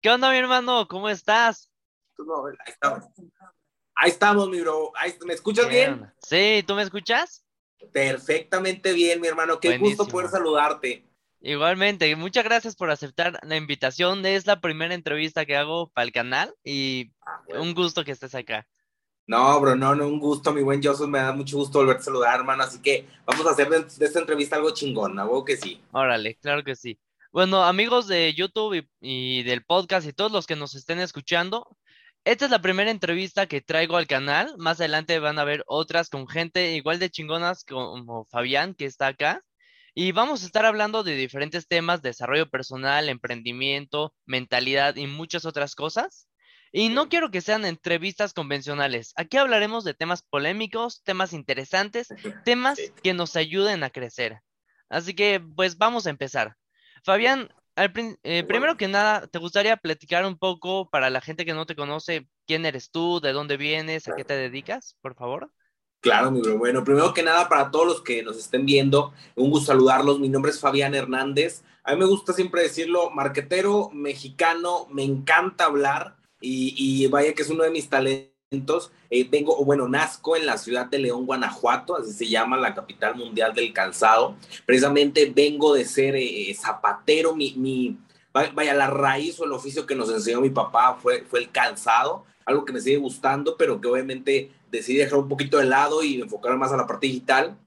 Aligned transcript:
¿Qué 0.00 0.10
onda, 0.10 0.30
mi 0.30 0.36
hermano? 0.36 0.86
¿Cómo 0.86 1.08
estás? 1.08 1.72
ahí 2.16 2.72
estamos. 2.72 3.04
Ahí 3.96 4.10
estamos, 4.10 4.48
mi 4.48 4.60
bro. 4.60 4.92
¿Me 5.26 5.34
escuchas 5.34 5.68
bien? 5.68 6.08
Sí, 6.22 6.62
¿tú 6.64 6.76
me 6.76 6.82
escuchas? 6.82 7.44
Perfectamente 7.92 8.92
bien, 8.92 9.20
mi 9.20 9.26
hermano. 9.26 9.58
Qué 9.58 9.76
gusto 9.76 10.06
poder 10.06 10.28
saludarte. 10.28 11.04
Igualmente, 11.40 12.14
muchas 12.14 12.44
gracias 12.44 12.76
por 12.76 12.92
aceptar 12.92 13.40
la 13.42 13.56
invitación. 13.56 14.24
Es 14.24 14.46
la 14.46 14.60
primera 14.60 14.94
entrevista 14.94 15.44
que 15.44 15.56
hago 15.56 15.90
para 15.90 16.04
el 16.04 16.12
canal 16.12 16.54
y 16.62 17.10
ah, 17.26 17.42
un 17.58 17.74
gusto 17.74 18.04
que 18.04 18.12
estés 18.12 18.36
acá. 18.36 18.68
No, 19.26 19.60
bro, 19.60 19.74
no, 19.74 19.96
no, 19.96 20.06
un 20.06 20.20
gusto, 20.20 20.52
mi 20.52 20.62
buen 20.62 20.82
Joseph, 20.82 21.08
me 21.08 21.18
da 21.18 21.32
mucho 21.32 21.56
gusto 21.56 21.80
volverte 21.80 22.02
a 22.02 22.04
saludar, 22.04 22.38
hermano, 22.38 22.62
así 22.62 22.80
que 22.80 23.06
vamos 23.26 23.46
a 23.46 23.50
hacer 23.50 23.68
de, 23.68 24.04
esta 24.04 24.20
entrevista 24.20 24.56
algo 24.56 24.70
chingón, 24.70 25.14
¿no? 25.14 25.44
que 25.44 25.56
sí. 25.56 25.82
Órale, 25.92 26.36
claro 26.36 26.64
que 26.64 26.74
sí. 26.74 26.98
Bueno, 27.30 27.62
amigos 27.64 28.08
de 28.08 28.32
YouTube 28.34 28.88
y, 29.00 29.42
del 29.42 29.62
podcast 29.62 30.06
y 30.06 30.14
todos 30.14 30.32
los 30.32 30.46
que 30.46 30.56
nos 30.56 30.74
estén 30.74 30.98
escuchando, 30.98 31.76
esta 32.24 32.46
es 32.46 32.50
la 32.50 32.62
primera 32.62 32.90
entrevista 32.90 33.46
que 33.46 33.60
traigo 33.60 33.98
al 33.98 34.06
canal. 34.06 34.54
Más 34.56 34.80
adelante 34.80 35.18
van 35.18 35.38
a 35.38 35.44
ver 35.44 35.62
otras 35.66 36.08
con 36.08 36.26
gente 36.26 36.72
igual 36.74 36.98
de 36.98 37.10
chingonas 37.10 37.64
como 37.64 38.24
Fabián, 38.26 38.74
que 38.74 38.86
está 38.86 39.08
acá. 39.08 39.42
Y 39.94 40.12
vamos 40.12 40.42
a 40.42 40.46
estar 40.46 40.64
hablando 40.64 41.02
de 41.02 41.16
diferentes 41.16 41.68
temas, 41.68 42.00
desarrollo 42.02 42.48
personal, 42.48 43.10
emprendimiento, 43.10 44.14
mentalidad 44.24 44.96
y 44.96 45.06
muchas 45.06 45.44
otras 45.44 45.74
cosas. 45.74 46.28
Y 46.72 46.88
no 46.88 47.10
quiero 47.10 47.30
que 47.30 47.42
sean 47.42 47.66
entrevistas 47.66 48.32
convencionales. 48.32 49.12
Aquí 49.16 49.36
hablaremos 49.36 49.84
de 49.84 49.94
temas 49.94 50.22
polémicos, 50.22 51.02
temas 51.04 51.34
interesantes, 51.34 52.08
temas 52.46 52.78
que 53.02 53.12
nos 53.12 53.36
ayuden 53.36 53.84
a 53.84 53.90
crecer. 53.90 54.40
Así 54.88 55.14
que, 55.14 55.40
pues 55.40 55.76
vamos 55.76 56.06
a 56.06 56.10
empezar. 56.10 56.56
Fabián, 57.08 57.48
eh, 58.22 58.44
primero 58.44 58.76
que 58.76 58.86
nada, 58.86 59.26
¿te 59.28 59.38
gustaría 59.38 59.78
platicar 59.78 60.26
un 60.26 60.36
poco 60.36 60.90
para 60.90 61.08
la 61.08 61.22
gente 61.22 61.46
que 61.46 61.54
no 61.54 61.64
te 61.64 61.74
conoce 61.74 62.28
quién 62.46 62.66
eres 62.66 62.90
tú, 62.90 63.18
de 63.20 63.32
dónde 63.32 63.56
vienes, 63.56 64.08
a 64.08 64.14
qué 64.14 64.24
te 64.24 64.36
dedicas, 64.36 64.94
por 65.00 65.14
favor? 65.14 65.50
Claro, 66.02 66.30
muy 66.30 66.42
bueno. 66.50 66.84
Primero 66.84 67.14
que 67.14 67.22
nada, 67.22 67.48
para 67.48 67.70
todos 67.70 67.86
los 67.86 68.02
que 68.02 68.22
nos 68.22 68.36
estén 68.36 68.66
viendo, 68.66 69.14
un 69.36 69.48
gusto 69.48 69.72
saludarlos. 69.72 70.20
Mi 70.20 70.28
nombre 70.28 70.50
es 70.50 70.60
Fabián 70.60 70.94
Hernández. 70.94 71.62
A 71.82 71.94
mí 71.94 71.98
me 71.98 72.04
gusta 72.04 72.34
siempre 72.34 72.60
decirlo, 72.60 73.08
marquetero 73.08 73.88
mexicano, 73.88 74.86
me 74.90 75.02
encanta 75.02 75.64
hablar 75.64 76.18
y, 76.42 77.06
vaya 77.06 77.32
que 77.32 77.40
es 77.40 77.48
uno 77.48 77.64
de 77.64 77.70
mis 77.70 77.88
talentos. 77.88 78.37
Eh, 78.50 79.28
vengo, 79.30 79.62
bueno, 79.62 79.88
nazco 79.88 80.34
en 80.34 80.46
la 80.46 80.56
ciudad 80.56 80.86
de 80.86 80.98
León, 80.98 81.26
Guanajuato, 81.26 81.96
así 81.96 82.12
se 82.12 82.28
llama 82.28 82.56
la 82.56 82.74
capital 82.74 83.14
mundial 83.14 83.52
del 83.52 83.74
calzado. 83.74 84.36
Precisamente 84.64 85.30
vengo 85.34 85.74
de 85.74 85.84
ser 85.84 86.16
eh, 86.16 86.54
zapatero, 86.58 87.36
mi, 87.36 87.52
mi, 87.56 87.98
vaya, 88.32 88.72
la 88.72 88.86
raíz 88.86 89.38
o 89.38 89.44
el 89.44 89.52
oficio 89.52 89.84
que 89.84 89.94
nos 89.94 90.08
enseñó 90.10 90.40
mi 90.40 90.48
papá 90.48 90.94
fue, 90.98 91.24
fue 91.24 91.40
el 91.40 91.50
calzado, 91.50 92.24
algo 92.46 92.64
que 92.64 92.72
me 92.72 92.80
sigue 92.80 92.96
gustando, 92.96 93.54
pero 93.58 93.82
que 93.82 93.88
obviamente 93.88 94.50
decidí 94.70 94.96
dejar 94.96 95.18
un 95.18 95.28
poquito 95.28 95.58
de 95.58 95.66
lado 95.66 96.02
y 96.02 96.18
enfocar 96.18 96.56
más 96.56 96.72
a 96.72 96.78
la 96.78 96.86
parte 96.86 97.06
digital. 97.06 97.58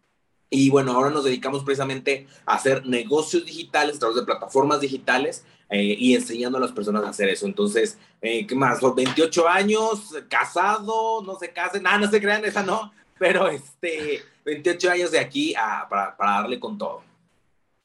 Y 0.53 0.69
bueno, 0.69 0.91
ahora 0.91 1.09
nos 1.09 1.23
dedicamos 1.23 1.63
precisamente 1.63 2.27
a 2.45 2.55
hacer 2.55 2.85
negocios 2.85 3.45
digitales 3.45 3.95
a 3.95 3.99
través 3.99 4.17
de 4.17 4.23
plataformas 4.23 4.81
digitales 4.81 5.45
eh, 5.69 5.95
y 5.97 6.13
enseñando 6.13 6.57
a 6.57 6.61
las 6.61 6.73
personas 6.73 7.05
a 7.05 7.09
hacer 7.09 7.29
eso. 7.29 7.45
Entonces, 7.45 7.97
eh, 8.21 8.45
¿qué 8.45 8.53
más? 8.53 8.81
28 8.81 9.47
años, 9.47 10.13
casado, 10.27 11.23
no 11.23 11.39
se 11.39 11.53
casen, 11.53 11.83
nada, 11.83 11.99
no 11.99 12.11
se 12.11 12.19
crean, 12.19 12.43
esa 12.43 12.63
no, 12.63 12.91
pero 13.17 13.47
este, 13.47 14.23
28 14.43 14.91
años 14.91 15.11
de 15.11 15.19
aquí 15.19 15.53
para, 15.89 16.17
darle 16.17 16.59
con 16.59 16.77
todo. 16.77 17.01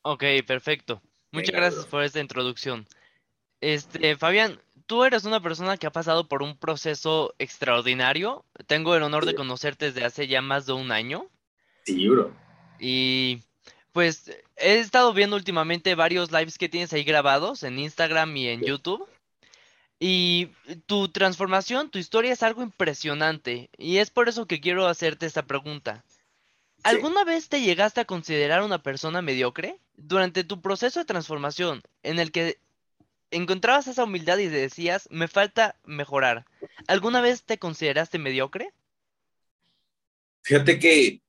Ok, 0.02 0.24
perfecto. 0.44 1.00
Muchas 1.30 1.54
gracias 1.54 1.86
por 1.86 2.02
esta 2.02 2.18
introducción. 2.18 2.88
Este, 3.60 4.16
Fabián, 4.16 4.60
tú 4.86 5.04
eres 5.04 5.24
una 5.24 5.40
persona 5.40 5.76
que 5.76 5.86
ha 5.86 5.92
pasado 5.92 6.26
por 6.26 6.42
un 6.42 6.56
proceso 6.58 7.32
extraordinario. 7.38 8.44
Tengo 8.66 8.96
el 8.96 9.04
honor 9.04 9.24
de 9.24 9.36
conocerte 9.36 9.92
desde 9.92 10.04
hace 10.04 10.26
ya 10.26 10.42
más 10.42 10.66
de 10.66 10.72
un 10.72 10.90
año. 10.90 11.28
Sí, 11.84 12.08
bro. 12.08 12.45
Y 12.78 13.42
pues 13.92 14.30
he 14.56 14.78
estado 14.78 15.12
viendo 15.12 15.36
últimamente 15.36 15.94
varios 15.94 16.30
lives 16.30 16.58
que 16.58 16.68
tienes 16.68 16.92
ahí 16.92 17.04
grabados 17.04 17.62
en 17.62 17.78
Instagram 17.78 18.36
y 18.36 18.48
en 18.48 18.62
YouTube. 18.62 19.08
Y 19.98 20.50
tu 20.86 21.08
transformación, 21.08 21.90
tu 21.90 21.98
historia 21.98 22.32
es 22.32 22.42
algo 22.42 22.62
impresionante. 22.62 23.70
Y 23.78 23.98
es 23.98 24.10
por 24.10 24.28
eso 24.28 24.46
que 24.46 24.60
quiero 24.60 24.86
hacerte 24.86 25.26
esta 25.26 25.46
pregunta. 25.46 26.04
¿Alguna 26.82 27.24
vez 27.24 27.48
te 27.48 27.62
llegaste 27.62 28.00
a 28.00 28.04
considerar 28.04 28.62
una 28.62 28.82
persona 28.82 29.22
mediocre? 29.22 29.78
Durante 29.96 30.44
tu 30.44 30.60
proceso 30.60 31.00
de 31.00 31.06
transformación, 31.06 31.82
en 32.02 32.18
el 32.18 32.30
que 32.30 32.58
encontrabas 33.30 33.86
esa 33.86 34.04
humildad 34.04 34.38
y 34.38 34.48
decías, 34.48 35.08
me 35.10 35.26
falta 35.26 35.76
mejorar. 35.84 36.44
¿Alguna 36.86 37.20
vez 37.20 37.42
te 37.42 37.58
consideraste 37.58 38.18
mediocre? 38.18 38.72
Fíjate 40.42 40.78
que 40.78 41.20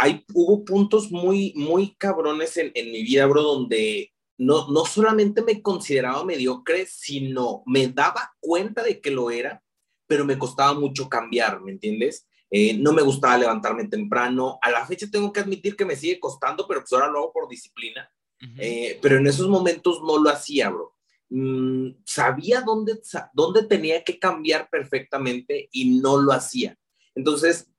hay, 0.00 0.24
hubo 0.32 0.64
puntos 0.64 1.10
muy, 1.10 1.52
muy 1.56 1.94
cabrones 1.96 2.56
en, 2.56 2.72
mi 2.74 3.02
vida, 3.02 3.26
bro, 3.26 3.42
donde 3.42 4.14
no, 4.38 4.68
no 4.68 4.86
solamente 4.86 5.42
me 5.42 5.60
consideraba 5.60 6.24
mediocre, 6.24 6.86
sino 6.86 7.62
me 7.66 7.86
daba 7.88 8.32
cuenta 8.40 8.82
de 8.82 8.98
que 8.98 9.10
lo 9.10 9.30
era, 9.30 9.62
pero 10.06 10.24
me 10.24 10.38
costaba 10.38 10.72
mucho 10.72 11.06
cambiar, 11.10 11.60
¿me 11.60 11.72
entiendes? 11.72 12.26
Eh, 12.50 12.78
no 12.78 12.94
me 12.94 13.02
gustaba 13.02 13.36
levantarme 13.36 13.88
temprano. 13.88 14.58
A 14.62 14.70
la 14.70 14.86
fecha 14.86 15.06
tengo 15.10 15.30
que 15.32 15.40
admitir 15.40 15.76
que 15.76 15.84
me 15.84 15.96
sigue 15.96 16.18
costando, 16.18 16.66
pero 16.66 16.80
pues 16.80 16.92
ahora 16.94 17.08
lo 17.08 17.18
hago 17.18 17.32
por 17.32 17.48
disciplina. 17.48 18.10
Eh, 18.56 18.98
pero 19.02 19.18
en 19.18 19.26
esos 19.26 19.48
momentos 19.48 20.00
no 20.02 20.18
lo 20.18 20.30
hacía, 20.30 20.70
bro. 20.70 20.96
Mm, 21.28 21.90
sabía 22.06 22.62
dónde, 22.62 22.98
dónde 23.34 23.64
tenía 23.64 24.02
que 24.02 24.18
cambiar 24.18 24.70
perfectamente 24.70 25.68
y 25.70 26.00
no 26.00 26.16
lo 26.16 26.32
hacía. 26.32 26.78
Entonces, 27.14 27.69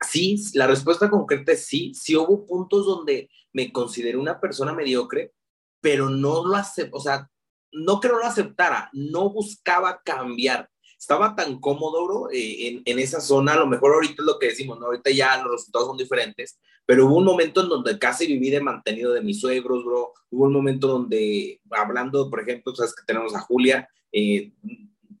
sí, 0.00 0.36
la 0.54 0.66
respuesta 0.66 1.10
concreta 1.10 1.52
es 1.52 1.66
sí, 1.66 1.92
sí 1.94 2.16
hubo 2.16 2.46
puntos 2.46 2.86
donde 2.86 3.30
me 3.52 3.72
consideré 3.72 4.16
una 4.16 4.40
persona 4.40 4.72
mediocre, 4.72 5.32
pero 5.80 6.08
no 6.08 6.46
lo 6.46 6.56
acepto, 6.56 6.96
o 6.96 7.00
sea, 7.00 7.28
no 7.72 8.00
que 8.00 8.08
no 8.08 8.18
lo 8.18 8.24
aceptara, 8.24 8.90
no 8.92 9.30
buscaba 9.30 10.00
cambiar. 10.04 10.68
Estaba 10.98 11.36
tan 11.36 11.60
cómodo, 11.60 12.04
bro, 12.06 12.30
eh, 12.32 12.82
en, 12.84 12.98
esa 12.98 13.20
zona, 13.20 13.52
a 13.52 13.58
lo 13.58 13.68
mejor 13.68 13.94
ahorita 13.94 14.14
es 14.18 14.26
lo 14.26 14.38
que 14.38 14.48
decimos, 14.48 14.80
¿no? 14.80 14.86
Ahorita 14.86 15.10
ya 15.12 15.40
los 15.40 15.52
resultados 15.52 15.88
son 15.88 15.96
diferentes, 15.96 16.58
pero 16.84 17.06
hubo 17.06 17.18
un 17.18 17.24
momento 17.24 17.62
en 17.62 17.68
donde 17.68 17.98
casi 18.00 18.26
viví 18.26 18.50
de 18.50 18.60
mantenido 18.60 19.12
de 19.12 19.20
mis 19.20 19.40
suegros, 19.40 19.84
bro. 19.84 20.12
Hubo 20.30 20.44
un 20.44 20.52
momento 20.52 20.88
donde, 20.88 21.60
hablando, 21.70 22.28
por 22.28 22.40
ejemplo, 22.40 22.74
sabes 22.74 22.94
que 22.96 23.04
tenemos 23.06 23.32
a 23.36 23.40
Julia, 23.40 23.88
eh, 24.10 24.52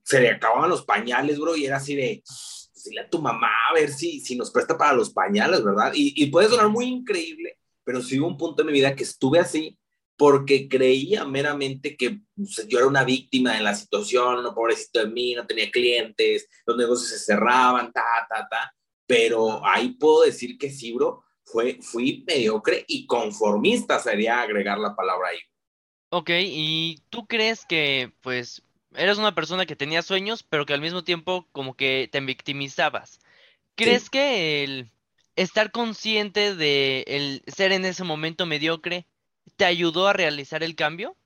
se 0.02 0.20
le 0.20 0.30
acababan 0.30 0.70
los 0.70 0.84
pañales, 0.84 1.38
bro, 1.38 1.54
y 1.54 1.66
era 1.66 1.76
así 1.76 1.94
de, 1.94 2.24
a 2.98 3.08
tu 3.08 3.20
mamá 3.20 3.50
a 3.68 3.74
ver 3.74 3.90
si, 3.90 4.20
si 4.20 4.36
nos 4.36 4.50
presta 4.50 4.78
para 4.78 4.92
los 4.92 5.10
pañales, 5.10 5.62
¿verdad? 5.64 5.92
Y, 5.94 6.26
puede 6.26 6.48
sonar 6.48 6.68
muy 6.68 6.86
increíble, 6.86 7.58
pero 7.84 8.02
sí 8.02 8.18
hubo 8.18 8.28
un 8.28 8.36
punto 8.36 8.62
en 8.62 8.68
mi 8.68 8.72
vida 8.72 8.94
que 8.94 9.02
estuve 9.02 9.38
así 9.38 9.78
porque 10.16 10.68
creía 10.68 11.24
meramente 11.24 11.96
que 11.96 12.20
pues, 12.34 12.66
yo 12.66 12.78
era 12.78 12.88
una 12.88 13.04
víctima 13.04 13.54
de 13.54 13.62
la 13.62 13.74
situación, 13.74 14.42
no 14.42 14.54
pobrecito 14.54 15.00
de 15.00 15.06
mí, 15.06 15.34
no 15.34 15.46
tenía 15.46 15.70
clientes, 15.70 16.48
los 16.66 16.76
negocios 16.76 17.10
se 17.10 17.18
cerraban, 17.18 17.92
ta, 17.92 18.26
ta, 18.28 18.48
ta. 18.48 18.74
Pero 19.06 19.64
ahí 19.64 19.90
puedo 19.90 20.22
decir 20.24 20.58
que 20.58 20.70
sí, 20.70 20.92
bro, 20.92 21.22
fue, 21.44 21.78
fui 21.80 22.24
mediocre 22.26 22.84
y 22.88 23.06
conformista, 23.06 24.00
sería 24.00 24.40
agregar 24.40 24.78
la 24.78 24.94
palabra 24.96 25.28
ahí. 25.28 25.38
Ok, 26.10 26.30
¿y 26.40 27.02
tú 27.10 27.26
crees 27.26 27.64
que, 27.66 28.12
pues, 28.20 28.62
eres 28.94 29.18
una 29.18 29.34
persona 29.34 29.66
que 29.66 29.76
tenía 29.76 30.02
sueños, 30.02 30.42
pero 30.42 30.66
que 30.66 30.74
al 30.74 30.80
mismo 30.80 31.04
tiempo 31.04 31.46
como 31.52 31.74
que 31.74 32.08
te 32.10 32.20
victimizabas. 32.20 33.20
¿Crees 33.74 34.10
que 34.10 34.64
el 34.64 34.90
estar 35.36 35.70
consciente 35.70 36.54
de 36.54 37.04
el 37.06 37.42
ser 37.46 37.72
en 37.72 37.84
ese 37.84 38.02
momento 38.04 38.44
mediocre 38.44 39.06
te 39.56 39.64
ayudó 39.64 40.08
a 40.08 40.12
realizar 40.12 40.62
el 40.62 40.74
cambio? 40.74 41.16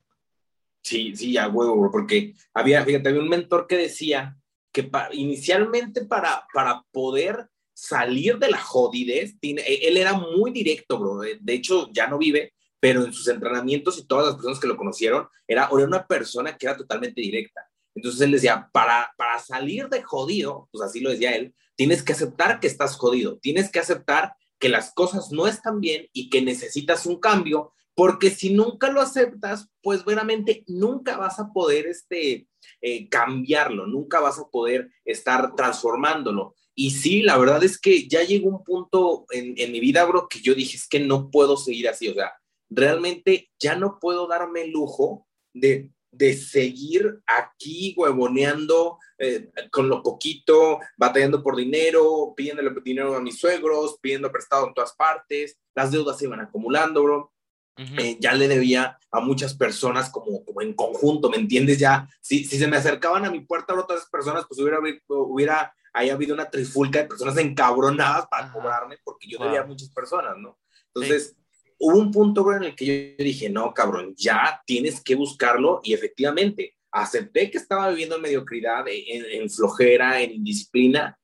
Sí, 0.83 1.17
sí, 1.17 1.37
a 1.39 1.49
huevo, 1.49 1.91
porque 1.91 2.35
había, 2.53 2.85
fíjate, 2.85 3.09
había 3.09 3.23
un 3.23 3.29
mentor 3.29 3.67
que 3.67 3.77
decía 3.77 4.37
que 4.73 4.91
inicialmente 5.13 6.05
para, 6.05 6.47
para 6.53 6.83
poder 6.91 7.49
salir 7.73 8.39
de 8.39 8.51
la 8.51 8.59
jodidez, 8.59 9.37
e, 9.41 9.81
él 9.83 9.97
era 9.97 10.13
muy 10.15 10.51
directo, 10.51 10.99
bro. 10.99 11.21
De 11.21 11.53
hecho, 11.53 11.91
ya 11.93 12.07
no 12.07 12.19
vive, 12.19 12.53
pero 12.83 13.05
en 13.05 13.13
sus 13.13 13.29
entrenamientos 13.29 13.97
y 13.97 14.07
todas 14.09 14.27
las 14.27 14.35
personas 14.35 14.59
que 14.59 14.67
lo 14.67 14.77
conocieron, 14.77 15.29
era, 15.47 15.69
era 15.73 15.87
una 15.87 16.05
persona 16.05 16.59
que 16.59 16.67
era 16.67 16.77
totalmente 16.77 17.21
directa. 17.21 17.61
Entonces 17.95 18.21
él 18.23 18.33
decía, 18.33 18.69
para, 18.73 19.15
para 19.17 19.39
salir 19.39 19.89
de 19.89 20.03
jodido, 20.03 20.69
pues 20.73 20.83
así 20.83 20.99
lo 20.99 21.11
decía 21.11 21.37
él, 21.37 21.55
tienes 21.77 22.03
que 22.03 22.13
aceptar 22.13 22.59
que 22.59 22.67
estás 22.67 22.97
jodido, 22.97 23.39
tienes 23.39 23.71
que 23.71 23.79
aceptar 23.79 24.35
que 24.59 24.69
las 24.69 24.93
cosas 24.95 25.31
no 25.31 25.47
están 25.47 25.81
bien 25.81 26.09
y 26.13 26.29
que 26.29 26.43
necesitas 26.43 27.07
un 27.07 27.21
cambio, 27.21 27.73
porque 27.95 28.31
si 28.31 28.53
nunca 28.53 28.91
lo 28.91 29.01
aceptas, 29.01 29.69
pues 29.81 30.05
veramente 30.05 30.65
nunca 30.67 31.17
vas 31.17 31.39
a 31.39 31.53
poder 31.53 31.87
este, 31.87 32.49
eh, 32.81 33.09
cambiarlo, 33.09 33.87
nunca 33.87 34.19
vas 34.19 34.41
a 34.41 34.49
poder 34.51 34.91
estar 35.05 35.55
transformándolo. 35.55 36.57
Y 36.75 36.91
sí, 36.91 37.23
la 37.23 37.39
verdad 37.39 37.63
es 37.63 37.79
que 37.79 38.09
ya 38.09 38.25
llegó 38.25 38.49
un 38.49 38.65
punto 38.65 39.25
en, 39.31 39.55
en 39.57 39.71
mi 39.71 39.79
vida, 39.79 40.05
bro, 40.05 40.27
que 40.29 40.41
yo 40.41 40.53
dije, 40.53 40.77
es 40.77 40.89
que 40.89 40.99
no 40.99 41.31
puedo 41.31 41.57
seguir 41.57 41.89
así, 41.89 42.09
o 42.09 42.15
sea, 42.15 42.33
realmente 42.75 43.51
ya 43.59 43.77
no 43.77 43.99
puedo 44.01 44.27
darme 44.27 44.63
el 44.63 44.71
lujo 44.71 45.27
de 45.53 45.91
de 46.13 46.37
seguir 46.37 47.23
aquí 47.27 47.95
huevoneando 47.97 48.99
eh, 49.19 49.51
con 49.71 49.89
lo 49.89 50.03
poquito, 50.03 50.79
batallando 50.97 51.43
por 51.43 51.57
dinero, 51.57 52.35
pidiendo 52.37 52.63
dinero 52.85 53.17
a 53.17 53.21
mis 53.21 53.39
suegros, 53.39 53.99
pidiendo 54.01 54.31
prestado 54.31 54.69
en 54.69 54.75
todas 54.75 54.93
partes, 54.93 55.59
las 55.75 55.91
deudas 55.91 56.19
se 56.19 56.27
iban 56.27 56.41
acumulando, 56.41 57.03
bro. 57.03 57.33
Eh, 57.79 58.19
ya 58.21 58.35
le 58.35 58.49
debía 58.49 58.99
a 59.11 59.21
muchas 59.21 59.55
personas 59.55 60.11
como, 60.11 60.45
como 60.45 60.61
en 60.61 60.75
conjunto, 60.75 61.31
¿me 61.31 61.39
entiendes? 61.39 61.79
Ya, 61.79 62.07
si, 62.21 62.45
si 62.45 62.59
se 62.59 62.69
me 62.69 62.77
acercaban 62.77 63.25
a 63.25 63.31
mi 63.31 63.41
puerta 63.41 63.75
otras 63.75 64.07
personas, 64.11 64.45
pues 64.47 64.61
hubiera, 64.61 64.79
hubiera 65.09 65.75
ahí 65.95 66.11
habido 66.11 66.35
una 66.35 66.51
trifulca 66.51 67.01
de 67.01 67.09
personas 67.09 67.39
encabronadas 67.39 68.27
para 68.27 68.53
cobrarme 68.53 68.99
porque 69.03 69.27
yo 69.29 69.39
debía 69.39 69.63
a 69.63 69.67
muchas 69.67 69.89
personas, 69.89 70.37
¿no? 70.37 70.59
Entonces, 70.95 71.35
hubo 71.83 71.99
un 71.99 72.13
punto, 72.13 72.45
bro, 72.45 72.57
en 72.57 72.63
el 72.63 72.77
que 72.77 73.17
yo 73.19 73.25
dije, 73.25 73.51
no, 73.51 73.75
cabrón, 73.75 74.15
ya 74.17 74.63
tienes 74.65 75.03
que 75.03 75.17
buscarlo 75.17 75.81
y 75.83 75.93
efectivamente 75.93 76.77
acepté 76.93 77.51
que 77.51 77.59
estaba 77.59 77.91
viviendo 77.91 78.17
en 78.17 78.23
mediocridad, 78.23 78.85
en, 78.87 79.51
flojera, 79.51 80.21
en 80.21 80.31
indisciplina 80.31 81.19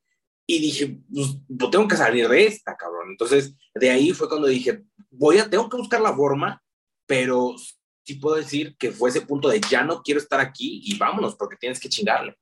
y 0.45 0.59
dije, 0.59 0.97
pues, 1.13 1.37
pues, 1.57 1.71
tengo 1.71 1.87
que 1.87 1.95
salir 1.95 2.27
de 2.27 2.45
esta, 2.45 2.75
cabrón. 2.75 3.11
Entonces, 3.11 3.55
de 3.73 3.89
ahí 3.89 4.11
fue 4.11 4.27
cuando 4.27 4.47
dije, 4.47 4.83
voy 5.09 5.37
a, 5.37 5.49
tengo 5.49 5.69
que 5.69 5.77
buscar 5.77 6.01
la 6.01 6.13
forma, 6.13 6.61
pero 7.05 7.55
sí 8.03 8.15
puedo 8.15 8.35
decir 8.35 8.75
que 8.77 8.91
fue 8.91 9.11
ese 9.11 9.21
punto 9.21 9.47
de 9.47 9.61
ya 9.61 9.83
no 9.85 10.01
quiero 10.01 10.19
estar 10.19 10.41
aquí 10.41 10.81
y 10.83 10.97
vámonos 10.97 11.35
porque 11.35 11.55
tienes 11.55 11.79
que 11.79 11.87
chingarle. 11.87 12.35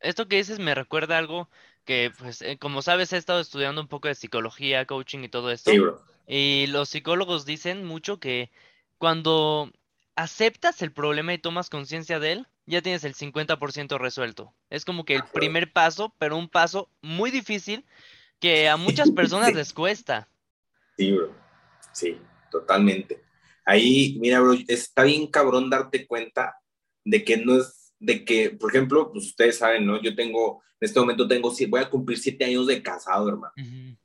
Esto 0.00 0.26
que 0.26 0.36
dices 0.36 0.58
me 0.58 0.74
recuerda 0.74 1.18
algo 1.18 1.50
que, 1.84 2.12
pues, 2.18 2.40
eh, 2.40 2.56
como 2.58 2.80
sabes, 2.80 3.12
he 3.12 3.18
estado 3.18 3.40
estudiando 3.40 3.82
un 3.82 3.88
poco 3.88 4.08
de 4.08 4.14
psicología, 4.14 4.86
coaching 4.86 5.24
y 5.24 5.28
todo 5.28 5.50
esto. 5.50 5.70
Sí, 5.70 5.78
bro. 5.78 6.02
Y 6.28 6.66
los 6.68 6.90
psicólogos 6.90 7.46
dicen 7.46 7.84
mucho 7.84 8.20
que 8.20 8.50
cuando 8.98 9.72
aceptas 10.14 10.82
el 10.82 10.92
problema 10.92 11.32
y 11.32 11.38
tomas 11.38 11.70
conciencia 11.70 12.20
de 12.20 12.32
él, 12.32 12.46
ya 12.66 12.82
tienes 12.82 13.02
el 13.04 13.14
50% 13.14 13.98
resuelto. 13.98 14.52
Es 14.68 14.84
como 14.84 15.06
que 15.06 15.16
el 15.16 15.24
primer 15.24 15.72
paso, 15.72 16.14
pero 16.18 16.36
un 16.36 16.48
paso 16.48 16.90
muy 17.00 17.30
difícil 17.30 17.86
que 18.40 18.68
a 18.68 18.76
muchas 18.76 19.10
personas 19.10 19.54
les 19.54 19.72
cuesta. 19.72 20.28
Sí, 20.98 21.12
bro. 21.12 21.34
Sí, 21.92 22.20
totalmente. 22.50 23.22
Ahí, 23.64 24.18
mira, 24.20 24.40
bro, 24.40 24.54
está 24.68 25.04
bien 25.04 25.28
cabrón 25.28 25.70
darte 25.70 26.06
cuenta 26.06 26.58
de 27.04 27.24
que 27.24 27.38
no 27.38 27.58
es, 27.58 27.77
de 27.98 28.24
que, 28.24 28.50
por 28.50 28.70
ejemplo, 28.70 29.10
pues 29.12 29.26
ustedes 29.26 29.58
saben, 29.58 29.86
¿no? 29.86 30.00
Yo 30.00 30.14
tengo 30.14 30.62
en 30.80 30.86
este 30.86 31.00
momento 31.00 31.26
tengo, 31.26 31.52
voy 31.68 31.80
a 31.80 31.90
cumplir 31.90 32.18
siete 32.18 32.44
años 32.44 32.68
de 32.68 32.80
casado, 32.82 33.28
hermano. 33.28 33.52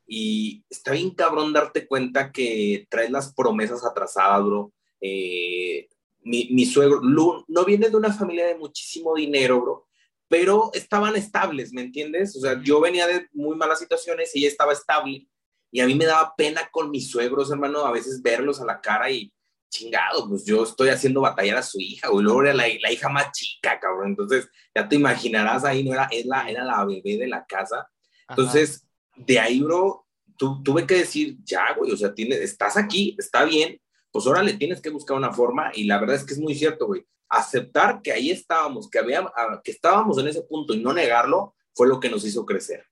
Y 0.06 0.64
está 0.68 0.90
bien 0.90 1.10
cabrón 1.10 1.52
darte 1.52 1.86
cuenta 1.86 2.32
que 2.32 2.86
traes 2.90 3.10
las 3.10 3.32
promesas 3.32 3.84
atrasadas, 3.84 4.44
bro. 4.44 4.72
Eh, 5.00 5.88
mi, 6.22 6.64
suegro, 6.66 7.00
no 7.02 7.64
viene 7.64 7.90
de 7.90 7.96
una 7.96 8.12
familia 8.12 8.46
de 8.46 8.56
muchísimo 8.56 9.14
dinero, 9.14 9.60
bro, 9.60 9.86
pero 10.26 10.70
estaban 10.72 11.14
estables, 11.14 11.72
¿me 11.72 11.82
entiendes? 11.82 12.34
O 12.36 12.40
sea, 12.40 12.60
yo 12.60 12.80
venía 12.80 13.06
de 13.06 13.28
muy 13.32 13.56
malas 13.56 13.78
situaciones 13.78 14.34
y 14.34 14.40
ella 14.40 14.48
estaba 14.48 14.72
estable. 14.72 15.28
Y 15.70 15.80
a 15.80 15.86
mí 15.86 15.94
me 15.94 16.06
daba 16.06 16.34
pena 16.36 16.68
con 16.72 16.90
mis 16.90 17.08
suegros, 17.08 17.52
hermano, 17.52 17.80
a 17.80 17.92
veces 17.92 18.20
verlos 18.20 18.60
a 18.60 18.64
la 18.64 18.80
cara 18.80 19.10
y 19.10 19.32
chingado, 19.74 20.28
pues 20.28 20.44
yo 20.44 20.62
estoy 20.62 20.88
haciendo 20.88 21.20
batallar 21.20 21.58
a 21.58 21.62
su 21.62 21.80
hija, 21.80 22.08
güey, 22.08 22.24
luego 22.24 22.42
era 22.42 22.54
la, 22.54 22.68
hija 22.68 23.08
más 23.08 23.32
chica, 23.32 23.78
cabrón, 23.80 24.10
entonces 24.10 24.48
ya 24.74 24.88
te 24.88 24.94
imaginarás 24.94 25.64
ahí, 25.64 25.82
no 25.82 25.92
era, 25.92 26.08
la, 26.24 26.48
era 26.48 26.64
la 26.64 26.84
bebé 26.84 27.18
de 27.18 27.26
la 27.26 27.44
casa, 27.44 27.88
entonces 28.28 28.86
de 29.16 29.38
ahí, 29.38 29.60
bro, 29.60 30.06
tuve 30.36 30.86
que 30.86 30.98
decir, 30.98 31.38
ya, 31.42 31.74
güey, 31.76 31.90
o 31.90 31.96
sea, 31.96 32.14
tienes, 32.14 32.38
estás 32.40 32.76
aquí, 32.76 33.16
está 33.18 33.44
bien, 33.44 33.80
pues 34.12 34.26
ahora 34.26 34.42
le 34.42 34.54
tienes 34.54 34.80
que 34.80 34.90
buscar 34.90 35.16
una 35.16 35.32
forma, 35.32 35.72
y 35.74 35.84
la 35.84 35.98
verdad 35.98 36.16
es 36.16 36.24
que 36.24 36.34
es 36.34 36.40
muy 36.40 36.54
cierto, 36.54 36.86
güey, 36.86 37.04
aceptar 37.28 38.00
que 38.00 38.12
ahí 38.12 38.30
estábamos, 38.30 38.88
que, 38.88 39.00
había, 39.00 39.20
ah, 39.20 39.60
que 39.62 39.72
estábamos 39.72 40.18
en 40.18 40.28
ese 40.28 40.42
punto 40.42 40.72
y 40.72 40.80
no 40.80 40.92
negarlo, 40.92 41.54
fue 41.74 41.88
lo 41.88 41.98
que 41.98 42.08
nos 42.08 42.24
hizo 42.24 42.46
crecer. 42.46 42.86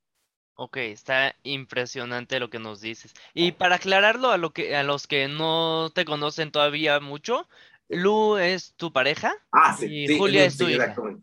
Ok, 0.54 0.76
está 0.76 1.34
impresionante 1.42 2.38
lo 2.38 2.50
que 2.50 2.58
nos 2.58 2.80
dices. 2.80 3.14
Y 3.34 3.52
para 3.52 3.76
aclararlo 3.76 4.30
a 4.30 4.36
lo 4.36 4.52
que 4.52 4.76
a 4.76 4.82
los 4.82 5.06
que 5.06 5.28
no 5.28 5.90
te 5.94 6.04
conocen 6.04 6.52
todavía 6.52 7.00
mucho, 7.00 7.48
Lu 7.88 8.36
es 8.36 8.74
tu 8.74 8.92
pareja 8.92 9.34
ah, 9.50 9.76
sí, 9.76 10.04
y 10.04 10.18
Julia 10.18 10.44
es 10.44 10.56
tu 10.56 10.68
hija. 10.68 10.84
Exactamente. 10.84 11.22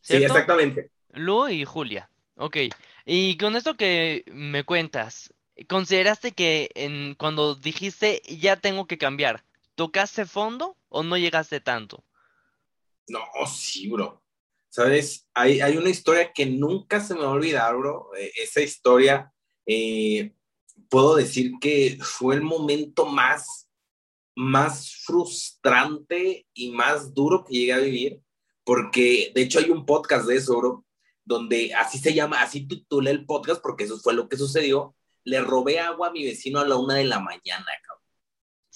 Sí, 0.00 0.16
exactamente. 0.16 0.90
Lu 1.12 1.48
y 1.48 1.64
Julia. 1.64 2.10
Ok. 2.36 2.56
Y 3.04 3.36
con 3.36 3.56
esto 3.56 3.76
que 3.76 4.24
me 4.26 4.64
cuentas, 4.64 5.32
¿consideraste 5.68 6.32
que 6.32 6.70
en, 6.74 7.14
cuando 7.14 7.54
dijiste 7.54 8.22
ya 8.26 8.56
tengo 8.56 8.86
que 8.86 8.98
cambiar, 8.98 9.44
tocaste 9.76 10.26
fondo 10.26 10.76
o 10.88 11.02
no 11.02 11.16
llegaste 11.16 11.60
tanto? 11.60 12.04
No, 13.08 13.20
sí, 13.46 13.88
bro. 13.88 14.23
¿Sabes? 14.74 15.28
Hay, 15.34 15.60
hay 15.60 15.76
una 15.76 15.88
historia 15.88 16.32
que 16.32 16.46
nunca 16.46 17.00
se 17.00 17.14
me 17.14 17.20
va 17.20 17.28
a 17.28 17.30
olvidar, 17.30 17.76
bro. 17.76 18.10
Eh, 18.18 18.32
esa 18.42 18.60
historia, 18.60 19.32
eh, 19.66 20.34
puedo 20.88 21.14
decir 21.14 21.52
que 21.60 21.96
fue 22.02 22.34
el 22.34 22.42
momento 22.42 23.06
más, 23.06 23.68
más 24.34 24.96
frustrante 25.04 26.48
y 26.52 26.72
más 26.72 27.14
duro 27.14 27.44
que 27.44 27.54
llegué 27.54 27.72
a 27.72 27.78
vivir, 27.78 28.20
porque 28.64 29.30
de 29.32 29.42
hecho 29.42 29.60
hay 29.60 29.70
un 29.70 29.86
podcast 29.86 30.26
de 30.26 30.38
eso, 30.38 30.58
bro, 30.58 30.84
donde 31.24 31.72
así 31.74 31.98
se 31.98 32.12
llama, 32.12 32.42
así 32.42 32.66
titulé 32.66 33.12
el 33.12 33.26
podcast, 33.26 33.62
porque 33.62 33.84
eso 33.84 34.00
fue 34.00 34.12
lo 34.12 34.28
que 34.28 34.36
sucedió. 34.36 34.96
Le 35.22 35.40
robé 35.40 35.78
agua 35.78 36.08
a 36.08 36.12
mi 36.12 36.24
vecino 36.24 36.58
a 36.58 36.66
la 36.66 36.74
una 36.74 36.96
de 36.96 37.04
la 37.04 37.20
mañana, 37.20 37.64
cabrón. 37.86 38.04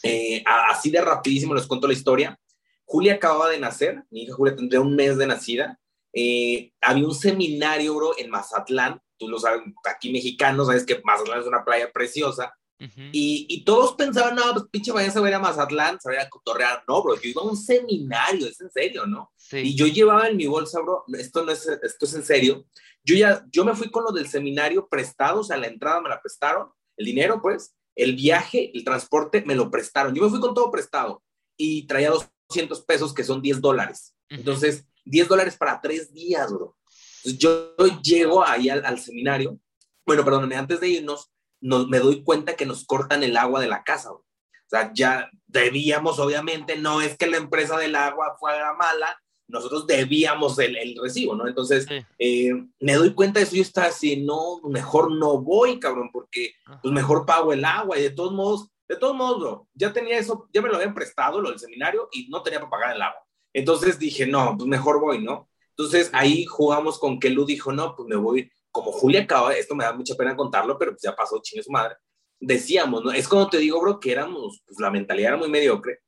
Eh, 0.04 0.44
así 0.70 0.92
de 0.92 1.00
rapidísimo 1.00 1.56
les 1.56 1.66
cuento 1.66 1.88
la 1.88 1.92
historia. 1.94 2.38
Julia 2.84 3.14
acababa 3.14 3.50
de 3.50 3.58
nacer, 3.58 4.04
mi 4.10 4.22
hija 4.22 4.34
Julia 4.34 4.54
tendría 4.54 4.80
un 4.80 4.94
mes 4.94 5.18
de 5.18 5.26
nacida, 5.26 5.80
eh, 6.12 6.72
había 6.80 7.06
un 7.06 7.14
seminario, 7.14 7.94
bro, 7.94 8.18
en 8.18 8.30
Mazatlán, 8.30 9.00
tú 9.16 9.28
lo 9.28 9.38
sabes, 9.38 9.62
aquí 9.84 10.12
mexicano, 10.12 10.64
sabes 10.64 10.84
que 10.86 11.00
Mazatlán 11.04 11.40
es 11.40 11.46
una 11.46 11.64
playa 11.64 11.90
preciosa, 11.92 12.52
y, 12.80 13.46
y, 13.48 13.64
todos 13.64 13.94
pensaban, 13.94 14.36
no, 14.36 14.52
pues 14.52 14.66
pinche 14.70 14.92
vayas 14.92 15.16
a 15.16 15.20
ver 15.20 15.34
a 15.34 15.40
Mazatlán, 15.40 15.98
se 16.00 16.10
vaya 16.10 16.22
a 16.22 16.28
cotorrear, 16.28 16.84
no, 16.86 17.02
bro, 17.02 17.20
yo 17.20 17.30
iba 17.30 17.42
a 17.42 17.44
un 17.44 17.56
seminario, 17.56 18.46
es 18.46 18.60
en 18.60 18.70
serio, 18.70 19.04
¿no? 19.04 19.32
Y 19.50 19.74
yo 19.74 19.88
llevaba 19.88 20.28
en 20.28 20.36
mi 20.36 20.46
bolsa, 20.46 20.80
bro, 20.80 21.04
esto 21.14 21.44
no 21.44 21.50
es, 21.50 21.66
esto 21.66 22.04
es 22.04 22.14
en 22.14 22.22
serio, 22.22 22.66
yo 23.02 23.16
ya, 23.16 23.44
yo 23.50 23.64
me 23.64 23.74
fui 23.74 23.90
con 23.90 24.04
lo 24.04 24.12
del 24.12 24.28
seminario 24.28 24.86
prestado, 24.88 25.40
o 25.40 25.44
sea, 25.44 25.56
la 25.56 25.66
entrada 25.66 26.00
me 26.00 26.08
la 26.08 26.20
prestaron, 26.20 26.68
el 26.96 27.06
dinero, 27.06 27.42
pues, 27.42 27.74
el 27.96 28.14
viaje, 28.14 28.70
el 28.72 28.84
transporte, 28.84 29.42
me 29.44 29.56
lo 29.56 29.72
prestaron, 29.72 30.14
yo 30.14 30.22
me 30.22 30.30
fui 30.30 30.38
con 30.38 30.54
todo 30.54 30.70
prestado, 30.70 31.24
y 31.56 31.84
traía 31.88 32.12
200 32.48 32.80
pesos, 32.82 33.12
que 33.12 33.24
son 33.24 33.42
10 33.42 33.60
dólares, 33.60 34.14
entonces 34.28 34.86
10 35.08 35.28
dólares 35.28 35.56
para 35.56 35.80
tres 35.80 36.12
días, 36.12 36.52
bro. 36.52 36.76
Entonces 37.24 37.38
yo 37.38 37.74
llego 38.02 38.44
ahí 38.44 38.68
al, 38.68 38.98
seminario, 38.98 39.58
bueno, 40.06 40.24
perdón, 40.24 40.52
antes 40.52 40.80
de 40.80 40.88
irnos, 40.88 41.30
me 41.60 41.98
doy 41.98 42.22
cuenta 42.22 42.56
que 42.56 42.66
nos 42.66 42.84
cortan 42.84 43.22
el 43.22 43.36
agua 43.36 43.60
de 43.60 43.68
la 43.68 43.82
casa, 43.82 44.10
bro. 44.10 44.20
O 44.20 44.70
sea, 44.70 44.92
ya 44.92 45.30
debíamos, 45.46 46.18
obviamente, 46.18 46.76
no 46.76 47.00
es 47.00 47.16
que 47.16 47.26
la 47.26 47.38
empresa 47.38 47.78
del 47.78 47.96
agua 47.96 48.36
fuera 48.38 48.74
mala, 48.74 49.18
nosotros 49.48 49.86
debíamos 49.86 50.58
el, 50.58 50.94
recibo, 51.02 51.34
¿no? 51.34 51.48
Entonces, 51.48 51.86
eh, 52.18 52.52
me 52.78 52.94
doy 52.94 53.14
cuenta 53.14 53.40
de 53.40 53.44
eso 53.44 53.54
y 53.54 53.58
yo 53.58 53.62
estaba 53.62 53.86
así, 53.86 54.22
no, 54.22 54.60
mejor 54.68 55.10
no 55.10 55.40
voy, 55.40 55.80
cabrón, 55.80 56.10
porque 56.12 56.52
pues 56.82 56.92
mejor 56.92 57.24
pago 57.24 57.54
el 57.54 57.64
agua 57.64 57.98
y 57.98 58.02
de 58.02 58.10
todos 58.10 58.32
modos, 58.34 58.68
de 58.86 58.96
todos 58.96 59.16
modos, 59.16 59.40
bro, 59.40 59.68
ya 59.72 59.90
tenía 59.90 60.18
eso, 60.18 60.48
ya 60.52 60.60
me 60.60 60.68
lo 60.68 60.76
habían 60.76 60.94
prestado, 60.94 61.40
lo 61.40 61.48
del 61.48 61.58
seminario, 61.58 62.08
y 62.12 62.28
no 62.28 62.42
tenía 62.42 62.60
para 62.60 62.70
pagar 62.70 62.96
el 62.96 63.02
agua. 63.02 63.20
Entonces 63.52 63.98
dije, 63.98 64.26
no, 64.26 64.56
pues 64.56 64.68
mejor 64.68 65.00
voy, 65.00 65.22
¿no? 65.22 65.48
Entonces 65.70 66.10
ahí 66.12 66.44
jugamos 66.44 66.98
con 66.98 67.20
que 67.20 67.30
Lu 67.30 67.44
dijo, 67.44 67.72
no, 67.72 67.94
pues 67.94 68.08
me 68.08 68.16
voy, 68.16 68.50
como 68.70 68.92
Julia 68.92 69.22
acaba, 69.22 69.54
esto 69.54 69.74
me 69.74 69.84
da 69.84 69.92
mucha 69.92 70.14
pena 70.14 70.36
contarlo, 70.36 70.76
pero 70.78 70.92
pues 70.92 71.02
ya 71.02 71.14
pasó, 71.14 71.40
chingue 71.42 71.62
su 71.62 71.70
madre. 71.70 71.96
Decíamos, 72.40 73.04
¿no? 73.04 73.12
Es 73.12 73.28
como 73.28 73.48
te 73.48 73.58
digo, 73.58 73.80
bro, 73.80 73.98
que 74.00 74.12
éramos, 74.12 74.62
pues 74.66 74.78
la 74.80 74.90
mentalidad 74.90 75.30
era 75.30 75.36
muy 75.38 75.48
mediocre. 75.48 76.00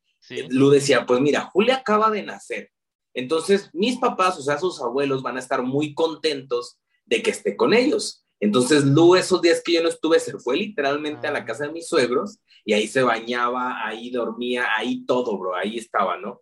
Lu 0.49 0.71
decía, 0.71 1.07
pues 1.07 1.21
mira, 1.21 1.43
Julia 1.53 1.77
acaba 1.77 2.11
de 2.11 2.23
nacer. 2.23 2.71
Entonces 3.15 3.71
mis 3.73 3.99
papás, 3.99 4.39
o 4.39 4.43
sea, 4.43 4.59
sus 4.59 4.81
abuelos 4.81 5.23
van 5.23 5.37
a 5.37 5.41
estar 5.41 5.63
muy 5.63 5.95
contentos 5.95 6.79
de 7.05 7.23
que 7.23 7.31
esté 7.31 7.57
con 7.57 7.75
ellos. 7.75 8.25
Entonces 8.41 8.85
Lu, 8.85 9.17
esos 9.17 9.43
días 9.43 9.63
que 9.65 9.75
yo 9.75 9.83
no 9.83 9.89
estuve, 9.89 10.19
se 10.19 10.39
fue 10.39 10.57
literalmente 10.57 11.27
a 11.27 11.33
la 11.33 11.41
ah. 11.41 11.45
casa 11.45 11.67
de 11.67 11.73
mis 11.73 11.89
suegros 11.89 12.39
y 12.65 12.73
ahí 12.73 12.89
se 12.89 13.03
bañaba, 13.03 13.87
ahí 13.87 14.11
dormía, 14.11 14.67
ahí 14.77 15.05
todo, 15.05 15.39
bro, 15.39 15.55
ahí 15.55 15.77
estaba, 15.77 16.17
¿no? 16.17 16.41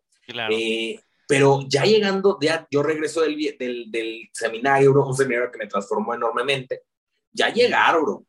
Eh, 0.50 1.00
pero 1.26 1.60
ya 1.68 1.84
llegando, 1.84 2.38
ya 2.40 2.66
yo 2.70 2.82
regreso 2.82 3.20
del, 3.20 3.36
del, 3.58 3.90
del, 3.90 4.30
seminario, 4.32 4.92
bro, 4.92 5.06
un 5.06 5.16
seminario 5.16 5.50
que 5.50 5.58
me 5.58 5.66
transformó 5.66 6.14
enormemente. 6.14 6.84
Ya 7.32 7.52
llegaron, 7.52 8.02
bro. 8.02 8.24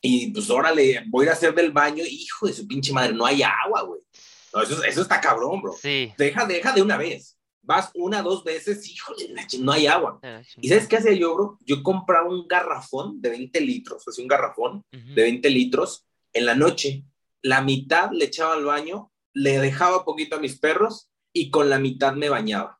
Y 0.00 0.30
pues 0.30 0.48
órale, 0.48 1.02
voy 1.08 1.26
a 1.26 1.32
hacer 1.32 1.54
del 1.54 1.72
baño, 1.72 2.04
hijo 2.08 2.46
de 2.46 2.52
su 2.52 2.66
pinche 2.66 2.92
madre, 2.92 3.12
no 3.12 3.26
hay 3.26 3.42
agua, 3.42 3.82
güey. 3.82 4.00
No, 4.54 4.62
eso, 4.62 4.82
eso 4.84 5.02
está 5.02 5.20
cabrón, 5.20 5.60
bro. 5.60 5.74
Sí. 5.80 6.12
Deja, 6.16 6.46
deja 6.46 6.72
de 6.72 6.82
una 6.82 6.96
vez. 6.96 7.36
Vas 7.60 7.90
una, 7.94 8.22
dos 8.22 8.44
veces, 8.44 8.88
híjole, 8.88 9.34
no 9.58 9.72
hay 9.72 9.88
agua. 9.88 10.20
¿Y 10.60 10.68
sabes 10.68 10.86
qué 10.86 10.96
hacía 10.96 11.12
yo, 11.12 11.34
bro? 11.34 11.58
Yo 11.66 11.82
compraba 11.82 12.28
un 12.28 12.46
garrafón 12.46 13.20
de 13.20 13.30
20 13.30 13.60
litros, 13.60 14.06
así 14.06 14.22
un 14.22 14.28
garrafón 14.28 14.84
de 14.90 15.22
20 15.22 15.50
litros 15.50 16.06
en 16.32 16.46
la 16.46 16.54
noche. 16.54 17.04
La 17.42 17.60
mitad 17.60 18.10
le 18.12 18.26
echaba 18.26 18.54
al 18.54 18.64
baño, 18.64 19.12
le 19.34 19.58
dejaba 19.58 20.04
poquito 20.04 20.36
a 20.36 20.40
mis 20.40 20.58
perros 20.58 21.10
y 21.32 21.50
con 21.50 21.68
la 21.70 21.78
mitad 21.78 22.14
me 22.14 22.28
bañaba. 22.28 22.78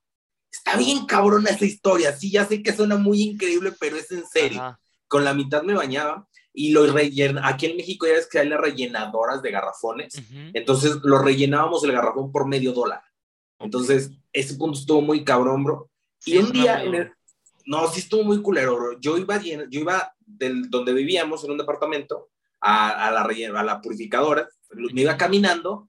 Está 0.51 0.77
bien 0.77 1.07
cabrona 1.07 1.51
esa 1.51 1.65
historia, 1.65 2.17
sí, 2.17 2.31
ya 2.31 2.47
sé 2.47 2.63
que 2.63 2.73
suena 2.73 2.97
muy 2.97 3.23
increíble, 3.23 3.73
pero 3.79 3.97
es 3.97 4.11
en 4.11 4.27
serio. 4.27 4.79
Con 5.07 5.25
la 5.25 5.35
mitad 5.35 5.63
me 5.63 5.75
bañaba 5.75 6.27
y 6.53 6.73
lo 6.73 6.87
rellena. 6.87 7.47
Aquí 7.47 7.67
en 7.67 7.77
México 7.77 8.07
ya 8.07 8.15
ves 8.15 8.29
que 8.29 8.39
hay 8.39 8.49
las 8.49 8.61
rellenadoras 8.61 9.43
de 9.43 9.51
garrafones, 9.51 10.15
entonces 10.55 10.97
lo 11.03 11.19
rellenábamos 11.19 11.85
el 11.85 11.93
garrafón 11.93 12.33
por 12.33 12.47
medio 12.47 12.73
dólar. 12.73 13.03
Entonces, 13.59 14.11
ese 14.33 14.55
punto 14.55 14.79
estuvo 14.79 15.01
muy 15.01 15.25
cabrón, 15.25 15.65
bro. 15.65 15.91
y 16.25 16.39
un 16.39 16.53
día, 16.53 16.83
no, 17.67 17.89
sí 17.89 18.01
estuvo 18.01 18.25
muy 18.25 18.41
culero, 18.41 18.77
bro. 18.77 19.01
Yo 19.01 19.19
iba, 19.19 19.41
yo 19.41 19.67
iba 19.69 20.13
del, 20.25 20.71
donde 20.71 20.93
vivíamos, 20.93 21.45
en 21.45 21.51
un 21.53 21.59
departamento, 21.59 22.31
a, 22.61 23.09
a, 23.09 23.11
la, 23.11 23.23
a 23.23 23.63
la 23.65 23.81
purificadora, 23.81 24.49
me 24.93 25.03
iba 25.03 25.17
caminando, 25.17 25.89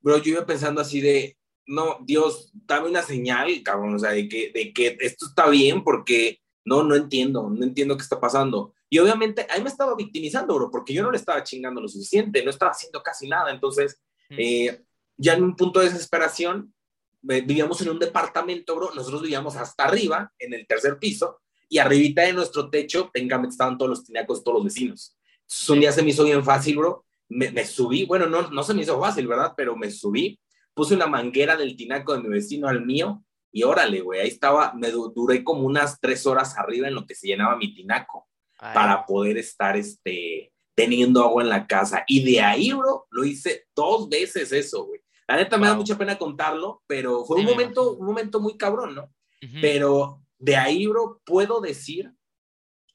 bro, 0.00 0.18
yo 0.18 0.32
iba 0.32 0.46
pensando 0.46 0.80
así 0.80 1.00
de, 1.00 1.36
no, 1.70 1.98
Dios, 2.00 2.50
dame 2.52 2.88
una 2.88 3.00
señal, 3.00 3.62
cabrón, 3.62 3.94
o 3.94 3.98
sea, 3.98 4.10
de 4.10 4.28
que, 4.28 4.50
de 4.52 4.72
que 4.72 4.98
esto 5.00 5.26
está 5.26 5.48
bien, 5.48 5.84
porque 5.84 6.40
no, 6.64 6.82
no 6.82 6.96
entiendo, 6.96 7.48
no 7.48 7.64
entiendo 7.64 7.96
qué 7.96 8.02
está 8.02 8.18
pasando. 8.18 8.74
Y 8.88 8.98
obviamente 8.98 9.46
ahí 9.48 9.62
me 9.62 9.68
estaba 9.68 9.94
victimizando, 9.94 10.52
bro, 10.56 10.68
porque 10.68 10.92
yo 10.92 11.04
no 11.04 11.12
le 11.12 11.16
estaba 11.16 11.44
chingando 11.44 11.80
lo 11.80 11.86
suficiente, 11.86 12.42
no 12.42 12.50
estaba 12.50 12.72
haciendo 12.72 13.00
casi 13.04 13.28
nada. 13.28 13.52
Entonces, 13.52 14.02
eh, 14.30 14.82
ya 15.16 15.34
en 15.34 15.44
un 15.44 15.54
punto 15.54 15.78
de 15.78 15.90
desesperación, 15.90 16.74
vivíamos 17.22 17.80
en 17.82 17.90
un 17.90 18.00
departamento, 18.00 18.74
bro, 18.74 18.92
nosotros 18.92 19.22
vivíamos 19.22 19.54
hasta 19.54 19.84
arriba, 19.84 20.32
en 20.40 20.54
el 20.54 20.66
tercer 20.66 20.98
piso, 20.98 21.40
y 21.68 21.78
arribita 21.78 22.22
de 22.22 22.32
nuestro 22.32 22.68
techo, 22.68 23.10
téngame, 23.14 23.46
estaban 23.46 23.78
todos 23.78 23.90
los 23.90 24.04
tinacos, 24.04 24.42
todos 24.42 24.56
los 24.56 24.64
vecinos. 24.64 25.16
Entonces, 25.42 25.70
un 25.70 25.80
día 25.80 25.92
se 25.92 26.02
me 26.02 26.10
hizo 26.10 26.24
bien 26.24 26.42
fácil, 26.42 26.78
bro, 26.78 27.04
me, 27.28 27.52
me, 27.52 27.64
subí, 27.64 28.06
bueno, 28.06 28.26
no, 28.26 28.50
no 28.50 28.64
se 28.64 28.74
me 28.74 28.82
hizo 28.82 28.98
fácil, 28.98 29.28
¿verdad? 29.28 29.54
Pero 29.56 29.76
me 29.76 29.88
subí, 29.88 30.36
puse 30.80 30.94
una 30.94 31.06
manguera 31.06 31.56
del 31.56 31.76
tinaco 31.76 32.14
de 32.14 32.22
mi 32.22 32.30
vecino 32.30 32.66
al 32.66 32.86
mío, 32.86 33.22
y 33.52 33.64
órale, 33.64 34.00
güey, 34.00 34.20
ahí 34.20 34.28
estaba, 34.28 34.72
me 34.72 34.90
duré 34.90 35.44
como 35.44 35.66
unas 35.66 36.00
tres 36.00 36.24
horas 36.24 36.56
arriba 36.56 36.88
en 36.88 36.94
lo 36.94 37.04
que 37.04 37.14
se 37.14 37.26
llenaba 37.26 37.58
mi 37.58 37.74
tinaco 37.74 38.26
para 38.58 39.04
poder 39.04 39.36
estar, 39.36 39.76
este, 39.76 40.54
teniendo 40.74 41.22
agua 41.22 41.42
en 41.42 41.50
la 41.50 41.66
casa. 41.66 42.02
Y 42.06 42.24
de 42.24 42.40
ahí, 42.40 42.72
bro, 42.72 43.06
lo 43.10 43.24
hice 43.24 43.66
dos 43.76 44.08
veces 44.08 44.52
eso, 44.52 44.86
güey. 44.86 45.02
La 45.28 45.36
neta 45.36 45.58
me 45.58 45.66
da 45.66 45.74
mucha 45.74 45.98
pena 45.98 46.16
contarlo, 46.16 46.82
pero 46.86 47.26
fue 47.26 47.40
un 47.40 47.44
momento, 47.44 47.92
un 47.92 48.06
momento 48.06 48.40
muy 48.40 48.56
cabrón, 48.56 48.94
¿no? 48.94 49.12
Pero 49.60 50.22
de 50.38 50.56
ahí, 50.56 50.86
bro, 50.86 51.20
puedo 51.26 51.60
decir, 51.60 52.10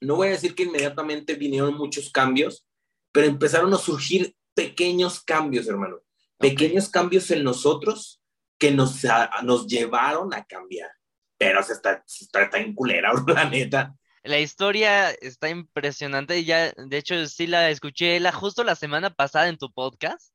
no 0.00 0.16
voy 0.16 0.26
a 0.26 0.32
decir 0.32 0.56
que 0.56 0.64
inmediatamente 0.64 1.34
vinieron 1.34 1.76
muchos 1.76 2.10
cambios, 2.10 2.66
pero 3.12 3.28
empezaron 3.28 3.72
a 3.72 3.78
surgir 3.78 4.34
pequeños 4.54 5.22
cambios, 5.22 5.68
hermano. 5.68 6.00
Pequeños 6.38 6.88
cambios 6.88 7.30
en 7.30 7.44
nosotros 7.44 8.20
que 8.58 8.70
nos, 8.70 9.02
nos 9.42 9.66
llevaron 9.66 10.32
a 10.34 10.44
cambiar. 10.44 10.90
Pero 11.38 11.62
se 11.62 11.74
está, 11.74 12.02
se 12.06 12.24
está, 12.24 12.58
en 12.58 12.74
culera, 12.74 13.12
la 13.26 13.44
neta. 13.44 13.94
La 14.22 14.40
historia 14.40 15.10
está 15.10 15.48
impresionante. 15.48 16.44
Ya, 16.44 16.72
de 16.72 16.96
hecho, 16.96 17.26
sí 17.26 17.46
la 17.46 17.70
escuché 17.70 18.18
la, 18.20 18.32
justo 18.32 18.64
la 18.64 18.74
semana 18.74 19.10
pasada 19.10 19.48
en 19.48 19.58
tu 19.58 19.72
podcast. 19.72 20.32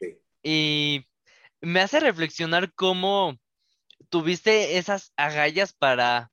Sí. 0.00 0.18
Y 0.42 1.06
me 1.60 1.80
hace 1.80 2.00
reflexionar 2.00 2.72
cómo 2.74 3.38
tuviste 4.10 4.78
esas 4.78 5.12
agallas 5.16 5.72
para. 5.72 6.30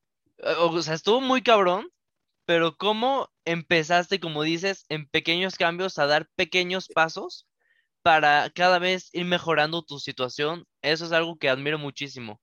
O 0.58 0.82
sea, 0.82 0.94
estuvo 0.94 1.20
muy 1.20 1.42
cabrón, 1.42 1.88
pero 2.44 2.76
cómo 2.76 3.30
empezaste, 3.44 4.20
como 4.20 4.42
dices, 4.42 4.84
en 4.88 5.08
pequeños 5.08 5.56
cambios 5.56 5.98
a 5.98 6.06
dar 6.06 6.28
pequeños 6.36 6.88
pasos 6.88 7.46
para 8.02 8.50
cada 8.50 8.78
vez 8.78 9.10
ir 9.12 9.24
mejorando 9.24 9.82
tu 9.82 9.98
situación. 9.98 10.64
Eso 10.82 11.06
es 11.06 11.12
algo 11.12 11.36
que 11.36 11.48
admiro 11.48 11.78
muchísimo. 11.78 12.40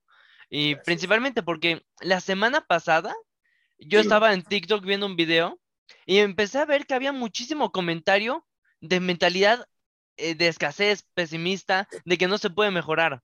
Y 0.49 0.75
principalmente 0.75 1.43
porque 1.43 1.83
la 2.01 2.19
semana 2.21 2.61
pasada 2.61 3.15
yo 3.77 3.99
estaba 3.99 4.33
en 4.33 4.43
TikTok 4.43 4.83
viendo 4.83 5.05
un 5.05 5.15
video 5.15 5.59
y 6.05 6.17
empecé 6.17 6.59
a 6.59 6.65
ver 6.65 6.85
que 6.85 6.95
había 6.95 7.11
muchísimo 7.11 7.71
comentario 7.71 8.45
de 8.81 8.99
mentalidad 8.99 9.67
eh, 10.17 10.35
de 10.35 10.47
escasez, 10.47 11.03
pesimista, 11.13 11.87
de 12.03 12.17
que 12.17 12.27
no 12.27 12.37
se 12.37 12.49
puede 12.49 12.71
mejorar. 12.71 13.21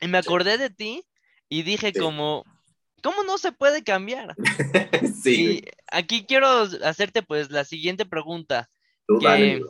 Y 0.00 0.08
me 0.08 0.18
acordé 0.18 0.58
de 0.58 0.70
ti 0.70 1.04
y 1.48 1.62
dije 1.62 1.92
como, 1.92 2.44
¿cómo 3.02 3.24
no 3.24 3.38
se 3.38 3.52
puede 3.52 3.82
cambiar? 3.82 4.34
sí. 5.22 5.62
Y 5.64 5.64
aquí 5.90 6.24
quiero 6.26 6.48
hacerte 6.84 7.22
pues 7.22 7.50
la 7.50 7.64
siguiente 7.64 8.06
pregunta. 8.06 8.70
que, 9.20 9.62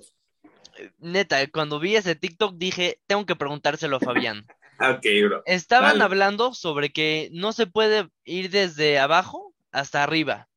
neta, 0.98 1.46
cuando 1.50 1.78
vi 1.80 1.96
ese 1.96 2.14
TikTok 2.14 2.54
dije, 2.56 3.00
tengo 3.06 3.26
que 3.26 3.36
preguntárselo 3.36 3.96
a 3.96 4.00
Fabián. 4.00 4.46
ok, 4.80 5.06
bro. 5.24 5.42
Estaban 5.46 6.02
hablando 6.02 6.54
sobre 6.54 6.92
que 6.92 7.30
no 7.32 7.52
se 7.52 7.66
puede 7.66 8.08
ir 8.24 8.50
desde 8.50 8.98
abajo 8.98 9.54
hasta 9.70 10.02
arriba. 10.02 10.48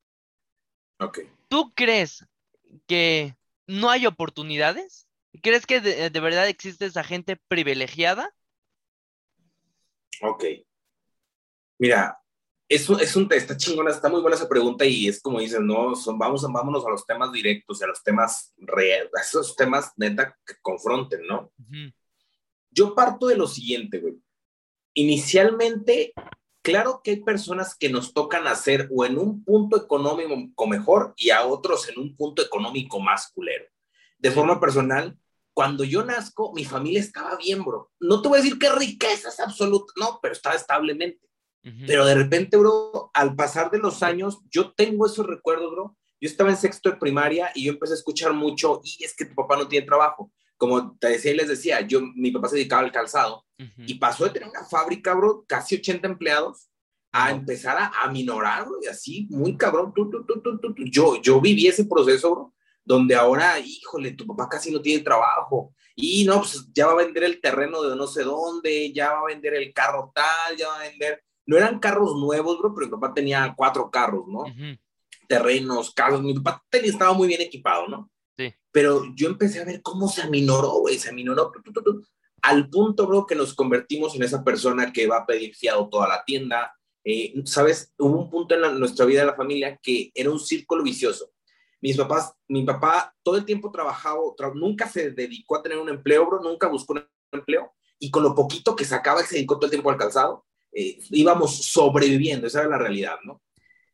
Ok. 0.99 1.19
¿Tú 1.47 1.73
crees 1.73 2.25
que 2.87 3.35
no 3.67 3.89
hay 3.89 4.05
oportunidades? 4.05 5.07
¿Crees 5.41 5.65
que 5.65 5.81
de, 5.81 6.19
verdad 6.19 6.47
existe 6.47 6.85
esa 6.85 7.03
gente 7.03 7.37
privilegiada? 7.47 8.33
Ok. 10.21 10.45
Mira, 11.77 12.19
es 12.67 12.89
un, 12.89 12.99
es 12.99 13.15
un, 13.15 13.27
está 13.31 13.55
chingona, 13.55 13.91
está 13.91 14.09
muy 14.09 14.21
buena 14.21 14.35
esa 14.35 14.49
pregunta 14.49 14.85
y 14.85 15.07
es 15.07 15.21
como 15.21 15.39
dicen, 15.39 15.65
no, 15.65 15.95
son, 15.95 16.17
vamos, 16.17 16.41
vámonos 16.51 16.85
a 16.85 16.89
los 16.89 17.05
temas 17.05 17.31
directos, 17.31 17.81
a 17.81 17.87
los 17.87 18.03
temas 18.03 18.53
reales, 18.57 19.11
a 19.15 19.21
esos 19.21 19.55
temas 19.55 19.91
neta 19.97 20.37
que 20.45 20.55
confronten, 20.61 21.25
¿no? 21.27 21.51
Yo 22.71 22.95
parto 22.95 23.27
de 23.27 23.37
lo 23.37 23.47
siguiente, 23.47 23.99
güey. 23.99 24.15
Inicialmente, 24.93 26.13
Claro 26.65 27.01
que 27.03 27.11
hay 27.11 27.17
personas 27.17 27.75
que 27.77 27.89
nos 27.89 28.11
tocan 28.11 28.47
hacer 28.47 28.89
o 28.91 29.05
en 29.05 29.19
un 29.19 29.43
punto 29.43 29.77
económico 29.77 30.65
mejor 30.65 31.13
y 31.15 31.29
a 31.29 31.45
otros 31.45 31.87
en 31.89 31.99
un 31.99 32.17
punto 32.17 32.41
económico 32.41 32.99
más 32.99 33.31
culero. 33.31 33.65
De 34.17 34.31
forma 34.31 34.59
personal, 34.59 35.15
cuando 35.53 35.83
yo 35.83 36.03
nazco, 36.03 36.53
mi 36.55 36.65
familia 36.65 37.01
estaba 37.01 37.35
bien, 37.35 37.63
bro. 37.63 37.91
No 37.99 38.19
te 38.19 38.29
voy 38.29 38.39
a 38.39 38.41
decir 38.41 38.57
que 38.57 38.71
riqueza 38.71 39.29
es 39.29 39.39
absoluta, 39.39 39.93
no, 39.95 40.17
pero 40.23 40.33
estaba 40.33 40.55
establemente. 40.55 41.19
Pero 41.87 42.05
de 42.05 42.13
repente, 42.13 42.57
bro, 42.57 43.09
al 43.13 43.35
pasar 43.35 43.71
de 43.71 43.79
los 43.79 44.03
años, 44.03 44.39
yo 44.51 44.73
tengo 44.73 45.07
esos 45.07 45.25
recuerdos, 45.25 45.71
bro. 45.71 45.97
Yo 46.21 46.29
estaba 46.29 46.51
en 46.51 46.57
sexto 46.57 46.89
de 46.89 46.97
primaria 46.97 47.51
y 47.55 47.65
yo 47.65 47.71
empecé 47.71 47.93
a 47.93 47.97
escuchar 47.97 48.33
mucho, 48.33 48.81
y 48.83 49.03
es 49.03 49.15
que 49.15 49.25
tu 49.25 49.35
papá 49.35 49.57
no 49.57 49.67
tiene 49.67 49.85
trabajo 49.85 50.31
como 50.57 50.97
te 50.97 51.09
decía 51.09 51.31
y 51.31 51.35
les 51.35 51.49
decía, 51.49 51.81
yo, 51.81 52.01
mi 52.01 52.31
papá 52.31 52.47
se 52.47 52.55
dedicaba 52.55 52.81
al 52.81 52.91
calzado 52.91 53.45
y 53.77 53.95
pasó 53.95 54.25
de 54.25 54.31
tener 54.31 54.49
una 54.49 54.65
fábrica, 54.65 55.13
bro, 55.13 55.45
casi 55.47 55.75
80 55.75 56.07
empleados, 56.07 56.69
a 57.11 57.31
empezar 57.31 57.77
a, 57.77 58.03
aminorar, 58.03 58.67
y 58.81 58.87
así, 58.87 59.27
muy 59.29 59.55
cabrón. 59.55 59.93
yo, 60.91 61.21
yo 61.21 61.39
viví 61.39 61.67
ese 61.67 61.85
proceso, 61.85 62.31
bro, 62.31 62.53
donde 62.83 63.15
ahora, 63.15 63.57
híjole, 63.59 64.11
tu 64.11 64.27
papá 64.27 64.49
casi 64.49 64.71
no 64.71 64.81
tiene 64.81 65.03
trabajo. 65.03 65.73
Y 65.95 66.25
no, 66.25 66.39
pues 66.39 66.67
ya 66.73 66.87
va 66.87 66.91
a 66.91 67.05
vender 67.05 67.23
el 67.23 67.39
terreno 67.39 67.81
de 67.81 67.95
no 67.95 68.05
sé 68.05 68.23
dónde, 68.23 68.91
ya 68.91 69.13
va 69.13 69.21
a 69.21 69.25
vender 69.27 69.53
el 69.53 69.73
carro 69.73 70.11
tal, 70.13 70.57
ya 70.57 70.67
va 70.67 70.81
a 70.81 70.89
vender. 70.89 71.23
No 71.45 71.57
eran 71.57 71.79
carros 71.79 72.15
nuevos, 72.15 72.57
bro, 72.59 72.73
pero 72.73 72.87
mi 72.87 72.91
papá 72.91 73.13
tenía 73.13 73.53
cuatro 73.55 73.89
carros, 73.89 74.27
¿no? 74.27 74.43
Terrenos, 75.27 75.91
carros. 75.93 76.21
Mi 76.21 76.33
papá 76.33 76.63
tenía, 76.69 76.91
estaba 76.91 77.13
muy 77.13 77.27
bien 77.27 77.41
equipado, 77.41 77.87
¿no? 77.87 78.09
Pero 78.71 79.03
yo 79.15 79.29
empecé 79.29 79.61
a 79.61 79.65
ver 79.65 79.81
cómo 79.81 80.07
se 80.07 80.21
aminoró, 80.21 80.79
güey, 80.79 80.97
se 80.97 81.09
aminoró, 81.09 81.51
al 82.41 82.69
punto, 82.69 83.07
bro, 83.07 83.25
que 83.25 83.33
nos 83.33 83.55
convertimos 83.55 84.15
en 84.15 84.23
esa 84.23 84.43
persona 84.43 84.93
que 84.93 85.07
va 85.07 85.17
a 85.17 85.25
pedir 85.25 85.55
fiado 85.55 85.89
toda 85.89 86.07
la 86.07 86.23
tienda. 86.25 86.75
Eh, 87.03 87.33
Sabes, 87.45 87.93
hubo 87.97 88.19
un 88.19 88.29
punto 88.29 88.53
en 88.53 88.79
nuestra 88.79 89.05
vida 89.05 89.21
de 89.21 89.27
la 89.27 89.35
familia 89.35 89.79
que 89.81 90.11
era 90.13 90.29
un 90.29 90.39
círculo 90.39 90.83
vicioso. 90.83 91.31
Mis 91.81 91.97
papás, 91.97 92.33
mi 92.47 92.63
papá 92.63 93.15
todo 93.23 93.37
el 93.37 93.45
tiempo 93.45 93.71
trabajaba, 93.71 94.19
nunca 94.53 94.87
se 94.87 95.11
dedicó 95.11 95.55
a 95.55 95.63
tener 95.63 95.77
un 95.77 95.89
empleo, 95.89 96.25
bro, 96.27 96.39
nunca 96.41 96.67
buscó 96.67 96.93
un 96.93 97.07
empleo. 97.31 97.73
Y 97.97 98.11
con 98.11 98.23
lo 98.23 98.35
poquito 98.35 98.75
que 98.75 98.85
sacaba, 98.85 99.23
se 99.23 99.35
dedicó 99.35 99.55
todo 99.55 99.65
el 99.65 99.71
tiempo 99.71 99.89
al 99.89 99.97
calzado, 99.97 100.45
eh, 100.77 100.99
íbamos 101.11 101.65
sobreviviendo, 101.65 102.47
esa 102.47 102.59
era 102.59 102.69
la 102.71 102.77
realidad, 102.77 103.15
¿no? 103.23 103.41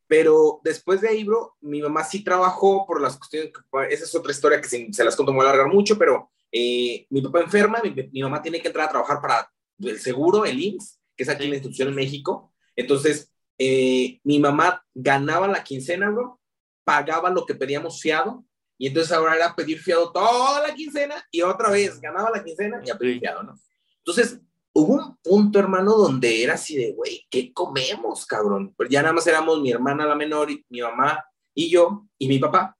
Pero 0.07 0.59
después 0.63 0.99
de 0.99 1.09
ahí, 1.09 1.23
bro, 1.23 1.55
mi 1.61 1.79
mamá 1.79 2.03
sí 2.03 2.23
trabajó 2.23 2.85
por 2.87 2.99
las 2.99 3.17
cuestiones, 3.17 3.51
esa 3.89 4.03
es 4.03 4.15
otra 4.15 4.31
historia 4.31 4.59
que 4.59 4.67
se, 4.67 5.03
las 5.05 5.15
conto, 5.15 5.31
muy 5.31 5.45
a 5.45 5.49
alargar 5.49 5.71
mucho, 5.71 5.97
pero 5.97 6.31
eh, 6.51 7.05
mi 7.11 7.21
papá 7.21 7.41
enferma, 7.41 7.81
mi, 8.11 8.21
mamá 8.21 8.41
tiene 8.41 8.59
que 8.59 8.67
entrar 8.67 8.87
a 8.87 8.91
trabajar 8.91 9.21
para 9.21 9.49
el 9.79 9.99
seguro, 9.99 10.43
el 10.43 10.59
IMSS, 10.59 10.99
que 11.15 11.23
es 11.23 11.29
aquí 11.29 11.43
en 11.43 11.51
la 11.51 11.55
institución 11.57 11.89
en 11.89 11.95
México. 11.95 12.51
Entonces, 12.75 13.31
eh, 13.59 14.19
mi 14.23 14.39
mamá 14.39 14.83
ganaba 14.93 15.47
la 15.47 15.63
quincena, 15.63 16.09
bro, 16.09 16.41
pagaba 16.83 17.29
lo 17.29 17.45
que 17.45 17.55
pedíamos 17.55 18.01
fiado, 18.01 18.43
y 18.77 18.87
entonces 18.87 19.13
ahora 19.13 19.35
era 19.35 19.55
pedir 19.55 19.79
fiado 19.79 20.11
toda 20.11 20.67
la 20.67 20.73
quincena, 20.73 21.23
y 21.31 21.41
otra 21.43 21.69
vez 21.69 22.01
ganaba 22.01 22.31
la 22.31 22.43
quincena 22.43 22.81
y 22.83 22.89
a 22.89 22.97
pedir 22.97 23.19
fiado, 23.19 23.43
¿no? 23.43 23.55
Entonces, 23.99 24.41
hubo 24.73 24.95
un 24.95 25.17
punto, 25.23 25.59
hermano, 25.59 25.95
donde 25.95 26.43
era 26.43 26.55
así 26.55 26.75
de, 26.75 26.93
güey, 26.93 27.25
¿qué 27.29 27.51
comemos, 27.53 28.25
cabrón? 28.25 28.73
Pero 28.77 28.89
ya 28.89 29.01
nada 29.01 29.13
más 29.13 29.27
éramos 29.27 29.61
mi 29.61 29.71
hermana 29.71 30.05
la 30.05 30.15
menor, 30.15 30.51
y, 30.51 30.65
mi 30.69 30.81
mamá 30.81 31.23
y 31.53 31.69
yo, 31.69 32.07
y 32.17 32.27
mi 32.27 32.39
papá, 32.39 32.77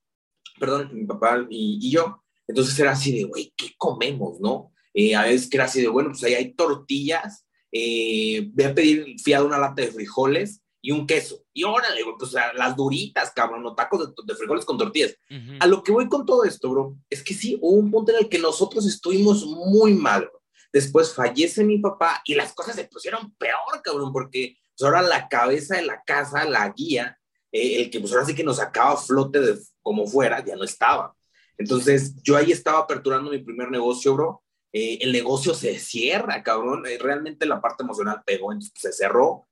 perdón, 0.58 0.90
mi 0.92 1.04
papá 1.04 1.46
y, 1.48 1.90
yo. 1.90 2.22
Entonces 2.46 2.78
era 2.78 2.92
así 2.92 3.16
de, 3.16 3.24
güey, 3.24 3.52
¿qué 3.56 3.72
comemos, 3.76 4.40
no? 4.40 4.72
Eh, 4.94 5.14
a 5.14 5.22
veces 5.22 5.48
que 5.48 5.56
era 5.56 5.64
así 5.64 5.80
de, 5.80 5.88
bueno, 5.88 6.10
pues 6.10 6.22
ahí 6.24 6.34
hay 6.34 6.52
tortillas 6.54 7.46
eh, 7.72 8.50
voy 8.52 8.64
a 8.64 8.74
pedir 8.74 9.18
fiado 9.18 9.46
una 9.46 9.58
lata 9.58 9.80
de 9.80 9.90
frijoles 9.90 10.62
y 10.82 10.92
un 10.92 11.06
queso. 11.06 11.42
Y 11.54 11.64
órale, 11.64 12.02
pues 12.18 12.32
las 12.54 12.76
duritas, 12.76 13.32
cabrón, 13.32 13.64
o 13.64 13.74
tacos 13.74 14.12
de, 14.26 14.34
frijoles 14.34 14.64
con 14.64 14.76
tortillas. 14.76 15.16
A 15.60 15.66
lo 15.66 15.82
que 15.82 15.92
voy 15.92 16.08
con 16.08 16.26
todo 16.26 16.44
esto, 16.44 16.70
bro, 16.70 16.96
es 17.08 17.22
que 17.22 17.34
sí, 17.34 17.56
hubo 17.60 17.76
un 17.76 17.90
punto 17.90 18.12
en 18.12 18.18
el 18.18 18.28
que 18.28 18.38
nosotros 18.38 18.86
estuvimos 18.86 19.46
muy 19.46 19.94
mal. 19.94 20.28
Después 20.72 21.14
fallece 21.14 21.64
mi 21.64 21.78
papá 21.78 22.22
y 22.24 22.34
las 22.34 22.54
cosas 22.54 22.74
se 22.76 22.84
pusieron 22.84 23.34
peor, 23.34 23.82
cabrón, 23.82 24.12
porque 24.12 24.56
pues, 24.76 24.86
ahora 24.86 25.02
la 25.02 25.28
cabeza 25.28 25.76
de 25.76 25.84
la 25.84 26.02
casa, 26.02 26.44
la 26.44 26.68
guía, 26.70 27.18
eh, 27.50 27.82
el 27.82 27.90
que 27.90 28.00
pues 28.00 28.12
ahora 28.12 28.24
sí 28.24 28.34
que 28.34 28.44
nos 28.44 28.56
sacaba 28.56 28.96
flote 28.96 29.40
de 29.40 29.58
como 29.82 30.06
fuera, 30.06 30.44
ya 30.44 30.56
no 30.56 30.64
estaba. 30.64 31.14
Entonces, 31.58 32.14
yo 32.22 32.36
ahí 32.36 32.50
estaba 32.50 32.78
aperturando 32.78 33.30
mi 33.30 33.38
primer 33.38 33.70
negocio, 33.70 34.14
bro. 34.14 34.42
Eh, 34.72 34.98
el 35.02 35.12
negocio 35.12 35.54
se 35.54 35.78
cierra, 35.78 36.42
cabrón. 36.42 36.86
Eh, 36.86 36.98
realmente 36.98 37.46
la 37.46 37.60
parte 37.60 37.82
emocional 37.82 38.22
pegó, 38.24 38.52
entonces 38.52 38.72
se 38.76 38.92
cerró. 38.92 39.46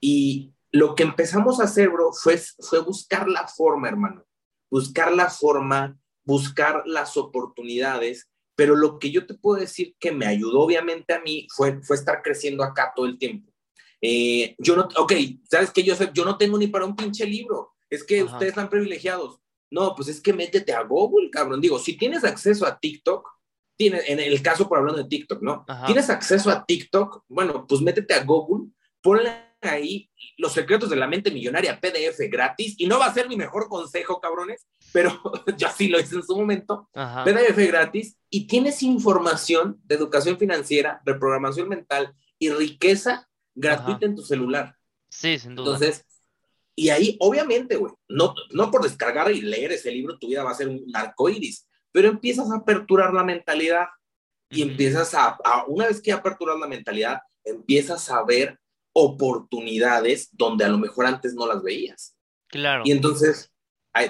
Y 0.00 0.52
lo 0.72 0.96
que 0.96 1.04
empezamos 1.04 1.60
a 1.60 1.64
hacer, 1.64 1.88
bro, 1.90 2.12
fue, 2.12 2.36
fue 2.58 2.80
buscar 2.80 3.28
la 3.28 3.46
forma, 3.46 3.88
hermano. 3.88 4.24
Buscar 4.70 5.12
la 5.12 5.30
forma, 5.30 5.96
buscar 6.24 6.82
las 6.86 7.16
oportunidades. 7.16 8.28
Pero 8.54 8.76
lo 8.76 8.98
que 8.98 9.10
yo 9.10 9.26
te 9.26 9.34
puedo 9.34 9.60
decir 9.60 9.94
que 9.98 10.12
me 10.12 10.26
ayudó, 10.26 10.60
obviamente, 10.60 11.14
a 11.14 11.20
mí 11.20 11.46
fue, 11.54 11.82
fue 11.82 11.96
estar 11.96 12.22
creciendo 12.22 12.62
acá 12.62 12.92
todo 12.94 13.06
el 13.06 13.18
tiempo. 13.18 13.52
Eh, 14.00 14.54
yo 14.58 14.76
no, 14.76 14.88
ok, 14.96 15.12
¿sabes 15.50 15.70
qué? 15.70 15.82
Yo, 15.82 15.94
yo 16.12 16.24
no 16.24 16.36
tengo 16.36 16.58
ni 16.58 16.66
para 16.66 16.84
un 16.84 16.96
pinche 16.96 17.24
libro. 17.24 17.72
Es 17.88 18.04
que 18.04 18.22
ustedes 18.22 18.50
están 18.50 18.68
privilegiados. 18.68 19.38
No, 19.70 19.94
pues 19.94 20.08
es 20.08 20.20
que 20.20 20.32
métete 20.32 20.72
a 20.72 20.82
Google, 20.82 21.30
cabrón. 21.30 21.60
Digo, 21.60 21.78
si 21.78 21.96
tienes 21.96 22.24
acceso 22.24 22.66
a 22.66 22.78
TikTok, 22.78 23.26
tiene, 23.76 24.00
en 24.06 24.20
el 24.20 24.42
caso 24.42 24.68
por 24.68 24.78
hablando 24.78 25.02
de 25.02 25.08
TikTok, 25.08 25.42
¿no? 25.42 25.64
Tienes 25.86 26.10
acceso 26.10 26.50
a 26.50 26.64
TikTok, 26.64 27.24
bueno, 27.28 27.66
pues 27.66 27.80
métete 27.80 28.12
a 28.14 28.24
Google, 28.24 28.70
ponle 29.00 29.51
ahí 29.68 30.10
los 30.38 30.52
secretos 30.52 30.90
de 30.90 30.96
la 30.96 31.06
mente 31.06 31.30
millonaria 31.30 31.80
PDF 31.80 32.18
gratis 32.30 32.74
y 32.78 32.86
no 32.86 32.98
va 32.98 33.06
a 33.06 33.14
ser 33.14 33.28
mi 33.28 33.36
mejor 33.36 33.68
consejo, 33.68 34.20
cabrones, 34.20 34.66
pero 34.92 35.20
yo 35.56 35.68
sí 35.76 35.88
lo 35.88 36.00
hice 36.00 36.16
en 36.16 36.22
su 36.22 36.36
momento. 36.36 36.88
PDF 36.92 37.56
gratis 37.68 38.16
y 38.28 38.46
tienes 38.46 38.82
información 38.82 39.80
de 39.84 39.94
educación 39.94 40.38
financiera, 40.38 41.00
reprogramación 41.04 41.68
mental 41.68 42.14
y 42.38 42.50
riqueza 42.50 43.28
gratuita 43.54 44.06
en 44.06 44.16
tu 44.16 44.22
celular. 44.22 44.76
Sí, 45.08 45.38
sin 45.38 45.54
duda. 45.54 45.74
Entonces, 45.74 46.06
y 46.74 46.88
ahí, 46.88 47.16
obviamente, 47.20 47.76
güey, 47.76 47.92
no, 48.08 48.34
no 48.50 48.70
por 48.70 48.82
descargar 48.82 49.30
y 49.30 49.42
leer 49.42 49.72
ese 49.72 49.90
libro, 49.90 50.18
tu 50.18 50.28
vida 50.28 50.42
va 50.42 50.52
a 50.52 50.54
ser 50.54 50.68
un 50.68 50.84
arco 50.94 51.28
iris, 51.28 51.68
pero 51.90 52.08
empiezas 52.08 52.50
a 52.50 52.56
aperturar 52.56 53.12
la 53.12 53.24
mentalidad 53.24 53.88
y 54.52 54.62
empiezas 54.62 55.14
a, 55.14 55.38
una 55.66 55.86
vez 55.86 56.00
que 56.00 56.12
aperturas 56.12 56.58
la 56.58 56.66
mentalidad, 56.66 57.20
empiezas 57.44 58.10
a 58.10 58.22
ver 58.22 58.58
oportunidades 58.92 60.28
donde 60.32 60.64
a 60.64 60.68
lo 60.68 60.78
mejor 60.78 61.06
antes 61.06 61.34
no 61.34 61.46
las 61.46 61.62
veías. 61.62 62.14
Claro. 62.48 62.82
Y 62.84 62.92
entonces, 62.92 63.50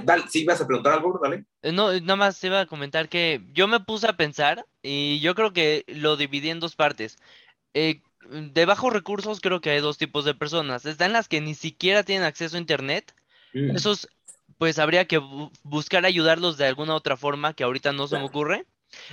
dale, 0.04 0.24
¿sí 0.28 0.44
vas 0.44 0.60
a 0.60 0.66
preguntar 0.66 0.94
algo, 0.94 1.20
dale? 1.22 1.44
Eh, 1.62 1.72
no, 1.72 1.92
nada 2.00 2.16
más 2.16 2.42
iba 2.44 2.60
a 2.60 2.66
comentar 2.66 3.08
que 3.08 3.42
yo 3.52 3.68
me 3.68 3.80
puse 3.80 4.08
a 4.08 4.16
pensar 4.16 4.66
y 4.82 5.20
yo 5.20 5.34
creo 5.34 5.52
que 5.52 5.84
lo 5.86 6.16
dividí 6.16 6.50
en 6.50 6.60
dos 6.60 6.74
partes. 6.76 7.18
Eh, 7.74 8.00
de 8.30 8.66
bajos 8.66 8.92
recursos 8.92 9.40
creo 9.40 9.60
que 9.60 9.70
hay 9.70 9.80
dos 9.80 9.98
tipos 9.98 10.24
de 10.24 10.34
personas. 10.34 10.86
Están 10.86 11.12
las 11.12 11.28
que 11.28 11.40
ni 11.40 11.54
siquiera 11.54 12.02
tienen 12.02 12.24
acceso 12.24 12.56
a 12.56 12.60
internet. 12.60 13.14
Mm. 13.52 13.76
Esos, 13.76 14.08
pues 14.58 14.78
habría 14.78 15.06
que 15.06 15.20
buscar 15.62 16.04
ayudarlos 16.04 16.56
de 16.56 16.66
alguna 16.66 16.94
otra 16.94 17.16
forma 17.16 17.54
que 17.54 17.64
ahorita 17.64 17.92
no 17.92 18.08
se 18.08 18.18
me 18.18 18.24
ocurre. 18.24 18.66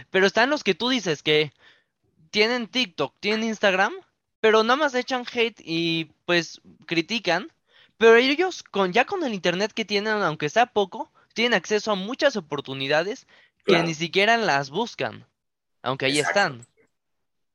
Pero 0.09 0.25
están 0.25 0.49
los 0.49 0.63
que 0.63 0.75
tú 0.75 0.89
dices 0.89 1.23
que 1.23 1.51
tienen 2.31 2.67
TikTok, 2.67 3.15
tienen 3.19 3.47
Instagram, 3.47 3.93
pero 4.39 4.63
nada 4.63 4.77
más 4.77 4.95
echan 4.95 5.25
hate 5.31 5.61
y 5.63 6.11
pues 6.25 6.61
critican. 6.85 7.51
Pero 7.97 8.15
ellos 8.15 8.63
con 8.63 8.93
ya 8.93 9.05
con 9.05 9.23
el 9.23 9.33
internet 9.33 9.73
que 9.73 9.83
tienen, 9.83 10.13
aunque 10.13 10.49
sea 10.49 10.67
poco, 10.67 11.11
tienen 11.33 11.53
acceso 11.53 11.91
a 11.91 11.95
muchas 11.95 12.37
oportunidades 12.37 13.27
que 13.65 13.83
ni 13.83 13.93
siquiera 13.93 14.37
las 14.37 14.69
buscan, 14.69 15.25
aunque 15.81 16.05
ahí 16.05 16.19
están. 16.19 16.65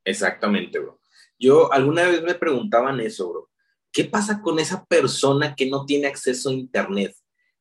Exactamente, 0.05 0.79
bro. 0.79 1.01
Yo 1.39 1.73
alguna 1.73 2.05
vez 2.05 2.23
me 2.23 2.35
preguntaban 2.35 3.01
eso, 3.01 3.31
bro. 3.31 3.51
¿Qué 3.91 4.05
pasa 4.05 4.43
con 4.43 4.59
esa 4.59 4.85
persona 4.85 5.55
que 5.55 5.67
no 5.67 5.87
tiene 5.87 6.07
acceso 6.09 6.51
a 6.51 6.53
internet? 6.53 7.17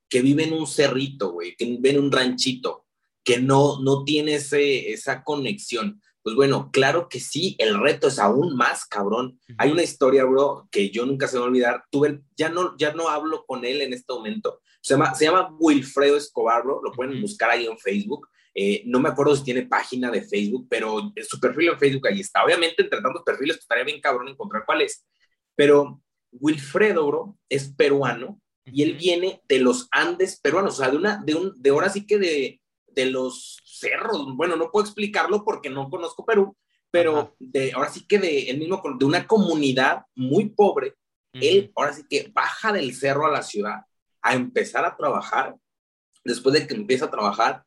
Que 0.09 0.21
vive 0.21 0.43
en 0.43 0.53
un 0.53 0.67
cerrito, 0.67 1.31
güey, 1.31 1.55
que 1.55 1.65
vive 1.65 1.91
en 1.91 1.99
un 1.99 2.11
ranchito, 2.11 2.85
que 3.23 3.39
no, 3.39 3.79
no 3.81 4.03
tiene 4.03 4.35
ese, 4.35 4.91
esa 4.91 5.23
conexión. 5.23 6.01
Pues 6.23 6.35
bueno, 6.37 6.69
claro 6.71 7.09
que 7.09 7.19
sí, 7.19 7.55
el 7.59 7.77
reto 7.79 8.07
es 8.07 8.17
aún 8.17 8.55
más 8.55 8.85
cabrón. 8.85 9.39
Hay 9.57 9.71
una 9.71 9.83
historia, 9.83 10.23
bro, 10.23 10.69
que 10.71 10.89
yo 10.89 11.05
nunca 11.05 11.27
se 11.27 11.35
me 11.35 11.41
va 11.41 11.45
a 11.45 11.49
olvidar. 11.49 11.83
Tuve, 11.91 12.21
ya 12.37 12.47
no, 12.47 12.77
ya 12.77 12.93
no 12.93 13.09
hablo 13.09 13.45
con 13.45 13.65
él 13.65 13.81
en 13.81 13.91
este 13.91 14.13
momento. 14.13 14.61
Se 14.81 14.93
llama, 14.93 15.13
se 15.13 15.25
llama 15.25 15.53
Wilfredo 15.59 16.15
Escobar, 16.15 16.63
bro. 16.63 16.81
Lo 16.81 16.93
pueden 16.93 17.21
buscar 17.21 17.49
ahí 17.49 17.65
en 17.65 17.77
Facebook. 17.77 18.29
Eh, 18.55 18.83
no 18.85 18.99
me 18.99 19.09
acuerdo 19.09 19.35
si 19.35 19.43
tiene 19.43 19.63
página 19.63 20.09
de 20.11 20.21
Facebook, 20.21 20.67
pero 20.69 21.11
su 21.27 21.39
perfil 21.39 21.69
en 21.69 21.79
Facebook 21.79 22.07
ahí 22.07 22.21
está. 22.21 22.45
Obviamente, 22.45 22.83
entre 22.83 23.01
tantos 23.01 23.23
perfiles, 23.23 23.57
pues, 23.57 23.63
estaría 23.63 23.83
bien 23.83 23.99
cabrón 23.99 24.29
encontrar 24.29 24.63
cuál 24.65 24.81
es. 24.81 25.05
Pero 25.55 26.01
Wilfredo, 26.31 27.05
bro, 27.05 27.37
es 27.49 27.67
peruano 27.67 28.39
y 28.65 28.83
él 28.83 28.93
viene 28.93 29.41
de 29.47 29.59
los 29.59 29.87
Andes 29.91 30.39
peruanos, 30.39 30.75
o 30.75 30.77
sea, 30.77 30.89
de 30.89 30.97
una, 30.97 31.21
de 31.23 31.35
un, 31.35 31.53
de 31.61 31.69
ahora 31.69 31.89
sí 31.89 32.05
que 32.05 32.17
de, 32.17 32.61
de 32.87 33.05
los 33.07 33.61
cerros. 33.83 34.35
Bueno, 34.35 34.55
no 34.55 34.71
puedo 34.71 34.85
explicarlo 34.85 35.43
porque 35.43 35.69
no 35.69 35.89
conozco 35.89 36.25
Perú, 36.25 36.55
pero 36.91 37.35
de, 37.39 37.71
ahora 37.73 37.89
sí 37.89 38.05
que 38.07 38.19
de, 38.19 38.49
el 38.49 38.59
mismo, 38.59 38.81
de 38.97 39.05
una 39.05 39.27
comunidad 39.27 40.03
muy 40.15 40.49
pobre. 40.49 40.95
Él 41.33 41.71
ahora 41.75 41.93
sí 41.93 42.03
que 42.09 42.31
baja 42.33 42.71
del 42.71 42.95
cerro 42.95 43.25
a 43.25 43.31
la 43.31 43.41
ciudad 43.41 43.81
a 44.21 44.33
empezar 44.33 44.85
a 44.85 44.95
trabajar. 44.95 45.55
Después 46.23 46.53
de 46.53 46.67
que 46.67 46.75
empieza 46.75 47.05
a 47.05 47.11
trabajar, 47.11 47.63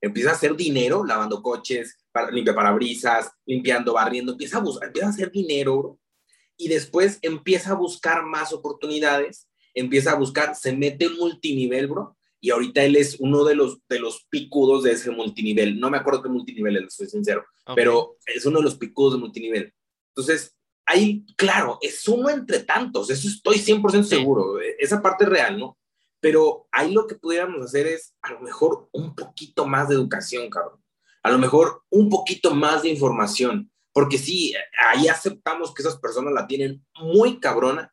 empieza 0.00 0.30
a 0.30 0.34
hacer 0.34 0.56
dinero 0.56 1.04
lavando 1.04 1.42
coches, 1.42 1.98
para, 2.10 2.30
limpia 2.30 2.54
parabrisas, 2.54 3.30
limpiando, 3.46 3.94
barriendo, 3.94 4.32
empieza 4.32 4.58
a, 4.58 4.60
buscar, 4.60 4.88
empieza 4.88 5.06
a 5.06 5.10
hacer 5.10 5.30
dinero 5.30 5.98
y 6.56 6.68
después 6.68 7.18
empieza 7.22 7.70
a 7.72 7.76
buscar 7.76 8.24
más 8.24 8.52
oportunidades, 8.52 9.48
empieza 9.74 10.12
a 10.12 10.16
buscar, 10.16 10.54
se 10.54 10.76
mete 10.76 11.06
en 11.06 11.16
multinivel, 11.16 11.86
bro, 11.88 12.16
y 12.42 12.50
ahorita 12.50 12.82
él 12.82 12.96
es 12.96 13.20
uno 13.20 13.44
de 13.44 13.54
los, 13.54 13.78
de 13.88 14.00
los 14.00 14.26
picudos 14.28 14.82
de 14.82 14.92
ese 14.92 15.12
multinivel. 15.12 15.78
No 15.78 15.90
me 15.90 15.96
acuerdo 15.96 16.24
qué 16.24 16.28
multinivel 16.28 16.76
es, 16.76 16.94
soy 16.96 17.06
sincero, 17.06 17.44
pero 17.76 18.16
es 18.26 18.44
uno 18.44 18.58
de 18.58 18.64
los 18.64 18.74
picudos 18.74 19.14
de 19.14 19.20
multinivel. 19.20 19.72
Entonces, 20.08 20.56
ahí, 20.84 21.24
claro, 21.36 21.78
es 21.80 22.06
uno 22.08 22.28
entre 22.28 22.64
tantos, 22.64 23.10
eso 23.10 23.28
estoy 23.28 23.58
100% 23.58 24.02
seguro, 24.02 24.58
esa 24.60 25.00
parte 25.00 25.22
es 25.22 25.30
real, 25.30 25.56
¿no? 25.56 25.78
Pero 26.18 26.66
ahí 26.72 26.92
lo 26.92 27.06
que 27.06 27.14
pudiéramos 27.14 27.64
hacer 27.64 27.86
es 27.86 28.16
a 28.22 28.32
lo 28.32 28.40
mejor 28.40 28.88
un 28.92 29.14
poquito 29.14 29.64
más 29.64 29.88
de 29.88 29.94
educación, 29.94 30.50
cabrón. 30.50 30.82
A 31.22 31.30
lo 31.30 31.38
mejor 31.38 31.82
un 31.90 32.10
poquito 32.10 32.52
más 32.52 32.82
de 32.82 32.88
información. 32.88 33.70
Porque 33.92 34.18
sí, 34.18 34.52
ahí 34.88 35.06
aceptamos 35.06 35.72
que 35.72 35.82
esas 35.82 35.98
personas 35.98 36.32
la 36.32 36.46
tienen 36.46 36.84
muy 36.96 37.38
cabrona, 37.38 37.92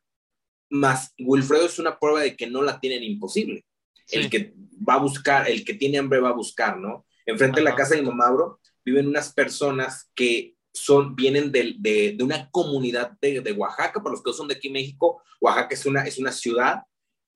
más 0.70 1.12
Wilfredo 1.18 1.66
es 1.66 1.78
una 1.78 1.98
prueba 1.98 2.20
de 2.20 2.36
que 2.36 2.48
no 2.48 2.62
la 2.62 2.80
tienen 2.80 3.04
imposible. 3.04 3.64
El 4.12 4.30
que 4.30 4.54
va 4.88 4.94
a 4.94 4.98
buscar, 4.98 5.48
el 5.48 5.64
que 5.64 5.74
tiene 5.74 5.98
hambre 5.98 6.20
va 6.20 6.30
a 6.30 6.34
buscar, 6.34 6.78
¿no? 6.78 7.06
Enfrente 7.26 7.60
de 7.60 7.64
la 7.64 7.76
casa 7.76 7.94
de 7.94 8.02
mi 8.02 8.08
mamá, 8.08 8.30
bro, 8.30 8.60
viven 8.84 9.06
unas 9.06 9.32
personas 9.32 10.10
que 10.14 10.56
son, 10.72 11.14
vienen 11.14 11.50
de, 11.52 11.74
de, 11.78 12.14
de 12.16 12.24
una 12.24 12.48
comunidad 12.50 13.12
de, 13.20 13.40
de, 13.40 13.52
Oaxaca, 13.52 14.02
para 14.02 14.12
los 14.12 14.22
que 14.22 14.32
son 14.32 14.48
de 14.48 14.54
aquí 14.54 14.68
en 14.68 14.74
México, 14.74 15.22
Oaxaca 15.40 15.74
es 15.74 15.86
una, 15.86 16.02
es 16.04 16.18
una 16.18 16.32
ciudad. 16.32 16.82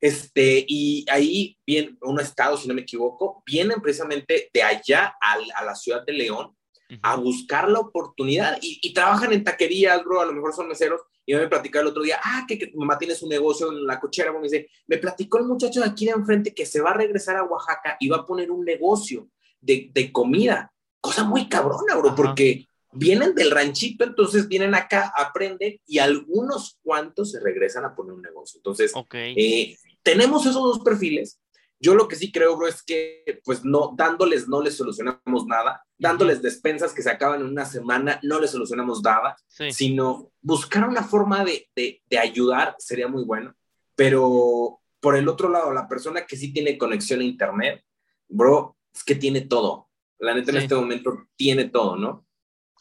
Este, 0.00 0.64
y 0.68 1.04
ahí, 1.08 1.56
bien, 1.66 1.96
un 2.02 2.20
estado, 2.20 2.56
si 2.56 2.68
no 2.68 2.74
me 2.74 2.82
equivoco, 2.82 3.42
vienen 3.46 3.80
precisamente 3.80 4.50
de 4.52 4.62
allá 4.62 5.14
a, 5.20 5.64
la 5.64 5.74
ciudad 5.74 6.04
de 6.04 6.12
León 6.12 6.54
a 7.02 7.16
buscar 7.16 7.68
la 7.68 7.80
oportunidad 7.80 8.58
y, 8.60 8.92
trabajan 8.92 9.32
en 9.32 9.44
taquerías, 9.44 10.04
bro, 10.04 10.20
a 10.20 10.26
lo 10.26 10.32
mejor 10.32 10.54
son 10.54 10.68
meseros. 10.68 11.00
Y 11.26 11.34
me 11.34 11.48
platicó 11.48 11.80
el 11.80 11.86
otro 11.86 12.02
día, 12.02 12.20
ah, 12.22 12.44
que, 12.46 12.56
tu 12.66 12.78
mamá 12.78 12.98
tiene 12.98 13.14
su 13.14 13.26
negocio 13.26 13.70
en 13.72 13.86
la 13.86 13.98
cochera. 13.98 14.32
Me 14.32 14.42
dice, 14.42 14.68
me 14.86 14.98
platicó 14.98 15.38
el 15.38 15.46
muchacho 15.46 15.80
de 15.80 15.86
aquí 15.86 16.04
de 16.04 16.12
enfrente 16.12 16.54
que 16.54 16.66
se 16.66 16.80
va 16.80 16.90
a 16.90 16.94
regresar 16.94 17.36
a 17.36 17.44
Oaxaca 17.44 17.96
y 17.98 18.08
va 18.08 18.18
a 18.18 18.26
poner 18.26 18.50
un 18.50 18.64
negocio 18.64 19.28
de, 19.60 19.90
de 19.92 20.12
comida. 20.12 20.72
Cosa 21.00 21.24
muy 21.24 21.48
cabrona, 21.48 21.96
bro, 21.96 22.14
porque 22.14 22.66
vienen 22.94 23.34
del 23.34 23.50
ranchito, 23.50 24.04
entonces 24.04 24.48
vienen 24.48 24.74
acá, 24.74 25.12
aprenden 25.16 25.80
y 25.86 25.98
algunos 25.98 26.78
cuantos 26.82 27.32
se 27.32 27.40
regresan 27.40 27.84
a 27.84 27.94
poner 27.94 28.14
un 28.14 28.22
negocio. 28.22 28.58
Entonces, 28.58 28.92
eh, 29.12 29.76
tenemos 30.02 30.46
esos 30.46 30.62
dos 30.62 30.80
perfiles. 30.80 31.38
Yo 31.84 31.94
lo 31.94 32.08
que 32.08 32.16
sí 32.16 32.32
creo, 32.32 32.56
bro, 32.56 32.66
es 32.66 32.82
que, 32.82 33.42
pues, 33.44 33.62
no, 33.62 33.92
dándoles 33.94 34.48
no 34.48 34.62
les 34.62 34.74
solucionamos 34.74 35.46
nada, 35.46 35.84
dándoles 35.98 36.40
despensas 36.40 36.94
que 36.94 37.02
se 37.02 37.10
acaban 37.10 37.42
en 37.42 37.46
una 37.48 37.66
semana, 37.66 38.18
no 38.22 38.40
les 38.40 38.52
solucionamos 38.52 39.02
nada, 39.02 39.36
sino 39.70 40.32
buscar 40.40 40.88
una 40.88 41.02
forma 41.02 41.44
de, 41.44 41.68
de, 41.76 42.18
ayudar 42.18 42.74
sería 42.78 43.06
muy 43.06 43.24
bueno. 43.24 43.54
Pero 43.94 44.80
por 44.98 45.14
el 45.14 45.28
otro 45.28 45.50
lado, 45.50 45.74
la 45.74 45.86
persona 45.86 46.24
que 46.24 46.38
sí 46.38 46.54
tiene 46.54 46.78
conexión 46.78 47.20
a 47.20 47.24
Internet, 47.24 47.84
bro, 48.28 48.78
es 48.94 49.04
que 49.04 49.14
tiene 49.14 49.42
todo. 49.42 49.90
La 50.20 50.32
neta 50.32 50.52
en 50.52 50.56
este 50.56 50.74
momento 50.74 51.26
tiene 51.36 51.66
todo, 51.66 51.98
¿no? 51.98 52.26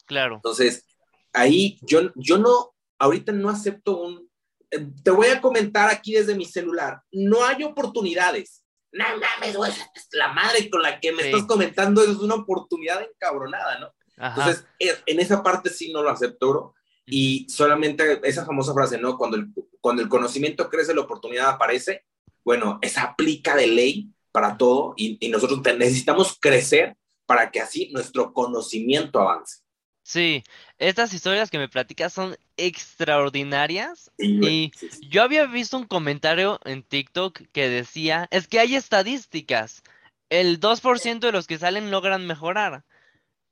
Claro. 0.06 0.36
Entonces, 0.36 0.86
ahí 1.34 1.78
yo, 1.82 2.10
yo 2.14 2.38
no, 2.38 2.74
ahorita 2.98 3.32
no 3.32 3.50
acepto 3.50 4.00
un, 4.00 4.30
eh, 4.70 4.88
te 5.02 5.10
voy 5.10 5.26
a 5.26 5.42
comentar 5.42 5.90
aquí 5.90 6.14
desde 6.14 6.34
mi 6.34 6.46
celular, 6.46 7.02
no 7.12 7.44
hay 7.44 7.64
oportunidades. 7.64 8.63
No 8.94 9.04
mames, 9.18 9.56
güey, 9.56 9.72
la 10.12 10.32
madre 10.32 10.70
con 10.70 10.80
la 10.80 11.00
que 11.00 11.12
me 11.12 11.22
estás 11.22 11.44
comentando 11.46 12.02
es 12.02 12.16
una 12.16 12.36
oportunidad 12.36 13.02
encabronada, 13.02 13.80
¿no? 13.80 13.92
Entonces, 14.16 14.64
en 14.78 15.18
esa 15.18 15.42
parte 15.42 15.68
sí 15.68 15.92
no 15.92 16.00
lo 16.00 16.10
acepto, 16.10 16.48
bro. 16.48 16.74
Y 17.04 17.46
solamente 17.50 18.20
esa 18.22 18.46
famosa 18.46 18.72
frase, 18.72 18.96
¿no? 18.98 19.18
Cuando 19.18 19.36
el, 19.36 19.48
cuando 19.80 20.00
el 20.00 20.08
conocimiento 20.08 20.70
crece, 20.70 20.94
la 20.94 21.00
oportunidad 21.00 21.48
aparece. 21.48 22.04
Bueno, 22.44 22.78
esa 22.82 23.02
aplica 23.02 23.56
de 23.56 23.66
ley 23.66 24.10
para 24.30 24.56
todo 24.56 24.94
y, 24.96 25.18
y 25.20 25.28
nosotros 25.28 25.60
necesitamos 25.76 26.38
crecer 26.40 26.96
para 27.26 27.50
que 27.50 27.60
así 27.60 27.90
nuestro 27.92 28.32
conocimiento 28.32 29.20
avance. 29.20 29.64
Sí, 30.04 30.44
estas 30.78 31.12
historias 31.14 31.50
que 31.50 31.58
me 31.58 31.68
platicas 31.68 32.12
son 32.12 32.36
extraordinarias. 32.56 34.10
Y 34.18 34.72
yo 35.08 35.22
había 35.22 35.46
visto 35.46 35.76
un 35.76 35.86
comentario 35.86 36.60
en 36.64 36.82
TikTok 36.82 37.42
que 37.52 37.68
decía, 37.68 38.28
es 38.30 38.48
que 38.48 38.60
hay 38.60 38.74
estadísticas, 38.74 39.82
el 40.30 40.60
2% 40.60 41.20
de 41.20 41.32
los 41.32 41.46
que 41.46 41.58
salen 41.58 41.90
logran 41.90 42.26
mejorar, 42.26 42.84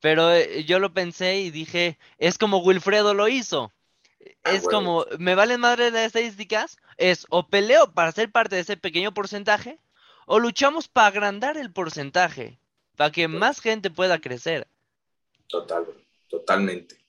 pero 0.00 0.32
eh, 0.32 0.64
yo 0.64 0.78
lo 0.78 0.92
pensé 0.92 1.40
y 1.40 1.50
dije, 1.50 1.98
es 2.18 2.38
como 2.38 2.58
Wilfredo 2.58 3.14
lo 3.14 3.28
hizo, 3.28 3.72
ah, 4.44 4.52
es 4.52 4.64
como, 4.64 5.06
me 5.18 5.35
valen 5.35 5.61
madre 5.61 5.90
las 5.90 6.06
estadísticas, 6.06 6.76
es 6.96 7.26
o 7.30 7.46
peleo 7.46 7.92
para 7.92 8.12
ser 8.12 8.30
parte 8.32 8.56
de 8.56 8.62
ese 8.62 8.76
pequeño 8.76 9.14
porcentaje 9.14 9.78
o 10.26 10.38
luchamos 10.38 10.88
para 10.88 11.08
agrandar 11.08 11.56
el 11.56 11.72
porcentaje, 11.72 12.58
para 12.96 13.12
que 13.12 13.28
más 13.28 13.61
gente 13.61 13.90
pueda 13.90 14.20
crecer. 14.20 14.66
Total, 15.46 15.85
totalmente. 16.28 17.01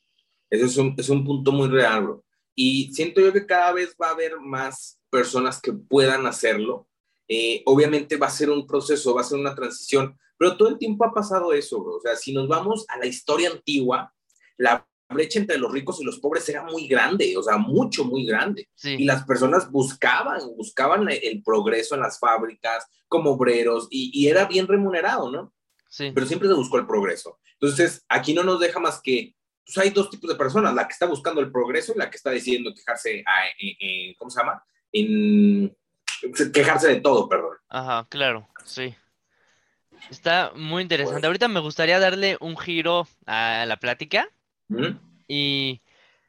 Ese 0.54 0.66
es 0.66 0.78
un, 0.78 0.94
es 0.96 1.10
un 1.10 1.26
punto 1.26 1.52
muy 1.52 1.68
real, 1.68 2.04
bro. 2.04 2.24
Y 2.54 2.94
siento 2.94 3.20
yo 3.20 3.34
que 3.34 3.48
cada 3.48 3.74
vez 3.74 3.96
va 4.00 4.10
a 4.10 4.12
haber 4.12 4.39
más 4.39 5.00
personas 5.10 5.60
que 5.60 5.74
puedan 5.74 6.28
hacerlo. 6.28 6.88
Eh, 7.28 7.63
obviamente 7.66 8.18
va 8.18 8.28
a 8.28 8.30
ser 8.30 8.52
un 8.52 8.68
proceso, 8.68 9.16
va 9.16 9.22
a 9.22 9.24
ser 9.24 9.39
una 9.39 9.56
transición, 9.56 10.16
pero 10.38 10.56
todo 10.56 10.70
el 10.70 10.78
tiempo 10.78 11.06
ha 11.06 11.12
pasado 11.12 11.54
eso, 11.54 11.84
bro. 11.84 11.96
O 11.96 12.00
sea, 12.02 12.16
si 12.16 12.36
nos 12.36 12.48
vamos 12.48 12.86
a 12.89 13.00
la 13.00 13.08
historia 13.08 13.50
antigua, 13.50 14.13
la 14.58 14.88
brecha 15.10 15.39
entre 15.39 15.58
los 15.58 15.72
ricos 15.72 16.00
y 16.00 16.04
los 16.04 16.20
pobres 16.20 16.48
era 16.48 16.62
muy 16.62 16.88
grande, 16.88 17.36
o 17.36 17.42
sea, 17.42 17.58
mucho, 17.58 18.06
muy 18.06 18.24
grande. 18.24 18.70
Y 18.84 19.06
las 19.06 19.24
personas 19.26 19.72
buscaban, 19.72 20.39
buscaban 20.56 21.08
el 21.10 21.42
progreso 21.42 21.96
en 21.96 22.02
las 22.02 22.20
fábricas 22.20 22.86
como 23.08 23.32
obreros 23.32 23.88
y, 23.89 24.12
y 24.13 24.28
era 24.28 24.46
bien 24.46 24.68
remunerado, 24.68 25.32
¿no? 25.32 25.52
Sí. 25.89 26.12
Pero 26.13 26.28
siempre 26.28 26.48
se 26.48 26.54
buscó 26.54 26.78
el 26.78 26.86
progreso. 26.86 27.39
Entonces, 27.54 28.06
aquí 28.08 28.36
no 28.36 28.44
nos 28.44 28.60
deja 28.60 28.80
más 28.80 29.02
que, 29.02 29.36
pues 29.65 29.78
hay 29.78 29.89
dos 29.91 30.10
tipos 30.10 30.30
de 30.30 30.36
personas, 30.36 30.73
la 30.73 30.88
que 30.88 30.93
está 30.93 31.06
buscando 31.06 31.41
el 31.41 31.52
progreso 31.52 31.93
y 31.93 31.97
la 31.97 32.10
que 32.10 32.17
está 32.17 32.30
decidiendo 32.30 32.73
quejarse, 32.73 33.23
a, 33.26 33.43
¿cómo 34.17 34.30
se 34.30 34.39
llama? 34.39 34.63
En, 34.91 35.76
quejarse 36.54 36.88
de 36.88 37.02
todo, 37.02 37.28
perdón. 37.30 37.58
Ajá, 37.69 38.06
claro, 38.10 38.47
sí. 38.65 38.95
Está 40.10 40.52
muy 40.56 40.82
interesante. 40.82 41.26
Ahorita 41.26 41.47
me 41.47 41.62
gustaría 41.62 41.99
darle 41.99 42.38
un 42.41 42.58
giro 42.58 43.08
a 43.26 43.65
la 43.65 43.78
plática. 43.78 44.28
Y... 45.28 45.82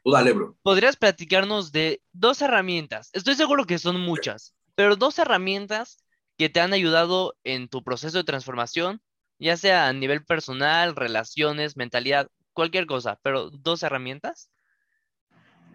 Tú 0.05 0.13
dale, 0.13 0.33
bro. 0.33 0.57
¿Podrías 0.63 0.97
platicarnos 0.97 1.73
de 1.73 2.03
dos 2.13 2.41
herramientas? 2.43 3.11
Estoy 3.15 3.35
seguro 3.35 3.65
que 3.65 3.79
son 3.79 4.01
muchas, 4.01 4.55
pero 4.75 4.97
dos 4.97 5.19
herramientas 5.19 5.99
que 6.39 6.49
te 6.49 6.61
han 6.61 6.73
ayudado 6.73 7.35
en 7.43 7.69
tu 7.69 7.83
proceso 7.83 8.19
de 8.19 8.25
transformación 8.25 9.01
ya 9.39 9.57
sea 9.57 9.89
a 9.89 9.93
nivel 9.93 10.25
personal, 10.25 10.97
relaciones, 10.97 11.77
mentalidad, 11.77 12.29
cualquier 12.55 12.87
cosa, 12.87 13.19
pero 13.23 13.51
dos 13.51 13.83
herramientas. 13.83 14.51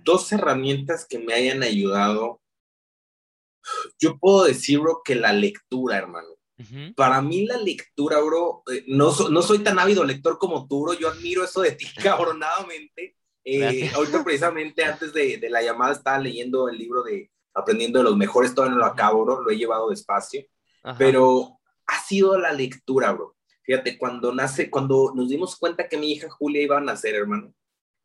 Dos 0.04 0.32
herramientas 0.32 1.06
que 1.08 1.20
me 1.20 1.34
hayan 1.34 1.62
ayudado. 1.62 2.42
Yo 4.00 4.18
puedo 4.18 4.46
decir, 4.46 4.80
bro, 4.80 5.02
que 5.04 5.16
la 5.16 5.34
lectura, 5.34 5.98
hermano. 5.98 6.30
Para 6.98 7.22
mí 7.22 7.46
la 7.46 7.56
lectura, 7.58 8.20
bro, 8.20 8.64
eh, 8.70 8.84
no, 8.88 9.14
no 9.30 9.42
soy 9.42 9.60
tan 9.60 9.80
ávido 9.80 10.04
lector 10.04 10.38
como 10.38 10.68
tú, 10.68 10.84
bro. 10.84 10.94
Yo 10.94 11.08
admiro 11.08 11.44
eso 11.44 11.62
de 11.62 11.72
ti, 11.72 11.86
cabronadamente. 12.04 13.16
Eh, 13.46 13.90
ahorita 13.96 14.24
precisamente 14.24 14.84
antes 14.84 15.14
de, 15.14 15.38
de, 15.38 15.50
la 15.50 15.62
llamada 15.62 15.94
estaba 15.94 16.20
leyendo 16.20 16.68
el 16.68 16.78
libro 16.78 17.04
de 17.04 17.32
Aprendiendo 17.54 18.00
de 18.00 18.04
los 18.04 18.18
Mejores, 18.18 18.54
todavía 18.54 18.76
no 18.76 18.82
lo 18.82 18.86
acabo, 18.86 19.24
bro, 19.24 19.42
lo 19.42 19.50
he 19.50 19.58
llevado 19.58 19.90
despacio, 19.90 20.46
pero 20.98 21.60
ha 21.88 22.00
sido 22.02 22.38
la 22.38 22.52
lectura, 22.52 23.12
bro. 23.12 23.36
Fíjate, 23.70 24.00
cuando 24.00 24.34
nace, 24.34 24.68
cuando 24.68 25.14
nos 25.14 25.30
dimos 25.30 25.56
cuenta 25.56 25.88
que 25.88 25.96
mi 25.96 26.12
hija 26.12 26.28
Julia 26.28 26.64
iba 26.64 26.80
a 26.80 26.82
nacer, 26.82 27.14
hermano, 27.14 27.54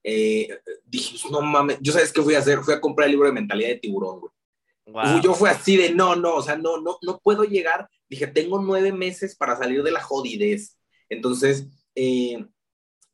eh, 0.03 0.61
dije, 0.85 1.17
no 1.31 1.41
mames, 1.41 1.79
yo 1.81 1.91
sabes 1.91 2.13
qué 2.13 2.21
fui 2.21 2.35
a 2.35 2.41
hacer, 2.41 2.59
fui 2.59 2.75
a 2.75 2.81
comprar 2.83 3.07
el 3.07 3.13
libro 3.13 3.29
de 3.29 3.33
mentalidad 3.33 3.71
de 3.71 3.79
tiburón, 3.79 4.21
güey. 4.21 5.23
Yo 5.23 5.33
fui 5.33 5.49
así 5.49 5.79
de, 5.79 5.95
no, 5.95 6.17
no, 6.17 6.35
o 6.35 6.43
sea, 6.43 6.57
no, 6.59 6.83
no, 6.83 6.99
no 7.01 7.19
puedo 7.19 7.45
llegar. 7.45 7.89
Dije, 8.11 8.27
tengo 8.27 8.61
nueve 8.61 8.93
meses 8.93 9.35
para 9.37 9.57
salir 9.57 9.83
de 9.83 9.91
la 9.91 10.03
jodidez. 10.03 10.79
Entonces, 11.09 11.67
eh, 11.95 12.45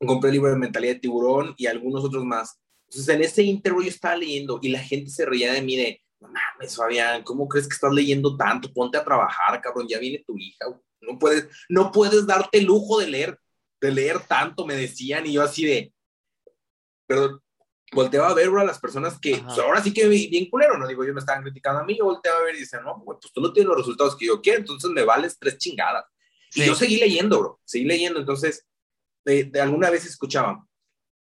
compré 0.04 0.30
el 0.30 0.34
libro 0.34 0.50
de 0.50 0.56
mentalidad 0.56 0.94
de 0.94 0.98
tiburón 0.98 1.54
y 1.56 1.66
algunos 1.66 2.04
otros 2.04 2.24
más. 2.24 2.60
Entonces, 2.88 3.14
en 3.14 3.22
ese 3.22 3.44
interview 3.44 3.84
yo 3.84 3.90
estaba 3.90 4.16
leyendo 4.16 4.58
y 4.60 4.70
la 4.70 4.80
gente 4.80 5.08
se 5.08 5.24
reía 5.24 5.52
de 5.52 5.62
mí 5.62 5.76
de, 5.76 6.02
no 6.18 6.26
mames, 6.26 6.74
Fabián, 6.74 7.22
¿cómo 7.22 7.46
crees 7.46 7.68
que 7.68 7.74
estás 7.74 7.92
leyendo 7.92 8.36
tanto? 8.36 8.72
Ponte 8.72 8.98
a 8.98 9.04
trabajar, 9.04 9.60
cabrón, 9.60 9.86
ya 9.86 10.00
viene 10.00 10.24
tu 10.26 10.36
hija. 10.36 10.66
No 11.00 11.18
puedes, 11.18 11.48
no 11.68 11.92
puedes 11.92 12.26
darte 12.26 12.58
el 12.58 12.64
lujo 12.64 13.00
de 13.00 13.08
leer, 13.08 13.38
de 13.80 13.90
leer 13.90 14.20
tanto, 14.20 14.66
me 14.66 14.76
decían, 14.76 15.26
y 15.26 15.32
yo 15.32 15.42
así 15.42 15.64
de, 15.64 15.92
pero 17.06 17.42
volteaba 17.92 18.28
a 18.28 18.34
ver 18.34 18.48
a 18.48 18.64
las 18.64 18.78
personas 18.78 19.18
que, 19.18 19.38
pues, 19.38 19.58
ahora 19.58 19.82
sí 19.82 19.92
que 19.92 20.06
bien 20.06 20.48
culero, 20.48 20.78
no 20.78 20.86
digo, 20.86 21.04
yo 21.04 21.12
me 21.12 21.20
estaban 21.20 21.42
criticando 21.42 21.80
a 21.80 21.84
mí, 21.84 21.96
yo 21.98 22.04
volteaba 22.04 22.38
a 22.38 22.42
ver 22.42 22.54
y 22.54 22.60
decía, 22.60 22.80
no, 22.80 23.02
pues 23.04 23.18
tú 23.32 23.40
no 23.40 23.52
tienes 23.52 23.68
los 23.68 23.78
resultados 23.78 24.16
que 24.16 24.26
yo 24.26 24.40
quiero, 24.40 24.60
entonces 24.60 24.90
me 24.90 25.02
vales 25.02 25.36
tres 25.38 25.58
chingadas. 25.58 26.04
Y 26.54 26.66
yo 26.66 26.74
seguí 26.74 26.98
leyendo, 26.98 27.40
bro, 27.40 27.60
seguí 27.64 27.84
leyendo, 27.84 28.20
entonces, 28.20 28.66
de, 29.24 29.50
alguna 29.60 29.90
vez 29.90 30.06
escuchaba, 30.06 30.64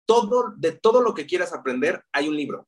todo, 0.07 0.53
de 0.57 0.73
todo 0.73 1.03
lo 1.03 1.14
que 1.14 1.27
quieras 1.27 1.53
aprender, 1.53 2.05
hay 2.12 2.29
un 2.29 2.37
libro. 2.37 2.66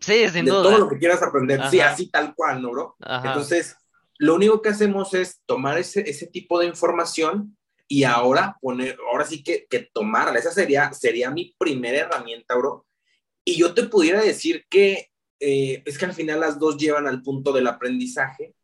Sí, 0.00 0.28
sin 0.28 0.44
de 0.44 0.50
duda. 0.50 0.62
todo 0.62 0.78
lo 0.78 0.88
que 0.88 0.98
quieras 0.98 1.22
aprender, 1.22 1.62
sí, 1.70 1.80
así 1.80 2.10
tal 2.10 2.34
cual, 2.34 2.60
¿no, 2.60 2.70
bro? 2.70 2.96
Entonces, 3.00 3.74
lo 4.18 4.34
único 4.34 4.60
que 4.60 4.70
hacemos 4.70 5.14
es 5.14 5.40
tomar 5.46 5.78
ese, 5.78 6.08
ese 6.08 6.26
tipo 6.26 6.58
de 6.58 6.66
información 6.66 7.56
y 7.86 8.04
ahora 8.04 8.58
poner, 8.60 8.98
ahora 9.10 9.24
sí 9.24 9.42
que, 9.42 9.66
que 9.70 9.88
tomarla. 9.92 10.38
Esa 10.38 10.52
sería, 10.52 10.92
sería 10.92 11.30
mi 11.30 11.54
primera 11.58 12.00
herramienta, 12.00 12.56
bro. 12.56 12.86
Y 13.44 13.56
yo 13.56 13.72
te 13.72 13.84
pudiera 13.84 14.20
decir 14.20 14.66
que 14.68 15.08
eh, 15.40 15.82
es 15.86 15.96
que 15.96 16.04
al 16.04 16.12
final 16.12 16.40
las 16.40 16.58
dos 16.58 16.76
llevan 16.76 17.06
al 17.06 17.22
punto 17.22 17.52
del 17.52 17.66
aprendizaje, 17.66 18.54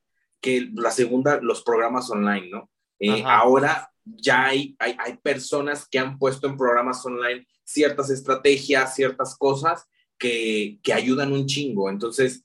que 0.41 0.69
la 0.75 0.91
segunda, 0.91 1.41
los 1.41 1.63
programas 1.63 2.11
online, 2.11 2.49
¿no? 2.51 2.71
Eh, 2.99 3.23
ahora 3.25 3.91
ya 4.05 4.47
hay, 4.47 4.77
hay, 4.79 4.97
hay, 4.99 5.17
personas 5.17 5.89
que 5.89 5.99
han 5.99 6.19
puesto 6.19 6.47
en 6.47 6.57
programas 6.57 7.05
online 7.05 7.47
ciertas 7.65 8.11
estrategias, 8.11 8.95
ciertas 8.95 9.37
cosas 9.37 9.87
que, 10.19 10.79
que 10.83 10.93
ayudan 10.93 11.33
un 11.33 11.47
chingo. 11.47 11.91
Entonces, 11.91 12.44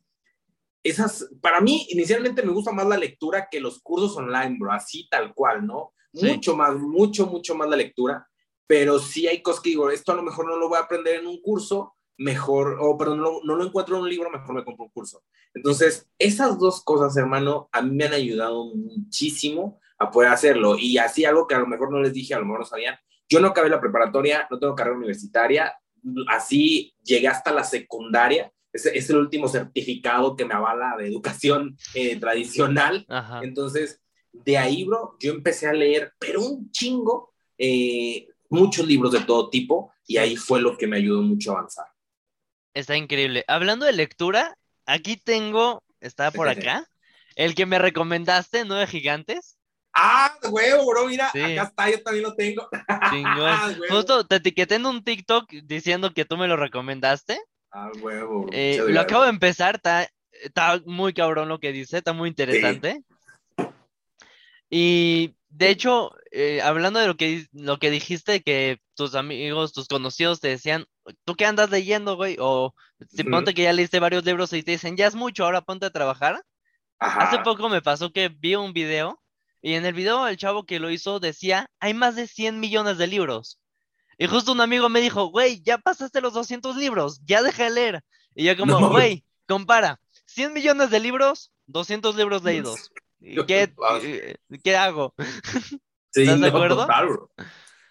esas, 0.90 1.30
para 1.42 1.62
mí, 1.62 1.88
inicialmente 1.90 2.44
me 2.44 2.52
gusta 2.52 2.72
más 2.72 2.88
la 2.88 2.98
lectura 2.98 3.48
que 3.50 3.60
los 3.60 3.82
cursos 3.82 4.16
online, 4.18 4.58
bro, 4.60 4.72
así 4.72 5.08
tal 5.10 5.34
cual, 5.34 5.66
¿no? 5.66 5.94
Mucho 6.14 6.56
más, 6.56 6.76
mucho, 6.76 7.28
mucho 7.28 7.56
más 7.56 7.70
la 7.70 7.76
lectura, 7.76 8.28
pero 8.66 9.00
sí 9.00 9.28
hay 9.28 9.42
cosas 9.42 9.62
que 9.62 9.70
digo, 9.70 9.90
esto 9.90 10.12
a 10.12 10.16
lo 10.16 10.24
mejor 10.24 10.48
no 10.48 10.58
lo 10.58 10.70
voy 10.70 10.78
a 10.78 10.84
aprender 10.84 11.16
en 11.16 11.28
un 11.28 11.42
curso, 11.42 11.96
mejor, 12.18 12.78
o 12.80 12.98
perdón, 12.98 13.22
no, 13.22 13.40
no 13.44 13.56
lo 13.56 13.66
encuentro 13.66 13.96
en 13.96 14.04
un 14.04 14.10
libro, 14.10 14.30
mejor 14.30 14.54
me 14.54 14.66
compro 14.66 14.86
un 14.86 14.92
curso. 14.92 15.24
Entonces, 15.54 16.10
esas 16.18 16.60
dos 16.60 16.84
cosas, 16.84 17.16
hermano, 17.16 17.70
a 17.72 17.82
mí 17.82 17.96
me 17.96 18.06
han 18.06 18.14
ayudado 18.14 18.66
muchísimo 18.76 19.80
a 19.98 20.12
poder 20.12 20.32
hacerlo. 20.32 20.78
Y 20.78 20.98
así 20.98 21.26
algo 21.26 21.48
que 21.48 21.56
a 21.56 21.60
lo 21.60 21.68
mejor 21.68 21.92
no 21.92 22.00
les 22.00 22.14
dije, 22.14 22.34
a 22.34 22.40
lo 22.40 22.46
mejor 22.46 22.60
no 22.60 22.66
sabían, 22.66 22.96
yo 23.28 23.40
no 23.40 23.50
acabé 23.50 23.70
la 23.70 23.80
preparatoria, 23.80 24.48
no 24.50 24.60
tengo 24.60 24.76
carrera 24.76 24.98
universitaria, 24.98 25.74
así 26.28 26.94
llegué 27.04 27.28
hasta 27.28 27.52
la 27.52 27.64
secundaria 27.64 28.52
es, 28.74 28.86
es 28.86 29.10
el 29.10 29.18
último 29.18 29.48
certificado 29.48 30.36
que 30.36 30.46
me 30.46 30.54
avala 30.54 30.96
de 30.98 31.08
educación 31.08 31.78
eh, 31.94 32.16
tradicional. 32.20 33.06
Entonces, 33.42 34.02
de 34.32 34.58
ahí, 34.58 34.84
bro, 34.84 35.18
yo 35.20 35.34
empecé 35.34 35.68
a 35.68 35.74
leer, 35.74 36.14
pero 36.20 36.42
un 36.42 36.72
chingo, 36.72 37.34
eh, 37.58 38.28
muchos 38.50 38.86
libros 38.86 39.12
de 39.12 39.22
todo 39.22 39.50
tipo, 39.50 39.92
y 40.06 40.18
ahí 40.18 40.36
fue 40.36 40.62
lo 40.62 40.78
que 40.78 40.88
me 40.88 40.98
ayudó 40.98 41.22
mucho 41.22 41.52
a 41.52 41.60
avanzar. 41.60 41.86
Está 42.74 42.96
increíble. 42.96 43.44
Hablando 43.48 43.86
de 43.86 43.94
lectura, 43.94 44.56
aquí 44.86 45.18
tengo, 45.18 45.84
está 46.00 46.32
por 46.32 46.48
acá, 46.50 46.88
el 47.36 47.56
que 47.56 47.66
me 47.66 47.80
recomendaste, 47.80 48.66
Nueve 48.66 48.88
Gigantes. 48.88 49.58
Ah, 49.94 50.34
huevo, 50.50 50.86
bro, 50.86 51.08
mira, 51.08 51.28
acá 51.28 51.64
está, 51.64 51.90
yo 51.90 52.02
también 52.04 52.24
lo 52.24 52.36
tengo. 52.36 52.70
Justo 53.90 54.26
te 54.26 54.36
etiqueté 54.36 54.76
en 54.76 54.86
un 54.86 55.04
TikTok 55.04 55.50
diciendo 55.64 56.14
que 56.14 56.26
tú 56.26 56.38
me 56.38 56.48
lo 56.48 56.56
recomendaste. 56.58 57.40
Ah, 57.72 57.92
huevo. 58.02 58.48
Eh, 58.52 58.82
lo 58.88 59.00
acabo 59.00 59.24
de 59.24 59.30
empezar, 59.30 59.76
está, 59.76 60.10
está, 60.32 60.82
muy 60.86 61.14
cabrón 61.14 61.50
lo 61.50 61.60
que 61.60 61.72
dice, 61.72 61.98
está 61.98 62.14
muy 62.14 62.30
interesante. 62.30 63.04
Y 64.70 65.36
de 65.50 65.70
hecho, 65.70 66.12
eh, 66.32 66.62
hablando 66.62 67.00
de 67.00 67.08
lo 67.08 67.16
que, 67.16 67.46
lo 67.52 67.78
que 67.78 67.90
dijiste, 67.90 68.42
que 68.42 68.80
tus 68.96 69.16
amigos, 69.16 69.74
tus 69.74 69.88
conocidos 69.88 70.40
te 70.40 70.50
decían, 70.50 70.86
¿tú 71.26 71.36
qué 71.36 71.46
andas 71.46 71.70
leyendo, 71.70 72.16
güey? 72.16 72.38
O 72.40 72.74
si 73.10 73.24
ponte 73.24 73.54
que 73.54 73.64
ya 73.64 73.74
leíste 73.74 74.00
varios 74.00 74.26
libros 74.26 74.54
y 74.54 74.64
te 74.64 74.72
dicen, 74.72 74.98
ya 74.98 75.08
es 75.08 75.16
mucho, 75.16 75.46
ahora 75.46 75.62
ponte 75.62 75.86
a 75.86 75.92
trabajar. 75.92 76.44
Hace 77.00 77.40
poco 77.40 77.70
me 77.70 77.82
pasó 77.82 78.12
que 78.12 78.30
vi 78.30 78.56
un 78.56 78.74
video 78.74 79.22
y 79.62 79.74
en 79.74 79.86
el 79.86 79.94
video 79.94 80.28
el 80.28 80.38
chavo 80.38 80.66
que 80.66 80.80
lo 80.80 80.90
hizo 80.90 81.20
decía, 81.20 81.70
hay 81.80 81.94
más 81.94 82.16
de 82.16 82.28
100 82.28 82.60
millones 82.60 82.98
de 82.98 83.08
libros. 83.08 83.60
Y 84.22 84.28
justo 84.28 84.52
un 84.52 84.60
amigo 84.60 84.90
me 84.90 85.00
dijo, 85.00 85.28
güey, 85.28 85.62
ya 85.64 85.78
pasaste 85.78 86.20
los 86.20 86.34
200 86.34 86.76
libros, 86.76 87.22
ya 87.24 87.42
deja 87.42 87.64
de 87.64 87.70
leer. 87.70 88.04
Y 88.36 88.44
yo 88.44 88.58
como, 88.58 88.90
güey, 88.90 89.24
compara, 89.48 90.02
100 90.26 90.52
millones 90.52 90.90
de 90.90 91.00
libros, 91.00 91.54
200 91.68 92.18
libros 92.18 92.44
leídos. 92.44 92.92
¿Qué, 93.22 93.74
¿qué 94.62 94.76
hago? 94.76 95.16
¿Estás 96.14 96.42
de 96.42 96.48
acuerdo? 96.48 96.86
Total, 96.86 97.08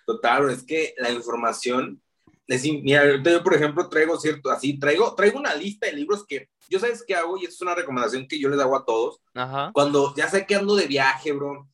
Total, 0.07 0.51
es 0.51 0.65
que 0.65 0.95
la 0.99 1.11
información, 1.11 2.03
es, 2.47 2.63
mira, 2.63 3.23
yo 3.23 3.43
por 3.43 3.55
ejemplo 3.55 3.89
traigo 3.89 4.21
cierto, 4.21 4.51
así, 4.51 4.79
traigo, 4.79 5.15
traigo 5.15 5.39
una 5.39 5.55
lista 5.55 5.87
de 5.87 5.95
libros 5.95 6.27
que 6.27 6.51
yo 6.69 6.79
sabes 6.79 7.05
qué 7.07 7.15
hago 7.15 7.39
y 7.39 7.47
es 7.47 7.59
una 7.63 7.75
recomendación 7.75 8.29
que 8.29 8.39
yo 8.39 8.51
les 8.51 8.61
hago 8.61 8.77
a 8.77 8.85
todos. 8.85 9.23
Ajá. 9.33 9.71
Cuando 9.73 10.15
ya 10.15 10.29
sé 10.29 10.45
que 10.45 10.57
ando 10.57 10.77
de 10.77 10.87
viaje, 10.87 11.33
bro, 11.33 11.71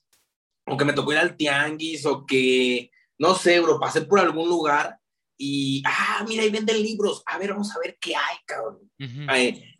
o 0.64 0.76
que 0.76 0.84
me 0.84 0.92
tocó 0.92 1.12
ir 1.12 1.18
al 1.18 1.36
tianguis, 1.36 2.06
o 2.06 2.24
que, 2.24 2.92
no 3.24 3.34
sé, 3.34 3.58
bro, 3.58 3.80
pasé 3.80 4.02
por 4.02 4.20
algún 4.20 4.50
lugar 4.50 4.98
y, 5.38 5.82
ah, 5.86 6.22
mira, 6.28 6.42
ahí 6.42 6.50
venden 6.50 6.82
libros, 6.82 7.22
a 7.24 7.38
ver, 7.38 7.52
vamos 7.52 7.74
a 7.74 7.78
ver 7.78 7.96
qué 7.98 8.14
hay, 8.14 8.36
cabrón. 8.44 8.78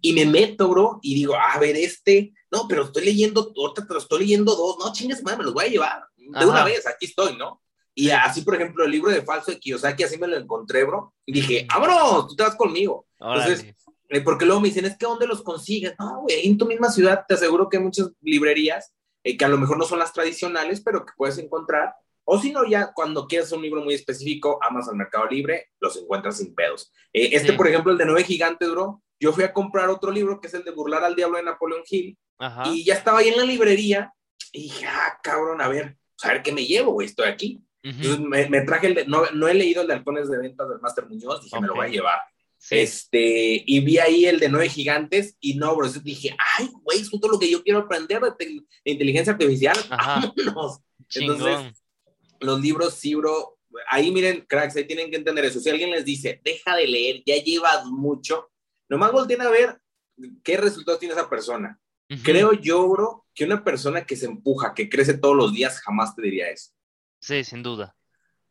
y 0.00 0.12
me 0.14 0.24
meto, 0.24 0.66
bro, 0.68 0.98
y 1.02 1.14
digo, 1.14 1.34
a 1.36 1.58
ver, 1.58 1.76
este, 1.76 2.32
no, 2.50 2.66
pero 2.66 2.84
estoy 2.84 3.04
leyendo, 3.04 3.52
ahorita 3.54 3.86
te 3.86 3.92
lo 3.92 3.98
estoy 3.98 4.20
leyendo 4.20 4.56
dos, 4.56 4.78
no, 4.78 4.90
chingues, 4.94 5.22
madre, 5.22 5.38
me 5.38 5.44
los 5.44 5.52
voy 5.52 5.66
a 5.66 5.68
llevar 5.68 6.04
de 6.16 6.46
una 6.46 6.64
vez, 6.64 6.86
aquí 6.86 7.04
estoy, 7.04 7.36
¿no? 7.36 7.60
Y 7.94 8.08
así, 8.10 8.40
por 8.40 8.54
ejemplo, 8.54 8.84
el 8.84 8.90
libro 8.90 9.10
de 9.10 9.22
Falso 9.22 9.50
de 9.50 9.60
Kiyosaki, 9.60 10.04
así 10.04 10.16
me 10.16 10.26
lo 10.26 10.38
encontré, 10.38 10.84
bro, 10.84 11.12
y 11.26 11.32
dije, 11.32 11.66
vámonos, 11.68 12.28
tú 12.28 12.36
te 12.36 12.44
vas 12.44 12.56
conmigo. 12.56 13.06
Entonces, 13.20 13.74
eh, 14.08 14.20
porque 14.22 14.46
luego 14.46 14.62
me 14.62 14.68
dicen, 14.68 14.86
es 14.86 14.96
que 14.96 15.04
¿dónde 15.04 15.26
los 15.26 15.42
consigues? 15.42 15.94
No, 15.98 16.22
güey, 16.22 16.46
en 16.46 16.56
tu 16.56 16.64
misma 16.64 16.90
ciudad 16.90 17.24
te 17.28 17.34
aseguro 17.34 17.68
que 17.68 17.76
hay 17.76 17.82
muchas 17.82 18.10
librerías 18.22 18.94
eh, 19.22 19.36
que 19.36 19.44
a 19.44 19.48
lo 19.48 19.58
mejor 19.58 19.76
no 19.76 19.84
son 19.84 19.98
las 19.98 20.14
tradicionales, 20.14 20.80
pero 20.80 21.04
que 21.04 21.12
puedes 21.16 21.36
encontrar 21.36 21.94
o 22.24 22.38
si 22.38 22.52
no, 22.52 22.66
ya 22.66 22.92
cuando 22.94 23.26
quieres 23.26 23.52
un 23.52 23.62
libro 23.62 23.82
muy 23.82 23.94
específico, 23.94 24.58
amas 24.62 24.88
al 24.88 24.96
Mercado 24.96 25.26
Libre, 25.26 25.70
los 25.80 25.96
encuentras 25.96 26.38
sin 26.38 26.54
pedos. 26.54 26.92
Eh, 27.12 27.30
este, 27.32 27.52
por 27.52 27.68
ejemplo, 27.68 27.92
el 27.92 27.98
de 27.98 28.06
Nueve 28.06 28.24
Gigantes, 28.24 28.70
bro, 28.70 29.02
yo 29.20 29.32
fui 29.32 29.44
a 29.44 29.52
comprar 29.52 29.88
otro 29.90 30.10
libro 30.10 30.40
que 30.40 30.48
es 30.48 30.54
el 30.54 30.64
de 30.64 30.70
Burlar 30.70 31.04
al 31.04 31.14
Diablo 31.14 31.36
de 31.36 31.44
Napoleón 31.44 31.82
Hill, 31.88 32.18
y 32.66 32.84
ya 32.84 32.94
estaba 32.94 33.18
ahí 33.20 33.28
en 33.28 33.36
la 33.36 33.44
librería, 33.44 34.12
y 34.52 34.64
dije, 34.64 34.86
ah, 34.86 35.18
cabrón, 35.22 35.60
a 35.60 35.68
ver, 35.68 35.96
pues, 36.16 36.30
a 36.30 36.34
ver 36.34 36.42
qué 36.42 36.52
me 36.52 36.64
llevo, 36.64 36.92
güey, 36.92 37.06
estoy 37.06 37.28
aquí. 37.28 37.62
Entonces 37.82 38.18
me, 38.20 38.60
traje 38.62 38.86
el 38.86 38.94
de, 38.94 39.06
no, 39.06 39.26
no, 39.32 39.46
he 39.46 39.52
leído 39.52 39.82
el 39.82 39.88
de 39.88 39.92
Halcones 39.92 40.30
de 40.30 40.38
Ventas 40.38 40.66
del 40.70 40.80
Master 40.80 41.06
Muñoz, 41.06 41.42
dije, 41.42 41.60
me 41.60 41.66
lo 41.66 41.74
voy 41.74 41.86
a 41.86 41.90
llevar. 41.90 42.18
Este, 42.70 43.62
y 43.66 43.80
vi 43.80 43.98
ahí 43.98 44.24
el 44.24 44.40
de 44.40 44.48
Nueve 44.48 44.70
Gigantes, 44.70 45.36
y 45.38 45.54
no, 45.54 45.76
bro, 45.76 45.88
dije, 45.90 46.34
ay, 46.58 46.70
güey, 46.82 47.00
es 47.00 47.10
justo 47.10 47.28
lo 47.28 47.38
que 47.38 47.50
yo 47.50 47.62
quiero 47.62 47.80
aprender 47.80 48.22
de, 48.22 48.62
inteligencia 48.84 49.34
artificial, 49.34 49.76
vámonos. 49.90 50.80
Entonces, 51.14 51.83
los 52.44 52.60
libros, 52.60 52.94
sí, 52.94 53.14
bro. 53.14 53.58
Ahí 53.88 54.10
miren, 54.10 54.44
cracks, 54.48 54.76
ahí 54.76 54.86
tienen 54.86 55.10
que 55.10 55.16
entender 55.16 55.44
eso. 55.44 55.60
Si 55.60 55.68
alguien 55.68 55.90
les 55.90 56.04
dice, 56.04 56.40
deja 56.44 56.76
de 56.76 56.86
leer, 56.86 57.22
ya 57.26 57.36
llevas 57.36 57.84
mucho, 57.86 58.50
nomás 58.88 59.12
volteen 59.12 59.40
a 59.42 59.50
ver 59.50 59.80
qué 60.42 60.56
resultados 60.56 61.00
tiene 61.00 61.14
esa 61.14 61.28
persona. 61.28 61.78
Creo 62.22 62.52
yo, 62.52 62.86
bro, 62.88 63.26
que 63.34 63.44
una 63.44 63.64
persona 63.64 64.04
que 64.04 64.14
se 64.14 64.26
empuja, 64.26 64.74
que 64.74 64.88
crece 64.88 65.14
todos 65.14 65.34
los 65.34 65.52
días, 65.52 65.80
jamás 65.80 66.14
te 66.14 66.22
diría 66.22 66.50
eso. 66.50 66.70
Sí, 67.18 67.42
sin 67.42 67.62
duda. 67.62 67.96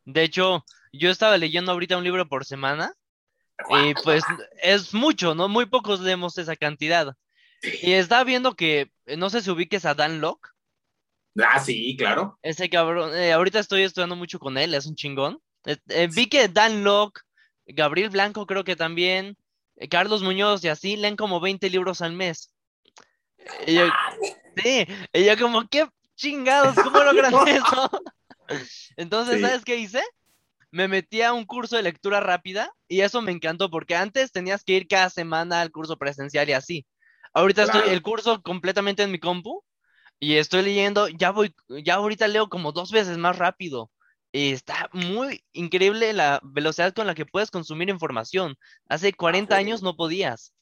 De 0.04 0.22
hecho, 0.22 0.64
yo 0.92 1.10
estaba 1.10 1.38
leyendo 1.38 1.72
ahorita 1.72 1.96
un 1.96 2.04
libro 2.04 2.28
por 2.28 2.44
semana 2.44 2.92
y 3.70 3.94
pues 4.02 4.24
es 4.62 4.92
mucho, 4.92 5.34
¿no? 5.34 5.48
Muy 5.48 5.66
pocos 5.66 6.00
leemos 6.00 6.36
esa 6.38 6.56
cantidad. 6.56 7.14
Y 7.80 7.92
estaba 7.92 8.24
viendo 8.24 8.54
que, 8.54 8.90
no 9.16 9.30
sé 9.30 9.40
si 9.40 9.50
ubiques 9.50 9.86
a 9.86 9.94
Dan 9.94 10.20
Locke. 10.20 10.50
Ah, 11.42 11.58
sí, 11.58 11.96
claro. 11.96 12.38
Ese 12.42 12.68
cabrón, 12.68 13.16
eh, 13.16 13.32
ahorita 13.32 13.58
estoy 13.58 13.82
estudiando 13.82 14.16
mucho 14.16 14.38
con 14.38 14.56
él, 14.56 14.74
es 14.74 14.86
un 14.86 14.94
chingón. 14.94 15.40
Eh, 15.66 15.76
eh, 15.88 16.08
vi 16.14 16.26
que 16.26 16.48
Dan 16.48 16.84
Locke, 16.84 17.22
Gabriel 17.66 18.10
Blanco 18.10 18.46
creo 18.46 18.64
que 18.64 18.76
también, 18.76 19.36
Carlos 19.90 20.22
Muñoz 20.22 20.62
y 20.64 20.68
así 20.68 20.96
leen 20.96 21.16
como 21.16 21.40
20 21.40 21.68
libros 21.70 22.02
al 22.02 22.12
mes. 22.12 22.54
sí, 24.56 24.86
ella 25.12 25.36
como, 25.36 25.66
¿qué 25.68 25.88
chingados? 26.16 26.76
¿Cómo 26.76 27.02
logran 27.02 27.34
eso? 27.48 27.90
Entonces, 28.96 29.40
¿sabes 29.40 29.64
qué 29.64 29.76
hice? 29.76 30.02
Me 30.70 30.88
metí 30.88 31.22
a 31.22 31.32
un 31.32 31.44
curso 31.44 31.76
de 31.76 31.82
lectura 31.82 32.20
rápida 32.20 32.72
y 32.88 33.00
eso 33.00 33.22
me 33.22 33.32
encantó 33.32 33.70
porque 33.70 33.94
antes 33.94 34.32
tenías 34.32 34.64
que 34.64 34.74
ir 34.74 34.88
cada 34.88 35.08
semana 35.08 35.60
al 35.60 35.70
curso 35.70 35.96
presencial 35.96 36.48
y 36.48 36.52
así. 36.52 36.86
Ahorita 37.32 37.64
estoy 37.64 37.90
el 37.90 38.02
curso 38.02 38.42
completamente 38.42 39.02
en 39.02 39.10
mi 39.10 39.18
compu 39.18 39.64
y 40.20 40.36
estoy 40.36 40.62
leyendo, 40.62 41.08
ya 41.08 41.30
voy, 41.30 41.54
ya 41.68 41.94
ahorita 41.94 42.28
leo 42.28 42.48
como 42.48 42.72
dos 42.72 42.92
veces 42.92 43.18
más 43.18 43.38
rápido. 43.38 43.90
está 44.32 44.88
muy 44.92 45.44
increíble 45.52 46.12
la 46.12 46.40
velocidad 46.42 46.94
con 46.94 47.06
la 47.06 47.14
que 47.14 47.26
puedes 47.26 47.50
consumir 47.50 47.88
información. 47.88 48.56
Hace 48.88 49.12
40 49.12 49.56
años 49.56 49.82
no 49.82 49.96
podías. 49.96 50.54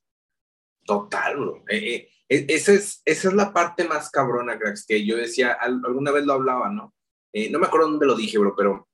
Total, 0.85 1.37
bro. 1.37 1.65
Eh, 1.69 1.95
eh, 1.95 2.09
e, 2.29 2.47
esa, 2.49 2.73
es, 2.73 3.03
esa 3.05 3.29
es 3.29 3.35
la 3.35 3.53
parte 3.53 3.85
más 3.85 4.11
cabrona, 4.11 4.59
cracks, 4.59 4.85
que 4.87 5.05
yo 5.05 5.17
decía, 5.17 5.53
alguna 5.53 6.11
vez 6.11 6.25
lo 6.25 6.35
hablaba, 6.35 6.71
¿no? 6.71 6.95
Eh, 7.33 7.51
no 7.51 7.59
me 7.59 7.67
acuerdo 7.67 7.89
dónde 7.89 8.07
lo 8.07 8.15
dije, 8.15 8.39
bro, 8.39 8.55
pero 8.57 8.89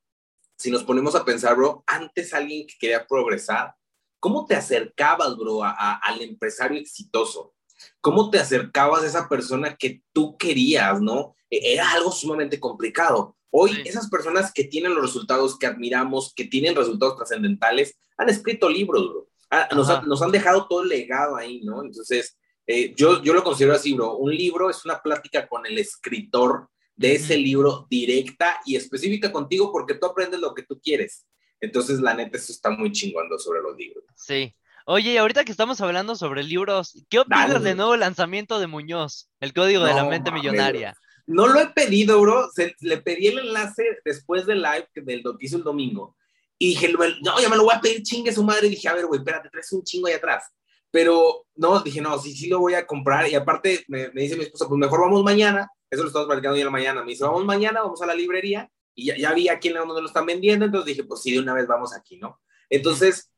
si 0.57 0.71
nos 0.71 0.85
ponemos 0.85 1.15
a 1.15 1.25
pensar, 1.25 1.57
bro, 1.57 1.83
antes 1.87 2.35
alguien 2.35 2.67
que 2.67 2.75
quería 2.79 3.07
progresar, 3.07 3.75
¿cómo 4.21 4.45
te 4.45 4.55
acercabas, 4.55 5.37
bro, 5.37 5.63
al 5.63 6.21
empresario 6.21 6.81
exitoso? 6.81 7.55
¿Cómo 8.01 8.31
te 8.31 8.39
acercabas 8.39 9.03
a 9.03 9.07
esa 9.07 9.29
persona 9.29 9.77
que 9.77 10.03
tú 10.13 10.37
querías, 10.37 11.01
no? 11.01 11.35
E, 11.51 11.75
era 11.75 11.93
algo 11.93 12.13
sumamente 12.13 12.61
complicado. 12.61 13.37
Hoy 13.51 13.83
esas 13.85 14.11
personas 14.11 14.53
que 14.53 14.65
tienen 14.65 14.95
los 14.95 15.03
resultados 15.03 15.59
que 15.59 15.67
admiramos, 15.67 16.35
que 16.35 16.45
tienen 16.45 16.77
resultados 16.77 17.17
trascendentales, 17.17 17.99
han 18.17 18.29
escrito 18.29 18.69
libros, 18.69 19.09
bro. 19.09 19.29
Ah, 19.51 19.69
nos, 19.75 20.23
han 20.23 20.31
dejado 20.31 20.67
todo 20.69 20.83
el 20.83 20.91
legado 20.91 21.37
ahí, 21.37 21.63
¿no? 21.63 21.83
Entonces, 21.83 22.37
eh, 22.67 22.93
yo, 22.95 23.23
yo 23.23 23.33
lo 23.33 23.43
considero 23.43 23.75
así, 23.75 23.95
bro. 23.95 24.17
Un 24.17 24.35
libro 24.35 24.69
es 24.69 24.85
una 24.85 25.01
plática 25.01 25.49
con 25.49 25.65
el 25.65 25.79
escritor 25.79 26.69
de 26.95 27.15
ese 27.15 27.39
libro 27.39 27.87
directa 27.89 28.61
y 28.67 28.77
específica 28.77 29.33
contigo 29.33 29.73
porque 29.73 29.95
tú 29.95 30.07
aprendes 30.07 30.41
lo 30.41 30.53
que 30.53 30.65
tú 30.65 30.79
quieres. 30.83 31.27
Entonces, 31.61 32.01
la 32.01 32.13
neta, 32.13 32.37
eso 32.37 32.53
está 32.53 32.71
muy 32.71 32.93
chingando 32.93 33.39
sobre 33.39 33.63
los 33.63 33.77
libros. 33.77 34.05
Sí. 34.15 34.55
Oye, 34.91 35.19
ahorita 35.19 35.45
que 35.45 35.53
estamos 35.53 35.83
hablando 35.83 36.17
sobre 36.17 36.43
libros, 36.43 37.05
¿qué 37.11 37.19
opinas 37.19 37.63
del 37.63 37.77
nuevo 37.77 37.95
lanzamiento 37.95 38.59
de 38.59 38.69
Muñoz, 38.69 39.29
El 39.39 39.53
Código 39.53 39.85
de 39.85 39.93
la 39.93 40.05
Mente 40.05 40.33
Millonaria? 40.33 40.97
No 41.27 41.47
lo 41.47 41.61
he 41.61 41.67
pedido, 41.67 42.19
bro. 42.23 42.49
le 42.81 42.97
pedí 42.97 43.27
el 43.27 43.39
enlace 43.39 43.99
después 44.03 44.47
del 44.47 44.63
live 44.63 44.89
del 44.95 45.23
que 45.23 45.45
hizo 45.45 45.59
el 45.59 45.63
domingo. 45.63 46.17
Y 46.57 46.69
dije, 46.69 46.91
no, 46.91 47.39
ya 47.39 47.51
me 47.51 47.57
lo 47.57 47.65
voy 47.65 47.75
a 47.75 47.83
pedir, 47.83 48.03
chingue 48.03 48.33
su 48.33 48.43
madre. 48.43 48.69
Y 48.69 48.71
dije, 48.71 48.89
a 48.89 48.95
ver, 48.95 49.05
güey, 49.05 49.19
espérate, 49.19 49.51
traes 49.51 49.71
un 49.73 49.83
chingo 49.83 50.07
ahí 50.07 50.15
atrás. 50.15 50.45
Pero 50.91 51.45
no, 51.57 51.81
dije, 51.81 52.01
no, 52.01 52.19
sí, 52.19 52.35
sí 52.35 52.49
lo 52.49 52.59
voy 52.59 52.73
a 52.73 52.87
comprar. 52.87 53.29
Y 53.29 53.35
aparte, 53.35 53.85
me, 53.89 54.09
dice 54.09 54.39
mi 54.39 54.45
esposa, 54.45 54.67
pues 54.67 54.79
mejor 54.79 55.03
vamos 55.03 55.23
mañana. 55.23 55.71
Eso 55.91 56.01
lo 56.01 56.09
estamos 56.09 56.29
platicando 56.29 56.55
hoy 56.55 56.61
en 56.61 56.67
la 56.67 56.73
mañana. 56.73 57.03
Me 57.03 57.11
dice, 57.11 57.25
vamos 57.25 57.45
mañana, 57.45 57.83
vamos 57.83 58.01
a 58.01 58.07
la 58.07 58.15
librería. 58.15 58.71
Y 58.95 59.05
ya, 59.05 59.19
ya 59.19 59.35
vi 59.35 59.51
aquí 59.51 59.69
en 59.69 59.75
donde 59.75 60.01
lo 60.01 60.09
están 60.09 60.25
vendiendo. 60.25 60.65
Entonces 60.65 60.97
dije, 60.97 61.07
pues 61.07 61.21
sí, 61.21 61.33
de 61.33 61.41
una 61.41 61.53
vez 61.53 61.67
vamos 61.67 61.95
aquí, 61.95 62.17
¿no? 62.17 62.41
Entonces, 62.71 63.31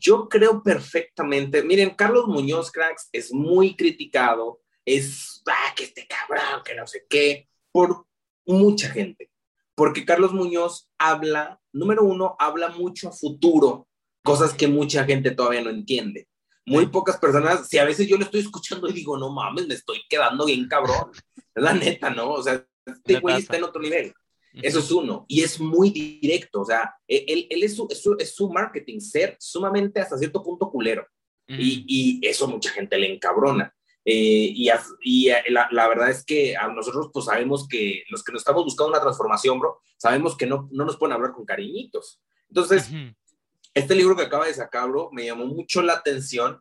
yo 0.00 0.28
creo 0.28 0.62
perfectamente, 0.62 1.62
miren, 1.62 1.90
Carlos 1.90 2.26
Muñoz, 2.26 2.72
cracks, 2.72 3.08
es 3.12 3.32
muy 3.32 3.76
criticado, 3.76 4.60
es, 4.84 5.42
ah, 5.46 5.74
que 5.76 5.84
este 5.84 6.06
cabrón, 6.06 6.62
que 6.64 6.74
no 6.74 6.86
sé 6.86 7.04
qué, 7.08 7.48
por 7.70 8.06
mucha 8.46 8.88
gente. 8.90 9.30
Porque 9.74 10.04
Carlos 10.04 10.32
Muñoz 10.32 10.90
habla, 10.98 11.60
número 11.72 12.02
uno, 12.02 12.36
habla 12.38 12.68
mucho 12.70 13.08
a 13.08 13.12
futuro, 13.12 13.86
cosas 14.22 14.52
que 14.54 14.68
mucha 14.68 15.04
gente 15.04 15.30
todavía 15.30 15.62
no 15.62 15.70
entiende. 15.70 16.28
Muy 16.66 16.86
pocas 16.86 17.16
personas, 17.16 17.68
si 17.68 17.78
a 17.78 17.84
veces 17.84 18.06
yo 18.06 18.16
le 18.16 18.24
estoy 18.24 18.40
escuchando 18.40 18.88
y 18.88 18.92
digo, 18.92 19.16
no 19.16 19.30
mames, 19.30 19.66
me 19.66 19.74
estoy 19.74 20.00
quedando 20.08 20.44
bien 20.46 20.68
cabrón. 20.68 21.10
La 21.54 21.72
neta, 21.72 22.10
¿no? 22.10 22.30
O 22.30 22.42
sea, 22.42 22.64
este 22.86 23.20
güey 23.20 23.38
está 23.38 23.56
en 23.56 23.64
otro 23.64 23.80
nivel. 23.80 24.14
Eso 24.54 24.80
es 24.80 24.90
uno. 24.90 25.24
Y 25.28 25.42
es 25.42 25.60
muy 25.60 25.90
directo. 25.90 26.62
O 26.62 26.64
sea, 26.64 26.94
e, 27.06 27.24
él, 27.28 27.46
él 27.50 27.62
es, 27.62 27.76
su, 27.76 27.86
es, 28.18 28.34
su, 28.34 28.50
marketing, 28.50 29.00
ser 29.00 29.36
sumamente 29.38 30.00
hasta 30.00 30.18
cierto 30.18 30.42
punto 30.42 30.70
culero. 30.70 31.06
y, 31.46 31.84
y, 31.86 32.26
eso 32.26 32.46
mucha 32.46 32.70
gente 32.70 32.98
le 32.98 33.12
encabrona. 33.12 33.74
Eh, 34.04 34.52
y, 34.54 34.70
y 35.02 35.28
eh, 35.28 35.42
la, 35.50 35.68
la, 35.70 35.86
verdad 35.88 36.10
es 36.10 36.24
que 36.24 36.56
a 36.56 36.68
nosotros 36.68 37.10
pues 37.12 37.26
sabemos 37.26 37.68
que 37.68 38.04
los 38.08 38.24
que 38.24 38.32
nos 38.32 38.40
estamos 38.40 38.64
buscando 38.64 38.90
una 38.90 39.00
transformación, 39.00 39.60
bro, 39.60 39.80
sabemos 39.98 40.36
que 40.36 40.46
no, 40.46 40.68
no 40.72 40.84
nos 40.84 40.96
pueden 40.96 41.14
hablar 41.14 41.32
con 41.32 41.44
cariñitos. 41.44 42.20
Entonces, 42.48 42.90
este 43.74 43.94
libro 43.94 44.16
que 44.16 44.22
acaba 44.22 44.46
de 44.46 44.54
sacar, 44.54 44.88
bro, 44.88 45.10
me 45.12 45.26
llamó 45.26 45.46
mucho 45.46 45.82
la 45.82 45.92
atención 45.92 46.60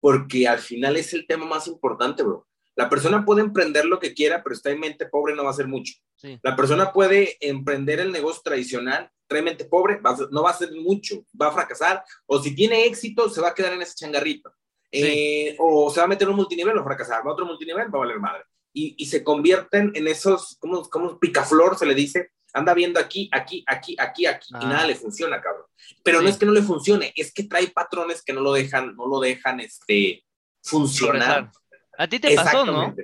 porque 0.00 0.48
al 0.48 0.58
final 0.58 0.96
es 0.96 1.12
el 1.12 1.26
tema 1.26 1.46
más 1.46 1.66
importante, 1.68 2.22
bro. 2.22 2.47
La 2.78 2.88
persona 2.88 3.24
puede 3.24 3.40
emprender 3.40 3.84
lo 3.84 3.98
que 3.98 4.14
quiera, 4.14 4.40
pero 4.40 4.54
está 4.54 4.70
en 4.70 4.78
mente 4.78 5.06
pobre 5.06 5.34
no 5.34 5.42
va 5.42 5.50
a 5.50 5.52
hacer 5.52 5.66
mucho. 5.66 5.94
La 6.42 6.54
persona 6.54 6.92
puede 6.92 7.36
emprender 7.40 7.98
el 7.98 8.12
negocio 8.12 8.40
tradicional 8.44 9.10
trae 9.26 9.42
mente 9.42 9.66
pobre, 9.66 10.00
no 10.30 10.42
va 10.42 10.50
a 10.50 10.52
hacer 10.52 10.72
mucho, 10.72 11.24
va 11.40 11.48
a 11.48 11.52
fracasar, 11.52 12.02
o 12.26 12.40
si 12.40 12.54
tiene 12.54 12.86
éxito, 12.86 13.28
se 13.28 13.40
va 13.40 13.48
a 13.48 13.54
quedar 13.54 13.74
en 13.74 13.82
ese 13.82 13.94
changarrito. 13.94 14.52
Eh, 14.90 15.54
o 15.58 15.90
se 15.90 16.00
va 16.00 16.04
a 16.04 16.08
meter 16.08 16.26
en 16.26 16.30
un 16.30 16.36
multinivel, 16.36 16.78
a 16.78 16.82
fracasar, 16.82 17.24
va 17.24 17.30
a 17.30 17.34
otro 17.34 17.44
multinivel, 17.44 17.94
va 17.94 17.98
a 17.98 18.06
valer 18.06 18.18
madre. 18.18 18.44
Y, 18.72 18.94
y 18.96 19.06
se 19.06 19.22
convierten 19.22 19.92
en 19.94 20.08
esos, 20.08 20.56
como, 20.58 20.88
como 20.88 21.18
picaflor 21.18 21.76
se 21.76 21.84
le 21.84 21.94
dice, 21.94 22.30
anda 22.54 22.72
viendo 22.72 22.98
aquí, 22.98 23.28
aquí, 23.32 23.62
aquí, 23.66 23.94
aquí, 23.98 24.24
aquí, 24.24 24.48
y 24.52 24.56
ah. 24.56 24.68
nada 24.68 24.86
le 24.86 24.94
funciona, 24.94 25.42
cabrón. 25.42 25.66
Pero 26.02 26.22
no 26.22 26.28
es 26.28 26.38
que 26.38 26.46
no 26.46 26.52
le 26.52 26.62
funcione, 26.62 27.12
es 27.14 27.32
que 27.32 27.44
trae 27.44 27.68
patrones 27.68 28.22
que 28.22 28.32
no 28.32 28.40
lo 28.40 28.54
dejan, 28.54 28.96
no 28.96 29.06
lo 29.06 29.20
dejan, 29.20 29.60
este, 29.60 30.24
funcionar. 30.62 31.50
A 31.98 32.06
ti 32.06 32.20
te 32.20 32.34
pasó, 32.34 32.64
¿no? 32.64 32.94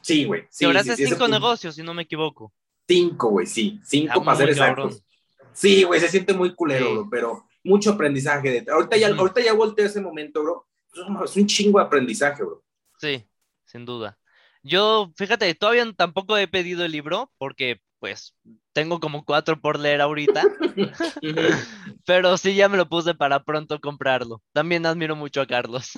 Sí, 0.00 0.24
güey. 0.24 0.46
Sí, 0.48 0.66
sí, 0.82 1.06
cinco 1.06 1.28
negocios, 1.28 1.74
si 1.74 1.82
no 1.82 1.92
me 1.92 2.02
equivoco. 2.02 2.52
Cinco, 2.88 3.28
güey, 3.28 3.46
sí. 3.46 3.78
Cinco 3.84 4.24
para 4.24 4.38
ser 4.38 4.48
exactos. 4.48 5.04
Sí, 5.52 5.84
güey, 5.84 6.00
se 6.00 6.08
siente 6.08 6.32
muy 6.32 6.54
culero, 6.54 6.92
bro, 6.92 7.08
pero 7.10 7.44
mucho 7.62 7.90
aprendizaje. 7.90 8.50
De... 8.62 8.72
Ahorita, 8.72 8.96
ya, 8.96 9.08
ahorita 9.08 9.42
ya 9.42 9.52
volteé 9.52 9.84
ese 9.84 10.00
momento, 10.00 10.42
bro. 10.42 10.66
Es 11.22 11.36
un 11.36 11.46
chingo 11.46 11.78
de 11.78 11.84
aprendizaje, 11.84 12.42
bro. 12.42 12.64
Sí, 12.98 13.28
sin 13.66 13.84
duda. 13.84 14.18
Yo, 14.62 15.12
fíjate, 15.16 15.54
todavía 15.54 15.84
tampoco 15.92 16.38
he 16.38 16.48
pedido 16.48 16.84
el 16.84 16.92
libro 16.92 17.30
porque, 17.36 17.80
pues, 17.98 18.34
tengo 18.72 19.00
como 19.00 19.24
cuatro 19.26 19.60
por 19.60 19.78
leer 19.78 20.00
ahorita. 20.00 20.44
pero 22.06 22.38
sí, 22.38 22.54
ya 22.54 22.70
me 22.70 22.78
lo 22.78 22.88
puse 22.88 23.14
para 23.14 23.44
pronto 23.44 23.78
comprarlo. 23.80 24.42
También 24.52 24.86
admiro 24.86 25.14
mucho 25.14 25.42
a 25.42 25.46
Carlos. 25.46 25.90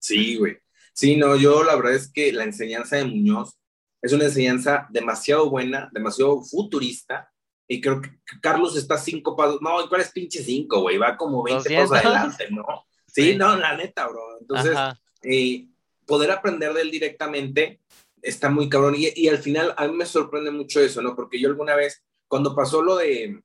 Sí, 0.00 0.36
güey. 0.36 0.58
Sí, 0.96 1.16
no, 1.16 1.36
yo 1.36 1.62
la 1.62 1.76
verdad 1.76 1.92
es 1.92 2.10
que 2.10 2.32
la 2.32 2.44
enseñanza 2.44 2.96
de 2.96 3.04
Muñoz 3.04 3.54
es 4.00 4.14
una 4.14 4.24
enseñanza 4.24 4.86
demasiado 4.88 5.50
buena, 5.50 5.90
demasiado 5.92 6.42
futurista, 6.42 7.30
y 7.68 7.82
creo 7.82 8.00
que 8.00 8.10
Carlos 8.40 8.76
está 8.76 8.96
cinco 8.96 9.36
pasos, 9.36 9.60
no, 9.60 9.88
¿cuál 9.90 10.00
es 10.00 10.10
pinche 10.10 10.42
cinco, 10.42 10.80
güey? 10.80 10.96
Va 10.96 11.18
como 11.18 11.42
20 11.42 11.74
pasos 11.74 11.98
adelante, 11.98 12.48
¿no? 12.50 12.64
Sí, 13.06 13.34
no, 13.36 13.56
la 13.56 13.76
neta, 13.76 14.06
bro. 14.08 14.38
Entonces, 14.40 14.74
eh, 15.22 15.66
poder 16.06 16.30
aprender 16.30 16.72
de 16.72 16.80
él 16.80 16.90
directamente 16.90 17.82
está 18.22 18.48
muy 18.48 18.70
cabrón, 18.70 18.94
y, 18.96 19.08
y, 19.14 19.28
al 19.28 19.38
final 19.38 19.74
a 19.76 19.86
mí 19.86 19.94
me 19.94 20.06
sorprende 20.06 20.50
mucho 20.50 20.80
eso, 20.80 21.02
¿no? 21.02 21.14
Porque 21.14 21.38
yo 21.38 21.48
alguna 21.48 21.74
vez, 21.74 22.02
cuando 22.26 22.54
pasó 22.54 22.80
lo 22.80 22.96
de, 22.96 23.42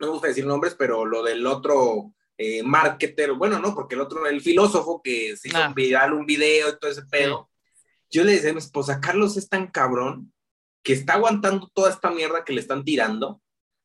no 0.00 0.06
me 0.06 0.12
gusta 0.12 0.28
decir 0.28 0.46
nombres, 0.46 0.74
pero 0.74 1.04
lo 1.04 1.22
del 1.22 1.46
otro 1.46 2.14
eh, 2.40 2.62
marketer, 2.62 3.32
bueno, 3.32 3.58
no, 3.58 3.74
porque 3.74 3.96
el 3.96 4.00
otro, 4.00 4.24
el 4.26 4.40
filósofo 4.40 5.02
que 5.02 5.36
se 5.36 5.48
hizo 5.48 5.58
ah. 5.58 5.72
viral 5.74 6.12
un 6.12 6.24
video 6.24 6.68
y 6.68 6.78
todo 6.78 6.88
ese 6.88 7.02
pedo, 7.02 7.50
yo 8.08 8.22
le 8.22 8.32
decía 8.32 8.50
a 8.50 8.52
mi 8.52 8.60
esposa, 8.60 9.00
Carlos 9.00 9.36
es 9.36 9.48
tan 9.48 9.66
cabrón 9.66 10.32
que 10.84 10.92
está 10.92 11.14
aguantando 11.14 11.68
toda 11.74 11.90
esta 11.90 12.12
mierda 12.12 12.44
que 12.44 12.52
le 12.52 12.60
están 12.60 12.84
tirando, 12.84 13.42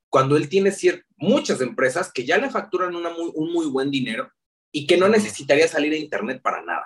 cuando 0.07 0.37
él 0.37 0.47
tiene 0.47 0.71
muchas 1.17 1.61
empresas 1.61 2.13
que 2.13 2.23
ya 2.23 2.37
le 2.37 2.51
facturan 2.51 2.95
una 2.95 3.09
un 3.09 3.51
muy 3.51 3.65
buen 3.65 3.89
dinero 3.89 4.31
y 4.71 4.85
que 4.85 4.97
no 4.97 5.09
necesitaría 5.09 5.67
salir 5.67 5.91
a 5.93 5.97
internet 5.97 6.39
para 6.39 6.61
nada. 6.61 6.85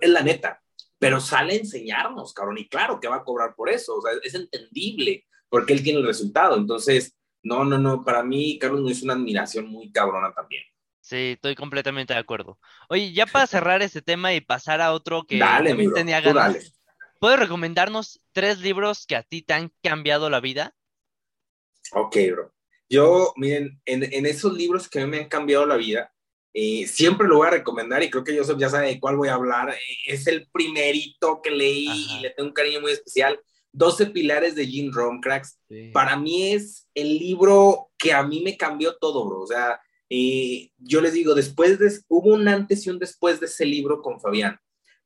es 0.00 0.08
la 0.08 0.22
neta, 0.22 0.62
pero 0.98 1.20
sale 1.20 1.52
a 1.52 1.58
enseñarnos, 1.58 2.32
cabrón, 2.32 2.56
y 2.56 2.66
claro 2.66 2.98
que 2.98 3.08
va 3.08 3.16
a 3.16 3.24
cobrar 3.24 3.54
por 3.54 3.68
eso, 3.68 3.96
o 3.96 4.00
sea, 4.00 4.12
es 4.22 4.34
entendible 4.34 5.26
porque 5.50 5.74
él 5.74 5.82
tiene 5.82 6.00
el 6.00 6.06
resultado, 6.06 6.56
entonces 6.56 7.14
no, 7.42 7.64
no, 7.64 7.78
no, 7.78 8.04
para 8.04 8.22
mí 8.22 8.58
Carlos 8.58 8.80
no 8.80 8.88
es 8.88 9.02
una 9.02 9.14
admiración 9.14 9.66
muy 9.68 9.90
cabrona 9.92 10.32
también. 10.32 10.64
Sí, 11.00 11.34
estoy 11.34 11.54
completamente 11.54 12.14
de 12.14 12.18
acuerdo. 12.18 12.58
Oye, 12.88 13.12
ya 13.12 13.26
para 13.26 13.46
cerrar 13.46 13.80
este 13.80 14.02
tema 14.02 14.34
y 14.34 14.40
pasar 14.40 14.80
a 14.80 14.92
otro 14.92 15.24
que 15.24 15.38
también 15.38 15.92
tenía 15.92 16.20
ganas, 16.20 16.72
¿puedes 17.20 17.38
recomendarnos 17.38 18.20
tres 18.32 18.58
libros 18.58 19.06
que 19.06 19.14
a 19.14 19.22
ti 19.22 19.42
te 19.42 19.54
han 19.54 19.72
cambiado 19.82 20.28
la 20.30 20.40
vida? 20.40 20.74
Ok, 21.92 22.16
bro. 22.32 22.52
Yo, 22.88 23.32
miren, 23.36 23.80
en, 23.84 24.26
esos 24.26 24.52
libros 24.52 24.88
que 24.88 25.00
a 25.00 25.04
mí 25.04 25.10
me 25.12 25.18
han 25.18 25.28
cambiado 25.28 25.64
la 25.64 25.76
vida, 25.76 26.12
eh, 26.52 26.86
siempre 26.88 27.28
lo 27.28 27.36
voy 27.36 27.48
a 27.48 27.52
recomendar 27.52 28.02
y 28.02 28.10
creo 28.10 28.24
que 28.24 28.36
Joseph 28.36 28.58
ya 28.58 28.68
sabe 28.68 28.88
de 28.88 28.98
cuál 28.98 29.16
voy 29.16 29.28
a 29.28 29.34
hablar. 29.34 29.76
Es 30.06 30.26
el 30.26 30.48
primerito 30.50 31.40
que 31.40 31.50
leí 31.50 31.86
y 31.88 32.20
le 32.20 32.30
tengo 32.30 32.48
un 32.48 32.54
cariño 32.54 32.80
muy 32.80 32.90
especial. 32.90 33.38
12 33.76 34.06
pilares 34.06 34.54
de 34.54 34.66
Jim 34.66 34.90
Rohn, 34.90 35.20
cracks. 35.20 35.58
Para 35.92 36.16
mí 36.16 36.52
es 36.52 36.88
el 36.94 37.18
libro 37.18 37.90
que 37.98 38.12
a 38.12 38.22
mí 38.22 38.40
me 38.42 38.56
cambió 38.56 38.96
todo, 38.96 39.28
bro. 39.28 39.42
O 39.42 39.46
sea, 39.46 39.78
eh, 40.08 40.70
yo 40.78 41.02
les 41.02 41.12
digo, 41.12 41.34
después 41.34 41.78
de, 41.78 41.92
hubo 42.08 42.34
un 42.34 42.48
antes 42.48 42.86
y 42.86 42.90
un 42.90 42.98
después 42.98 43.38
de 43.38 43.46
ese 43.46 43.66
libro 43.66 44.00
con 44.00 44.18
Fabián, 44.18 44.58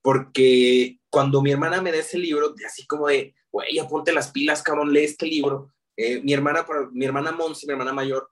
porque 0.02 1.00
cuando 1.10 1.42
mi 1.42 1.50
hermana 1.50 1.82
me 1.82 1.90
da 1.90 1.98
ese 1.98 2.16
libro, 2.16 2.54
así 2.64 2.86
como 2.86 3.08
de, 3.08 3.34
güey, 3.50 3.76
ponte 3.88 4.12
las 4.12 4.30
pilas, 4.30 4.62
cabrón, 4.62 4.92
lee 4.92 5.04
este 5.04 5.26
libro. 5.26 5.72
Eh, 5.96 6.20
mi 6.22 6.32
hermana, 6.32 6.64
mi 6.92 7.04
hermana 7.04 7.32
Monsi, 7.32 7.66
mi 7.66 7.72
hermana 7.72 7.92
mayor, 7.92 8.30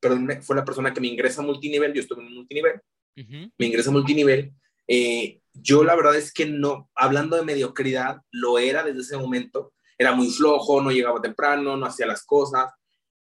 pero 0.00 0.16
fue 0.42 0.56
la 0.56 0.64
persona 0.64 0.92
que 0.92 1.00
me 1.00 1.06
ingresa 1.06 1.42
a 1.42 1.44
multinivel, 1.44 1.92
yo 1.92 2.00
estuve 2.00 2.22
en 2.22 2.34
multinivel, 2.34 2.80
me 3.14 3.66
ingresa 3.66 3.90
a 3.90 3.92
multinivel. 3.92 4.52
Eh, 4.88 5.40
yo 5.52 5.84
la 5.84 5.94
verdad 5.94 6.16
es 6.16 6.32
que 6.32 6.46
no, 6.46 6.90
hablando 6.94 7.36
de 7.36 7.44
mediocridad, 7.44 8.20
lo 8.32 8.58
era 8.58 8.82
desde 8.82 9.00
ese 9.00 9.16
momento, 9.16 9.72
era 9.98 10.12
muy 10.12 10.28
flojo, 10.28 10.80
no 10.80 10.90
llegaba 10.90 11.20
temprano, 11.20 11.76
no 11.76 11.86
hacía 11.86 12.06
las 12.06 12.24
cosas. 12.24 12.72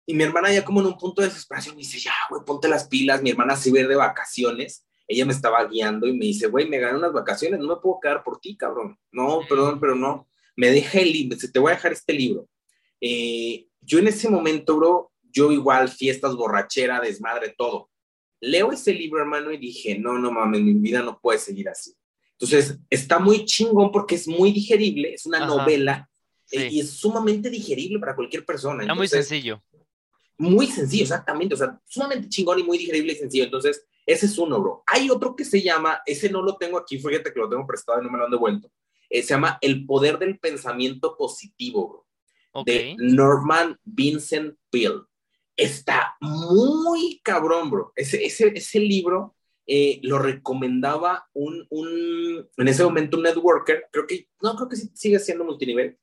Y 0.05 0.15
mi 0.15 0.23
hermana 0.23 0.53
ya 0.53 0.65
como 0.65 0.81
en 0.81 0.87
un 0.87 0.99
punto 0.99 1.23
de 1.23 1.29
desesperación 1.29 1.75
me 1.75 1.83
dice, 1.83 1.99
ya, 1.99 2.13
güey, 2.31 2.43
ponte 2.45 2.69
las 2.69 2.87
pilas. 2.89 3.23
Mi 3.23 3.31
hermana 3.31 3.57
se 3.57 3.73
ve 3.73 3.87
de 3.87 3.97
vacaciones. 3.97 4.87
Ella 5.09 5.25
me 5.25 5.33
estaba 5.33 5.65
guiando 5.67 6.07
y 6.07 6.13
me 6.13 6.27
dice, 6.27 6.47
güey, 6.49 6.69
me 6.69 6.79
gané 6.79 6.99
unas 6.99 7.13
vacaciones, 7.13 7.61
no 7.61 7.69
me 7.69 7.81
puedo 7.81 8.01
quedar 8.01 8.23
por 8.25 8.41
ti, 8.41 8.57
cabrón. 8.57 8.99
No, 9.13 9.41
perdón, 9.49 9.79
pero 9.81 9.95
no. 9.95 10.29
Me 10.57 10.71
deja 10.71 11.01
el 11.01 11.13
libro, 11.13 11.37
te 11.37 11.59
voy 11.59 11.73
a 11.73 11.75
dejar 11.75 11.93
este 11.93 12.13
libro. 12.13 12.49
Eh, 13.01 13.67
yo 13.81 13.99
en 13.99 14.09
ese 14.09 14.29
momento, 14.29 14.77
bro, 14.77 15.13
yo 15.23 15.53
igual, 15.53 15.89
fiestas, 15.89 16.35
borrachera, 16.35 17.01
desmadre, 17.01 17.55
todo. 17.57 17.91
Leo 18.41 18.73
ese 18.73 18.93
libro, 18.93 19.21
hermano, 19.21 19.53
y 19.53 19.59
dije, 19.59 19.99
no, 19.99 20.19
no 20.19 20.31
mames, 20.31 20.63
mi 20.63 20.75
vida 20.75 21.03
no 21.03 21.21
puede 21.21 21.39
seguir 21.39 21.69
así. 21.69 21.95
Entonces, 22.33 22.79
está 22.91 23.19
muy 23.19 23.45
chingón 23.45 23.93
porque 23.93 24.15
es 24.15 24.27
muy 24.27 24.53
digerible, 24.53 25.15
es 25.15 25.27
una 25.27 25.47
novela 25.47 26.09
eh, 26.63 26.69
y 26.71 26.81
es 26.81 26.91
sumamente 26.91 27.51
digerible 27.51 27.99
para 27.99 28.15
cualquier 28.15 28.45
persona. 28.45 28.85
Es 28.85 28.97
muy 28.97 29.09
sencillo. 29.09 29.63
Muy 30.39 30.67
sencillo, 30.67 31.03
exactamente. 31.03 31.55
O 31.55 31.59
sea, 31.59 31.81
sumamente 31.85 32.29
chingón 32.29 32.59
y 32.59 32.63
muy 32.63 32.79
digerible 32.79 33.13
y 33.13 33.17
sencillo. 33.17 33.45
Entonces, 33.45 33.87
ese 34.05 34.27
es 34.27 34.39
uno, 34.39 34.61
bro. 34.61 34.83
Hay 34.87 35.11
otro 35.11 35.35
que 35.35 35.45
se 35.45 35.63
llama, 35.63 36.01
ese 36.07 36.31
no 36.31 36.43
lo 36.43 36.57
tengo 36.57 36.79
aquí, 36.79 36.99
fíjate 36.99 37.33
que 37.33 37.41
lo 37.41 37.49
tengo 37.49 37.67
prestado 37.67 38.01
y 38.01 38.05
no 38.05 38.11
me 38.11 38.19
lo 38.19 38.25
han 38.25 38.31
devuelto. 38.31 38.71
Eh, 39.09 39.23
se 39.23 39.35
llama 39.35 39.59
El 39.61 39.87
poder 39.87 40.19
del 40.19 40.39
pensamiento 40.39 41.17
positivo, 41.17 41.89
bro. 42.53 42.65
De 42.65 42.97
Norman 42.99 43.79
Vincent 43.85 44.57
Peale. 44.71 45.03
Está 45.57 46.17
muy 46.21 47.21
cabrón, 47.23 47.71
bro. 47.71 47.93
Ese, 47.95 48.25
ese, 48.25 48.53
ese 48.55 48.81
libro 48.81 49.37
eh, 49.69 49.99
lo 50.05 50.21
recomendaba 50.21 51.29
un, 51.33 51.67
un, 51.71 52.49
en 52.57 52.69
ese 52.69 52.85
momento 52.85 53.17
un 53.17 53.25
networker, 53.25 53.89
creo 53.91 54.07
que, 54.07 54.29
no, 54.41 54.55
creo 54.55 54.69
que 54.69 54.77
sí, 54.77 54.91
sigue 54.95 55.19
siendo 55.19 55.45
multinivel, 55.45 55.99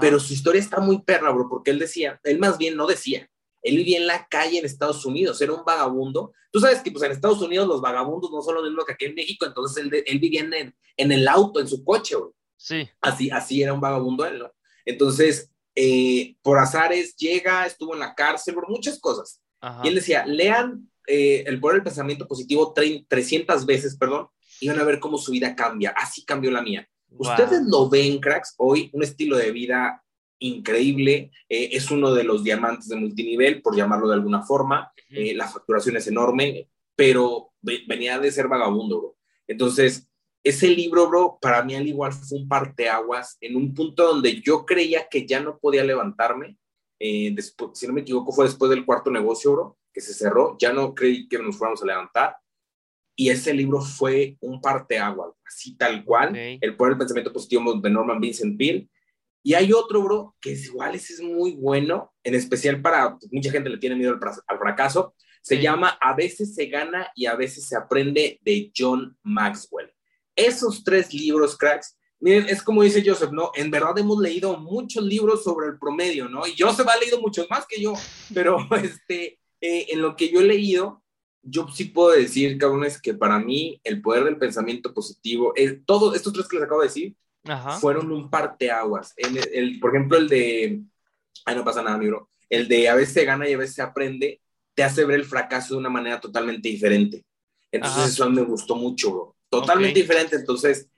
pero 0.00 0.18
su 0.18 0.32
historia 0.32 0.60
está 0.60 0.80
muy 0.80 1.02
perra, 1.02 1.30
bro, 1.30 1.48
porque 1.48 1.70
él 1.70 1.78
decía, 1.78 2.20
él 2.24 2.38
más 2.38 2.58
bien 2.58 2.76
no 2.76 2.86
decía, 2.86 3.28
él 3.62 3.76
vivía 3.76 3.98
en 3.98 4.06
la 4.06 4.26
calle 4.28 4.58
en 4.58 4.64
Estados 4.64 5.04
Unidos, 5.04 5.40
era 5.40 5.52
un 5.52 5.64
vagabundo. 5.64 6.32
Tú 6.50 6.60
sabes 6.60 6.80
que 6.80 6.90
pues 6.90 7.04
en 7.04 7.12
Estados 7.12 7.40
Unidos 7.42 7.68
los 7.68 7.80
vagabundos 7.80 8.30
no 8.30 8.42
son 8.42 8.56
lo 8.56 8.62
mismo 8.62 8.84
que 8.84 8.92
aquí 8.92 9.04
en 9.04 9.14
México, 9.14 9.46
entonces 9.46 9.84
él, 9.84 10.02
él 10.06 10.18
vivía 10.18 10.40
en, 10.40 10.74
en, 10.96 11.12
el 11.12 11.28
auto, 11.28 11.60
en 11.60 11.68
su 11.68 11.84
coche, 11.84 12.16
bro. 12.16 12.34
Sí. 12.56 12.88
Así, 13.00 13.30
así 13.30 13.62
era 13.62 13.72
un 13.72 13.80
vagabundo 13.80 14.26
él, 14.26 14.40
¿no? 14.40 14.52
Entonces, 14.84 15.52
eh, 15.74 16.34
por 16.42 16.58
azares, 16.58 17.14
llega, 17.14 17.66
estuvo 17.66 17.94
en 17.94 18.00
la 18.00 18.14
cárcel, 18.14 18.54
por 18.54 18.68
muchas 18.68 18.98
cosas. 18.98 19.40
Y 19.84 19.88
él 19.88 19.96
decía, 19.96 20.24
lean 20.24 20.88
eh, 21.06 21.44
El 21.46 21.60
poder 21.60 21.76
del 21.76 21.84
pensamiento 21.84 22.26
positivo 22.26 22.74
300 23.08 23.64
veces, 23.64 23.96
perdón, 23.96 24.28
y 24.60 24.68
van 24.68 24.78
a 24.78 24.84
ver 24.84 24.98
cómo 24.98 25.18
su 25.18 25.30
vida 25.30 25.54
cambia. 25.54 25.90
Así 25.96 26.24
cambió 26.24 26.50
la 26.50 26.62
mía. 26.62 26.88
Ustedes 27.16 27.62
lo 27.66 27.88
ven, 27.88 28.18
cracks, 28.20 28.54
hoy 28.58 28.90
un 28.92 29.02
estilo 29.02 29.36
de 29.36 29.50
vida 29.50 30.04
increíble, 30.40 31.30
eh, 31.48 31.70
es 31.72 31.90
uno 31.90 32.14
de 32.14 32.24
los 32.24 32.44
diamantes 32.44 32.88
de 32.88 32.96
multinivel, 32.96 33.60
por 33.60 33.76
llamarlo 33.76 34.08
de 34.08 34.14
alguna 34.14 34.42
forma, 34.42 34.92
eh, 35.10 35.34
la 35.34 35.48
facturación 35.48 35.96
es 35.96 36.06
enorme, 36.06 36.68
pero 36.94 37.52
venía 37.62 38.18
de 38.18 38.30
ser 38.30 38.48
vagabundo, 38.48 38.98
bro. 39.00 39.16
Entonces, 39.46 40.08
ese 40.44 40.68
libro, 40.68 41.08
bro, 41.08 41.38
para 41.40 41.62
mí 41.62 41.74
al 41.74 41.86
igual 41.86 42.12
fue 42.12 42.38
un 42.38 42.48
parteaguas 42.48 43.36
en 43.40 43.56
un 43.56 43.74
punto 43.74 44.06
donde 44.06 44.40
yo 44.40 44.64
creía 44.64 45.08
que 45.08 45.26
ya 45.26 45.40
no 45.40 45.58
podía 45.58 45.84
levantarme. 45.84 46.58
Eh, 46.98 47.32
después, 47.34 47.72
si 47.74 47.86
no 47.86 47.92
me 47.92 48.02
equivoco, 48.02 48.32
fue 48.32 48.46
después 48.46 48.70
del 48.70 48.84
cuarto 48.84 49.10
negocio, 49.10 49.52
bro, 49.52 49.78
que 49.92 50.00
se 50.00 50.14
cerró. 50.14 50.56
Ya 50.58 50.72
no 50.72 50.94
creí 50.94 51.28
que 51.28 51.38
nos 51.38 51.56
fuéramos 51.56 51.82
a 51.82 51.86
levantar. 51.86 52.36
Y 53.20 53.30
ese 53.30 53.52
libro 53.52 53.80
fue 53.80 54.36
un 54.40 54.60
parteaguas, 54.60 55.32
así 55.44 55.76
tal 55.76 56.04
cual, 56.04 56.36
El 56.36 56.76
poder 56.76 56.92
del 56.92 56.98
pensamiento 56.98 57.32
positivo 57.32 57.74
de 57.74 57.90
Norman 57.90 58.20
Vincent 58.20 58.56
Peale. 58.56 58.88
Y 59.42 59.54
hay 59.54 59.72
otro, 59.72 60.04
bro, 60.04 60.36
que 60.40 60.52
es 60.52 60.66
igual, 60.66 60.94
ese 60.94 61.14
es 61.14 61.20
muy 61.20 61.56
bueno, 61.56 62.14
en 62.22 62.36
especial 62.36 62.80
para, 62.80 63.18
pues, 63.18 63.28
mucha 63.32 63.50
gente 63.50 63.70
le 63.70 63.78
tiene 63.78 63.96
miedo 63.96 64.16
al, 64.46 64.58
fracaso. 64.58 65.16
Se 65.42 65.60
llama 65.60 65.98
A 66.00 66.14
veces 66.14 66.54
se 66.54 66.66
gana 66.66 67.10
y 67.16 67.26
a 67.26 67.34
veces 67.34 67.66
se 67.66 67.76
aprende 67.76 68.38
de 68.44 68.70
John 68.76 69.18
Maxwell. 69.24 69.90
Esos 70.36 70.84
tres 70.84 71.12
libros, 71.12 71.56
cracks, 71.56 71.98
miren, 72.20 72.48
es 72.48 72.62
como 72.62 72.84
dice 72.84 73.02
Joseph, 73.04 73.32
¿no? 73.32 73.50
En 73.56 73.72
verdad 73.72 73.98
hemos 73.98 74.20
leído 74.20 74.56
muchos 74.58 75.02
libros 75.02 75.42
sobre 75.42 75.66
el 75.66 75.78
promedio, 75.80 76.28
¿no? 76.28 76.46
Y 76.46 76.54
Joseph 76.56 76.86
ha 76.86 76.96
leído 76.96 77.20
muchos 77.20 77.50
más 77.50 77.66
que 77.66 77.82
yo, 77.82 77.94
pero 78.32 78.58
este, 78.80 79.40
eh, 79.60 79.86
en 79.88 80.02
lo 80.02 80.14
que 80.14 80.28
yo 80.28 80.40
he 80.40 80.44
leído, 80.44 81.02
yo 81.42 81.68
sí 81.68 81.84
puedo 81.86 82.10
decir, 82.10 82.58
cabrones, 82.58 83.00
que 83.00 83.14
para 83.14 83.38
mí 83.38 83.80
el 83.84 84.02
poder 84.02 84.24
del 84.24 84.38
pensamiento 84.38 84.92
positivo, 84.92 85.52
eh, 85.56 85.80
todos 85.84 86.14
estos 86.14 86.32
tres 86.32 86.48
que 86.48 86.56
les 86.56 86.64
acabo 86.64 86.80
de 86.80 86.88
decir, 86.88 87.16
fueron 87.80 88.12
un 88.12 88.28
parteaguas. 88.28 89.14
El, 89.16 89.38
el, 89.52 89.80
por 89.80 89.94
ejemplo, 89.94 90.18
el 90.18 90.28
de, 90.28 90.82
ay, 91.46 91.56
no 91.56 91.64
pasa 91.64 91.82
nada, 91.82 91.96
mi 91.96 92.08
bro, 92.08 92.28
el 92.50 92.68
de 92.68 92.88
a 92.88 92.94
veces 92.94 93.14
se 93.14 93.24
gana 93.24 93.48
y 93.48 93.54
a 93.54 93.58
veces 93.58 93.76
se 93.76 93.82
aprende, 93.82 94.40
te 94.74 94.82
hace 94.82 95.04
ver 95.04 95.20
el 95.20 95.24
fracaso 95.24 95.74
de 95.74 95.80
una 95.80 95.90
manera 95.90 96.20
totalmente 96.20 96.68
diferente. 96.68 97.24
Entonces 97.72 98.12
eso 98.12 98.28
me 98.30 98.42
gustó 98.42 98.76
mucho, 98.76 99.10
bro. 99.10 99.36
Totalmente 99.50 100.00
diferente. 100.00 100.36
Entonces, 100.36 100.88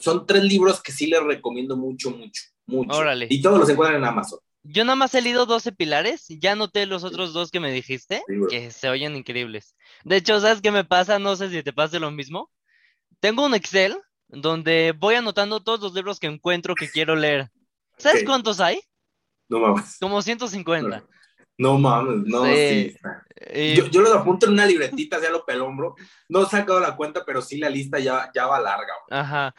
son 0.00 0.26
tres 0.26 0.42
libros 0.44 0.82
que 0.82 0.92
sí 0.92 1.06
les 1.06 1.22
recomiendo 1.22 1.76
mucho, 1.76 2.10
mucho, 2.10 2.42
mucho. 2.66 2.98
Órale. 2.98 3.26
Y 3.30 3.40
todos 3.40 3.58
los 3.58 3.68
encuentran 3.68 4.00
en 4.02 4.08
Amazon. 4.08 4.38
Yo 4.64 4.84
nada 4.84 4.96
más 4.96 5.14
he 5.14 5.22
leído 5.22 5.44
12 5.44 5.72
pilares, 5.72 6.26
ya 6.28 6.54
noté 6.54 6.86
los 6.86 7.02
otros 7.02 7.32
dos 7.32 7.50
que 7.50 7.58
me 7.58 7.72
dijiste, 7.72 8.22
que 8.48 8.70
se 8.70 8.88
oyen 8.88 9.16
increíbles. 9.16 9.74
De 10.04 10.16
hecho, 10.16 10.38
¿sabes 10.40 10.62
qué 10.62 10.70
me 10.70 10.84
pasa? 10.84 11.18
No 11.18 11.34
sé 11.34 11.50
si 11.50 11.62
te 11.62 11.72
pasa 11.72 11.98
lo 11.98 12.10
mismo. 12.12 12.50
Tengo 13.18 13.44
un 13.44 13.54
Excel 13.54 13.98
donde 14.28 14.94
voy 14.96 15.16
anotando 15.16 15.60
todos 15.60 15.80
los 15.80 15.94
libros 15.94 16.20
que 16.20 16.28
encuentro 16.28 16.74
que 16.74 16.88
quiero 16.88 17.16
leer. 17.16 17.50
¿Sabes 17.98 18.24
cuántos 18.24 18.60
hay? 18.60 18.80
No 19.48 19.58
mames. 19.58 19.98
Como 20.00 20.22
150. 20.22 21.04
No, 21.58 21.78
mames, 21.78 22.24
no, 22.26 22.44
sí. 22.44 22.96
Yo, 23.76 23.86
yo, 23.86 24.00
los 24.00 24.14
apunto 24.14 24.46
en 24.46 24.52
una 24.52 24.66
libretita, 24.66 25.16
hacia 25.16 25.30
lo 25.30 25.44
pelombro. 25.44 25.94
No 26.28 26.42
he 26.42 26.46
sacado 26.46 26.80
la 26.80 26.96
cuenta, 26.96 27.24
pero 27.24 27.42
sí 27.42 27.58
la 27.58 27.68
lista 27.68 27.98
ya, 27.98 28.30
ya 28.34 28.46
va 28.46 28.60
larga. 28.60 28.94
Ajá. 29.10 29.54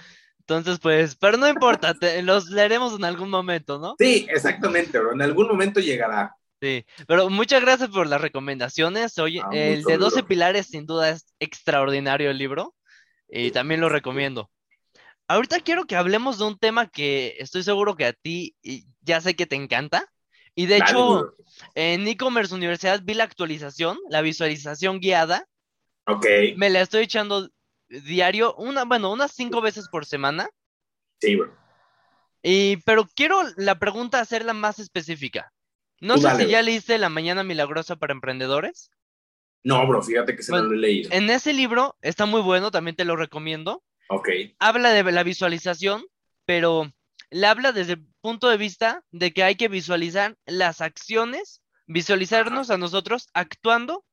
Entonces, 0.47 0.79
pues, 0.79 1.15
pero 1.15 1.37
no 1.37 1.47
importa, 1.47 1.95
los 2.21 2.49
leeremos 2.49 2.93
en 2.95 3.05
algún 3.05 3.29
momento, 3.29 3.79
¿no? 3.79 3.95
Sí, 3.97 4.27
exactamente, 4.29 4.99
bro. 4.99 5.13
En 5.13 5.21
algún 5.21 5.47
momento 5.47 5.79
llegará. 5.79 6.35
Sí, 6.61 6.85
pero 7.07 7.29
muchas 7.29 7.61
gracias 7.61 7.89
por 7.89 8.07
las 8.07 8.21
recomendaciones. 8.21 9.17
Oye, 9.19 9.41
ah, 9.41 9.49
el 9.53 9.83
de 9.83 9.97
12 9.97 10.23
pilares 10.23 10.67
sin 10.67 10.85
duda 10.85 11.09
es 11.09 11.33
extraordinario 11.39 12.29
el 12.29 12.37
libro 12.37 12.75
y 13.27 13.51
también 13.51 13.81
lo 13.81 13.89
recomiendo. 13.89 14.49
Ahorita 15.27 15.61
quiero 15.61 15.85
que 15.85 15.95
hablemos 15.95 16.37
de 16.37 16.45
un 16.45 16.57
tema 16.57 16.87
que 16.87 17.35
estoy 17.39 17.63
seguro 17.63 17.95
que 17.95 18.05
a 18.05 18.13
ti 18.13 18.55
ya 19.01 19.21
sé 19.21 19.35
que 19.35 19.45
te 19.45 19.55
encanta. 19.55 20.05
Y 20.55 20.67
de 20.67 20.77
hecho, 20.77 21.33
en 21.73 22.07
e-commerce 22.07 22.53
universidad 22.53 23.01
vi 23.03 23.13
la 23.13 23.23
actualización, 23.23 23.97
la 24.09 24.21
visualización 24.21 24.99
guiada. 24.99 25.47
Ok. 26.05 26.25
Me 26.57 26.69
la 26.69 26.81
estoy 26.81 27.03
echando 27.03 27.49
diario, 28.01 28.55
una, 28.55 28.85
bueno, 28.85 29.11
unas 29.11 29.31
cinco 29.31 29.61
veces 29.61 29.87
por 29.89 30.05
semana. 30.05 30.49
Sí, 31.19 31.35
bro. 31.35 31.55
Y, 32.41 32.77
pero 32.77 33.07
quiero 33.15 33.41
la 33.55 33.79
pregunta 33.79 34.19
hacerla 34.19 34.53
más 34.53 34.79
específica. 34.79 35.53
No 36.01 36.17
sé 36.17 36.35
si 36.35 36.47
ya 36.47 36.61
leíste 36.61 36.97
La 36.97 37.07
Mañana 37.07 37.43
Milagrosa 37.43 37.95
para 37.95 38.13
Emprendedores. 38.13 38.91
No, 39.63 39.87
bro, 39.87 40.01
fíjate 40.01 40.35
que 40.35 40.43
se 40.43 40.51
lo 40.51 40.73
he 40.73 40.77
leído. 40.77 41.09
En 41.13 41.29
ese 41.29 41.53
libro 41.53 41.95
está 42.01 42.25
muy 42.25 42.41
bueno, 42.41 42.71
también 42.71 42.97
te 42.97 43.05
lo 43.05 43.15
recomiendo. 43.15 43.83
Ok. 44.09 44.27
Habla 44.59 44.89
de 44.89 45.09
la 45.09 45.23
visualización, 45.23 46.03
pero 46.45 46.91
le 47.29 47.47
habla 47.47 47.71
desde 47.71 47.93
el 47.93 48.05
punto 48.19 48.49
de 48.49 48.57
vista 48.57 49.03
de 49.11 49.31
que 49.31 49.43
hay 49.43 49.55
que 49.55 49.69
visualizar 49.69 50.37
las 50.45 50.81
acciones, 50.81 51.61
visualizarnos 51.87 52.69
a 52.69 52.77
nosotros 52.77 53.29
actuando 53.33 54.03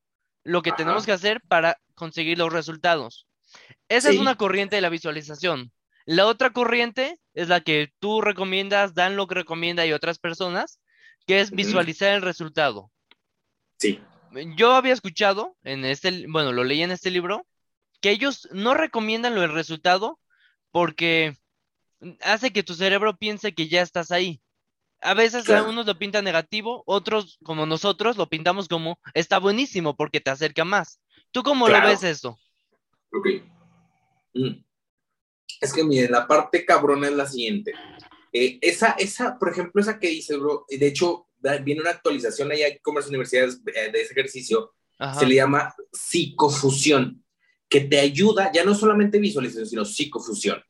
lo 0.44 0.62
que 0.62 0.72
tenemos 0.72 1.04
que 1.04 1.12
hacer 1.12 1.40
para 1.48 1.80
conseguir 1.94 2.38
los 2.38 2.52
resultados. 2.52 3.26
Esa 3.88 4.10
es 4.10 4.18
una 4.18 4.36
corriente 4.36 4.76
de 4.76 4.82
la 4.82 4.88
visualización. 4.88 5.72
La 6.06 6.26
otra 6.26 6.52
corriente 6.52 7.18
es 7.34 7.48
la 7.48 7.60
que 7.60 7.92
tú 7.98 8.20
recomiendas, 8.20 8.94
Dan 8.94 9.16
lo 9.16 9.26
que 9.26 9.34
recomienda 9.34 9.86
y 9.86 9.92
otras 9.92 10.18
personas, 10.18 10.80
que 11.26 11.40
es 11.40 11.50
visualizar 11.50 12.12
el 12.12 12.22
resultado. 12.22 12.90
Sí. 13.78 14.00
Yo 14.56 14.74
había 14.74 14.92
escuchado 14.92 15.56
en 15.62 15.84
este, 15.84 16.26
bueno, 16.28 16.52
lo 16.52 16.64
leí 16.64 16.82
en 16.82 16.90
este 16.90 17.10
libro, 17.10 17.46
que 18.00 18.10
ellos 18.10 18.48
no 18.52 18.74
recomiendan 18.74 19.34
lo 19.34 19.40
del 19.40 19.52
resultado 19.52 20.18
porque 20.70 21.36
hace 22.22 22.52
que 22.52 22.62
tu 22.62 22.74
cerebro 22.74 23.16
piense 23.16 23.54
que 23.54 23.68
ya 23.68 23.82
estás 23.82 24.10
ahí. 24.10 24.40
A 25.02 25.14
veces 25.14 25.48
algunos 25.48 25.86
lo 25.86 25.98
pintan 25.98 26.24
negativo, 26.24 26.82
otros 26.86 27.38
como 27.42 27.64
nosotros 27.64 28.16
lo 28.16 28.28
pintamos 28.28 28.68
como 28.68 28.98
está 29.14 29.38
buenísimo 29.38 29.96
porque 29.96 30.20
te 30.20 30.30
acerca 30.30 30.64
más. 30.64 31.00
¿Tú 31.30 31.42
cómo 31.42 31.68
lo 31.68 31.80
ves 31.80 32.02
eso? 32.02 32.38
Ok. 33.12 33.26
Mm. 34.34 34.64
Es 35.60 35.72
que 35.72 35.84
miren, 35.84 36.12
la 36.12 36.26
parte 36.26 36.64
cabrona 36.64 37.08
es 37.08 37.14
la 37.14 37.26
siguiente. 37.26 37.72
Eh, 38.32 38.58
esa, 38.60 38.92
esa, 38.92 39.38
por 39.38 39.50
ejemplo, 39.50 39.80
esa 39.80 39.98
que 39.98 40.08
dice, 40.08 40.36
bro, 40.36 40.64
de 40.68 40.86
hecho, 40.86 41.26
viene 41.64 41.80
una 41.80 41.90
actualización 41.90 42.50
allá 42.50 42.68
en 42.68 42.78
Comercio 42.82 43.10
Universidades 43.10 43.60
eh, 43.74 43.90
de 43.90 44.00
ese 44.00 44.12
ejercicio, 44.12 44.72
se 45.18 45.26
le 45.26 45.36
llama 45.36 45.74
psicofusión, 45.92 47.24
que 47.68 47.80
te 47.80 47.98
ayuda, 47.98 48.50
ya 48.52 48.64
no 48.64 48.74
solamente 48.74 49.18
visualización, 49.18 49.66
sino 49.66 49.84
psicofusión. 49.84 50.62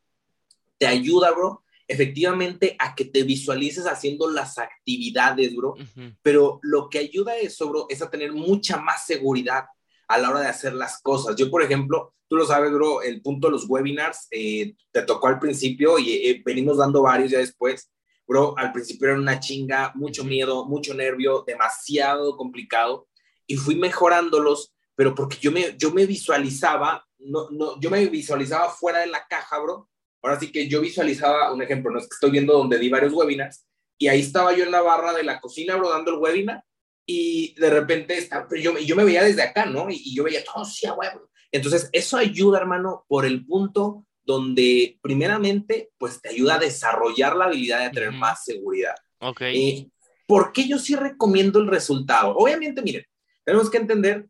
Te 0.78 0.86
ayuda, 0.86 1.32
bro, 1.32 1.64
efectivamente 1.88 2.76
a 2.78 2.94
que 2.94 3.06
te 3.06 3.24
visualices 3.24 3.86
haciendo 3.86 4.30
las 4.30 4.58
actividades, 4.58 5.54
bro, 5.56 5.74
pero 6.22 6.60
lo 6.62 6.88
que 6.88 7.00
ayuda 7.00 7.32
a 7.32 7.38
eso, 7.38 7.68
bro, 7.68 7.86
es 7.88 8.00
a 8.02 8.10
tener 8.10 8.32
mucha 8.32 8.76
más 8.76 9.04
seguridad 9.04 9.64
a 10.10 10.18
la 10.18 10.30
hora 10.30 10.40
de 10.40 10.48
hacer 10.48 10.74
las 10.74 11.00
cosas. 11.00 11.36
Yo, 11.36 11.48
por 11.50 11.62
ejemplo, 11.62 12.12
tú 12.28 12.34
lo 12.36 12.44
sabes, 12.44 12.72
bro, 12.72 13.00
el 13.00 13.22
punto 13.22 13.46
de 13.46 13.52
los 13.52 13.66
webinars 13.68 14.26
eh, 14.32 14.74
te 14.90 15.02
tocó 15.02 15.28
al 15.28 15.38
principio 15.38 16.00
y 16.00 16.12
eh, 16.14 16.42
venimos 16.44 16.78
dando 16.78 17.02
varios 17.02 17.30
ya 17.30 17.38
después. 17.38 17.92
Bro, 18.26 18.54
al 18.58 18.72
principio 18.72 19.08
era 19.08 19.18
una 19.18 19.38
chinga, 19.38 19.92
mucho 19.94 20.24
miedo, 20.24 20.64
mucho 20.64 20.94
nervio, 20.94 21.44
demasiado 21.46 22.36
complicado 22.36 23.06
y 23.46 23.56
fui 23.56 23.76
mejorándolos, 23.76 24.74
pero 24.96 25.14
porque 25.14 25.36
yo 25.40 25.52
me, 25.52 25.76
yo 25.78 25.92
me 25.92 26.06
visualizaba, 26.06 27.06
no, 27.18 27.48
no, 27.50 27.80
yo 27.80 27.88
me 27.88 28.04
visualizaba 28.06 28.68
fuera 28.68 28.98
de 28.98 29.06
la 29.06 29.24
caja, 29.28 29.60
bro. 29.60 29.88
Ahora 30.22 30.40
sí 30.40 30.50
que 30.50 30.68
yo 30.68 30.80
visualizaba, 30.80 31.52
un 31.52 31.62
ejemplo, 31.62 31.92
no 31.92 31.98
es 32.00 32.08
que 32.08 32.14
estoy 32.14 32.32
viendo 32.32 32.52
donde 32.52 32.78
di 32.78 32.88
varios 32.88 33.12
webinars 33.12 33.64
y 33.96 34.08
ahí 34.08 34.20
estaba 34.20 34.52
yo 34.56 34.64
en 34.64 34.72
la 34.72 34.82
barra 34.82 35.12
de 35.12 35.22
la 35.22 35.40
cocina, 35.40 35.76
bro, 35.76 35.88
dando 35.90 36.10
el 36.10 36.18
webinar 36.18 36.64
y 37.12 37.54
de 37.54 37.70
repente 37.70 38.16
está, 38.16 38.46
yo, 38.56 38.78
yo 38.78 38.94
me 38.94 39.02
veía 39.02 39.24
desde 39.24 39.42
acá, 39.42 39.66
¿no? 39.66 39.90
Y, 39.90 40.14
yo 40.14 40.22
veía 40.22 40.44
todo, 40.44 40.64
sí, 40.64 40.86
a 40.86 40.94
huevo. 40.94 41.28
Entonces, 41.50 41.90
eso 41.90 42.16
ayuda, 42.16 42.60
hermano, 42.60 43.04
por 43.08 43.26
el 43.26 43.44
punto 43.44 44.06
donde, 44.22 44.96
primeramente, 45.02 45.90
pues 45.98 46.22
te 46.22 46.28
ayuda 46.28 46.54
a 46.54 46.58
desarrollar 46.60 47.34
la 47.34 47.46
habilidad 47.46 47.82
de 47.82 47.90
tener 47.90 48.12
más 48.12 48.44
seguridad. 48.44 48.94
Ok. 49.18 49.40
Eh, 49.40 49.88
¿Por 50.24 50.52
qué 50.52 50.68
yo 50.68 50.78
sí 50.78 50.94
recomiendo 50.94 51.58
el 51.58 51.66
resultado? 51.66 52.36
Obviamente, 52.36 52.80
miren, 52.80 53.04
tenemos 53.44 53.68
que 53.68 53.78
entender 53.78 54.28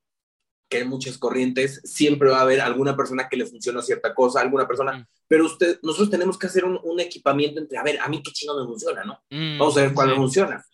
que 0.71 0.79
hay 0.79 0.85
muchas 0.85 1.19
corrientes, 1.19 1.83
siempre 1.85 2.31
va 2.31 2.39
a 2.39 2.43
haber 2.43 2.63
alguna 2.63 2.97
persona 2.97 3.29
que 3.29 3.37
le 3.37 3.45
funciona 3.45 3.83
cierta 3.83 4.15
cosa, 4.15 4.41
alguna 4.41 4.67
persona, 4.67 5.07
pero 5.29 5.45
usted, 5.45 5.81
nosotros 5.83 6.09
tenemos 6.09 6.39
que 6.39 6.47
hacer 6.47 6.65
un, 6.65 7.01
equipamiento 7.01 7.61
entre, 7.61 7.77
a 7.77 7.83
ver, 7.83 8.01
a 8.01 8.09
mí 8.09 8.23
qué 8.23 8.33
chingo 8.33 8.59
me 8.59 8.65
funciona, 8.65 9.05
¿no? 9.05 9.21
Mm, 9.29 9.59
Vamos 9.59 9.77
a 9.77 9.83
ver 9.83 9.93
cuál 9.93 10.09
me 10.09 10.15
funciona. 10.15 10.65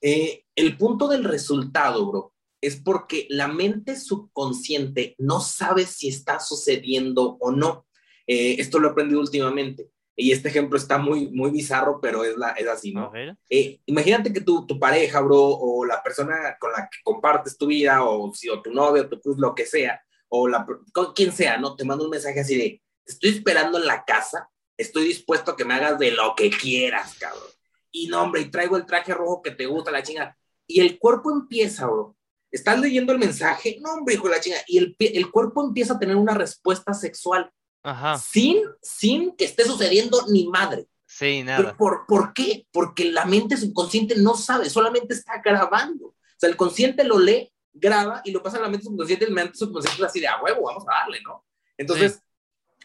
Eh, 0.00 0.44
el 0.54 0.76
punto 0.76 1.08
del 1.08 1.24
resultado, 1.24 2.06
bro, 2.06 2.34
es 2.60 2.76
porque 2.76 3.26
la 3.30 3.48
mente 3.48 3.96
subconsciente 3.96 5.14
no 5.18 5.40
sabe 5.40 5.86
si 5.86 6.08
está 6.08 6.40
sucediendo 6.40 7.36
o 7.40 7.50
no. 7.50 7.86
Eh, 8.26 8.56
esto 8.58 8.78
lo 8.78 8.88
he 8.88 8.90
aprendido 8.90 9.20
últimamente. 9.20 9.90
Y 10.18 10.32
este 10.32 10.48
ejemplo 10.48 10.78
está 10.78 10.96
muy, 10.96 11.28
muy 11.28 11.50
bizarro, 11.50 12.00
pero 12.00 12.24
es, 12.24 12.36
la, 12.38 12.50
es 12.50 12.66
así, 12.66 12.92
¿no? 12.92 13.12
Eh, 13.50 13.80
imagínate 13.84 14.32
que 14.32 14.40
tu, 14.40 14.66
tu, 14.66 14.78
pareja, 14.80 15.20
bro, 15.20 15.38
o 15.38 15.84
la 15.84 16.02
persona 16.02 16.56
con 16.58 16.72
la 16.72 16.88
que 16.90 16.98
compartes 17.04 17.58
tu 17.58 17.66
vida, 17.66 18.02
o, 18.02 18.32
si, 18.32 18.48
o 18.48 18.62
tu 18.62 18.72
novio, 18.72 19.10
tu 19.10 19.20
cruz, 19.20 19.36
lo 19.38 19.54
que 19.54 19.66
sea, 19.66 20.00
o 20.28 20.48
la, 20.48 20.66
con 20.94 21.12
quien 21.12 21.32
sea, 21.32 21.58
¿no? 21.58 21.76
Te 21.76 21.84
manda 21.84 22.04
un 22.04 22.10
mensaje 22.10 22.40
así 22.40 22.56
de, 22.56 22.82
estoy 23.04 23.30
esperando 23.30 23.76
en 23.76 23.86
la 23.86 24.06
casa, 24.06 24.48
estoy 24.78 25.04
dispuesto 25.04 25.50
a 25.50 25.56
que 25.56 25.66
me 25.66 25.74
hagas 25.74 25.98
de 25.98 26.12
lo 26.12 26.34
que 26.34 26.48
quieras, 26.48 27.14
cabrón 27.18 27.55
y 27.96 28.08
no, 28.08 28.22
hombre, 28.22 28.42
y 28.42 28.50
traigo 28.50 28.76
el 28.76 28.84
traje 28.84 29.14
rojo 29.14 29.40
que 29.40 29.52
te 29.52 29.64
gusta, 29.64 29.90
la 29.90 30.02
chinga. 30.02 30.36
Y 30.66 30.80
el 30.80 30.98
cuerpo 30.98 31.32
empieza, 31.32 31.86
bro. 31.86 32.14
Estás 32.50 32.78
leyendo 32.78 33.12
el 33.12 33.18
mensaje, 33.18 33.78
no, 33.80 33.94
hombre, 33.94 34.14
hijo 34.14 34.28
de 34.28 34.34
la 34.34 34.40
chinga. 34.40 34.58
Y 34.66 34.76
el, 34.76 34.94
el 34.98 35.30
cuerpo 35.30 35.64
empieza 35.64 35.94
a 35.94 35.98
tener 35.98 36.16
una 36.16 36.34
respuesta 36.34 36.92
sexual. 36.92 37.50
Ajá. 37.82 38.18
Sin, 38.18 38.58
sin 38.82 39.34
que 39.34 39.46
esté 39.46 39.64
sucediendo 39.64 40.26
ni 40.28 40.46
madre. 40.46 40.86
Sí, 41.06 41.42
nada. 41.42 41.74
por, 41.74 42.04
¿Por 42.06 42.34
qué? 42.34 42.66
Porque 42.70 43.10
la 43.10 43.24
mente 43.24 43.56
subconsciente 43.56 44.16
no 44.16 44.36
sabe, 44.36 44.68
solamente 44.68 45.14
está 45.14 45.40
grabando. 45.42 46.08
O 46.08 46.14
sea, 46.36 46.50
el 46.50 46.56
consciente 46.56 47.02
lo 47.02 47.18
lee, 47.18 47.50
graba 47.72 48.20
y 48.26 48.30
lo 48.30 48.42
pasa 48.42 48.58
a 48.58 48.60
la 48.60 48.68
mente 48.68 48.84
subconsciente 48.84 49.24
y 49.24 49.28
la 49.28 49.34
mente 49.34 49.56
subconsciente 49.56 50.02
es 50.02 50.08
así 50.08 50.20
de 50.20 50.28
a 50.28 50.42
huevo, 50.42 50.64
vamos 50.64 50.84
a 50.86 51.00
darle, 51.00 51.22
¿no? 51.22 51.46
Entonces, 51.78 52.20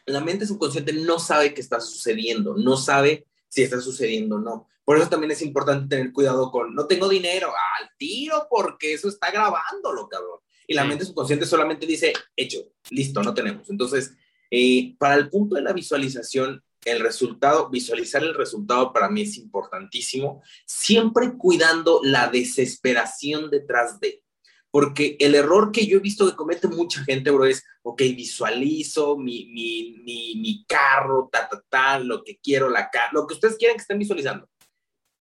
la 0.06 0.22
mente 0.22 0.46
subconsciente 0.46 0.94
no 0.94 1.20
sabe 1.20 1.54
qué 1.54 1.60
está 1.60 1.82
sucediendo, 1.82 2.56
no 2.56 2.78
sabe 2.78 3.26
si 3.52 3.64
está 3.64 3.82
sucediendo 3.82 4.38
o 4.38 4.40
no. 4.40 4.70
Por 4.86 4.98
eso 4.98 5.10
también 5.10 5.32
es 5.32 5.42
importante 5.42 5.94
tener 5.94 6.14
cuidado 6.14 6.50
con, 6.50 6.74
no 6.74 6.88
tengo 6.88 7.10
dinero, 7.10 7.50
al 7.50 7.90
tiro, 7.98 8.48
porque 8.50 8.94
eso 8.94 9.10
está 9.10 9.30
grabándolo, 9.30 10.08
cabrón. 10.08 10.40
Y 10.66 10.74
la 10.74 10.86
mente 10.86 11.04
subconsciente 11.04 11.46
solamente 11.46 11.86
dice, 11.86 12.14
hecho, 12.36 12.60
listo, 12.90 13.22
no 13.22 13.34
tenemos. 13.34 13.70
Entonces, 13.70 14.14
eh, 14.50 14.96
para 14.98 15.16
el 15.16 15.30
punto 15.30 15.56
de 15.56 15.64
la 15.64 15.74
visualización, 15.74 16.64
el 16.86 17.02
resultado, 17.02 17.70
visualizar 17.70 18.24
el 18.24 18.34
resultado 18.34 18.94
para 18.94 19.10
mí 19.10 19.24
es 19.24 19.38
importantísimo, 19.38 20.42
siempre 20.66 21.34
cuidando 21.38 22.00
la 22.04 22.30
desesperación 22.30 23.50
detrás 23.50 24.00
de. 24.00 24.24
Porque 24.72 25.18
el 25.20 25.36
error 25.36 25.72
que 25.72 25.86
yo 25.86 25.98
he 25.98 26.02
visto 26.02 26.28
que 26.28 26.36
comete 26.36 26.68
mucha 26.70 27.04
gente, 27.04 27.30
bro, 27.30 27.46
es, 27.46 27.64
ok, 27.84 28.02
visualizo 28.16 29.18
mi, 29.18 29.46
mi, 29.48 29.98
mi, 30.04 30.36
mi 30.38 30.66
carro, 30.66 31.30
ta, 31.30 31.48
ta, 31.50 31.62
ta, 31.70 32.00
lo 32.00 32.24
que 32.24 32.40
quiero, 32.40 32.70
la 32.70 32.90
lo 33.12 33.28
que 33.28 33.34
ustedes 33.34 33.58
quieren 33.58 33.76
que 33.76 33.82
estén 33.82 34.00
visualizando. 34.00 34.50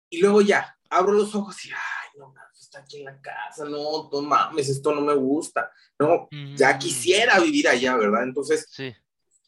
Y 0.09 0.19
luego 0.19 0.41
ya, 0.41 0.75
abro 0.89 1.13
los 1.13 1.35
ojos 1.35 1.63
y, 1.65 1.69
ay, 1.69 2.17
no 2.17 2.33
mames, 2.33 2.59
está 2.59 2.79
aquí 2.79 2.97
en 2.97 3.05
la 3.05 3.21
casa, 3.21 3.65
no, 3.65 4.09
no 4.11 4.21
mames, 4.23 4.69
esto 4.69 4.93
no 4.93 5.01
me 5.01 5.13
gusta, 5.13 5.71
no, 5.99 6.27
ya 6.55 6.73
mm. 6.73 6.79
quisiera 6.79 7.39
vivir 7.39 7.67
allá, 7.67 7.95
¿verdad? 7.95 8.23
Entonces, 8.23 8.67
sí. 8.71 8.91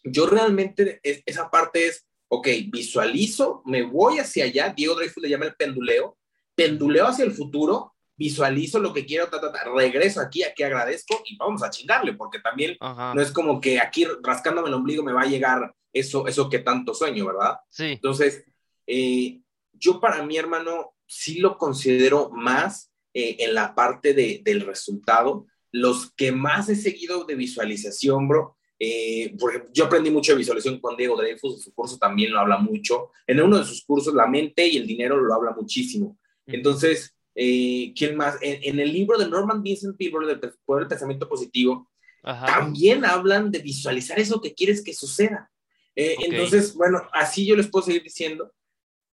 yo 0.04 0.28
realmente, 0.28 1.00
esa 1.02 1.50
parte 1.50 1.88
es, 1.88 2.06
ok, 2.28 2.48
visualizo, 2.68 3.64
me 3.66 3.82
voy 3.82 4.20
hacia 4.20 4.46
allá, 4.46 4.70
Diego 4.70 4.94
Dreyfus 4.94 5.24
le 5.24 5.30
llama 5.30 5.46
el 5.46 5.56
penduleo, 5.56 6.16
penduleo 6.54 7.08
hacia 7.08 7.26
el 7.26 7.32
futuro, 7.32 7.96
visualizo 8.20 8.80
lo 8.80 8.94
que 8.94 9.06
quiero, 9.06 9.30
regreso 9.74 10.20
aquí, 10.20 10.44
aquí 10.44 10.62
agradezco 10.62 11.24
y 11.26 11.38
vamos 11.38 11.64
a 11.64 11.70
chingarle, 11.70 12.14
porque 12.14 12.40
también 12.40 12.78
no 12.82 13.22
es 13.22 13.32
como 13.32 13.62
que 13.62 13.80
aquí 13.80 14.06
rascándome 14.22 14.68
el 14.68 14.74
ombligo 14.74 15.02
me 15.02 15.14
va 15.14 15.22
a 15.22 15.26
llegar 15.26 15.74
eso, 15.94 16.28
eso 16.28 16.50
que 16.50 16.60
tanto 16.60 16.94
sueño, 16.94 17.26
¿verdad? 17.28 17.60
Sí. 17.70 17.86
Entonces, 17.86 18.44
eh, 18.86 19.40
yo 19.72 20.02
para 20.02 20.22
mi 20.24 20.36
hermano 20.36 20.96
sí 21.08 21.40
lo 21.40 21.58
considero 21.58 22.30
más 22.30 22.92
eh, 23.14 23.38
en 23.40 23.54
la 23.54 23.74
parte 23.74 24.14
de, 24.14 24.42
del 24.44 24.62
resultado. 24.62 25.48
Los 25.72 26.12
que 26.12 26.34
más 26.34 26.68
he 26.68 26.76
seguido 26.76 27.24
de 27.24 27.36
visualización, 27.36 28.28
bro, 28.28 28.58
eh, 28.78 29.34
yo 29.72 29.86
aprendí 29.86 30.12
mucho 30.12 30.34
de 30.34 30.40
visualización 30.40 30.82
con 30.82 30.98
Diego 30.98 31.16
Dreyfus, 31.16 31.56
en 31.56 31.62
su 31.62 31.74
curso 31.74 31.98
también 31.98 32.34
lo 32.34 32.40
habla 32.42 32.58
mucho. 32.58 33.12
En 33.26 33.42
uno 33.42 33.60
de 33.60 33.66
sus 33.66 33.86
cursos, 33.86 34.14
la 34.14 34.28
mente 34.28 34.68
y 34.68 34.76
el 34.76 34.86
dinero 34.86 35.16
lo 35.16 35.34
habla 35.34 35.52
muchísimo. 35.52 36.18
Entonces, 36.46 37.16
eh, 37.36 37.94
¿quién 37.96 38.16
más? 38.16 38.38
En, 38.42 38.80
el 38.80 38.92
libro 38.92 39.18
de 39.18 39.28
Norman 39.28 39.64
Vincent 39.64 39.98
Peale, 39.98 40.28
del 40.28 40.40
Poder 40.66 40.82
del 40.84 40.90
Pensamiento 40.90 41.28
Positivo, 41.28 41.90
también 42.22 43.06
hablan 43.06 43.52
de 43.52 43.60
visualizar 43.60 44.20
eso 44.20 44.42
que 44.42 44.54
quieres 44.54 44.84
que 44.84 44.94
suceda. 44.94 45.50
Eh, 45.96 46.16
entonces, 46.20 46.74
bueno, 46.74 47.02
así 47.14 47.46
yo 47.46 47.56
les 47.56 47.68
puedo 47.68 47.86
seguir 47.86 48.04
diciendo. 48.04 48.54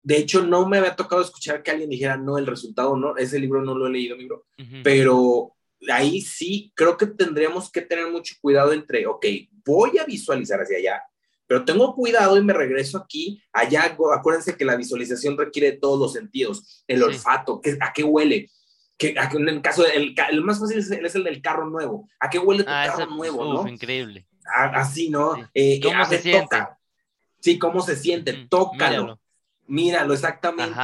De 0.03 0.19
hecho, 0.19 0.45
no 0.45 0.69
me 0.69 0.79
había 0.79 0.95
tocado 0.95 1.21
escuchar 1.21 1.63
que 1.63 1.71
alguien 1.71 1.91
dijera, 1.91 2.17
no, 2.17 2.39
el 2.39 2.47
resultado 2.47 2.97
no, 2.97 3.17
ese 3.17 3.41
libro 3.41 3.63
no 3.63 3.77
lo 3.77 3.87
he 3.87 3.91
leído, 3.91 4.17
libro, 4.17 4.47
pero 4.85 5.57
ahí 5.91 6.21
sí 6.21 6.73
creo 6.77 6.97
que 6.97 7.07
tendríamos 7.07 7.71
que 7.73 7.83
tener 7.83 8.09
mucho 8.09 8.37
cuidado 8.41 8.73
entre, 8.73 9.07
ok, 9.07 9.27
voy 9.65 9.99
a 9.99 10.05
visualizar 10.05 10.61
hacia 10.61 10.79
allá, 10.79 11.03
pero 11.47 11.65
tengo 11.65 11.95
cuidado 11.95 12.37
y 12.37 12.43
me 12.43 12.53
regreso 12.53 12.99
aquí, 12.99 13.43
allá, 13.53 13.97
acuérdense 14.15 14.57
que 14.57 14.65
la 14.65 14.77
visualización 14.77 15.39
requiere 15.39 15.73
todos 15.73 15.99
los 15.99 16.13
sentidos, 16.13 16.85
el 16.89 17.03
olfato, 17.03 17.61
¿a 17.81 17.93
qué 17.93 18.03
huele? 18.03 18.51
Que, 18.99 19.15
en 19.33 19.49
el 19.49 19.61
caso, 19.61 19.87
el, 19.87 20.15
el 20.31 20.43
más 20.43 20.59
fácil 20.59 20.79
es, 20.79 21.15
el 21.15 21.25
del 21.25 21.43
carro 21.43 21.69
nuevo, 21.69 22.09
¿a 22.19 22.29
qué 22.29 22.39
huele 22.39 22.65
tu 22.65 22.71
ah, 22.71 22.87
carro 22.87 23.07
nuevo? 23.07 23.45
¿no? 23.45 23.69
increíble. 23.69 24.27
así, 24.45 25.09
¿no? 25.09 25.37
Eh, 25.55 25.81
¿Cómo 25.83 26.05
se 26.07 26.21
siente? 26.21 26.57
Sí, 27.41 27.59
¿cómo 27.59 27.81
se 27.81 27.97
siente? 27.97 28.47
Tócalo. 28.49 29.21
Míralo, 29.69 30.15
exactamente, 30.15 30.79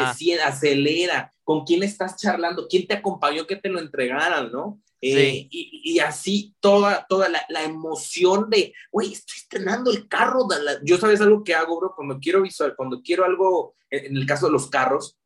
acelera, 0.45 1.33
con 1.45 1.65
quién 1.65 1.85
estás 1.85 2.17
charlando, 2.17 2.67
quién 2.69 2.87
te 2.87 2.95
acompañó 2.95 3.47
que 3.47 3.57
te 3.57 3.69
lo 3.69 3.79
entregaran, 3.79 4.51
¿no? 4.51 4.81
Eh, 5.05 5.49
y, 5.51 5.99
así 5.99 6.55
toda, 6.61 7.05
toda 7.09 7.29
la, 7.29 7.63
emoción 7.65 8.49
de, 8.49 8.73
güey, 8.93 9.13
estoy 9.13 9.37
estrenando 9.37 9.91
el 9.91 10.07
carro. 10.07 10.47
Yo 10.85 10.97
sabes 10.97 11.21
algo 11.21 11.43
que 11.43 11.55
hago, 11.55 11.79
bro, 11.81 11.93
cuando 11.97 12.21
quiero 12.21 12.41
visual, 12.41 12.75
cuando 12.77 13.03
quiero 13.03 13.25
algo, 13.25 13.75
en 13.91 14.17
el 14.17 14.25
caso 14.27 14.47
de 14.47 14.53
los 14.53 14.69
carros, 14.69 15.19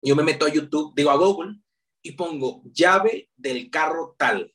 yo 0.00 0.16
me 0.16 0.22
meto 0.22 0.46
a 0.46 0.48
YouTube, 0.48 0.94
digo 0.96 1.10
a 1.10 1.16
Google, 1.16 1.56
y 2.02 2.12
pongo 2.12 2.62
llave 2.72 3.30
del 3.36 3.68
carro 3.70 4.16
tal. 4.18 4.52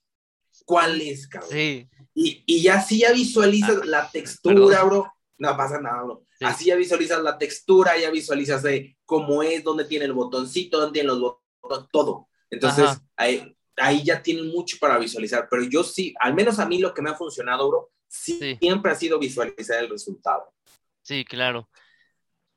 ¿Cuál 0.66 1.00
es, 1.02 1.28
cabrón? 1.28 1.52
Sí. 1.52 1.88
Y, 2.16 2.44
y 2.48 2.64
ya 2.64 2.80
así 2.80 3.00
ya 3.00 3.14
visualizas 3.14 3.78
ah, 3.84 3.86
la 3.86 4.10
textura, 4.10 4.84
bro. 4.84 5.14
No 5.38 5.56
pasa 5.56 5.80
nada, 5.80 6.02
bro. 6.02 6.26
Así 6.42 6.66
ya 6.66 6.76
visualizas 6.76 7.22
la 7.22 7.38
textura, 7.38 7.98
ya 7.98 8.10
visualizas 8.10 8.64
de 8.64 8.98
cómo 9.06 9.44
es, 9.44 9.64
dónde 9.64 9.86
tiene 9.86 10.06
el 10.06 10.14
botoncito, 10.14 10.80
dónde 10.80 10.94
tiene 10.94 11.10
los 11.10 11.20
botones, 11.62 11.90
todo. 11.92 12.28
Entonces, 12.50 12.90
ahí, 13.16 13.57
ahí 13.78 14.04
ya 14.04 14.22
tienen 14.22 14.48
mucho 14.48 14.78
para 14.80 14.98
visualizar, 14.98 15.48
pero 15.50 15.64
yo 15.64 15.84
sí, 15.84 16.14
al 16.20 16.34
menos 16.34 16.60
a 16.60 16.66
mí 16.66 16.80
lo 16.80 16.94
que 16.94 17.02
me 17.02 17.10
ha 17.10 17.16
funcionado, 17.16 17.70
bro, 17.70 17.92
siempre 18.08 18.92
ha 18.92 18.96
sido 18.96 19.20
visualizar 19.20 19.84
el 19.84 19.90
resultado. 19.90 20.54
Sí, 21.02 21.26
claro. 21.26 21.70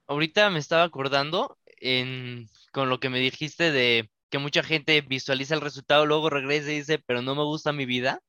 Ahorita 0.07 0.51
me 0.51 0.59
estaba 0.59 0.83
acordando 0.83 1.59
en, 1.77 2.49
con 2.73 2.89
lo 2.89 2.99
que 2.99 3.11
me 3.11 3.21
dijiste 3.21 3.71
de 3.71 4.11
que 4.29 4.39
mucha 4.39 4.63
gente 4.63 5.01
visualiza 5.03 5.55
el 5.55 5.61
resultado, 5.61 6.07
luego 6.07 6.31
regresa 6.31 6.71
y 6.71 6.79
dice, 6.79 6.99
pero 6.99 7.23
no 7.23 7.35
me 7.35 7.45
gusta 7.45 7.73
mi 7.73 7.87
vida. 7.87 8.23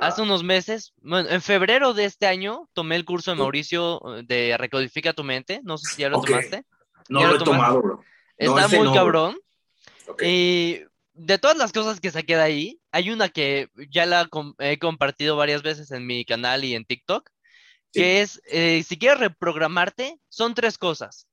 Hace 0.00 0.22
unos 0.22 0.42
meses, 0.42 0.92
bueno, 0.96 1.28
en 1.30 1.40
febrero 1.40 1.94
de 1.94 2.04
este 2.04 2.26
año, 2.26 2.68
tomé 2.72 2.96
el 2.96 3.04
curso 3.04 3.30
de 3.30 3.36
Mauricio 3.36 4.00
eh, 4.16 4.22
de 4.24 4.56
Recodifica 4.58 5.12
tu 5.12 5.22
mente. 5.22 5.60
No 5.62 5.78
sé 5.78 5.94
si 5.94 6.02
ya 6.02 6.08
lo 6.08 6.20
tomaste. 6.20 6.64
No 7.08 7.24
lo, 7.24 7.36
he 7.36 7.38
tomado, 7.38 7.80
bro. 7.80 8.04
Está 8.36 8.68
muy 8.68 8.92
cabrón. 8.92 9.38
Y 10.20 10.80
de 11.14 11.38
todas 11.38 11.56
las 11.56 11.72
cosas 11.72 12.00
que 12.00 12.10
saqué 12.10 12.36
de 12.36 12.42
ahí, 12.42 12.80
hay 12.90 13.10
una 13.10 13.28
que 13.28 13.68
ya 13.90 14.04
la 14.04 14.28
he 14.58 14.78
compartido 14.78 15.36
varias 15.36 15.62
veces 15.62 15.90
en 15.92 16.06
mi 16.06 16.24
canal 16.24 16.64
y 16.64 16.74
en 16.74 16.84
TikTok, 16.84 17.30
que 17.92 18.20
es, 18.20 18.42
eh, 18.46 18.82
si 18.82 18.98
quieres 18.98 19.20
reprogramarte, 19.20 20.18
son 20.28 20.54
tres 20.54 20.76
cosas. 20.76 21.28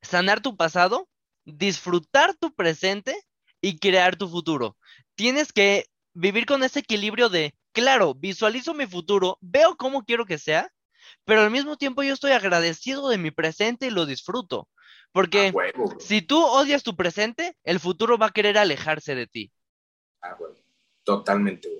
Sanar 0.00 0.40
tu 0.40 0.56
pasado, 0.56 1.08
disfrutar 1.44 2.34
tu 2.34 2.54
presente 2.54 3.14
y 3.60 3.78
crear 3.78 4.16
tu 4.16 4.28
futuro. 4.28 4.76
Tienes 5.14 5.52
que 5.52 5.86
vivir 6.14 6.46
con 6.46 6.64
ese 6.64 6.80
equilibrio 6.80 7.28
de, 7.28 7.54
claro, 7.72 8.14
visualizo 8.14 8.72
mi 8.72 8.86
futuro, 8.86 9.36
veo 9.42 9.76
cómo 9.76 10.04
quiero 10.04 10.24
que 10.24 10.38
sea, 10.38 10.72
pero 11.26 11.42
al 11.42 11.50
mismo 11.50 11.76
tiempo 11.76 12.02
yo 12.02 12.14
estoy 12.14 12.32
agradecido 12.32 13.08
de 13.10 13.18
mi 13.18 13.30
presente 13.30 13.86
y 13.86 13.90
lo 13.90 14.06
disfruto. 14.06 14.68
Porque 15.16 15.50
si 15.98 16.20
tú 16.20 16.44
odias 16.44 16.82
tu 16.82 16.94
presente, 16.94 17.56
el 17.64 17.80
futuro 17.80 18.18
va 18.18 18.26
a 18.26 18.32
querer 18.32 18.58
alejarse 18.58 19.14
de 19.14 19.26
ti. 19.26 19.50
Ah, 20.20 20.36
bueno, 20.38 20.56
totalmente, 21.04 21.70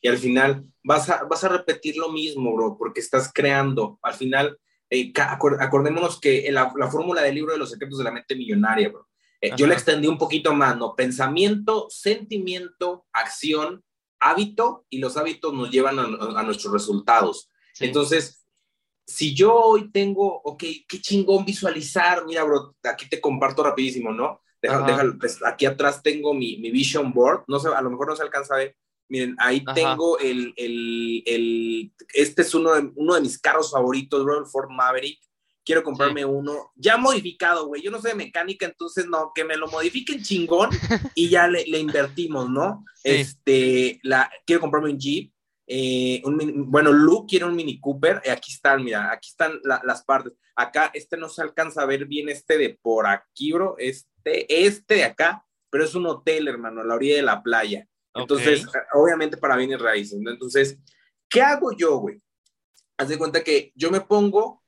Y 0.00 0.06
al 0.06 0.16
final 0.16 0.64
vas 0.84 1.10
a, 1.10 1.24
vas 1.24 1.42
a 1.42 1.48
repetir 1.48 1.96
lo 1.96 2.12
mismo, 2.12 2.54
bro, 2.54 2.76
porque 2.78 3.00
estás 3.00 3.32
creando. 3.34 3.98
Al 4.00 4.14
final, 4.14 4.60
eh, 4.90 5.12
acordémonos 5.16 6.20
que 6.20 6.48
la, 6.52 6.70
fórmula 6.88 7.22
del 7.22 7.34
libro 7.34 7.54
de 7.54 7.58
los 7.58 7.72
secretos 7.72 7.98
de 7.98 8.04
la 8.04 8.12
mente 8.12 8.36
millonaria, 8.36 8.90
bro. 8.90 9.08
Eh, 9.40 9.50
yo 9.56 9.66
le 9.66 9.74
extendí 9.74 10.06
un 10.06 10.16
poquito 10.16 10.54
más, 10.54 10.76
¿no? 10.76 10.94
Pensamiento, 10.94 11.88
sentimiento, 11.90 13.06
acción, 13.12 13.82
hábito, 14.20 14.86
y 14.88 14.98
los 14.98 15.16
hábitos 15.16 15.52
nos 15.52 15.68
llevan 15.68 15.98
a, 15.98 16.42
nuestros 16.44 16.72
resultados. 16.72 17.50
Entonces, 17.80 18.43
si 19.06 19.34
yo 19.34 19.54
hoy 19.54 19.90
tengo, 19.90 20.40
ok, 20.42 20.64
qué 20.88 21.00
chingón 21.00 21.44
visualizar, 21.44 22.24
mira, 22.26 22.44
bro, 22.44 22.74
aquí 22.82 23.08
te 23.08 23.20
comparto 23.20 23.62
rapidísimo, 23.62 24.12
¿no? 24.12 24.40
Deja, 24.62 25.04
pues, 25.20 25.44
aquí 25.44 25.66
atrás 25.66 26.02
tengo 26.02 26.32
mi, 26.32 26.56
mi, 26.56 26.70
vision 26.70 27.12
board, 27.12 27.44
no 27.48 27.58
sé, 27.58 27.68
a 27.68 27.82
lo 27.82 27.90
mejor 27.90 28.08
no 28.08 28.16
se 28.16 28.22
alcanza 28.22 28.54
a 28.54 28.58
ver. 28.58 28.76
Miren, 29.10 29.36
ahí 29.38 29.62
tengo 29.74 30.18
el, 30.18 30.54
el, 30.56 31.22
el, 31.26 31.92
este 32.14 32.40
es 32.40 32.54
uno 32.54 32.72
de, 32.72 32.90
uno 32.94 33.14
de 33.14 33.20
mis 33.20 33.38
carros 33.38 33.70
favoritos, 33.70 34.24
bro, 34.24 34.38
el 34.38 34.46
Ford 34.46 34.70
Maverick. 34.70 35.20
Quiero 35.62 35.82
comprarme 35.82 36.24
uno 36.24 36.72
ya 36.76 36.96
modificado, 36.96 37.66
güey. 37.66 37.82
Yo 37.82 37.90
no 37.90 38.00
sé 38.00 38.08
de 38.08 38.14
mecánica, 38.14 38.66
entonces 38.66 39.06
no, 39.06 39.32
que 39.34 39.44
me 39.44 39.56
lo 39.56 39.66
modifiquen 39.68 40.22
chingón 40.22 40.70
y 41.14 41.28
ya 41.28 41.46
le, 41.46 41.66
le 41.66 41.78
invertimos, 41.78 42.48
¿no? 42.48 42.84
Este, 43.02 44.00
la, 44.02 44.30
quiero 44.46 44.62
comprarme 44.62 44.90
un 44.90 44.98
Jeep 44.98 45.33
eh, 45.66 46.22
bueno, 46.24 46.92
Luke 46.92 47.26
quiere 47.28 47.46
un 47.46 47.56
Mini 47.56 47.80
Cooper, 47.80 48.20
eh, 48.24 48.30
aquí 48.30 48.52
están, 48.52 48.84
mira, 48.84 49.10
aquí 49.10 49.30
están 49.30 49.60
las 49.62 50.04
partes. 50.04 50.34
Acá, 50.56 50.90
este 50.94 51.16
no 51.16 51.28
se 51.28 51.42
alcanza 51.42 51.82
a 51.82 51.86
ver 51.86 52.06
bien, 52.06 52.28
este 52.28 52.58
de 52.58 52.78
por 52.80 53.06
aquí, 53.06 53.52
bro, 53.52 53.76
este, 53.78 54.66
este 54.66 54.96
de 54.96 55.04
acá, 55.04 55.44
pero 55.70 55.84
es 55.84 55.94
un 55.94 56.06
hotel, 56.06 56.48
hermano, 56.48 56.82
a 56.82 56.84
la 56.84 56.94
orilla 56.94 57.16
de 57.16 57.22
la 57.22 57.42
playa. 57.42 57.88
Entonces, 58.14 58.64
obviamente 58.92 59.36
para 59.36 59.56
bienes 59.56 59.80
raíces. 59.80 60.20
Entonces, 60.24 60.78
¿qué 61.28 61.42
hago 61.42 61.72
yo, 61.76 61.98
güey? 61.98 62.22
Haz 62.96 63.08
de 63.08 63.18
cuenta 63.18 63.42
que 63.42 63.72
yo 63.74 63.90
me 63.90 64.00
pongo, 64.00 64.62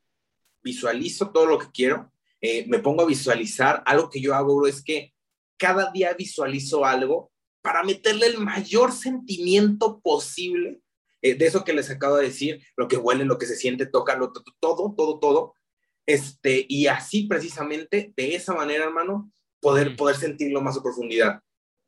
visualizo 0.63 1.31
todo 1.31 1.47
lo 1.47 1.59
que 1.59 1.71
quiero, 1.73 2.11
eh, 2.41 2.67
me 2.67 2.81
pongo 2.81 3.03
a 3.03 3.07
visualizar, 3.07 3.83
algo 3.87 4.11
que 4.11 4.21
yo 4.21 4.35
hago, 4.35 4.57
bro, 4.57 4.67
es 4.67 4.83
que 4.83 5.15
cada 5.57 5.93
día 5.93 6.13
visualizo 6.15 6.85
algo 6.85 7.31
para 7.63 7.85
meterle 7.85 8.27
el 8.27 8.39
mayor 8.39 8.93
sentimiento 8.93 10.01
posible 10.01 10.81
eh, 11.31 11.35
de 11.35 11.47
eso 11.47 11.65
que 11.65 11.73
les 11.73 11.91
acabo 11.91 12.17
de 12.17 12.27
decir, 12.27 12.63
lo 12.77 12.89
que 12.89 12.97
huele, 12.97 13.25
lo 13.25 13.39
que 13.39 13.47
se 13.47 13.57
siente, 13.57 13.87
toca, 13.87 14.17
lo, 14.17 14.33
todo, 14.61 14.95
todo, 14.97 15.19
todo. 15.19 15.55
Este, 16.07 16.65
y 16.69 16.87
así 16.87 17.25
precisamente, 17.25 18.13
de 18.17 18.35
esa 18.37 18.55
manera, 18.55 18.85
hermano, 18.85 19.33
poder, 19.61 19.97
poder 19.97 20.17
sentirlo 20.17 20.61
más 20.61 20.77
a 20.77 20.83
profundidad. 20.83 21.41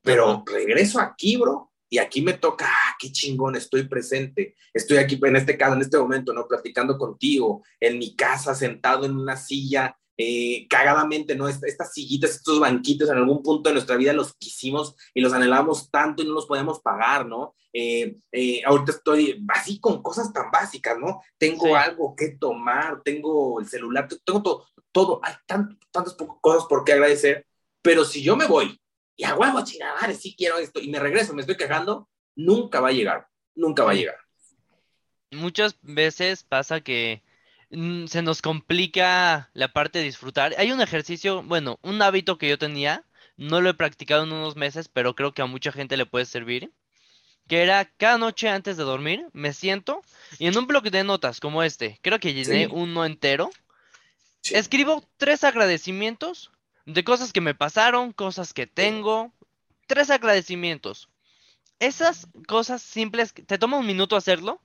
Pero 0.02 0.42
regreso 0.46 1.00
aquí, 1.00 1.36
bro, 1.36 1.70
y 1.90 1.98
aquí 1.98 2.20
me 2.20 2.34
toca, 2.34 2.66
ah, 2.68 2.96
qué 2.98 3.10
chingón, 3.10 3.56
estoy 3.56 3.88
presente, 3.88 4.56
estoy 4.74 4.98
aquí 4.98 5.18
en 5.22 5.36
este 5.36 5.56
caso, 5.56 5.74
en 5.74 5.82
este 5.82 5.98
momento, 5.98 6.32
¿no? 6.32 6.46
Platicando 6.46 6.98
contigo, 6.98 7.62
en 7.80 7.98
mi 7.98 8.14
casa, 8.14 8.54
sentado 8.54 9.06
en 9.06 9.16
una 9.16 9.36
silla, 9.36 9.96
eh, 10.20 10.66
cagadamente, 10.68 11.36
¿no? 11.36 11.48
Estas 11.48 11.92
sillitas, 11.94 12.32
estos 12.32 12.58
banquitos 12.58 13.08
en 13.08 13.18
algún 13.18 13.40
punto 13.40 13.70
de 13.70 13.74
nuestra 13.74 13.96
vida 13.96 14.12
los 14.12 14.34
quisimos 14.34 14.96
y 15.14 15.20
los 15.20 15.32
anhelábamos 15.32 15.92
tanto 15.92 16.22
y 16.22 16.26
no 16.26 16.32
los 16.32 16.46
podíamos 16.46 16.80
pagar, 16.80 17.24
¿no? 17.24 17.54
Eh, 17.72 18.16
eh, 18.32 18.62
ahorita 18.66 18.90
estoy 18.90 19.44
así 19.48 19.78
con 19.78 20.02
cosas 20.02 20.32
tan 20.32 20.50
básicas, 20.50 20.98
¿no? 20.98 21.22
Tengo 21.38 21.76
algo 21.76 22.16
que 22.16 22.30
tomar, 22.30 23.00
tengo 23.04 23.60
el 23.60 23.68
celular, 23.68 24.08
tengo 24.24 24.42
todo, 24.42 24.66
todo, 24.90 25.20
hay 25.22 25.34
tantas 25.46 26.16
cosas 26.40 26.64
por 26.68 26.82
qué 26.82 26.94
agradecer, 26.94 27.46
pero 27.80 28.04
si 28.04 28.20
yo 28.20 28.34
me 28.34 28.46
voy 28.46 28.80
y 29.16 29.22
a 29.22 29.36
huevo 29.36 29.62
chingar, 29.62 30.12
sí 30.16 30.34
quiero 30.36 30.58
esto 30.58 30.80
y 30.80 30.88
me 30.88 30.98
regreso, 30.98 31.32
me 31.32 31.42
estoy 31.42 31.56
quejando, 31.56 32.08
nunca 32.34 32.80
va 32.80 32.88
a 32.88 32.92
llegar, 32.92 33.28
nunca 33.54 33.84
va 33.84 33.92
a 33.92 33.94
llegar. 33.94 34.18
Muchas 35.30 35.78
veces 35.82 36.42
pasa 36.42 36.80
que 36.80 37.22
se 37.70 38.22
nos 38.22 38.40
complica 38.40 39.50
la 39.52 39.68
parte 39.68 39.98
de 39.98 40.06
disfrutar. 40.06 40.54
Hay 40.58 40.72
un 40.72 40.80
ejercicio, 40.80 41.42
bueno, 41.42 41.78
un 41.82 42.00
hábito 42.00 42.38
que 42.38 42.48
yo 42.48 42.58
tenía, 42.58 43.04
no 43.36 43.60
lo 43.60 43.70
he 43.70 43.74
practicado 43.74 44.24
en 44.24 44.32
unos 44.32 44.56
meses, 44.56 44.88
pero 44.88 45.14
creo 45.14 45.32
que 45.32 45.42
a 45.42 45.46
mucha 45.46 45.70
gente 45.70 45.96
le 45.96 46.06
puede 46.06 46.24
servir, 46.24 46.72
que 47.46 47.62
era 47.62 47.84
cada 47.84 48.18
noche 48.18 48.48
antes 48.48 48.76
de 48.76 48.84
dormir, 48.84 49.26
me 49.32 49.52
siento 49.52 50.02
y 50.38 50.46
en 50.46 50.56
un 50.56 50.66
bloque 50.66 50.90
de 50.90 51.04
notas 51.04 51.40
como 51.40 51.62
este, 51.62 51.98
creo 52.02 52.18
que 52.18 52.34
llené 52.34 52.68
uno 52.68 53.04
entero, 53.04 53.50
escribo 54.50 55.06
tres 55.16 55.44
agradecimientos 55.44 56.50
de 56.86 57.04
cosas 57.04 57.32
que 57.32 57.40
me 57.40 57.54
pasaron, 57.54 58.12
cosas 58.12 58.54
que 58.54 58.66
tengo, 58.66 59.32
tres 59.86 60.10
agradecimientos. 60.10 61.08
Esas 61.80 62.26
cosas 62.46 62.82
simples, 62.82 63.32
te 63.34 63.58
toma 63.58 63.76
un 63.76 63.86
minuto 63.86 64.16
hacerlo, 64.16 64.60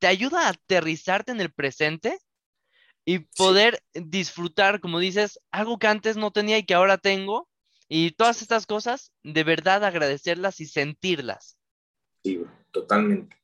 te 0.00 0.06
ayuda 0.06 0.46
a 0.46 0.50
aterrizarte 0.50 1.32
en 1.32 1.40
el 1.40 1.50
presente 1.50 2.18
y 3.04 3.20
poder 3.20 3.82
disfrutar, 3.94 4.80
como 4.80 4.98
dices, 4.98 5.40
algo 5.50 5.78
que 5.78 5.86
antes 5.86 6.16
no 6.16 6.30
tenía 6.30 6.58
y 6.58 6.64
que 6.64 6.74
ahora 6.74 6.98
tengo. 6.98 7.48
Y 7.88 8.12
todas 8.12 8.42
estas 8.42 8.66
cosas, 8.66 9.12
de 9.22 9.44
verdad 9.44 9.84
agradecerlas 9.84 10.60
y 10.60 10.66
sentirlas. 10.66 11.58
Sí, 12.22 12.42
totalmente. 12.70 13.36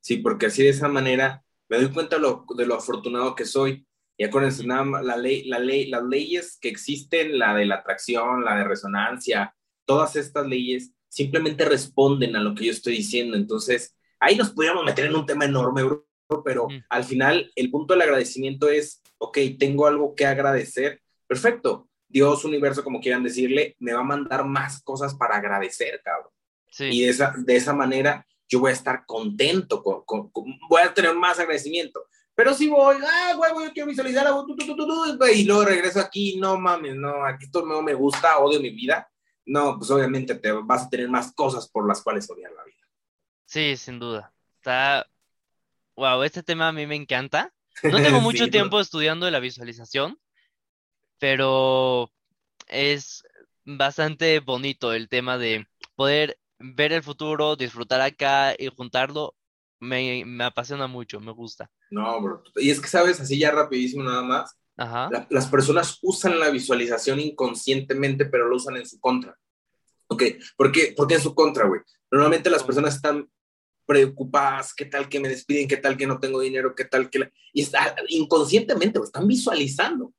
Sí, 0.00 0.18
porque 0.18 0.46
así 0.46 0.62
de 0.62 0.70
esa 0.70 0.88
manera 0.88 1.44
me 1.68 1.78
doy 1.78 1.92
cuenta 1.92 2.16
de 2.16 2.66
lo 2.66 2.74
afortunado 2.74 3.34
que 3.34 3.44
soy. 3.44 3.86
Y 4.16 4.24
acuérdense, 4.24 4.66
nada 4.66 4.84
más, 4.84 5.04
la 5.04 5.16
ley, 5.16 5.44
la 5.44 5.58
ley, 5.58 5.86
las 5.86 6.04
leyes 6.04 6.58
que 6.60 6.68
existen, 6.68 7.38
la 7.38 7.54
de 7.54 7.66
la 7.66 7.76
atracción, 7.76 8.44
la 8.44 8.56
de 8.56 8.64
resonancia, 8.64 9.54
todas 9.84 10.14
estas 10.16 10.46
leyes 10.46 10.92
simplemente 11.08 11.64
responden 11.64 12.36
a 12.36 12.40
lo 12.42 12.54
que 12.54 12.66
yo 12.66 12.70
estoy 12.70 12.98
diciendo. 12.98 13.36
Entonces, 13.36 13.96
ahí 14.18 14.36
nos 14.36 14.50
podríamos 14.50 14.84
meter 14.84 15.06
en 15.06 15.16
un 15.16 15.26
tema 15.26 15.46
enorme, 15.46 15.82
bro, 15.82 16.06
pero 16.44 16.68
al 16.88 17.04
final 17.04 17.50
el 17.56 17.70
punto 17.70 17.94
del 17.94 18.02
agradecimiento 18.02 18.68
es, 18.68 19.02
ok, 19.18 19.38
tengo 19.58 19.86
algo 19.86 20.14
que 20.14 20.26
agradecer, 20.26 21.02
perfecto, 21.26 21.88
Dios, 22.08 22.44
universo, 22.44 22.82
como 22.82 23.00
quieran 23.00 23.22
decirle, 23.22 23.76
me 23.78 23.92
va 23.92 24.00
a 24.00 24.04
mandar 24.04 24.44
más 24.44 24.82
cosas 24.82 25.14
para 25.14 25.36
agradecer, 25.36 26.00
cabrón. 26.04 26.32
Y 26.78 27.02
de 27.02 27.08
esa, 27.08 27.34
de 27.36 27.56
esa 27.56 27.72
manera 27.72 28.26
yo 28.48 28.60
voy 28.60 28.70
a 28.70 28.74
estar 28.74 29.04
contento, 29.06 29.82
con, 29.82 30.32
voy 30.68 30.82
a 30.82 30.92
tener 30.92 31.14
más 31.14 31.38
agradecimiento. 31.38 32.04
Pero 32.34 32.54
si 32.54 32.68
voy, 32.68 32.96
ah, 33.06 33.34
güey, 33.36 33.66
yo 33.66 33.72
quiero 33.72 33.88
visualizar 33.88 34.26
algo, 34.26 34.46
y 35.32 35.44
luego 35.44 35.64
regreso 35.64 36.00
aquí, 36.00 36.36
no 36.38 36.58
mames, 36.58 36.96
no, 36.96 37.24
aquí 37.24 37.44
esto 37.44 37.64
no 37.64 37.82
me 37.82 37.94
gusta, 37.94 38.38
odio 38.38 38.60
mi 38.60 38.70
vida. 38.70 39.08
No, 39.46 39.76
pues 39.78 39.90
obviamente 39.90 40.34
te 40.36 40.52
vas 40.52 40.84
a 40.84 40.88
tener 40.88 41.08
más 41.08 41.32
cosas 41.32 41.68
por 41.68 41.86
las 41.86 42.02
cuales 42.02 42.30
odiar 42.30 42.52
la 42.52 42.64
vida. 42.64 42.86
Sí, 43.46 43.76
sin 43.76 43.98
duda. 43.98 44.32
Está 44.56 45.09
wow, 46.00 46.22
este 46.22 46.42
tema 46.42 46.68
a 46.68 46.72
mí 46.72 46.86
me 46.86 46.96
encanta. 46.96 47.52
No 47.82 47.90
tengo 48.02 48.20
mucho 48.20 48.48
tiempo 48.48 48.80
estudiando 48.80 49.26
de 49.26 49.32
la 49.32 49.38
visualización, 49.38 50.18
pero 51.18 52.10
es 52.68 53.22
bastante 53.66 54.40
bonito 54.40 54.94
el 54.94 55.10
tema 55.10 55.36
de 55.36 55.66
poder 55.96 56.38
ver 56.58 56.92
el 56.92 57.02
futuro, 57.02 57.54
disfrutar 57.54 58.00
acá 58.00 58.54
y 58.58 58.68
juntarlo. 58.68 59.36
Me, 59.78 60.24
apasiona 60.42 60.86
mucho, 60.86 61.20
me 61.20 61.32
gusta. 61.32 61.70
No, 61.90 62.20
bro. 62.20 62.42
Y 62.56 62.70
es 62.70 62.80
que, 62.80 62.88
¿sabes? 62.88 63.20
Así 63.20 63.38
ya 63.38 63.50
rapidísimo 63.50 64.02
nada 64.04 64.22
más. 64.22 64.56
Ajá. 64.76 65.10
las 65.28 65.46
personas 65.48 65.98
usan 66.00 66.40
la 66.40 66.48
visualización 66.48 67.20
inconscientemente, 67.20 68.24
pero 68.24 68.48
lo 68.48 68.56
usan 68.56 68.78
en 68.78 68.86
su 68.86 68.98
contra. 68.98 69.36
Ok, 70.06 70.22
¿por 70.56 70.72
qué, 70.72 70.94
¿Por 70.96 71.06
qué 71.06 71.16
en 71.16 71.20
su 71.20 71.34
contra, 71.34 71.66
güey? 71.66 71.82
Normalmente 72.10 72.48
las 72.48 72.62
personas 72.62 72.94
están 72.94 73.28
preocupadas, 73.90 74.72
qué 74.72 74.84
tal 74.84 75.08
que 75.08 75.18
me 75.18 75.28
despiden, 75.28 75.66
qué 75.66 75.76
tal 75.76 75.96
que 75.96 76.06
no 76.06 76.20
tengo 76.20 76.38
dinero, 76.38 76.76
qué 76.76 76.84
tal 76.84 77.10
que... 77.10 77.32
Y 77.52 77.62
está, 77.62 77.96
inconscientemente 78.06 79.00
lo 79.00 79.04
están 79.04 79.26
visualizando. 79.26 80.14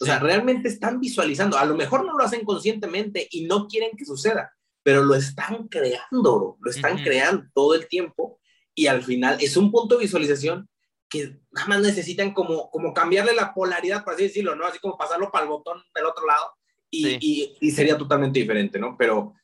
O 0.00 0.04
sea, 0.04 0.18
realmente 0.18 0.68
están 0.68 0.98
visualizando. 0.98 1.56
A 1.56 1.64
lo 1.64 1.76
mejor 1.76 2.04
no 2.04 2.18
lo 2.18 2.24
hacen 2.24 2.44
conscientemente 2.44 3.28
y 3.30 3.44
no 3.44 3.68
quieren 3.68 3.96
que 3.96 4.04
suceda, 4.04 4.52
pero 4.82 5.04
lo 5.04 5.14
están 5.14 5.68
creando, 5.68 6.56
lo 6.58 6.68
están 6.68 7.00
creando 7.00 7.44
todo 7.54 7.76
el 7.76 7.86
tiempo 7.86 8.40
y 8.74 8.88
al 8.88 9.04
final 9.04 9.36
es 9.40 9.56
un 9.56 9.70
punto 9.70 9.94
de 9.94 10.02
visualización 10.02 10.68
que 11.08 11.38
nada 11.52 11.68
más 11.68 11.80
necesitan 11.80 12.34
como, 12.34 12.72
como 12.72 12.92
cambiarle 12.92 13.36
la 13.36 13.54
polaridad, 13.54 14.02
por 14.02 14.14
así 14.14 14.24
decirlo, 14.24 14.56
¿no? 14.56 14.66
Así 14.66 14.80
como 14.80 14.98
pasarlo 14.98 15.30
para 15.30 15.44
el 15.44 15.50
botón 15.50 15.80
del 15.94 16.06
otro 16.06 16.26
lado 16.26 16.56
y, 16.90 17.18
y, 17.20 17.56
y 17.60 17.70
sería 17.70 17.96
totalmente 17.96 18.40
diferente, 18.40 18.80
¿no? 18.80 18.96
Pero 18.98 19.34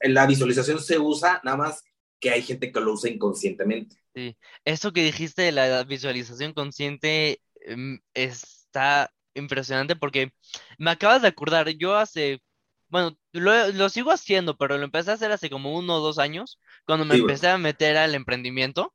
la 0.00 0.26
visualización 0.26 0.80
se 0.80 0.98
usa 0.98 1.40
nada 1.44 1.56
más 1.56 1.84
que 2.20 2.30
hay 2.30 2.42
gente 2.42 2.72
que 2.72 2.80
lo 2.80 2.92
usa 2.92 3.10
inconscientemente. 3.10 3.96
Sí, 4.14 4.36
eso 4.64 4.92
que 4.92 5.04
dijiste 5.04 5.42
de 5.42 5.52
la 5.52 5.84
visualización 5.84 6.52
consciente 6.52 7.40
em, 7.60 8.00
está 8.14 9.12
impresionante 9.34 9.96
porque 9.96 10.32
me 10.78 10.90
acabas 10.90 11.22
de 11.22 11.28
acordar, 11.28 11.68
yo 11.70 11.96
hace, 11.96 12.42
bueno, 12.88 13.16
lo, 13.32 13.88
sigo 13.88 14.10
haciendo, 14.10 14.56
pero 14.56 14.78
lo 14.78 14.84
empecé 14.84 15.10
a 15.10 15.14
hacer 15.14 15.30
hace 15.30 15.50
como 15.50 15.76
uno 15.76 15.96
o 15.96 16.00
dos 16.00 16.18
años, 16.18 16.58
cuando 16.86 17.04
me 17.04 17.14
empecé 17.14 17.48
a 17.48 17.58
meter 17.58 17.96
al 17.96 18.14
emprendimiento, 18.14 18.94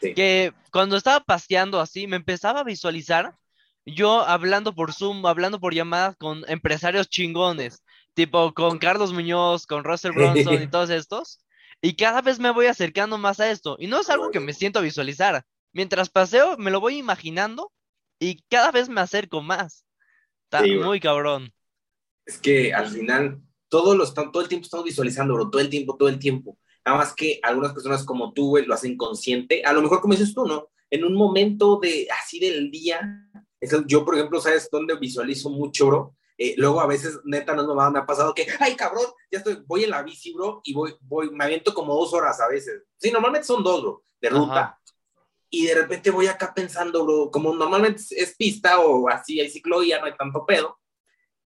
que 0.00 0.52
cuando 0.70 0.96
estaba 0.96 1.20
paseando 1.20 1.80
así, 1.80 2.06
me 2.06 2.16
empezaba 2.16 2.60
a 2.60 2.64
visualizar 2.64 3.34
yo 3.86 4.22
hablando 4.22 4.74
por 4.74 4.92
Zoom, 4.92 5.26
hablando 5.26 5.60
por 5.60 5.74
llamadas 5.74 6.16
con 6.16 6.42
empresarios 6.48 7.08
chingones, 7.08 7.82
tipo 8.14 8.54
con 8.54 8.78
Carlos 8.78 9.12
Muñoz, 9.12 9.66
con 9.66 9.84
Russell 9.84 10.12
Bronson 10.14 10.62
y 10.62 10.68
todos 10.68 10.90
estos. 10.90 11.43
Y 11.84 11.96
cada 11.96 12.22
vez 12.22 12.38
me 12.38 12.50
voy 12.50 12.64
acercando 12.64 13.18
más 13.18 13.40
a 13.40 13.50
esto. 13.50 13.76
Y 13.78 13.88
no 13.88 14.00
es 14.00 14.08
algo 14.08 14.30
que 14.30 14.40
me 14.40 14.54
siento 14.54 14.78
a 14.78 14.82
visualizar. 14.82 15.44
Mientras 15.74 16.08
paseo, 16.08 16.56
me 16.56 16.70
lo 16.70 16.80
voy 16.80 16.96
imaginando 16.96 17.70
y 18.18 18.42
cada 18.48 18.70
vez 18.70 18.88
me 18.88 19.02
acerco 19.02 19.42
más. 19.42 19.84
Está 20.44 20.64
muy 20.82 20.98
cabrón. 20.98 21.52
Es 22.24 22.38
que 22.38 22.72
al 22.72 22.88
final, 22.88 23.42
todo, 23.68 23.94
lo 23.94 24.10
todo 24.10 24.40
el 24.40 24.48
tiempo 24.48 24.64
estamos 24.64 24.86
visualizando, 24.86 25.34
bro. 25.34 25.50
Todo 25.50 25.60
el 25.60 25.68
tiempo, 25.68 25.94
todo 25.98 26.08
el 26.08 26.18
tiempo. 26.18 26.58
Nada 26.86 26.96
más 26.96 27.12
que 27.12 27.38
algunas 27.42 27.74
personas 27.74 28.02
como 28.02 28.32
tú, 28.32 28.48
güey, 28.48 28.64
lo 28.64 28.72
hacen 28.72 28.96
consciente. 28.96 29.62
A 29.62 29.74
lo 29.74 29.82
mejor, 29.82 30.00
como 30.00 30.14
dices 30.14 30.32
tú, 30.32 30.46
¿no? 30.46 30.70
En 30.88 31.04
un 31.04 31.14
momento 31.14 31.78
de 31.82 32.08
así 32.18 32.40
del 32.40 32.70
día. 32.70 33.28
Yo, 33.86 34.06
por 34.06 34.14
ejemplo, 34.14 34.40
¿sabes 34.40 34.70
dónde 34.72 34.96
visualizo 34.96 35.50
mucho, 35.50 35.88
bro? 35.88 36.16
Eh, 36.36 36.54
luego 36.56 36.80
a 36.80 36.86
veces, 36.86 37.20
neta, 37.24 37.54
no, 37.54 37.90
me 37.90 37.98
ha 37.98 38.06
pasado 38.06 38.34
que, 38.34 38.46
ay, 38.60 38.74
cabrón, 38.74 39.06
ya 39.30 39.38
estoy, 39.38 39.62
voy 39.66 39.84
en 39.84 39.90
la 39.90 40.02
bici, 40.02 40.32
bro, 40.32 40.60
y 40.64 40.74
voy, 40.74 40.94
voy, 41.02 41.30
me 41.30 41.44
aviento 41.44 41.72
como 41.72 41.94
dos 41.94 42.12
horas 42.12 42.40
a 42.40 42.48
veces. 42.48 42.82
Sí, 42.96 43.10
normalmente 43.10 43.46
son 43.46 43.62
dos, 43.62 43.82
bro, 43.82 44.04
de 44.20 44.28
ruta. 44.30 44.80
Y 45.50 45.66
de 45.66 45.74
repente 45.74 46.10
voy 46.10 46.26
acá 46.26 46.52
pensando, 46.52 47.04
bro, 47.04 47.30
como 47.30 47.54
normalmente 47.54 48.02
es 48.10 48.34
pista 48.36 48.80
o 48.80 49.08
así, 49.08 49.40
hay 49.40 49.48
ciclovía, 49.48 50.00
no 50.00 50.06
hay 50.06 50.16
tanto 50.16 50.44
pedo. 50.44 50.80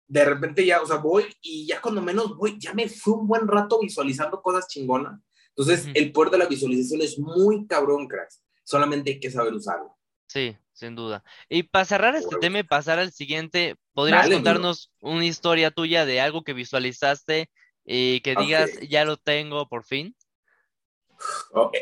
De 0.06 0.24
repente 0.24 0.64
ya, 0.64 0.80
o 0.80 0.86
sea, 0.86 0.98
voy 0.98 1.26
y 1.40 1.66
ya 1.66 1.80
cuando 1.80 2.00
menos 2.00 2.36
voy, 2.36 2.56
ya 2.60 2.72
me 2.72 2.88
fui 2.88 3.14
un 3.14 3.26
buen 3.26 3.48
rato 3.48 3.80
visualizando 3.80 4.40
cosas 4.40 4.68
chingonas. 4.68 5.20
Entonces, 5.56 5.88
el 5.94 6.12
poder 6.12 6.32
de 6.32 6.38
la 6.38 6.46
visualización 6.46 7.00
es 7.00 7.18
muy 7.18 7.66
cabrón, 7.66 8.06
cracks. 8.06 8.42
Solamente 8.62 9.10
hay 9.10 9.18
que 9.18 9.30
saber 9.30 9.54
usarlo. 9.54 9.96
Sí, 10.28 10.56
sin 10.72 10.94
duda. 10.94 11.24
Y 11.48 11.62
para 11.62 11.84
cerrar 11.84 12.14
este 12.14 12.36
tema 12.36 12.58
y 12.58 12.62
pasar 12.62 12.98
al 12.98 13.10
siguiente, 13.10 13.76
¿podrías 13.96 14.28
contarnos 14.28 14.92
una 15.00 15.24
historia 15.24 15.70
tuya 15.70 16.04
de 16.04 16.20
algo 16.20 16.44
que 16.44 16.52
visualizaste 16.52 17.48
y 17.82 18.20
que 18.20 18.34
digas, 18.36 18.70
ya 18.90 19.06
lo 19.06 19.16
tengo 19.16 19.66
por 19.68 19.84
fin? 19.84 20.14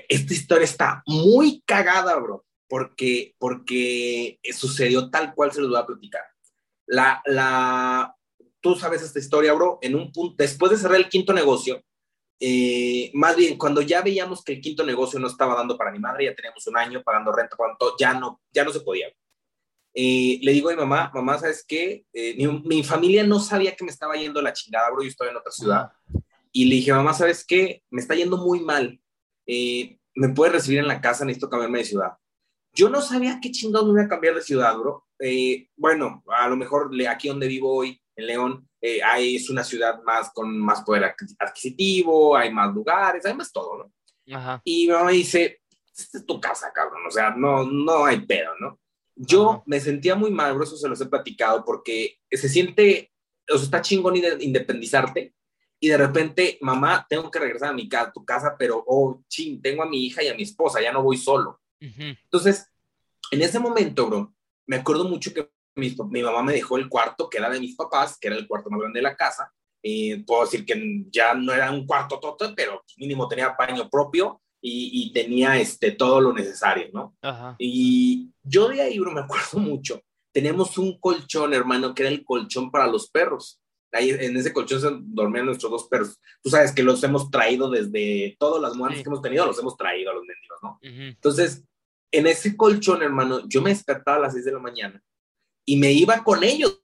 esta 0.09 0.33
historia 0.33 0.65
está 0.65 1.03
muy 1.07 1.61
cagada, 1.67 2.15
bro, 2.21 2.45
porque, 2.69 3.35
porque 3.37 4.39
sucedió 4.53 5.11
tal 5.11 5.35
cual 5.35 5.51
se 5.51 5.61
lo 5.61 5.69
voy 5.69 5.77
a 5.77 5.87
platicar. 5.87 6.23
La, 6.87 7.21
la, 7.25 8.15
tú 8.61 8.77
sabes 8.77 9.03
esta 9.03 9.19
historia, 9.19 9.53
bro, 9.53 9.81
en 9.83 9.97
un 9.97 10.13
punto, 10.13 10.37
después 10.39 10.71
de 10.71 10.79
cerrar 10.79 10.99
el 10.99 11.09
quinto 11.09 11.33
negocio, 11.33 11.83
eh, 12.39 13.11
más 13.15 13.35
bien, 13.35 13.59
cuando 13.59 13.81
ya 13.81 14.03
veíamos 14.03 14.45
que 14.45 14.53
el 14.53 14.61
quinto 14.61 14.87
negocio 14.87 15.19
no 15.19 15.27
estaba 15.27 15.57
dando 15.57 15.77
para 15.77 15.91
mi 15.91 15.99
madre, 15.99 16.27
ya 16.27 16.35
teníamos 16.37 16.65
un 16.69 16.77
año 16.77 17.03
pagando 17.03 17.33
renta, 17.33 17.57
cuánto, 17.57 17.97
ya 17.99 18.15
no, 18.15 18.41
ya 18.53 18.63
no 18.63 18.71
se 18.71 18.83
podía. 18.83 19.09
Eh, 19.95 20.41
le 20.43 20.53
digo 20.53 20.69
a 20.69 20.73
mi 20.73 20.79
mamá, 20.79 21.11
mamá, 21.15 21.39
¿sabes 21.39 21.65
qué? 21.67 22.05
Eh, 22.13 22.37
mi, 22.65 22.83
familia 22.83 23.25
no 23.25 23.39
sabía 23.39 23.77
que 23.77 23.85
me 23.85 23.91
estaba 23.91 24.17
yendo 24.17 24.43
la 24.43 24.53
chingada, 24.53 24.91
bro, 24.91 25.03
yo 25.03 25.09
estaba 25.09 25.31
en 25.31 25.37
otra 25.37 25.53
ciudad. 25.53 25.93
Y 26.53 26.67
le 26.67 26.77
dije, 26.77 26.93
mamá, 26.93 27.15
¿sabes 27.15 27.45
qué? 27.47 27.83
Me 27.91 28.01
está 28.01 28.15
yendo 28.15 28.37
muy 28.37 28.61
mal. 28.61 29.01
¿Me 29.47 30.29
puedes 30.35 30.55
recibir 30.55 30.79
en 30.81 30.89
la 30.89 31.01
casa? 31.01 31.25
Necesito 31.25 31.51
cambiarme 31.51 31.79
de 31.79 31.85
ciudad. 31.85 32.13
Yo 32.73 32.89
no 32.89 33.01
sabía 33.01 33.39
qué 33.41 33.51
chingón 33.51 33.87
me 33.87 33.93
iba 33.93 34.03
a 34.03 34.09
cambiar 34.09 34.35
de 34.35 34.43
ciudad, 34.43 34.77
bro. 34.77 35.07
Eh, 35.21 35.69
bueno, 35.77 36.25
a 36.27 36.49
lo 36.49 36.57
mejor 36.57 36.91
aquí 37.09 37.29
donde 37.29 37.47
vivo 37.47 37.75
hoy, 37.75 38.01
en 38.17 38.27
León, 38.27 38.69
eh, 38.81 39.01
hay, 39.03 39.37
es 39.37 39.49
una 39.49 39.65
ciudad 39.65 40.03
más 40.03 40.31
con 40.33 40.59
más 40.59 40.83
poder 40.83 41.15
adquisitivo, 41.39 42.37
hay 42.37 42.53
más 42.53 42.73
lugares, 42.75 43.25
hay 43.25 43.35
más 43.35 43.53
todo, 43.53 43.79
¿no? 43.79 44.37
Ajá. 44.37 44.61
Y 44.65 44.87
mi 44.87 44.93
mamá 44.93 45.11
dice, 45.11 45.61
esta 45.97 46.19
es 46.19 46.27
tu 46.27 46.41
casa, 46.41 46.73
cabrón, 46.73 47.07
o 47.07 47.11
sea, 47.11 47.31
no, 47.31 47.65
no 47.65 48.05
hay 48.05 48.21
pedo, 48.21 48.53
¿no? 48.61 48.81
Yo 49.17 49.63
me 49.67 49.81
sentía 49.81 50.15
muy 50.15 50.31
mal, 50.31 50.61
eso 50.63 50.77
se 50.77 50.89
los 50.89 51.01
he 51.01 51.07
platicado, 51.07 51.65
porque 51.65 52.19
se 52.31 52.49
siente, 52.49 53.13
o 53.49 53.57
sea, 53.57 53.65
está 53.65 53.83
chingón 53.83 54.17
independizarte, 54.17 55.35
y 55.85 55.89
de 55.89 55.99
repente, 55.99 56.57
mamá, 56.63 57.07
tengo 57.09 57.31
que 57.31 57.39
regresar 57.39 57.69
a 57.69 57.75
mi 57.75 57.89
casa, 57.89 58.11
tu 58.11 58.25
casa, 58.25 58.57
pero, 58.59 58.83
oh, 58.87 59.23
ching, 59.29 59.61
tengo 59.61 59.83
a 59.83 59.87
mi 59.87 60.07
hija 60.07 60.23
y 60.23 60.29
a 60.29 60.35
mi 60.35 60.43
esposa, 60.43 60.81
ya 60.81 60.91
no 60.91 61.03
voy 61.03 61.19
solo. 61.19 61.61
Entonces, 61.79 62.67
en 63.31 63.43
ese 63.43 63.59
momento, 63.59 64.07
bro, 64.07 64.35
me 64.67 64.77
acuerdo 64.77 65.05
mucho 65.05 65.35
que 65.35 65.51
mi, 65.75 65.95
mi, 66.09 66.23
mamá 66.23 66.43
me 66.43 66.55
dejó 66.55 66.79
el 66.79 66.89
cuarto 66.89 67.29
que 67.29 67.37
era 67.37 67.51
de 67.51 67.61
mis 67.61 67.77
papás, 67.77 68.17
que 68.19 68.29
era 68.29 68.37
el 68.37 68.49
cuarto 68.49 68.71
más 68.71 68.81
grande 68.81 69.01
de 69.01 69.03
la 69.03 69.15
casa. 69.15 69.53
y 69.83 70.17
puedo 70.23 70.47
decir 70.47 70.65
que 70.65 71.05
ya 71.11 71.35
no 71.35 71.53
era 71.53 71.71
un 71.71 71.87
cuarto 71.87 72.19
todo, 72.19 72.55
pero 72.57 72.83
mínimo 72.97 73.29
tenía 73.29 73.55
baño 73.59 73.91
propio 73.91 74.41
y, 74.67 74.91
y, 75.03 75.13
tenía 75.13 75.61
este, 75.61 75.91
todo 75.91 76.23
lo 76.23 76.33
necesario, 76.33 76.89
¿no? 76.91 77.15
Y 77.59 78.31
yo 78.43 78.69
de 78.69 78.81
ahí, 78.81 78.99
bro, 78.99 79.13
me 79.13 79.21
acuerdo 79.21 79.59
mucho. 79.59 80.01
Teníamos 80.33 80.79
un 80.79 80.99
colchón, 80.99 81.53
hermano, 81.53 81.95
que 81.95 82.03
era 82.03 82.11
el 82.11 82.25
colchón 82.25 82.71
para 82.71 82.87
los 82.87 83.11
perros. 83.11 83.61
Ahí 83.93 84.09
en 84.09 84.35
ese 84.35 84.55
colchón 84.55 84.81
se 84.81 84.89
dormían 84.91 85.45
nuestros 85.45 85.71
dos 85.71 85.87
perros. 85.87 86.19
Tú 86.43 86.49
sabes 86.49 86.73
que 86.73 86.83
los 86.83 87.05
hemos 87.05 87.31
traído 87.31 87.69
desde 87.69 88.37
todas 88.39 88.63
las 88.63 88.75
muertes 88.75 89.03
que 89.03 89.09
hemos 89.11 89.21
tenido, 89.21 89.45
los 89.45 89.59
hemos 89.59 89.77
traído 89.77 90.11
a 90.11 90.15
los 90.15 90.25
mendigos, 90.25 90.59
¿no? 90.63 90.79
Entonces, 90.81 91.63
en 92.11 92.27
ese 92.27 92.57
colchón, 92.57 93.03
hermano, 93.03 93.47
yo 93.47 93.61
me 93.61 93.69
despertaba 93.69 94.17
a 94.17 94.21
las 94.21 94.33
6 94.33 94.47
de 94.47 94.53
la 94.53 94.61
mañana 94.61 95.03
y 95.67 95.77
me 95.77 95.93
iba 95.93 96.25
con 96.25 96.43
ellos. 96.43 96.81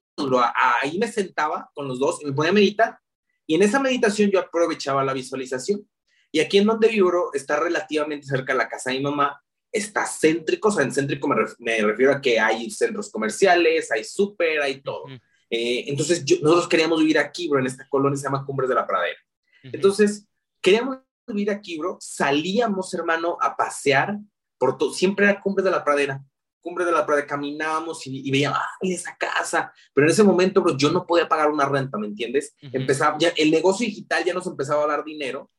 Ahí 0.82 0.98
me 0.98 1.08
sentaba 1.10 1.70
con 1.74 1.88
los 1.88 1.98
dos 1.98 2.20
y 2.20 2.26
me 2.26 2.32
ponía 2.32 2.50
a 2.50 2.54
meditar. 2.54 2.98
Y 3.46 3.54
en 3.54 3.62
esa 3.62 3.80
meditación 3.80 4.30
yo 4.30 4.38
aprovechaba 4.38 5.02
la 5.02 5.14
visualización. 5.14 5.88
Y 6.32 6.40
aquí 6.40 6.58
en 6.58 6.66
donde 6.66 6.88
vivo, 6.88 7.30
está 7.32 7.58
relativamente 7.58 8.26
cerca 8.26 8.52
de 8.52 8.58
la 8.58 8.68
casa 8.68 8.90
de 8.90 8.98
mi 8.98 9.02
mamá. 9.02 9.42
Está 9.72 10.04
céntrico, 10.04 10.68
o 10.68 10.72
sea, 10.72 10.84
en 10.84 10.92
céntrico 10.92 11.28
me, 11.28 11.80
refiero 11.82 12.12
a 12.12 12.20
que 12.20 12.40
hay 12.40 12.70
centros 12.70 13.10
comerciales, 13.10 13.90
hay 13.90 14.04
súper, 14.04 14.60
hay 14.60 14.80
todo. 14.80 15.04
Eh, 15.48 15.84
entonces, 15.88 16.24
nosotros 16.42 16.68
queríamos 16.68 17.00
vivir 17.00 17.18
aquí, 17.18 17.48
bro, 17.48 17.60
en 17.60 17.66
esta 17.66 17.88
colonia 17.88 18.16
se 18.16 18.24
llama 18.24 18.44
Cumbres 18.44 18.68
de 18.68 18.74
la 18.74 18.86
Pradera. 18.86 19.18
Entonces, 19.62 20.26
queríamos 20.60 20.98
vivir 21.26 21.50
aquí, 21.50 21.78
bro. 21.78 21.98
Salíamos, 22.00 22.92
hermano, 22.94 23.36
a 23.40 23.56
pasear 23.56 24.18
por 24.58 24.76
todo. 24.78 24.92
Siempre 24.92 25.26
era 25.26 25.40
Cumbres 25.40 25.64
de 25.64 25.70
la 25.70 25.84
Pradera. 25.84 26.22
Cumbres 26.60 26.86
de 26.86 26.92
la 26.92 27.06
Pradera, 27.06 27.26
caminábamos 27.26 28.06
y, 28.06 28.30
veíamos, 28.30 28.58
ah, 28.58 28.68
esa 28.82 29.16
casa. 29.16 29.72
Pero 29.94 30.06
en 30.06 30.12
ese 30.12 30.22
momento, 30.22 30.62
bro, 30.62 30.76
yo 30.76 30.90
no 30.92 31.06
podía 31.06 31.28
pagar 31.28 31.50
una 31.50 31.66
renta, 31.66 31.96
¿me 31.98 32.06
entiendes? 32.06 32.54
Empezaba, 32.60 33.16
ya, 33.18 33.30
el 33.36 33.50
negocio 33.50 33.86
digital 33.86 34.24
ya 34.24 34.34
nos 34.34 34.46
empezaba 34.46 34.84
a 34.84 34.88
dar 34.88 35.04
dinero, 35.04 35.50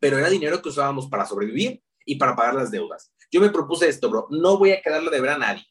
pero 0.00 0.18
era 0.18 0.28
dinero 0.28 0.60
que 0.60 0.68
usábamos 0.70 1.08
para 1.08 1.26
sobrevivir 1.26 1.82
y 2.04 2.16
para 2.16 2.34
pagar 2.34 2.54
las 2.54 2.70
deudas. 2.70 3.12
Yo 3.30 3.40
me 3.40 3.50
propuse 3.50 3.88
esto, 3.88 4.10
bro, 4.10 4.26
no 4.30 4.58
voy 4.58 4.72
a 4.72 4.82
quedarle 4.82 5.10
de 5.10 5.20
ver 5.20 5.30
a 5.30 5.38
nadie 5.38 5.64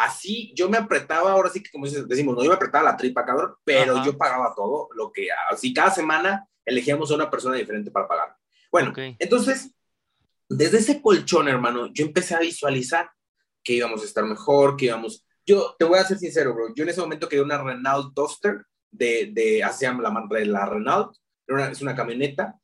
así 0.00 0.52
yo 0.54 0.68
me 0.68 0.78
apretaba, 0.78 1.32
ahora 1.32 1.50
sí 1.50 1.62
que 1.62 1.70
como 1.70 1.86
decimos, 1.86 2.36
no 2.36 2.44
iba 2.44 2.54
a 2.54 2.56
apretar 2.56 2.82
la 2.82 2.96
tripa, 2.96 3.24
cabrón, 3.24 3.54
pero 3.64 4.04
yo 4.04 4.16
pagaba 4.16 4.54
todo 4.54 4.88
lo 4.94 5.12
que, 5.12 5.28
así 5.50 5.72
cada 5.74 5.90
semana 5.90 6.48
elegíamos 6.64 7.10
a 7.10 7.14
una 7.14 7.30
persona 7.30 7.56
diferente 7.56 7.90
para 7.90 8.08
pagar. 8.08 8.36
Bueno, 8.70 8.92
entonces, 9.18 9.74
desde 10.48 10.78
ese 10.78 11.02
colchón, 11.02 11.48
hermano, 11.48 11.92
yo 11.92 12.04
empecé 12.04 12.34
a 12.34 12.40
visualizar 12.40 13.10
que 13.62 13.74
íbamos 13.74 14.02
a 14.02 14.04
estar 14.04 14.24
mejor, 14.24 14.76
que 14.76 14.86
íbamos, 14.86 15.26
yo 15.44 15.74
te 15.78 15.84
voy 15.84 15.98
a 15.98 16.04
ser 16.04 16.18
sincero, 16.18 16.54
bro, 16.54 16.74
yo 16.74 16.84
en 16.84 16.90
ese 16.90 17.00
momento 17.00 17.28
quería 17.28 17.44
una 17.44 17.62
Renault 17.62 18.14
Duster 18.14 18.64
de, 18.90 19.30
de 19.32 19.62
así 19.62 19.84
la, 19.84 20.28
la 20.44 20.66
Renault, 20.66 21.16
es 21.70 21.82
una 21.82 21.96
camioneta, 21.96 22.59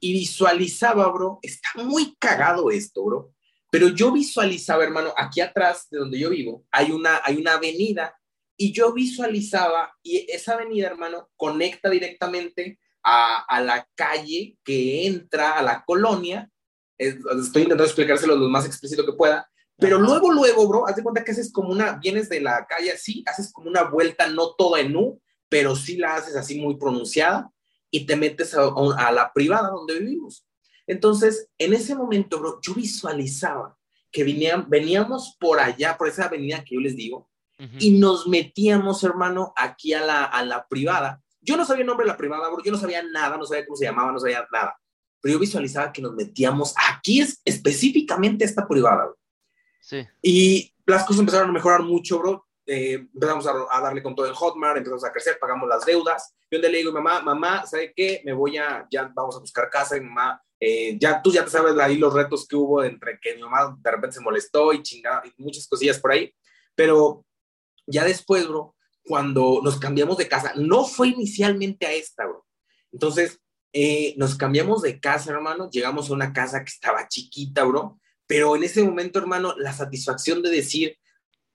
y 0.00 0.14
visualizaba, 0.14 1.12
bro, 1.12 1.38
está 1.42 1.70
muy 1.76 2.16
cagado 2.18 2.70
esto, 2.70 3.04
bro, 3.04 3.34
pero 3.70 3.88
yo 3.88 4.10
visualizaba, 4.10 4.82
hermano, 4.82 5.12
aquí 5.16 5.40
atrás 5.40 5.86
de 5.90 5.98
donde 5.98 6.18
yo 6.18 6.30
vivo, 6.30 6.64
hay 6.72 6.90
una, 6.90 7.20
hay 7.22 7.36
una 7.36 7.54
avenida 7.54 8.16
y 8.56 8.72
yo 8.72 8.92
visualizaba, 8.92 9.94
y 10.02 10.26
esa 10.30 10.54
avenida, 10.54 10.88
hermano, 10.88 11.30
conecta 11.36 11.88
directamente 11.88 12.78
a, 13.02 13.44
a 13.44 13.60
la 13.60 13.88
calle 13.94 14.58
que 14.64 15.06
entra 15.06 15.52
a 15.52 15.62
la 15.62 15.82
colonia. 15.84 16.50
Estoy 16.98 17.62
intentando 17.62 17.84
explicárselo 17.84 18.36
lo 18.36 18.48
más 18.50 18.66
explícito 18.66 19.06
que 19.06 19.14
pueda, 19.14 19.50
pero 19.78 19.98
luego, 19.98 20.30
luego, 20.30 20.68
bro, 20.68 20.86
haz 20.86 20.96
de 20.96 21.02
cuenta 21.02 21.24
que 21.24 21.30
haces 21.30 21.50
como 21.50 21.70
una, 21.70 21.92
vienes 21.92 22.28
de 22.28 22.40
la 22.40 22.66
calle 22.66 22.92
así, 22.92 23.24
haces 23.26 23.50
como 23.50 23.70
una 23.70 23.84
vuelta, 23.84 24.28
no 24.28 24.54
toda 24.54 24.80
en 24.80 24.94
U, 24.94 25.22
pero 25.48 25.74
sí 25.74 25.96
la 25.96 26.16
haces 26.16 26.36
así 26.36 26.60
muy 26.60 26.76
pronunciada 26.76 27.50
y 27.90 28.06
te 28.06 28.16
metes 28.16 28.54
a, 28.54 28.70
a 28.98 29.12
la 29.12 29.32
privada 29.32 29.70
donde 29.70 29.98
vivimos. 29.98 30.46
Entonces, 30.86 31.48
en 31.58 31.74
ese 31.74 31.94
momento, 31.94 32.38
bro, 32.40 32.58
yo 32.62 32.74
visualizaba 32.74 33.76
que 34.10 34.24
veníamos 34.24 35.36
por 35.38 35.60
allá, 35.60 35.96
por 35.96 36.08
esa 36.08 36.24
avenida 36.24 36.64
que 36.64 36.74
yo 36.74 36.80
les 36.80 36.96
digo, 36.96 37.30
y 37.78 37.98
nos 37.98 38.26
metíamos, 38.26 39.04
hermano, 39.04 39.52
aquí 39.54 39.92
a 39.92 40.00
la, 40.00 40.24
a 40.24 40.42
la 40.42 40.66
privada. 40.66 41.22
Yo 41.42 41.58
no 41.58 41.66
sabía 41.66 41.82
el 41.82 41.86
nombre 41.86 42.06
de 42.06 42.12
la 42.12 42.16
privada, 42.16 42.48
bro, 42.48 42.62
yo 42.64 42.72
no 42.72 42.78
sabía 42.78 43.02
nada, 43.02 43.36
no 43.36 43.44
sabía 43.44 43.66
cómo 43.66 43.76
se 43.76 43.84
llamaba, 43.84 44.10
no 44.12 44.18
sabía 44.18 44.46
nada. 44.50 44.80
Pero 45.20 45.34
yo 45.34 45.38
visualizaba 45.38 45.92
que 45.92 46.00
nos 46.00 46.14
metíamos 46.14 46.74
aquí 46.88 47.20
es, 47.20 47.42
específicamente 47.44 48.46
esta 48.46 48.66
privada, 48.66 49.04
bro. 49.04 49.18
Sí. 49.82 50.06
Y 50.22 50.74
las 50.86 51.04
cosas 51.04 51.20
empezaron 51.20 51.50
a 51.50 51.52
mejorar 51.52 51.82
mucho, 51.82 52.18
bro. 52.18 52.46
Eh, 52.64 53.06
empezamos 53.12 53.46
a, 53.46 53.80
darle 53.80 54.02
con 54.02 54.14
todo 54.14 54.26
el 54.26 54.34
Hotmart, 54.34 54.78
empezamos 54.78 55.04
a 55.04 55.12
crecer, 55.12 55.38
pagamos 55.38 55.68
las 55.68 55.84
deudas. 55.84 56.34
Yo 56.50 56.58
le 56.58 56.68
digo, 56.68 56.92
mamá, 56.92 57.20
mamá, 57.20 57.64
¿sabe 57.66 57.92
qué? 57.94 58.22
Me 58.24 58.32
voy 58.32 58.56
a, 58.56 58.86
ya 58.90 59.10
vamos 59.14 59.36
a 59.36 59.40
buscar 59.40 59.70
casa. 59.70 59.96
Y 59.96 60.00
mamá, 60.00 60.42
eh, 60.58 60.96
ya 61.00 61.22
tú 61.22 61.32
ya 61.32 61.44
te 61.44 61.50
sabes 61.50 61.78
ahí 61.78 61.96
los 61.96 62.12
retos 62.12 62.46
que 62.46 62.56
hubo 62.56 62.82
entre 62.82 63.18
que 63.20 63.34
mi 63.36 63.42
mamá 63.42 63.76
de 63.80 63.90
repente 63.90 64.16
se 64.16 64.20
molestó 64.20 64.72
y 64.72 64.82
chingada, 64.82 65.22
y 65.24 65.42
muchas 65.42 65.66
cosillas 65.68 65.98
por 65.98 66.12
ahí. 66.12 66.34
Pero 66.74 67.24
ya 67.86 68.04
después, 68.04 68.48
bro, 68.48 68.74
cuando 69.04 69.60
nos 69.62 69.78
cambiamos 69.78 70.18
de 70.18 70.28
casa, 70.28 70.52
no 70.56 70.84
fue 70.84 71.08
inicialmente 71.08 71.86
a 71.86 71.92
esta, 71.92 72.26
bro. 72.26 72.46
Entonces, 72.92 73.40
eh, 73.72 74.14
nos 74.16 74.34
cambiamos 74.34 74.82
de 74.82 75.00
casa, 75.00 75.32
hermano, 75.32 75.70
llegamos 75.70 76.10
a 76.10 76.14
una 76.14 76.32
casa 76.32 76.64
que 76.64 76.70
estaba 76.70 77.06
chiquita, 77.08 77.64
bro, 77.64 77.98
pero 78.26 78.54
en 78.54 78.64
ese 78.64 78.82
momento, 78.82 79.18
hermano, 79.18 79.54
la 79.56 79.72
satisfacción 79.72 80.42
de 80.42 80.50
decir, 80.50 80.96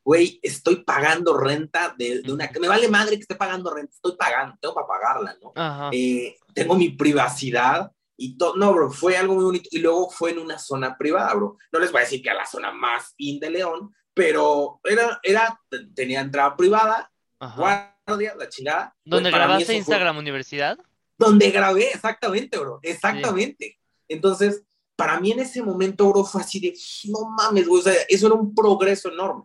güey, 0.06 0.40
estoy 0.44 0.84
pagando 0.84 1.36
renta 1.36 1.96
de, 1.98 2.22
de, 2.22 2.32
una... 2.32 2.50
Me 2.62 2.68
vale 2.68 2.88
madre 2.88 3.16
que 3.16 3.24
esté 3.24 3.36
pagando 3.36 3.74
renta, 3.74 3.92
estoy 3.92 4.16
pagando, 4.16 4.56
tengo 4.62 4.76
para 4.76 4.88
pagarla, 4.88 5.36
¿no? 5.42 5.90
Eh, 5.92 6.38
tengo 6.54 6.76
mi 6.76 6.90
privacidad, 6.90 7.92
y 8.18 8.38
todo, 8.38 8.56
no, 8.56 8.72
bro, 8.74 8.92
fue 8.92 9.18
algo 9.18 9.36
muy 9.36 9.44
bonito. 9.44 9.68
Y 9.72 9.80
luego 9.80 10.10
fue 10.10 10.32
en 10.32 10.40
una 10.40 10.58
zona 10.58 10.98
privada, 10.98 11.34
bro. 11.34 11.58
No 11.72 11.80
les 11.80 11.92
voy 11.92 12.00
a 12.00 12.04
decir 12.04 12.22
que 12.22 12.30
a 12.30 12.36
la 12.36 12.46
zona 12.46 12.72
más 12.72 13.14
in 13.18 13.40
de 13.40 13.50
León, 13.50 13.94
pero 14.14 14.80
era, 14.84 15.20
era, 15.24 15.60
tenía 15.94 16.22
entrada 16.22 16.56
privada, 16.56 17.12
guardia, 17.58 18.36
la 18.38 18.48
chingada. 18.48 18.96
¿Dónde 19.04 19.32
grabaste 19.32 19.74
Instagram 19.74 20.18
Universidad? 20.18 20.78
Donde 21.18 21.50
grabé, 21.50 21.90
exactamente, 21.92 22.58
bro, 22.58 22.80
exactamente. 22.84 23.80
Entonces, 24.08 24.64
para 24.96 25.20
mí 25.20 25.32
en 25.32 25.40
ese 25.40 25.62
momento, 25.62 26.08
bro, 26.10 26.24
fue 26.24 26.42
así 26.42 26.60
de, 26.60 26.74
no 27.10 27.30
mames, 27.30 27.68
güey, 27.68 27.82
o 27.82 27.84
sea, 27.84 27.94
eso 28.08 28.28
era 28.28 28.36
un 28.36 28.54
progreso 28.54 29.12
enorme. 29.12 29.44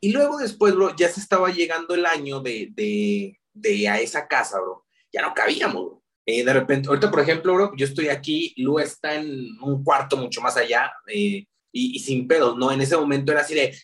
Y 0.00 0.12
luego 0.12 0.38
después, 0.38 0.74
bro, 0.74 0.94
ya 0.94 1.08
se 1.08 1.20
estaba 1.20 1.50
llegando 1.50 1.94
el 1.94 2.04
año 2.04 2.40
de, 2.40 2.68
de, 2.72 3.40
de 3.54 3.88
a 3.88 4.00
esa 4.00 4.28
casa, 4.28 4.60
bro. 4.60 4.84
Ya 5.12 5.22
no 5.22 5.32
cabíamos, 5.32 5.84
bro. 5.84 6.04
Eh, 6.26 6.44
de 6.44 6.52
repente, 6.52 6.88
ahorita, 6.88 7.10
por 7.10 7.20
ejemplo, 7.20 7.54
bro, 7.54 7.72
yo 7.76 7.84
estoy 7.84 8.08
aquí, 8.08 8.54
Lu 8.56 8.78
está 8.78 9.14
en 9.14 9.46
un 9.60 9.84
cuarto 9.84 10.16
mucho 10.16 10.40
más 10.40 10.56
allá 10.56 10.90
eh, 11.06 11.46
y, 11.70 11.98
sin 11.98 12.26
pedos, 12.26 12.56
¿no? 12.56 12.72
En 12.72 12.80
ese 12.80 12.96
momento 12.96 13.30
era 13.30 13.42
así 13.42 13.54
de, 13.54 13.76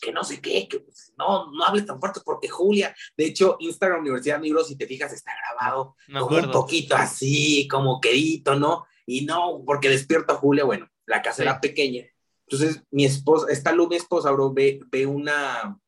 que 0.00 0.10
no 0.10 0.24
sé 0.24 0.40
qué, 0.40 0.66
que 0.68 0.80
pues, 0.80 1.12
no, 1.18 1.52
no 1.52 1.64
hables 1.64 1.84
tan 1.84 2.00
fuerte 2.00 2.20
porque 2.24 2.48
Julia, 2.48 2.94
de 3.16 3.26
hecho, 3.26 3.56
Instagram 3.60 4.00
Universidad 4.00 4.40
Libros, 4.40 4.68
si 4.68 4.76
te 4.76 4.86
fijas, 4.86 5.12
está 5.12 5.32
grabado 5.36 5.96
como 6.18 6.38
un 6.38 6.50
poquito 6.50 6.96
así, 6.96 7.68
como 7.68 8.00
quedito, 8.00 8.54
¿no? 8.54 8.86
Y 9.04 9.26
no, 9.26 9.62
porque 9.66 9.90
despierto 9.90 10.32
a 10.32 10.36
Julia, 10.36 10.64
bueno, 10.64 10.88
la 11.04 11.20
casa 11.20 11.42
era 11.42 11.60
pequeña. 11.60 12.06
Entonces, 12.46 12.82
mi 12.90 13.04
esposa, 13.04 13.46
esta 13.50 13.72
Lu, 13.72 13.88
mi 13.88 13.96
esposa, 13.96 14.30
bro, 14.30 14.52
ve, 14.52 14.80
ve 14.90 15.06
una, 15.06 15.78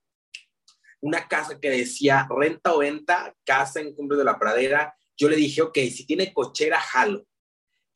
una 1.01 1.29
casa 1.29 1.61
que 1.61 1.71
decía 1.71 2.27
renta 2.31 2.75
o 2.75 2.79
venta, 2.79 3.35
casa 3.45 3.81
en 3.81 3.95
Cumbre 3.95 4.17
de 4.17 4.25
la 4.25 4.39
Pradera, 4.39 4.97
yo 5.17 5.29
le 5.29 5.37
dije, 5.37 5.63
ok, 5.63 5.79
si 5.91 6.07
tiene 6.07 6.33
cochera, 6.33 6.81
jalo. 6.81 7.25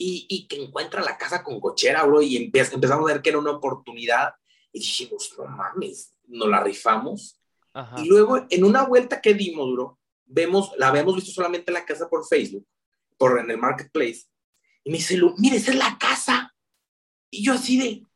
Y, 0.00 0.26
y 0.28 0.46
que 0.46 0.62
encuentra 0.62 1.02
la 1.02 1.18
casa 1.18 1.42
con 1.42 1.60
cochera, 1.60 2.04
bro, 2.04 2.22
y 2.22 2.36
empezamos 2.36 2.90
a 2.90 3.12
ver 3.12 3.20
que 3.20 3.30
era 3.30 3.38
una 3.38 3.50
oportunidad. 3.50 4.34
Y 4.72 4.80
dijimos, 4.80 5.34
no 5.36 5.46
mames, 5.46 6.14
nos 6.26 6.48
la 6.48 6.62
rifamos. 6.62 7.40
Y 7.96 8.06
luego, 8.06 8.44
en 8.50 8.64
una 8.64 8.84
vuelta 8.84 9.20
que 9.20 9.34
dimos, 9.34 9.72
bro, 9.72 9.98
vemos, 10.26 10.72
la 10.76 10.88
habíamos 10.88 11.14
visto 11.14 11.30
solamente 11.30 11.72
la 11.72 11.84
casa 11.84 12.08
por 12.08 12.26
Facebook, 12.26 12.66
por 13.16 13.38
en 13.38 13.50
el 13.50 13.58
marketplace. 13.58 14.24
Y 14.84 14.90
me 14.90 14.98
dice, 14.98 15.20
mire, 15.38 15.56
esa 15.56 15.72
es 15.72 15.78
la 15.78 15.96
casa. 15.98 16.54
Y 17.30 17.44
yo 17.44 17.54
así 17.54 17.78
de, 17.78 18.06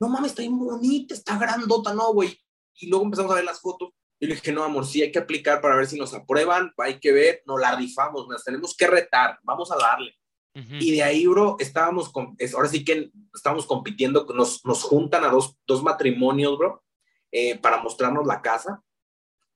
no 0.00 0.08
mames, 0.08 0.32
está 0.32 0.42
bien 0.42 0.58
bonita, 0.58 1.14
está 1.14 1.38
grandota, 1.38 1.94
no, 1.94 2.12
güey. 2.12 2.38
Y 2.76 2.88
luego 2.88 3.04
empezamos 3.04 3.32
a 3.32 3.36
ver 3.36 3.44
las 3.44 3.60
fotos. 3.60 3.90
Y 4.18 4.26
le 4.26 4.34
dije, 4.34 4.52
no, 4.52 4.62
amor, 4.64 4.86
sí 4.86 5.02
hay 5.02 5.12
que 5.12 5.18
aplicar 5.18 5.60
para 5.60 5.76
ver 5.76 5.86
si 5.86 5.98
nos 5.98 6.14
aprueban, 6.14 6.72
hay 6.78 6.98
que 6.98 7.12
ver, 7.12 7.42
nos 7.46 7.60
la 7.60 7.74
rifamos, 7.76 8.26
nos 8.28 8.44
tenemos 8.44 8.76
que 8.76 8.86
retar, 8.86 9.38
vamos 9.42 9.70
a 9.72 9.76
darle. 9.76 10.14
Y 10.54 10.92
de 10.92 11.02
ahí, 11.02 11.26
bro, 11.26 11.56
estábamos, 11.58 12.10
con, 12.10 12.36
ahora 12.54 12.68
sí 12.68 12.84
que 12.84 13.10
estábamos 13.34 13.66
compitiendo, 13.66 14.24
nos, 14.32 14.64
nos 14.64 14.84
juntan 14.84 15.24
a 15.24 15.28
dos, 15.28 15.56
dos 15.66 15.82
matrimonios, 15.82 16.56
bro, 16.56 16.84
eh, 17.32 17.58
para 17.58 17.82
mostrarnos 17.82 18.24
la 18.24 18.40
casa. 18.40 18.80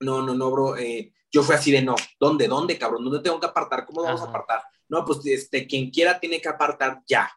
No, 0.01 0.23
no, 0.23 0.35
no, 0.35 0.51
bro, 0.51 0.77
eh, 0.77 1.13
yo 1.31 1.45
fui 1.45 1.55
así 1.55 1.71
de 1.71 1.83
no, 1.83 1.95
¿dónde, 2.19 2.49
dónde, 2.49 2.77
cabrón? 2.79 3.05
¿Dónde 3.05 3.21
tengo 3.21 3.39
que 3.39 3.47
apartar? 3.47 3.87
¿Cómo 3.87 4.03
vamos 4.03 4.23
a 4.23 4.25
apartar? 4.25 4.63
No, 4.89 5.05
pues 5.05 5.25
este, 5.27 5.69
quien 5.69 5.91
quiera 5.91 6.19
tiene 6.19 6.41
que 6.41 6.49
apartar 6.49 7.03
ya. 7.07 7.31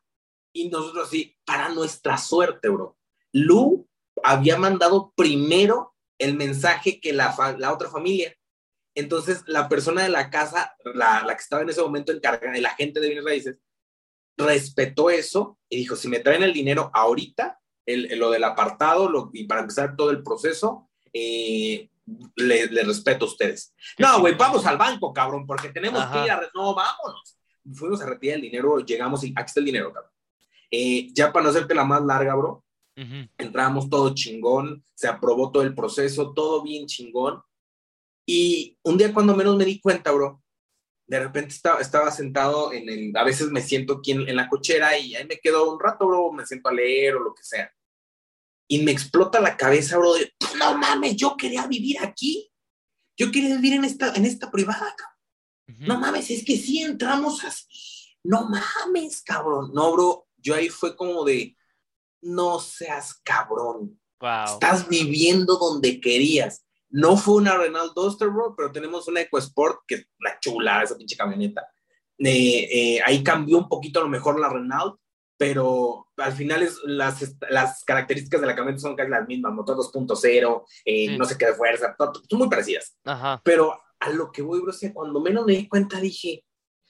Y 0.54 0.70
nosotros 0.70 1.08
así, 1.08 1.38
para 1.46 1.70
nuestra 1.70 2.18
suerte, 2.18 2.70
bro. 2.70 2.98
Lu 3.32 3.88
había 4.24 4.58
mandado 4.58 5.14
primero 5.16 5.96
el 6.18 6.36
mensaje 6.36 7.00
que 7.00 7.14
la, 7.14 7.36
la 7.58 7.74
otra 7.74 7.90
familia. 7.90 8.36
Entonces, 8.94 9.44
la 9.48 9.70
persona 9.70 10.04
de 10.04 10.10
la 10.10 10.30
casa, 10.30 10.76
la, 10.94 11.24
la 11.26 11.36
que 11.36 11.42
estaba 11.42 11.62
en 11.62 11.70
ese 11.70 11.82
momento 11.82 12.12
encargada, 12.12 12.56
el 12.56 12.66
agente 12.66 13.00
de 13.00 13.08
bienes 13.08 13.26
raíces, 13.26 13.58
respetó 14.38 15.10
eso 15.10 15.58
y 15.70 15.78
dijo, 15.78 15.96
si 15.96 16.08
me 16.08 16.20
traen 16.20 16.44
el 16.44 16.54
dinero 16.54 16.92
ahorita, 16.94 17.60
el, 17.86 18.20
lo 18.20 18.32
del 18.32 18.44
apartado 18.44 19.10
lo, 19.10 19.30
y 19.34 19.46
para 19.46 19.62
empezar 19.62 19.96
todo 19.96 20.12
el 20.12 20.24
proceso, 20.24 20.90
eh, 21.14 21.90
le, 22.36 22.68
le, 22.68 22.84
respeto 22.84 23.26
a 23.26 23.28
ustedes. 23.30 23.74
No, 23.98 24.20
güey, 24.20 24.36
vamos 24.36 24.66
al 24.66 24.78
banco, 24.78 25.14
cabrón, 25.14 25.46
porque 25.46 25.70
tenemos 25.70 26.06
que 26.08 26.26
ir 26.26 26.32
a... 26.32 26.42
No, 26.54 26.76
vámonos. 26.76 27.38
Fuimos 27.74 28.02
a 28.02 28.06
retirar 28.06 28.36
el 28.38 28.42
dinero, 28.42 28.80
llegamos 28.80 29.24
y 29.24 29.34
aquí 29.36 29.46
está 29.48 29.60
el 29.60 29.66
dinero, 29.66 29.94
cabrón. 29.94 30.12
Eh, 30.72 31.10
ya 31.14 31.32
para 31.32 31.44
no 31.44 31.50
hacerte 31.50 31.76
la 31.76 31.84
más 31.84 32.02
larga, 32.04 32.34
bro, 32.36 32.64
entramos 33.38 33.90
todo 33.90 34.16
chingón, 34.16 34.84
se 34.94 35.08
aprobó 35.08 35.52
todo 35.52 35.64
el 35.64 35.76
proceso, 35.76 36.34
todo 36.34 36.64
bien 36.64 36.86
chingón. 36.88 37.42
Y 38.26 38.78
un 38.84 38.98
día 38.98 39.14
cuando 39.14 39.36
menos 39.36 39.58
me 39.58 39.66
di 39.66 39.80
cuenta, 39.82 40.12
bro, 40.12 40.42
de 41.08 41.20
repente 41.20 41.50
estaba, 41.50 41.82
estaba 41.82 42.10
sentado 42.12 42.72
en 42.72 42.88
el, 42.88 43.18
a 43.18 43.24
veces 43.24 43.50
me 43.50 43.62
siento 43.62 43.96
aquí 43.96 44.12
en, 44.12 44.30
en, 44.30 44.36
la 44.36 44.48
cochera 44.48 44.98
y 44.98 45.16
ahí 45.16 45.28
me 45.28 45.40
quedo 45.40 45.74
un 45.74 45.80
rato, 45.80 46.08
bro, 46.08 46.32
me 46.32 46.46
siento 46.46 46.70
a 46.70 46.74
leer 46.74 47.16
o 47.16 47.20
lo 47.20 47.34
que 47.34 47.44
sea 47.44 47.70
y 48.72 48.80
me 48.84 48.94
explota 48.94 49.42
la 49.42 49.58
cabeza, 49.58 49.98
bro, 49.98 50.14
de, 50.14 50.34
no 50.58 50.78
mames, 50.78 51.18
yo 51.18 51.36
quería 51.36 51.68
vivir 51.68 51.98
aquí. 52.02 52.50
Yo 53.18 53.30
quería 53.30 53.56
vivir 53.56 53.74
en 53.74 53.84
esta, 53.84 54.14
en 54.14 54.24
esta 54.24 54.50
privada, 54.50 54.96
cabrón. 54.98 55.88
No 55.88 56.00
mames, 56.00 56.32
es 56.32 56.46
que 56.46 56.56
sí 56.56 56.82
entramos 56.82 57.44
así. 57.44 57.68
No 58.24 58.48
mames, 58.48 59.24
cabrón. 59.24 59.72
No, 59.74 59.92
bro, 59.92 60.26
yo 60.42 60.56
ahí 60.56 60.70
fue 60.70 60.96
como 60.96 61.24
de, 61.24 61.56
no 62.22 62.60
seas 62.60 63.14
cabrón. 63.24 64.00
Wow. 64.20 64.46
Estás 64.46 64.88
viviendo 64.88 65.58
donde 65.58 66.00
querías. 66.00 66.66
No 66.90 67.18
fue 67.18 67.36
una 67.36 67.58
Renault 67.58 67.94
Duster, 67.96 68.30
bro, 68.30 68.54
pero 68.56 68.72
tenemos 68.72 69.08
una 69.08 69.22
EcoSport, 69.22 69.80
que 69.88 69.96
es 69.96 70.08
una 70.20 70.40
chula, 70.40 70.84
esa 70.84 70.98
pinche 70.98 71.16
camioneta. 71.16 71.66
Eh, 72.20 72.68
eh, 72.72 73.02
ahí 73.06 73.24
cambió 73.24 73.58
un 73.58 73.68
poquito 73.68 74.00
a 74.00 74.04
lo 74.04 74.10
mejor 74.10 74.40
la 74.40 74.50
Renault, 74.50 75.00
pero 75.38 76.08
al 76.18 76.34
final 76.34 76.62
es, 76.62 76.78
las, 76.84 77.36
las 77.50 77.84
características 77.84 78.42
de 78.42 78.48
la 78.48 78.56
camioneta 78.56 78.82
son 78.82 78.96
casi 78.96 79.10
las 79.10 79.28
mismas, 79.28 79.54
motor 79.54 79.78
2.0, 79.78 80.64
eh, 80.86 81.08
sí. 81.08 81.18
no 81.18 81.26
sé 81.26 81.38
qué 81.38 81.48
de 81.48 81.56
fuerza, 81.56 81.96
son 81.98 82.40
muy 82.40 82.50
parecidas. 82.50 82.96
Ajá. 83.06 83.42
Pero 83.44 83.80
a 84.00 84.10
lo 84.10 84.32
que 84.32 84.42
voy, 84.42 84.60
bro, 84.60 84.70
o 84.70 84.74
sea, 84.74 84.94
cuando 84.94 85.20
menos 85.20 85.46
me 85.46 85.54
di 85.54 85.68
cuenta 85.68 86.00
dije, 86.00 86.46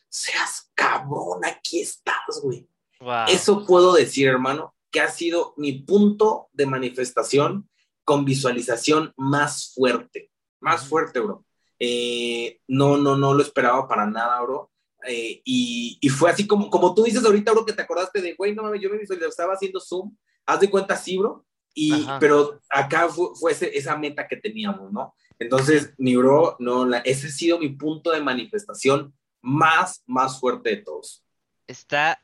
seas 0.10 0.70
cabrón, 0.74 1.45
aquí 1.45 1.80
estás, 1.80 2.41
güey. 2.43 2.68
Wow. 3.02 3.26
Eso 3.28 3.66
puedo 3.66 3.93
decir, 3.93 4.28
hermano, 4.28 4.74
que 4.91 5.02
ha 5.02 5.10
sido 5.10 5.54
mi 5.58 5.74
punto 5.74 6.49
de 6.54 6.66
manifestación 6.66 7.70
con 8.04 8.26
visualización 8.26 9.14
más 9.18 9.74
fuerte, 9.74 10.32
más 10.60 10.88
fuerte, 10.88 11.20
bro. 11.20 11.45
Eh, 11.80 12.60
no, 12.68 12.97
no, 12.97 13.16
no 13.16 13.34
lo 13.34 13.41
esperaba 13.41 13.88
para 13.88 14.06
nada, 14.06 14.41
bro. 14.41 14.72
Eh, 15.08 15.41
y, 15.43 15.97
y, 15.99 16.10
fue 16.10 16.30
así 16.30 16.45
como, 16.45 16.70
como 16.70 16.93
tú 16.93 17.04
dices 17.04 17.26
ahorita, 17.26 17.54
bro, 17.54 17.66
que 17.66 17.74
te 17.74 17.82
acordaste 17.82 18.22
de, 18.22 18.36
güey, 18.36 18.54
no 18.54 18.62
mames, 18.62 18.82
yo 18.82 18.89
me 18.89 19.02
estaba 19.02 19.54
haciendo 19.54 19.80
Zoom, 19.80 20.16
haz 20.45 20.60
de 20.60 20.70
cuenta 20.70 20.95
sí, 20.95 21.18
bro, 21.18 21.43
y, 21.74 22.06
pero 22.20 22.60
acá 22.70 23.10
fue, 23.10 23.30
fue 23.34 23.52
ese, 23.54 23.76
esa 23.76 23.97
meta 23.97 24.28
que 24.28 24.38
teníamos, 24.38 24.91
¿no? 24.91 25.16
Entonces, 25.39 25.93
mi 25.97 26.16
bro, 26.16 26.56
no, 26.60 26.86
la, 26.86 26.99
ese 26.99 27.28
ha 27.28 27.32
sido 27.32 27.58
mi 27.58 27.70
punto 27.70 28.12
de 28.12 28.22
manifestación 28.22 29.12
más, 29.41 30.04
más 30.06 30.39
fuerte 30.39 30.70
de 30.70 30.78
todos. 30.78 31.24
Está 31.66 32.22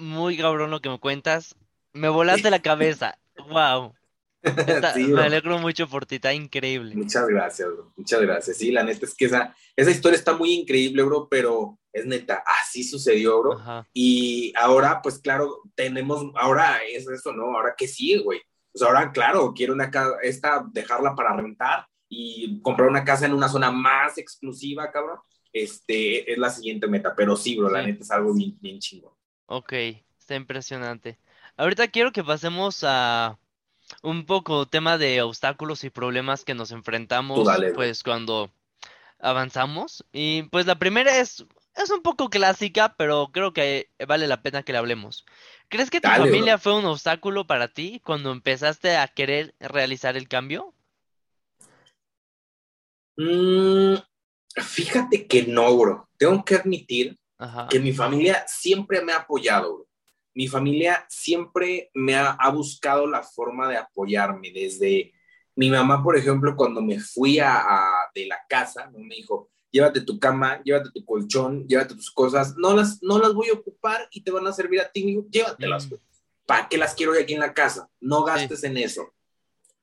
muy 0.00 0.36
cabrón 0.36 0.70
lo 0.70 0.80
que 0.80 0.88
me 0.88 0.98
cuentas, 0.98 1.54
me 1.92 2.08
volaste 2.08 2.50
la 2.50 2.60
cabeza, 2.60 3.18
wow. 3.48 3.94
Está, 4.42 4.94
sí, 4.94 5.04
me 5.04 5.22
alegro 5.22 5.58
mucho 5.58 5.88
por 5.88 6.06
ti, 6.06 6.16
está 6.16 6.32
increíble. 6.32 6.94
Muchas 6.94 7.26
gracias, 7.28 7.68
bro. 7.68 7.92
Muchas 7.96 8.20
gracias. 8.20 8.56
Sí, 8.56 8.70
la 8.70 8.82
neta 8.82 9.04
es 9.04 9.14
que 9.14 9.26
esa, 9.26 9.54
esa 9.76 9.90
historia 9.90 10.18
está 10.18 10.34
muy 10.34 10.52
increíble, 10.52 11.02
bro, 11.02 11.28
pero 11.28 11.78
es 11.92 12.06
neta, 12.06 12.42
así 12.46 12.84
sucedió, 12.84 13.40
bro. 13.40 13.58
Ajá. 13.58 13.88
Y 13.92 14.52
ahora, 14.56 15.00
pues 15.02 15.18
claro, 15.18 15.62
tenemos, 15.74 16.24
ahora 16.36 16.78
es 16.88 17.06
eso, 17.08 17.32
¿no? 17.32 17.56
Ahora 17.56 17.74
que 17.76 17.88
sigue, 17.88 18.18
güey. 18.18 18.40
Pues 18.72 18.82
ahora, 18.82 19.10
claro, 19.12 19.52
quiero 19.54 19.74
una 19.74 19.90
casa, 19.90 20.12
esta, 20.22 20.64
dejarla 20.72 21.14
para 21.14 21.36
rentar 21.36 21.86
y 22.08 22.60
comprar 22.62 22.88
una 22.88 23.04
casa 23.04 23.26
en 23.26 23.34
una 23.34 23.48
zona 23.48 23.70
más 23.70 24.16
exclusiva, 24.16 24.90
cabrón. 24.90 25.18
Este, 25.52 26.30
es 26.32 26.38
la 26.38 26.48
siguiente 26.48 26.86
meta, 26.86 27.14
pero 27.16 27.36
sí, 27.36 27.56
bro, 27.56 27.68
la 27.68 27.82
neta 27.82 28.02
es 28.02 28.10
algo 28.10 28.32
bien, 28.32 28.56
bien 28.60 28.78
chingón. 28.78 29.12
Ok, 29.52 29.72
está 30.16 30.36
impresionante. 30.36 31.18
Ahorita 31.56 31.88
quiero 31.88 32.12
que 32.12 32.22
pasemos 32.22 32.84
a 32.86 33.36
un 34.00 34.24
poco 34.24 34.66
tema 34.66 34.96
de 34.96 35.22
obstáculos 35.22 35.82
y 35.82 35.90
problemas 35.90 36.44
que 36.44 36.54
nos 36.54 36.70
enfrentamos, 36.70 37.44
dale, 37.44 37.74
pues 37.74 38.04
cuando 38.04 38.52
avanzamos. 39.18 40.04
Y 40.12 40.44
pues 40.44 40.66
la 40.66 40.78
primera 40.78 41.18
es, 41.18 41.44
es 41.74 41.90
un 41.90 42.00
poco 42.00 42.30
clásica, 42.30 42.94
pero 42.96 43.30
creo 43.32 43.52
que 43.52 43.90
vale 44.06 44.28
la 44.28 44.40
pena 44.40 44.62
que 44.62 44.72
la 44.72 44.78
hablemos. 44.78 45.26
¿Crees 45.68 45.90
que 45.90 46.00
tu 46.00 46.08
Dale, 46.08 46.30
familia 46.30 46.54
bro. 46.54 46.62
fue 46.62 46.76
un 46.76 46.84
obstáculo 46.84 47.44
para 47.48 47.66
ti 47.66 48.00
cuando 48.04 48.30
empezaste 48.30 48.96
a 48.96 49.08
querer 49.08 49.56
realizar 49.58 50.16
el 50.16 50.28
cambio? 50.28 50.72
Mm, 53.16 53.96
fíjate 54.62 55.26
que 55.26 55.42
no, 55.42 55.76
bro. 55.76 56.08
Tengo 56.16 56.44
que 56.44 56.54
admitir 56.54 57.18
Ajá. 57.40 57.66
que 57.68 57.80
mi 57.80 57.92
familia 57.92 58.44
siempre 58.46 59.02
me 59.02 59.12
ha 59.12 59.18
apoyado, 59.18 59.74
bro. 59.74 59.86
Mi 60.34 60.46
familia 60.46 61.04
siempre 61.08 61.90
me 61.94 62.14
ha, 62.14 62.30
ha 62.30 62.50
buscado 62.50 63.06
la 63.06 63.22
forma 63.22 63.68
de 63.68 63.76
apoyarme. 63.78 64.52
Desde 64.52 65.12
mi 65.56 65.68
mamá, 65.70 66.02
por 66.04 66.16
ejemplo, 66.16 66.54
cuando 66.54 66.80
me 66.80 67.00
fui 67.00 67.38
a, 67.40 67.56
a- 67.58 68.10
de 68.14 68.26
la 68.26 68.38
casa, 68.48 68.90
me 68.96 69.16
dijo, 69.16 69.50
llévate 69.72 70.00
tu 70.02 70.18
cama, 70.20 70.60
llévate 70.64 70.90
tu 70.94 71.04
colchón, 71.04 71.66
llévate 71.66 71.94
tus 71.94 72.10
cosas, 72.10 72.56
no 72.56 72.74
las, 72.74 73.02
no 73.02 73.18
las 73.18 73.32
voy 73.34 73.48
a 73.48 73.54
ocupar 73.54 74.06
y 74.12 74.22
te 74.22 74.30
van 74.30 74.46
a 74.46 74.52
servir 74.52 74.80
a 74.80 74.90
ti, 74.90 75.02
Me 75.04 75.10
dijo, 75.10 75.26
llévatelas, 75.30 75.88
Mm. 75.90 75.94
¿Para 76.46 76.68
qué 76.68 76.76
las 76.78 76.94
quiero 76.94 77.12
aquí 77.12 77.34
en 77.34 77.40
la 77.40 77.54
casa? 77.54 77.88
No 78.00 78.24
gastes 78.24 78.64
en 78.64 78.76
eso. 78.76 79.12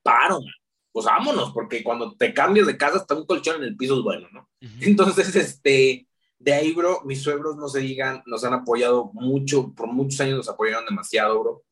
Paro, 0.04 0.42
man. 0.42 0.52
Pues 0.92 1.06
vámonos, 1.06 1.52
porque 1.54 1.84
cuando 1.84 2.16
te 2.16 2.34
cambias 2.34 2.68
de 2.68 2.76
casa, 2.78 2.98
hasta 2.98 3.16
un 3.16 3.26
colchón 3.26 3.58
en 3.58 3.64
el 3.64 3.78
piso 3.78 3.96
es 3.98 4.02
bueno, 4.04 4.28
¿no? 4.34 4.50
Ujú. 4.62 4.74
Entonces, 4.82 5.36
este, 5.36 6.08
de 6.40 6.54
ahí, 6.54 6.72
bro, 6.74 7.02
mis 7.06 7.22
suegros, 7.22 7.58
no 7.58 7.68
se 7.68 7.80
digan, 7.80 8.22
nos 8.26 8.44
han 8.44 8.54
apoyado 8.54 9.12
mucho, 9.14 9.74
por 9.74 9.88
muchos 9.88 10.20
años 10.22 10.38
nos 10.38 10.50
apoyaron 10.50 10.86
demasiado, 10.86 11.40
bro. 11.42 11.64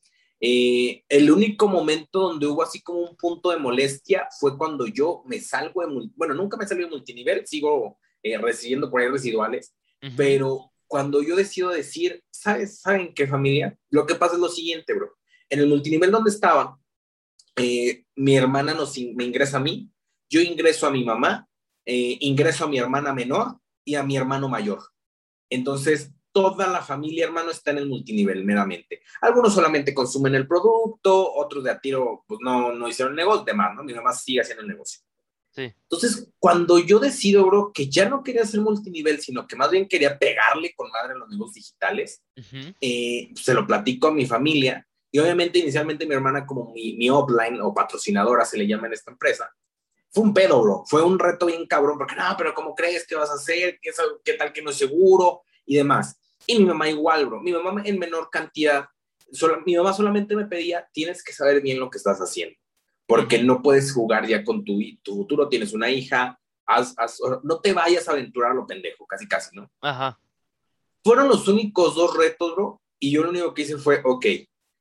Eh, 0.42 1.04
el 1.08 1.32
único 1.32 1.68
momento 1.68 2.20
donde 2.20 2.46
hubo 2.48 2.62
así 2.62 2.82
como 2.82 3.00
un 3.00 3.16
punto 3.16 3.52
de 3.52 3.58
molestia 3.58 4.28
fue 4.40 4.58
cuando 4.58 4.86
yo 4.86 5.24
me 5.26 5.40
salgo 5.40 5.82
de, 5.86 6.10
bueno, 6.16 6.34
nunca 6.34 6.58
me 6.58 6.68
salí 6.68 6.84
de 6.84 6.90
multinivel, 6.90 7.46
sigo 7.48 8.00
eh, 8.22 8.38
recibiendo 8.38 8.90
por 8.92 9.02
ahí 9.02 9.08
residuales, 9.08 9.74
pero 10.18 10.72
cuando 10.88 11.24
yo 11.24 11.36
decido 11.36 11.70
decir, 11.70 12.24
¿sabes? 12.30 12.80
¿Saben 12.80 13.14
qué 13.14 13.28
familia? 13.28 13.78
Lo 13.90 14.06
que 14.06 14.16
pasa 14.16 14.36
es 14.36 14.40
lo 14.40 14.50
siguiente, 14.50 14.94
bro. 14.94 15.16
En 15.50 15.60
el 15.60 15.68
multinivel 15.68 16.12
donde 16.12 16.30
estaba, 16.30 16.78
eh, 17.56 18.04
mi 18.16 18.36
hermana 18.36 18.74
nos 18.74 18.98
in- 18.98 19.16
me 19.16 19.24
ingresa 19.24 19.58
a 19.58 19.62
mí, 19.62 19.90
yo 20.30 20.42
ingreso 20.42 20.86
a 20.86 20.92
mi 20.92 21.04
mamá, 21.04 21.48
eh, 21.86 22.18
ingreso 22.20 22.66
a 22.66 22.68
mi 22.68 22.78
hermana 22.78 23.14
menor 23.14 23.58
y 23.86 23.96
a 23.96 24.04
mi 24.04 24.18
hermano 24.18 24.50
mayor. 24.50 24.80
Entonces, 25.50 26.12
toda 26.36 26.68
la 26.68 26.82
familia, 26.82 27.24
hermano, 27.26 27.52
está 27.52 27.72
en 27.72 27.78
el 27.78 27.88
multinivel 27.88 28.44
meramente. 28.44 29.02
Algunos 29.22 29.54
solamente 29.54 29.94
consumen 29.94 30.36
el 30.36 30.46
producto, 30.48 31.34
otros 31.34 31.64
de 31.64 31.72
a 31.72 31.80
tiro, 31.80 32.26
pues 32.28 32.42
no, 32.44 32.74
no 32.74 32.90
hicieron 32.90 33.16
negocio, 33.16 33.46
demás, 33.46 33.74
¿no? 33.74 33.84
Mi 33.84 33.94
mamá 33.94 34.12
sigue 34.12 34.42
haciendo 34.42 34.64
el 34.64 34.68
negocio. 34.68 35.00
Sí. 35.52 35.74
Entonces, 35.84 36.30
cuando 36.38 36.80
yo 36.80 37.00
decido, 37.00 37.46
bro, 37.46 37.72
que 37.74 37.90
ya 37.90 38.10
no 38.10 38.22
quería 38.22 38.42
hacer 38.42 38.60
multinivel, 38.60 39.22
sino 39.22 39.48
que 39.48 39.56
más 39.56 39.72
bien 39.72 39.88
quería 39.88 40.20
pegarle 40.20 40.74
con 40.76 40.92
madre 40.92 41.14
a 41.14 41.18
los 41.18 41.30
negocios 41.30 41.56
digitales, 41.56 42.22
eh, 42.82 43.32
se 43.36 43.54
lo 43.54 43.66
platico 43.66 44.08
a 44.08 44.12
mi 44.12 44.26
familia 44.26 44.86
y 45.10 45.20
obviamente 45.20 45.60
inicialmente 45.60 46.06
mi 46.06 46.14
hermana 46.14 46.46
como 46.46 46.74
mi, 46.74 46.98
mi 46.98 47.10
offline 47.10 47.62
o 47.62 47.74
patrocinadora 47.74 48.44
se 48.44 48.58
le 48.58 48.68
llama 48.68 48.88
en 48.88 48.94
esta 48.94 49.12
empresa. 49.12 49.50
Fue 50.16 50.24
un 50.24 50.34
pedo, 50.34 50.62
bro. 50.62 50.84
Fue 50.88 51.04
un 51.04 51.20
reto 51.20 51.48
bien 51.48 51.68
cabrón 51.68 51.98
porque 51.98 52.16
no, 52.16 52.24
pero 52.38 52.54
¿cómo 52.54 52.74
crees 52.74 53.06
que 53.06 53.16
vas 53.16 53.30
a 53.30 53.34
hacer? 53.34 53.78
¿Qué, 53.82 53.92
qué 54.24 54.34
tal 54.36 54.54
que 54.54 54.62
no 54.62 54.70
es 54.70 54.78
seguro? 54.78 55.42
Y 55.66 55.76
demás. 55.76 56.18
Y 56.48 56.58
mi 56.58 56.64
mamá 56.64 56.88
igual, 56.88 57.26
bro. 57.26 57.42
Mi 57.42 57.52
mamá 57.52 57.82
en 57.84 58.00
menor 58.00 58.30
cantidad. 58.30 58.88
mi 59.66 59.76
mamá 59.76 59.92
solamente 59.92 60.34
me 60.34 60.46
pedía, 60.46 60.88
tienes 60.94 61.22
que 61.22 61.34
saber 61.34 61.62
bien 61.62 61.82
lo 61.82 61.90
que 61.90 61.98
estás 61.98 62.20
haciendo, 62.20 62.56
porque 63.06 63.44
no 63.44 63.62
puedes 63.62 63.92
jugar 63.92 64.26
ya 64.26 64.46
con 64.46 64.64
tu, 64.64 64.80
tu 65.04 65.18
futuro, 65.18 65.50
tienes 65.50 65.74
una 65.74 65.90
hija, 65.90 66.40
no 67.44 67.60
te 67.60 67.74
vayas 67.74 68.08
a 68.08 68.14
aventurar 68.14 68.52
a 68.52 68.56
lo 68.56 68.66
pendejo, 68.66 69.06
casi 69.06 69.28
casi, 69.28 69.54
¿no? 69.54 69.70
Ajá. 69.82 70.18
Fueron 71.04 71.28
los 71.28 71.46
únicos 71.50 71.94
dos 71.94 72.16
retos, 72.16 72.56
bro, 72.56 72.82
y 73.00 73.12
yo 73.12 73.22
lo 73.22 73.32
único 73.32 73.54
que 73.54 73.64
hice 73.64 73.78
fue, 73.78 74.02
ok, 74.06 74.26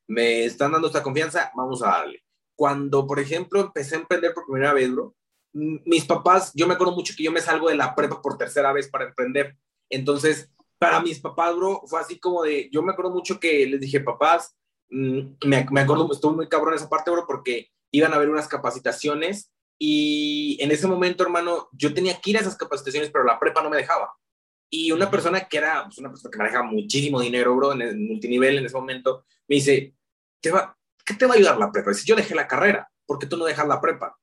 me 0.06 0.44
están 0.44 0.70
dando 0.70 0.86
esta 0.86 1.02
confianza, 1.02 1.50
vamos 1.56 1.82
a 1.82 1.88
darle. 1.88 2.22
Cuando, 2.54 3.04
por 3.04 3.18
ejemplo, 3.18 3.60
empecé 3.60 3.96
a 3.96 3.98
emprender 3.98 4.32
por 4.32 4.46
primera 4.46 4.72
vez, 4.72 4.92
bro, 4.92 5.16
mis 5.54 6.04
papás, 6.04 6.52
yo 6.54 6.66
me 6.66 6.74
acuerdo 6.74 6.94
mucho 6.94 7.14
que 7.16 7.22
yo 7.22 7.32
me 7.32 7.40
salgo 7.40 7.68
de 7.68 7.76
la 7.76 7.94
prepa 7.94 8.20
por 8.20 8.36
tercera 8.36 8.72
vez 8.72 8.88
para 8.88 9.06
emprender. 9.06 9.56
Entonces, 9.88 10.50
para 10.78 11.00
mis 11.00 11.20
papás, 11.20 11.56
bro, 11.56 11.82
fue 11.86 12.00
así 12.00 12.18
como 12.18 12.42
de, 12.42 12.68
yo 12.70 12.82
me 12.82 12.92
acuerdo 12.92 13.12
mucho 13.12 13.40
que 13.40 13.66
les 13.66 13.80
dije, 13.80 14.00
papás, 14.00 14.56
mm, 14.90 15.20
me, 15.46 15.66
me 15.70 15.80
acuerdo, 15.80 16.12
estuvo 16.12 16.34
muy 16.34 16.48
cabrón 16.48 16.74
esa 16.74 16.88
parte, 16.88 17.10
bro, 17.10 17.24
porque 17.26 17.70
iban 17.92 18.12
a 18.12 18.16
haber 18.16 18.28
unas 18.28 18.48
capacitaciones 18.48 19.52
y 19.78 20.58
en 20.60 20.70
ese 20.70 20.86
momento, 20.86 21.22
hermano, 21.22 21.68
yo 21.72 21.94
tenía 21.94 22.20
que 22.20 22.30
ir 22.30 22.36
a 22.36 22.40
esas 22.40 22.56
capacitaciones, 22.56 23.10
pero 23.10 23.24
la 23.24 23.38
prepa 23.38 23.62
no 23.62 23.70
me 23.70 23.76
dejaba. 23.76 24.12
Y 24.70 24.90
una 24.90 25.10
persona 25.10 25.48
que 25.48 25.58
era 25.58 25.84
pues, 25.84 25.98
una 25.98 26.10
persona 26.10 26.30
que 26.30 26.38
manejaba 26.38 26.64
muchísimo 26.64 27.20
dinero, 27.20 27.54
bro, 27.54 27.72
en 27.72 27.82
el 27.82 27.96
multinivel 27.96 28.58
en 28.58 28.66
ese 28.66 28.76
momento, 28.76 29.24
me 29.46 29.56
dice, 29.56 29.94
¿Te 30.44 30.50
va, 30.50 30.76
¿qué 31.06 31.14
te 31.14 31.24
va 31.24 31.32
a 31.32 31.36
ayudar 31.38 31.56
la 31.56 31.72
prepa? 31.72 31.94
Si 31.94 32.04
yo 32.04 32.14
dejé 32.14 32.34
la 32.34 32.46
carrera, 32.46 32.86
¿por 33.06 33.18
qué 33.18 33.26
tú 33.26 33.38
no 33.38 33.46
dejas 33.46 33.66
la 33.66 33.80
prepa? 33.80 34.14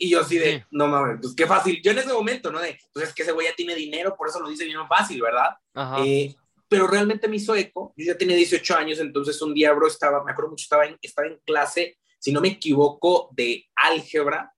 Y 0.00 0.10
yo 0.10 0.20
así 0.20 0.38
de, 0.38 0.64
no 0.70 0.86
mames, 0.86 1.18
pues 1.20 1.34
qué 1.34 1.44
fácil. 1.44 1.82
Yo 1.82 1.90
en 1.90 1.98
ese 1.98 2.12
momento, 2.12 2.52
¿no? 2.52 2.60
De, 2.60 2.78
pues 2.92 3.08
es 3.08 3.14
que 3.14 3.22
ese 3.22 3.32
güey 3.32 3.48
ya 3.48 3.54
tiene 3.56 3.74
dinero, 3.74 4.14
por 4.16 4.28
eso 4.28 4.38
lo 4.38 4.48
dice 4.48 4.64
bien 4.64 4.86
fácil, 4.86 5.20
¿verdad? 5.20 5.56
Eh, 6.04 6.36
pero 6.68 6.86
realmente 6.86 7.26
me 7.26 7.36
hizo 7.36 7.56
eco. 7.56 7.92
Yo 7.96 8.06
ya 8.06 8.16
tenía 8.16 8.36
18 8.36 8.76
años, 8.76 9.00
entonces 9.00 9.42
un 9.42 9.52
día, 9.52 9.72
bro, 9.72 9.88
estaba, 9.88 10.22
me 10.22 10.30
acuerdo 10.30 10.50
mucho, 10.50 10.62
estaba 10.62 10.86
en, 10.86 10.96
estaba 11.02 11.26
en 11.26 11.40
clase, 11.44 11.98
si 12.20 12.30
no 12.30 12.40
me 12.40 12.48
equivoco, 12.48 13.30
de 13.32 13.66
álgebra. 13.74 14.54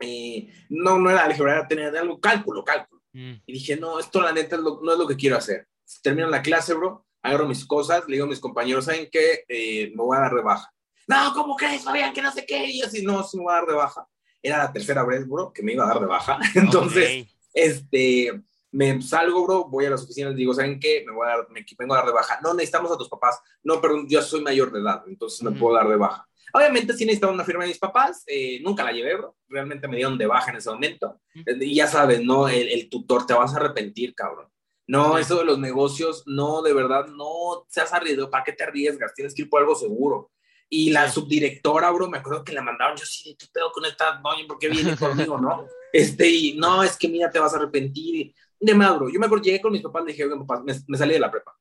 Eh, 0.00 0.50
no, 0.70 0.98
no 0.98 1.10
era 1.10 1.24
álgebra, 1.24 1.52
era 1.52 1.68
tener 1.68 1.94
algo, 1.94 2.18
cálculo, 2.18 2.64
cálculo. 2.64 3.02
Mm. 3.12 3.34
Y 3.44 3.52
dije, 3.52 3.76
no, 3.76 4.00
esto 4.00 4.22
la 4.22 4.32
neta 4.32 4.56
no 4.56 4.90
es 4.90 4.98
lo 4.98 5.06
que 5.06 5.16
quiero 5.16 5.36
hacer. 5.36 5.68
Termino 6.02 6.28
la 6.28 6.40
clase, 6.40 6.72
bro, 6.72 7.06
agarro 7.22 7.46
mis 7.46 7.66
cosas, 7.66 8.04
le 8.08 8.14
digo 8.14 8.24
a 8.24 8.30
mis 8.30 8.40
compañeros, 8.40 8.86
¿saben 8.86 9.10
qué? 9.12 9.44
Eh, 9.48 9.92
me 9.94 10.02
voy 10.02 10.16
a 10.16 10.20
dar 10.20 10.34
de 10.34 10.42
baja. 10.42 10.72
No, 11.08 11.34
¿cómo 11.34 11.56
crees, 11.56 11.84
Fabián? 11.84 12.14
Que 12.14 12.22
no 12.22 12.32
sé 12.32 12.46
qué. 12.46 12.64
Y 12.70 12.80
yo 12.80 12.86
así, 12.86 13.04
no, 13.04 13.22
sí 13.22 13.36
me 13.36 13.44
voy 13.44 13.52
a 13.52 13.56
dar 13.56 13.66
de 13.66 13.74
baja 13.74 14.08
era 14.46 14.58
la 14.58 14.72
tercera 14.72 15.04
vez, 15.04 15.26
bro, 15.26 15.52
que 15.52 15.62
me 15.62 15.72
iba 15.72 15.84
a 15.84 15.88
dar 15.88 16.00
de 16.00 16.06
baja. 16.06 16.38
Entonces, 16.54 17.26
este, 17.52 18.42
me 18.70 19.00
salgo, 19.00 19.44
bro, 19.44 19.64
voy 19.68 19.86
a 19.86 19.90
las 19.90 20.04
oficinas, 20.04 20.34
digo, 20.36 20.52
¿saben 20.52 20.78
qué? 20.78 21.02
Me 21.06 21.12
voy 21.12 21.26
a 21.26 21.30
dar, 21.30 21.48
me 21.50 21.64
vengo 21.78 21.94
a 21.94 21.98
dar 21.98 22.06
de 22.06 22.12
baja. 22.12 22.38
No, 22.42 22.52
necesitamos 22.54 22.92
a 22.92 22.98
tus 22.98 23.08
papás. 23.08 23.40
No, 23.62 23.80
pero 23.80 24.06
yo 24.06 24.20
soy 24.22 24.42
mayor 24.42 24.70
de 24.72 24.80
edad, 24.80 25.02
entonces 25.06 25.42
me 25.42 25.52
puedo 25.52 25.76
dar 25.76 25.88
de 25.88 25.96
baja. 25.96 26.28
Obviamente 26.52 26.94
sí 26.94 27.04
necesitaba 27.04 27.32
una 27.32 27.44
firma 27.44 27.64
de 27.64 27.68
mis 27.68 27.78
papás, 27.78 28.22
eh, 28.26 28.60
nunca 28.62 28.84
la 28.84 28.92
llevé, 28.92 29.16
bro. 29.16 29.36
Realmente 29.48 29.88
me 29.88 29.96
dieron 29.96 30.16
de 30.16 30.26
baja 30.26 30.50
en 30.50 30.58
ese 30.58 30.70
momento. 30.70 31.20
Y 31.34 31.74
ya 31.74 31.86
sabes, 31.86 32.22
¿no? 32.22 32.48
El, 32.48 32.88
tutor, 32.88 33.26
te 33.26 33.34
vas 33.34 33.52
a 33.54 33.56
arrepentir, 33.56 34.14
cabrón. 34.14 34.48
No, 34.86 35.18
eso 35.18 35.38
de 35.38 35.44
los 35.44 35.58
negocios, 35.58 36.22
no, 36.26 36.62
de 36.62 36.72
verdad, 36.72 37.06
no 37.08 37.66
seas 37.68 37.92
arriesgado. 37.92 38.30
¿Para 38.30 38.44
qué 38.44 38.52
te 38.52 38.62
arriesgas? 38.62 39.14
Tienes 39.14 39.34
que 39.34 39.42
ir 39.42 39.50
por 39.50 39.60
algo 39.60 39.74
seguro. 39.74 40.30
Y 40.68 40.90
la 40.90 41.10
subdirectora, 41.10 41.90
bro, 41.90 42.08
me 42.08 42.18
acuerdo 42.18 42.42
que 42.42 42.52
la 42.52 42.62
mandaron, 42.62 42.96
yo 42.96 43.04
sí, 43.04 43.36
¿qué 43.38 43.46
pedo 43.52 43.70
con 43.70 43.84
esta 43.84 44.20
doña? 44.22 44.46
¿Por 44.48 44.58
qué 44.58 44.68
viene 44.68 44.96
conmigo, 44.96 45.38
no? 45.38 45.66
Este, 45.92 46.28
y 46.28 46.54
no, 46.54 46.82
es 46.82 46.96
que 46.96 47.08
mira, 47.08 47.30
te 47.30 47.38
vas 47.38 47.54
a 47.54 47.56
arrepentir. 47.56 48.34
De 48.58 48.74
más, 48.74 48.96
bro, 48.96 49.08
yo 49.08 49.20
me 49.20 49.26
acuerdo, 49.26 49.44
llegué 49.44 49.60
con 49.60 49.72
mis 49.72 49.82
papás, 49.82 50.04
le 50.04 50.12
dije, 50.12 50.24
oye, 50.24 50.36
papás, 50.44 50.62
me, 50.86 50.98
salí 50.98 51.12
de 51.12 51.20
la 51.20 51.30
prepa. 51.30 51.56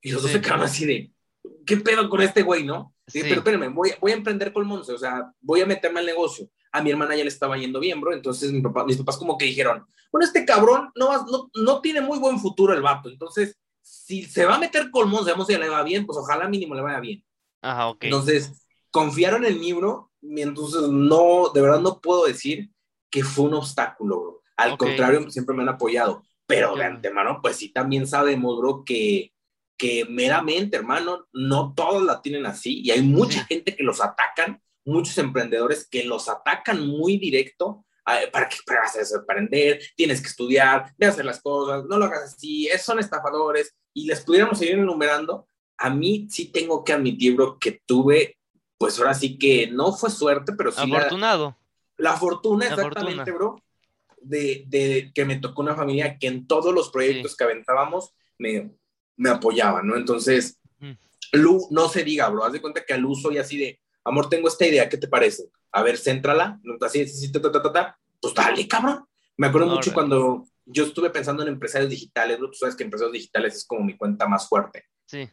Y 0.00 0.10
los 0.10 0.22
dos 0.22 0.30
se 0.30 0.40
quedaron 0.40 0.64
así 0.64 0.86
de, 0.86 1.12
¿qué 1.66 1.76
pedo 1.76 2.08
con 2.08 2.20
este 2.22 2.42
güey, 2.42 2.64
no? 2.64 2.94
Sí. 3.06 3.20
Pero 3.22 3.36
espérenme, 3.36 3.68
voy, 3.68 3.92
voy 4.00 4.12
a 4.12 4.16
emprender 4.16 4.52
con 4.52 4.66
Monse, 4.66 4.92
o 4.92 4.98
sea, 4.98 5.32
voy 5.40 5.60
a 5.60 5.66
meterme 5.66 6.00
al 6.00 6.06
negocio. 6.06 6.50
A 6.72 6.82
mi 6.82 6.90
hermana 6.90 7.16
ya 7.16 7.22
le 7.22 7.28
estaba 7.28 7.56
yendo 7.56 7.80
bien, 7.80 8.00
bro, 8.00 8.12
entonces 8.12 8.52
mi 8.52 8.60
papá, 8.60 8.84
mis 8.84 8.98
papás 8.98 9.16
como 9.16 9.38
que 9.38 9.46
dijeron, 9.46 9.86
bueno, 10.10 10.26
este 10.26 10.44
cabrón 10.44 10.90
no, 10.94 11.26
no, 11.26 11.50
no 11.54 11.80
tiene 11.80 12.00
muy 12.00 12.18
buen 12.18 12.38
futuro 12.38 12.74
el 12.74 12.82
vato, 12.82 13.08
entonces, 13.08 13.58
si 13.80 14.24
se 14.24 14.44
va 14.44 14.56
a 14.56 14.58
meter 14.58 14.90
con 14.90 15.08
Monse, 15.08 15.30
vamos, 15.30 15.48
ya 15.48 15.58
le 15.58 15.68
va 15.68 15.82
bien, 15.82 16.04
pues 16.04 16.18
ojalá 16.18 16.48
mínimo 16.48 16.74
le 16.74 16.82
vaya 16.82 17.00
bien. 17.00 17.24
Ajá. 17.62 17.92
Entonces, 18.00 18.66
confiaron 18.90 19.44
en 19.44 19.60
mí, 19.60 19.72
bro, 19.72 20.10
entonces 20.22 20.82
no, 20.82 21.50
de 21.54 21.60
verdad 21.60 21.80
no 21.80 22.00
puedo 22.00 22.26
decir 22.26 22.70
que 23.10 23.24
fue 23.24 23.46
un 23.46 23.54
obstáculo, 23.54 24.20
bro. 24.20 24.42
Al 24.56 24.76
contrario, 24.76 25.30
siempre 25.30 25.54
me 25.54 25.62
han 25.62 25.68
apoyado. 25.68 26.22
Pero 26.46 26.74
de 26.74 26.84
antemano, 26.84 27.40
pues 27.42 27.56
sí, 27.56 27.68
también 27.72 28.06
sabemos, 28.06 28.58
bro, 28.58 28.82
que, 28.84 29.32
que 29.76 30.06
meramente, 30.06 30.76
hermano, 30.76 31.28
no 31.32 31.74
todos 31.74 32.02
la 32.02 32.22
tienen 32.22 32.46
así 32.46 32.80
y 32.82 32.90
hay 32.90 33.02
mucha 33.02 33.44
gente 33.44 33.76
que 33.76 33.84
los 33.84 34.00
atacan, 34.00 34.62
muchos 34.84 35.16
emprendedores 35.18 35.86
que 35.86 36.04
los 36.04 36.28
atacan 36.28 36.86
muy 36.86 37.18
directo 37.18 37.84
para 38.32 38.48
que 38.48 38.56
para 38.64 38.82
aprender, 39.20 39.80
tienes 39.94 40.20
que 40.20 40.28
estudiar, 40.28 40.94
de 40.96 41.06
hacer 41.06 41.24
las 41.24 41.40
cosas, 41.40 41.84
no 41.84 41.98
lo 41.98 42.06
hagas 42.06 42.34
así, 42.34 42.68
son 42.82 42.98
estafadores 42.98 43.74
y 43.92 44.06
les 44.06 44.22
pudiéramos 44.22 44.58
seguir 44.58 44.74
enumerando. 44.74 45.46
A 45.78 45.90
mí 45.90 46.26
sí 46.30 46.46
tengo 46.46 46.84
que 46.84 46.92
admitir, 46.92 47.36
bro, 47.36 47.58
que 47.58 47.80
tuve 47.86 48.38
pues 48.78 48.98
ahora 48.98 49.12
sí 49.12 49.36
que 49.36 49.66
no 49.66 49.92
fue 49.92 50.08
suerte, 50.08 50.52
pero 50.56 50.70
sí. 50.70 50.80
Afortunado. 50.80 51.58
La, 51.96 52.16
fortuna, 52.16 52.68
exactamente, 52.68 53.32
bro, 53.32 53.60
de, 54.22 54.64
de, 54.68 55.10
que 55.12 55.24
me 55.24 55.36
tocó 55.40 55.62
una 55.62 55.74
familia 55.74 56.16
que 56.16 56.28
en 56.28 56.46
todos 56.46 56.72
los 56.72 56.90
proyectos 56.90 57.36
que 57.36 57.42
aventábamos 57.42 58.14
me, 58.38 58.70
me 59.16 59.30
apoyaba, 59.30 59.82
¿no? 59.82 59.96
Entonces, 59.96 60.60
Lu, 61.32 61.66
no 61.70 61.88
se 61.88 62.04
diga, 62.04 62.28
bro, 62.28 62.44
haz 62.44 62.52
de 62.52 62.60
cuenta 62.60 62.84
que 62.86 62.94
a 62.94 62.96
Lu 62.96 63.16
soy 63.16 63.38
así 63.38 63.58
de, 63.58 63.80
amor, 64.04 64.28
tengo 64.28 64.46
esta 64.46 64.64
idea, 64.64 64.88
¿qué 64.88 64.96
te 64.96 65.08
parece? 65.08 65.50
A 65.72 65.82
ver, 65.82 65.98
céntrala, 65.98 66.60
así, 66.82 67.02
así, 67.02 67.32
ta, 67.32 67.42
ta, 67.42 67.50
ta, 67.50 67.72
ta, 67.72 67.98
pues 68.20 68.32
dale, 68.32 68.66
cabrón. 68.68 69.04
Me 69.36 69.48
acuerdo 69.48 69.66
mucho 69.66 69.92
cuando 69.92 70.44
yo 70.66 70.84
estuve 70.84 71.10
pensando 71.10 71.42
en 71.42 71.48
empresarios 71.48 71.90
digitales, 71.90 72.38
bro, 72.38 72.48
tú 72.48 72.58
sabes 72.58 72.76
que 72.76 72.84
empresarios 72.84 73.12
digitales 73.12 73.56
es 73.56 73.66
como 73.66 73.84
mi 73.84 73.96
cuenta 73.96 74.28
más 74.28 74.48
fuerte. 74.48 74.84
Sí. 75.04 75.28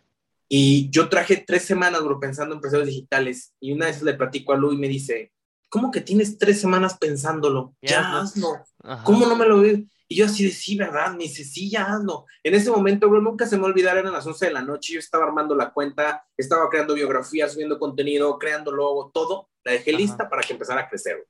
Y 0.47 0.89
yo 0.89 1.09
traje 1.09 1.43
tres 1.45 1.65
semanas, 1.65 2.03
bro, 2.03 2.19
pensando 2.19 2.53
en 2.53 2.57
empresarios 2.57 2.87
digitales. 2.87 3.53
Y 3.59 3.71
una 3.71 3.87
vez 3.87 4.01
le 4.01 4.13
platico 4.13 4.53
a 4.53 4.57
Lu 4.57 4.73
y 4.73 4.77
me 4.77 4.87
dice, 4.87 5.31
¿cómo 5.69 5.91
que 5.91 6.01
tienes 6.01 6.37
tres 6.37 6.61
semanas 6.61 6.97
pensándolo? 6.97 7.75
Ya, 7.81 8.19
hazlo. 8.19 8.63
¿Cómo 9.03 9.25
no 9.25 9.35
me 9.35 9.45
lo 9.45 9.61
ves? 9.61 9.79
Y 10.07 10.17
yo 10.17 10.27
así 10.27 10.45
de, 10.45 10.51
sí, 10.51 10.77
¿verdad? 10.77 11.13
Me 11.13 11.23
dice, 11.23 11.43
sí, 11.43 11.69
ya 11.69 11.85
hazlo. 11.85 12.25
En 12.43 12.53
ese 12.53 12.69
momento, 12.69 13.09
bro, 13.09 13.21
nunca 13.21 13.47
se 13.47 13.57
me 13.57 13.65
olvidaron, 13.65 14.01
eran 14.01 14.13
las 14.13 14.27
11 14.27 14.45
de 14.45 14.53
la 14.53 14.61
noche, 14.61 14.93
yo 14.93 14.99
estaba 14.99 15.25
armando 15.25 15.55
la 15.55 15.71
cuenta, 15.71 16.27
estaba 16.37 16.69
creando 16.69 16.93
biografías, 16.93 17.53
subiendo 17.53 17.79
contenido, 17.79 18.37
creando 18.37 18.71
logo, 18.71 19.09
todo. 19.11 19.49
La 19.63 19.71
dejé 19.71 19.93
lista 19.93 20.29
para 20.29 20.43
que 20.43 20.53
empezara 20.53 20.81
a 20.81 20.87
crecer. 20.89 21.27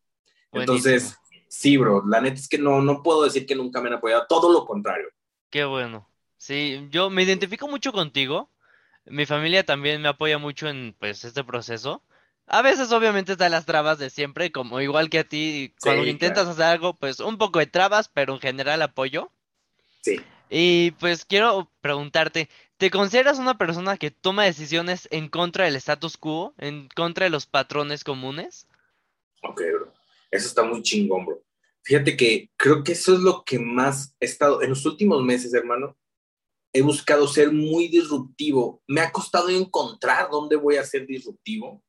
Entonces, 0.51 1.15
sí, 1.47 1.77
bro, 1.77 2.03
la 2.05 2.19
neta 2.19 2.35
es 2.35 2.49
que 2.49 2.57
no, 2.57 2.81
no 2.81 3.01
puedo 3.01 3.23
decir 3.23 3.45
que 3.45 3.55
nunca 3.55 3.81
me 3.81 3.87
han 3.87 3.95
apoyado, 3.95 4.25
todo 4.27 4.51
lo 4.51 4.65
contrario. 4.65 5.07
Qué 5.49 5.63
bueno. 5.63 6.09
Sí, 6.37 6.87
yo 6.91 7.09
me 7.09 7.23
identifico 7.23 7.67
mucho 7.69 7.93
contigo 7.93 8.51
mi 9.05 9.25
familia 9.25 9.65
también 9.65 10.01
me 10.01 10.09
apoya 10.09 10.37
mucho 10.37 10.67
en 10.67 10.95
pues 10.99 11.23
este 11.25 11.43
proceso. 11.43 12.01
A 12.47 12.61
veces 12.61 12.91
obviamente 12.91 13.33
están 13.33 13.51
las 13.51 13.65
trabas 13.65 13.97
de 13.97 14.09
siempre, 14.09 14.51
como 14.51 14.79
igual 14.79 15.09
que 15.09 15.19
a 15.19 15.23
ti, 15.23 15.73
cuando 15.81 16.05
intentas 16.05 16.47
hacer 16.47 16.65
algo, 16.65 16.93
pues 16.93 17.19
un 17.19 17.37
poco 17.37 17.59
de 17.59 17.65
trabas, 17.65 18.07
pero 18.07 18.33
en 18.33 18.39
general 18.39 18.81
apoyo. 18.81 19.31
Sí. 20.01 20.21
Y 20.49 20.91
pues 20.91 21.25
quiero 21.25 21.71
preguntarte, 21.81 22.49
¿te 22.77 22.91
consideras 22.91 23.39
una 23.39 23.57
persona 23.57 23.97
que 23.97 24.11
toma 24.11 24.43
decisiones 24.43 25.07
en 25.11 25.27
contra 25.27 25.65
del 25.65 25.75
status 25.77 26.17
quo, 26.17 26.53
en 26.59 26.87
contra 26.89 27.23
de 27.23 27.31
los 27.31 27.47
patrones 27.47 28.03
comunes? 28.03 28.67
Ok, 29.41 29.61
bro. 29.73 29.93
Eso 30.29 30.47
está 30.47 30.63
muy 30.63 30.83
chingón, 30.83 31.25
bro. 31.25 31.41
Fíjate 31.81 32.15
que 32.15 32.49
creo 32.57 32.83
que 32.83 32.91
eso 32.91 33.13
es 33.13 33.21
lo 33.21 33.43
que 33.43 33.57
más 33.57 34.15
he 34.19 34.25
estado 34.25 34.61
en 34.61 34.69
los 34.69 34.85
últimos 34.85 35.23
meses, 35.23 35.53
hermano 35.53 35.95
he 36.75 36.81
buscado 36.81 37.25
ser 37.25 37.53
muy 37.53 37.87
disruptivo. 37.87 38.83
Me 38.85 38.99
ha 38.99 39.09
costado 39.09 39.49
encontrar 39.49 40.27
dónde 40.29 40.57
voy 40.57 40.75
a 40.75 40.83
ser 40.83 41.07
disruptivo, 41.07 41.81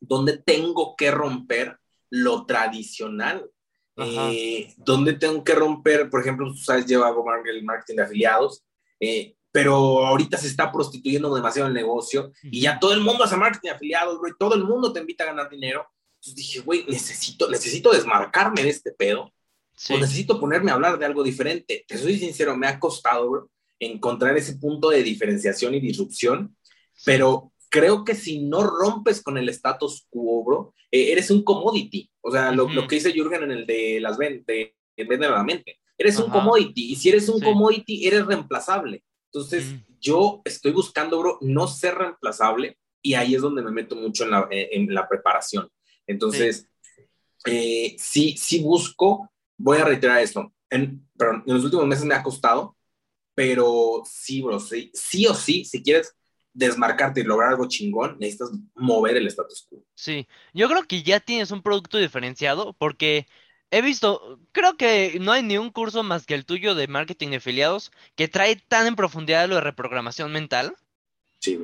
dónde 0.00 0.38
tengo 0.38 0.96
que 0.96 1.10
romper 1.10 1.78
lo 2.08 2.46
tradicional, 2.46 3.50
eh, 3.98 4.72
dónde 4.78 5.12
tengo 5.12 5.44
que 5.44 5.54
romper, 5.54 6.08
por 6.08 6.22
ejemplo, 6.22 6.50
tú 6.50 6.56
sabes, 6.56 6.86
lleva 6.86 7.14
el 7.44 7.64
marketing 7.64 7.96
de 7.96 8.02
afiliados, 8.02 8.64
eh, 8.98 9.36
pero 9.52 10.06
ahorita 10.06 10.38
se 10.38 10.46
está 10.46 10.72
prostituyendo 10.72 11.34
demasiado 11.34 11.68
el 11.68 11.74
negocio 11.74 12.32
y 12.44 12.62
ya 12.62 12.80
todo 12.80 12.94
el 12.94 13.00
mundo 13.00 13.24
hace 13.24 13.36
marketing 13.36 13.68
de 13.68 13.74
afiliados, 13.74 14.18
y 14.26 14.38
todo 14.38 14.54
el 14.54 14.64
mundo 14.64 14.90
te 14.90 15.00
invita 15.00 15.24
a 15.24 15.28
ganar 15.28 15.50
dinero. 15.50 15.86
Entonces 16.14 16.34
dije, 16.34 16.60
güey, 16.60 16.86
necesito, 16.88 17.50
necesito 17.50 17.92
desmarcarme 17.92 18.62
de 18.62 18.70
este 18.70 18.90
pedo. 18.90 19.30
O 19.90 19.98
necesito 19.98 20.38
ponerme 20.38 20.70
a 20.70 20.74
hablar 20.74 20.98
de 21.00 21.04
algo 21.04 21.24
diferente. 21.24 21.84
Te 21.86 21.98
soy 21.98 22.16
sincero, 22.16 22.56
me 22.56 22.68
ha 22.68 22.78
costado, 22.78 23.28
bro 23.28 23.50
encontrar 23.78 24.36
ese 24.36 24.56
punto 24.56 24.90
de 24.90 25.02
diferenciación 25.02 25.74
y 25.74 25.80
disrupción, 25.80 26.56
pero 27.04 27.52
creo 27.68 28.04
que 28.04 28.14
si 28.14 28.40
no 28.40 28.62
rompes 28.64 29.22
con 29.22 29.36
el 29.36 29.48
status 29.48 30.06
quo, 30.08 30.44
bro, 30.44 30.74
eh, 30.90 31.12
eres 31.12 31.30
un 31.30 31.42
commodity. 31.42 32.08
O 32.20 32.30
sea, 32.30 32.52
lo, 32.52 32.68
que 32.68 32.94
dice 32.94 33.12
Jürgen 33.12 33.42
en 33.42 33.50
el 33.50 33.66
de 33.66 33.98
las 34.00 34.16
ventas, 34.16 34.54
vende 34.96 35.28
la 35.28 35.42
mente. 35.42 35.80
Eres 35.98 36.18
un 36.18 36.30
commodity 36.30 36.92
y 36.92 36.96
si 36.96 37.08
eres 37.08 37.28
un 37.28 37.40
commodity, 37.40 38.06
eres 38.06 38.26
reemplazable. 38.26 39.02
Entonces, 39.26 39.74
yo 40.00 40.40
estoy 40.44 40.72
buscando, 40.72 41.18
bro, 41.18 41.38
no 41.40 41.66
ser 41.66 41.96
reemplazable, 41.96 42.78
y 43.02 43.14
ahí 43.14 43.34
es 43.34 43.42
donde 43.42 43.62
me 43.62 43.72
meto 43.72 43.96
mucho 43.96 44.24
en 44.24 44.30
la, 44.30 44.48
en 44.50 44.94
la 44.94 45.08
preparación. 45.08 45.68
Entonces, 46.06 46.68
sí. 47.44 47.96
sí, 47.98 48.36
sí 48.38 48.62
busco, 48.62 49.30
voy 49.58 49.78
a 49.78 49.84
reiterar 49.84 50.20
esto, 50.20 50.52
en, 50.70 51.06
pero 51.16 51.42
en 51.44 51.54
los 51.54 51.64
últimos 51.64 51.86
meses 51.86 52.04
me 52.04 52.14
ha 52.14 52.22
costado, 52.22 52.76
pero 53.34 54.02
sí, 54.06 54.42
bro, 54.42 54.60
sí, 54.60 54.90
sí 54.94 55.26
o 55.26 55.34
sí, 55.34 55.64
si 55.64 55.82
quieres 55.82 56.14
desmarcarte 56.52 57.20
y 57.20 57.24
lograr 57.24 57.50
algo 57.50 57.68
chingón, 57.68 58.16
necesitas 58.18 58.50
mover 58.74 59.16
el 59.16 59.26
status 59.26 59.66
quo. 59.68 59.82
Sí, 59.94 60.28
yo 60.52 60.68
creo 60.68 60.84
que 60.84 61.02
ya 61.02 61.20
tienes 61.20 61.50
un 61.50 61.62
producto 61.62 61.98
diferenciado 61.98 62.74
porque 62.74 63.26
he 63.70 63.80
visto, 63.82 64.40
creo 64.52 64.76
que 64.76 65.18
no 65.20 65.32
hay 65.32 65.42
ni 65.42 65.56
un 65.58 65.70
curso 65.70 66.02
más 66.02 66.26
que 66.26 66.34
el 66.34 66.44
tuyo 66.46 66.74
de 66.74 66.88
marketing 66.88 67.30
de 67.30 67.36
afiliados 67.36 67.92
que 68.16 68.28
trae 68.28 68.56
tan 68.56 68.86
en 68.86 68.96
profundidad 68.96 69.48
lo 69.48 69.56
de 69.56 69.60
reprogramación 69.62 70.32
mental. 70.32 70.74
Sí, 71.40 71.58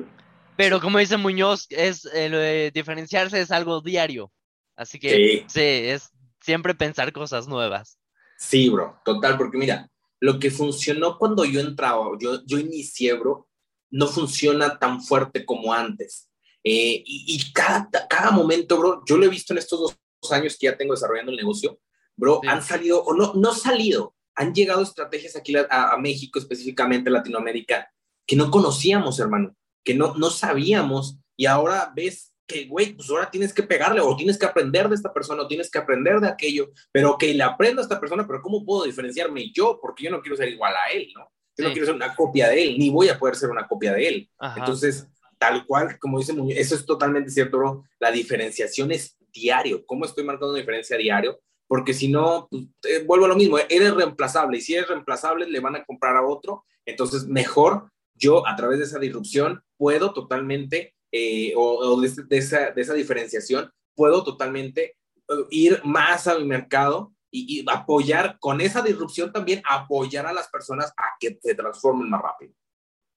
Pero 0.55 0.79
como 0.79 0.99
dice 0.99 1.17
Muñoz, 1.17 1.67
es 1.69 2.05
eh, 2.13 2.29
lo 2.29 2.37
de 2.37 2.71
diferenciarse 2.71 3.41
es 3.41 3.51
algo 3.51 3.81
diario. 3.81 4.31
Así 4.75 4.99
que 4.99 5.23
sí, 5.47 5.61
es 5.93 6.11
siempre 6.39 6.75
pensar 6.75 7.11
cosas 7.13 7.47
nuevas. 7.47 7.97
Sí, 8.35 8.69
bro, 8.69 8.99
total, 9.05 9.37
porque 9.37 9.57
mira, 9.57 9.89
lo 10.21 10.39
que 10.39 10.51
funcionó 10.51 11.17
cuando 11.17 11.43
yo 11.43 11.59
entraba, 11.59 12.05
yo, 12.19 12.45
yo 12.45 12.59
inicié, 12.59 13.13
bro, 13.13 13.49
no 13.89 14.07
funciona 14.07 14.77
tan 14.77 15.01
fuerte 15.01 15.45
como 15.45 15.73
antes. 15.73 16.29
Eh, 16.63 17.03
y, 17.05 17.51
cada, 17.51 17.89
cada 18.07 18.29
momento, 18.29 18.77
bro, 18.77 19.03
yo 19.05 19.17
lo 19.17 19.25
he 19.25 19.29
visto 19.29 19.53
en 19.53 19.57
estos 19.57 19.79
dos 20.21 20.31
años 20.31 20.57
que 20.57 20.67
ya 20.67 20.77
tengo 20.77 20.93
desarrollando 20.93 21.31
el 21.31 21.37
negocio, 21.37 21.79
bro, 22.15 22.39
han 22.47 22.61
salido, 22.61 23.03
o 23.03 23.15
no, 23.15 23.33
no 23.33 23.53
salido, 23.55 24.15
han 24.35 24.53
llegado 24.53 24.83
estrategias 24.83 25.35
aquí 25.35 25.55
a, 25.55 25.65
a, 25.67 25.97
México, 25.97 26.37
específicamente 26.37 27.09
Latinoamérica, 27.09 27.91
que 28.27 28.35
no 28.35 28.51
conocíamos, 28.51 29.19
hermano, 29.19 29.55
que 29.83 29.95
no, 29.95 30.13
no 30.13 30.29
sabíamos, 30.29 31.17
y 31.35 31.47
ahora 31.47 31.91
ves 31.95 32.30
que, 32.51 32.65
güey, 32.65 32.93
pues 32.93 33.09
ahora 33.09 33.29
tienes 33.29 33.53
que 33.53 33.63
pegarle, 33.63 34.01
o 34.01 34.15
tienes 34.15 34.37
que 34.37 34.45
aprender 34.45 34.89
de 34.89 34.95
esta 34.95 35.13
persona, 35.13 35.43
o 35.43 35.47
tienes 35.47 35.69
que 35.69 35.79
aprender 35.79 36.19
de 36.19 36.27
aquello, 36.27 36.71
pero 36.91 37.17
que 37.17 37.33
le 37.33 37.43
aprendo 37.43 37.81
a 37.81 37.83
esta 37.83 37.99
persona, 37.99 38.25
pero 38.27 38.41
¿cómo 38.41 38.65
puedo 38.65 38.83
diferenciarme 38.83 39.51
yo? 39.51 39.79
Porque 39.81 40.05
yo 40.05 40.11
no 40.11 40.21
quiero 40.21 40.35
ser 40.35 40.49
igual 40.49 40.73
a 40.73 40.91
él, 40.91 41.09
¿no? 41.15 41.31
Yo 41.57 41.67
no 41.67 41.71
quiero 41.73 41.85
ser 41.85 41.95
una 41.95 42.15
copia 42.15 42.49
de 42.49 42.63
él, 42.63 42.79
ni 42.79 42.89
voy 42.89 43.09
a 43.09 43.19
poder 43.19 43.35
ser 43.35 43.49
una 43.49 43.67
copia 43.67 43.93
de 43.93 44.07
él. 44.07 44.29
Entonces, 44.55 45.07
tal 45.37 45.65
cual, 45.65 45.97
como 45.99 46.19
dice 46.19 46.33
Muñoz, 46.33 46.57
eso 46.57 46.75
es 46.75 46.85
totalmente 46.85 47.29
cierto, 47.29 47.57
bro. 47.57 47.83
La 47.99 48.11
diferenciación 48.11 48.91
es 48.91 49.17
diario. 49.33 49.85
¿Cómo 49.85 50.05
estoy 50.05 50.23
marcando 50.23 50.51
una 50.51 50.59
diferencia 50.59 50.97
diario? 50.97 51.39
Porque 51.67 51.93
si 51.93 52.07
no, 52.07 52.47
pues, 52.49 52.63
eh, 52.83 53.03
vuelvo 53.05 53.25
a 53.25 53.29
lo 53.29 53.35
mismo, 53.35 53.57
eres 53.57 53.93
reemplazable 53.93 54.57
y 54.57 54.61
si 54.61 54.75
eres 54.75 54.89
reemplazable 54.89 55.49
le 55.49 55.59
van 55.59 55.75
a 55.75 55.85
comprar 55.85 56.15
a 56.15 56.25
otro. 56.25 56.65
Entonces, 56.85 57.27
mejor 57.27 57.91
yo 58.13 58.47
a 58.47 58.55
través 58.55 58.79
de 58.79 58.85
esa 58.85 58.99
disrupción 58.99 59.63
puedo 59.77 60.13
totalmente, 60.13 60.95
eh, 61.11 61.53
o, 61.55 61.99
de, 61.99 62.37
esa, 62.37 62.71
de 62.71 62.81
esa 62.81 62.93
diferenciación, 62.93 63.71
puedo 63.95 64.23
totalmente 64.23 64.97
eh, 65.27 65.33
ir 65.49 65.81
más 65.83 66.27
al 66.27 66.45
mercado 66.45 67.13
y, 67.31 67.65
apoyar 67.69 68.37
con 68.39 68.61
esa 68.61 68.81
disrupción 68.81 69.31
también, 69.31 69.61
apoyar 69.67 70.25
a 70.25 70.33
las 70.33 70.49
personas 70.49 70.93
a 70.97 71.15
que 71.19 71.39
se 71.41 71.55
transformen 71.55 72.09
más 72.09 72.21
rápido. 72.21 72.53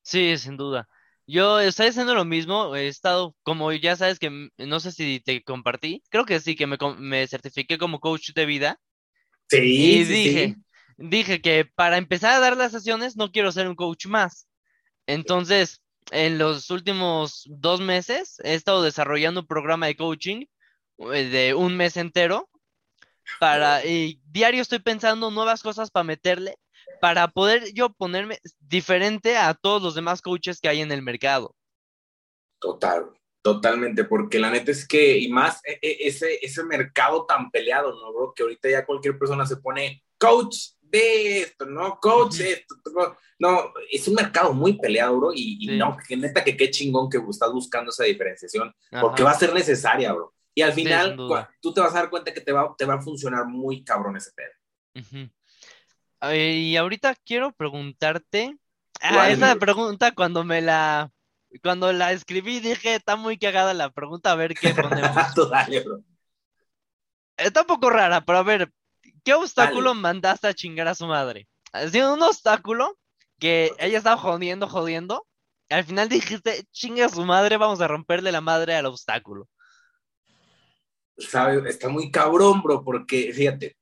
Sí, 0.02 0.36
sin 0.38 0.56
duda. 0.56 0.88
Yo 1.26 1.58
estoy 1.58 1.86
haciendo 1.86 2.14
lo 2.14 2.24
mismo, 2.24 2.76
he 2.76 2.86
estado, 2.86 3.34
como 3.42 3.72
ya 3.72 3.96
sabes 3.96 4.18
que, 4.18 4.50
no 4.58 4.80
sé 4.80 4.92
si 4.92 5.20
te 5.20 5.42
compartí, 5.42 6.02
creo 6.10 6.26
que 6.26 6.38
sí, 6.38 6.54
que 6.54 6.66
me, 6.66 6.76
me 6.98 7.26
certifiqué 7.26 7.78
como 7.78 8.00
coach 8.00 8.32
de 8.34 8.44
vida. 8.44 8.80
Sí. 9.48 9.58
Y 9.58 10.04
dije, 10.04 10.56
dije 10.96 11.40
que 11.40 11.64
para 11.64 11.96
empezar 11.96 12.34
a 12.34 12.40
dar 12.40 12.56
las 12.56 12.72
sesiones 12.72 13.16
no 13.16 13.32
quiero 13.32 13.52
ser 13.52 13.68
un 13.68 13.74
coach 13.74 14.06
más. 14.06 14.46
Entonces, 15.06 15.82
en 16.10 16.38
los 16.38 16.70
últimos 16.70 17.44
dos 17.46 17.80
meses 17.80 18.40
he 18.44 18.54
estado 18.54 18.82
desarrollando 18.82 19.40
un 19.40 19.46
programa 19.46 19.86
de 19.86 19.96
coaching 19.96 20.46
eh, 20.98 21.24
de 21.24 21.54
un 21.54 21.76
mes 21.76 21.96
entero 21.96 22.48
para, 23.40 23.84
y 23.84 24.20
diario 24.26 24.62
estoy 24.62 24.80
pensando 24.80 25.30
nuevas 25.30 25.62
cosas 25.62 25.90
para 25.90 26.04
meterle, 26.04 26.56
para 27.00 27.28
poder 27.28 27.72
yo 27.72 27.92
ponerme 27.92 28.38
diferente 28.60 29.36
a 29.36 29.54
todos 29.54 29.82
los 29.82 29.94
demás 29.94 30.20
coaches 30.20 30.60
que 30.60 30.68
hay 30.68 30.82
en 30.82 30.92
el 30.92 31.02
mercado. 31.02 31.54
Total, 32.58 33.10
totalmente, 33.42 34.04
porque 34.04 34.38
la 34.38 34.50
neta 34.50 34.70
es 34.70 34.86
que, 34.86 35.18
y 35.18 35.28
más 35.28 35.60
e, 35.64 35.78
e, 35.82 36.08
ese, 36.08 36.38
ese 36.42 36.64
mercado 36.64 37.26
tan 37.26 37.50
peleado, 37.50 37.94
¿no, 37.94 38.12
bro? 38.12 38.32
Que 38.34 38.42
ahorita 38.42 38.70
ya 38.70 38.86
cualquier 38.86 39.18
persona 39.18 39.46
se 39.46 39.56
pone 39.56 40.02
coach 40.18 40.56
esto, 40.98 41.66
¿no? 41.66 41.98
Coach 42.00 42.40
esto. 42.40 42.76
No, 43.38 43.72
es 43.90 44.06
un 44.08 44.14
mercado 44.14 44.52
muy 44.52 44.78
peleado, 44.78 45.18
bro, 45.18 45.32
y, 45.34 45.76
no, 45.76 45.96
que 46.06 46.16
neta 46.16 46.44
que 46.44 46.56
qué 46.56 46.70
chingón 46.70 47.10
que 47.10 47.18
estás 47.28 47.52
buscando 47.52 47.90
esa 47.90 48.04
diferenciación, 48.04 48.72
porque 49.00 49.22
va 49.22 49.32
a 49.32 49.38
ser 49.38 49.52
necesaria, 49.52 50.12
bro. 50.12 50.32
Y 50.54 50.62
al 50.62 50.72
final, 50.72 51.16
tú 51.60 51.74
te 51.74 51.80
vas 51.80 51.94
a 51.94 51.98
dar 51.98 52.10
cuenta 52.10 52.32
que 52.32 52.40
te 52.40 52.52
va, 52.52 52.74
te 52.78 52.84
va 52.84 52.94
a 52.94 53.02
funcionar 53.02 53.46
muy 53.46 53.82
cabrón 53.82 54.16
ese 54.16 54.30
pedo. 54.32 55.30
y 56.32 56.76
ahorita 56.76 57.16
quiero 57.24 57.52
preguntarte. 57.52 58.56
Ah, 59.00 59.30
esa 59.30 59.56
pregunta 59.56 60.12
cuando 60.12 60.44
me 60.44 60.60
la. 60.60 61.10
Cuando 61.62 61.92
la 61.92 62.12
escribí 62.12 62.58
dije, 62.58 62.96
está 62.96 63.14
muy 63.14 63.38
cagada 63.38 63.74
la 63.74 63.90
pregunta, 63.90 64.32
a 64.32 64.34
ver 64.34 64.54
qué 64.54 64.74
ponemos. 64.74 65.50
Dale, 65.50 65.80
bro. 65.80 66.02
Está 67.36 67.62
un 67.62 67.66
poco 67.66 67.90
rara, 67.90 68.24
pero 68.24 68.38
a 68.38 68.42
ver, 68.42 68.72
¿qué 69.24 69.34
obstáculo 69.34 69.94
mandaste 69.94 70.46
a 70.46 70.54
chingar 70.54 70.88
a 70.88 70.94
su 70.94 71.06
madre? 71.06 71.48
Haciendo 71.72 72.14
un 72.14 72.22
obstáculo 72.22 72.96
que 73.38 73.72
ella 73.78 73.98
estaba 73.98 74.16
jodiendo, 74.16 74.68
jodiendo. 74.68 75.26
Al 75.70 75.84
final 75.84 76.08
dijiste, 76.08 76.64
chinga 76.70 77.06
a 77.06 77.08
su 77.08 77.24
madre, 77.24 77.56
vamos 77.56 77.80
a 77.80 77.88
romperle 77.88 78.30
la 78.30 78.40
madre 78.40 78.74
al 78.74 78.86
obstáculo. 78.86 79.48
¿sabes? 81.18 81.64
Está 81.66 81.88
muy 81.88 82.10
cabrón, 82.10 82.62
bro, 82.62 82.82
porque 82.84 83.32
fíjate, 83.32 83.76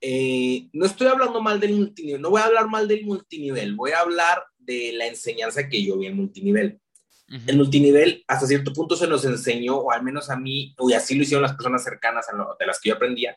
eh, 0.00 0.68
no 0.72 0.86
estoy 0.86 1.06
hablando 1.06 1.40
mal 1.40 1.60
del 1.60 1.74
multinivel, 1.74 2.20
no 2.20 2.30
voy 2.30 2.40
a 2.40 2.44
hablar 2.44 2.68
mal 2.68 2.86
del 2.86 3.04
multinivel, 3.04 3.74
voy 3.74 3.92
a 3.92 4.00
hablar 4.00 4.44
de 4.58 4.92
la 4.92 5.06
enseñanza 5.06 5.68
que 5.68 5.82
yo 5.82 5.98
vi 5.98 6.06
en 6.06 6.16
multinivel. 6.16 6.80
En 7.26 7.56
multinivel, 7.56 8.22
hasta 8.28 8.46
cierto 8.46 8.72
punto 8.72 8.96
se 8.96 9.08
nos 9.08 9.24
enseñó, 9.24 9.76
o 9.76 9.90
al 9.90 10.04
menos 10.04 10.30
a 10.30 10.36
mí, 10.36 10.74
y 10.78 10.92
así 10.92 11.16
lo 11.16 11.22
hicieron 11.22 11.42
las 11.42 11.54
personas 11.54 11.82
cercanas 11.82 12.28
a 12.28 12.36
lo, 12.36 12.54
de 12.60 12.66
las 12.66 12.78
que 12.78 12.90
yo 12.90 12.94
aprendía, 12.94 13.36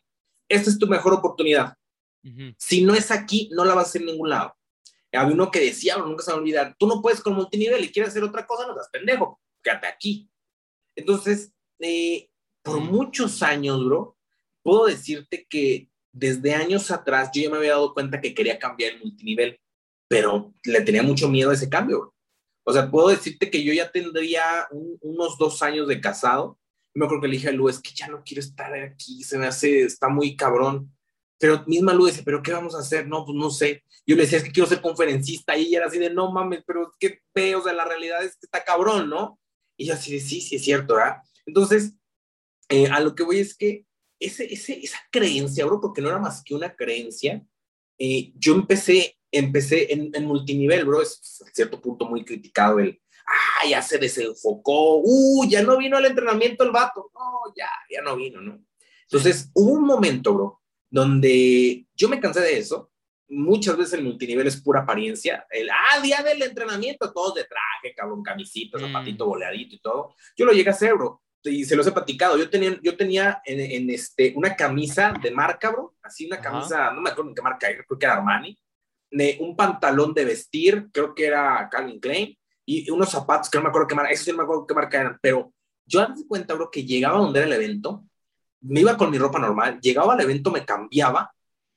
esta 0.49 0.69
es 0.69 0.79
tu 0.79 0.87
mejor 0.87 1.13
oportunidad. 1.13 1.73
Si 2.57 2.83
no 2.83 2.93
es 2.93 3.09
aquí, 3.09 3.49
no 3.53 3.63
la 3.63 3.73
vas 3.73 3.85
a 3.85 3.89
hacer 3.89 4.01
en 4.01 4.07
ningún 4.07 4.29
lado. 4.29 4.53
Había 5.13 5.33
uno 5.33 5.49
que 5.49 5.61
decía, 5.61 5.97
nunca 5.97 6.23
se 6.23 6.31
va 6.31 6.37
a 6.37 6.41
olvidar, 6.41 6.75
tú 6.77 6.87
no 6.87 7.01
puedes 7.01 7.21
con 7.21 7.33
multinivel 7.33 7.83
y 7.83 7.91
quieres 7.91 8.09
hacer 8.09 8.23
otra 8.23 8.45
cosa, 8.45 8.65
no 8.65 8.73
estás 8.73 8.89
pendejo, 8.89 9.39
quédate 9.63 9.87
aquí. 9.87 10.29
Entonces, 10.95 11.53
eh, 11.79 12.29
por 12.61 12.81
muchos 12.81 13.41
años, 13.41 13.83
bro, 13.85 14.17
puedo 14.61 14.87
decirte 14.87 15.47
que 15.49 15.89
desde 16.11 16.53
años 16.53 16.91
atrás 16.91 17.29
yo 17.33 17.43
ya 17.43 17.49
me 17.49 17.57
había 17.57 17.71
dado 17.71 17.93
cuenta 17.93 18.19
que 18.19 18.33
quería 18.33 18.59
cambiar 18.59 18.93
el 18.93 18.99
multinivel, 18.99 19.59
pero 20.09 20.53
le 20.65 20.81
tenía 20.81 21.03
mucho 21.03 21.29
miedo 21.29 21.51
a 21.51 21.53
ese 21.53 21.69
cambio. 21.69 21.99
Bro. 21.99 22.15
O 22.65 22.73
sea, 22.73 22.91
puedo 22.91 23.07
decirte 23.07 23.49
que 23.49 23.63
yo 23.63 23.71
ya 23.71 23.89
tendría 23.89 24.67
unos 25.01 25.37
dos 25.37 25.61
años 25.61 25.87
de 25.87 26.01
casado. 26.01 26.59
Me 26.97 27.05
acuerdo 27.05 27.21
que 27.21 27.27
le 27.27 27.35
dije 27.35 27.49
a 27.49 27.51
Lu, 27.51 27.69
es 27.69 27.79
que 27.79 27.91
ya 27.93 28.07
no 28.07 28.23
quiero 28.25 28.41
estar 28.41 28.73
aquí, 28.73 29.23
se 29.23 29.37
me 29.37 29.45
hace, 29.45 29.83
está 29.83 30.09
muy 30.09 30.35
cabrón. 30.35 30.91
Pero 31.39 31.63
misma 31.67 31.93
Lu 31.93 32.07
dice, 32.07 32.23
¿pero 32.23 32.41
qué 32.41 32.51
vamos 32.51 32.73
a 32.73 32.79
hacer? 32.79 33.07
No, 33.07 33.23
pues 33.23 33.37
no 33.37 33.51
sé. 33.51 33.83
Yo 34.07 34.15
le 34.15 34.23
decía, 34.23 34.39
es 34.39 34.43
que 34.43 34.51
quiero 34.51 34.67
ser 34.67 34.81
conferencista. 34.81 35.55
Y 35.55 35.67
ella 35.67 35.77
era 35.77 35.87
así 35.87 35.99
de, 35.99 36.09
no 36.09 36.31
mames, 36.31 36.63
pero 36.65 36.89
es 36.89 36.97
que 36.99 37.21
veo, 37.35 37.59
o 37.59 37.63
sea, 37.63 37.73
la 37.73 37.85
realidad 37.85 38.23
es 38.23 38.31
que 38.31 38.47
está 38.47 38.63
cabrón, 38.63 39.11
¿no? 39.11 39.39
Y 39.77 39.85
yo 39.85 39.93
así 39.93 40.11
de, 40.11 40.19
sí, 40.19 40.41
sí, 40.41 40.55
es 40.55 40.63
cierto, 40.63 40.95
¿verdad? 40.95 41.17
Entonces, 41.45 41.93
eh, 42.69 42.87
a 42.87 42.99
lo 42.99 43.13
que 43.13 43.23
voy 43.23 43.39
es 43.39 43.55
que 43.55 43.85
ese, 44.19 44.51
ese, 44.51 44.79
esa 44.83 44.97
creencia, 45.11 45.65
bro, 45.65 45.79
porque 45.79 46.01
no 46.01 46.09
era 46.09 46.17
más 46.17 46.43
que 46.43 46.55
una 46.55 46.75
creencia, 46.75 47.45
eh, 47.99 48.31
yo 48.35 48.55
empecé, 48.55 49.19
empecé 49.31 49.93
en, 49.93 50.09
en, 50.15 50.25
multinivel, 50.25 50.83
bro, 50.85 51.03
es 51.03 51.43
a 51.45 51.51
cierto 51.53 51.79
punto 51.79 52.07
muy 52.07 52.25
criticado 52.25 52.79
el, 52.79 52.99
ah, 53.27 53.67
ya 53.67 53.81
se 53.81 53.97
desenfocó, 53.97 55.01
uh, 55.03 55.45
ya 55.47 55.61
no 55.61 55.77
vino 55.77 55.97
al 55.97 56.05
entrenamiento 56.05 56.63
el 56.63 56.71
vato, 56.71 57.11
no, 57.13 57.53
ya, 57.55 57.69
ya 57.89 58.01
no 58.01 58.15
vino, 58.15 58.41
¿no? 58.41 58.59
Entonces, 59.03 59.51
hubo 59.53 59.73
un 59.73 59.85
momento, 59.85 60.33
bro, 60.33 60.61
donde 60.89 61.85
yo 61.95 62.09
me 62.09 62.19
cansé 62.19 62.41
de 62.41 62.57
eso, 62.57 62.91
muchas 63.29 63.77
veces 63.77 63.93
el 63.93 64.05
multinivel 64.05 64.47
es 64.47 64.61
pura 64.61 64.81
apariencia. 64.81 65.45
El, 65.49 65.69
ah, 65.69 66.01
día 66.01 66.23
del 66.23 66.41
entrenamiento, 66.41 67.11
todos 67.13 67.35
de 67.35 67.43
traje, 67.43 67.95
cabrón, 67.95 68.23
camisita, 68.23 68.79
zapatito 68.79 69.25
mm. 69.25 69.29
boleadito 69.29 69.75
y 69.75 69.79
todo. 69.79 70.15
Yo 70.35 70.45
lo 70.45 70.53
llegué 70.53 70.69
a 70.69 70.73
hacer, 70.73 70.93
bro 70.95 71.21
y 71.49 71.65
se 71.65 71.75
los 71.75 71.87
he 71.87 71.91
platicado, 71.91 72.37
yo 72.37 72.49
tenía, 72.49 72.77
yo 72.81 72.95
tenía 72.95 73.41
en, 73.45 73.89
este, 73.89 74.33
una 74.35 74.55
camisa 74.55 75.13
de 75.21 75.31
marca, 75.31 75.71
bro, 75.71 75.95
así 76.01 76.25
una 76.25 76.41
camisa, 76.41 76.91
no 76.91 77.01
me 77.01 77.09
acuerdo 77.09 77.29
en 77.29 77.35
qué 77.35 77.41
marca, 77.41 77.67
creo 77.67 77.99
que 77.99 78.05
era 78.05 78.15
Armani, 78.15 78.57
un 79.39 79.55
pantalón 79.55 80.13
de 80.13 80.25
vestir, 80.25 80.87
creo 80.91 81.15
que 81.15 81.25
era 81.25 81.67
Calvin 81.71 81.99
Klein, 81.99 82.37
y 82.69 82.91
unos 82.91 83.09
zapatos 83.09 83.49
que 83.49 83.57
no 83.57 83.63
me 83.63 83.69
acuerdo 83.69 83.87
qué 83.87 83.95
marca, 83.95 84.11
eso 84.11 84.25
sí 84.25 84.31
no 84.31 84.37
me 84.37 84.43
acuerdo 84.43 84.67
qué 84.67 84.73
marca 84.73 84.99
eran, 84.99 85.17
pero 85.21 85.53
yo 85.85 86.07
me 86.07 86.15
di 86.15 86.27
cuenta, 86.27 86.53
bro, 86.53 86.69
que 86.69 86.83
llegaba 86.83 87.17
donde 87.17 87.39
era 87.39 87.47
el 87.47 87.53
evento, 87.53 88.03
me 88.59 88.81
iba 88.81 88.97
con 88.97 89.09
mi 89.09 89.17
ropa 89.17 89.39
normal, 89.39 89.79
llegaba 89.79 90.13
al 90.13 90.21
evento, 90.21 90.51
me 90.51 90.65
cambiaba, 90.65 91.31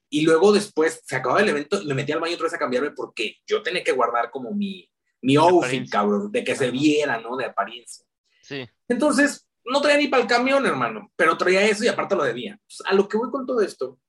y 0.09 0.23
luego 0.23 0.53
después 0.53 1.01
se 1.07 1.15
acababa 1.15 1.41
el 1.41 1.49
evento 1.49 1.81
y 1.81 1.87
me 1.87 1.95
metía 1.95 2.17
al 2.17 2.21
baño 2.21 2.35
otra 2.35 2.47
vez 2.47 2.55
a 2.55 2.59
cambiarme 2.59 2.91
porque 2.91 3.37
yo 3.47 3.63
tenía 3.63 3.85
que 3.85 3.93
guardar 3.93 4.33
como 4.33 4.53
mi, 4.53 4.91
mi 5.23 5.37
outfit, 5.37 5.89
cabrón, 5.89 6.33
de 6.33 6.43
que 6.43 6.57
se 6.57 6.73
viera, 6.73 7.21
¿no? 7.21 7.37
De 7.37 7.45
apariencia. 7.45 8.05
Sí. 8.43 8.69
Entonces, 8.89 9.47
no 9.65 9.81
traía 9.81 9.99
ni 9.99 10.09
para 10.09 10.23
el 10.25 10.29
camión, 10.29 10.67
hermano, 10.67 11.13
pero 11.15 11.39
traía 11.39 11.65
eso 11.65 11.85
y 11.85 11.89
aparte 11.89 12.17
lo 12.17 12.25
debía. 12.25 12.59
Pues, 12.67 12.83
a 12.85 12.95
lo 12.95 13.09
que 13.09 13.17
voy 13.17 13.31
con 13.31 13.47
todo 13.47 13.61
esto 13.61 14.01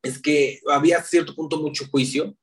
es 0.00 0.22
que 0.22 0.60
había 0.70 0.98
a 0.98 1.02
cierto 1.02 1.34
punto 1.34 1.58
mucho 1.58 1.88
juicio 1.90 2.36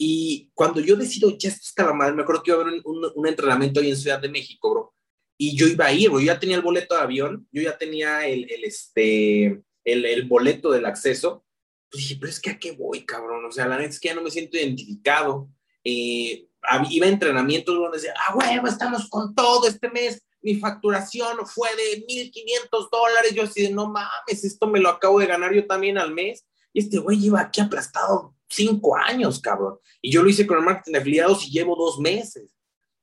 y 0.00 0.52
cuando 0.54 0.80
yo 0.80 0.94
decido, 0.94 1.36
ya 1.36 1.48
esto 1.48 1.62
está 1.64 1.84
la 1.84 1.92
madre, 1.92 2.14
me 2.14 2.22
acuerdo 2.22 2.44
que 2.44 2.52
iba 2.52 2.60
a 2.60 2.62
haber 2.62 2.80
un, 2.84 3.26
entrenamiento 3.26 3.80
ahí 3.80 3.90
en 3.90 3.96
Ciudad 3.96 4.20
de 4.20 4.28
México, 4.28 4.70
bro, 4.70 4.94
y 5.36 5.56
yo 5.56 5.66
iba 5.66 5.86
a 5.86 5.92
ir, 5.92 6.08
bro, 6.08 6.20
yo 6.20 6.26
ya 6.26 6.38
tenía 6.38 6.54
el 6.54 6.62
boleto 6.62 6.94
de 6.94 7.00
avión, 7.00 7.48
yo 7.50 7.62
ya 7.62 7.76
tenía 7.76 8.24
el, 8.24 8.46
este, 8.62 9.60
el, 9.84 10.24
boleto 10.28 10.70
del 10.70 10.86
acceso, 10.86 11.44
pues 11.90 12.04
dije, 12.04 12.16
pero 12.20 12.30
es 12.30 12.38
que 12.38 12.50
a 12.50 12.58
qué 12.60 12.72
voy, 12.72 13.04
cabrón, 13.04 13.44
o 13.44 13.50
sea, 13.50 13.66
la 13.66 13.76
neta 13.76 13.90
es 13.90 13.98
que 13.98 14.08
ya 14.08 14.14
no 14.14 14.22
me 14.22 14.30
siento 14.30 14.56
identificado, 14.56 15.50
eh, 15.82 16.48
iba 16.90 17.06
a 17.06 17.10
entrenamientos 17.10 17.74
donde 17.74 17.98
decía, 17.98 18.14
ah, 18.24 18.36
huevo, 18.36 18.68
estamos 18.68 19.08
con 19.10 19.34
todo 19.34 19.66
este 19.66 19.90
mes, 19.90 20.22
mi 20.42 20.54
facturación 20.54 21.44
fue 21.44 21.70
de 21.74 22.06
1.500 22.06 22.88
dólares, 22.92 23.34
yo 23.34 23.42
así 23.42 23.62
de, 23.62 23.70
no 23.70 23.88
mames, 23.88 24.44
esto 24.44 24.68
me 24.68 24.78
lo 24.78 24.90
acabo 24.90 25.18
de 25.18 25.26
ganar 25.26 25.52
yo 25.52 25.66
también 25.66 25.98
al 25.98 26.14
mes, 26.14 26.46
y 26.72 26.80
este 26.80 26.98
güey 26.98 27.18
lleva 27.18 27.40
aquí 27.40 27.60
aplastado 27.60 28.37
cinco 28.48 28.96
años, 28.96 29.40
cabrón. 29.40 29.78
Y 30.00 30.10
yo 30.10 30.22
lo 30.22 30.28
hice 30.28 30.46
con 30.46 30.58
el 30.58 30.64
marketing 30.64 30.92
de 30.92 30.98
afiliados 30.98 31.46
y 31.46 31.50
llevo 31.50 31.76
dos 31.76 31.98
meses. 31.98 32.54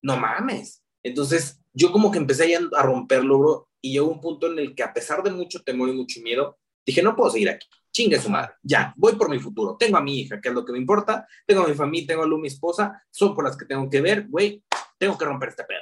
No 0.01 0.17
mames. 0.17 0.83
Entonces, 1.03 1.59
yo 1.73 1.91
como 1.91 2.11
que 2.11 2.17
empecé 2.17 2.55
a 2.55 2.83
romperlo, 2.83 3.39
bro, 3.39 3.69
y 3.81 3.93
llegó 3.93 4.07
un 4.07 4.21
punto 4.21 4.51
en 4.51 4.59
el 4.59 4.73
que 4.73 4.83
a 4.83 4.93
pesar 4.93 5.21
de 5.21 5.31
mucho 5.31 5.61
temor 5.61 5.89
y 5.89 5.93
mucho 5.93 6.19
miedo, 6.21 6.57
dije, 6.85 7.03
no 7.03 7.15
puedo 7.15 7.29
seguir 7.29 7.49
aquí. 7.49 7.67
Chingue 7.91 8.19
su 8.19 8.29
madre. 8.29 8.53
Ya, 8.61 8.93
voy 8.97 9.15
por 9.15 9.29
mi 9.29 9.39
futuro. 9.39 9.77
Tengo 9.77 9.97
a 9.97 10.01
mi 10.01 10.19
hija, 10.19 10.41
que 10.41 10.49
es 10.49 10.55
lo 10.55 10.65
que 10.65 10.73
me 10.73 10.79
importa. 10.79 11.27
Tengo 11.45 11.63
a 11.63 11.67
mi 11.67 11.75
familia, 11.75 12.07
tengo 12.07 12.23
a 12.23 12.25
Lu, 12.25 12.37
mi 12.37 12.47
esposa. 12.47 13.01
Son 13.09 13.33
por 13.33 13.45
las 13.45 13.55
que 13.55 13.65
tengo 13.65 13.89
que 13.89 14.01
ver. 14.01 14.27
Güey, 14.27 14.63
tengo 14.97 15.17
que 15.17 15.25
romper 15.25 15.49
este 15.49 15.63
pedo. 15.63 15.79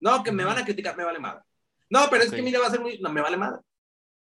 No, 0.00 0.22
que 0.22 0.30
me 0.30 0.44
van 0.44 0.58
a 0.58 0.64
criticar, 0.64 0.96
me 0.96 1.04
vale 1.04 1.18
madre. 1.18 1.42
No, 1.90 2.06
pero 2.10 2.24
es 2.24 2.30
que 2.30 2.42
mira, 2.42 2.60
va 2.60 2.66
a 2.66 2.70
ser 2.70 2.80
muy... 2.80 2.98
No, 2.98 3.10
me 3.10 3.20
vale 3.20 3.36
madre. 3.36 3.60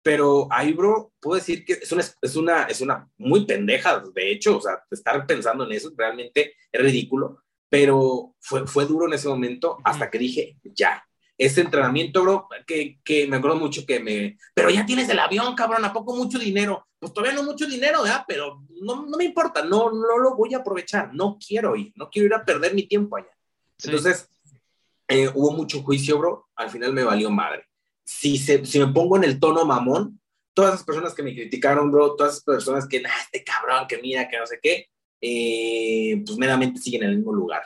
Pero 0.06 0.46
ahí, 0.52 0.72
bro, 0.72 1.10
puedo 1.18 1.34
decir 1.34 1.64
que 1.64 1.72
es 1.72 1.90
una, 1.90 2.04
es 2.22 2.36
una, 2.36 2.62
es 2.62 2.80
una 2.80 3.10
muy 3.18 3.44
pendeja, 3.44 4.04
de 4.14 4.30
hecho, 4.30 4.58
o 4.58 4.60
sea, 4.60 4.80
estar 4.88 5.26
pensando 5.26 5.64
en 5.64 5.72
eso 5.72 5.90
realmente 5.96 6.54
es 6.70 6.80
ridículo, 6.80 7.42
pero 7.68 8.36
fue, 8.38 8.68
fue 8.68 8.86
duro 8.86 9.08
en 9.08 9.14
ese 9.14 9.26
momento 9.26 9.78
hasta 9.82 10.08
que 10.08 10.20
dije, 10.20 10.58
ya, 10.62 11.04
ese 11.36 11.62
entrenamiento, 11.62 12.22
bro, 12.22 12.46
que, 12.68 13.00
que, 13.02 13.26
me 13.26 13.38
acuerdo 13.38 13.56
mucho 13.56 13.84
que 13.84 13.98
me, 13.98 14.38
pero 14.54 14.70
ya 14.70 14.86
tienes 14.86 15.08
el 15.08 15.18
avión, 15.18 15.56
cabrón, 15.56 15.84
¿a 15.84 15.92
poco 15.92 16.14
mucho 16.14 16.38
dinero? 16.38 16.86
Pues 17.00 17.12
todavía 17.12 17.34
no 17.34 17.42
mucho 17.42 17.66
dinero, 17.66 18.04
¿verdad? 18.04 18.24
Pero 18.28 18.62
no, 18.80 19.06
no 19.06 19.16
me 19.16 19.24
importa, 19.24 19.64
no, 19.64 19.90
no 19.90 20.18
lo 20.18 20.36
voy 20.36 20.54
a 20.54 20.58
aprovechar, 20.58 21.12
no 21.14 21.36
quiero 21.44 21.74
ir, 21.74 21.92
no 21.96 22.08
quiero 22.10 22.26
ir 22.26 22.34
a 22.34 22.44
perder 22.44 22.74
mi 22.74 22.84
tiempo 22.84 23.16
allá. 23.16 23.36
Entonces, 23.82 24.30
eh, 25.08 25.28
hubo 25.34 25.50
mucho 25.50 25.82
juicio, 25.82 26.16
bro, 26.16 26.46
al 26.54 26.70
final 26.70 26.92
me 26.92 27.02
valió 27.02 27.28
madre 27.28 27.66
si, 28.06 28.38
se, 28.38 28.64
si 28.64 28.78
me 28.78 28.86
pongo 28.86 29.16
en 29.16 29.24
el 29.24 29.40
tono 29.40 29.64
mamón, 29.64 30.20
todas 30.54 30.72
las 30.72 30.84
personas 30.84 31.12
que 31.12 31.22
me 31.22 31.34
criticaron, 31.34 31.90
bro, 31.90 32.14
todas 32.14 32.34
esas 32.34 32.44
personas 32.44 32.86
que, 32.86 33.00
nah, 33.00 33.10
este 33.24 33.44
cabrón, 33.44 33.86
que 33.88 33.98
mira, 33.98 34.28
que 34.28 34.38
no 34.38 34.46
sé 34.46 34.58
qué, 34.62 34.86
eh, 35.20 36.22
pues 36.24 36.38
meramente 36.38 36.80
siguen 36.80 37.02
en 37.02 37.10
el 37.10 37.16
mismo 37.16 37.34
lugar. 37.34 37.62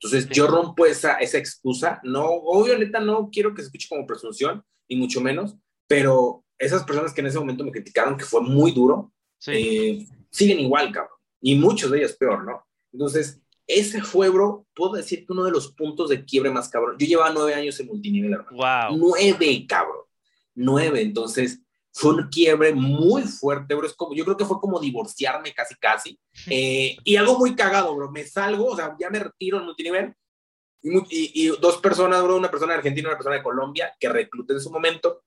Entonces, 0.00 0.28
yo 0.30 0.46
rompo 0.46 0.86
esa, 0.86 1.14
esa 1.14 1.38
excusa. 1.38 2.00
No, 2.04 2.24
obvio, 2.24 2.78
neta, 2.78 3.00
no 3.00 3.28
quiero 3.30 3.54
que 3.54 3.62
se 3.62 3.66
escuche 3.66 3.88
como 3.88 4.06
presunción, 4.06 4.64
ni 4.88 4.96
mucho 4.96 5.20
menos, 5.20 5.56
pero 5.86 6.44
esas 6.58 6.84
personas 6.84 7.12
que 7.12 7.20
en 7.20 7.26
ese 7.26 7.38
momento 7.38 7.64
me 7.64 7.72
criticaron, 7.72 8.16
que 8.16 8.24
fue 8.24 8.40
muy 8.40 8.70
duro, 8.70 9.12
eh, 9.48 10.06
siguen 10.30 10.60
igual, 10.60 10.92
cabrón. 10.92 11.18
Y 11.40 11.56
muchos 11.56 11.90
de 11.90 11.98
ellos 11.98 12.14
peor, 12.14 12.44
¿no? 12.44 12.64
Entonces, 12.92 13.41
ese 13.78 14.02
fue, 14.02 14.28
bro, 14.28 14.66
puedo 14.74 14.92
decir 14.94 15.24
que 15.24 15.32
uno 15.32 15.44
de 15.44 15.50
los 15.50 15.72
puntos 15.72 16.10
de 16.10 16.24
quiebre 16.24 16.50
más 16.50 16.68
cabrón. 16.68 16.96
Yo 16.98 17.06
llevaba 17.06 17.32
nueve 17.32 17.54
años 17.54 17.78
en 17.80 17.86
multinivel, 17.86 18.32
hermano. 18.32 18.56
Wow. 18.56 18.98
Nueve, 18.98 19.66
cabrón. 19.66 20.04
Nueve. 20.54 21.00
Entonces, 21.00 21.60
fue 21.92 22.14
un 22.14 22.28
quiebre 22.28 22.74
muy 22.74 23.22
fuerte, 23.22 23.74
bro. 23.74 23.86
Es 23.86 23.94
como, 23.94 24.14
yo 24.14 24.24
creo 24.24 24.36
que 24.36 24.44
fue 24.44 24.60
como 24.60 24.78
divorciarme 24.78 25.54
casi, 25.54 25.74
casi. 25.76 26.20
Eh, 26.48 26.96
y 27.02 27.16
algo 27.16 27.38
muy 27.38 27.54
cagado, 27.56 27.94
bro. 27.96 28.10
Me 28.10 28.24
salgo, 28.24 28.66
o 28.66 28.76
sea, 28.76 28.94
ya 28.98 29.08
me 29.08 29.20
retiro 29.20 29.58
en 29.58 29.64
multinivel. 29.64 30.14
Y, 30.82 31.46
y, 31.46 31.48
dos 31.60 31.78
personas, 31.78 32.22
bro, 32.22 32.36
una 32.36 32.50
persona 32.50 32.72
de 32.72 32.78
Argentina 32.78 33.06
y 33.06 33.10
una 33.10 33.18
persona 33.18 33.36
de 33.36 33.42
Colombia, 33.42 33.94
que 33.98 34.08
recluté 34.08 34.52
en 34.54 34.60
su 34.60 34.70
momento, 34.70 35.22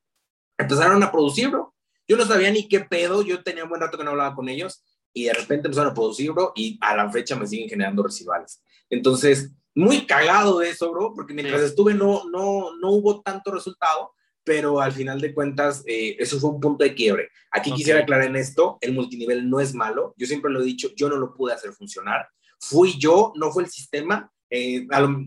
empezaron 0.57 1.01
a 1.01 1.11
producir, 1.11 1.49
bro. 1.49 1.73
Yo 2.07 2.17
no 2.17 2.25
sabía 2.25 2.51
ni 2.51 2.67
qué 2.67 2.81
pedo, 2.81 3.23
yo 3.23 3.41
tenía 3.41 3.63
un 3.63 3.69
buen 3.69 3.81
rato 3.81 3.97
que 3.97 4.03
no 4.03 4.11
hablaba 4.11 4.35
con 4.35 4.47
ellos 4.49 4.83
y 5.15 5.23
de 5.23 5.33
repente 5.33 5.67
empezaron 5.67 5.91
a 5.91 5.95
producir, 5.95 6.31
bro, 6.33 6.51
y 6.55 6.77
a 6.81 6.93
la 6.95 7.09
fecha 7.09 7.37
me 7.37 7.47
siguen 7.47 7.69
generando 7.69 8.03
residuales. 8.03 8.61
Entonces, 8.89 9.49
muy 9.73 10.05
cagado 10.05 10.59
de 10.59 10.69
eso, 10.69 10.91
bro, 10.91 11.13
porque 11.15 11.33
mientras 11.33 11.61
estuve 11.61 11.93
no, 11.93 12.29
no, 12.29 12.75
no 12.77 12.91
hubo 12.91 13.21
tanto 13.21 13.51
resultado, 13.51 14.11
pero 14.43 14.81
al 14.81 14.91
final 14.91 15.21
de 15.21 15.33
cuentas, 15.33 15.83
eh, 15.87 16.17
eso 16.19 16.37
fue 16.37 16.49
un 16.49 16.59
punto 16.59 16.83
de 16.83 16.93
quiebre. 16.93 17.29
Aquí 17.49 17.71
quisiera 17.71 18.01
aclarar 18.01 18.27
en 18.27 18.35
esto, 18.35 18.77
el 18.81 18.93
multinivel 18.93 19.49
no 19.49 19.61
es 19.61 19.73
malo, 19.73 20.13
yo 20.17 20.27
siempre 20.27 20.51
lo 20.51 20.61
he 20.61 20.65
dicho, 20.65 20.89
yo 20.97 21.07
no 21.07 21.15
lo 21.15 21.33
pude 21.33 21.53
hacer 21.53 21.71
funcionar, 21.71 22.27
fui 22.59 22.99
yo, 22.99 23.31
no 23.37 23.51
fue 23.51 23.63
el 23.63 23.69
sistema, 23.69 24.29
eh, 24.49 24.85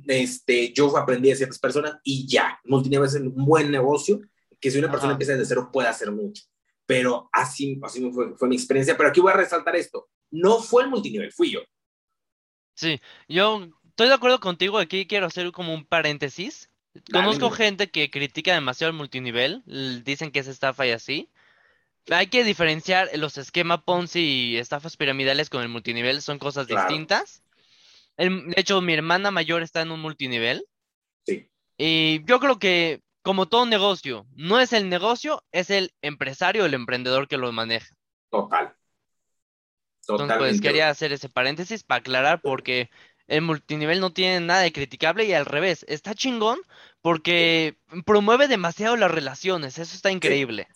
este, 0.08 0.70
yo 0.74 0.94
aprendí 0.98 1.30
de 1.30 1.36
ciertas 1.36 1.58
personas 1.58 1.96
y 2.04 2.28
ya, 2.28 2.60
multinivel 2.64 3.08
es 3.08 3.14
un 3.14 3.34
buen 3.34 3.70
negocio, 3.70 4.20
que 4.60 4.70
si 4.70 4.78
una 4.78 4.90
persona 4.90 5.12
empieza 5.12 5.32
desde 5.32 5.46
cero 5.46 5.70
puede 5.72 5.88
hacer 5.88 6.12
mucho 6.12 6.42
pero 6.88 7.28
así, 7.34 7.78
así 7.82 8.10
fue, 8.10 8.34
fue 8.34 8.48
mi 8.48 8.56
experiencia. 8.56 8.96
Pero 8.96 9.10
aquí 9.10 9.20
voy 9.20 9.30
a 9.30 9.36
resaltar 9.36 9.76
esto, 9.76 10.08
no 10.30 10.58
fue 10.58 10.84
el 10.84 10.88
multinivel, 10.88 11.30
fui 11.30 11.52
yo. 11.52 11.60
Sí, 12.74 12.98
yo 13.28 13.68
estoy 13.88 14.08
de 14.08 14.14
acuerdo 14.14 14.40
contigo, 14.40 14.78
aquí 14.78 15.06
quiero 15.06 15.26
hacer 15.26 15.52
como 15.52 15.74
un 15.74 15.84
paréntesis. 15.84 16.70
Conozco 17.12 17.50
gente 17.50 17.90
que 17.90 18.10
critica 18.10 18.54
demasiado 18.54 18.90
el 18.90 18.96
multinivel, 18.96 19.62
dicen 20.02 20.32
que 20.32 20.38
es 20.38 20.48
estafa 20.48 20.86
y 20.86 20.92
así. 20.92 21.28
Hay 22.08 22.28
que 22.28 22.42
diferenciar 22.42 23.10
los 23.16 23.36
esquemas 23.36 23.82
Ponzi 23.82 24.20
y 24.20 24.56
estafas 24.56 24.96
piramidales 24.96 25.50
con 25.50 25.60
el 25.60 25.68
multinivel, 25.68 26.22
son 26.22 26.38
cosas 26.38 26.66
distintas. 26.66 27.42
de 28.16 28.54
hecho, 28.56 28.80
mi 28.80 28.94
hermana 28.94 29.30
mayor 29.30 29.62
está 29.62 29.82
en 29.82 29.90
un 29.90 30.00
multinivel. 30.00 30.64
Sí. 31.26 31.50
Y 31.76 32.24
yo 32.24 32.40
creo 32.40 32.58
que 32.58 33.02
como 33.28 33.44
todo 33.46 33.66
negocio, 33.66 34.26
no 34.36 34.58
es 34.58 34.72
el 34.72 34.88
negocio, 34.88 35.44
es 35.52 35.68
el 35.68 35.92
empresario, 36.00 36.64
el 36.64 36.72
emprendedor 36.72 37.28
que 37.28 37.36
lo 37.36 37.52
maneja. 37.52 37.94
Total. 38.30 38.74
Entonces, 40.08 40.38
pues 40.38 40.60
quería 40.62 40.88
hacer 40.88 41.12
ese 41.12 41.28
paréntesis 41.28 41.84
para 41.84 41.98
aclarar 41.98 42.40
porque 42.40 42.88
el 43.26 43.42
multinivel 43.42 44.00
no 44.00 44.14
tiene 44.14 44.40
nada 44.40 44.62
de 44.62 44.72
criticable 44.72 45.26
y 45.26 45.34
al 45.34 45.44
revés, 45.44 45.84
está 45.88 46.14
chingón 46.14 46.58
porque 47.02 47.76
promueve 48.06 48.48
demasiado 48.48 48.96
las 48.96 49.10
relaciones, 49.10 49.78
eso 49.78 49.94
está 49.94 50.10
increíble. 50.10 50.66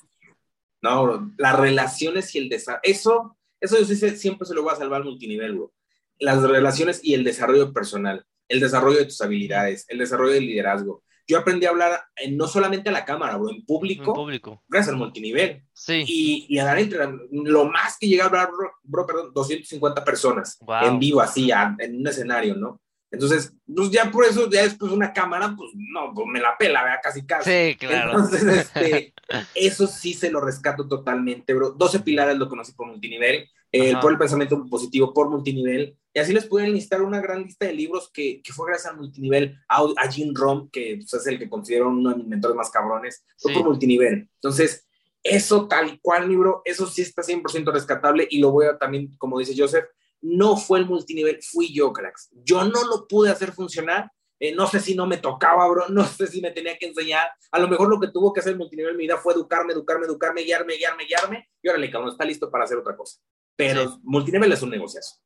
No, 0.83 1.33
las 1.39 1.59
relaciones 1.59 2.35
y 2.35 2.39
el 2.39 2.51
desarrollo, 2.51 2.83
eso, 2.83 3.39
eso 3.62 3.79
yo 3.79 4.11
siempre 4.11 4.47
se 4.47 4.53
lo 4.53 4.62
voy 4.62 4.74
a 4.74 4.77
salvar 4.77 5.01
al 5.01 5.09
multinivel, 5.09 5.55
bro. 5.55 5.73
Las 6.19 6.43
relaciones 6.43 7.01
y 7.03 7.15
el 7.15 7.24
desarrollo 7.24 7.73
personal, 7.73 8.27
el 8.47 8.61
desarrollo 8.61 8.99
de 8.99 9.07
tus 9.07 9.23
habilidades, 9.23 9.87
el 9.89 9.97
desarrollo 9.97 10.35
del 10.35 10.45
liderazgo, 10.45 11.03
yo 11.27 11.39
aprendí 11.39 11.66
a 11.66 11.70
hablar 11.70 12.01
no 12.31 12.47
solamente 12.47 12.89
a 12.89 12.93
la 12.93 13.05
cámara, 13.05 13.36
bro, 13.36 13.51
en 13.51 13.65
público, 13.65 14.11
en 14.11 14.15
público. 14.15 14.62
gracias 14.69 14.93
al 14.93 14.99
multinivel. 14.99 15.62
Sí. 15.73 16.05
Y, 16.07 16.47
y 16.49 16.59
a 16.59 16.65
dar 16.65 16.78
entre, 16.78 17.01
lo 17.31 17.65
más 17.66 17.97
que 17.99 18.09
llegué 18.09 18.23
a 18.23 18.27
hablar, 18.27 18.51
bro, 18.82 19.07
perdón, 19.07 19.32
250 19.32 20.05
personas 20.05 20.59
en 20.82 20.99
vivo, 20.99 21.20
así, 21.20 21.51
en 21.78 21.97
un 21.97 22.07
escenario, 22.07 22.55
¿no? 22.57 22.81
Entonces, 23.12 23.55
pues 23.66 23.90
ya 23.90 24.11
por 24.11 24.24
eso, 24.24 24.49
ya 24.51 24.62
después 24.62 24.90
una 24.90 25.12
cámara, 25.12 25.55
pues 25.55 25.70
no, 25.74 26.15
pues 26.15 26.27
me 26.28 26.40
la 26.40 26.57
pela, 26.59 26.82
vea, 26.82 26.99
casi 27.03 27.27
casi. 27.27 27.51
Sí, 27.51 27.77
claro. 27.77 28.12
Entonces, 28.12 28.43
este, 28.43 29.15
eso 29.55 29.86
sí 29.86 30.15
se 30.15 30.31
lo 30.31 30.40
rescato 30.40 30.89
totalmente, 30.89 31.53
bro. 31.53 31.73
12 31.73 32.01
pilares 32.01 32.39
lo 32.39 32.49
conocí 32.49 32.73
por 32.73 32.86
multinivel, 32.86 33.47
el 33.70 34.01
por 34.01 34.12
el 34.12 34.19
pensamiento 34.19 34.65
positivo 34.65 35.12
por 35.12 35.28
multinivel, 35.28 35.97
y 36.14 36.18
así 36.18 36.32
les 36.32 36.47
pueden 36.47 36.72
listar 36.72 37.02
una 37.02 37.20
gran 37.20 37.43
lista 37.43 37.66
de 37.66 37.72
libros 37.72 38.10
que, 38.12 38.43
que 38.43 38.52
fue 38.52 38.68
gracias 38.68 38.93
al 38.93 38.98
multinivel, 38.98 39.59
a, 39.68 39.84
a 39.97 40.10
Jim 40.10 40.34
Rom, 40.34 40.68
que 40.70 40.97
pues, 40.97 41.14
es 41.14 41.26
el 41.26 41.39
que 41.39 41.48
considero 41.48 41.89
uno 41.89 42.10
de 42.10 42.16
mis 42.16 42.26
mentores 42.26 42.56
más 42.56 42.70
cabrones, 42.70 43.24
fue 43.39 43.52
por 43.52 43.64
multinivel. 43.64 44.28
Entonces, 44.34 44.86
eso 45.22 45.68
tal 45.68 46.01
cual 46.02 46.28
libro, 46.28 46.62
eso 46.64 46.86
sí 46.86 47.02
está 47.02 47.22
100% 47.22 47.72
rescatable 47.72 48.26
y 48.30 48.40
lo 48.40 48.51
voy 48.51 48.66
a 48.66 48.76
también, 48.76 49.16
como 49.16 49.39
dice 49.39 49.55
Joseph, 49.56 49.86
no 50.20 50.56
fue 50.56 50.80
el 50.80 50.86
multinivel, 50.86 51.40
fui 51.43 51.72
yo, 51.72 51.93
cracks. 51.93 52.30
Yo 52.44 52.64
no 52.64 52.84
lo 52.84 53.06
pude 53.09 53.30
hacer 53.30 53.52
funcionar. 53.52 54.10
Eh, 54.39 54.55
no 54.55 54.66
sé 54.66 54.80
si 54.80 54.97
no 54.97 55.06
me 55.06 55.18
tocaba, 55.18 55.68
bro, 55.68 55.89
no 55.89 56.05
sé 56.05 56.26
si 56.26 56.40
me 56.40 56.51
tenía 56.51 56.76
que 56.76 56.86
enseñar. 56.86 57.28
A 57.52 57.59
lo 57.60 57.68
mejor 57.68 57.89
lo 57.89 58.01
que 58.01 58.09
tuvo 58.09 58.32
que 58.32 58.40
hacer 58.40 58.52
el 58.52 58.59
multinivel 58.59 58.93
en 58.93 58.97
mi 58.97 59.05
vida 59.05 59.16
fue 59.16 59.34
educarme, 59.34 59.72
educarme, 59.72 60.06
educarme, 60.06 60.43
guiarme, 60.43 60.76
guiarme, 60.76 61.05
guiarme. 61.05 61.48
Y 61.62 61.68
órale, 61.68 61.90
cabrón, 61.90 62.10
está 62.10 62.24
listo 62.24 62.51
para 62.51 62.64
hacer 62.64 62.76
otra 62.76 62.97
cosa. 62.97 63.20
Pero 63.55 64.01
multinivel 64.02 64.51
es 64.51 64.62
un 64.62 64.70
negociazo. 64.70 65.20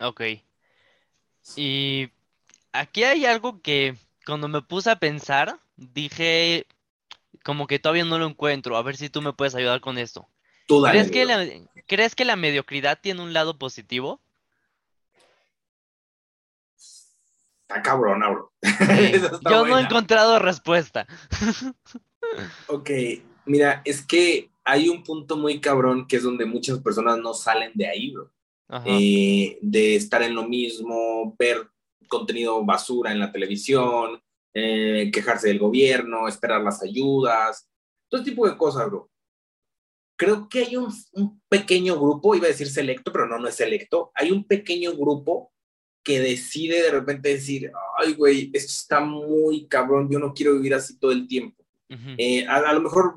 Ok. 0.00 0.22
Y 1.56 2.10
aquí 2.72 3.04
hay 3.04 3.26
algo 3.26 3.60
que 3.60 3.96
cuando 4.26 4.48
me 4.48 4.62
puse 4.62 4.90
a 4.90 4.98
pensar, 4.98 5.58
dije 5.76 6.66
como 7.44 7.66
que 7.66 7.78
todavía 7.78 8.04
no 8.04 8.18
lo 8.18 8.26
encuentro. 8.26 8.76
A 8.76 8.82
ver 8.82 8.96
si 8.96 9.10
tú 9.10 9.20
me 9.20 9.32
puedes 9.32 9.54
ayudar 9.54 9.80
con 9.80 9.98
esto. 9.98 10.28
¿Crees, 10.66 11.10
que 11.10 11.26
la, 11.26 11.46
¿Crees 11.86 12.14
que 12.14 12.24
la 12.24 12.36
mediocridad 12.36 12.98
tiene 13.00 13.22
un 13.22 13.34
lado 13.34 13.58
positivo? 13.58 14.20
está 17.74 17.82
cabrona, 17.82 18.28
bro. 18.28 18.52
Yo 19.50 19.66
no 19.66 19.78
he 19.78 19.82
encontrado 19.82 20.38
respuesta. 20.38 21.06
ok, 22.68 22.90
mira, 23.46 23.82
es 23.84 24.04
que 24.04 24.50
hay 24.64 24.88
un 24.88 25.02
punto 25.02 25.36
muy 25.36 25.60
cabrón 25.60 26.06
que 26.06 26.16
es 26.16 26.22
donde 26.22 26.44
muchas 26.44 26.78
personas 26.78 27.18
no 27.18 27.34
salen 27.34 27.72
de 27.74 27.88
ahí, 27.88 28.10
bro. 28.12 28.30
Eh, 28.86 29.58
de 29.60 29.96
estar 29.96 30.22
en 30.22 30.34
lo 30.34 30.48
mismo, 30.48 31.34
ver 31.38 31.68
contenido 32.08 32.64
basura 32.64 33.12
en 33.12 33.18
la 33.18 33.30
televisión, 33.30 34.20
eh, 34.54 35.10
quejarse 35.12 35.48
del 35.48 35.58
gobierno, 35.58 36.28
esperar 36.28 36.62
las 36.62 36.82
ayudas, 36.82 37.68
todo 38.08 38.20
ese 38.20 38.30
tipo 38.30 38.48
de 38.48 38.56
cosas, 38.56 38.86
bro. 38.86 39.10
Creo 40.16 40.48
que 40.48 40.60
hay 40.60 40.76
un, 40.76 40.92
un, 41.12 41.42
pequeño 41.48 41.98
grupo, 41.98 42.34
iba 42.34 42.46
a 42.46 42.50
decir 42.50 42.68
selecto, 42.68 43.12
pero 43.12 43.26
no, 43.26 43.38
no 43.38 43.48
es 43.48 43.56
selecto, 43.56 44.12
hay 44.14 44.30
un 44.30 44.44
pequeño 44.44 44.92
grupo 44.92 45.52
que 46.04 46.20
decide 46.20 46.82
de 46.82 46.90
repente 46.90 47.30
decir, 47.30 47.72
ay, 47.98 48.12
güey, 48.12 48.50
esto 48.52 48.70
está 48.70 49.00
muy 49.00 49.66
cabrón, 49.66 50.08
yo 50.10 50.18
no 50.18 50.34
quiero 50.34 50.54
vivir 50.54 50.74
así 50.74 50.98
todo 50.98 51.10
el 51.10 51.26
tiempo. 51.26 51.64
Eh, 52.18 52.46
a, 52.46 52.72
lo 52.72 52.80
mejor, 52.80 53.14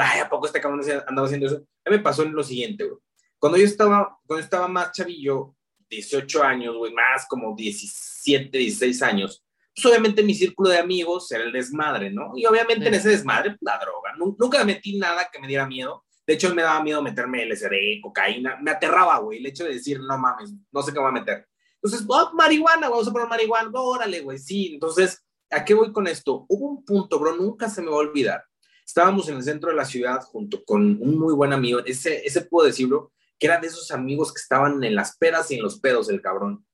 ay, 0.00 0.20
¿a 0.20 0.28
poco 0.28 0.46
este 0.46 0.60
cabrón 0.60 0.80
andaba 1.06 1.26
haciendo 1.26 1.46
eso? 1.46 1.56
A 1.84 1.90
mí 1.90 1.96
me 1.96 2.02
pasó 2.02 2.22
en 2.22 2.32
lo 2.32 2.42
siguiente, 2.42 2.84
bro. 2.84 3.00
Cuando 3.40 3.58
yo 3.58 3.64
estaba, 3.64 4.18
cuando 4.26 4.44
estaba 4.44 4.68
más 4.68 4.92
chavillo, 4.92 5.56
18 5.88 6.42
años, 6.42 6.76
güey, 6.76 6.92
más 6.92 7.26
como 7.26 7.56
17, 7.56 8.56
16 8.56 9.02
años, 9.02 9.42
pues 9.74 9.86
obviamente 9.86 10.22
mi 10.22 10.34
círculo 10.34 10.68
de 10.68 10.78
amigos 10.78 11.32
era 11.32 11.44
el 11.44 11.52
desmadre, 11.52 12.10
¿no? 12.10 12.32
Y 12.36 12.44
obviamente 12.44 12.86
en 12.86 12.94
ese 12.94 13.08
desmadre, 13.08 13.50
pues, 13.50 13.62
la 13.62 13.78
droga. 13.78 14.12
Nunca 14.16 14.58
me 14.58 14.74
metí 14.74 14.98
nada 14.98 15.28
que 15.32 15.38
me 15.38 15.48
diera 15.48 15.66
miedo. 15.66 16.04
De 16.26 16.34
hecho, 16.34 16.54
me 16.54 16.62
daba 16.62 16.82
miedo 16.82 17.02
meterme 17.02 17.46
LSD, 17.46 18.02
cocaína. 18.02 18.58
Me 18.60 18.72
aterraba, 18.72 19.18
güey, 19.18 19.38
el 19.38 19.46
hecho 19.46 19.64
de 19.64 19.74
decir, 19.74 20.00
no 20.00 20.18
mames, 20.18 20.52
no 20.70 20.82
sé 20.82 20.92
qué 20.92 20.98
voy 20.98 21.08
a 21.08 21.12
meter. 21.12 21.48
Entonces, 21.82 22.06
oh, 22.06 22.32
marihuana, 22.34 22.90
vamos 22.90 23.08
a 23.08 23.10
poner 23.10 23.26
marihuana, 23.26 23.70
órale, 23.72 24.20
güey, 24.20 24.38
sí. 24.38 24.74
Entonces, 24.74 25.24
¿a 25.50 25.64
qué 25.64 25.72
voy 25.72 25.92
con 25.92 26.06
esto? 26.06 26.44
Hubo 26.46 26.68
un 26.68 26.84
punto, 26.84 27.18
bro, 27.18 27.34
nunca 27.36 27.70
se 27.70 27.80
me 27.80 27.88
va 27.88 27.94
a 27.94 28.00
olvidar. 28.00 28.44
Estábamos 28.84 29.28
en 29.30 29.36
el 29.36 29.42
centro 29.42 29.70
de 29.70 29.76
la 29.76 29.86
ciudad 29.86 30.20
junto 30.22 30.62
con 30.64 30.82
un 31.00 31.18
muy 31.18 31.32
buen 31.32 31.54
amigo. 31.54 31.80
Ese, 31.86 32.26
ese 32.26 32.42
puedo 32.42 32.66
decirlo, 32.66 33.12
que 33.40 33.46
era 33.46 33.58
de 33.58 33.66
esos 33.66 33.90
amigos 33.90 34.32
que 34.32 34.40
estaban 34.40 34.84
en 34.84 34.94
las 34.94 35.16
peras 35.16 35.50
y 35.50 35.54
en 35.54 35.62
los 35.62 35.80
pedos, 35.80 36.10
el 36.10 36.20
cabrón. 36.20 36.64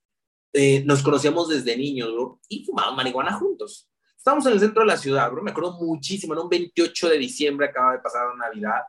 Eh, 0.53 0.83
nos 0.85 1.01
conocíamos 1.03 1.49
desde 1.49 1.77
niños, 1.77 2.13
bro, 2.13 2.41
y 2.49 2.65
fumábamos 2.65 2.97
marihuana 2.97 3.33
juntos. 3.35 3.89
Estábamos 4.19 4.45
en 4.47 4.55
el 4.55 4.61
centro 4.61 4.83
de 4.83 4.89
la 4.89 4.97
ciudad, 4.97 5.31
bro, 5.31 5.43
me 5.43 5.53
acuerdo 5.53 5.79
muchísimo, 5.81 6.35
en 6.35 6.41
un 6.41 6.49
28 6.49 7.09
de 7.09 7.19
diciembre 7.19 7.69
acaba 7.69 7.93
de 7.93 8.01
pasar 8.01 8.35
Navidad. 8.37 8.83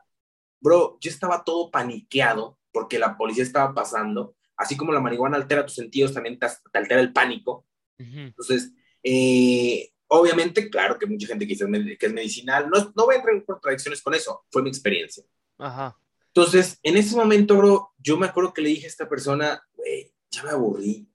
Bro, 0.60 0.98
yo 1.00 1.08
estaba 1.08 1.44
todo 1.44 1.70
paniqueado 1.70 2.58
porque 2.72 2.98
la 2.98 3.16
policía 3.16 3.44
estaba 3.44 3.72
pasando. 3.72 4.34
Así 4.56 4.76
como 4.76 4.92
la 4.92 5.00
marihuana 5.00 5.36
altera 5.36 5.64
tus 5.64 5.76
sentidos, 5.76 6.12
también 6.12 6.36
te, 6.36 6.48
altera 6.74 7.00
el 7.00 7.12
pánico. 7.12 7.64
Entonces, 7.96 8.72
eh, 9.04 9.92
obviamente, 10.08 10.68
claro 10.68 10.98
que 10.98 11.06
mucha 11.06 11.28
gente 11.28 11.46
que, 11.46 11.56
que 11.96 12.06
es 12.06 12.12
medicinal, 12.12 12.68
no, 12.68 12.92
no 12.96 13.04
voy 13.04 13.14
a 13.14 13.18
entrar 13.18 13.36
en 13.36 13.44
contradicciones 13.44 14.02
con 14.02 14.14
eso, 14.14 14.44
fue 14.50 14.62
mi 14.62 14.68
experiencia. 14.68 15.22
Ajá. 15.58 15.96
Entonces, 16.38 16.78
en 16.84 16.96
ese 16.96 17.16
momento, 17.16 17.56
bro, 17.56 17.90
yo 17.98 18.16
me 18.16 18.26
acuerdo 18.26 18.52
que 18.52 18.62
le 18.62 18.68
dije 18.68 18.84
a 18.84 18.88
esta 18.88 19.08
persona, 19.08 19.60
güey, 19.74 20.14
ya 20.30 20.44
me 20.44 20.50
aburrí, 20.50 21.08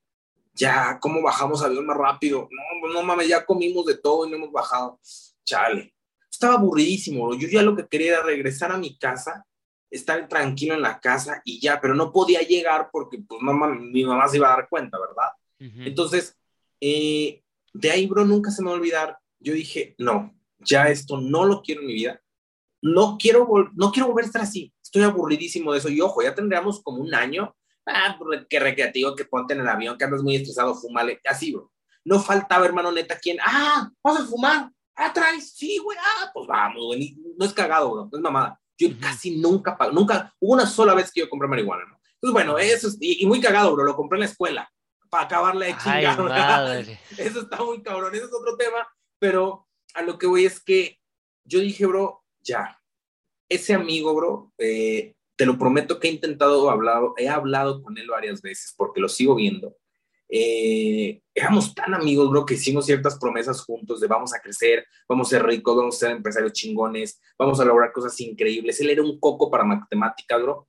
ya, 0.53 0.99
¿cómo 0.99 1.21
bajamos 1.21 1.63
avión 1.63 1.85
más 1.85 1.95
rápido? 1.95 2.49
No, 2.51 2.93
no 2.93 3.03
mames, 3.03 3.29
ya 3.29 3.45
comimos 3.45 3.85
de 3.85 3.97
todo 3.97 4.27
y 4.27 4.29
no 4.29 4.35
hemos 4.35 4.51
bajado. 4.51 4.99
Chale. 5.45 5.95
Estaba 6.29 6.55
aburridísimo, 6.55 7.25
bro. 7.25 7.37
Yo 7.37 7.47
ya 7.47 7.61
lo 7.61 7.73
que 7.73 7.87
quería 7.87 8.15
era 8.15 8.23
regresar 8.23 8.73
a 8.73 8.77
mi 8.77 8.97
casa, 8.97 9.47
estar 9.89 10.27
tranquilo 10.27 10.73
en 10.73 10.81
la 10.81 10.99
casa 10.99 11.41
y 11.45 11.61
ya, 11.61 11.79
pero 11.79 11.95
no 11.95 12.11
podía 12.11 12.41
llegar 12.41 12.89
porque, 12.91 13.19
pues, 13.25 13.41
mamá, 13.41 13.69
mi 13.69 14.03
mamá 14.03 14.27
se 14.27 14.35
iba 14.35 14.51
a 14.51 14.57
dar 14.57 14.67
cuenta, 14.67 14.97
¿verdad? 14.99 15.29
Entonces, 15.85 16.37
eh, 16.81 17.41
de 17.73 17.91
ahí, 17.91 18.07
bro, 18.07 18.25
nunca 18.25 18.51
se 18.51 18.61
me 18.61 18.67
va 18.67 18.75
a 18.75 18.77
olvidar. 18.77 19.17
Yo 19.39 19.53
dije, 19.53 19.95
no, 19.99 20.35
ya 20.59 20.89
esto 20.89 21.21
no 21.21 21.45
lo 21.45 21.61
quiero 21.61 21.79
en 21.79 21.87
mi 21.87 21.93
vida. 21.93 22.21
No 22.81 23.17
quiero, 23.17 23.47
no 23.73 23.89
quiero 23.93 24.09
volver 24.09 24.25
a 24.25 24.27
estar 24.27 24.41
así 24.41 24.73
estoy 24.93 25.03
aburridísimo 25.03 25.73
de 25.73 25.79
eso. 25.79 25.89
Y 25.89 25.99
ojo, 26.01 26.21
ya 26.21 26.35
tendríamos 26.35 26.81
como 26.83 26.99
un 26.99 27.13
año. 27.15 27.55
Ah, 27.85 28.17
que 28.49 28.59
recreativo, 28.59 29.15
que 29.15 29.25
ponte 29.25 29.53
en 29.53 29.61
el 29.61 29.67
avión, 29.67 29.97
que 29.97 30.05
andas 30.05 30.21
muy 30.21 30.35
estresado, 30.35 30.75
fumale. 30.75 31.19
Así, 31.25 31.51
bro. 31.51 31.71
No 32.05 32.19
faltaba, 32.19 32.65
hermano, 32.65 32.91
neta, 32.91 33.17
¿quién? 33.19 33.37
Ah, 33.41 33.89
vas 34.03 34.19
a 34.21 34.25
fumar. 34.25 34.69
Ah, 34.95 35.11
traes. 35.11 35.51
Sí, 35.53 35.79
güey. 35.79 35.97
Ah, 35.99 36.29
pues 36.33 36.47
vamos, 36.47 36.85
güey. 36.85 37.17
No 37.37 37.45
es 37.45 37.53
cagado, 37.53 37.91
bro. 37.91 38.09
No 38.11 38.17
es 38.17 38.21
mamada. 38.21 38.59
Yo 38.77 38.89
casi 38.99 39.37
nunca 39.37 39.75
pago. 39.75 39.91
Nunca. 39.91 40.33
Hubo 40.39 40.53
una 40.53 40.67
sola 40.67 40.93
vez 40.93 41.11
que 41.11 41.21
yo 41.21 41.29
compré 41.29 41.47
marihuana, 41.47 41.85
¿no? 41.85 41.99
Entonces, 42.13 42.33
bueno, 42.33 42.57
eso 42.59 42.87
es. 42.87 42.97
Y, 43.01 43.25
muy 43.25 43.41
cagado, 43.41 43.73
bro. 43.73 43.83
Lo 43.83 43.95
compré 43.95 44.17
en 44.17 44.21
la 44.21 44.27
escuela. 44.27 44.69
Para 45.09 45.25
acabarla 45.25 45.65
de 45.65 45.77
chingar. 45.77 46.85
Eso 47.17 47.41
está 47.41 47.63
muy 47.63 47.83
cabrón. 47.83 48.15
Eso 48.15 48.25
es 48.25 48.33
otro 48.33 48.57
tema. 48.57 48.87
Pero 49.19 49.67
a 49.93 50.01
lo 50.01 50.17
que 50.17 50.25
voy 50.25 50.45
es 50.45 50.59
que 50.59 50.99
yo 51.43 51.59
dije, 51.59 51.85
bro, 51.85 52.23
ya 52.41 52.79
ese 53.55 53.73
amigo, 53.73 54.13
bro, 54.13 54.53
eh, 54.57 55.13
te 55.35 55.45
lo 55.45 55.57
prometo 55.57 55.99
que 55.99 56.07
he 56.07 56.11
intentado 56.11 56.69
hablar, 56.69 57.03
he 57.17 57.27
hablado 57.27 57.81
con 57.81 57.97
él 57.97 58.07
varias 58.07 58.41
veces 58.41 58.73
porque 58.77 59.01
lo 59.01 59.09
sigo 59.09 59.35
viendo. 59.35 59.75
Eh, 60.29 61.21
éramos 61.35 61.75
tan 61.75 61.93
amigos, 61.93 62.29
bro, 62.29 62.45
que 62.45 62.55
hicimos 62.55 62.85
ciertas 62.85 63.19
promesas 63.19 63.61
juntos 63.61 63.99
de 63.99 64.07
vamos 64.07 64.33
a 64.33 64.39
crecer, 64.39 64.85
vamos 65.07 65.27
a 65.27 65.37
ser 65.37 65.45
ricos, 65.45 65.75
vamos 65.75 65.95
a 65.95 65.99
ser 65.99 66.11
empresarios 66.11 66.53
chingones, 66.53 67.21
vamos 67.37 67.59
a 67.59 67.65
lograr 67.65 67.91
cosas 67.91 68.19
increíbles. 68.19 68.79
Él 68.79 68.89
era 68.89 69.03
un 69.03 69.19
coco 69.19 69.51
para 69.51 69.63
matemáticas, 69.63 70.41
bro. 70.41 70.67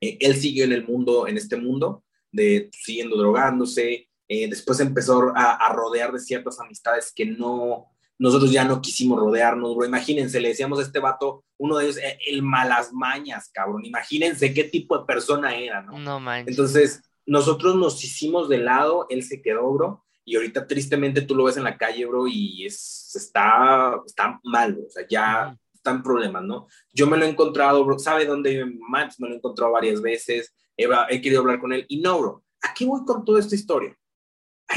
Eh, 0.00 0.18
él 0.20 0.36
siguió 0.36 0.64
en 0.64 0.72
el 0.72 0.86
mundo, 0.86 1.26
en 1.26 1.36
este 1.36 1.56
mundo, 1.56 2.04
de 2.32 2.70
siguiendo 2.72 3.16
drogándose. 3.16 4.08
después 4.28 4.80
empezó 4.80 5.32
a 5.36 5.72
rodear 5.72 6.12
de 6.12 6.18
ciertas 6.18 6.58
amistades 6.58 7.12
que 7.14 7.26
no, 7.26 7.95
nosotros 8.18 8.50
ya 8.50 8.64
no 8.64 8.80
quisimos 8.80 9.18
rodearnos, 9.18 9.76
bro. 9.76 9.86
Imagínense, 9.86 10.40
le 10.40 10.48
decíamos 10.48 10.78
a 10.78 10.82
este 10.82 10.98
vato, 10.98 11.44
uno 11.58 11.78
de 11.78 11.84
ellos, 11.84 11.98
eh, 11.98 12.18
el 12.26 12.42
malas 12.42 12.92
mañas, 12.92 13.50
cabrón. 13.52 13.84
Imagínense 13.84 14.54
qué 14.54 14.64
tipo 14.64 14.98
de 14.98 15.04
persona 15.04 15.54
era, 15.54 15.82
¿no? 15.82 15.98
No 15.98 16.20
manches. 16.20 16.52
Entonces, 16.52 17.02
nosotros 17.26 17.76
nos 17.76 18.02
hicimos 18.02 18.48
de 18.48 18.58
lado, 18.58 19.06
él 19.10 19.22
se 19.22 19.42
quedó, 19.42 19.70
bro. 19.72 20.04
Y 20.24 20.36
ahorita 20.36 20.66
tristemente 20.66 21.22
tú 21.22 21.34
lo 21.34 21.44
ves 21.44 21.56
en 21.56 21.64
la 21.64 21.76
calle, 21.76 22.06
bro, 22.06 22.26
y 22.26 22.66
es, 22.66 23.12
está, 23.14 24.00
está 24.04 24.40
mal, 24.42 24.76
o 24.86 24.90
sea, 24.90 25.06
ya 25.08 25.56
están 25.72 26.02
problemas, 26.02 26.42
¿no? 26.42 26.66
Yo 26.92 27.06
me 27.06 27.16
lo 27.16 27.24
he 27.24 27.28
encontrado, 27.28 27.84
bro, 27.84 27.98
¿sabe 27.98 28.26
dónde 28.26 28.50
vive 28.50 28.66
mi 28.66 28.78
mamá? 28.78 29.08
me 29.18 29.28
lo 29.28 29.34
he 29.34 29.36
encontrado 29.36 29.70
varias 29.70 30.02
veces, 30.02 30.52
he, 30.76 30.88
he 31.10 31.20
querido 31.20 31.42
hablar 31.42 31.60
con 31.60 31.72
él, 31.72 31.86
y 31.88 32.00
no, 32.00 32.18
bro, 32.18 32.42
aquí 32.60 32.84
voy 32.84 33.04
con 33.04 33.24
toda 33.24 33.38
esta 33.38 33.54
historia 33.54 33.96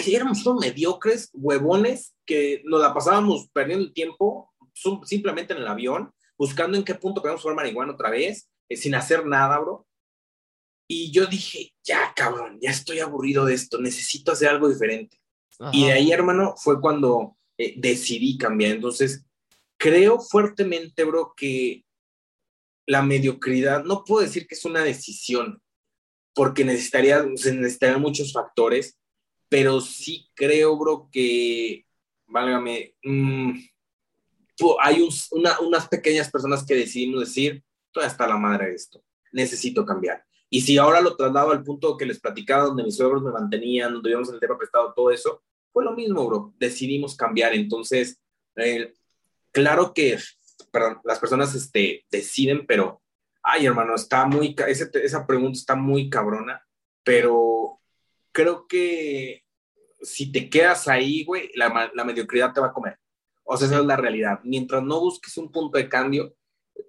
ahí 0.08 0.16
éramos 0.16 0.46
unos 0.46 0.62
mediocres, 0.62 1.30
huevones, 1.34 2.16
que 2.26 2.62
nos 2.66 2.82
la 2.82 2.94
pasábamos 2.94 3.50
perdiendo 3.54 3.86
el 3.86 3.94
tiempo 3.94 4.52
simplemente 5.04 5.54
en 5.54 5.60
el 5.60 5.68
avión, 5.68 6.12
buscando 6.38 6.78
en 6.78 6.84
qué 6.84 6.96
punto 6.96 7.22
podemos 7.22 7.42
fumar 7.42 7.58
marihuana 7.58 7.94
otra 7.94 8.10
vez, 8.10 8.50
eh, 8.70 8.78
sin 8.78 8.96
hacer 8.96 9.26
nada, 9.26 9.60
bro. 9.60 9.86
Y 10.88 11.12
yo 11.12 11.28
dije, 11.28 11.74
ya, 11.84 12.14
cabrón, 12.16 12.58
ya 12.62 12.72
estoy 12.72 13.00
aburrido 13.00 13.46
de 13.46 13.54
esto, 13.54 13.80
necesito 13.80 14.32
hacer 14.32 14.50
algo 14.50 14.70
diferente. 14.70 15.20
Y 15.74 15.88
de 15.88 15.92
ahí, 15.92 16.12
hermano, 16.12 16.56
fue 16.58 16.80
cuando 16.80 17.38
eh, 17.58 17.74
decidí 17.78 18.38
cambiar. 18.38 18.72
Entonces, 18.72 19.26
creo 19.78 20.20
fuertemente, 20.20 21.04
bro, 21.04 21.34
que 21.36 21.84
la 22.88 23.02
mediocridad, 23.04 23.84
no 23.84 24.04
puedo 24.04 24.24
decir 24.24 24.48
que 24.48 24.56
es 24.56 24.66
una 24.66 24.84
decisión, 24.84 25.62
porque 26.34 26.64
necesitaría, 26.64 27.24
se 27.36 27.54
necesitarían 27.54 28.02
muchos 28.02 28.34
factores, 28.34 28.98
pero 29.50 29.82
sí 29.82 30.30
creo, 30.36 30.78
bro, 30.78 31.10
que, 31.12 31.86
válgame, 32.28 32.96
mm, 33.04 33.52
hay 34.82 35.08
unas 35.62 35.88
pequeñas 35.88 36.30
personas 36.30 36.66
que 36.66 36.76
decidimos 36.76 37.22
decir, 37.22 37.64
todavía 37.92 38.12
está 38.12 38.28
la 38.28 38.38
madre 38.38 38.70
de 38.70 38.76
esto, 38.76 39.04
necesito 39.32 39.86
cambiar. 39.86 40.24
Y 40.50 40.62
si 40.62 40.78
ahora 40.78 41.02
lo 41.02 41.16
traslado 41.16 41.52
al 41.52 41.64
punto 41.64 41.98
que 41.98 42.06
les 42.06 42.20
platicaba, 42.20 42.66
donde 42.66 42.84
mis 42.84 42.96
suegros 42.96 43.22
me 43.22 43.32
mantenían, 43.32 43.94
donde 43.94 44.10
íbamos 44.10 44.30
el 44.30 44.40
tema 44.40 44.58
prestado, 44.58 44.94
todo 44.96 45.12
eso, 45.12 45.44
fue 45.72 45.84
lo 45.84 45.94
mismo, 45.94 46.26
bro, 46.26 46.54
decidimos 46.58 47.16
cambiar. 47.16 47.54
Entonces, 47.54 48.20
eh, 48.56 48.94
claro 49.52 49.94
que, 49.94 50.18
perdón, 50.72 51.00
las 51.04 51.20
personas 51.20 51.54
este, 51.54 52.06
deciden, 52.10 52.66
pero, 52.66 53.02
ay, 53.44 53.68
hermano, 53.68 53.96
está 53.96 54.26
muy, 54.26 54.56
esa 54.68 55.28
pregunta 55.28 55.58
está 55.58 55.76
muy 55.76 56.10
cabrona, 56.10 56.66
pero 57.04 57.59
creo 58.32 58.68
que 58.68 59.44
si 60.02 60.32
te 60.32 60.50
quedas 60.50 60.88
ahí, 60.88 61.24
güey, 61.24 61.52
la, 61.56 61.92
la 61.94 62.04
mediocridad 62.04 62.54
te 62.54 62.62
va 62.62 62.68
a 62.68 62.74
comer. 62.74 62.98
O 63.44 63.58
sea, 63.58 63.68
esa 63.68 63.80
es 63.80 63.86
la 63.86 63.98
realidad. 63.98 64.40
Mientras 64.44 64.84
no 64.84 65.00
busques 65.00 65.36
un 65.38 65.52
punto 65.52 65.78
de 65.78 65.90
cambio, 65.90 66.36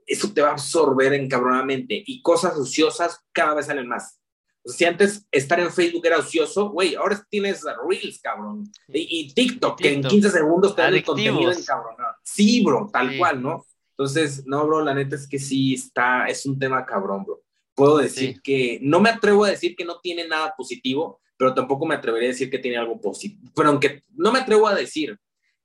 eso 0.06 0.32
te 0.32 0.42
va 0.42 0.48
a 0.48 0.52
absorber 0.52 1.14
encabronadamente. 1.14 2.02
Y 2.06 2.22
cosas 2.22 2.56
ociosas 2.56 3.20
cada 3.32 3.54
vez 3.54 3.66
salen 3.66 3.88
más. 3.88 4.20
O 4.62 4.68
sea, 4.68 4.76
si 4.76 4.84
antes 4.84 5.26
estar 5.30 5.58
en 5.58 5.72
Facebook 5.72 6.04
era 6.04 6.18
ocioso, 6.18 6.70
güey, 6.70 6.94
ahora 6.94 7.24
tienes 7.30 7.64
Reels, 7.88 8.20
cabrón. 8.20 8.70
Y, 8.88 9.32
TikTok, 9.32 9.80
que 9.80 9.94
en 9.94 10.02
15 10.02 10.30
segundos 10.30 10.76
te 10.76 10.82
dan 10.82 10.94
el 10.94 11.04
contenido 11.04 11.50
encabronado. 11.50 12.14
Sí, 12.22 12.62
bro, 12.62 12.90
tal 12.92 13.16
cual, 13.16 13.42
¿no? 13.42 13.64
Entonces, 13.92 14.46
no, 14.46 14.66
bro, 14.66 14.82
la 14.84 14.94
neta 14.94 15.16
es 15.16 15.26
que 15.26 15.38
sí 15.38 15.74
está, 15.74 16.26
es 16.26 16.44
un 16.44 16.58
tema 16.58 16.84
cabrón, 16.84 17.24
bro. 17.24 17.42
Puedo 17.74 17.98
decir 17.98 18.42
que, 18.42 18.78
no 18.82 19.00
me 19.00 19.08
atrevo 19.08 19.44
a 19.44 19.50
decir 19.50 19.74
que 19.74 19.86
no 19.86 20.00
tiene 20.00 20.28
nada 20.28 20.52
positivo, 20.56 21.20
pero 21.40 21.54
tampoco 21.54 21.86
me 21.86 21.94
atrevería 21.94 22.28
a 22.28 22.32
decir 22.32 22.50
que 22.50 22.58
tiene 22.58 22.76
algo 22.76 23.00
positivo. 23.00 23.50
Pero 23.56 23.70
aunque 23.70 24.04
no 24.10 24.30
me 24.30 24.40
atrevo 24.40 24.68
a 24.68 24.74
decir 24.74 25.18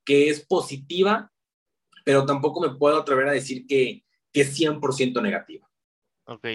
que 0.06 0.30
es 0.30 0.40
positiva, 0.40 1.30
pero 2.02 2.24
tampoco 2.24 2.62
me 2.62 2.74
puedo 2.74 2.98
atrever 2.98 3.28
a 3.28 3.32
decir 3.32 3.66
que, 3.66 4.02
que 4.32 4.40
es 4.40 4.58
100% 4.58 5.20
negativa. 5.20 5.68
Ok. 6.24 6.46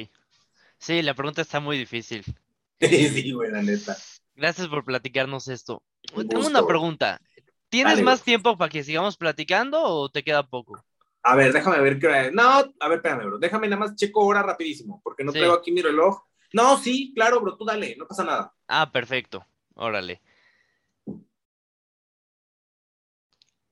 Sí, 0.80 1.04
la 1.04 1.14
pregunta 1.14 1.44
está 1.44 1.60
muy 1.60 1.78
difícil. 1.78 2.24
sí, 2.80 3.32
güey, 3.32 3.52
la 3.52 3.62
neta. 3.62 3.96
Gracias 4.34 4.68
por 4.68 4.84
platicarnos 4.84 5.50
esto. 5.50 5.84
Tengo 6.02 6.48
una 6.48 6.66
pregunta. 6.66 7.22
¿Tienes 7.70 8.02
más 8.02 8.24
tiempo 8.24 8.58
para 8.58 8.72
que 8.72 8.84
sigamos 8.84 9.18
platicando 9.18 9.84
o 9.84 10.10
te 10.10 10.24
queda 10.24 10.48
poco? 10.48 10.84
A 11.22 11.36
ver, 11.36 11.54
déjame 11.54 11.80
ver 11.80 12.00
qué 12.00 12.08
hora 12.08 12.26
es. 12.26 12.34
No, 12.34 12.44
a 12.44 12.88
ver, 12.88 12.98
espérame, 12.98 13.28
bro. 13.28 13.38
Déjame 13.38 13.68
nada 13.68 13.82
más 13.82 13.96
checo 13.96 14.26
hora 14.26 14.42
rapidísimo, 14.42 15.00
porque 15.04 15.24
no 15.24 15.32
traigo 15.32 15.54
aquí 15.54 15.72
mi 15.72 15.84
reloj. 15.84 16.24
No, 16.54 16.78
sí, 16.78 17.14
claro, 17.16 17.40
bro, 17.42 17.56
tú 17.58 17.66
dale, 17.66 17.96
no 17.98 18.08
pasa 18.08 18.24
nada. 18.24 18.54
Ah, 18.68 18.92
perfecto. 18.92 19.46
Órale. 19.76 20.22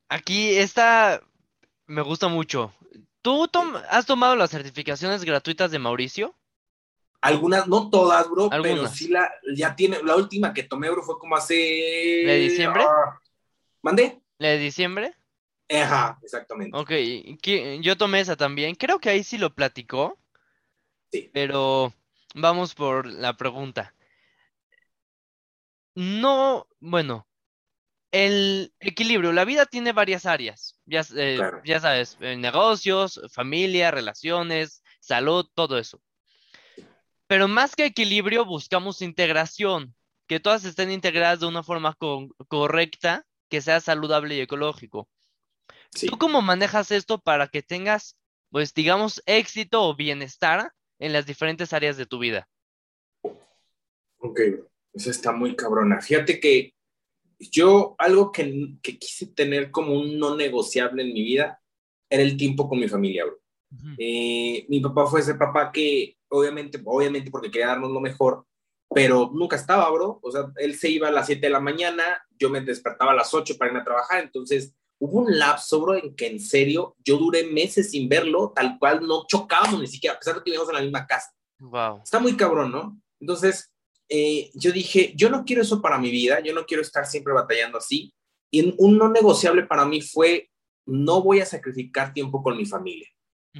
Aquí 0.08 0.58
esta 0.58 1.22
me 1.86 2.02
gusta 2.02 2.28
mucho. 2.28 2.74
¿Tú 3.22 3.48
has 3.90 4.06
tomado 4.06 4.36
las 4.36 4.52
certificaciones 4.52 5.24
gratuitas 5.24 5.72
de 5.72 5.80
Mauricio? 5.80 6.34
Algunas, 7.22 7.68
no 7.68 7.90
todas, 7.90 8.30
bro, 8.30 8.50
pero 8.50 8.88
sí 8.88 9.10
la, 9.10 9.30
ya 9.54 9.76
tiene, 9.76 10.02
la 10.04 10.16
última 10.16 10.54
que 10.54 10.64
tomé, 10.64 10.90
bro, 10.90 11.04
fue 11.04 11.20
como 11.20 11.36
hace... 11.36 12.24
¿La 12.24 12.32
de 12.32 12.40
diciembre? 12.40 12.84
Ah, 12.84 13.20
¿Mandé? 13.82 14.22
¿La 14.38 14.50
de 14.50 14.58
diciembre? 14.58 15.14
Ajá, 15.70 16.18
exactamente. 16.24 16.78
Ok, 16.78 16.92
yo 17.82 17.98
tomé 17.98 18.22
esa 18.22 18.38
también. 18.38 18.74
Creo 18.76 19.00
que 19.00 19.10
ahí 19.10 19.24
sí 19.24 19.38
lo 19.38 19.54
platicó. 19.54 20.18
Sí. 21.12 21.30
Pero 21.34 21.94
vamos 22.36 22.76
por 22.76 23.06
la 23.06 23.36
pregunta. 23.38 23.94
No, 25.96 26.68
bueno, 26.80 27.28
el 28.12 28.74
equilibrio. 28.80 29.32
La 29.34 29.46
vida 29.46 29.66
tiene 29.66 29.92
varias 29.92 30.26
áreas. 30.26 30.80
Ya, 30.86 31.04
eh, 31.16 31.40
ya 31.66 31.80
sabes, 31.80 32.18
eh, 32.22 32.36
negocios, 32.38 33.22
familia, 33.32 33.92
relaciones, 33.92 34.84
salud, 35.00 35.48
todo 35.54 35.78
eso. 35.78 36.02
Pero 37.28 37.48
más 37.48 37.76
que 37.76 37.86
equilibrio, 37.86 38.46
buscamos 38.46 39.02
integración, 39.02 39.94
que 40.28 40.40
todas 40.40 40.66
estén 40.66 40.92
integradas 40.92 41.42
de 41.42 41.48
una 41.48 41.64
forma 41.64 41.96
correcta, 42.48 43.26
que 43.50 43.62
sea 43.62 43.80
saludable 43.82 44.36
y 44.36 44.42
ecológico. 44.42 45.08
¿Tú 45.92 46.18
cómo 46.18 46.42
manejas 46.42 46.92
esto 46.92 47.20
para 47.20 47.48
que 47.48 47.62
tengas, 47.62 48.16
pues, 48.50 48.74
digamos, 48.74 49.22
éxito 49.26 49.84
o 49.84 49.96
bienestar 49.96 50.72
en 51.00 51.14
las 51.14 51.26
diferentes 51.26 51.74
áreas 51.74 51.98
de 51.98 52.06
tu 52.06 52.20
vida? 52.20 52.48
Ok, 54.20 54.40
eso 54.94 55.10
está 55.10 55.32
muy 55.32 55.56
cabrona. 55.56 56.02
Fíjate 56.02 56.40
que 56.40 56.74
yo 57.40 57.96
algo 57.98 58.32
que, 58.32 58.76
que, 58.82 59.00
quise 59.00 59.28
tener 59.28 59.72
como 59.72 59.94
un 59.94 60.20
no 60.20 60.36
negociable 60.36 61.04
en 61.04 61.14
mi 61.14 61.24
vida 61.24 61.62
era 62.10 62.22
el 62.22 62.36
tiempo 62.36 62.68
con 62.68 62.80
mi 62.80 62.88
familia, 62.88 63.26
bro. 63.26 63.40
Eh, 63.98 64.66
mi 64.68 64.80
papá 64.80 65.06
fue 65.06 65.20
ese 65.20 65.36
papá 65.36 65.72
que 65.72 66.18
obviamente, 66.30 66.82
obviamente 66.84 67.30
porque 67.30 67.52
quería 67.52 67.68
darnos 67.68 67.92
lo 67.92 68.00
mejor, 68.00 68.46
pero 68.94 69.30
nunca 69.34 69.56
estaba, 69.56 69.90
bro. 69.92 70.20
O 70.22 70.32
sea, 70.32 70.52
él 70.58 70.76
se 70.76 70.90
iba 70.90 71.08
a 71.08 71.12
las 71.12 71.28
7 71.28 71.46
de 71.46 71.52
la 71.52 71.60
mañana, 71.60 72.04
yo 72.38 72.50
me 72.50 72.62
despertaba 72.62 73.12
a 73.12 73.16
las 73.16 73.34
8 73.34 73.58
para 73.58 73.70
irme 73.70 73.82
a 73.82 73.86
trabajar, 73.86 74.24
entonces 74.24 74.74
hubo 75.00 75.20
un 75.22 75.38
lapso, 75.38 75.82
bro, 75.82 75.96
en 75.96 76.16
que 76.16 76.28
en 76.28 76.40
serio 76.40 76.96
yo 77.04 77.18
duré 77.18 77.46
meses 77.46 77.92
sin 77.92 78.08
verlo, 78.10 78.52
tal 78.56 78.78
cual 78.78 79.02
no 79.02 79.26
chocábamos 79.28 79.80
ni 79.80 79.88
siquiera, 79.88 80.16
a 80.16 80.20
pesar 80.20 80.36
de 80.36 80.42
que 80.42 80.52
vivíamos 80.52 80.70
en 80.70 80.76
la 80.76 80.82
misma 80.82 81.08
casa. 81.08 81.32
Wow. 81.60 82.02
Está 82.04 82.20
muy 82.20 82.36
cabrón, 82.36 82.72
¿no? 82.72 83.02
Entonces, 83.20 83.72
eh, 84.10 84.50
yo 84.54 84.72
dije, 84.72 85.14
yo 85.16 85.30
no 85.30 85.46
quiero 85.46 85.62
eso 85.62 85.82
para 85.82 85.98
mi 85.98 86.12
vida, 86.12 86.40
yo 86.42 86.54
no 86.54 86.66
quiero 86.66 86.82
estar 86.82 87.06
siempre 87.06 87.34
batallando 87.34 87.78
así. 87.78 88.14
Y 88.52 88.76
un 88.78 88.98
no 88.98 89.10
negociable 89.10 89.64
para 89.64 89.86
mí 89.86 90.02
fue, 90.02 90.50
no 90.86 91.22
voy 91.22 91.40
a 91.40 91.46
sacrificar 91.46 92.14
tiempo 92.14 92.42
con 92.42 92.58
mi 92.58 92.66
familia. 92.66 93.08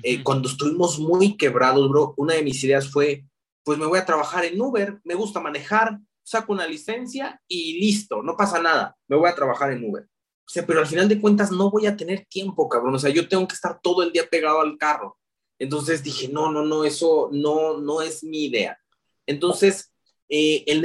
Eh, 0.04 0.24
cuando 0.24 0.50
estuvimos 0.50 1.00
muy 1.00 1.36
quebrados, 1.36 1.90
bro, 1.90 2.14
una 2.18 2.36
de 2.36 2.44
mis 2.44 2.64
ideas 2.64 2.90
fue, 2.90 3.26
pues 3.64 3.78
me 3.78 3.86
voy 3.86 4.00
a 4.00 4.06
trabajar 4.06 4.46
en 4.46 4.60
Uber, 4.60 5.00
me 5.04 5.16
gusta 5.16 5.40
manejar, 5.40 6.00
saco 6.24 6.54
una 6.54 6.68
licencia 6.68 7.42
y 7.48 7.80
listo, 7.80 8.22
no 8.24 8.36
pasa 8.38 8.62
nada, 8.62 8.96
me 9.08 9.18
voy 9.18 9.30
a 9.30 9.36
trabajar 9.36 9.72
en 9.72 9.84
Uber. 9.84 10.08
O 10.50 10.52
sea, 10.52 10.66
pero 10.66 10.80
al 10.80 10.88
final 10.88 11.08
de 11.08 11.22
cuentas 11.22 11.52
no 11.52 11.70
voy 11.70 11.86
a 11.86 11.96
tener 11.96 12.26
tiempo, 12.26 12.68
cabrón. 12.68 12.96
O 12.96 13.00
sea, 13.00 13.12
yo 13.12 13.28
tengo 13.28 13.48
que 13.48 13.54
estar 13.54 13.80
todo 13.82 14.02
el 14.02 14.12
día 14.12 14.28
pegado 14.28 14.62
al 14.62 14.78
carro. 14.78 15.18
Entonces 15.60 16.04
dije, 16.04 16.28
no, 16.28 16.52
no, 16.52 16.64
no, 16.64 16.84
eso 16.84 17.30
no, 17.32 17.78
no 17.80 18.02
es 18.02 18.24
mi 18.24 18.46
idea. 18.46 18.80
Entonces, 19.28 19.94
eh, 20.28 20.64
el 20.66 20.82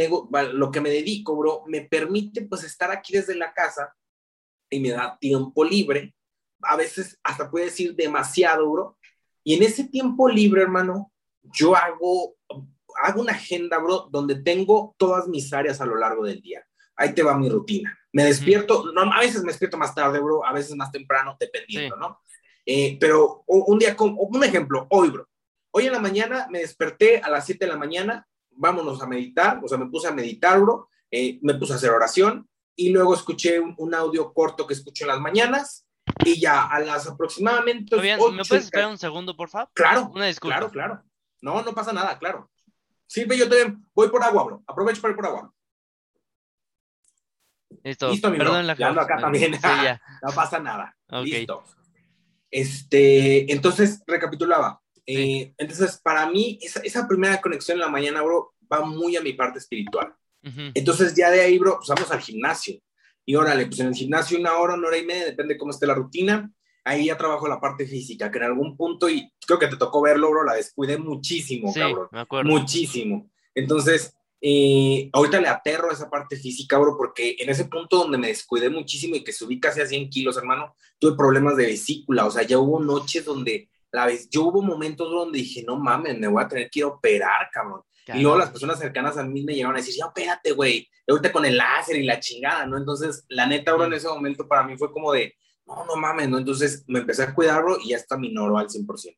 lo 0.53 0.70
que 0.70 0.81
me 0.82 0.91
dedico, 0.91 1.35
bro, 1.35 1.62
me 1.66 1.81
permite 1.81 2.43
pues 2.43 2.62
estar 2.65 2.91
aquí 2.91 3.15
desde 3.15 3.35
la 3.35 3.55
casa 3.55 3.95
y 4.69 4.81
me 4.81 4.91
da 4.91 5.16
tiempo 5.19 5.65
libre 5.65 6.15
a 6.65 6.77
veces 6.77 7.19
hasta 7.23 7.51
puede 7.51 7.66
decir 7.66 7.95
demasiado, 7.95 8.70
bro. 8.70 8.99
Y 9.43 9.55
en 9.55 9.62
ese 9.62 9.85
tiempo 9.85 10.28
libre, 10.28 10.62
hermano, 10.62 11.12
yo 11.43 11.77
hago, 11.77 12.36
hago 13.03 13.20
una 13.20 13.32
agenda, 13.32 13.78
bro, 13.78 14.09
donde 14.11 14.36
tengo 14.36 14.95
todas 14.99 15.28
mis 15.28 15.53
áreas 15.53 15.81
a 15.81 15.86
lo 15.86 15.97
largo 15.97 16.24
del 16.24 16.41
día. 16.41 16.65
Ahí 16.97 17.15
te 17.15 17.23
va 17.23 17.36
mi 17.36 17.49
rutina. 17.49 17.99
Me 18.15 18.24
despierto, 18.24 18.93
no, 18.93 19.12
a 19.12 19.19
veces 19.19 19.43
me 19.43 19.51
despierto 19.51 19.77
más 19.77 19.93
tarde, 19.93 20.20
bro, 20.20 20.47
a 20.47 20.53
veces 20.53 20.77
más 20.77 20.93
temprano, 20.93 21.36
dependiendo, 21.39 21.97
¿no? 21.97 22.20
Eh, 22.65 22.97
pero 23.01 23.43
un 23.49 23.77
día, 23.77 23.97
como 23.97 24.23
un 24.23 24.45
ejemplo, 24.45 24.86
hoy, 24.91 25.11
bro. 25.11 25.28
Hoy 25.73 25.86
en 25.86 25.93
la 25.93 25.99
mañana 25.99 26.47
me 26.49 26.61
desperté 26.61 27.19
a 27.19 27.28
las 27.28 27.45
7 27.45 27.65
de 27.65 27.73
la 27.73 27.77
mañana, 27.77 28.24
vámonos 28.53 29.03
a 29.03 29.09
meditar, 29.09 29.61
o 29.65 29.66
sea, 29.66 29.78
me 29.78 29.86
puse 29.86 30.07
a 30.07 30.12
meditar, 30.12 30.61
bro, 30.61 30.89
eh, 31.11 31.41
me 31.43 31.55
puse 31.55 31.73
a 31.73 31.77
hacer 31.77 31.91
oración 31.91 32.49
y 32.77 32.91
luego 32.91 33.15
escuché 33.15 33.59
un, 33.59 33.74
un 33.78 33.95
audio 33.97 34.32
corto 34.32 34.65
que 34.65 34.74
escucho 34.74 35.03
en 35.05 35.09
las 35.09 35.20
mañanas 35.20 35.85
y 36.24 36.41
ya 36.41 36.66
a 36.69 36.78
las 36.78 37.09
aproximadamente. 37.09 37.97
¿Me 37.97 38.16
puedes 38.16 38.53
esperar 38.53 38.91
un 38.91 38.99
segundo, 38.99 39.36
por 39.36 39.49
favor? 39.49 39.70
Claro. 39.74 40.12
Una 40.15 40.27
disculpa. 40.27 40.59
Claro, 40.59 40.70
claro. 40.70 41.03
No, 41.41 41.62
no 41.62 41.73
pasa 41.73 41.93
nada, 41.93 42.19
claro. 42.19 42.49
Sí, 43.07 43.27
yo 43.36 43.49
te 43.49 43.77
voy 43.93 44.09
por 44.09 44.23
agua, 44.23 44.45
bro. 44.45 44.62
Aprovecho 44.66 45.03
para 45.03 45.12
ir 45.12 45.16
por 45.16 45.27
agua. 45.27 45.53
Listo. 47.82 48.10
Listo, 48.10 48.30
mi 48.30 48.38
Perdón 48.38 48.66
la 48.66 48.72
acá 48.72 49.16
también. 49.20 49.52
no 50.22 50.32
pasa 50.34 50.59
nada. 50.59 50.96
Listo. 51.22 51.64
Este, 52.51 53.51
entonces, 53.52 54.02
recapitulaba. 54.06 54.80
Eh, 55.06 55.52
entonces, 55.59 56.01
para 56.02 56.28
mí, 56.30 56.59
esa, 56.62 56.80
esa, 56.80 57.06
primera 57.06 57.40
conexión 57.40 57.76
en 57.76 57.80
la 57.80 57.88
mañana, 57.88 58.22
bro, 58.22 58.55
va 58.72 58.84
muy 58.84 59.16
a 59.16 59.20
mi 59.20 59.32
parte 59.32 59.59
espiritual. 59.59 60.14
Entonces, 60.74 61.14
ya 61.14 61.30
de 61.30 61.40
ahí, 61.40 61.59
bro, 61.59 61.78
pues 61.78 61.88
vamos 61.88 62.10
al 62.10 62.20
gimnasio. 62.20 62.78
Y 63.24 63.34
órale, 63.34 63.66
pues 63.66 63.80
en 63.80 63.88
el 63.88 63.94
gimnasio 63.94 64.38
una 64.38 64.59
hora, 64.59 64.74
una 64.74 64.88
hora 64.88 64.98
y 64.98 65.06
media, 65.06 65.24
depende 65.24 65.56
cómo 65.56 65.70
esté 65.70 65.86
la 65.86 65.94
rutina. 65.94 66.51
Ahí 66.84 67.06
ya 67.06 67.16
trabajo 67.16 67.48
la 67.48 67.60
parte 67.60 67.86
física, 67.86 68.30
que 68.30 68.38
en 68.38 68.44
algún 68.44 68.76
punto, 68.76 69.09
y 69.09 69.32
creo 69.46 69.59
que 69.59 69.68
te 69.68 69.78
tocó 69.78 70.02
verlo, 70.02 70.30
bro, 70.30 70.44
la 70.44 70.55
descuidé 70.55 70.98
muchísimo, 70.98 71.72
sí, 71.72 71.80
cabrón. 71.80 72.09
Me 72.12 72.20
acuerdo. 72.20 72.51
Muchísimo. 72.51 73.30
Entonces, 73.55 74.14
eh, 74.46 75.08
ahorita 75.10 75.40
le 75.40 75.48
aterro 75.48 75.90
esa 75.90 76.10
parte 76.10 76.36
física, 76.36 76.76
bro, 76.76 76.98
porque 76.98 77.34
en 77.38 77.48
ese 77.48 77.64
punto 77.64 77.96
donde 77.96 78.18
me 78.18 78.26
descuidé 78.26 78.68
muchísimo 78.68 79.16
y 79.16 79.24
que 79.24 79.32
subí 79.32 79.58
casi 79.58 79.80
a 79.80 79.86
100 79.86 80.10
kilos, 80.10 80.36
hermano, 80.36 80.76
tuve 80.98 81.16
problemas 81.16 81.56
de 81.56 81.64
vesícula. 81.64 82.26
O 82.26 82.30
sea, 82.30 82.42
ya 82.42 82.58
hubo 82.58 82.78
noches 82.78 83.24
donde, 83.24 83.70
la 83.90 84.04
vez, 84.04 84.28
yo 84.28 84.42
hubo 84.42 84.60
momentos 84.60 85.10
donde 85.10 85.38
dije, 85.38 85.64
no 85.66 85.76
mames, 85.76 86.18
me 86.18 86.28
voy 86.28 86.44
a 86.44 86.48
tener 86.48 86.68
que 86.68 86.80
ir 86.80 86.84
a 86.84 86.88
operar, 86.88 87.48
cabrón. 87.50 87.80
Y 88.08 88.20
luego 88.20 88.36
las 88.36 88.50
personas 88.50 88.78
cercanas 88.78 89.16
a 89.16 89.24
mí 89.24 89.42
me 89.42 89.54
llegaron 89.54 89.76
a 89.76 89.78
decir, 89.78 89.94
ya, 89.96 90.04
espérate, 90.08 90.52
güey, 90.52 90.86
ahorita 91.08 91.32
con 91.32 91.46
el 91.46 91.56
láser 91.56 91.96
y 91.96 92.02
la 92.02 92.20
chingada, 92.20 92.66
¿no? 92.66 92.76
Entonces, 92.76 93.24
la 93.28 93.46
neta, 93.46 93.70
ahora 93.70 93.86
en 93.86 93.94
ese 93.94 94.08
momento 94.08 94.46
para 94.46 94.64
mí 94.64 94.76
fue 94.76 94.92
como 94.92 95.10
de, 95.10 95.34
no, 95.66 95.86
no 95.86 95.96
mames, 95.96 96.28
¿no? 96.28 96.36
Entonces 96.36 96.84
me 96.86 96.98
empecé 96.98 97.22
a 97.22 97.34
cuidarlo 97.34 97.78
y 97.82 97.88
ya 97.92 97.96
está 97.96 98.18
minoro 98.18 98.58
al 98.58 98.68
100%. 98.68 99.16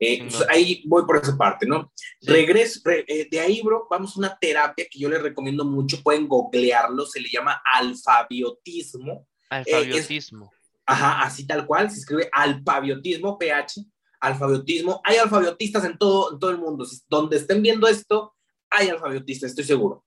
Eh, 0.00 0.28
ahí 0.48 0.82
voy 0.86 1.04
por 1.04 1.16
esa 1.16 1.36
parte, 1.36 1.66
¿no? 1.66 1.92
Regreso, 2.22 2.80
eh, 2.88 3.28
de 3.30 3.40
ahí, 3.40 3.60
bro, 3.62 3.86
vamos 3.90 4.14
a 4.14 4.20
una 4.20 4.38
terapia 4.38 4.86
que 4.88 4.98
yo 4.98 5.08
les 5.08 5.20
recomiendo 5.20 5.64
mucho, 5.64 6.02
pueden 6.02 6.28
googlearlo, 6.28 7.04
se 7.04 7.20
le 7.20 7.28
llama 7.28 7.60
alfabiotismo. 7.74 9.26
Alfabiotismo. 9.50 10.52
ajá, 10.86 11.22
así 11.22 11.46
tal 11.46 11.66
cual, 11.66 11.90
se 11.90 11.98
escribe 11.98 12.28
alfabiotismo, 12.32 13.38
PH, 13.38 13.84
alfabiotismo. 14.20 15.00
Hay 15.04 15.16
alfabiotistas 15.16 15.84
en 15.84 15.98
todo, 15.98 16.32
en 16.32 16.38
todo 16.38 16.50
el 16.50 16.58
mundo. 16.58 16.86
Donde 17.08 17.36
estén 17.36 17.62
viendo 17.62 17.88
esto, 17.88 18.34
hay 18.70 18.88
alfabiotistas, 18.88 19.50
estoy 19.50 19.64
seguro. 19.64 20.04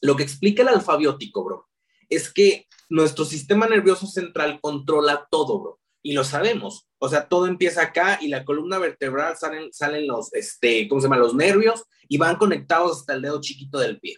Lo 0.00 0.16
que 0.16 0.22
explica 0.22 0.62
el 0.62 0.68
alfabiótico, 0.68 1.44
bro, 1.44 1.68
es 2.08 2.32
que 2.32 2.66
nuestro 2.88 3.24
sistema 3.24 3.66
nervioso 3.66 4.06
central 4.06 4.58
controla 4.60 5.26
todo, 5.30 5.60
bro. 5.60 5.81
Y 6.02 6.12
lo 6.12 6.24
sabemos. 6.24 6.88
O 6.98 7.08
sea, 7.08 7.28
todo 7.28 7.46
empieza 7.46 7.82
acá 7.82 8.18
y 8.20 8.28
la 8.28 8.44
columna 8.44 8.78
vertebral 8.78 9.36
salen, 9.36 9.72
salen 9.72 10.06
los, 10.06 10.32
este, 10.34 10.88
¿cómo 10.88 11.00
se 11.00 11.06
llama? 11.06 11.16
Los 11.16 11.34
nervios 11.34 11.84
y 12.08 12.18
van 12.18 12.36
conectados 12.36 13.00
hasta 13.00 13.14
el 13.14 13.22
dedo 13.22 13.40
chiquito 13.40 13.78
del 13.78 14.00
pie. 14.00 14.16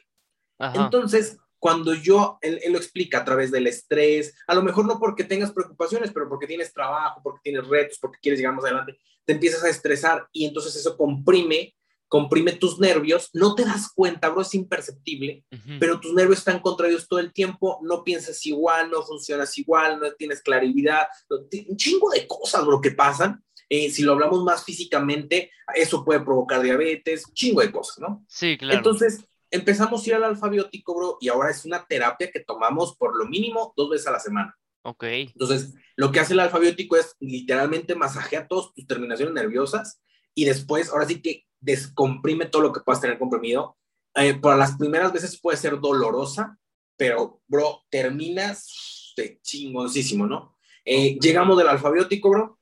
Entonces, 0.58 1.38
cuando 1.58 1.94
yo, 1.94 2.38
él, 2.42 2.60
lo 2.70 2.76
explica 2.76 3.20
a 3.20 3.24
través 3.24 3.50
del 3.50 3.66
estrés, 3.66 4.34
a 4.46 4.54
lo 4.54 4.62
mejor 4.62 4.84
no 4.84 4.98
porque 4.98 5.24
tengas 5.24 5.50
preocupaciones, 5.50 6.12
pero 6.12 6.28
porque 6.28 6.46
tienes 6.46 6.72
trabajo, 6.74 7.20
porque 7.22 7.40
tienes 7.42 7.66
retos, 7.66 7.98
porque 7.98 8.18
quieres 8.20 8.38
llegar 8.38 8.54
más 8.54 8.64
adelante, 8.64 8.98
te 9.24 9.32
empiezas 9.32 9.64
a 9.64 9.70
estresar 9.70 10.28
y 10.30 10.44
entonces 10.44 10.76
eso 10.76 10.94
comprime, 10.96 11.74
comprime 12.14 12.52
tus 12.52 12.78
nervios, 12.78 13.28
no 13.32 13.56
te 13.56 13.64
das 13.64 13.90
cuenta, 13.92 14.28
bro, 14.28 14.42
es 14.42 14.54
imperceptible, 14.54 15.44
pero 15.80 15.98
tus 15.98 16.14
nervios 16.14 16.38
están 16.38 16.60
contraídos 16.60 17.08
todo 17.08 17.18
el 17.18 17.32
tiempo, 17.32 17.80
no 17.82 18.04
piensas 18.04 18.46
igual, 18.46 18.88
no 18.88 19.02
funcionas 19.02 19.58
igual, 19.58 19.98
no 19.98 20.12
tienes 20.12 20.40
claridad, 20.40 21.08
un 21.28 21.76
chingo 21.76 22.10
de 22.10 22.24
cosas, 22.28 22.64
bro, 22.64 22.80
que 22.80 22.92
pasan. 22.92 23.42
Eh, 23.68 23.90
si 23.90 24.04
lo 24.04 24.12
hablamos 24.12 24.44
más 24.44 24.62
físicamente, 24.62 25.50
eso 25.74 26.04
puede 26.04 26.20
provocar 26.20 26.62
diabetes, 26.62 27.26
un 27.26 27.34
chingo 27.34 27.62
de 27.62 27.72
cosas, 27.72 27.98
¿no? 27.98 28.24
Sí, 28.28 28.56
claro. 28.58 28.76
Entonces, 28.76 29.24
empezamos 29.50 30.00
a 30.00 30.08
ir 30.08 30.14
al 30.14 30.22
alfabiótico, 30.22 30.94
bro, 30.94 31.18
y 31.20 31.30
ahora 31.30 31.50
es 31.50 31.64
una 31.64 31.84
terapia 31.84 32.30
que 32.30 32.44
tomamos 32.44 32.94
por 32.96 33.18
lo 33.18 33.26
mínimo 33.26 33.74
dos 33.76 33.90
veces 33.90 34.06
a 34.06 34.12
la 34.12 34.20
semana. 34.20 34.56
Ok. 34.82 35.02
Entonces, 35.02 35.74
lo 35.96 36.12
que 36.12 36.20
hace 36.20 36.34
el 36.34 36.38
alfabiótico 36.38 36.96
es 36.96 37.16
literalmente 37.18 37.96
masajea 37.96 38.46
todas 38.46 38.72
tus 38.72 38.86
terminaciones 38.86 39.34
nerviosas 39.34 40.00
y 40.32 40.44
después, 40.44 40.90
ahora 40.90 41.06
sí 41.06 41.20
que 41.20 41.44
descomprime 41.64 42.46
todo 42.46 42.62
lo 42.62 42.72
que 42.72 42.80
puedas 42.80 43.00
tener 43.00 43.18
comprimido. 43.18 43.76
Eh, 44.14 44.34
por 44.34 44.56
las 44.56 44.76
primeras 44.76 45.12
veces 45.12 45.40
puede 45.40 45.56
ser 45.56 45.80
dolorosa, 45.80 46.58
pero, 46.96 47.42
bro, 47.48 47.82
terminas 47.90 49.12
de 49.16 49.40
chingoncísimo, 49.42 50.26
¿no? 50.26 50.56
Eh, 50.84 51.18
llegamos 51.18 51.56
del 51.56 51.68
alfabiótico, 51.68 52.30
bro, 52.30 52.58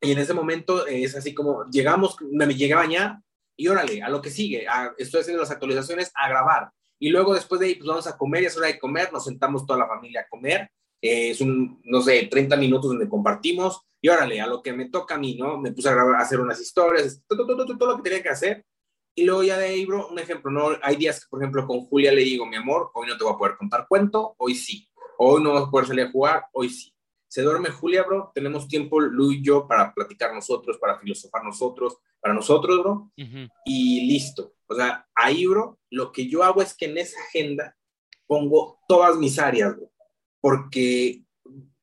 y 0.00 0.12
en 0.12 0.18
ese 0.18 0.34
momento 0.34 0.86
es 0.86 1.14
así 1.14 1.32
como 1.32 1.64
llegamos, 1.70 2.16
me, 2.20 2.46
llegué 2.54 2.74
a 2.74 2.78
bañar 2.78 3.18
y 3.56 3.68
órale, 3.68 4.02
a 4.02 4.10
lo 4.10 4.20
que 4.20 4.30
sigue, 4.30 4.66
estoy 4.98 5.20
haciendo 5.20 5.40
las 5.40 5.50
actualizaciones, 5.50 6.12
a 6.14 6.28
grabar. 6.28 6.70
Y 6.98 7.08
luego 7.08 7.34
después 7.34 7.60
de 7.60 7.68
ahí, 7.68 7.74
pues 7.76 7.88
vamos 7.88 8.06
a 8.06 8.16
comer, 8.16 8.42
ya 8.42 8.48
es 8.48 8.56
hora 8.56 8.66
de 8.66 8.78
comer, 8.78 9.12
nos 9.12 9.24
sentamos 9.24 9.64
toda 9.64 9.78
la 9.78 9.88
familia 9.88 10.22
a 10.22 10.28
comer. 10.28 10.70
Eh, 11.00 11.30
es 11.30 11.40
un, 11.40 11.80
no 11.84 12.02
sé, 12.02 12.26
30 12.30 12.56
minutos 12.56 12.90
donde 12.90 13.08
compartimos 13.08 13.80
y 14.06 14.08
órale, 14.08 14.40
a 14.40 14.46
lo 14.46 14.62
que 14.62 14.72
me 14.72 14.88
toca 14.88 15.16
a 15.16 15.18
mí, 15.18 15.34
¿no? 15.34 15.58
Me 15.58 15.72
puse 15.72 15.88
a, 15.88 15.92
grabar, 15.92 16.14
a 16.14 16.22
hacer 16.22 16.38
unas 16.38 16.60
historias, 16.60 17.24
todo, 17.26 17.44
todo, 17.44 17.66
todo, 17.66 17.76
todo, 17.76 17.90
lo 17.90 17.96
que 17.96 18.04
tenía 18.04 18.22
que 18.22 18.28
hacer. 18.28 18.64
Y 19.16 19.24
luego 19.24 19.42
ya 19.42 19.58
de 19.58 19.66
ahí, 19.66 19.84
bro, 19.84 20.06
un 20.06 20.18
ejemplo, 20.20 20.48
¿no? 20.48 20.78
Hay 20.80 20.94
días 20.94 21.18
que, 21.18 21.26
por 21.28 21.42
ejemplo, 21.42 21.66
con 21.66 21.80
Julia 21.86 22.12
le 22.12 22.20
digo, 22.20 22.46
mi 22.46 22.54
amor, 22.54 22.92
hoy 22.94 23.08
no 23.08 23.18
te 23.18 23.24
voy 23.24 23.32
a 23.32 23.36
poder 23.36 23.56
contar 23.56 23.86
cuento, 23.88 24.36
hoy 24.38 24.54
sí. 24.54 24.88
Hoy 25.18 25.42
no 25.42 25.54
vas 25.54 25.64
a 25.64 25.70
poder 25.72 25.88
salir 25.88 26.04
a 26.04 26.12
jugar, 26.12 26.44
hoy 26.52 26.68
sí. 26.68 26.94
Se 27.26 27.42
duerme 27.42 27.70
Julia, 27.70 28.04
bro, 28.04 28.30
tenemos 28.32 28.68
tiempo, 28.68 29.00
Lu 29.00 29.32
y 29.32 29.42
yo, 29.42 29.66
para 29.66 29.92
platicar 29.92 30.32
nosotros, 30.32 30.78
para 30.78 31.00
filosofar 31.00 31.42
nosotros, 31.42 31.98
para 32.20 32.32
nosotros, 32.32 32.78
bro, 32.78 33.10
y 33.64 34.06
listo. 34.06 34.54
O 34.68 34.74
sea, 34.76 35.04
ahí, 35.16 35.46
bro, 35.46 35.80
lo 35.90 36.12
que 36.12 36.28
yo 36.28 36.44
hago 36.44 36.62
es 36.62 36.76
que 36.76 36.84
en 36.84 36.98
esa 36.98 37.18
agenda 37.22 37.76
pongo 38.28 38.78
todas 38.86 39.16
mis 39.16 39.36
áreas, 39.40 39.76
bro, 39.76 39.90
porque, 40.40 41.24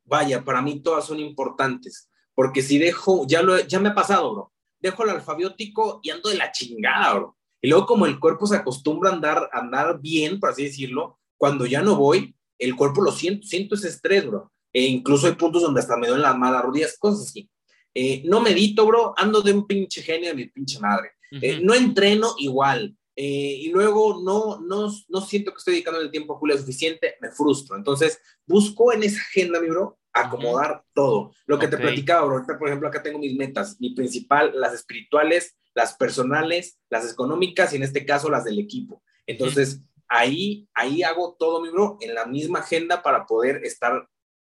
vaya, 0.05 0.41
para 0.41 0.61
mí 0.61 0.79
todas 0.79 1.03
son 1.03 1.19
importantes. 1.19 2.09
Porque 2.35 2.61
si 2.61 2.77
dejo, 2.77 3.25
ya, 3.27 3.41
lo, 3.41 3.59
ya 3.59 3.79
me 3.79 3.89
ha 3.89 3.95
pasado, 3.95 4.33
bro. 4.33 4.53
Dejo 4.79 5.03
el 5.03 5.11
alfabiótico 5.11 5.99
y 6.03 6.09
ando 6.09 6.29
de 6.29 6.35
la 6.35 6.51
chingada, 6.51 7.13
bro. 7.13 7.37
Y 7.61 7.69
luego 7.69 7.85
como 7.85 8.05
el 8.05 8.19
cuerpo 8.19 8.45
se 8.45 8.57
acostumbra 8.57 9.09
a 9.09 9.13
andar, 9.13 9.49
andar 9.53 9.99
bien, 10.01 10.39
por 10.39 10.49
así 10.49 10.63
decirlo, 10.63 11.19
cuando 11.37 11.65
ya 11.65 11.81
no 11.81 11.95
voy, 11.95 12.35
el 12.59 12.75
cuerpo 12.75 13.01
lo 13.01 13.11
siento, 13.11 13.47
siento 13.47 13.75
ese 13.75 13.87
estrés, 13.89 14.27
bro. 14.27 14.51
E 14.73 14.81
incluso 14.81 15.27
hay 15.27 15.33
puntos 15.33 15.61
donde 15.61 15.79
hasta 15.79 15.95
me 15.95 16.07
duelen 16.07 16.23
las 16.23 16.37
malas 16.37 16.63
rodillas, 16.63 16.97
cosas 16.97 17.27
así. 17.27 17.49
Eh, 17.93 18.23
no 18.25 18.41
medito, 18.41 18.85
bro, 18.85 19.13
ando 19.15 19.41
de 19.41 19.53
un 19.53 19.67
pinche 19.67 20.01
genio 20.01 20.29
de 20.29 20.35
mi 20.35 20.47
pinche 20.47 20.79
madre. 20.79 21.11
Eh, 21.31 21.59
no 21.61 21.73
entreno 21.73 22.35
igual. 22.39 22.95
Eh, 23.15 23.57
y 23.61 23.69
luego 23.69 24.21
no, 24.23 24.59
no, 24.59 24.91
no 25.07 25.21
siento 25.21 25.51
que 25.51 25.57
estoy 25.57 25.75
dedicando 25.75 26.01
el 26.01 26.09
tiempo 26.09 26.33
a 26.33 26.37
Julia 26.37 26.57
suficiente, 26.57 27.15
me 27.21 27.29
frustro. 27.31 27.75
Entonces, 27.75 28.19
busco 28.47 28.91
en 28.91 29.03
esa 29.03 29.21
agenda, 29.21 29.59
mi 29.61 29.69
bro, 29.69 29.99
acomodar 30.13 30.83
todo. 30.93 31.31
Lo 31.45 31.57
que 31.57 31.67
te 31.67 31.77
platicaba, 31.77 32.25
bro, 32.25 32.45
por 32.57 32.67
ejemplo, 32.67 32.87
acá 32.87 33.01
tengo 33.01 33.19
mis 33.19 33.35
metas, 33.35 33.77
mi 33.79 33.93
principal, 33.95 34.51
las 34.55 34.73
espirituales, 34.73 35.55
las 35.73 35.95
personales, 35.95 36.79
las 36.89 37.11
económicas 37.11 37.73
y 37.73 37.77
en 37.77 37.83
este 37.83 38.05
caso 38.05 38.29
las 38.29 38.43
del 38.43 38.59
equipo. 38.59 39.03
Entonces, 39.25 39.81
ahí, 40.07 40.69
ahí 40.73 41.03
hago 41.03 41.35
todo, 41.37 41.61
mi 41.61 41.69
bro, 41.69 41.97
en 42.01 42.13
la 42.13 42.25
misma 42.25 42.59
agenda 42.59 43.01
para 43.01 43.25
poder 43.25 43.63
estar 43.65 44.07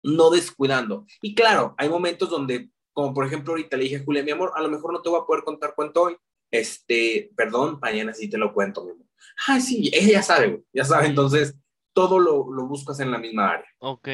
no 0.03 0.31
descuidando. 0.31 1.07
Y 1.23 1.35
claro, 1.35 1.75
hay 1.79 1.89
momentos 1.89 2.29
donde, 2.29 2.71
como 2.93 3.15
por 3.15 3.27
ejemplo, 3.27 3.53
ahorita 3.53 3.77
le 3.77 3.85
dije 3.85 3.97
a 3.97 4.05
Julia, 4.05 4.25
mi 4.25 4.33
amor, 4.33 4.53
a 4.55 4.63
lo 4.63 4.69
mejor 4.69 4.93
no 4.93 5.03
te 5.03 5.09
voy 5.09 5.21
a 5.21 5.25
poder 5.25 5.45
contar 5.45 5.75
cuento 5.75 6.03
hoy. 6.03 6.17
Este, 6.51 7.31
perdón, 7.37 7.79
mañana 7.81 8.13
sí 8.13 8.29
te 8.29 8.39
lo 8.39 8.53
cuento, 8.53 8.85
mi 8.85 8.93
amor. 8.93 9.07
Ah, 9.49 9.61
sí, 9.61 9.91
ella 9.93 10.13
ya 10.13 10.23
sabe, 10.23 10.63
ya 10.73 10.85
sabe, 10.85 11.07
entonces 11.07 11.57
todo 11.93 12.19
lo, 12.19 12.53
lo 12.53 12.67
buscas 12.67 13.01
en 13.01 13.11
la 13.11 13.19
misma 13.19 13.51
área. 13.53 13.67
Ok. 13.79 14.09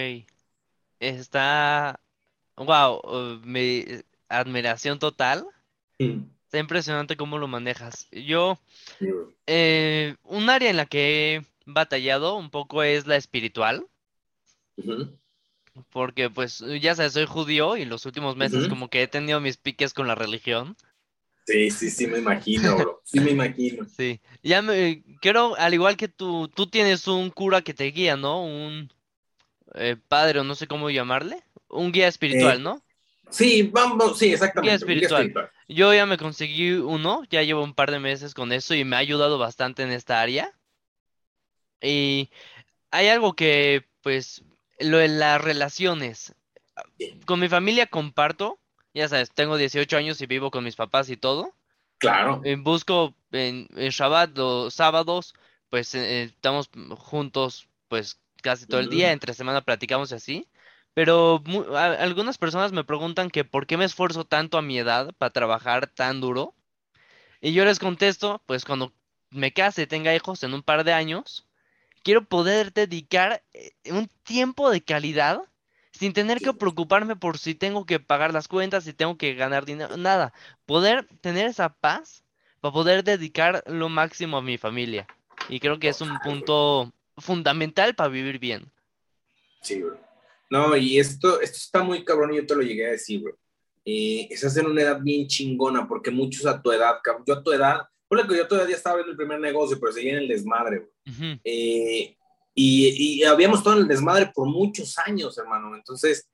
Está, 1.01 2.01
wow, 2.57 3.41
mi 3.43 3.85
admiración 4.29 4.99
total. 4.99 5.47
Está 5.99 6.59
impresionante 6.59 7.17
cómo 7.17 7.39
lo 7.39 7.49
manejas. 7.49 8.09
Yo, 8.11 8.59
eh, 9.47 10.17
un 10.25 10.51
área 10.51 10.71
en 10.71 10.77
la 10.77 10.87
que 10.87 11.37
he 11.37 11.47
batallado 11.67 12.37
un 12.37 12.51
poco 12.51 12.83
es 12.83 13.07
la 13.07 13.17
espiritual. 13.17 13.87
Porque, 15.91 16.29
pues, 16.29 16.63
ya 16.81 16.95
sabes, 16.95 17.15
soy 17.15 17.27
judío 17.27 17.77
y 17.77 17.85
los 17.85 18.05
últimos 18.05 18.37
meses 18.37 18.69
como 18.69 18.89
que 18.89 19.03
he 19.03 19.09
tenido 19.09 19.41
mis 19.41 19.57
piques 19.57 19.95
con 19.95 20.07
la 20.07 20.15
religión. 20.15 20.77
Sí, 21.47 21.71
sí, 21.71 21.91
sí, 21.91 22.07
me 22.07 22.19
imagino, 22.19 22.77
bro. 22.77 23.03
Sí, 23.05 23.21
me 23.21 23.31
imagino. 23.31 23.87
Sí. 23.97 24.21
Ya 24.43 24.63
me, 24.63 25.03
quiero, 25.21 25.57
al 25.57 25.75
igual 25.75 25.97
que 25.97 26.09
tú, 26.09 26.49
tú 26.49 26.67
tienes 26.67 27.07
un 27.09 27.31
cura 27.31 27.63
que 27.63 27.75
te 27.75 27.85
guía, 27.87 28.17
¿no? 28.17 28.45
Un, 28.45 28.93
eh, 29.75 29.97
padre 30.09 30.41
o 30.41 30.45
no 30.45 30.55
sé 30.55 30.67
cómo 30.67 30.91
llamarle, 30.91 31.43
un 31.69 31.93
guía 31.93 32.09
espiritual, 32.09 32.59
eh, 32.59 32.63
¿no? 32.63 32.83
Sí, 33.31 33.63
vamos, 33.73 34.19
sí, 34.19 34.33
exactamente. 34.33 34.69
Guía 34.69 34.77
espiritual. 34.77 35.51
Yo 35.69 35.95
ya 35.95 36.05
me 36.05 36.19
conseguí 36.19 36.73
uno, 36.73 37.23
ya 37.31 37.43
llevo 37.43 37.63
un 37.63 37.75
par 37.75 37.91
de 37.91 38.01
meses 38.01 38.35
con 38.35 38.53
eso 38.53 38.75
y 38.75 38.85
me 38.85 38.97
ha 38.97 38.99
ayudado 38.99 39.39
bastante 39.39 39.83
en 39.83 39.91
esta 39.93 40.21
área. 40.21 40.53
Y 41.81 42.31
hay 42.91 43.09
algo 43.09 43.35
que, 43.35 43.87
pues, 44.03 44.43
lo 44.81 44.99
de 44.99 45.09
las 45.09 45.41
relaciones. 45.41 46.35
Con 47.25 47.41
mi 47.41 47.49
familia 47.49 47.87
comparto, 47.87 48.59
ya 48.95 49.09
sabes, 49.09 49.31
tengo 49.31 49.57
18 49.57 49.97
años 49.97 50.21
y 50.21 50.27
vivo 50.27 50.51
con 50.51 50.65
mis 50.65 50.77
papás 50.77 51.09
y 51.09 51.17
todo. 51.17 51.55
Claro. 51.99 52.41
Eh, 52.45 52.57
busco 52.57 53.15
en, 53.31 53.69
Shabbat 53.69 54.37
los 54.37 54.75
sábados, 54.75 55.35
pues 55.69 55.95
estamos 55.95 56.71
juntos, 56.97 57.69
pues 57.89 58.19
casi 58.41 58.67
todo 58.67 58.81
el 58.81 58.91
día, 58.91 59.13
entre 59.13 59.35
semana 59.35 59.63
platicamos 59.63 60.13
así. 60.13 60.49
Pero 60.95 61.43
algunas 61.77 62.37
personas 62.39 62.73
me 62.73 62.85
preguntan 62.85 63.31
que 63.31 63.45
por 63.45 63.67
qué 63.67 63.77
me 63.77 63.85
esfuerzo 63.85 64.25
tanto 64.25 64.59
a 64.59 64.63
mi 64.63 64.79
edad 64.79 65.13
para 65.19 65.33
trabajar 65.33 65.87
tan 65.87 66.21
duro. 66.21 66.55
Y 67.41 67.53
yo 67.53 67.65
les 67.65 67.79
contesto, 67.79 68.43
pues 68.47 68.65
cuando 68.65 68.93
me 69.31 69.53
case, 69.53 69.87
tenga 69.87 70.15
hijos 70.15 70.43
en 70.43 70.53
un 70.53 70.63
par 70.63 70.85
de 70.85 70.93
años, 70.93 71.47
quiero 72.03 72.25
poder 72.25 72.73
dedicar 72.73 73.43
eh, 73.53 73.73
un 73.91 74.09
tiempo 74.25 74.71
de 74.71 74.83
calidad 74.83 75.41
sin 75.93 76.13
tener 76.13 76.41
que 76.41 76.53
preocuparme 76.55 77.17
por 77.17 77.39
si 77.39 77.55
tengo 77.55 77.85
que 77.85 78.01
pagar 78.01 78.33
las 78.33 78.49
cuentas, 78.49 78.85
si 78.85 78.93
tengo 78.93 79.17
que 79.17 79.35
ganar 79.35 79.65
dinero, 79.65 79.97
nada. 79.97 80.33
Poder 80.67 81.07
tener 81.21 81.47
esa 81.47 81.75
paz 81.75 82.25
para 82.61 82.73
poder 82.73 83.05
dedicar 83.05 83.63
lo 83.67 83.89
máximo 83.89 84.39
a 84.39 84.43
mi 84.43 84.57
familia. 84.59 85.07
Y 85.49 85.61
creo 85.61 85.79
que 85.79 85.89
es 85.89 86.01
un 86.01 86.19
punto 86.21 86.93
fundamental 87.21 87.95
para 87.95 88.11
vivir 88.11 88.39
bien. 88.39 88.71
Sí, 89.63 89.83
bro. 89.83 89.99
No, 90.51 90.77
y 90.77 90.99
esto, 90.99 91.41
esto 91.41 91.57
está 91.57 91.83
muy 91.83 92.05
cabrón 92.05 92.33
y 92.33 92.37
yo 92.37 92.47
te 92.47 92.57
lo 92.57 92.63
llegué 92.63 92.87
a 92.87 92.91
decir, 92.91 93.23
bro. 93.23 93.39
Eh, 93.85 94.29
estás 94.31 94.57
en 94.57 94.67
una 94.67 94.83
edad 94.83 95.01
bien 95.01 95.27
chingona 95.27 95.89
porque 95.89 96.11
muchos 96.11 96.45
a 96.47 96.61
tu 96.61 96.71
edad, 96.71 96.97
yo 97.27 97.35
a 97.35 97.43
tu 97.43 97.53
edad, 97.53 97.81
por 98.09 98.27
que 98.27 98.37
yo 98.37 98.47
todavía 98.47 98.77
estaba 98.77 99.01
en 99.01 99.09
el 99.09 99.17
primer 99.17 99.41
negocio, 99.41 99.79
pero 99.81 99.93
seguía 99.93 100.13
en 100.13 100.19
el 100.19 100.29
desmadre, 100.29 100.81
bro. 100.81 100.91
Eh, 101.45 102.17
y, 102.55 103.21
y, 103.21 103.23
habíamos 103.23 103.59
estado 103.59 103.77
en 103.77 103.83
el 103.83 103.89
desmadre 103.89 104.31
por 104.35 104.49
muchos 104.49 104.99
años, 104.99 105.39
hermano. 105.39 105.75
Entonces, 105.77 106.29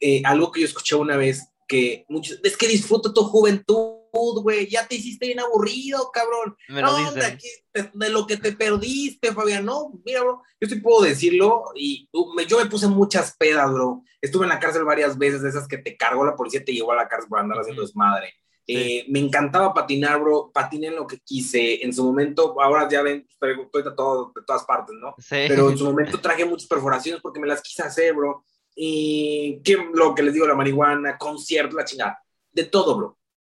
eh, 0.00 0.22
algo 0.24 0.50
que 0.50 0.60
yo 0.60 0.66
escuché 0.66 0.96
una 0.96 1.16
vez, 1.16 1.46
que 1.68 2.06
muchos, 2.08 2.40
es 2.42 2.56
que 2.56 2.66
disfruta 2.66 3.12
tu 3.12 3.22
juventud 3.24 3.97
güey, 4.12 4.68
ya 4.68 4.86
te 4.86 4.96
hiciste 4.96 5.26
bien 5.26 5.40
aburrido, 5.40 6.10
cabrón. 6.12 6.56
no, 6.68 7.12
de, 7.12 8.10
lo 8.10 8.26
que 8.26 8.36
te 8.36 8.52
perdiste, 8.52 9.32
Fabián, 9.32 9.64
no, 9.64 9.92
mira, 10.04 10.22
bro, 10.22 10.42
yo 10.60 10.68
sí 10.68 10.76
puedo 10.76 11.02
decirlo 11.02 11.64
y 11.74 12.08
yo 12.48 12.58
me 12.58 12.66
puse 12.66 12.88
muchas 12.88 13.36
pedas, 13.36 13.72
bro. 13.72 14.02
Estuve 14.20 14.44
en 14.44 14.50
la 14.50 14.58
cárcel 14.58 14.84
varias 14.84 15.16
veces, 15.16 15.42
de 15.42 15.50
esas 15.50 15.68
que 15.68 15.78
te 15.78 15.96
cargó 15.96 16.24
la 16.24 16.36
policía, 16.36 16.64
te 16.64 16.72
llevó 16.72 16.92
a 16.92 16.96
la 16.96 17.08
cárcel 17.08 17.28
por 17.28 17.38
andar 17.38 17.58
haciendo 17.58 17.82
desmadre. 17.82 18.34
Eh, 18.70 19.06
me 19.08 19.18
encantaba 19.18 19.72
patinar, 19.72 20.20
bro, 20.20 20.50
patiné 20.52 20.88
en 20.88 20.96
lo 20.96 21.06
que 21.06 21.18
quise. 21.20 21.82
En 21.82 21.92
su 21.92 22.04
momento, 22.04 22.60
ahora 22.60 22.86
ya 22.86 23.00
ven, 23.00 23.26
estoy 23.26 23.56
de, 23.82 23.92
todo, 23.96 24.30
de 24.36 24.42
todas 24.46 24.64
partes, 24.64 24.94
¿no? 25.00 25.14
Pero 25.30 25.70
en 25.70 25.78
su 25.78 25.86
momento 25.86 26.20
traje 26.20 26.44
muchas 26.44 26.68
perforaciones 26.68 27.22
porque 27.22 27.40
me 27.40 27.46
las 27.46 27.62
quise 27.62 27.82
hacer, 27.82 28.12
bro. 28.12 28.44
Y 28.76 29.62
¿qué, 29.64 29.78
lo 29.94 30.14
que 30.14 30.22
les 30.22 30.34
digo, 30.34 30.46
la 30.46 30.54
marihuana, 30.54 31.16
concierto, 31.16 31.76
la 31.76 31.84
chingada. 31.84 32.22
De 32.52 32.64
todo, 32.64 32.94
bro. 32.94 33.17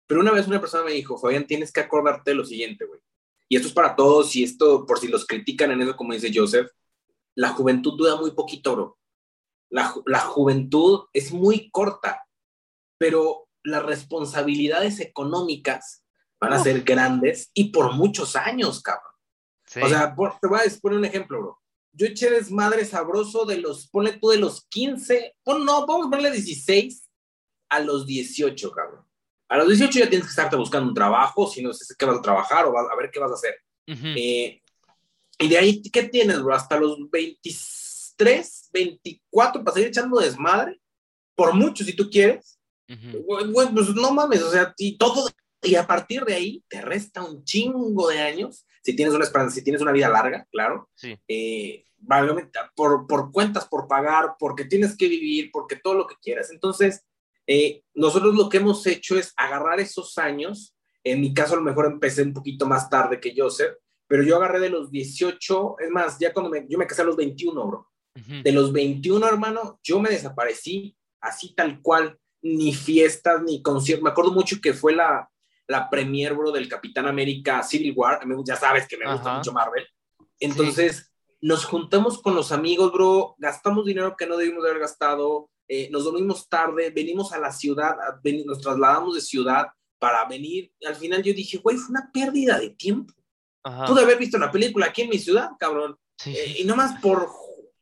Pero 0.08 0.22
una 0.22 0.32
vez 0.32 0.48
una 0.48 0.60
persona 0.60 0.84
me 0.84 0.92
dijo, 0.92 1.18
Fabián, 1.18 1.46
tienes 1.46 1.70
que 1.70 1.80
acordarte 1.80 2.30
de 2.30 2.36
lo 2.36 2.44
siguiente, 2.44 2.86
güey. 2.86 2.98
Y 3.48 3.56
esto 3.56 3.68
es 3.68 3.74
para 3.74 3.94
todos, 3.94 4.34
y 4.34 4.42
esto, 4.42 4.84
por 4.86 4.98
si 4.98 5.06
los 5.06 5.26
critican 5.26 5.70
en 5.70 5.82
eso, 5.82 5.96
como 5.96 6.14
dice 6.14 6.32
Joseph, 6.34 6.70
la 7.34 7.50
juventud 7.50 7.96
dura 7.96 8.16
muy 8.16 8.32
poquito, 8.32 8.74
bro. 8.74 8.98
La, 9.70 9.94
la 10.06 10.20
juventud 10.20 11.04
es 11.12 11.30
muy 11.30 11.70
corta, 11.70 12.26
pero 12.98 13.48
las 13.62 13.84
responsabilidades 13.84 14.98
económicas 15.00 16.04
van 16.40 16.54
a 16.54 16.62
ser 16.62 16.82
grandes 16.82 17.50
y 17.52 17.70
por 17.70 17.92
muchos 17.92 18.34
años, 18.34 18.80
cabrón. 18.82 19.12
O 19.82 19.88
sea, 19.88 20.14
te 20.40 20.48
voy 20.48 20.58
a 20.58 20.80
poner 20.80 20.98
un 20.98 21.04
ejemplo, 21.04 21.38
bro. 21.38 21.58
Yo 21.92 22.06
eché 22.06 22.30
desmadre 22.30 22.84
sabroso 22.84 23.44
de 23.44 23.58
los, 23.58 23.88
ponle 23.88 24.12
tú 24.12 24.30
de 24.30 24.38
los 24.38 24.66
15, 24.68 25.36
bueno, 25.44 25.64
no, 25.64 25.86
vamos 25.86 26.06
a 26.06 26.10
ponerle 26.10 26.30
16 26.30 27.08
a 27.70 27.80
los 27.80 28.06
18, 28.06 28.70
cabrón. 28.70 29.07
A 29.48 29.56
los 29.56 29.68
18 29.68 29.98
ya 29.98 30.08
tienes 30.08 30.26
que 30.26 30.30
estarte 30.30 30.56
buscando 30.56 30.88
un 30.88 30.94
trabajo, 30.94 31.48
si 31.48 31.62
no 31.62 31.72
sé 31.72 31.94
qué 31.98 32.04
vas 32.04 32.18
a 32.18 32.22
trabajar 32.22 32.66
o 32.66 32.78
a 32.78 32.96
ver 32.96 33.10
qué 33.10 33.18
vas 33.18 33.30
a 33.30 33.34
hacer. 33.34 33.56
Eh, 33.86 34.60
y 35.38 35.48
de 35.48 35.58
ahí, 35.58 35.82
¿qué 35.82 36.02
tienes, 36.02 36.42
bro? 36.42 36.54
Hasta 36.54 36.76
los 36.78 36.98
23, 37.10 38.70
24 38.72 39.64
para 39.64 39.74
seguir 39.74 39.88
echando 39.88 40.20
desmadre, 40.20 40.78
por 41.34 41.54
mucho 41.54 41.84
si 41.84 41.94
tú 41.94 42.10
quieres. 42.10 42.58
pues 42.86 43.94
no 43.94 44.12
mames, 44.12 44.42
o 44.42 44.50
sea, 44.50 44.74
y 44.76 44.98
todo, 44.98 45.28
y 45.62 45.74
a 45.76 45.86
partir 45.86 46.24
de 46.24 46.34
ahí 46.34 46.64
te 46.68 46.80
resta 46.80 47.22
un 47.22 47.44
chingo 47.44 48.08
de 48.08 48.20
años, 48.20 48.66
si 48.82 48.94
tienes 48.94 49.14
una 49.14 49.24
esperanza, 49.24 49.54
si 49.54 49.64
tienes 49.64 49.80
una 49.80 49.92
vida 49.92 50.08
larga, 50.08 50.46
claro. 50.50 50.90
Sí. 50.94 51.16
Eh, 51.26 51.84
por, 52.74 53.06
por 53.06 53.32
cuentas 53.32 53.66
por 53.66 53.88
pagar, 53.88 54.36
porque 54.38 54.64
tienes 54.64 54.96
que 54.96 55.08
vivir, 55.08 55.50
porque 55.52 55.76
todo 55.76 55.94
lo 55.94 56.06
que 56.06 56.16
quieras. 56.22 56.50
Entonces, 56.50 57.04
eh, 57.50 57.82
nosotros 57.94 58.34
lo 58.34 58.50
que 58.50 58.58
hemos 58.58 58.86
hecho 58.86 59.18
es 59.18 59.32
agarrar 59.34 59.80
esos 59.80 60.18
años. 60.18 60.76
En 61.02 61.22
mi 61.22 61.32
caso, 61.32 61.54
a 61.54 61.56
lo 61.56 61.62
mejor 61.62 61.86
empecé 61.86 62.22
un 62.22 62.34
poquito 62.34 62.66
más 62.66 62.90
tarde 62.90 63.18
que 63.18 63.32
Joseph, 63.34 63.74
pero 64.06 64.22
yo 64.22 64.36
agarré 64.36 64.60
de 64.60 64.68
los 64.68 64.90
18, 64.90 65.76
es 65.80 65.90
más, 65.90 66.18
ya 66.18 66.32
cuando 66.34 66.50
me, 66.50 66.66
yo 66.68 66.76
me 66.76 66.86
casé 66.86 67.02
a 67.02 67.06
los 67.06 67.16
21, 67.16 67.66
bro. 67.66 67.88
De 68.42 68.50
los 68.50 68.72
21, 68.72 69.26
hermano, 69.28 69.78
yo 69.82 70.00
me 70.00 70.10
desaparecí 70.10 70.96
así 71.20 71.54
tal 71.54 71.80
cual, 71.80 72.18
ni 72.42 72.74
fiestas, 72.74 73.42
ni 73.42 73.62
conciertos. 73.62 74.02
Me 74.02 74.10
acuerdo 74.10 74.32
mucho 74.32 74.60
que 74.60 74.74
fue 74.74 74.92
la, 74.92 75.30
la 75.68 75.88
premier, 75.88 76.34
bro, 76.34 76.50
del 76.50 76.68
Capitán 76.68 77.06
América 77.06 77.62
Civil 77.62 77.94
War. 77.96 78.20
Ya 78.44 78.56
sabes 78.56 78.88
que 78.88 78.96
me 78.98 79.10
gusta 79.10 79.36
mucho 79.36 79.52
Marvel. 79.52 79.86
Entonces, 80.40 81.12
nos 81.40 81.64
juntamos 81.64 82.20
con 82.20 82.34
los 82.34 82.50
amigos, 82.50 82.92
bro, 82.92 83.36
gastamos 83.38 83.86
dinero 83.86 84.16
que 84.16 84.26
no 84.26 84.36
debimos 84.36 84.64
haber 84.64 84.80
gastado, 84.80 85.48
eh, 85.68 85.88
nos 85.90 86.04
dormimos 86.04 86.48
tarde, 86.48 86.90
venimos 86.90 87.32
a 87.32 87.38
la 87.38 87.52
ciudad, 87.52 87.94
nos 88.46 88.60
trasladamos 88.60 89.14
de 89.14 89.20
ciudad 89.20 89.66
para 89.98 90.24
venir. 90.26 90.72
Al 90.86 90.96
final 90.96 91.22
yo 91.22 91.34
dije, 91.34 91.58
güey, 91.58 91.76
fue 91.76 91.90
una 91.90 92.10
pérdida 92.12 92.58
de 92.58 92.70
tiempo. 92.70 93.14
Pude 93.86 94.02
haber 94.02 94.18
visto 94.18 94.38
una 94.38 94.50
película 94.50 94.86
aquí 94.86 95.02
en 95.02 95.10
mi 95.10 95.18
ciudad, 95.18 95.50
cabrón. 95.58 95.96
Eh, 96.24 96.56
y 96.60 96.64
nomás 96.64 97.00
por, 97.00 97.28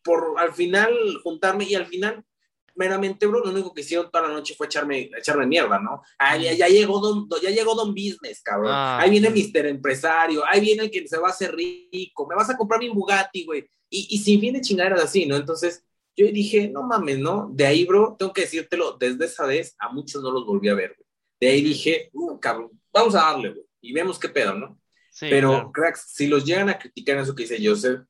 por 0.03 0.35
al 0.39 0.53
final 0.53 0.93
juntarme 1.23 1.65
y 1.65 1.75
al 1.75 1.87
final 1.87 2.25
meramente, 2.75 3.27
bro, 3.27 3.43
lo 3.43 3.51
único 3.51 3.73
que 3.73 3.81
hicieron 3.81 4.11
toda 4.11 4.29
la 4.29 4.35
noche 4.35 4.55
fue 4.55 4.67
echarme, 4.67 5.11
echarme 5.17 5.47
mierda, 5.47 5.79
¿no? 5.79 6.03
Ah, 6.19 6.37
ya, 6.37 6.53
ya, 6.53 6.69
llegó 6.69 7.01
don, 7.01 7.29
ya 7.43 7.51
llegó 7.51 7.75
Don 7.75 7.95
Business, 7.95 8.43
cabrón. 8.43 8.73
Ah, 8.73 8.99
ahí 9.01 9.11
viene 9.11 9.31
Mister 9.31 9.67
Empresario, 9.67 10.45
ahí 10.47 10.61
viene 10.61 10.83
el 10.85 10.91
que 10.91 11.09
se 11.09 11.19
va 11.19 11.29
a 11.29 11.31
hacer 11.31 11.55
rico, 11.55 12.27
me 12.27 12.35
vas 12.35 12.51
a 12.51 12.57
comprar 12.57 12.79
mi 12.79 12.89
Bugatti, 12.91 13.45
güey. 13.45 13.67
Y, 13.89 14.09
y 14.11 14.19
sin 14.19 14.41
fin 14.41 14.55
de 14.55 14.61
chingaderas 14.61 15.05
así, 15.05 15.25
¿no? 15.27 15.37
Entonces, 15.37 15.85
yo 16.17 16.27
dije, 16.29 16.69
no 16.69 16.83
mames, 16.83 17.19
¿no? 17.19 17.51
De 17.53 17.67
ahí, 17.67 17.85
bro, 17.85 18.17
tengo 18.19 18.33
que 18.33 18.43
decírtelo, 18.43 18.97
desde 18.99 19.27
esa 19.27 19.47
vez 19.47 19.77
a 19.79 19.91
muchos 19.91 20.23
no 20.23 20.31
los 20.31 20.47
volví 20.47 20.69
a 20.69 20.75
ver, 20.75 20.95
güey. 20.97 21.07
De 21.39 21.49
ahí 21.49 21.61
dije, 21.61 22.11
no, 22.15 22.41
cabrón, 22.41 22.71
vamos 22.93 23.15
a 23.15 23.19
darle, 23.19 23.51
güey, 23.51 23.67
y 23.83 23.93
vemos 23.93 24.19
qué 24.19 24.29
pedo, 24.29 24.55
¿no? 24.55 24.81
Sí, 25.11 25.27
Pero, 25.29 25.71
cracks, 25.73 26.13
si 26.13 26.27
los 26.27 26.45
llegan 26.45 26.69
a 26.71 26.79
criticar 26.79 27.19
eso 27.19 27.35
que 27.35 27.43
dice 27.43 27.59
Joseph, 27.63 28.01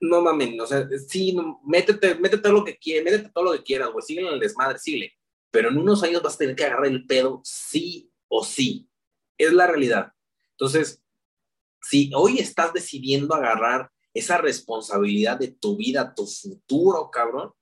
no 0.00 0.20
mames, 0.20 0.60
o 0.60 0.66
sea, 0.66 0.88
sí, 1.06 1.36
métete, 1.64 2.16
métete 2.16 2.42
todo 2.42 2.52
lo 2.54 2.64
que 2.64 2.76
quieras, 2.76 3.04
métete 3.04 3.30
todo 3.32 3.44
lo 3.44 3.52
que 3.52 3.62
quieras, 3.62 3.90
güey, 3.92 4.04
sigue 4.04 4.20
en 4.20 4.26
el 4.26 4.40
desmadre, 4.40 4.78
sigue. 4.78 5.12
Pero 5.52 5.68
en 5.68 5.78
unos 5.78 6.02
años 6.02 6.22
vas 6.22 6.34
a 6.34 6.38
tener 6.38 6.56
que 6.56 6.64
agarrar 6.64 6.86
el 6.86 7.06
pedo 7.06 7.40
sí 7.44 8.10
o 8.26 8.42
sí. 8.42 8.88
Es 9.38 9.52
la 9.52 9.66
realidad. 9.66 10.12
Entonces, 10.52 11.02
si 11.82 12.10
hoy 12.14 12.38
estás 12.38 12.72
decidiendo 12.72 13.34
agarrar 13.34 13.90
esa 14.14 14.38
responsabilidad 14.38 15.38
de 15.38 15.48
tu 15.48 15.76
vida, 15.76 16.14
tu 16.14 16.26
futuro, 16.26 17.10
cabrón, 17.10 17.52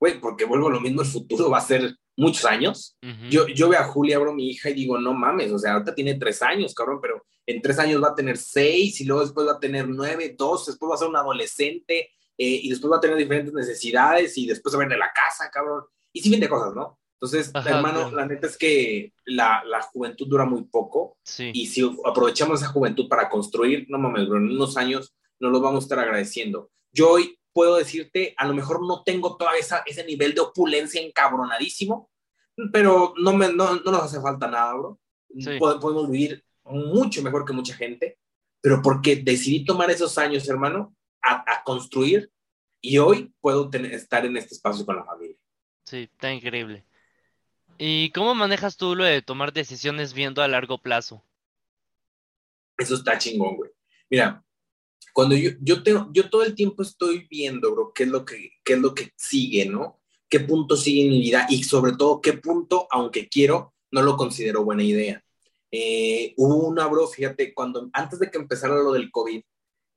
güey, 0.00 0.20
porque 0.20 0.44
vuelvo 0.44 0.68
a 0.68 0.72
lo 0.72 0.80
mismo, 0.80 1.02
el 1.02 1.08
futuro 1.08 1.50
va 1.50 1.58
a 1.58 1.62
ser 1.62 1.96
muchos 2.16 2.44
años. 2.44 2.96
yo, 3.30 3.46
yo 3.48 3.68
veo 3.68 3.80
a 3.80 3.84
Julia, 3.84 4.18
bro, 4.18 4.34
mi 4.34 4.50
hija, 4.50 4.70
y 4.70 4.74
digo, 4.74 4.98
no 4.98 5.14
mames, 5.14 5.52
o 5.52 5.58
sea, 5.58 5.74
ahorita 5.74 5.94
tiene 5.94 6.14
tres 6.16 6.42
años, 6.42 6.74
cabrón, 6.74 6.98
pero 7.00 7.24
en 7.46 7.62
tres 7.62 7.78
años 7.78 8.02
va 8.02 8.08
a 8.08 8.14
tener 8.14 8.36
seis, 8.36 9.00
y 9.00 9.04
luego 9.04 9.22
después 9.22 9.46
va 9.46 9.52
a 9.52 9.60
tener 9.60 9.88
nueve, 9.88 10.34
dos, 10.36 10.66
después 10.66 10.90
va 10.90 10.94
a 10.96 10.98
ser 10.98 11.08
un 11.08 11.16
adolescente, 11.16 12.10
eh, 12.36 12.60
y 12.62 12.68
después 12.68 12.92
va 12.92 12.96
a 12.96 13.00
tener 13.00 13.16
diferentes 13.16 13.54
necesidades, 13.54 14.36
y 14.36 14.46
después 14.46 14.76
va 14.76 14.82
a 14.82 14.88
la 14.88 15.12
casa, 15.14 15.50
cabrón, 15.50 15.84
y 16.12 16.20
sí 16.20 16.36
de 16.36 16.48
cosas, 16.48 16.74
¿no? 16.74 16.98
Entonces, 17.20 17.50
hermano, 17.52 18.12
la 18.12 18.26
neta 18.26 18.46
es 18.46 18.56
que 18.56 19.12
la, 19.24 19.64
la, 19.64 19.82
juventud 19.82 20.28
dura 20.28 20.44
muy 20.44 20.62
poco, 20.64 21.18
y 21.52 21.66
si 21.66 21.88
aprovechamos 22.04 22.60
esa 22.60 22.70
juventud 22.70 23.08
para 23.08 23.28
construir, 23.28 23.86
no 23.88 23.98
mames, 23.98 24.28
bro, 24.28 24.38
en 24.38 24.50
unos 24.50 24.76
años 24.76 25.14
nos 25.40 25.52
lo 25.52 25.60
vamos 25.60 25.84
a 25.84 25.86
estar 25.86 25.98
agradeciendo. 25.98 26.70
Yo 26.92 27.10
hoy 27.10 27.38
puedo 27.52 27.76
decirte, 27.76 28.34
a 28.36 28.46
lo 28.46 28.54
mejor 28.54 28.86
no 28.86 29.02
tengo 29.02 29.36
todavía 29.36 29.60
ese 29.86 30.04
nivel 30.04 30.34
de 30.34 30.40
opulencia 30.40 31.00
encabronadísimo, 31.00 32.10
pero 32.72 33.14
no, 33.16 33.32
me, 33.34 33.52
no, 33.52 33.76
no 33.76 33.92
nos 33.92 34.02
hace 34.02 34.20
falta 34.20 34.48
nada, 34.48 34.74
bro. 34.74 35.00
Podemos 35.58 36.10
vivir 36.10 36.44
mucho 36.64 37.22
mejor 37.22 37.44
que 37.44 37.52
mucha 37.52 37.74
gente, 37.74 38.18
pero 38.60 38.80
porque 38.82 39.16
decidí 39.16 39.64
tomar 39.64 39.90
esos 39.90 40.18
años, 40.18 40.48
hermano, 40.48 40.94
a, 41.22 41.62
construir 41.64 42.30
y 42.80 42.98
hoy 42.98 43.32
puedo 43.40 43.68
tener, 43.68 43.92
estar 43.92 44.24
en 44.24 44.36
este 44.36 44.54
espacio 44.54 44.86
con 44.86 44.96
la 44.96 45.04
familia. 45.04 45.36
Sí, 45.84 46.08
está 46.12 46.32
increíble. 46.32 46.84
¿Y 47.76 48.10
cómo 48.10 48.34
manejas 48.34 48.76
tú 48.76 48.94
lo 48.94 49.04
de 49.04 49.22
tomar 49.22 49.52
decisiones 49.52 50.12
viendo 50.12 50.42
a 50.42 50.48
largo 50.48 50.78
plazo? 50.78 51.22
Eso 52.76 52.94
está 52.94 53.18
chingón, 53.18 53.56
güey. 53.56 53.70
Mira, 54.10 54.44
cuando 55.18 55.34
yo, 55.34 55.50
yo, 55.60 55.82
tengo, 55.82 56.08
yo 56.12 56.30
todo 56.30 56.44
el 56.44 56.54
tiempo 56.54 56.80
estoy 56.80 57.26
viendo, 57.28 57.72
bro, 57.72 57.92
qué 57.92 58.04
es, 58.04 58.08
lo 58.08 58.24
que, 58.24 58.52
qué 58.62 58.74
es 58.74 58.78
lo 58.78 58.94
que 58.94 59.10
sigue, 59.16 59.66
¿no? 59.66 59.98
¿Qué 60.28 60.38
punto 60.38 60.76
sigue 60.76 61.02
en 61.02 61.10
mi 61.10 61.18
vida? 61.18 61.44
Y 61.50 61.64
sobre 61.64 61.96
todo, 61.96 62.20
qué 62.20 62.34
punto, 62.34 62.86
aunque 62.88 63.28
quiero, 63.28 63.74
no 63.90 64.02
lo 64.02 64.16
considero 64.16 64.62
buena 64.62 64.84
idea. 64.84 65.24
Eh, 65.72 66.34
hubo 66.36 66.68
una, 66.68 66.86
bro, 66.86 67.08
fíjate, 67.08 67.52
cuando 67.52 67.90
antes 67.94 68.20
de 68.20 68.30
que 68.30 68.38
empezara 68.38 68.76
lo 68.76 68.92
del 68.92 69.10
COVID, 69.10 69.42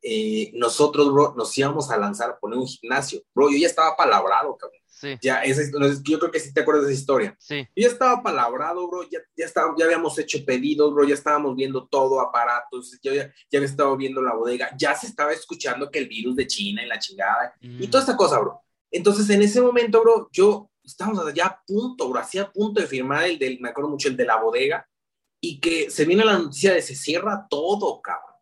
eh, 0.01 0.51
nosotros, 0.55 1.13
bro, 1.13 1.35
nos 1.37 1.55
íbamos 1.55 1.91
a 1.91 1.97
lanzar 1.97 2.31
a 2.31 2.39
poner 2.39 2.57
un 2.57 2.65
gimnasio. 2.65 3.21
Bro, 3.35 3.51
yo 3.51 3.59
ya 3.59 3.67
estaba 3.67 3.95
palabrado, 3.95 4.57
cabrón. 4.57 4.80
Sí. 5.01 5.17
Ya, 5.19 5.41
esa, 5.41 5.63
yo 6.03 6.19
creo 6.19 6.31
que 6.31 6.39
sí 6.39 6.53
te 6.53 6.61
acuerdas 6.61 6.85
de 6.85 6.93
esa 6.93 7.01
historia. 7.01 7.35
Sí. 7.39 7.67
Yo 7.75 7.81
ya 7.81 7.87
estaba 7.87 8.21
palabrado, 8.21 8.87
bro, 8.87 9.01
ya, 9.09 9.17
ya, 9.35 9.45
estaba, 9.45 9.73
ya 9.75 9.85
habíamos 9.85 10.15
hecho 10.19 10.45
pedidos, 10.45 10.93
bro, 10.93 11.03
ya 11.03 11.15
estábamos 11.15 11.55
viendo 11.55 11.87
todo, 11.87 12.21
aparatos, 12.21 12.99
yo 13.01 13.11
ya, 13.11 13.33
ya 13.49 13.57
había 13.57 13.67
estado 13.67 13.97
viendo 13.97 14.21
la 14.21 14.35
bodega, 14.35 14.69
ya 14.77 14.93
se 14.93 15.07
estaba 15.07 15.33
escuchando 15.33 15.89
que 15.89 15.97
el 15.97 16.07
virus 16.07 16.35
de 16.35 16.45
China 16.45 16.83
y 16.83 16.87
la 16.87 16.99
chingada, 16.99 17.55
y 17.61 17.87
toda 17.87 18.03
esta 18.03 18.15
cosa, 18.15 18.37
bro. 18.37 18.61
Entonces, 18.91 19.27
en 19.31 19.41
ese 19.41 19.59
momento, 19.59 20.01
bro, 20.01 20.29
yo 20.31 20.69
estábamos 20.83 21.33
ya 21.33 21.47
a 21.47 21.63
punto, 21.65 22.07
bro, 22.07 22.19
así 22.19 22.37
a 22.37 22.51
punto 22.51 22.79
de 22.79 22.85
firmar 22.85 23.23
el 23.23 23.39
del, 23.39 23.59
me 23.59 23.69
acuerdo 23.69 23.89
mucho, 23.89 24.07
el 24.07 24.15
de 24.15 24.25
la 24.25 24.39
bodega, 24.39 24.87
y 25.41 25.59
que 25.59 25.89
se 25.89 26.05
viene 26.05 26.23
la 26.23 26.37
noticia 26.37 26.75
de 26.75 26.81
se 26.83 26.95
cierra 26.95 27.47
todo, 27.49 27.99
cabrón. 28.03 28.35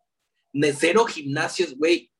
De 0.52 0.74
cero 0.74 1.06
gimnasios, 1.06 1.74
güey. 1.74 2.10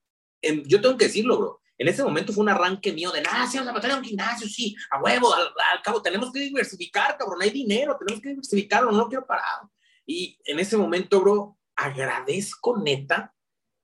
Yo 0.64 0.80
tengo 0.80 0.96
que 0.96 1.06
decirlo, 1.06 1.38
bro 1.38 1.59
en 1.80 1.88
ese 1.88 2.04
momento 2.04 2.30
fue 2.34 2.42
un 2.42 2.50
arranque 2.50 2.92
mío 2.92 3.10
de, 3.10 3.22
nada, 3.22 3.46
sí, 3.46 3.56
vamos 3.56 3.72
a 3.72 3.74
meter 3.74 3.94
un 3.96 4.04
gimnasio, 4.04 4.46
sí, 4.46 4.76
a 4.90 5.00
huevo, 5.00 5.34
al, 5.34 5.82
cabo, 5.82 6.02
tenemos 6.02 6.30
que 6.30 6.40
diversificar, 6.40 7.16
cabrón, 7.16 7.38
no 7.38 7.44
hay 7.44 7.50
dinero, 7.50 7.96
tenemos 7.98 8.20
que 8.20 8.28
diversificarlo, 8.28 8.92
no 8.92 8.98
lo 8.98 9.08
quiero 9.08 9.26
parar. 9.26 9.62
Y 10.04 10.38
en 10.44 10.58
ese 10.58 10.76
momento, 10.76 11.22
bro, 11.22 11.56
agradezco 11.74 12.76
neta 12.76 13.34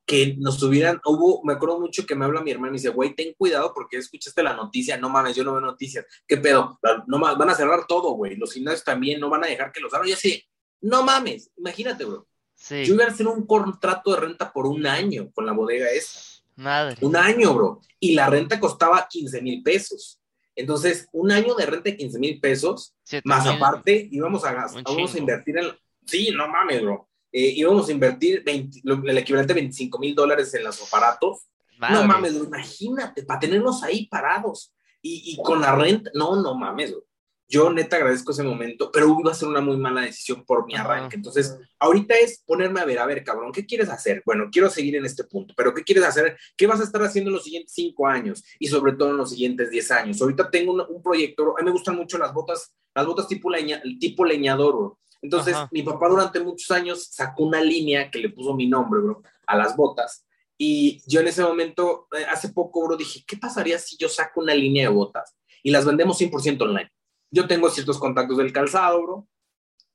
que 0.04 0.36
nos 0.36 0.58
tuvieran, 0.58 1.00
hubo, 1.06 1.42
me 1.42 1.54
acuerdo 1.54 1.80
mucho 1.80 2.04
que 2.04 2.14
me 2.14 2.26
habla 2.26 2.42
mi 2.42 2.50
hermano 2.50 2.74
y 2.74 2.76
dice, 2.76 2.90
güey, 2.90 3.14
ten 3.14 3.32
cuidado 3.32 3.72
porque 3.72 3.96
escuchaste 3.96 4.42
la 4.42 4.52
noticia, 4.52 4.98
no 4.98 5.08
mames, 5.08 5.34
yo 5.34 5.42
no 5.42 5.52
veo 5.52 5.62
noticias, 5.62 6.04
¿qué 6.28 6.36
pedo? 6.36 6.78
No 7.06 7.18
van 7.18 7.48
a 7.48 7.54
cerrar 7.54 7.86
todo, 7.86 8.10
güey, 8.10 8.36
los 8.36 8.52
gimnasios 8.52 8.84
también 8.84 9.20
no 9.20 9.30
van 9.30 9.44
a 9.44 9.46
dejar 9.46 9.72
que 9.72 9.80
los 9.80 9.94
abran, 9.94 10.10
ya 10.10 10.16
sé, 10.18 10.46
no 10.82 11.02
mames, 11.02 11.50
imagínate, 11.56 12.04
bro. 12.04 12.28
Sí. 12.54 12.84
Yo 12.84 12.94
iba 12.94 13.04
a 13.04 13.08
hacer 13.08 13.26
un 13.26 13.46
contrato 13.46 14.12
de 14.12 14.20
renta 14.20 14.52
por 14.52 14.66
un 14.66 14.86
año 14.86 15.30
con 15.32 15.46
la 15.46 15.52
bodega 15.52 15.88
esa 15.88 16.35
Madre. 16.56 16.96
Un 17.00 17.16
año, 17.16 17.54
bro. 17.54 17.80
Y 18.00 18.14
la 18.14 18.28
renta 18.28 18.58
costaba 18.58 19.06
15 19.08 19.42
mil 19.42 19.62
pesos. 19.62 20.20
Entonces, 20.54 21.08
un 21.12 21.30
año 21.30 21.54
de 21.54 21.66
renta 21.66 21.90
de 21.90 21.96
15 21.96 22.18
mil 22.18 22.40
pesos, 22.40 22.94
más 23.24 23.46
aparte, 23.46 24.08
íbamos 24.10 24.44
a, 24.44 24.52
gastar, 24.52 24.82
íbamos 24.88 25.14
a 25.14 25.18
invertir 25.18 25.58
en... 25.58 25.66
Sí, 26.06 26.30
no 26.34 26.48
mames, 26.48 26.82
bro. 26.82 27.08
Eh, 27.30 27.52
íbamos 27.56 27.88
a 27.88 27.92
invertir 27.92 28.42
el 28.46 29.18
equivalente 29.18 29.52
a 29.52 29.56
25 29.56 29.98
mil 29.98 30.14
dólares 30.14 30.54
en 30.54 30.64
los 30.64 30.82
aparatos. 30.82 31.46
No 31.78 32.04
mames, 32.04 32.34
imagínate, 32.34 33.22
para 33.24 33.40
tenerlos 33.40 33.82
ahí 33.82 34.06
parados. 34.06 34.72
Y, 35.02 35.34
y, 35.34 35.42
con 35.42 35.60
la 35.60 35.74
renta, 35.74 36.10
no, 36.14 36.40
no 36.40 36.54
mames, 36.54 36.92
bro 36.92 37.05
yo 37.48 37.72
neta 37.72 37.96
agradezco 37.96 38.32
ese 38.32 38.42
momento, 38.42 38.90
pero 38.92 39.16
iba 39.20 39.30
a 39.30 39.34
ser 39.34 39.48
una 39.48 39.60
muy 39.60 39.76
mala 39.76 40.00
decisión 40.00 40.44
por 40.44 40.66
mi 40.66 40.74
arranque. 40.74 41.16
Entonces, 41.16 41.56
ahorita 41.78 42.14
es 42.16 42.42
ponerme 42.44 42.80
a 42.80 42.84
ver, 42.84 42.98
a 42.98 43.06
ver, 43.06 43.22
cabrón, 43.22 43.52
¿qué 43.52 43.64
quieres 43.64 43.88
hacer? 43.88 44.22
Bueno, 44.26 44.48
quiero 44.50 44.68
seguir 44.68 44.96
en 44.96 45.04
este 45.04 45.24
punto, 45.24 45.54
pero 45.56 45.72
¿qué 45.72 45.84
quieres 45.84 46.04
hacer? 46.04 46.36
¿Qué 46.56 46.66
vas 46.66 46.80
a 46.80 46.84
estar 46.84 47.02
haciendo 47.02 47.30
en 47.30 47.34
los 47.34 47.44
siguientes 47.44 47.72
cinco 47.72 48.06
años 48.06 48.42
y 48.58 48.66
sobre 48.66 48.94
todo 48.94 49.10
en 49.10 49.18
los 49.18 49.30
siguientes 49.30 49.70
diez 49.70 49.90
años? 49.90 50.20
Ahorita 50.20 50.50
tengo 50.50 50.72
un, 50.72 51.02
proyecto, 51.02 51.54
a 51.56 51.62
mí 51.62 51.66
me 51.66 51.72
gustan 51.72 51.96
mucho 51.96 52.18
las 52.18 52.32
botas, 52.32 52.74
las 52.94 53.06
botas 53.06 53.28
tipo, 53.28 53.48
leña, 53.48 53.80
tipo 54.00 54.24
leñador, 54.24 54.96
Entonces, 55.22 55.56
mi 55.70 55.82
papá 55.82 56.08
durante 56.08 56.40
muchos 56.40 56.70
años 56.72 57.08
sacó 57.10 57.44
una 57.44 57.60
línea 57.60 58.10
que 58.10 58.18
le 58.18 58.30
puso 58.30 58.54
mi 58.54 58.66
nombre, 58.66 59.00
bro, 59.00 59.22
a 59.46 59.56
las 59.56 59.76
botas. 59.76 60.26
Y 60.58 61.02
yo 61.06 61.20
en 61.20 61.28
ese 61.28 61.42
momento, 61.42 62.08
eh, 62.16 62.24
hace 62.28 62.48
poco, 62.48 62.86
bro, 62.86 62.96
dije, 62.96 63.22
¿qué 63.26 63.36
pasaría 63.36 63.78
si 63.78 63.96
yo 63.96 64.08
saco 64.08 64.40
una 64.40 64.54
línea 64.54 64.88
de 64.88 64.94
botas 64.94 65.36
y 65.62 65.70
las 65.70 65.84
vendemos 65.84 66.18
100% 66.18 66.62
online? 66.62 66.90
Yo 67.30 67.46
tengo 67.46 67.70
ciertos 67.70 67.98
contactos 67.98 68.38
del 68.38 68.52
calzado, 68.52 69.02
bro. 69.02 69.28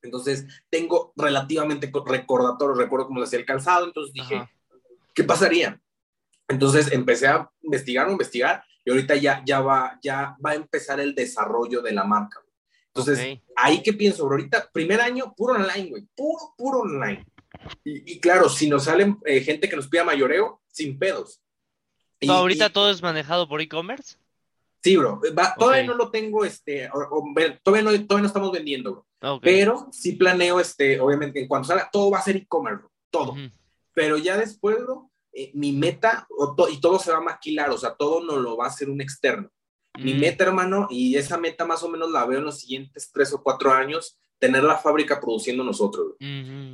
Entonces, 0.02 0.48
tengo 0.70 1.14
relativamente 1.16 1.92
recordatorio, 2.06 2.76
recuerdo 2.76 3.08
cómo 3.08 3.20
se 3.20 3.26
hacía 3.26 3.40
el 3.40 3.46
calzado. 3.46 3.86
Entonces 3.86 4.14
dije, 4.14 4.50
¿qué 5.14 5.24
pasaría? 5.24 5.80
Entonces 6.48 6.92
empecé 6.92 7.28
a 7.28 7.50
investigar, 7.62 8.08
a 8.08 8.12
investigar, 8.12 8.64
y 8.84 8.92
ahorita 8.92 9.16
ya, 9.16 9.44
ya, 9.46 9.62
va, 9.62 10.00
ya 10.02 10.36
va 10.44 10.52
a 10.52 10.56
empezar 10.56 11.00
el 11.00 11.14
desarrollo 11.14 11.82
de 11.82 11.94
la 11.94 12.04
marca. 12.04 12.42
Entonces, 12.88 13.40
ahí 13.56 13.82
que 13.82 13.94
pienso, 13.94 14.26
bro, 14.26 14.36
ahorita, 14.36 14.70
primer 14.74 15.00
año, 15.00 15.34
puro 15.36 15.54
online, 15.54 15.90
güey, 15.90 16.08
puro, 16.14 16.54
puro 16.58 16.80
online. 16.80 17.26
Y, 17.84 18.20
claro, 18.20 18.50
si 18.50 18.70
nos 18.70 18.86
salen 18.86 19.18
eh, 19.26 19.42
gente 19.42 19.70
que 19.70 19.76
nos 19.76 19.88
pida 19.88 20.04
mayoreo, 20.04 20.62
sin 20.68 20.98
pedos. 20.98 21.42
ahorita 22.28 22.70
todo 22.70 22.90
es 22.90 23.02
manejado 23.02 23.48
por 23.48 23.62
e-commerce. 23.62 24.18
Sí, 24.84 24.98
bro. 24.98 25.22
todavía 25.58 25.84
no 25.84 25.96
lo 25.96 26.10
tengo, 26.10 26.44
este, 26.44 26.90
todavía, 27.64 27.84
no, 27.84 28.06
todavía 28.06 28.22
no 28.22 28.28
estamos 28.28 28.52
vendiendo, 28.52 29.06
bro. 29.20 29.40
Pero 29.42 29.88
sí 29.92 30.14
planeo, 30.14 30.60
este, 30.60 31.00
obviamente, 31.00 31.40
en 31.40 31.48
cuanto 31.48 31.68
salga, 31.68 31.90
todo 31.92 32.10
va 32.10 32.20
a 32.20 32.24
ser 32.24 32.38
e-commerce, 32.38 32.86
todo. 33.12 33.36
Pero 33.94 34.18
ya 34.18 34.38
después, 34.38 34.78
bro, 34.82 35.12
eh, 35.34 35.52
mi 35.54 35.72
meta, 35.72 36.28
y 36.72 36.82
todo 36.82 36.98
se 36.98 37.12
va 37.12 37.18
a 37.18 37.22
maquilar, 37.22 37.70
o 37.70 37.78
sea, 37.78 37.96
todo 37.96 38.24
no 38.24 38.38
lo 38.38 38.58
va 38.58 38.66
a 38.66 38.70
hacer 38.70 38.90
un 38.90 39.02
externo. 39.02 39.50
Mi 40.00 40.14
mm. 40.14 40.20
meta, 40.20 40.44
hermano, 40.46 40.88
y 40.90 41.16
esa 41.16 41.38
meta 41.38 41.66
más 41.66 41.84
o 41.84 41.90
menos 41.90 42.10
la 42.12 42.26
veo 42.26 42.40
en 42.40 42.46
los 42.46 42.60
siguientes 42.60 43.12
tres 43.14 43.34
o 43.34 43.44
cuatro 43.44 43.72
años, 43.72 44.18
tener 44.40 44.64
la 44.64 44.78
fábrica 44.78 45.22
produciendo 45.22 45.64
nosotros. 45.64 46.16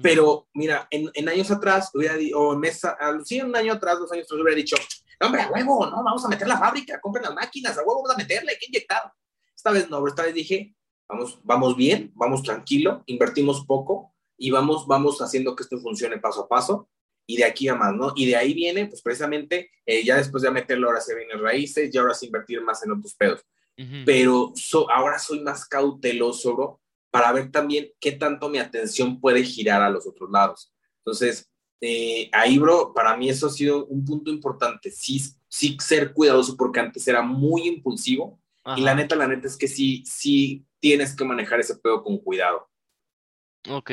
Pero 0.02 0.48
mira, 0.54 0.88
en, 0.90 1.10
en, 1.14 1.28
años 1.28 1.52
atrás, 1.52 1.92
hubiera 1.94 2.16
o 2.36 2.54
en 2.54 2.60
mesa, 2.60 2.98
sí, 3.26 3.42
un 3.42 3.56
año 3.56 3.74
atrás, 3.74 4.00
dos 4.00 4.12
años 4.14 4.26
atrás, 4.26 4.42
hubiera 4.42 4.56
dicho, 4.56 4.78
no, 5.20 5.28
hombre, 5.28 5.42
a 5.42 5.50
huevo, 5.50 5.86
no, 5.88 6.04
vamos 6.04 6.24
a 6.26 6.28
meter 6.28 6.48
la 6.48 6.58
fábrica, 6.58 7.00
compren 7.02 7.24
las 7.24 7.34
máquinas, 7.34 7.78
a 7.78 7.82
huevo 7.82 8.04
vamos 8.04 8.12
a 8.12 8.18
meterle, 8.18 8.52
hay 8.52 8.58
que 8.58 8.68
inyectar. 8.68 9.12
Esta 9.56 9.72
vez 9.72 9.90
no, 9.90 10.06
esta 10.08 10.24
vez 10.24 10.34
dije, 10.34 10.76
vamos, 11.08 11.40
vamos 11.44 11.76
bien, 11.76 12.12
vamos 12.16 12.44
tranquilo, 12.44 13.04
invertimos 13.08 13.66
poco 13.66 14.14
y 14.38 14.52
vamos, 14.52 14.86
vamos 14.86 15.20
haciendo 15.22 15.56
que 15.56 15.64
esto 15.64 15.80
funcione 15.80 16.20
paso 16.20 16.42
a 16.42 16.48
paso 16.48 16.90
y 17.26 17.38
de 17.38 17.46
aquí 17.46 17.68
a 17.68 17.76
más, 17.76 17.94
¿no? 17.94 18.14
Y 18.16 18.26
de 18.28 18.36
ahí 18.36 18.54
viene, 18.54 18.86
pues 18.86 19.02
precisamente, 19.02 19.72
eh, 19.86 20.04
ya 20.04 20.16
después 20.18 20.44
de 20.44 20.52
meterlo, 20.52 20.88
ahora 20.88 21.02
se 21.02 21.16
vienen 21.16 21.42
raíces 21.42 21.94
y 21.94 21.98
ahora 21.98 22.14
se 22.14 22.28
invertir 22.28 22.62
más 22.62 22.84
en 22.84 22.92
otros 22.92 23.14
pedos. 23.16 23.46
Pero 24.08 24.54
ahora 24.92 25.20
soy 25.20 25.42
más 25.42 25.64
cauteloso, 25.66 26.56
bro, 26.56 26.82
para 27.12 27.32
ver 27.32 27.52
también 27.52 27.92
qué 28.00 28.12
tanto 28.14 28.50
mi 28.50 28.58
atención 28.58 29.22
puede 29.22 29.44
girar 29.44 29.84
a 29.84 29.90
los 29.92 30.08
otros 30.08 30.32
lados. 30.32 30.74
Entonces, 31.00 31.48
eh, 31.82 32.30
ahí, 32.34 32.58
bro, 32.58 32.94
para 32.94 33.16
mí 33.18 33.30
eso 33.30 33.48
ha 33.48 33.50
sido 33.50 33.86
un 33.86 34.06
punto 34.06 34.32
importante, 34.32 34.92
sí, 34.92 35.20
sí 35.48 35.78
ser 35.80 36.14
cuidadoso 36.14 36.56
porque 36.58 36.80
antes 36.80 37.08
era 37.08 37.22
muy 37.22 37.68
impulsivo 37.68 38.40
y 38.76 38.82
la 38.82 38.96
neta, 38.96 39.16
la 39.16 39.28
neta 39.28 39.48
es 39.48 39.56
que 39.56 39.68
sí, 39.68 40.04
sí 40.06 40.66
tienes 40.80 41.16
que 41.16 41.24
manejar 41.24 41.60
ese 41.60 41.76
pedo 41.78 42.04
con 42.04 42.18
cuidado. 42.18 42.70
Ok, 43.70 43.92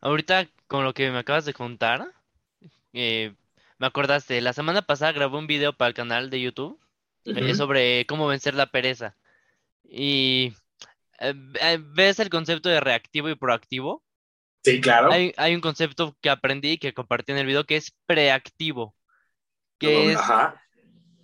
ahorita 0.00 0.50
con 0.66 0.84
lo 0.84 0.92
que 0.92 1.10
me 1.10 1.18
acabas 1.18 1.46
de 1.46 1.54
contar, 1.54 2.12
eh, 2.92 3.34
me 3.78 3.86
acordaste, 3.86 4.40
la 4.40 4.52
semana 4.52 4.82
pasada 4.82 5.12
grabé 5.12 5.38
un 5.38 5.46
video 5.46 5.72
para 5.72 5.88
el 5.88 5.94
canal 5.94 6.30
de 6.30 6.40
YouTube 6.40 6.78
eh, 7.24 7.54
sobre 7.54 8.04
cómo 8.06 8.26
vencer 8.26 8.54
la 8.54 8.66
pereza. 8.66 9.16
Y 9.84 10.54
eh, 11.20 11.78
¿ves 11.80 12.18
el 12.20 12.30
concepto 12.30 12.68
de 12.68 12.80
reactivo 12.80 13.28
y 13.28 13.34
proactivo? 13.34 14.02
Sí, 14.64 14.80
claro. 14.80 15.12
Hay, 15.12 15.34
hay 15.36 15.54
un 15.54 15.60
concepto 15.60 16.16
que 16.22 16.30
aprendí 16.30 16.72
y 16.72 16.78
que 16.78 16.94
compartí 16.94 17.32
en 17.32 17.38
el 17.38 17.46
video 17.46 17.64
que 17.64 17.76
es 17.76 17.94
preactivo, 18.06 18.94
que 19.78 20.12
es 20.12 20.18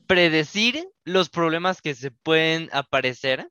predecir 0.07 0.87
los 1.05 1.31
problemas 1.31 1.81
que 1.81 1.95
se 1.95 2.11
pueden 2.11 2.69
aparecer 2.73 3.49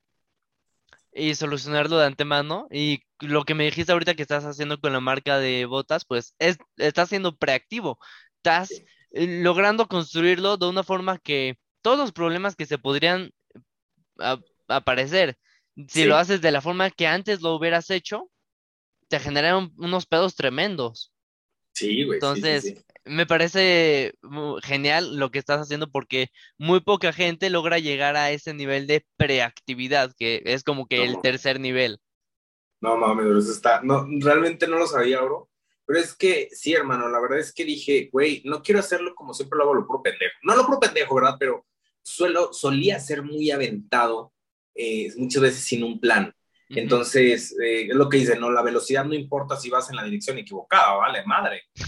y 1.12 1.34
solucionarlo 1.34 1.98
de 1.98 2.06
antemano. 2.06 2.68
Y 2.70 3.02
lo 3.20 3.46
que 3.46 3.56
me 3.56 3.64
dijiste 3.64 3.92
ahorita 3.92 4.14
que 4.14 4.22
estás 4.22 4.46
haciendo 4.46 4.80
con 4.80 4.94
la 4.94 5.00
marca 5.00 5.40
de 5.40 5.66
botas, 5.66 6.06
pues 6.06 6.36
es, 6.38 6.58
estás 6.78 7.10
siendo 7.10 7.36
preactivo. 7.36 7.98
Estás 8.38 8.72
eh, 9.12 9.42
logrando 9.42 9.88
construirlo 9.88 10.58
de 10.58 10.68
una 10.68 10.84
forma 10.84 11.18
que 11.18 11.58
todos 11.82 11.98
los 11.98 12.12
problemas 12.12 12.56
que 12.56 12.68
se 12.68 12.78
podrían 12.78 13.32
aparecer 14.68 15.38
si 15.88 16.04
lo 16.06 16.18
haces 16.18 16.42
de 16.42 16.52
la 16.52 16.62
forma 16.62 16.90
que 16.92 17.08
antes 17.08 17.42
lo 17.42 17.56
hubieras 17.56 17.90
hecho, 17.90 18.30
te 19.10 19.20
generan 19.20 19.74
unos 19.78 20.06
pedos 20.06 20.36
tremendos. 20.36 21.12
Sí, 21.74 22.04
güey. 22.04 22.18
Entonces, 22.18 22.86
me 23.06 23.26
parece 23.26 24.14
genial 24.64 25.18
lo 25.18 25.32
que 25.32 25.40
estás 25.40 25.62
haciendo 25.62 25.92
porque 25.92 26.30
muy 26.58 26.82
poca 26.82 27.12
gente 27.12 27.50
logra 27.50 27.80
llegar 27.80 28.16
a 28.16 28.32
ese 28.32 28.54
nivel 28.54 28.88
de 28.88 29.06
preactividad, 29.18 30.14
que 30.18 30.42
es 30.46 30.64
como 30.64 30.88
que 30.88 31.04
el 31.04 31.20
tercer 31.22 31.60
nivel. 31.60 32.00
No 32.82 32.98
mames, 32.98 33.26
eso 33.44 33.52
está, 33.52 33.82
no, 33.82 34.08
realmente 34.20 34.68
no 34.68 34.78
lo 34.78 34.88
sabía, 34.88 35.22
bro. 35.22 35.50
Pero 35.86 36.00
es 36.00 36.16
que, 36.16 36.50
sí, 36.52 36.74
hermano, 36.74 37.10
la 37.10 37.20
verdad 37.20 37.40
es 37.40 37.52
que 37.52 37.66
dije, 37.66 38.10
güey, 38.12 38.44
no 38.46 38.62
quiero 38.62 38.80
hacerlo 38.80 39.16
como 39.16 39.34
siempre 39.34 39.58
lo 39.58 39.64
hago, 39.64 39.74
lo 39.74 39.88
pro 39.88 40.04
pendejo. 40.04 40.36
No 40.44 40.56
lo 40.56 40.68
pro 40.68 40.80
pendejo, 40.80 41.16
¿verdad? 41.16 41.36
Pero 41.40 41.66
suelo, 42.04 42.54
solía 42.54 43.00
ser 43.00 43.24
muy 43.24 43.50
aventado 43.50 44.32
eh, 44.76 45.12
muchas 45.18 45.42
veces 45.42 45.64
sin 45.64 45.84
un 45.84 46.00
plan. 46.00 46.34
Entonces, 46.70 47.56
eh, 47.60 47.88
es 47.90 47.96
lo 47.96 48.08
que 48.08 48.18
dice, 48.18 48.38
¿no? 48.38 48.52
La 48.52 48.62
velocidad 48.62 49.04
no 49.04 49.16
importa 49.16 49.56
si 49.56 49.70
vas 49.70 49.90
en 49.90 49.96
la 49.96 50.04
dirección 50.04 50.38
equivocada, 50.38 50.94
vale, 50.94 51.26
madre. 51.26 51.64
Te 51.74 51.84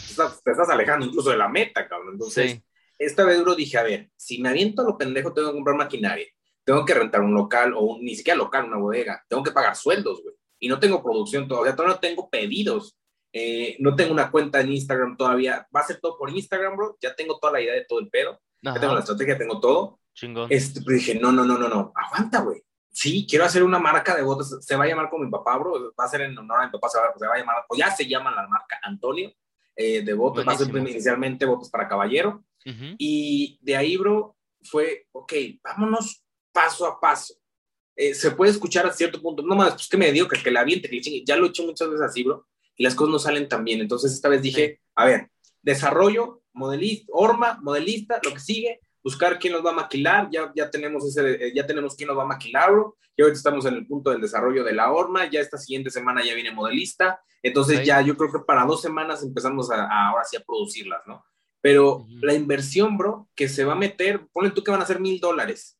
estás, 0.52 0.70
alejando 0.70 1.06
incluso 1.06 1.30
de 1.30 1.38
la 1.38 1.48
meta, 1.48 1.88
cabrón. 1.88 2.14
Entonces, 2.14 2.60
esta 2.98 3.24
vez, 3.24 3.42
bro, 3.42 3.54
dije, 3.54 3.78
a 3.78 3.84
ver, 3.84 4.10
si 4.16 4.42
me 4.42 4.50
aviento 4.50 4.82
a 4.82 4.86
lo 4.86 4.98
pendejo, 4.98 5.34
tengo 5.34 5.50
que 5.50 5.56
comprar 5.56 5.76
maquinaria, 5.76 6.26
tengo 6.64 6.84
que 6.84 6.94
rentar 6.96 7.22
un 7.22 7.34
local 7.34 7.74
o 7.76 8.00
ni 8.02 8.16
siquiera 8.16 8.38
local, 8.38 8.66
una 8.66 8.78
bodega, 8.78 9.24
tengo 9.28 9.44
que 9.44 9.52
pagar 9.52 9.76
sueldos, 9.76 10.24
güey. 10.24 10.36
Y 10.60 10.68
no 10.68 10.80
tengo 10.80 11.02
producción 11.04 11.48
todavía, 11.48 11.76
todavía 11.76 11.96
no 11.96 12.00
tengo 12.00 12.30
pedidos. 12.30 12.98
Eh, 13.34 13.78
no 13.80 13.96
tengo 13.96 14.12
una 14.12 14.30
cuenta 14.30 14.62
en 14.62 14.72
Instagram 14.74 15.16
todavía. 15.18 15.66
Va 15.76 15.80
a 15.80 15.88
ser 15.88 16.00
todo 16.00 16.18
por 16.18 16.30
Instagram, 16.30 16.76
bro. 16.76 16.98
Ya 17.02 17.16
tengo 17.16 17.40
toda 17.40 17.54
la 17.54 17.62
idea 17.62 17.74
de 17.74 17.86
todo 17.86 18.00
el 18.00 18.10
pedo. 18.10 18.40
Ya 18.62 18.80
tengo 18.80 18.94
la 18.94 19.00
estrategia, 19.00 19.38
tengo 19.38 19.60
todo. 19.60 20.00
Chingón. 20.14 20.48
Este, 20.52 20.82
pues 20.82 20.98
dije, 20.98 21.16
no, 21.16 21.32
no, 21.32 21.46
no, 21.46 21.58
no, 21.58 21.68
no. 21.68 21.92
Aguanta, 21.96 22.42
güey 22.42 22.62
sí, 22.92 23.26
quiero 23.28 23.46
hacer 23.46 23.64
una 23.64 23.80
marca 23.80 24.16
de 24.16 24.22
botas, 24.22 24.58
se 24.60 24.76
va 24.76 24.84
a 24.84 24.88
llamar 24.88 25.10
como 25.10 25.26
mi 25.26 25.32
papá, 25.32 25.58
bro, 25.58 25.94
va 25.98 26.06
a 26.06 26.10
ser 26.10 26.22
en 26.22 26.38
honor 26.38 26.62
a 26.62 26.66
mi 26.66 26.72
papá, 26.72 26.90
se 26.90 27.00
va, 27.00 27.34
a 27.34 27.38
llamar, 27.38 27.66
o 27.68 27.76
ya 27.76 27.90
se 27.92 28.08
llama 28.08 28.32
la 28.32 28.48
marca 28.48 28.80
Antonio, 28.84 29.34
eh, 29.76 30.04
de 30.04 30.14
botas, 30.14 30.48
va 30.48 30.54
a 30.54 30.58
ser 30.58 30.76
inicialmente 30.76 31.46
botas 31.46 31.70
para 31.70 31.88
caballero, 31.88 32.44
y 32.98 33.58
de 33.62 33.76
ahí, 33.76 33.98
bro, 33.98 34.36
fue, 34.64 35.08
ok, 35.12 35.34
vámonos 35.64 36.24
paso 36.52 36.86
a 36.86 37.00
paso. 37.00 37.34
Eh, 37.96 38.14
se 38.14 38.32
puede 38.32 38.52
escuchar 38.52 38.86
a 38.86 38.94
cierto 38.94 39.22
punto, 39.22 39.42
no 39.42 39.56
más, 39.56 39.74
pues 39.74 39.88
que 39.90 39.98
me 39.98 40.12
dio 40.12 40.28
que, 40.28 40.42
que 40.42 40.52
la 40.52 40.62
aviente, 40.62 40.90
que 40.90 41.24
ya 41.26 41.36
lo 41.36 41.46
he 41.46 41.50
hecho 41.50 41.64
muchas 41.64 41.90
veces 41.90 42.06
así, 42.06 42.24
bro, 42.24 42.48
y 42.76 42.84
las 42.84 42.96
cosas 42.96 43.12
no 43.12 43.20
salen 43.20 43.50
tan 43.50 43.64
bien, 43.64 43.82
entonces 43.82 44.14
esta 44.14 44.30
vez 44.30 44.42
dije, 44.42 44.80
a 44.96 45.06
ver, 45.06 45.30
desarrollo, 45.62 46.44
modelista, 46.54 47.12
horma, 47.14 47.60
modelista, 47.62 48.20
lo 48.24 48.34
que 48.34 48.40
sigue, 48.40 48.82
buscar 49.04 49.40
quién 49.40 49.54
nos 49.54 49.66
va 49.66 49.72
a 49.72 49.74
maquilar, 49.74 50.30
ya, 50.32 50.52
ya, 50.56 50.70
tenemos 50.70 51.06
ese, 51.06 51.48
eh, 51.48 51.52
ya 51.54 51.66
tenemos 51.66 51.96
quién 51.96 52.08
nos 52.08 52.18
va 52.18 52.24
a 52.24 52.28
maquilar, 52.28 52.72
bro. 52.72 52.98
y 53.16 53.22
ahorita 53.22 53.38
estamos 53.38 53.66
en 53.66 53.76
el 53.76 53.88
punto 53.88 54.12
del 54.12 54.22
desarrollo 54.22 54.64
de 54.64 54.74
la 54.74 54.92
horma, 54.92 55.30
ya 55.30 55.40
esta 55.40 55.58
siguiente 55.58 55.90
semana 55.90 56.24
ya 56.24 56.34
viene 56.34 56.52
modelista, 56.52 57.22
entonces 57.42 57.86
ya 57.86 58.02
yo 58.02 58.16
creo 58.16 58.32
que 58.32 58.40
para 58.40 58.66
dos 58.66 58.82
semanas 58.82 59.24
empezamos 59.24 59.72
a, 59.72 59.88
ahora 60.08 60.24
sí 60.24 60.38
a 60.38 60.42
producirlas, 60.42 61.02
¿no? 61.08 61.24
Pero 61.60 62.06
la 62.22 62.34
inversión, 62.34 62.98
bro, 62.98 63.30
que 63.36 63.48
se 63.48 63.64
va 63.64 63.74
a 63.74 63.78
meter, 63.78 64.28
ponle 64.32 64.52
tú 64.52 64.64
que 64.64 64.72
van 64.72 64.82
a 64.82 64.86
ser 64.86 65.00
mil 65.00 65.20
dólares, 65.20 65.80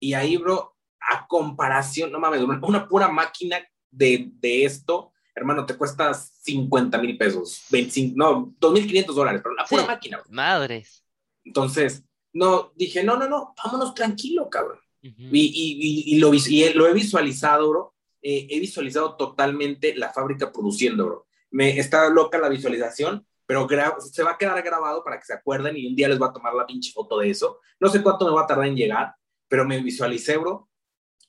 y 0.00 0.14
ahí, 0.14 0.36
bro, 0.36 0.76
a 1.00 1.26
comparación, 1.26 2.10
no 2.12 2.18
mames, 2.18 2.42
una 2.42 2.88
pura 2.88 3.08
máquina 3.08 3.58
de, 3.90 4.30
de 4.34 4.64
esto, 4.64 5.12
hermano, 5.34 5.66
te 5.66 5.76
cuesta 5.76 6.14
50 6.14 6.98
mil 6.98 7.18
pesos, 7.18 7.64
25, 7.70 8.14
no, 8.16 8.54
2.500 8.60 9.14
dólares, 9.14 9.40
pero 9.42 9.54
una 9.54 9.64
pura 9.64 9.86
máquina. 9.86 10.18
Bro. 10.18 10.26
Madres. 10.30 11.04
Entonces, 11.44 12.04
no, 12.34 12.72
dije, 12.74 13.02
no, 13.02 13.16
no, 13.16 13.28
no, 13.28 13.54
vámonos 13.64 13.94
tranquilo, 13.94 14.50
cabrón. 14.50 14.78
y, 15.00 16.04
y, 16.06 16.18
lo, 16.18 16.32
lo, 16.74 16.88
he 16.88 16.92
visualizado, 16.92 17.70
bro. 17.70 17.94
Eh, 18.20 18.46
he 18.50 18.58
visualizado 18.58 19.16
totalmente 19.16 19.94
la 19.94 20.12
fábrica 20.12 20.50
produciendo, 20.50 21.06
bro. 21.06 21.26
Me 21.50 21.78
está 21.78 22.08
loca 22.08 22.38
la 22.38 22.48
visualización, 22.48 23.24
pero 23.46 23.68
se 24.00 24.22
va 24.22 24.32
a 24.32 24.38
quedar 24.38 24.60
grabado 24.62 25.04
para 25.04 25.18
que 25.18 25.26
se 25.26 25.34
acuerden 25.34 25.76
y 25.76 25.86
un 25.86 25.94
día 25.94 26.08
les 26.08 26.20
va 26.20 26.28
a 26.28 26.32
tomar 26.32 26.54
la 26.54 26.66
pinche 26.66 26.90
foto 26.92 27.18
de 27.18 27.30
eso. 27.30 27.60
No 27.78 27.88
sé 27.88 28.02
cuánto 28.02 28.26
me 28.26 28.32
va 28.32 28.42
a 28.42 28.46
tardar 28.46 28.66
en 28.66 28.76
llegar, 28.76 29.14
pero 29.46 29.64
me 29.64 29.80
visualicé, 29.80 30.36
bro. 30.36 30.68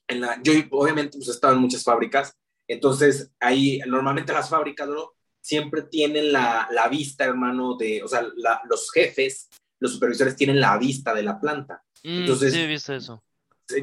En 0.07 0.21
la, 0.21 0.41
yo 0.41 0.53
obviamente 0.71 1.17
pues 1.17 1.27
he 1.27 1.31
estado 1.31 1.53
en 1.53 1.59
muchas 1.59 1.83
fábricas, 1.83 2.35
entonces 2.67 3.31
ahí 3.39 3.79
normalmente 3.85 4.33
las 4.33 4.49
fábricas, 4.49 4.87
bro, 4.87 5.15
siempre 5.41 5.83
tienen 5.83 6.31
la, 6.31 6.67
la 6.71 6.87
vista, 6.87 7.25
hermano, 7.25 7.75
de, 7.75 8.01
o 8.03 8.07
sea, 8.07 8.25
los 8.67 8.91
jefes 8.91 9.49
los 9.79 9.93
supervisores 9.93 10.35
tienen 10.35 10.59
la 10.59 10.77
vista 10.77 11.13
de 11.13 11.23
la 11.23 11.39
planta. 11.39 11.83
Mm, 12.03 12.19
Entonces, 12.21 12.53
sí, 12.53 12.61
he 12.61 12.67
visto 12.67 12.93
eso. 12.93 13.23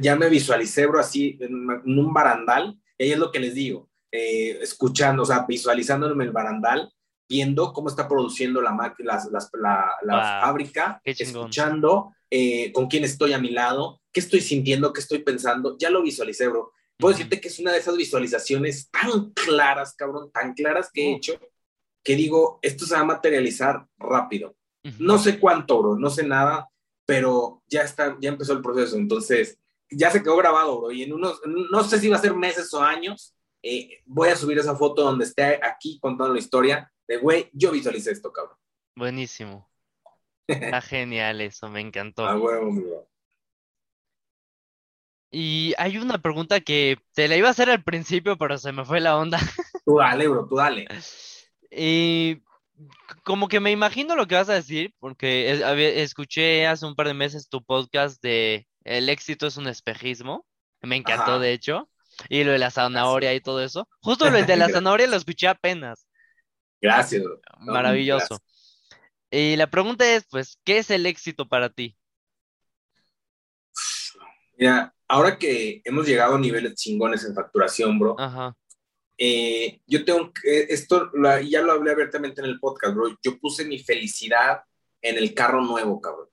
Ya 0.00 0.14
me 0.16 0.28
visualicé, 0.28 0.86
bro, 0.86 1.00
así 1.00 1.36
en, 1.40 1.98
un 1.98 2.12
barandal, 2.14 2.78
y 2.96 3.04
ahí 3.04 3.12
es 3.12 3.18
lo 3.18 3.30
que 3.32 3.40
les 3.40 3.54
digo. 3.54 3.90
eh, 4.14 4.58
escuchando, 4.60 5.22
o 5.22 5.26
sea, 5.26 5.46
visualizándome 5.48 6.24
el 6.24 6.32
barandal, 6.32 6.92
viendo 7.28 7.72
cómo 7.72 7.88
está 7.88 8.06
produciendo 8.06 8.60
la, 8.60 8.76
las, 8.98 9.24
las, 9.32 9.50
la, 9.54 9.90
la 10.02 10.40
fábrica, 10.42 11.00
escuchando 11.04 12.12
eh, 12.30 12.70
con 12.72 12.88
quién 12.88 13.04
estoy 13.04 13.32
a 13.32 13.38
mi 13.38 13.50
lado, 13.50 14.02
qué 14.12 14.20
estoy 14.20 14.40
sintiendo, 14.42 14.92
qué 14.92 15.00
estoy 15.00 15.20
pensando, 15.20 15.76
ya 15.78 15.88
lo 15.88 16.02
visualicé, 16.02 16.46
bro. 16.48 16.72
Puedo 16.98 17.14
decirte 17.14 17.40
que 17.40 17.48
es 17.48 17.58
una 17.58 17.72
de 17.72 17.78
esas 17.78 17.96
visualizaciones 17.96 18.90
tan 18.90 19.30
claras, 19.32 19.94
cabrón, 19.94 20.30
tan 20.30 20.52
claras 20.52 20.90
que 20.92 21.06
he 21.08 21.16
hecho, 21.16 21.40
que 22.04 22.14
digo, 22.14 22.58
esto 22.60 22.84
se 22.84 22.94
va 22.94 23.00
a 23.00 23.04
materializar 23.04 23.86
rápido. 23.98 24.54
No 24.98 25.18
sé 25.18 25.38
cuánto, 25.38 25.80
bro, 25.80 25.96
no 25.96 26.10
sé 26.10 26.24
nada, 26.24 26.68
pero 27.06 27.62
ya 27.68 27.82
está, 27.82 28.16
ya 28.20 28.30
empezó 28.30 28.52
el 28.52 28.62
proceso. 28.62 28.96
Entonces, 28.96 29.58
ya 29.90 30.10
se 30.10 30.22
quedó 30.22 30.36
grabado, 30.36 30.80
bro. 30.80 30.90
Y 30.90 31.02
en 31.02 31.12
unos, 31.12 31.40
no 31.46 31.84
sé 31.84 31.98
si 31.98 32.08
va 32.08 32.16
a 32.16 32.20
ser 32.20 32.34
meses 32.34 32.72
o 32.74 32.82
años, 32.82 33.34
eh, 33.62 34.02
voy 34.06 34.30
a 34.30 34.36
subir 34.36 34.58
esa 34.58 34.74
foto 34.74 35.02
donde 35.02 35.24
esté 35.24 35.60
aquí 35.62 35.98
contando 36.00 36.32
la 36.32 36.40
historia 36.40 36.92
de, 37.06 37.18
güey, 37.18 37.48
yo 37.52 37.70
visualicé 37.70 38.10
esto, 38.10 38.32
cabrón. 38.32 38.56
Buenísimo. 38.96 39.70
Está 40.48 40.80
genial 40.80 41.40
eso, 41.40 41.68
me 41.68 41.80
encantó. 41.80 42.26
Ah, 42.26 42.34
bro. 42.34 43.06
Y 45.30 45.72
hay 45.78 45.96
una 45.96 46.18
pregunta 46.18 46.60
que 46.60 46.98
te 47.14 47.26
la 47.26 47.36
iba 47.36 47.48
a 47.48 47.52
hacer 47.52 47.70
al 47.70 47.82
principio, 47.82 48.36
pero 48.36 48.58
se 48.58 48.70
me 48.70 48.84
fue 48.84 49.00
la 49.00 49.16
onda. 49.16 49.38
Tú 49.84 49.96
dale, 49.98 50.28
bro, 50.28 50.46
tú 50.46 50.56
dale. 50.56 50.86
Y 51.70 52.42
como 53.24 53.48
que 53.48 53.60
me 53.60 53.70
imagino 53.70 54.16
lo 54.16 54.26
que 54.26 54.34
vas 54.34 54.48
a 54.48 54.54
decir, 54.54 54.94
porque 54.98 55.50
escuché 56.02 56.66
hace 56.66 56.86
un 56.86 56.94
par 56.94 57.06
de 57.06 57.14
meses 57.14 57.48
tu 57.48 57.62
podcast 57.62 58.22
de 58.22 58.66
El 58.84 59.08
éxito 59.08 59.46
es 59.46 59.56
un 59.56 59.68
espejismo. 59.68 60.46
Me 60.80 60.96
encantó, 60.96 61.38
de 61.38 61.52
hecho. 61.52 61.88
Y 62.28 62.44
lo 62.44 62.52
de 62.52 62.58
la 62.58 62.70
zanahoria 62.70 63.34
y 63.34 63.40
todo 63.40 63.62
eso. 63.62 63.88
Justo 64.00 64.28
lo 64.30 64.42
de 64.42 64.56
la 64.56 64.68
zanahoria 64.68 65.06
lo 65.06 65.16
escuché 65.16 65.48
apenas. 65.48 66.06
Gracias. 66.80 67.22
Maravilloso. 67.60 68.38
Y 69.30 69.56
la 69.56 69.68
pregunta 69.68 70.04
es, 70.14 70.26
pues, 70.28 70.58
¿qué 70.64 70.78
es 70.78 70.90
el 70.90 71.06
éxito 71.06 71.48
para 71.48 71.70
ti? 71.70 71.96
Mira, 74.58 74.94
ahora 75.08 75.38
que 75.38 75.80
hemos 75.84 76.06
llegado 76.06 76.34
a 76.34 76.38
niveles 76.38 76.74
chingones 76.74 77.24
en 77.24 77.34
facturación, 77.34 77.98
bro, 77.98 78.14
Ajá. 78.18 78.54
Eh, 79.18 79.80
yo 79.86 80.04
tengo 80.04 80.32
que, 80.32 80.66
esto 80.68 81.10
ya 81.44 81.62
lo 81.62 81.72
hablé 81.72 81.92
abiertamente 81.92 82.40
en 82.40 82.46
el 82.46 82.58
podcast, 82.58 82.94
bro, 82.94 83.16
yo 83.22 83.38
puse 83.38 83.64
mi 83.64 83.78
felicidad 83.78 84.62
en 85.00 85.18
el 85.18 85.34
carro 85.34 85.62
nuevo, 85.62 86.00
cabrón. 86.00 86.28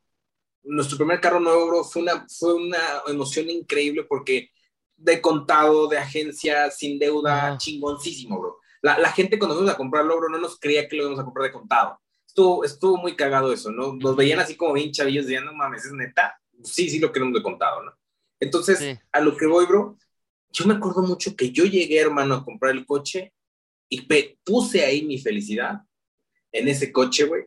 Nuestro 0.64 0.98
primer 0.98 1.20
carro 1.20 1.40
nuevo, 1.40 1.68
bro, 1.68 1.84
fue 1.84 2.02
una, 2.02 2.26
fue 2.28 2.54
una 2.54 2.80
emoción 3.08 3.50
increíble 3.50 4.04
porque 4.04 4.50
de 4.96 5.22
contado, 5.22 5.88
de 5.88 5.98
agencia, 5.98 6.70
sin 6.72 7.00
deuda, 7.00 7.58
chingoncísimo, 7.58 8.40
bro. 8.40 8.58
La, 8.82 8.98
la, 8.98 9.12
gente 9.12 9.38
cuando 9.40 9.56
fuimos 9.56 9.74
a 9.74 9.78
comprarlo, 9.78 10.18
bro, 10.18 10.30
no 10.30 10.38
nos 10.38 10.60
creía 10.60 10.88
que 10.88 10.96
lo 10.96 11.04
íbamos 11.04 11.20
a 11.20 11.24
comprar 11.24 11.48
de 11.48 11.54
contado. 11.54 12.00
Estuvo, 12.26 12.64
estuvo 12.64 12.98
muy 12.98 13.16
cagado 13.16 13.52
eso, 13.52 13.72
¿no? 13.72 13.94
Nos 13.94 14.16
veían 14.16 14.40
así 14.40 14.56
como 14.56 14.74
bien 14.74 14.92
chavillos, 14.92 15.26
diciendo, 15.26 15.52
no 15.52 15.58
mames, 15.58 15.86
es 15.86 15.94
neta. 15.94 16.40
Sí, 16.64 16.90
sí 16.90 17.00
lo 17.00 17.12
queremos 17.12 17.34
de 17.34 17.44
contado, 17.44 17.84
¿no? 17.84 17.94
Entonces, 18.40 19.00
a 19.12 19.20
lo 19.20 19.36
que 19.36 19.46
voy, 19.46 19.66
bro, 19.66 19.98
yo 20.52 20.66
me 20.66 20.76
acuerdo 20.76 21.02
mucho 21.04 21.36
que 21.36 21.52
yo 21.52 21.66
llegué, 21.66 22.00
hermano, 22.00 22.36
a 22.36 22.46
comprar 22.46 22.76
el 22.76 22.86
coche 22.86 23.34
y 23.90 24.08
puse 24.44 24.84
ahí 24.84 25.04
mi 25.04 25.18
felicidad 25.18 25.82
en 26.52 26.68
ese 26.68 26.92
coche, 26.92 27.26
güey. 27.26 27.44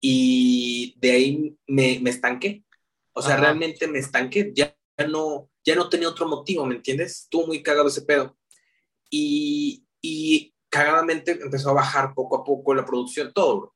Y 0.00 0.94
de 0.98 1.10
ahí 1.10 1.56
me, 1.66 1.98
me 2.00 2.10
estanqué. 2.10 2.64
O 3.12 3.22
sea, 3.22 3.36
realmente 3.36 3.86
me 3.86 3.98
estanqué. 3.98 4.52
Ya, 4.54 4.76
no, 5.08 5.50
ya 5.64 5.74
no 5.74 5.88
tenía 5.88 6.08
otro 6.08 6.28
motivo, 6.28 6.66
¿me 6.66 6.76
entiendes? 6.76 7.22
Estuvo 7.22 7.46
muy 7.46 7.62
cagado 7.62 7.88
ese 7.88 8.02
pedo. 8.02 8.36
Y, 9.10 9.84
y 10.02 10.54
cagadamente 10.68 11.32
empezó 11.32 11.70
a 11.70 11.74
bajar 11.74 12.14
poco 12.14 12.36
a 12.36 12.44
poco 12.44 12.74
la 12.74 12.84
producción, 12.84 13.32
todo. 13.32 13.60
Bro. 13.60 13.74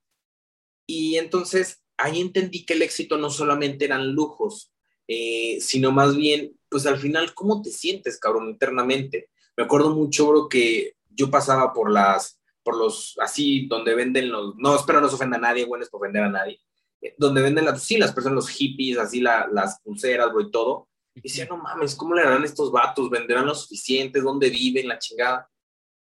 Y 0.86 1.16
entonces 1.16 1.82
ahí 1.96 2.20
entendí 2.20 2.64
que 2.64 2.74
el 2.74 2.82
éxito 2.82 3.18
no 3.18 3.30
solamente 3.30 3.84
eran 3.84 4.12
lujos, 4.12 4.72
eh, 5.06 5.58
sino 5.60 5.92
más 5.92 6.16
bien, 6.16 6.57
pues 6.70 6.86
al 6.86 6.98
final, 6.98 7.34
¿cómo 7.34 7.62
te 7.62 7.70
sientes, 7.70 8.18
cabrón, 8.18 8.48
internamente? 8.48 9.30
Me 9.56 9.64
acuerdo 9.64 9.94
mucho, 9.94 10.28
bro, 10.28 10.48
que 10.48 10.94
yo 11.10 11.30
pasaba 11.30 11.72
por 11.72 11.90
las, 11.90 12.40
por 12.62 12.76
los, 12.76 13.16
así, 13.20 13.66
donde 13.66 13.94
venden 13.94 14.30
los, 14.30 14.54
no, 14.56 14.76
espero 14.76 15.00
no 15.00 15.08
se 15.08 15.16
ofenda 15.16 15.36
a 15.36 15.40
nadie, 15.40 15.64
bueno, 15.64 15.84
es 15.84 15.90
para 15.90 16.00
ofender 16.00 16.22
a 16.22 16.28
nadie, 16.28 16.60
eh, 17.00 17.14
donde 17.18 17.42
venden 17.42 17.64
las, 17.64 17.82
sí, 17.82 17.96
las 17.96 18.12
personas, 18.12 18.36
los 18.36 18.48
hippies, 18.50 18.98
así, 18.98 19.20
las 19.20 19.80
pulseras, 19.82 20.30
bro, 20.32 20.42
y 20.42 20.50
todo. 20.50 20.88
Y 21.14 21.20
decía, 21.20 21.46
no 21.50 21.56
mames, 21.56 21.96
¿cómo 21.96 22.14
le 22.14 22.22
harán 22.22 22.44
estos 22.44 22.70
vatos? 22.70 23.10
¿Venderán 23.10 23.46
lo 23.46 23.54
suficiente? 23.54 24.20
¿Dónde 24.20 24.50
viven? 24.50 24.86
La 24.86 24.98
chingada. 24.98 25.50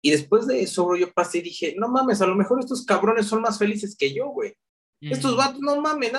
Y 0.01 0.11
después 0.11 0.47
de 0.47 0.61
eso, 0.61 0.85
bro, 0.85 0.95
yo 0.95 1.11
pasé 1.11 1.39
y 1.39 1.41
dije, 1.41 1.75
no 1.77 1.89
mames, 1.89 2.21
a 2.21 2.27
lo 2.27 2.35
mejor 2.35 2.59
estos 2.59 2.85
cabrones 2.85 3.27
son 3.27 3.41
más 3.41 3.59
felices 3.59 3.95
que 3.97 4.13
yo, 4.13 4.27
güey. 4.27 4.55
Estos 5.01 5.35
vatos, 5.35 5.59
no 5.61 5.81
mames, 5.81 6.11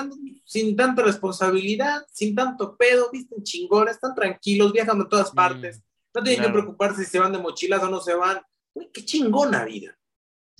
sin 0.44 0.74
tanta 0.74 1.02
responsabilidad, 1.02 2.04
sin 2.12 2.34
tanto 2.34 2.76
pedo, 2.76 3.10
visten 3.12 3.42
chingones, 3.44 3.94
están 3.94 4.14
tranquilos, 4.14 4.72
viajan 4.72 5.00
a 5.00 5.08
todas 5.08 5.30
partes. 5.30 5.82
No 6.12 6.22
tienen 6.22 6.44
que 6.44 6.52
preocuparse 6.52 7.04
si 7.04 7.10
se 7.10 7.20
van 7.20 7.32
de 7.32 7.38
mochilas 7.38 7.82
o 7.82 7.88
no 7.88 8.00
se 8.00 8.14
van. 8.14 8.40
Uy, 8.74 8.90
qué 8.92 9.04
chingona 9.04 9.64
vida. 9.64 9.96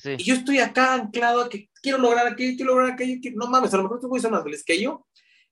Y 0.04 0.22
yo 0.22 0.34
estoy 0.34 0.58
acá 0.58 0.94
anclado 0.94 1.42
a 1.42 1.48
que 1.48 1.68
quiero 1.82 1.98
lograr 1.98 2.28
aquello, 2.28 2.56
quiero 2.56 2.72
lograr 2.72 2.92
aquello, 2.92 3.18
no 3.34 3.48
mames, 3.48 3.74
a 3.74 3.76
lo 3.76 3.84
mejor 3.84 3.98
estos 3.98 4.08
güeyes 4.08 4.22
son 4.22 4.32
más 4.32 4.42
felices 4.44 4.64
que 4.64 4.80
yo. 4.80 5.06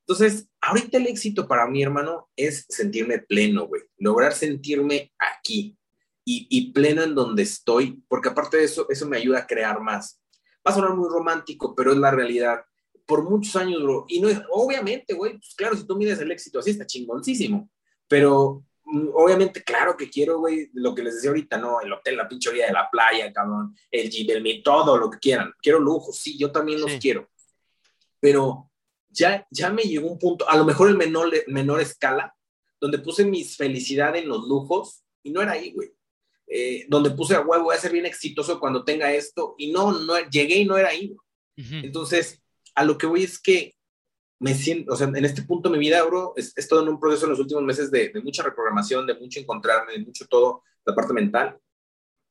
Entonces, 0.06 0.48
ahorita 0.60 0.98
el 0.98 1.06
éxito 1.08 1.46
para 1.46 1.66
mi 1.66 1.82
hermano, 1.82 2.30
es 2.36 2.66
sentirme 2.68 3.18
pleno, 3.18 3.66
güey. 3.66 3.82
Lograr 3.98 4.32
sentirme 4.32 5.12
aquí 5.18 5.76
y, 6.24 6.46
y 6.50 6.72
pleno 6.72 7.02
en 7.02 7.14
donde 7.16 7.42
estoy, 7.42 8.02
porque 8.08 8.28
aparte 8.28 8.58
de 8.58 8.64
eso, 8.64 8.86
eso 8.88 9.08
me 9.08 9.16
ayuda 9.16 9.40
a 9.40 9.46
crear 9.46 9.80
más 9.80 10.19
va 10.66 10.72
a 10.72 10.74
sonar 10.74 10.94
muy 10.94 11.08
romántico, 11.08 11.74
pero 11.74 11.92
es 11.92 11.98
la 11.98 12.10
realidad. 12.10 12.60
Por 13.06 13.28
muchos 13.28 13.56
años, 13.56 13.82
bro, 13.82 14.04
y 14.08 14.20
no 14.20 14.28
es, 14.28 14.40
obviamente, 14.50 15.14
güey, 15.14 15.32
pues 15.38 15.54
claro, 15.56 15.76
si 15.76 15.86
tú 15.86 15.96
mides 15.96 16.20
el 16.20 16.30
éxito 16.30 16.58
así, 16.58 16.70
está 16.70 16.86
chingoncísimo, 16.86 17.68
pero 18.06 18.64
mm, 18.84 19.08
obviamente, 19.14 19.62
claro 19.64 19.96
que 19.96 20.08
quiero, 20.08 20.38
güey, 20.38 20.70
lo 20.74 20.94
que 20.94 21.02
les 21.02 21.16
decía 21.16 21.30
ahorita, 21.30 21.58
¿no? 21.58 21.80
El 21.80 21.92
hotel, 21.92 22.16
la 22.16 22.28
pinche 22.28 22.52
de 22.52 22.72
la 22.72 22.88
playa, 22.90 23.32
cabrón, 23.32 23.74
el 23.90 24.10
gym, 24.10 24.62
todo 24.62 24.96
lo 24.96 25.10
que 25.10 25.18
quieran. 25.18 25.52
Quiero 25.60 25.80
lujo, 25.80 26.12
sí, 26.12 26.38
yo 26.38 26.52
también 26.52 26.80
los 26.80 26.92
quiero. 27.00 27.28
Pero 28.20 28.70
ya, 29.08 29.46
ya 29.50 29.70
me 29.70 29.82
llegó 29.82 30.08
un 30.08 30.18
punto, 30.18 30.48
a 30.48 30.56
lo 30.56 30.64
mejor 30.64 30.88
el 30.88 30.96
menor, 30.96 31.32
menor 31.48 31.80
escala, 31.80 32.34
donde 32.80 32.98
puse 32.98 33.24
mis 33.24 33.56
felicidad 33.56 34.14
en 34.16 34.28
los 34.28 34.46
lujos 34.46 35.04
y 35.22 35.30
no 35.30 35.42
era 35.42 35.52
ahí, 35.52 35.72
güey. 35.72 35.92
Eh, 36.52 36.84
donde 36.88 37.10
puse 37.10 37.36
a 37.36 37.42
huevo, 37.42 37.64
voy 37.64 37.76
a 37.76 37.80
ser 37.80 37.92
bien 37.92 38.06
exitoso 38.06 38.58
cuando 38.58 38.84
tenga 38.84 39.14
esto, 39.14 39.54
y 39.56 39.70
no, 39.70 39.92
no, 39.92 40.18
llegué 40.28 40.56
y 40.56 40.64
no 40.64 40.76
era 40.76 40.88
ahí. 40.88 41.14
Entonces, 41.56 42.42
a 42.74 42.84
lo 42.84 42.98
que 42.98 43.06
voy 43.06 43.22
es 43.22 43.38
que 43.38 43.74
me 44.40 44.54
siento, 44.54 44.94
o 44.94 44.96
sea, 44.96 45.06
en 45.06 45.24
este 45.24 45.42
punto 45.42 45.68
de 45.68 45.78
mi 45.78 45.84
vida, 45.84 46.02
bro, 46.02 46.32
he, 46.36 46.40
estado 46.40 46.82
en 46.82 46.88
un 46.88 46.98
proceso 46.98 47.26
en 47.26 47.30
los 47.30 47.38
últimos 47.38 47.62
meses 47.62 47.90
de, 47.90 48.10
mucha 48.24 48.42
reprogramación, 48.42 49.06
de 49.06 49.14
mucho 49.14 49.38
encontrarme, 49.38 49.92
de 49.92 50.04
mucho 50.04 50.26
todo, 50.26 50.64
la 50.84 50.94
parte 50.94 51.12
mental, 51.12 51.56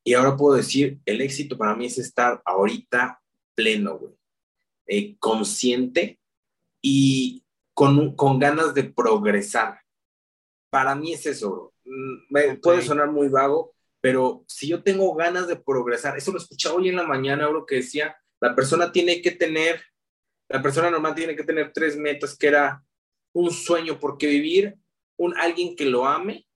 y 0.03 0.15
ahora 0.15 0.35
puedo 0.35 0.57
decir, 0.57 0.99
el 1.05 1.21
éxito 1.21 1.57
para 1.57 1.75
mí 1.75 1.85
es 1.85 1.97
estar 1.97 2.41
ahorita 2.43 3.21
pleno, 3.55 3.99
güey, 3.99 4.13
eh, 4.87 5.15
consciente 5.19 6.19
y 6.81 7.45
con, 7.73 8.15
con 8.15 8.39
ganas 8.39 8.73
de 8.73 8.83
progresar. 8.83 9.79
Para 10.69 10.95
mí 10.95 11.13
es 11.13 11.25
eso, 11.25 11.51
bro. 11.51 11.73
Mm, 11.85 12.15
me, 12.29 12.57
Puede 12.57 12.81
sonar 12.81 13.11
muy 13.11 13.29
vago, 13.29 13.73
pero 14.01 14.43
si 14.47 14.67
yo 14.67 14.83
tengo 14.83 15.13
ganas 15.15 15.47
de 15.47 15.57
progresar, 15.57 16.17
eso 16.17 16.31
lo 16.31 16.37
escuchaba 16.37 16.75
hoy 16.75 16.89
en 16.89 16.95
la 16.95 17.07
mañana, 17.07 17.47
bro, 17.47 17.65
que 17.65 17.75
decía, 17.75 18.17
la 18.39 18.55
persona 18.55 18.91
tiene 18.91 19.21
que 19.21 19.31
tener, 19.31 19.81
la 20.47 20.61
persona 20.61 20.89
normal 20.89 21.15
tiene 21.15 21.35
que 21.35 21.43
tener 21.43 21.71
tres 21.73 21.97
metas, 21.97 22.37
que 22.37 22.47
era 22.47 22.83
un 23.33 23.51
sueño 23.51 23.99
por 23.99 24.17
qué 24.17 24.27
vivir, 24.27 24.75
un 25.17 25.35
alguien 25.37 25.75
que 25.75 25.85
lo 25.85 26.05
ame, 26.05 26.47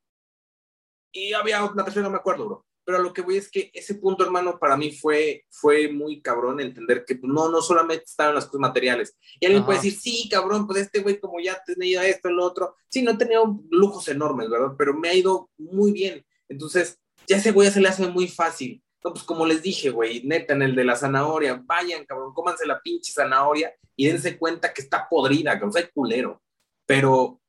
y 1.11 1.34
había 1.34 1.64
otra 1.64 1.84
persona, 1.84 2.06
no 2.06 2.11
me 2.11 2.18
acuerdo, 2.18 2.45
bro. 2.45 2.65
Pero 2.86 2.99
lo 2.99 3.14
que 3.14 3.22
voy 3.22 3.38
es 3.38 3.49
que 3.49 3.72
ese 3.74 3.95
punto, 3.95 4.26
hermano, 4.26 4.60
para 4.60 4.76
mí 4.76 4.91
fue, 4.91 5.45
fue 5.49 5.90
muy 5.90 6.22
cabrón 6.22 6.60
entender 6.60 7.06
que 7.06 7.18
no, 7.22 7.49
no 7.49 7.61
solamente 7.61 8.03
estaban 8.06 8.36
las 8.36 8.45
cosas 8.45 8.60
materiales. 8.60 9.15
Y 9.40 9.45
alguien 9.45 9.64
puede 9.64 9.80
decir, 9.80 9.98
sí, 9.98 10.28
cabrón, 10.30 10.68
pues 10.68 10.82
este 10.82 10.99
güey 10.99 11.20
como 11.20 11.40
ya 11.40 11.61
tenía 11.65 12.06
esto, 12.06 12.30
lo 12.30 12.44
otro. 12.44 12.76
Sí, 12.90 13.02
no 13.02 13.18
tenido 13.18 13.61
lujos 13.70 14.10
enormes, 14.10 14.49
¿verdad? 14.49 14.74
Pero 14.78 14.95
me 14.95 15.10
ha 15.10 15.14
ido 15.14 15.49
muy 15.57 15.94
bien. 15.94 16.26
Entonces, 16.49 16.99
ya 17.28 17.38
ese 17.38 17.52
güey 17.52 17.70
se 17.72 17.82
le 17.82 17.90
hace 17.90 18.08
muy 18.08 18.28
fácil. 18.28 18.82
No, 19.04 19.12
pues 19.12 19.24
como 19.24 19.45
les 19.45 19.62
dije, 19.62 19.90
güey, 19.90 20.24
neta, 20.24 20.54
en 20.54 20.62
el 20.62 20.76
de 20.76 20.86
la 20.86 20.95
zanahoria, 20.95 21.62
vayan, 21.66 22.06
cabrón, 22.06 22.34
cómanse 22.34 22.66
la 22.66 22.82
pinche 22.82 23.12
zanahoria 23.12 23.74
y 23.95 24.08
dense 24.08 24.38
cuenta 24.38 24.74
que 24.74 24.82
está 24.82 25.08
podrida, 25.10 25.60
que 25.60 25.66
no 25.66 25.72
sea 25.72 25.90
culero. 25.91 26.41
Pero 26.86 27.41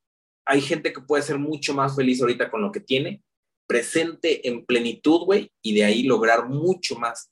hay 0.44 0.60
gente 0.60 0.92
que 0.92 1.00
puede 1.00 1.22
ser 1.22 1.38
mucho 1.38 1.72
más 1.72 1.94
feliz 1.94 2.20
ahorita 2.20 2.50
con 2.50 2.60
lo 2.60 2.72
que 2.72 2.80
tiene, 2.80 3.22
presente 3.66 4.48
en 4.48 4.64
plenitud, 4.66 5.24
güey, 5.24 5.50
y 5.62 5.74
de 5.74 5.84
ahí 5.84 6.02
lograr 6.02 6.48
mucho 6.48 6.96
más. 6.96 7.30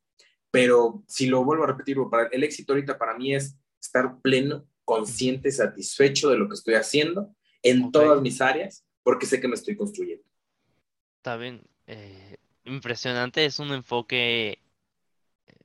Pero 0.50 1.02
si 1.08 1.26
lo 1.26 1.44
vuelvo 1.44 1.64
a 1.64 1.68
repetir, 1.68 1.96
para 2.10 2.28
el 2.28 2.44
éxito 2.44 2.72
ahorita 2.72 2.98
para 2.98 3.16
mí 3.16 3.34
es 3.34 3.56
estar 3.80 4.20
pleno, 4.20 4.66
consciente, 4.84 5.50
satisfecho 5.50 6.30
de 6.30 6.38
lo 6.38 6.48
que 6.48 6.54
estoy 6.54 6.74
haciendo 6.74 7.34
en 7.62 7.90
todas 7.90 8.20
mis 8.20 8.40
áreas, 8.40 8.84
porque 9.02 9.26
sé 9.26 9.40
que 9.40 9.48
me 9.48 9.54
estoy 9.54 9.76
construyendo. 9.76 10.24
Está 11.18 11.36
bien. 11.36 11.62
Eh, 11.86 12.36
impresionante, 12.64 13.44
es 13.44 13.58
un 13.58 13.72
enfoque 13.72 14.58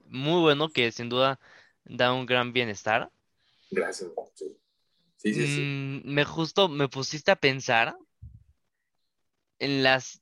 muy 0.06 0.41
bueno 0.41 0.69
que 0.69 0.91
sin 0.91 1.10
duda 1.10 1.39
da 1.85 2.14
un 2.14 2.26
gran 2.26 2.53
bienestar. 2.53 3.11
Gracias. 3.72 4.11
Sí, 4.35 4.57
sí, 5.18 5.34
sí. 5.34 5.48
sí. 5.48 5.61
Mm, 5.61 6.02
me 6.06 6.26
justo 6.26 6.69
me 6.69 6.88
pusiste 6.88 7.31
a 7.31 7.35
pensar 7.35 7.95
en 9.60 9.84
las 9.84 10.22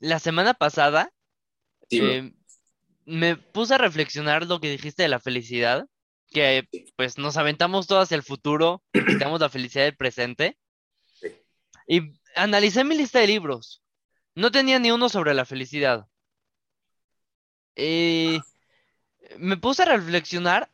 la 0.00 0.18
semana 0.18 0.54
pasada 0.54 1.14
Sí, 1.88 2.00
eh, 2.00 2.32
me 3.04 3.36
puse 3.36 3.74
a 3.74 3.78
reflexionar 3.78 4.46
lo 4.46 4.60
que 4.60 4.70
dijiste 4.70 5.02
de 5.02 5.08
la 5.08 5.20
felicidad, 5.20 5.86
que 6.30 6.66
pues 6.96 7.18
nos 7.18 7.36
aventamos 7.36 7.86
hacia 7.90 8.16
el 8.16 8.22
futuro, 8.22 8.82
quitamos 9.32 9.40
la 9.40 9.50
felicidad 9.50 9.84
del 9.84 9.96
presente 9.96 10.58
y 11.86 12.00
analicé 12.34 12.84
mi 12.84 12.96
lista 12.96 13.20
de 13.20 13.26
libros. 13.26 13.82
No 14.34 14.50
tenía 14.50 14.78
ni 14.78 14.90
uno 14.90 15.08
sobre 15.08 15.34
la 15.34 15.44
felicidad. 15.44 16.08
Y 17.76 18.40
me 19.38 19.56
puse 19.56 19.82
a 19.82 19.86
reflexionar 19.86 20.70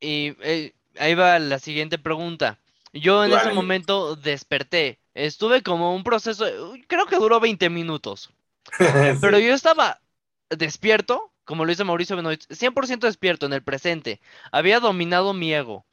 y 0.00 0.36
eh, 0.40 0.74
ahí 0.98 1.14
va 1.14 1.38
la 1.38 1.58
siguiente 1.58 1.98
pregunta. 1.98 2.58
Yo 2.92 3.24
en 3.24 3.32
ese 3.32 3.52
momento 3.52 4.14
desperté. 4.14 5.00
Estuve 5.14 5.62
como 5.62 5.94
un 5.94 6.04
proceso, 6.04 6.44
creo 6.86 7.06
que 7.06 7.16
duró 7.16 7.40
20 7.40 7.68
minutos. 7.70 8.30
Pero 9.20 9.38
yo 9.38 9.54
estaba 9.54 10.00
despierto, 10.48 11.32
como 11.44 11.64
lo 11.64 11.70
dice 11.70 11.84
Mauricio 11.84 12.16
Benoit, 12.16 12.42
100% 12.48 13.00
despierto 13.00 13.46
en 13.46 13.52
el 13.52 13.62
presente. 13.62 14.20
Había 14.52 14.80
dominado 14.80 15.32
mi 15.32 15.52
ego. 15.52 15.84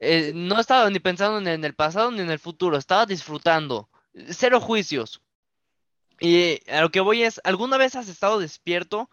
Eh, 0.00 0.32
no 0.34 0.58
estaba 0.58 0.88
ni 0.90 0.98
pensando 0.98 1.40
ni 1.40 1.50
en 1.50 1.64
el 1.64 1.74
pasado 1.74 2.10
ni 2.10 2.20
en 2.20 2.30
el 2.30 2.38
futuro, 2.38 2.76
estaba 2.76 3.06
disfrutando. 3.06 3.88
Cero 4.30 4.60
juicios. 4.60 5.20
Y 6.20 6.60
a 6.70 6.82
lo 6.82 6.90
que 6.90 7.00
voy 7.00 7.22
es, 7.22 7.40
¿alguna 7.44 7.78
vez 7.78 7.96
has 7.96 8.08
estado 8.08 8.38
despierto 8.38 9.10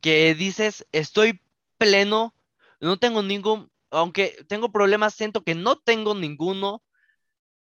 que 0.00 0.34
dices, 0.34 0.86
estoy 0.90 1.40
pleno, 1.76 2.34
no 2.80 2.98
tengo 2.98 3.22
ningún, 3.22 3.70
aunque 3.90 4.36
tengo 4.48 4.72
problemas, 4.72 5.14
siento 5.14 5.44
que 5.44 5.54
no 5.54 5.76
tengo 5.76 6.14
ninguno, 6.14 6.82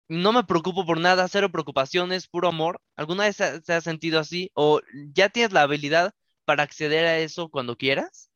no 0.08 0.34
me 0.34 0.44
preocupo 0.44 0.86
por 0.86 1.00
nada, 1.00 1.28
cero 1.28 1.52
preocupaciones, 1.52 2.28
puro 2.28 2.48
amor? 2.48 2.80
¿Alguna 2.96 3.24
vez 3.24 3.38
se 3.38 3.74
has 3.74 3.84
sentido 3.84 4.20
así? 4.20 4.52
¿O 4.54 4.82
ya 5.14 5.30
tienes 5.30 5.52
la 5.52 5.64
habilidad 5.64 6.14
para 6.46 6.62
acceder 6.62 7.06
a 7.08 7.18
eso 7.18 7.50
cuando 7.50 7.76
quieras? 7.78 8.30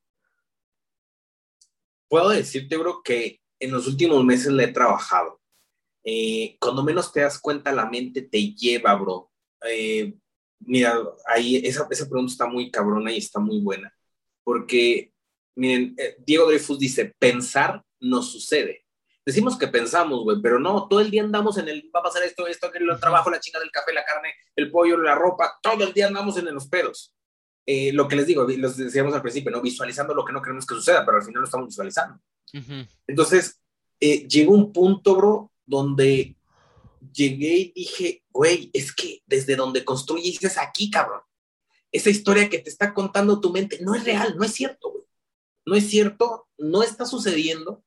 Puedo 2.08 2.30
decirte, 2.30 2.76
bro, 2.76 3.04
que 3.04 3.40
en 3.60 3.72
los 3.72 3.86
últimos 3.86 4.26
meses 4.26 4.52
le 4.52 4.64
he 4.64 4.72
trabajado. 4.72 5.40
Eh, 6.04 6.58
cuando 6.60 6.82
menos 6.82 7.14
te 7.14 7.20
das 7.20 7.38
cuenta, 7.40 7.72
la 7.72 7.88
mente 7.88 8.24
te 8.24 8.56
lleva, 8.56 8.96
bro. 8.96 9.32
Eh, 9.70 10.16
mira, 10.60 10.98
ahí 11.28 11.58
esa, 11.58 11.88
esa 11.90 12.10
pregunta 12.10 12.32
está 12.32 12.48
muy 12.48 12.72
cabrona 12.72 13.12
y 13.12 13.18
está 13.18 13.40
muy 13.40 13.60
buena. 13.62 13.94
Porque, 14.44 15.14
miren, 15.56 15.96
eh, 15.98 16.16
Diego 16.20 16.48
Dreyfus 16.48 16.80
dice, 16.80 17.14
pensar 17.20 17.84
no 18.00 18.22
sucede. 18.22 18.86
Decimos 19.26 19.58
que 19.58 19.68
pensamos, 19.68 20.24
güey, 20.24 20.42
pero 20.42 20.60
no, 20.60 20.88
todo 20.88 21.02
el 21.02 21.12
día 21.12 21.22
andamos 21.22 21.58
en 21.58 21.70
el, 21.70 21.92
va 21.96 22.00
a 22.00 22.04
pasar 22.04 22.24
esto, 22.24 22.48
esto, 22.48 22.72
que 22.72 22.80
el 22.80 23.00
trabajo, 23.00 23.30
la 23.30 23.40
chinga 23.40 23.60
del 23.60 23.70
café, 23.70 23.94
la 23.94 24.06
carne, 24.06 24.34
el 24.56 24.72
pollo, 24.72 24.98
la 24.98 25.14
ropa, 25.14 25.60
todo 25.62 25.84
el 25.84 25.94
día 25.94 26.08
andamos 26.08 26.38
en 26.38 26.52
los 26.54 26.68
pedos. 26.68 27.14
Eh, 27.66 27.94
lo 27.94 28.08
que 28.08 28.16
les 28.16 28.26
digo, 28.26 28.48
los 28.58 28.78
decíamos 28.78 29.14
al 29.14 29.22
principio, 29.22 29.52
¿no? 29.52 29.62
Visualizando 29.62 30.16
lo 30.16 30.26
que 30.26 30.34
no 30.34 30.42
queremos 30.42 30.66
que 30.66 30.74
suceda, 30.74 31.06
pero 31.06 31.18
al 31.18 31.24
final 31.24 31.42
lo 31.42 31.46
estamos 31.46 31.68
visualizando. 31.68 32.20
Entonces, 33.06 33.62
eh, 34.00 34.28
llegó 34.28 34.54
un 34.54 34.74
punto, 34.74 35.16
bro, 35.16 35.52
donde 35.68 36.36
llegué 37.14 37.56
y 37.58 37.74
dije, 37.74 38.24
güey, 38.30 38.70
es 38.74 38.94
que 38.94 39.22
desde 39.26 39.56
donde 39.56 39.86
construyes 39.86 40.44
es 40.44 40.58
aquí, 40.58 40.90
cabrón. 40.90 41.22
Esa 41.92 42.10
historia 42.10 42.50
que 42.50 42.60
te 42.60 42.70
está 42.70 42.94
contando 42.94 43.42
tu 43.42 43.52
mente 43.52 43.80
no 43.82 43.96
es 43.96 44.04
real, 44.04 44.36
no 44.38 44.44
es 44.44 44.54
cierto, 44.54 44.92
güey. 44.92 45.04
No 45.66 45.76
es 45.76 45.90
cierto, 45.90 46.48
no 46.58 46.84
está 46.84 47.06
sucediendo. 47.06 47.84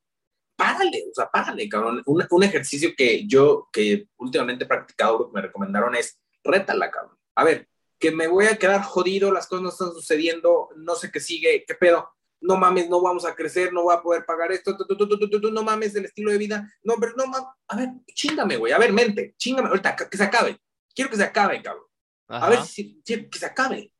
Párale, 0.56 1.04
o 1.10 1.14
sea, 1.14 1.30
párale, 1.30 1.68
cabrón. 1.68 2.02
Un, 2.06 2.42
ejercicio 2.42 2.94
que 2.96 3.26
yo, 3.26 3.68
que 3.72 4.08
últimamente 4.16 4.64
he 4.64 4.68
practicado, 4.68 5.30
me 5.32 5.40
recomendaron 5.40 5.94
es, 5.94 6.20
rétala, 6.44 6.90
cabrón. 6.90 7.16
A 7.34 7.44
ver, 7.44 7.68
que 7.98 8.10
me 8.10 8.26
voy 8.26 8.46
a 8.46 8.56
quedar 8.56 8.82
jodido, 8.82 9.32
las 9.32 9.46
cosas 9.46 9.62
no 9.62 9.68
están 9.70 9.92
sucediendo, 9.92 10.68
no 10.76 10.94
sé 10.94 11.10
qué 11.10 11.20
sigue, 11.20 11.64
qué 11.66 11.74
pedo 11.74 12.08
no 12.42 12.56
mames, 12.56 12.88
no 12.90 13.00
vamos 13.00 13.24
a 13.24 13.34
crecer, 13.34 13.72
no 13.72 13.84
voy 13.84 13.94
a 13.94 14.02
poder 14.02 14.24
pagar 14.26 14.52
esto, 14.52 14.76
tu, 14.76 14.84
tu, 14.96 15.06
tu, 15.40 15.50
no 15.50 15.62
mames 15.62 15.94
el 15.94 16.04
estilo 16.04 16.30
de 16.30 16.38
vida, 16.38 16.68
no, 16.82 16.94
pero 17.00 17.14
no 17.16 17.26
mames, 17.26 17.48
a 17.68 17.76
ver, 17.76 17.88
chingame, 18.14 18.56
güey, 18.56 18.72
a 18.72 18.78
ver, 18.78 18.92
mente, 18.92 19.34
chingame, 19.38 19.68
ahorita, 19.68 19.96
que 19.96 20.16
se 20.16 20.24
acabe, 20.24 20.60
quiero 20.94 21.10
que 21.10 21.16
se 21.16 21.24
acabe, 21.24 21.62
cabrón, 21.62 21.84
a 22.28 22.48
ver 22.50 22.58
si, 22.66 23.00
si- 23.04 23.28
que 23.28 23.38
se 23.38 23.46
acabe. 23.46 23.92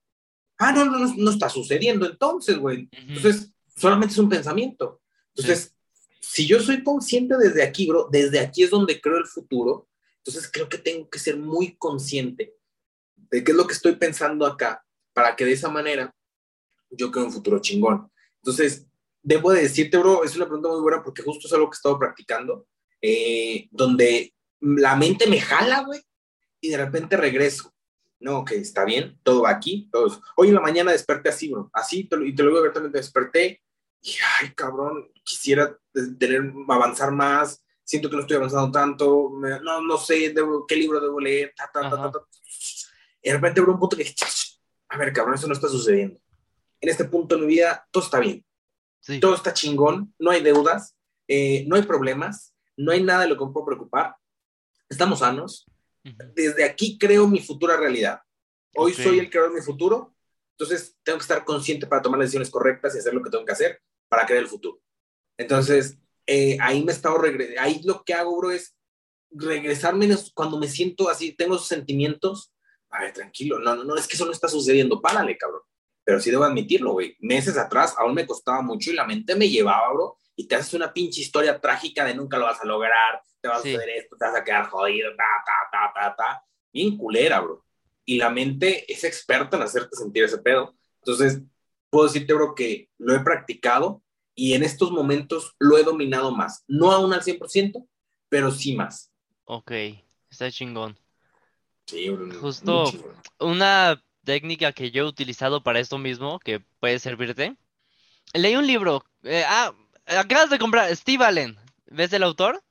Ah, 0.58 0.70
no, 0.72 0.84
no, 0.84 0.98
no, 0.98 1.14
no 1.16 1.30
está 1.30 1.48
sucediendo 1.48 2.06
entonces, 2.06 2.56
güey. 2.58 2.88
Entonces, 3.16 3.52
solamente 3.76 4.12
es 4.12 4.18
un 4.18 4.28
pensamiento. 4.28 5.00
Entonces, 5.34 5.74
si 6.20 6.46
yo 6.46 6.60
soy 6.60 6.84
consciente 6.84 7.36
desde 7.36 7.62
aquí, 7.64 7.86
bro, 7.88 8.08
desde 8.12 8.38
aquí 8.38 8.62
es 8.62 8.70
donde 8.70 9.00
creo 9.00 9.16
el 9.16 9.26
futuro, 9.26 9.88
entonces 10.18 10.48
creo 10.52 10.68
que 10.68 10.78
tengo 10.78 11.08
que 11.10 11.18
ser 11.18 11.36
muy 11.36 11.74
consciente 11.76 12.54
de 13.16 13.42
qué 13.42 13.50
es 13.50 13.56
lo 13.56 13.66
que 13.66 13.72
estoy 13.72 13.96
pensando 13.96 14.46
acá, 14.46 14.84
para 15.12 15.34
que 15.34 15.44
de 15.44 15.52
esa 15.52 15.68
manera 15.68 16.14
yo 16.90 17.10
creo 17.10 17.24
un 17.24 17.32
futuro 17.32 17.58
chingón. 17.58 18.11
Entonces, 18.42 18.86
debo 19.22 19.52
de 19.52 19.62
decirte, 19.62 19.98
bro, 19.98 20.24
es 20.24 20.34
una 20.36 20.46
pregunta 20.46 20.68
muy 20.68 20.80
buena 20.80 21.02
porque 21.02 21.22
justo 21.22 21.46
es 21.46 21.52
algo 21.52 21.70
que 21.70 21.74
he 21.74 21.78
estado 21.78 21.98
practicando, 21.98 22.66
eh, 23.00 23.68
donde 23.70 24.34
la 24.60 24.96
mente 24.96 25.26
me 25.28 25.40
jala, 25.40 25.82
güey, 25.84 26.00
y 26.60 26.70
de 26.70 26.76
repente 26.76 27.16
regreso. 27.16 27.72
No, 28.20 28.44
que 28.44 28.56
está 28.56 28.84
bien, 28.84 29.18
todo 29.24 29.42
va 29.42 29.50
aquí. 29.50 29.88
Todo. 29.90 30.20
Hoy 30.36 30.48
en 30.48 30.54
la 30.54 30.60
mañana 30.60 30.92
desperté 30.92 31.28
así, 31.28 31.50
bro, 31.52 31.70
así, 31.72 32.04
te 32.04 32.16
lo- 32.16 32.24
y 32.24 32.34
te 32.34 32.42
lo 32.42 32.48
digo 32.50 32.58
abiertamente, 32.60 32.98
desperté 32.98 33.60
y, 34.00 34.14
ay, 34.40 34.52
cabrón, 34.54 35.10
quisiera 35.24 35.76
tener, 36.18 36.52
avanzar 36.68 37.10
más, 37.12 37.64
siento 37.84 38.08
que 38.08 38.14
no 38.16 38.22
estoy 38.22 38.36
avanzando 38.36 38.70
tanto, 38.70 39.30
me- 39.30 39.58
no, 39.60 39.80
no 39.80 39.98
sé 39.98 40.32
debo- 40.32 40.64
qué 40.66 40.76
libro 40.76 41.00
debo 41.00 41.18
leer, 41.20 41.52
ta, 41.56 41.68
ta, 41.72 41.82
ta, 41.82 41.90
ta, 41.90 41.96
Ajá. 41.96 42.10
ta. 42.12 42.18
Y 43.22 43.28
de 43.28 43.34
repente, 43.34 43.60
bro, 43.60 43.72
un 43.74 43.78
punto 43.80 43.96
que 43.96 44.14
a 44.88 44.98
ver, 44.98 45.12
cabrón, 45.12 45.34
eso 45.34 45.46
no 45.48 45.54
está 45.54 45.68
sucediendo. 45.68 46.20
En 46.82 46.90
este 46.90 47.06
punto 47.06 47.36
de 47.36 47.40
mi 47.40 47.46
vida, 47.46 47.88
todo 47.90 48.04
está 48.04 48.18
bien 48.18 48.44
sí, 49.02 49.20
todo 49.20 49.34
está 49.34 49.52
chingón, 49.52 50.14
no 50.18 50.30
hay 50.30 50.42
deudas, 50.42 50.96
eh, 51.28 51.64
no 51.66 51.76
hay 51.76 51.82
problemas, 51.82 52.54
no 52.76 52.92
hay 52.92 53.02
nada 53.02 53.22
de 53.22 53.28
lo 53.28 53.36
que 53.36 53.44
me 53.44 53.52
puedo 53.52 53.66
preocupar, 53.66 54.16
estamos 54.88 55.18
sanos. 55.18 55.66
Desde 56.34 56.64
aquí 56.64 56.98
creo 56.98 57.28
mi 57.28 57.38
futura 57.40 57.76
realidad. 57.76 58.20
Hoy 58.74 58.92
soy 58.92 59.18
el 59.18 59.30
creador 59.30 59.52
de 59.52 59.60
mi 59.60 59.64
futuro, 59.64 60.16
entonces 60.56 60.96
tengo 61.02 61.18
que 61.18 61.22
estar 61.22 61.44
consciente 61.44 61.86
para 61.86 62.02
tomar 62.02 62.18
las 62.18 62.28
decisiones 62.28 62.50
correctas 62.50 62.94
y 62.94 62.98
hacer 62.98 63.14
lo 63.14 63.22
que 63.22 63.30
tengo 63.30 63.44
que 63.44 63.52
hacer 63.52 63.80
para 64.08 64.26
crear 64.26 64.42
el 64.42 64.48
futuro. 64.48 64.80
Entonces, 65.36 65.98
eh, 66.26 66.56
ahí 66.60 66.82
me 66.84 66.92
he 66.92 66.94
estado 66.94 67.20
ahí 67.58 67.80
lo 67.84 68.02
que 68.04 68.14
hago, 68.14 68.36
bro, 68.36 68.50
es 68.50 68.74
regresarme 69.30 70.08
cuando 70.34 70.58
me 70.58 70.68
siento 70.68 71.08
así, 71.08 71.32
tengo 71.32 71.54
esos 71.54 71.68
sentimientos. 71.68 72.52
A 72.90 73.02
ver, 73.02 73.12
tranquilo, 73.12 73.58
no, 73.58 73.76
no, 73.76 73.84
no, 73.84 73.96
es 73.96 74.06
que 74.06 74.14
eso 74.14 74.26
no 74.26 74.32
está 74.32 74.48
sucediendo, 74.48 75.00
párale, 75.00 75.36
cabrón. 75.36 75.62
Pero 76.04 76.20
sí 76.20 76.30
debo 76.30 76.44
admitirlo, 76.44 76.92
güey. 76.92 77.16
Meses 77.20 77.56
atrás 77.56 77.94
aún 77.98 78.14
me 78.14 78.26
costaba 78.26 78.60
mucho 78.62 78.90
y 78.90 78.94
la 78.94 79.06
mente 79.06 79.36
me 79.36 79.48
llevaba, 79.48 79.92
bro, 79.92 80.16
y 80.36 80.46
te 80.48 80.54
haces 80.56 80.74
una 80.74 80.92
pinche 80.92 81.20
historia 81.20 81.60
trágica 81.60 82.04
de 82.04 82.14
nunca 82.14 82.38
lo 82.38 82.46
vas 82.46 82.60
a 82.60 82.64
lograr, 82.66 83.20
te 83.40 83.48
vas 83.48 83.62
Sí. 83.62 83.68
a 83.70 83.72
suceder 83.72 83.96
esto, 83.98 84.16
te 84.16 84.24
vas 84.24 84.34
a 84.36 84.44
quedar 84.44 84.68
jodido, 84.68 85.10
ta, 85.16 85.24
ta, 85.44 85.52
ta, 85.70 85.92
ta, 86.10 86.16
ta. 86.16 86.44
Bien 86.72 86.96
culera, 86.96 87.40
bro. 87.40 87.64
Y 88.04 88.16
la 88.18 88.30
mente 88.30 88.90
es 88.92 89.04
experta 89.04 89.56
en 89.56 89.62
hacerte 89.62 89.94
sentir 89.96 90.24
ese 90.24 90.38
pedo. 90.38 90.74
Entonces, 90.98 91.40
puedo 91.90 92.06
decirte, 92.06 92.32
bro, 92.34 92.54
que 92.54 92.88
lo 92.98 93.14
he 93.14 93.20
practicado 93.20 94.02
y 94.34 94.54
en 94.54 94.62
estos 94.64 94.90
momentos 94.90 95.54
lo 95.58 95.76
he 95.78 95.84
dominado 95.84 96.32
más. 96.34 96.64
No 96.66 96.90
aún 96.90 97.12
al 97.12 97.22
100%, 97.22 97.86
pero 98.28 98.50
sí 98.50 98.74
más. 98.74 99.12
ok, 99.44 99.70
está 100.30 100.50
chingón. 100.50 100.98
Sí, 101.86 102.08
bro. 102.08 102.40
Justo-. 102.40 102.84
Una 103.38 104.02
técnica 104.24 104.72
que 104.72 104.90
yo 104.90 105.04
he 105.04 105.08
utilizado 105.08 105.62
para 105.62 105.80
esto 105.80 105.98
mismo, 105.98 106.38
que 106.38 106.60
puede 106.80 106.98
servirte. 106.98 107.56
Leí 108.34 108.56
un 108.56 108.66
libro. 108.66 109.04
eh, 109.24 109.44
ah, 109.46 109.72
acabas 110.06 110.50
de 110.50 110.58
comprar 110.58 110.94
Steve 110.96 111.24
Allen. 111.24 111.56
¿Ves 111.86 112.12
el 112.12 112.22
autor? 112.22 112.62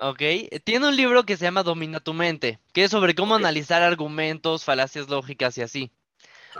Ok. 0.00 0.22
Tiene 0.64 0.88
un 0.88 0.96
libro 0.96 1.24
que 1.24 1.36
se 1.36 1.44
llama 1.44 1.62
Domina 1.62 2.00
tu 2.00 2.12
mente, 2.12 2.60
que 2.72 2.84
es 2.84 2.90
sobre 2.90 3.14
cómo 3.14 3.34
analizar 3.34 3.82
argumentos, 3.82 4.64
falacias 4.64 5.08
lógicas 5.08 5.56
y 5.58 5.62
así. 5.62 5.90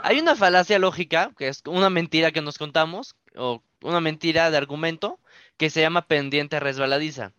Hay 0.03 0.19
una 0.19 0.35
falacia 0.35 0.79
lógica, 0.79 1.31
que 1.37 1.47
es 1.47 1.61
una 1.65 1.89
mentira 1.89 2.31
que 2.31 2.41
nos 2.41 2.57
contamos, 2.57 3.15
o 3.35 3.61
una 3.81 4.01
mentira 4.01 4.49
de 4.49 4.57
argumento, 4.57 5.19
que 5.57 5.69
se 5.69 5.81
llama 5.81 6.07
pendiente 6.07 6.59
resbaladiza. 6.59 7.33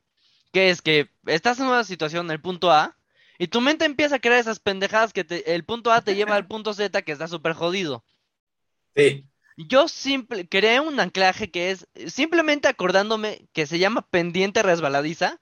Que 0.53 0.71
es 0.71 0.83
que 0.83 1.11
estás 1.27 1.59
en 1.61 1.67
una 1.67 1.85
situación 1.85 2.27
en 2.27 2.33
el 2.33 2.41
punto 2.41 2.71
A, 2.71 2.97
y 3.43 3.49
tu 3.49 3.61
mente 3.61 3.85
empieza 3.85 4.15
a 4.15 4.19
crear 4.21 4.39
esas 4.39 4.61
pendejadas 4.61 5.13
que 5.13 5.25
te- 5.25 5.53
el 5.53 5.65
punto 5.65 5.91
A 5.91 6.01
te 6.01 6.15
lleva 6.15 6.37
al 6.37 6.47
punto 6.47 6.75
Z, 6.75 7.03
que 7.03 7.11
está 7.11 7.27
súper 7.27 7.55
jodido. 7.55 8.05
Sí. 8.95 9.27
Yo 9.57 9.89
simple, 9.89 10.49
creé 10.49 10.79
un 10.79 11.01
anclaje 11.01 11.51
que 11.51 11.73
es 11.73 11.89
simplemente 12.07 12.69
acordándome 12.69 13.49
que 13.53 13.67
se 13.67 13.81
llama 13.81 14.07
pendiente 14.09 14.63
resbaladiza. 14.63 15.41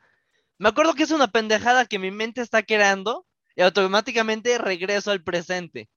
Me 0.57 0.71
acuerdo 0.71 0.95
que 0.95 1.03
es 1.03 1.11
una 1.11 1.31
pendejada 1.31 1.85
que 1.85 1.99
mi 1.99 2.11
mente 2.11 2.41
está 2.41 2.63
creando 2.63 3.27
y 3.55 3.61
automáticamente 3.61 4.57
regreso 4.57 5.11
al 5.11 5.23
presente. 5.23 5.91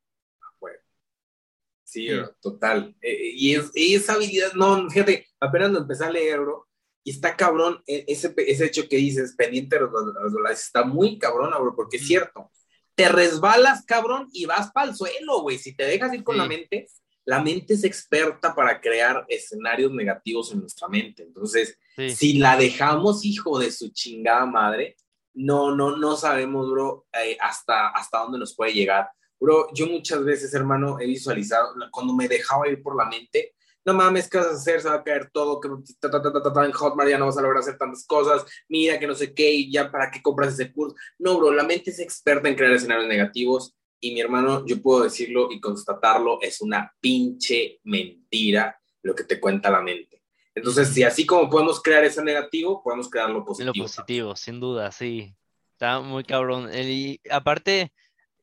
Sí, 1.85 2.09
total. 2.41 2.97
Eh, 3.01 3.31
y, 3.33 3.55
es, 3.55 3.71
esa 3.75 4.15
habilidad, 4.15 4.51
no, 4.55 4.89
fíjate, 4.89 5.25
apenas 5.39 5.71
lo 5.71 5.79
empecé 5.79 6.03
a 6.03 6.11
leer, 6.11 6.41
bro, 6.41 6.67
y 7.03 7.11
está 7.11 7.35
cabrón, 7.35 7.83
e, 7.85 8.05
ese, 8.07 8.33
ese 8.37 8.65
hecho 8.65 8.87
que 8.87 8.97
dices, 8.97 9.35
pendiente 9.35 9.75
de 9.75 9.81
los, 9.81 9.91
dólares, 10.31 10.63
está 10.63 10.83
muy 10.83 11.17
cabrón, 11.17 11.51
bro, 11.51 11.75
porque 11.75 11.97
es 11.97 12.07
cierto. 12.07 12.49
Te 12.95 13.09
resbalas, 13.09 13.85
cabrón, 13.85 14.29
y 14.31 14.45
vas 14.45 14.71
para 14.71 14.89
el 14.89 14.95
suelo, 14.95 15.41
güey. 15.41 15.57
Si 15.57 15.75
te 15.75 15.83
dejas 15.83 16.13
ir 16.13 16.23
con 16.23 16.37
la 16.37 16.45
mente, 16.45 16.87
la 17.25 17.41
mente 17.41 17.73
es 17.73 17.83
experta 17.83 18.53
para 18.53 18.79
crear 18.79 19.25
escenarios 19.27 19.91
negativos 19.91 20.51
en 20.51 20.59
nuestra 20.59 20.87
mente. 20.87 21.23
Entonces, 21.23 21.77
si 22.15 22.37
la 22.37 22.55
dejamos, 22.55 23.25
hijo 23.25 23.59
de 23.59 23.71
su 23.71 23.89
chingada 23.89 24.45
madre, 24.45 24.95
no, 25.33 25.75
no, 25.75 25.97
no 25.97 26.15
sabemos, 26.15 26.69
bro, 26.69 27.07
eh, 27.13 27.37
hasta, 27.41 27.89
hasta 27.89 28.19
dónde 28.19 28.37
nos 28.37 28.55
puede 28.55 28.73
llegar. 28.73 29.09
Bro, 29.39 29.69
yo 29.73 29.87
muchas 29.87 30.23
veces, 30.23 30.53
hermano, 30.53 30.99
he 30.99 31.07
visualizado, 31.07 31.73
cuando 31.91 32.13
me 32.15 32.27
dejaba 32.27 32.67
ir 32.69 32.81
por 32.81 32.95
la 32.95 33.05
mente, 33.05 33.55
no 33.85 33.93
mames, 33.93 34.29
¿qué 34.29 34.37
vas 34.37 34.47
a 34.47 34.51
hacer? 34.51 34.81
Se 34.81 34.89
va 34.89 34.95
a 34.95 35.03
caer 35.03 35.29
todo, 35.31 35.59
que 35.59 35.67
en 35.67 36.71
Hotmart 36.71 37.09
ya 37.09 37.17
no 37.17 37.25
vas 37.25 37.37
a 37.37 37.41
lograr 37.41 37.61
hacer 37.61 37.77
tantas 37.77 38.05
cosas, 38.05 38.45
mira 38.69 38.99
que 38.99 39.07
no 39.07 39.15
sé 39.15 39.33
qué, 39.33 39.51
y 39.51 39.71
ya 39.71 39.91
para 39.91 40.09
qué 40.09 40.21
compras 40.21 40.53
ese 40.53 40.71
curso. 40.71 40.95
No, 41.19 41.37
bro, 41.37 41.51
la 41.51 41.63
mente 41.63 41.91
es 41.91 41.99
experta 41.99 42.47
en 42.47 42.55
crear 42.55 42.71
escenarios 42.71 43.07
negativos 43.07 43.75
y 43.99 44.13
mi 44.13 44.19
hermano, 44.19 44.65
yo 44.65 44.81
puedo 44.81 45.03
decirlo 45.03 45.49
y 45.51 45.61
constatarlo, 45.61 46.41
es 46.41 46.61
una 46.61 46.93
pinche 46.99 47.79
mentira 47.83 48.77
lo 49.01 49.15
que 49.15 49.23
te 49.23 49.39
cuenta 49.39 49.71
la 49.71 49.81
mente. 49.81 50.23
Entonces, 50.55 50.89
si 50.89 51.03
así 51.03 51.25
como 51.25 51.49
podemos 51.49 51.81
crear 51.81 52.03
ese 52.03 52.23
negativo, 52.23 52.83
podemos 52.83 53.09
crear 53.09 53.29
lo 53.29 53.43
positivo. 53.45 53.73
Lo 53.73 53.81
positivo, 53.81 54.35
sin 54.35 54.59
duda, 54.59 54.91
sí. 54.91 55.33
Está 55.71 56.01
muy 56.01 56.23
cabrón. 56.23 56.69
Y 56.73 57.19
aparte, 57.31 57.91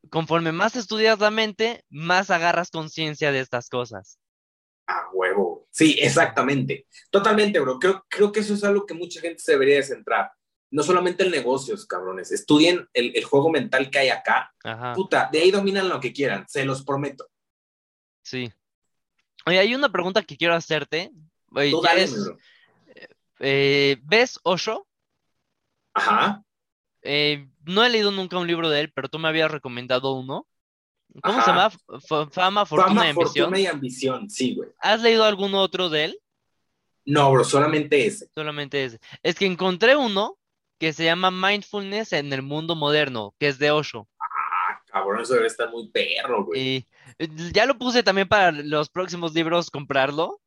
conforme 0.08 0.50
más 0.50 0.76
estudias 0.76 1.18
la 1.20 1.30
mente, 1.30 1.84
más 1.88 2.30
agarras 2.30 2.70
conciencia 2.70 3.30
de 3.30 3.40
estas 3.40 3.68
cosas. 3.68 4.18
Ah, 4.90 5.08
huevo. 5.12 5.68
Sí, 5.70 5.96
exactamente. 6.00 6.88
Totalmente, 7.10 7.60
bro. 7.60 7.78
Creo, 7.78 8.04
creo 8.08 8.32
que 8.32 8.40
eso 8.40 8.54
es 8.54 8.64
algo 8.64 8.86
que 8.86 8.94
mucha 8.94 9.20
gente 9.20 9.38
se 9.38 9.52
debería 9.52 9.76
de 9.76 9.84
centrar. 9.84 10.32
No 10.72 10.82
solamente 10.82 11.22
el 11.22 11.30
negocios, 11.30 11.86
cabrones. 11.86 12.32
Estudien 12.32 12.88
el, 12.92 13.22
juego 13.24 13.50
mental 13.50 13.88
que 13.88 14.00
hay 14.00 14.08
acá. 14.08 14.52
Puta, 14.96 15.28
de 15.30 15.42
ahí 15.42 15.52
dominan 15.52 15.88
lo 15.88 16.00
que 16.00 16.12
quieran, 16.12 16.44
se 16.48 16.64
los 16.64 16.82
prometo. 16.82 17.28
Sí. 18.22 18.52
Oye, 19.46 19.60
hay 19.60 19.74
una 19.76 19.92
pregunta 19.92 20.22
que 20.22 20.36
quiero 20.36 20.54
hacerte. 20.54 21.12
Eh, 23.38 23.96
¿Ves 24.02 24.40
Osho? 24.42 24.88
Ajá. 25.94 26.42
Eh, 27.02 27.48
no 27.64 27.84
he 27.84 27.90
leído 27.90 28.10
nunca 28.10 28.38
un 28.38 28.46
libro 28.48 28.68
de 28.68 28.80
él, 28.80 28.92
pero 28.92 29.08
tú 29.08 29.20
me 29.20 29.28
habías 29.28 29.52
recomendado 29.52 30.12
uno. 30.14 30.48
¿Cómo 31.22 31.40
se 31.42 31.50
llama? 31.50 31.70
Fama, 32.30 32.66
fortuna 32.66 33.06
y 33.06 33.08
ambición. 33.10 33.44
Fortuna 33.46 33.58
y 33.58 33.66
ambición, 33.66 34.30
sí, 34.30 34.54
güey. 34.54 34.70
¿Has 34.78 35.02
leído 35.02 35.24
algún 35.24 35.54
otro 35.54 35.88
de 35.88 36.04
él? 36.04 36.20
No, 37.04 37.32
bro, 37.32 37.44
solamente 37.44 38.06
ese. 38.06 38.28
Solamente 38.34 38.84
ese. 38.84 39.00
Es 39.22 39.34
que 39.34 39.46
encontré 39.46 39.96
uno 39.96 40.38
que 40.78 40.92
se 40.92 41.04
llama 41.04 41.30
Mindfulness 41.30 42.12
en 42.12 42.32
el 42.32 42.42
mundo 42.42 42.74
moderno, 42.74 43.34
que 43.38 43.48
es 43.48 43.58
de 43.58 43.70
Osho. 43.70 44.08
Ah, 44.18 44.82
cabrón, 44.86 45.20
eso 45.20 45.34
debe 45.34 45.46
estar 45.46 45.70
muy 45.70 45.88
perro, 45.88 46.44
güey. 46.44 46.86
Y 47.18 47.52
ya 47.52 47.66
lo 47.66 47.76
puse 47.76 48.02
también 48.02 48.28
para 48.28 48.52
los 48.52 48.88
próximos 48.88 49.34
libros 49.34 49.70
comprarlo. 49.70 50.40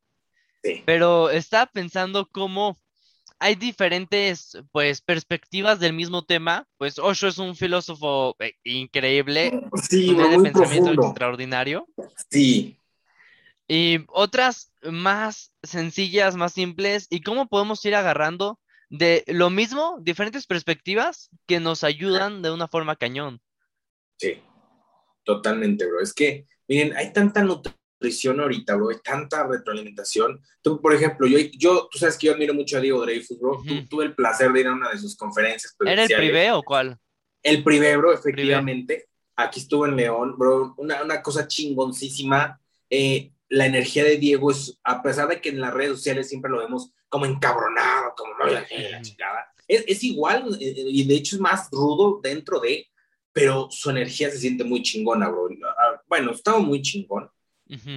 Sí. 0.63 0.81
Pero 0.85 1.29
estaba 1.29 1.65
pensando 1.65 2.27
cómo 2.31 2.77
hay 3.43 3.55
diferentes, 3.55 4.57
pues, 4.71 5.01
perspectivas 5.01 5.77
del 5.77 5.91
mismo 5.91 6.23
tema. 6.23 6.65
Pues 6.77 6.97
Osho 6.97 7.27
es 7.27 7.37
un 7.37 7.57
filósofo 7.57 8.37
eh, 8.39 8.53
increíble, 8.63 9.51
sí, 9.89 10.11
un 10.11 10.15
muy 10.15 10.51
pensamiento 10.51 10.93
extraordinario. 10.93 11.85
Sí. 12.29 12.79
Y 13.67 13.99
otras 14.07 14.71
más 14.81 15.53
sencillas, 15.61 16.37
más 16.37 16.53
simples, 16.53 17.07
y 17.09 17.21
cómo 17.21 17.47
podemos 17.47 17.83
ir 17.83 17.95
agarrando 17.95 18.59
de 18.89 19.25
lo 19.27 19.49
mismo, 19.49 19.97
diferentes 19.99 20.47
perspectivas 20.47 21.29
que 21.45 21.59
nos 21.59 21.83
ayudan 21.83 22.41
de 22.43 22.51
una 22.51 22.69
forma 22.69 22.95
cañón. 22.95 23.41
Sí, 24.19 24.41
totalmente, 25.25 25.85
bro. 25.85 25.99
Es 26.01 26.13
que, 26.13 26.45
miren, 26.69 26.95
hay 26.95 27.11
tanta 27.11 27.43
nutrición 28.03 28.39
ahorita, 28.39 28.75
bro, 28.75 28.89
hay 28.89 28.97
tanta 29.03 29.47
retroalimentación. 29.47 30.41
Tú, 30.61 30.81
por 30.81 30.93
ejemplo, 30.93 31.25
yo, 31.25 31.37
yo 31.57 31.87
tú 31.89 31.97
sabes 31.97 32.17
que 32.17 32.27
yo 32.27 32.33
admiro 32.33 32.53
mucho 32.53 32.77
a 32.77 32.81
Diego 32.81 33.01
Dreyfus, 33.01 33.39
bro. 33.39 33.61
tuve 33.89 34.05
el 34.05 34.15
placer 34.15 34.51
de 34.51 34.59
ir 34.61 34.67
a 34.67 34.73
una 34.73 34.89
de 34.89 34.97
sus 34.97 35.15
conferencias. 35.15 35.75
¿Era 35.85 36.03
el 36.03 36.09
privé 36.09 36.51
o 36.51 36.61
cuál? 36.61 36.97
El 37.41 37.63
privé, 37.63 37.95
bro, 37.97 38.13
efectivamente. 38.13 39.07
Aquí 39.35 39.61
estuvo 39.61 39.85
en 39.85 39.95
León, 39.95 40.37
bro. 40.37 40.73
Una, 40.77 41.01
una 41.01 41.21
cosa 41.21 41.47
chingoncísima. 41.47 42.59
Eh, 42.89 43.31
la 43.49 43.65
energía 43.65 44.03
de 44.03 44.17
Diego 44.17 44.51
es, 44.51 44.79
a 44.83 45.01
pesar 45.01 45.29
de 45.29 45.39
que 45.39 45.49
en 45.49 45.61
las 45.61 45.73
redes 45.73 45.97
sociales 45.97 46.27
siempre 46.27 46.51
lo 46.51 46.59
vemos 46.59 46.91
como 47.07 47.25
encabronado, 47.25 48.13
como 48.17 48.33
no, 48.35 48.45
la, 48.47 48.65
chingada, 49.01 49.53
es, 49.67 49.83
es, 49.87 50.03
igual 50.03 50.57
eh, 50.59 50.73
y 50.75 51.05
de 51.05 51.15
hecho 51.15 51.35
es 51.35 51.41
más 51.41 51.69
rudo 51.71 52.19
dentro 52.23 52.59
de, 52.59 52.87
pero 53.31 53.67
su 53.69 53.91
energía 53.91 54.31
se 54.31 54.39
siente 54.39 54.63
muy 54.63 54.81
chingona, 54.81 55.29
bro. 55.29 55.47
Ah, 55.77 56.01
bueno, 56.07 56.31
estaba 56.31 56.59
muy 56.59 56.81
chingón. 56.81 57.29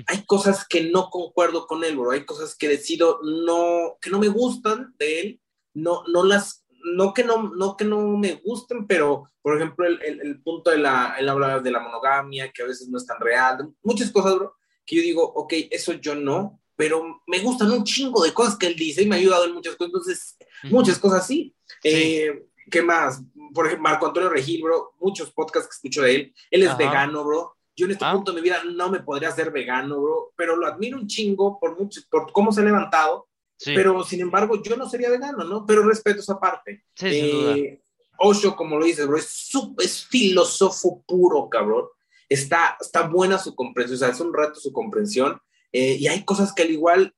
Hay 0.06 0.24
cosas 0.26 0.66
que 0.66 0.84
no 0.90 1.10
concuerdo 1.10 1.66
con 1.66 1.84
él, 1.84 1.96
bro. 1.96 2.12
Hay 2.12 2.24
cosas 2.24 2.56
que 2.56 2.68
decido 2.68 3.20
no, 3.22 3.98
que 4.00 4.10
no 4.10 4.18
me 4.18 4.28
gustan 4.28 4.94
de 4.98 5.20
él, 5.20 5.40
no, 5.74 6.04
no 6.08 6.24
las, 6.24 6.64
no 6.94 7.12
que 7.12 7.24
no, 7.24 7.54
no 7.54 7.76
que 7.76 7.84
no 7.84 8.16
me 8.16 8.40
gusten, 8.44 8.86
pero 8.86 9.30
por 9.42 9.56
ejemplo 9.56 9.86
el, 9.86 10.00
el, 10.02 10.20
el 10.20 10.42
punto 10.42 10.70
de 10.70 10.78
la, 10.78 11.16
él 11.18 11.28
habla 11.28 11.60
de 11.60 11.70
la 11.70 11.80
monogamia, 11.80 12.50
que 12.50 12.62
a 12.62 12.66
veces 12.66 12.88
no 12.88 12.98
es 12.98 13.06
tan 13.06 13.20
real, 13.20 13.68
muchas 13.82 14.10
cosas, 14.10 14.34
bro 14.34 14.56
que 14.86 14.96
yo 14.96 15.02
digo, 15.02 15.22
ok, 15.22 15.52
eso 15.70 15.92
yo 15.94 16.14
no, 16.14 16.62
pero 16.76 17.22
me 17.26 17.40
gustan 17.40 17.70
un 17.72 17.84
chingo 17.84 18.22
de 18.22 18.32
cosas 18.32 18.56
que 18.56 18.68
él 18.68 18.76
dice 18.76 19.02
y 19.02 19.06
me 19.06 19.16
ha 19.16 19.18
ayudado 19.18 19.44
en 19.44 19.54
muchas 19.54 19.74
cosas, 19.74 19.88
entonces, 19.88 20.36
muchas 20.64 20.98
cosas 20.98 21.26
sí. 21.26 21.54
Eh, 21.82 22.46
¿Qué 22.70 22.82
más? 22.82 23.22
Por 23.52 23.66
ejemplo, 23.66 23.88
Marco 23.88 24.06
Antonio 24.06 24.28
Regil, 24.28 24.62
bro, 24.62 24.94
muchos 25.00 25.32
podcasts 25.32 25.68
que 25.68 25.74
escucho 25.74 26.02
de 26.02 26.14
él, 26.14 26.34
él 26.50 26.62
es 26.62 26.76
vegano, 26.76 27.24
bro. 27.24 27.55
Yo 27.76 27.86
en 27.86 27.92
este 27.92 28.04
ah. 28.04 28.12
punto 28.14 28.32
de 28.32 28.40
mi 28.40 28.48
vida 28.48 28.62
no 28.64 28.90
me 28.90 29.00
podría 29.00 29.30
ser 29.30 29.50
vegano, 29.50 30.00
bro, 30.00 30.32
pero 30.36 30.56
lo 30.56 30.66
admiro 30.66 30.98
un 30.98 31.06
chingo 31.06 31.58
por, 31.60 31.78
mucho, 31.78 32.00
por 32.10 32.32
cómo 32.32 32.50
se 32.50 32.62
ha 32.62 32.64
levantado, 32.64 33.28
pero 33.64 34.02
sin 34.02 34.20
embargo 34.20 34.62
yo 34.62 34.76
no 34.76 34.88
sería 34.88 35.10
vegano, 35.10 35.44
¿no? 35.44 35.64
Pero 35.66 35.86
respeto 35.86 36.20
esa 36.20 36.40
parte. 36.40 36.84
Sí, 36.94 37.08
eh, 37.08 37.82
Osho, 38.18 38.56
como 38.56 38.78
lo 38.78 38.84
dices, 38.86 39.06
bro, 39.06 39.18
es, 39.18 39.50
es 39.78 40.06
filósofo 40.06 41.02
puro, 41.06 41.48
cabrón 41.50 41.86
está, 42.28 42.76
está 42.80 43.06
buena 43.06 43.38
su 43.38 43.54
comprensión, 43.54 43.96
o 43.96 43.98
sea, 43.98 44.08
es 44.08 44.20
un 44.20 44.34
reto 44.34 44.54
su 44.54 44.72
comprensión, 44.72 45.40
eh, 45.72 45.96
y 45.98 46.06
hay 46.08 46.24
cosas 46.24 46.52
que 46.52 46.62
al 46.62 46.70
igual 46.70 47.14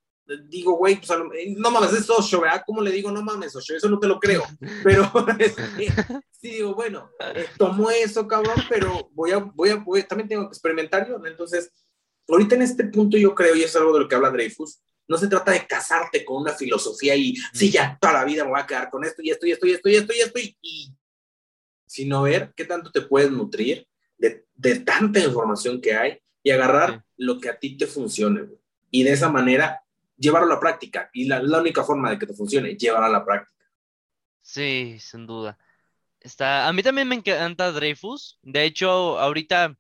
digo, 0.48 0.76
güey, 0.76 0.96
pues, 0.96 1.10
eh, 1.10 1.55
no 1.56 1.70
mames, 1.70 1.92
es 1.92 2.09
Osho, 2.10 2.40
¿verdad? 2.40 2.62
¿Cómo 2.66 2.80
le 2.80 2.90
digo, 2.90 3.10
no 3.10 3.22
mames, 3.22 3.55
Osho? 3.56 3.76
Eso 3.76 3.88
no 3.88 3.98
te 3.98 4.06
lo 4.06 4.18
creo. 4.18 4.42
Pero 4.84 5.10
este, 5.38 5.62
sí 6.30 6.50
digo, 6.50 6.74
bueno, 6.74 7.10
eh, 7.34 7.46
tomo 7.56 7.90
eso, 7.90 8.26
cabrón, 8.26 8.56
pero 8.68 9.10
voy 9.12 9.32
a, 9.32 9.38
voy 9.38 9.70
a, 9.70 9.76
voy, 9.76 10.02
también 10.05 10.28
tengo 10.28 10.42
que 10.44 10.55
experimentarlo. 10.55 11.24
Entonces, 11.26 11.70
ahorita 12.28 12.55
en 12.55 12.62
este 12.62 12.84
punto 12.84 13.16
yo 13.16 13.34
creo, 13.34 13.55
y 13.56 13.62
es 13.62 13.74
algo 13.76 13.92
de 13.92 14.00
lo 14.00 14.09
que 14.09 14.14
habla 14.14 14.30
Dreyfus, 14.30 14.80
no 15.09 15.16
se 15.16 15.28
trata 15.28 15.52
de 15.52 15.66
casarte 15.66 16.24
con 16.24 16.42
una 16.42 16.52
filosofía 16.52 17.16
y, 17.16 17.34
sí, 17.52 17.70
ya 17.70 17.98
toda 18.00 18.12
la 18.12 18.24
vida 18.24 18.44
me 18.44 18.50
voy 18.50 18.60
a 18.60 18.66
quedar 18.66 18.90
con 18.90 19.05
esto 19.05 19.22
y 19.22 19.30
esto 19.30 19.46
y 19.46 19.52
esto 19.52 19.66
y 19.66 19.72
esto 19.72 19.88
y 19.88 19.96
esto 19.96 20.12
y 20.12 20.20
esto, 20.20 20.38
y, 20.38 20.59
y 20.60 20.94
sino 21.86 22.22
ver 22.22 22.52
qué 22.55 22.64
tanto 22.64 22.92
te 22.92 23.00
puedes 23.00 23.30
nutrir 23.30 23.88
de, 24.18 24.44
tanta 24.80 25.20
información 25.20 25.80
que 25.80 25.94
hay 25.94 26.18
y 26.42 26.50
agarrar 26.50 27.05
lo 27.16 27.40
que 27.40 27.48
a 27.48 27.59
ti 27.59 27.76
te 27.76 27.86
funcione. 27.86 28.48
Y 28.90 29.02
de 29.02 29.12
esa 29.12 29.28
manera 29.28 29.82
llevarlo 30.18 30.52
a 30.52 30.54
la 30.54 30.60
práctica. 30.60 31.08
Y 31.12 31.26
la, 31.26 31.42
la 31.42 31.60
única 31.60 31.84
forma 31.84 32.10
de 32.10 32.18
que 32.18 32.26
te 32.26 32.34
funcione, 32.34 32.76
llevarlo 32.76 33.06
a 33.06 33.10
la 33.10 33.24
práctica. 33.24 33.64
Sí, 34.42 34.98
sin 35.00 35.26
duda. 35.26 35.58
Está, 36.20 36.68
a 36.68 36.72
mí 36.72 36.82
también 36.82 37.08
me 37.08 37.14
encanta 37.14 37.72
Dreyfus. 37.72 38.38
De 38.42 38.64
hecho, 38.64 39.18
ahorita 39.18 39.76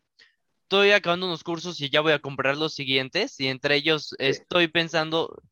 estoy 0.62 0.92
acabando 0.92 1.26
unos 1.26 1.42
cursos 1.42 1.80
y 1.80 1.90
ya 1.90 2.00
voy 2.00 2.12
a 2.12 2.20
comprar 2.20 2.56
los 2.56 2.74
siguientes. 2.74 3.38
Y 3.40 3.48
entre 3.48 3.76
ellos 3.76 4.14
estoy 4.18 4.68
pensando, 4.68 5.42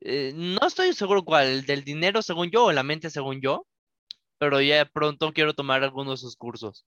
eh, 0.00 0.32
no 0.34 0.66
estoy 0.66 0.92
seguro 0.92 1.24
cuál, 1.24 1.46
el 1.48 1.66
del 1.66 1.84
dinero 1.84 2.22
según 2.22 2.50
yo 2.50 2.66
o 2.66 2.72
la 2.72 2.82
mente 2.82 3.10
según 3.10 3.40
yo, 3.40 3.66
pero 4.38 4.60
ya 4.60 4.84
pronto 4.84 5.32
quiero 5.32 5.54
tomar 5.54 5.82
algunos 5.82 6.20
de 6.20 6.26
sus 6.26 6.36
cursos 6.36 6.86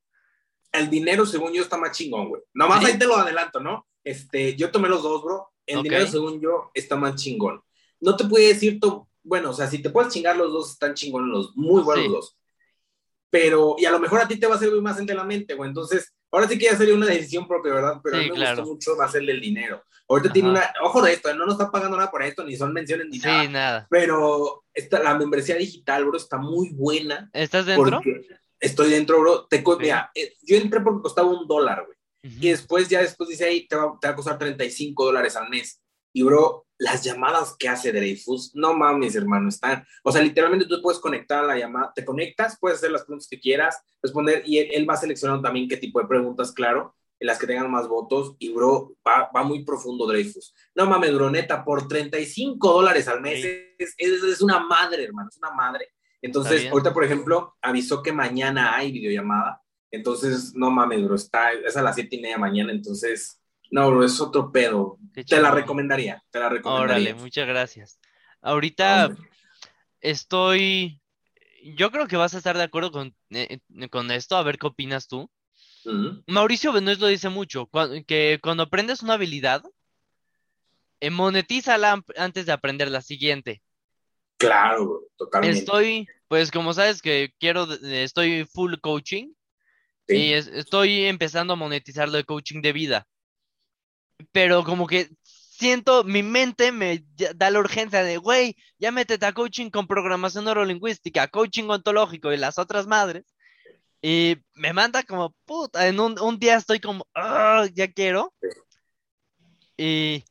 el 0.71 0.89
dinero, 0.89 1.25
según 1.25 1.53
yo, 1.53 1.63
está 1.63 1.77
más 1.77 1.97
chingón, 1.97 2.29
güey. 2.29 2.41
Nomás 2.53 2.83
ahí 2.85 2.97
te 2.97 3.05
lo 3.05 3.17
adelanto, 3.17 3.59
¿no? 3.59 3.87
Este, 4.03 4.55
yo 4.55 4.71
tomé 4.71 4.87
los 4.87 5.03
dos, 5.03 5.23
bro. 5.23 5.51
El 5.77 5.83
dinero, 5.83 6.07
según 6.07 6.39
yo, 6.41 6.71
está 6.73 6.95
más 6.95 7.15
chingón. 7.15 7.61
No 7.99 8.15
te 8.15 8.25
puedo 8.25 8.47
decir, 8.47 8.79
tú, 8.79 9.07
bueno, 9.23 9.51
o 9.51 9.53
sea, 9.53 9.67
si 9.67 9.81
te 9.81 9.89
puedes 9.89 10.13
chingar 10.13 10.35
los 10.37 10.51
dos, 10.51 10.71
están 10.71 10.93
chingones 10.93 11.29
los, 11.29 11.55
muy 11.55 11.81
buenos 11.83 12.05
los 12.05 12.13
dos. 12.13 12.37
Pero, 13.29 13.75
y 13.77 13.85
a 13.85 13.91
lo 13.91 13.99
mejor 13.99 14.19
a 14.19 14.27
ti 14.27 14.37
te 14.37 14.47
va 14.47 14.55
a 14.55 14.59
servir 14.59 14.81
más 14.81 14.99
en 14.99 15.07
la 15.07 15.23
mente, 15.23 15.53
güey. 15.53 15.69
Entonces, 15.69 16.13
ahora 16.31 16.47
sí 16.47 16.57
que 16.57 16.65
ya 16.65 16.75
sería 16.75 16.93
una 16.93 17.05
decisión 17.05 17.47
propia, 17.47 17.73
¿verdad? 17.73 18.01
Pero 18.03 18.17
a 18.17 18.19
mí 18.19 18.31
me 18.31 18.45
gustó 18.45 18.65
mucho 18.65 18.95
más 18.97 19.15
el 19.15 19.25
del 19.25 19.39
dinero. 19.39 19.83
Ahorita 20.09 20.33
tiene 20.33 20.49
una, 20.49 20.73
ojo 20.83 21.01
de 21.01 21.13
esto, 21.13 21.33
no 21.33 21.45
nos 21.45 21.53
está 21.53 21.71
pagando 21.71 21.95
nada 21.95 22.11
por 22.11 22.21
esto, 22.21 22.43
ni 22.43 22.57
son 22.57 22.73
menciones 22.73 23.07
ni. 23.07 23.19
Sí, 23.19 23.47
nada. 23.49 23.87
Pero 23.89 24.65
esta, 24.73 25.01
la 25.01 25.17
membresía 25.17 25.55
digital, 25.55 26.05
bro, 26.05 26.17
está 26.17 26.37
muy 26.37 26.71
buena. 26.73 27.29
¿Estás 27.31 27.65
dentro? 27.65 28.01
Estoy 28.59 28.89
dentro, 28.89 29.21
bro. 29.21 29.45
Te, 29.45 29.63
mira, 29.79 30.11
eh, 30.13 30.33
yo 30.43 30.57
entré 30.57 30.81
porque 30.81 31.03
costaba 31.03 31.29
un 31.29 31.47
dólar, 31.47 31.85
güey. 31.85 31.97
Y 32.23 32.49
después, 32.49 32.87
ya 32.87 33.01
después 33.01 33.29
dice 33.29 33.45
ahí, 33.45 33.67
te 33.67 33.75
va, 33.75 33.97
te 33.99 34.07
va 34.07 34.13
a 34.13 34.15
costar 34.15 34.37
35 34.37 35.05
dólares 35.05 35.35
al 35.35 35.49
mes. 35.49 35.81
Y, 36.13 36.23
bro, 36.23 36.65
las 36.81 37.03
llamadas 37.03 37.55
que 37.57 37.69
hace 37.69 37.91
Dreyfus, 37.91 38.55
no 38.55 38.73
mames, 38.73 39.15
hermano, 39.15 39.49
están, 39.49 39.85
o 40.03 40.11
sea, 40.11 40.21
literalmente 40.21 40.65
tú 40.65 40.81
puedes 40.81 40.99
conectar 40.99 41.43
a 41.43 41.47
la 41.47 41.57
llamada, 41.57 41.91
te 41.93 42.03
conectas, 42.03 42.57
puedes 42.59 42.79
hacer 42.79 42.91
las 42.91 43.03
preguntas 43.03 43.27
que 43.29 43.39
quieras, 43.39 43.77
responder, 44.01 44.41
y 44.45 44.57
él, 44.57 44.89
va 44.89 44.97
seleccionando 44.97 45.43
también 45.43 45.69
qué 45.69 45.77
tipo 45.77 46.01
de 46.01 46.07
preguntas, 46.07 46.51
claro, 46.51 46.95
en 47.19 47.27
las 47.27 47.37
que 47.37 47.45
tengan 47.45 47.69
más 47.69 47.87
votos, 47.87 48.35
y 48.39 48.51
bro, 48.51 48.95
va, 49.07 49.29
va 49.33 49.43
muy 49.43 49.63
profundo 49.63 50.07
Dreyfus. 50.07 50.55
No 50.73 50.87
mames, 50.87 51.13
bro, 51.13 51.29
neta, 51.29 51.63
por 51.63 51.87
35 51.87 52.73
dólares 52.73 53.07
al 53.07 53.21
mes, 53.21 53.45
es, 53.77 53.93
es, 53.97 54.23
es, 54.23 54.41
una 54.41 54.59
madre, 54.59 55.03
hermano, 55.03 55.29
es 55.29 55.37
una 55.37 55.51
madre. 55.51 55.89
Entonces, 56.19 56.69
ahorita, 56.71 56.93
por 56.93 57.03
ejemplo, 57.03 57.55
avisó 57.61 58.01
que 58.01 58.11
mañana 58.11 58.75
hay 58.75 58.91
videollamada, 58.91 59.60
entonces, 59.91 60.53
no 60.55 60.71
mames, 60.71 61.03
bro, 61.03 61.15
está, 61.15 61.51
es 61.51 61.75
a 61.75 61.81
las 61.81 61.95
siete 61.95 62.15
y 62.15 62.21
media 62.21 62.37
mañana, 62.37 62.71
entonces 62.71 63.41
no, 63.69 64.03
es 64.03 64.19
otro 64.21 64.51
pedo. 64.51 64.97
Te 65.13 65.41
la 65.41 65.51
recomendaría, 65.51 66.23
te 66.31 66.39
la 66.39 66.49
recomendaría. 66.49 66.95
Órale, 66.95 67.13
muchas 67.15 67.47
gracias. 67.47 67.99
Ahorita 68.41 69.15
estoy, 69.99 71.01
yo 71.63 71.91
creo 71.91 72.07
que 72.07 72.17
vas 72.17 72.33
a 72.33 72.37
estar 72.37 72.57
de 72.57 72.63
acuerdo 72.63 72.91
con, 72.91 73.15
eh, 73.29 73.59
con 73.89 74.11
esto, 74.11 74.35
a 74.35 74.43
ver 74.43 74.57
qué 74.57 74.67
opinas 74.67 75.07
tú. 75.07 75.29
Mauricio 76.27 76.71
Benoist 76.71 77.01
lo 77.01 77.07
dice 77.07 77.29
mucho, 77.29 77.69
que 78.07 78.39
cuando 78.41 78.63
aprendes 78.63 79.01
una 79.01 79.13
habilidad, 79.13 79.63
eh, 80.99 81.09
monetízala 81.09 82.03
antes 82.17 82.45
de 82.45 82.51
aprender 82.51 82.89
la 82.89 83.01
siguiente. 83.01 83.61
Claro, 84.37 85.07
totalmente. 85.17 85.59
Estoy, 85.59 86.07
pues 86.27 86.51
como 86.51 86.73
sabes 86.73 87.01
que 87.01 87.33
quiero, 87.39 87.67
estoy 87.73 88.45
full 88.45 88.75
coaching 88.79 89.33
y 90.07 90.33
estoy 90.33 91.05
empezando 91.05 91.53
a 91.53 91.55
monetizar 91.55 92.09
lo 92.09 92.17
de 92.17 92.23
coaching 92.23 92.61
de 92.61 92.73
vida 92.73 93.07
pero 94.31 94.63
como 94.63 94.87
que 94.87 95.09
siento, 95.23 96.03
mi 96.03 96.23
mente 96.23 96.71
me 96.71 97.05
da 97.35 97.49
la 97.49 97.59
urgencia 97.59 98.03
de, 98.03 98.17
güey, 98.17 98.55
ya 98.79 98.91
métete 98.91 99.25
a 99.25 99.33
coaching 99.33 99.69
con 99.69 99.87
programación 99.87 100.45
neurolingüística, 100.45 101.27
coaching 101.27 101.69
ontológico 101.69 102.31
y 102.31 102.37
las 102.37 102.57
otras 102.57 102.87
madres. 102.87 103.25
Y 104.01 104.37
me 104.55 104.73
manda 104.73 105.03
como, 105.03 105.35
puta, 105.45 105.87
en 105.87 105.99
un, 105.99 106.19
un 106.19 106.39
día 106.39 106.55
estoy 106.55 106.79
como, 106.79 107.07
ah, 107.15 107.67
ya 107.73 107.91
quiero. 107.91 108.33
Y 109.77 110.23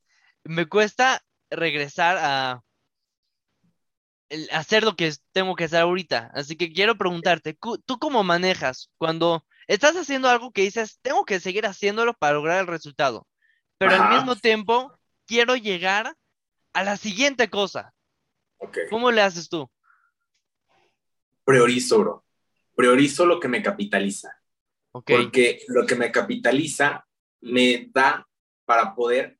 me 0.44 0.66
cuesta 0.66 1.22
regresar 1.50 2.16
a 2.18 2.62
hacer 4.52 4.84
lo 4.84 4.96
que 4.96 5.12
tengo 5.32 5.54
que 5.54 5.64
hacer 5.64 5.80
ahorita. 5.80 6.30
Así 6.34 6.56
que 6.56 6.72
quiero 6.72 6.96
preguntarte, 6.96 7.56
¿tú 7.86 7.98
cómo 7.98 8.24
manejas 8.24 8.90
cuando 8.98 9.44
estás 9.74 9.96
haciendo 9.96 10.28
algo 10.28 10.52
que 10.52 10.62
dices, 10.62 10.98
tengo 11.02 11.24
que 11.24 11.40
seguir 11.40 11.64
haciéndolo 11.66 12.14
para 12.14 12.34
lograr 12.34 12.60
el 12.60 12.66
resultado? 12.66 13.26
pero 13.80 13.94
al 13.94 14.14
mismo 14.14 14.36
tiempo 14.36 14.92
quiero 15.26 15.56
llegar 15.56 16.14
a 16.74 16.84
la 16.84 16.98
siguiente 16.98 17.48
cosa. 17.48 17.94
¿Cómo 18.90 19.10
le 19.10 19.22
haces 19.22 19.48
tú? 19.48 19.70
Priorizo, 21.44 21.98
bro. 21.98 22.24
Priorizo 22.76 23.24
lo 23.24 23.40
que 23.40 23.48
me 23.48 23.62
capitaliza. 23.62 24.38
Porque 24.92 25.62
lo 25.68 25.86
que 25.86 25.94
me 25.94 26.12
capitaliza 26.12 27.06
me 27.40 27.88
da 27.90 28.28
para 28.66 28.94
poder 28.94 29.38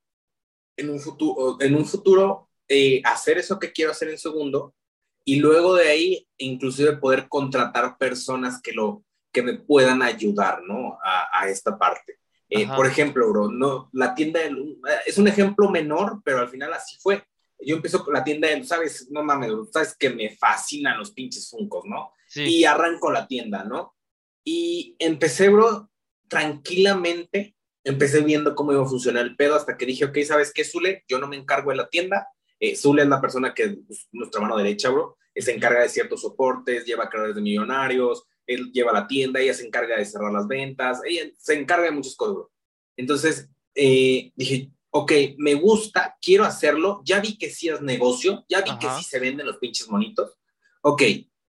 en 0.76 0.88
un 0.88 1.00
futuro, 1.00 1.58
en 1.60 1.74
un 1.74 1.84
futuro 1.84 2.48
eh, 2.66 3.02
hacer 3.04 3.36
eso 3.36 3.58
que 3.58 3.72
quiero 3.72 3.90
hacer 3.90 4.08
en 4.08 4.18
segundo 4.18 4.74
y 5.22 5.36
luego 5.36 5.74
de 5.74 5.88
ahí 5.88 6.28
inclusive 6.38 6.96
poder 6.96 7.28
contratar 7.28 7.98
personas 7.98 8.62
que, 8.62 8.72
lo, 8.72 9.04
que 9.32 9.42
me 9.42 9.54
puedan 9.54 10.02
ayudar, 10.02 10.62
¿no? 10.62 10.98
a 11.02 11.48
esta 11.48 11.78
parte. 11.78 12.20
Eh, 12.52 12.66
por 12.66 12.84
ejemplo, 12.84 13.30
bro, 13.30 13.48
no, 13.48 13.88
la 13.92 14.12
tienda 14.12 14.40
es 15.06 15.18
un 15.18 15.28
ejemplo 15.28 15.70
menor, 15.70 16.20
pero 16.24 16.40
al 16.40 16.48
final 16.48 16.72
así 16.72 16.96
fue. 17.00 17.22
Yo 17.60 17.76
empiezo 17.76 18.04
con 18.04 18.12
la 18.12 18.24
tienda 18.24 18.48
de, 18.48 18.64
sabes, 18.64 19.08
no 19.10 19.22
mames, 19.22 19.52
sabes 19.72 19.94
que 19.96 20.10
me 20.10 20.36
fascinan 20.36 20.98
los 20.98 21.12
pinches 21.12 21.48
funcos, 21.48 21.84
¿no? 21.86 22.12
Y 22.34 22.64
arranco 22.64 23.12
la 23.12 23.28
tienda, 23.28 23.62
¿no? 23.62 23.94
Y 24.42 24.96
empecé, 24.98 25.48
bro, 25.48 25.90
tranquilamente, 26.26 27.54
empecé 27.84 28.20
viendo 28.22 28.54
cómo 28.56 28.72
iba 28.72 28.82
a 28.82 28.88
funcionar 28.88 29.24
el 29.24 29.36
pedo 29.36 29.54
hasta 29.54 29.76
que 29.76 29.86
dije, 29.86 30.06
ok, 30.06 30.18
¿sabes 30.24 30.52
qué, 30.52 30.64
Zule? 30.64 31.04
Yo 31.06 31.18
no 31.20 31.28
me 31.28 31.36
encargo 31.36 31.70
de 31.70 31.76
la 31.76 31.88
tienda. 31.88 32.28
Eh, 32.58 32.74
Zule 32.74 33.02
es 33.02 33.08
la 33.08 33.20
persona 33.20 33.54
que, 33.54 33.78
pues, 33.86 34.08
nuestra 34.10 34.40
mano 34.40 34.56
derecha, 34.56 34.90
bro, 34.90 35.16
se 35.36 35.52
encarga 35.52 35.82
de 35.82 35.88
ciertos 35.88 36.22
soportes, 36.22 36.84
lleva 36.84 37.08
creadores 37.08 37.36
de 37.36 37.42
millonarios, 37.42 38.24
él 38.50 38.70
lleva 38.72 38.92
la 38.92 39.06
tienda, 39.06 39.40
ella 39.40 39.54
se 39.54 39.66
encarga 39.66 39.96
de 39.96 40.04
cerrar 40.04 40.32
las 40.32 40.46
ventas, 40.46 41.00
ella 41.04 41.30
se 41.38 41.54
encarga 41.54 41.84
de 41.84 41.92
muchas 41.92 42.16
cosas. 42.16 42.50
Entonces 42.96 43.48
eh, 43.74 44.32
dije, 44.34 44.70
ok, 44.90 45.12
me 45.38 45.54
gusta, 45.54 46.16
quiero 46.20 46.44
hacerlo, 46.44 47.00
ya 47.04 47.20
vi 47.20 47.38
que 47.38 47.50
sí 47.50 47.68
es 47.68 47.80
negocio, 47.80 48.44
ya 48.48 48.62
vi 48.62 48.76
que 48.78 48.88
sí 48.98 49.04
se 49.04 49.18
venden 49.18 49.46
los 49.46 49.58
pinches 49.58 49.88
monitos. 49.88 50.32
Ok, 50.82 51.02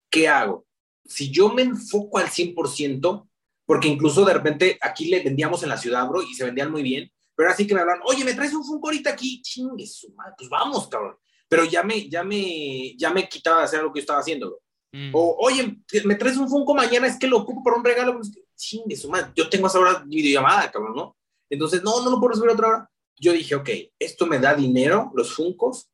¿qué 0.10 0.28
hago? 0.28 0.66
Si 1.06 1.32
yo 1.32 1.50
me 1.50 1.64
enfoco 1.64 2.18
al 2.18 2.28
100%, 2.28 3.28
porque 3.66 3.88
incluso 3.88 4.24
de 4.26 4.34
repente 4.34 4.78
aquí 4.82 5.06
le 5.06 5.24
vendíamos 5.24 5.64
en 5.64 5.70
la 5.70 5.78
ciudad, 5.78 6.08
bro, 6.08 6.22
y 6.22 6.34
se 6.34 6.46
vendían 6.46 6.72
muy 6.72 6.84
bien, 6.84 7.12
pero 7.36 7.50
así 7.50 7.66
que 7.66 7.74
me 7.74 7.82
hablan, 7.82 8.00
oye, 8.06 8.24
¿me 8.24 8.34
traes 8.34 8.54
un 8.54 8.64
Funko 8.64 8.88
ahorita 8.88 9.12
aquí? 9.12 9.42
Chingue 9.42 9.88
su 9.88 10.14
madre, 10.14 10.34
pues 10.38 10.50
vamos, 10.50 10.88
cabrón. 10.88 11.16
Pero 11.48 11.66
ya 11.66 11.84
me, 11.84 12.08
ya 12.08 12.24
me, 12.24 12.96
ya 12.96 13.12
me 13.12 13.28
quitaba 13.28 13.60
de 13.60 13.64
hacer 13.66 13.82
lo 13.82 13.92
que 13.92 14.00
yo 14.00 14.04
estaba 14.04 14.20
haciendo, 14.20 14.50
bro. 14.50 14.63
Mm. 14.94 15.10
O, 15.12 15.38
oye, 15.40 15.80
me 16.06 16.16
traes 16.16 16.38
un 16.38 16.48
Funko 16.48 16.76
mañana, 16.76 17.08
es 17.08 17.18
que 17.18 17.28
lo 17.28 17.40
ocupo 17.40 17.64
para 17.64 17.78
un 17.78 17.84
regalo. 17.84 18.14
Pues, 18.14 18.32
chingue 18.56 18.96
su 18.96 19.10
madre, 19.10 19.32
yo 19.36 19.50
tengo 19.50 19.68
esa 19.68 19.80
hora 19.80 20.04
videollamada, 20.06 20.72
cabrón, 20.72 20.96
¿no? 20.96 21.18
Entonces, 21.50 21.84
no, 21.84 22.04
no 22.04 22.12
lo 22.12 22.20
puedo 22.20 22.30
recibir 22.30 22.52
otra 22.52 22.68
hora. 22.68 22.92
Yo 23.20 23.34
dije, 23.34 23.56
ok, 23.56 23.70
esto 23.98 24.28
me 24.28 24.40
da 24.40 24.54
dinero, 24.54 25.12
los 25.16 25.34
Funcos, 25.34 25.90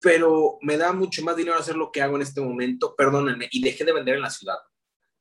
pero 0.00 0.58
me 0.62 0.76
da 0.76 0.92
mucho 0.92 1.22
más 1.22 1.36
dinero 1.36 1.58
hacer 1.58 1.76
lo 1.76 1.90
que 1.90 2.02
hago 2.02 2.16
en 2.16 2.22
este 2.22 2.40
momento, 2.40 2.94
perdónenme, 2.96 3.48
y 3.50 3.62
dejé 3.62 3.84
de 3.84 3.92
vender 3.92 4.14
en 4.14 4.22
la 4.22 4.30
ciudad. 4.30 4.56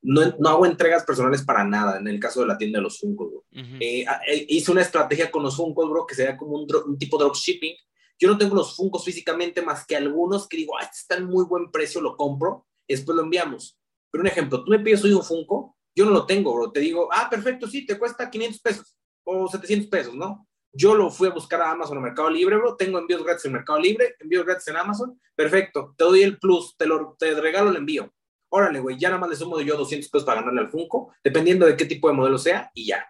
No, 0.02 0.22
no 0.38 0.50
hago 0.50 0.66
entregas 0.68 1.04
personales 1.04 1.44
para 1.44 1.64
nada, 1.64 1.98
en 1.98 2.08
el 2.08 2.20
caso 2.20 2.42
de 2.42 2.48
la 2.48 2.58
tienda 2.58 2.78
de 2.78 2.84
los 2.84 3.00
Funcos, 3.00 3.32
bro. 3.32 3.46
Eh, 3.52 4.06
eh, 4.28 4.46
hice 4.50 4.72
una 4.72 4.82
estrategia 4.82 5.32
con 5.32 5.42
los 5.42 5.58
Funcos, 5.58 5.90
bro, 5.90 6.06
que 6.06 6.14
sería 6.14 6.38
como 6.38 6.58
un, 6.58 6.68
un 6.86 6.98
tipo 7.00 7.18
de 7.18 7.24
dropshipping. 7.24 7.76
Yo 8.20 8.30
no 8.30 8.38
tengo 8.38 8.56
los 8.56 8.76
Funcos 8.76 9.04
físicamente 9.04 9.64
más 9.64 9.86
que 9.86 9.96
algunos 9.96 10.48
que 10.48 10.58
digo, 10.58 10.78
ah, 10.78 10.84
este 10.84 10.98
está 10.98 11.16
en 11.16 11.26
muy 11.26 11.46
buen 11.46 11.72
precio, 11.72 12.02
lo 12.02 12.16
compro 12.16 12.68
después 12.94 13.16
lo 13.16 13.24
enviamos. 13.24 13.78
Pero 14.12 14.22
un 14.22 14.28
ejemplo, 14.28 14.64
tú 14.64 14.72
me 14.72 14.80
pides 14.80 15.04
hoy 15.04 15.14
un 15.14 15.24
Funko, 15.24 15.76
yo 15.96 16.06
no 16.06 16.12
lo 16.12 16.26
tengo, 16.26 16.54
bro. 16.54 16.72
Te 16.72 16.80
digo, 16.80 17.10
ah, 17.12 17.30
perfecto, 17.30 17.68
sí, 17.68 17.86
te 17.86 17.98
cuesta 17.98 18.30
500 18.30 18.62
pesos 18.62 18.98
o 19.24 19.48
700 19.48 19.90
pesos, 19.90 20.16
¿no? 20.16 20.48
Yo 20.72 20.94
lo 20.94 21.10
fui 21.10 21.28
a 21.28 21.32
buscar 21.32 21.62
a 21.62 21.72
Amazon 21.72 21.98
o 21.98 22.02
Mercado 22.02 22.30
Libre, 22.30 22.58
bro. 22.58 22.76
Tengo 22.76 23.00
envíos 23.00 23.24
gratis 23.24 23.46
en 23.46 23.54
Mercado 23.54 23.80
Libre, 23.80 24.16
envíos 24.20 24.46
gratis 24.46 24.68
en 24.68 24.78
Amazon. 24.78 25.20
Perfecto, 25.36 25.96
te 25.98 26.04
doy 26.04 26.22
el 26.22 26.38
plus, 26.38 26.76
te, 26.78 26.86
lo, 26.86 27.16
te 27.18 27.34
regalo 27.40 27.70
el 27.70 27.78
envío. 27.78 28.14
Órale, 28.50 28.80
güey, 28.80 28.98
ya 28.98 29.10
nada 29.10 29.20
más 29.20 29.30
le 29.30 29.36
sumo 29.36 29.60
yo 29.60 29.76
200 29.76 30.10
pesos 30.10 30.26
para 30.26 30.40
ganarle 30.40 30.62
al 30.62 30.70
Funko, 30.70 31.14
dependiendo 31.24 31.66
de 31.66 31.76
qué 31.76 31.86
tipo 31.86 32.08
de 32.08 32.14
modelo 32.14 32.38
sea, 32.38 32.72
y 32.74 32.88
ya. 32.88 33.06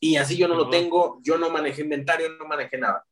Y 0.00 0.16
así 0.16 0.36
yo 0.36 0.48
no 0.48 0.56
lo 0.56 0.68
tengo, 0.68 1.20
yo 1.22 1.38
no 1.38 1.50
manejé 1.50 1.82
inventario, 1.82 2.30
no 2.38 2.46
manejé 2.46 2.78
nada. 2.78 3.06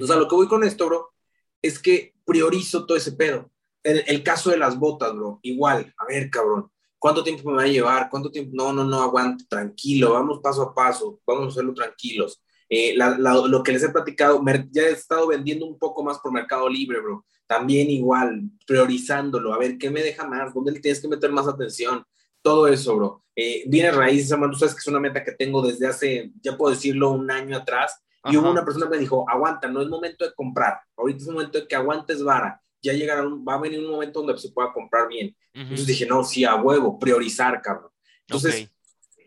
O 0.00 0.06
sea, 0.06 0.16
lo 0.16 0.26
que 0.26 0.34
voy 0.34 0.48
con 0.48 0.64
esto, 0.64 0.86
bro, 0.86 1.12
es 1.60 1.78
que 1.78 2.14
priorizo 2.24 2.86
todo 2.86 2.96
ese 2.96 3.12
pedo 3.12 3.51
el, 3.82 4.22
caso 4.22 4.50
de 4.50 4.58
las 4.58 4.78
botas, 4.78 5.14
bro, 5.14 5.40
igual, 5.42 5.92
a 5.98 6.06
ver, 6.06 6.30
cabrón, 6.30 6.70
¿cuánto 6.98 7.24
tiempo 7.24 7.50
me 7.50 7.56
va 7.56 7.62
a 7.62 7.66
llevar? 7.66 8.08
¿Cuánto 8.10 8.30
tiempo? 8.30 8.52
No, 8.54 8.72
no, 8.72 8.84
no, 8.84 9.02
aguante, 9.02 9.44
tranquilo, 9.48 10.12
vamos 10.12 10.40
paso 10.40 10.62
a 10.62 10.74
paso, 10.74 11.20
vamos 11.26 11.44
a 11.44 11.48
hacerlo 11.48 11.74
tranquilos. 11.74 12.42
Eh, 12.68 12.94
lo 12.96 13.62
que 13.62 13.72
les 13.72 13.82
he 13.82 13.90
platicado, 13.90 14.42
ya 14.70 14.82
he 14.82 14.92
estado 14.92 15.26
vendiendo 15.26 15.66
un 15.66 15.78
poco 15.78 16.02
más 16.02 16.18
por 16.20 16.32
Mercado 16.32 16.68
Libre, 16.68 17.00
bro. 17.00 17.26
También 17.46 17.90
igual, 17.90 18.44
priorizándolo, 18.66 19.52
a 19.52 19.58
ver 19.58 19.76
qué 19.76 19.90
me 19.90 20.02
deja 20.02 20.26
más, 20.26 20.54
dónde 20.54 20.72
le 20.72 20.80
tienes 20.80 21.00
que 21.00 21.08
meter 21.08 21.30
más 21.30 21.46
atención, 21.46 22.02
todo 22.40 22.66
eso, 22.66 22.96
bro. 22.96 23.24
Eh, 23.36 23.64
viene 23.66 23.90
raíces, 23.90 24.38
tú 24.38 24.58
sabes 24.58 24.74
que 24.74 24.80
es 24.80 24.86
una 24.86 25.00
meta 25.00 25.22
que 25.22 25.32
tengo 25.32 25.60
desde 25.60 25.86
hace, 25.86 26.32
ya 26.40 26.56
puedo 26.56 26.74
decirlo, 26.74 27.10
un 27.10 27.30
año 27.30 27.56
atrás. 27.56 28.02
Y 28.24 28.36
hubo 28.36 28.50
una 28.50 28.64
persona 28.64 28.86
que 28.86 28.92
me 28.92 28.98
dijo, 28.98 29.28
aguanta, 29.28 29.68
no 29.68 29.82
es 29.82 29.88
momento 29.88 30.24
de 30.24 30.32
comprar, 30.32 30.80
ahorita 30.96 31.18
es 31.18 31.28
momento 31.28 31.58
de 31.58 31.66
que 31.66 31.74
aguantes 31.74 32.22
vara 32.22 32.62
ya 32.82 32.92
llegará, 32.92 33.22
va 33.24 33.54
a 33.54 33.60
venir 33.60 33.80
un 33.80 33.90
momento 33.90 34.22
donde 34.22 34.38
se 34.38 34.50
pueda 34.50 34.72
comprar 34.72 35.08
bien. 35.08 35.34
Entonces 35.54 35.86
dije, 35.86 36.06
no, 36.06 36.24
sí, 36.24 36.44
a 36.44 36.56
huevo, 36.56 36.98
priorizar, 36.98 37.60
cabrón. 37.62 37.90
Entonces, 38.26 38.68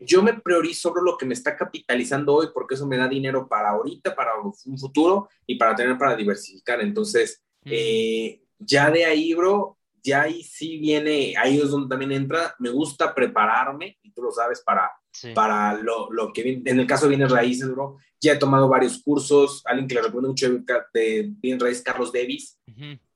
yo 0.01 0.21
me 0.21 0.33
priorizo 0.33 0.89
sobre 0.89 1.01
lo 1.03 1.17
que 1.17 1.25
me 1.25 1.33
está 1.33 1.55
capitalizando 1.55 2.33
hoy 2.33 2.47
porque 2.53 2.75
eso 2.75 2.85
me 2.85 2.97
da 2.97 3.07
dinero 3.07 3.47
para 3.47 3.69
ahorita, 3.69 4.15
para 4.15 4.31
un 4.39 4.77
futuro 4.77 5.29
y 5.47 5.55
para 5.55 5.75
tener 5.75 5.97
para 5.97 6.15
diversificar. 6.15 6.81
Entonces, 6.81 7.41
eh, 7.65 8.41
ya 8.59 8.91
de 8.91 9.05
ahí, 9.05 9.33
bro, 9.33 9.77
ya 10.03 10.23
ahí 10.23 10.43
sí 10.43 10.77
viene, 10.77 11.33
ahí 11.37 11.59
es 11.59 11.69
donde 11.69 11.89
también 11.89 12.11
entra, 12.11 12.55
me 12.59 12.69
gusta 12.69 13.13
prepararme, 13.13 13.97
y 14.03 14.11
tú 14.11 14.21
lo 14.21 14.31
sabes, 14.31 14.61
para, 14.61 14.91
para 15.33 15.73
lo, 15.81 16.11
lo, 16.11 16.31
que 16.31 16.43
viene, 16.43 16.69
en 16.69 16.79
el 16.79 16.87
caso 16.87 17.05
de 17.05 17.15
bienes 17.15 17.31
raíces, 17.31 17.69
bro, 17.71 17.97
ya 18.21 18.33
he 18.33 18.37
tomado 18.37 18.69
varios 18.69 19.01
cursos, 19.01 19.63
alguien 19.65 19.87
que 19.87 19.95
le 19.95 20.03
recomiendo 20.03 20.29
mucho 20.29 20.47
de 20.93 21.31
bienes 21.39 21.61
raíces, 21.61 21.83
Carlos 21.83 22.13
Davis, 22.13 22.59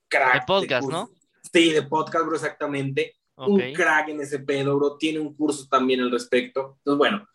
crack. 0.09 0.33
De 0.33 0.41
podcast, 0.45 0.89
¿no? 0.89 1.09
Sí, 1.53 1.71
de 1.71 1.83
podcast, 1.83 2.25
bro, 2.25 2.35
exactamente. 2.35 3.15
Un 3.37 3.71
crack 3.73 4.09
en 4.09 4.19
ese 4.19 4.39
pedo, 4.39 4.77
bro. 4.77 4.97
Tiene 4.97 5.19
un 5.19 5.33
curso 5.35 5.67
también 5.69 6.01
al 6.01 6.11
respecto. 6.11 6.77
Entonces, 6.79 6.97
bueno, 6.97 7.27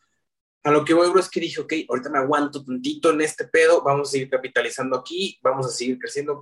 A 0.66 0.70
lo 0.70 0.82
que 0.82 0.94
voy, 0.94 1.10
bro, 1.10 1.20
es 1.20 1.28
que 1.28 1.40
dije, 1.40 1.60
ok, 1.60 1.72
ahorita 1.90 2.09
me 2.09 2.18
aguanto 2.18 2.64
tantito 2.64 3.10
en 3.10 3.20
este 3.20 3.44
pedo, 3.44 3.82
vamos 3.82 4.09
a 4.09 4.12
seguir 4.12 4.30
capitalizando 4.30 4.96
aquí, 4.96 5.38
vamos 5.42 5.66
a 5.66 5.68
seguir 5.68 5.98
creciendo, 5.98 6.40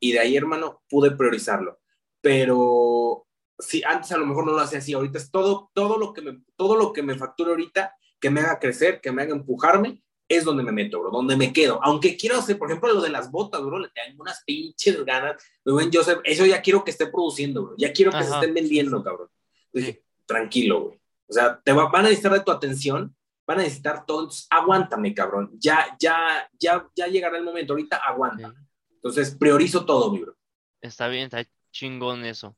y 0.00 0.12
de 0.12 0.18
ahí, 0.18 0.34
hermano, 0.34 0.82
pude 0.88 1.10
priorizarlo. 1.10 1.78
Pero 2.22 3.26
sí, 3.58 3.82
antes 3.86 4.12
a 4.12 4.16
lo 4.16 4.24
mejor 4.24 4.46
no 4.46 4.52
lo 4.52 4.60
hacía 4.60 4.78
así, 4.78 4.94
ahorita 4.94 5.18
es 5.18 5.30
todo, 5.30 5.70
todo 5.74 5.98
lo 5.98 6.14
que 6.14 6.22
me, 6.22 6.40
todo 6.56 6.74
lo 6.76 6.94
que 6.94 7.02
me 7.02 7.18
facture 7.18 7.50
ahorita, 7.50 7.94
que 8.18 8.30
me 8.30 8.40
haga 8.40 8.58
crecer, 8.58 9.02
que 9.02 9.12
me 9.12 9.22
haga 9.22 9.34
empujarme, 9.34 10.02
es 10.28 10.44
donde 10.44 10.62
me 10.62 10.72
meto, 10.72 11.00
bro, 11.00 11.10
donde 11.10 11.36
me 11.36 11.52
quedo. 11.52 11.80
Aunque 11.82 12.16
quiero 12.16 12.38
hacer, 12.38 12.58
por 12.58 12.68
ejemplo, 12.68 12.92
lo 12.92 13.00
de 13.00 13.10
las 13.10 13.30
botas, 13.30 13.62
bro, 13.62 13.78
le 13.78 13.88
tengo 13.88 14.22
unas 14.22 14.42
pinches 14.44 15.04
ganas. 15.04 15.42
Ven, 15.64 15.90
Joseph, 15.92 16.20
eso 16.24 16.44
ya 16.44 16.60
quiero 16.60 16.84
que 16.84 16.90
esté 16.90 17.06
produciendo, 17.06 17.64
bro. 17.64 17.74
Ya 17.78 17.92
quiero 17.92 18.10
que 18.10 18.24
se 18.24 18.34
estén 18.34 18.54
vendiendo, 18.54 19.02
cabrón. 19.02 19.28
Dije, 19.72 20.02
tranquilo, 20.26 20.82
güey. 20.82 21.00
O 21.28 21.32
sea, 21.32 21.60
te 21.60 21.72
van 21.72 21.94
a 21.94 22.02
necesitar 22.02 22.32
de 22.32 22.40
tu 22.40 22.50
atención, 22.50 23.14
van 23.46 23.60
a 23.60 23.62
necesitar 23.62 24.06
todo. 24.06 24.28
aguántame, 24.50 25.14
cabrón. 25.14 25.50
Ya, 25.58 25.96
ya, 25.98 26.48
ya, 26.58 26.88
ya 26.94 27.06
llegará 27.06 27.38
el 27.38 27.44
momento. 27.44 27.72
Ahorita 27.72 27.96
aguanta. 27.96 28.54
Entonces, 28.90 29.34
priorizo 29.34 29.84
todo, 29.84 30.12
mi 30.12 30.20
bro. 30.20 30.36
Está 30.80 31.08
bien, 31.08 31.24
está 31.24 31.44
chingón 31.72 32.24
eso. 32.24 32.56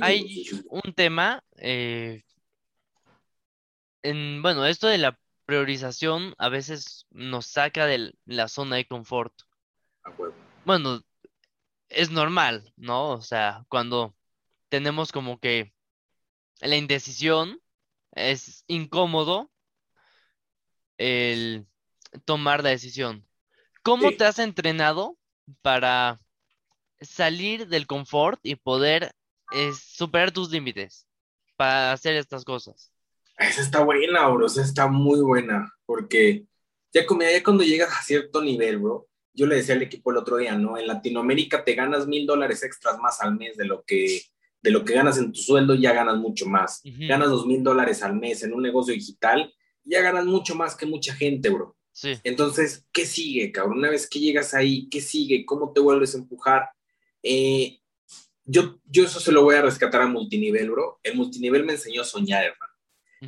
Hay 0.00 0.46
un 0.70 0.94
tema 0.94 1.44
eh, 1.56 2.22
bueno, 4.02 4.66
esto 4.66 4.88
de 4.88 4.98
la 4.98 5.18
priorización 5.46 6.34
a 6.38 6.48
veces 6.48 7.06
nos 7.10 7.46
saca 7.46 7.86
de 7.86 8.14
la 8.24 8.48
zona 8.48 8.76
de 8.76 8.86
confort. 8.86 9.32
Bueno, 10.64 11.02
es 11.88 12.10
normal, 12.10 12.72
¿no? 12.76 13.10
O 13.10 13.20
sea, 13.20 13.64
cuando 13.68 14.14
tenemos 14.68 15.12
como 15.12 15.38
que 15.38 15.72
la 16.60 16.76
indecisión, 16.76 17.60
es 18.12 18.64
incómodo 18.66 19.50
el 20.98 21.66
tomar 22.24 22.62
la 22.62 22.70
decisión. 22.70 23.26
¿Cómo 23.82 24.12
te 24.12 24.24
has 24.24 24.38
entrenado 24.38 25.18
para 25.62 26.20
salir 27.00 27.66
del 27.68 27.86
confort 27.86 28.38
y 28.42 28.54
poder 28.54 29.14
eh, 29.52 29.72
superar 29.72 30.30
tus 30.30 30.50
límites 30.50 31.06
para 31.56 31.92
hacer 31.92 32.14
estas 32.16 32.44
cosas? 32.44 32.91
Esa 33.38 33.62
está 33.62 33.82
buena, 33.82 34.28
bro, 34.28 34.46
esa 34.46 34.62
está 34.62 34.88
muy 34.88 35.20
buena, 35.20 35.72
porque 35.86 36.44
ya, 36.92 37.02
ya 37.02 37.42
cuando 37.42 37.64
llegas 37.64 37.90
a 37.96 38.02
cierto 38.02 38.42
nivel, 38.42 38.78
bro, 38.78 39.08
yo 39.34 39.46
le 39.46 39.56
decía 39.56 39.74
al 39.74 39.82
equipo 39.82 40.10
el 40.10 40.18
otro 40.18 40.36
día, 40.36 40.56
¿no? 40.56 40.76
En 40.76 40.86
Latinoamérica 40.86 41.64
te 41.64 41.74
ganas 41.74 42.06
mil 42.06 42.26
dólares 42.26 42.62
extras 42.62 42.98
más 42.98 43.20
al 43.20 43.36
mes 43.36 43.56
de 43.56 43.64
lo 43.64 43.82
que, 43.82 44.22
de 44.60 44.70
lo 44.70 44.84
que 44.84 44.94
ganas 44.94 45.18
en 45.18 45.32
tu 45.32 45.40
sueldo, 45.40 45.74
ya 45.74 45.92
ganas 45.92 46.18
mucho 46.18 46.46
más. 46.46 46.82
Ganas 46.84 47.30
dos 47.30 47.46
mil 47.46 47.62
dólares 47.62 48.02
al 48.02 48.14
mes 48.14 48.42
en 48.42 48.52
un 48.52 48.62
negocio 48.62 48.92
digital, 48.92 49.52
ya 49.84 50.02
ganas 50.02 50.26
mucho 50.26 50.54
más 50.54 50.76
que 50.76 50.86
mucha 50.86 51.14
gente, 51.14 51.48
bro. 51.48 51.76
Sí. 51.92 52.14
Entonces, 52.24 52.86
¿qué 52.92 53.06
sigue, 53.06 53.52
cabrón? 53.52 53.78
Una 53.78 53.90
vez 53.90 54.08
que 54.08 54.20
llegas 54.20 54.54
ahí, 54.54 54.88
¿qué 54.88 55.00
sigue? 55.00 55.44
¿Cómo 55.44 55.72
te 55.72 55.80
vuelves 55.80 56.14
a 56.14 56.18
empujar? 56.18 56.68
Eh, 57.22 57.80
yo, 58.44 58.78
yo 58.84 59.04
eso 59.04 59.20
se 59.20 59.32
lo 59.32 59.42
voy 59.42 59.56
a 59.56 59.62
rescatar 59.62 60.02
a 60.02 60.06
multinivel, 60.06 60.70
bro. 60.70 61.00
El 61.02 61.16
multinivel 61.16 61.64
me 61.64 61.72
enseñó 61.72 62.02
a 62.02 62.04
soñar, 62.04 62.44
hermano 62.44 62.71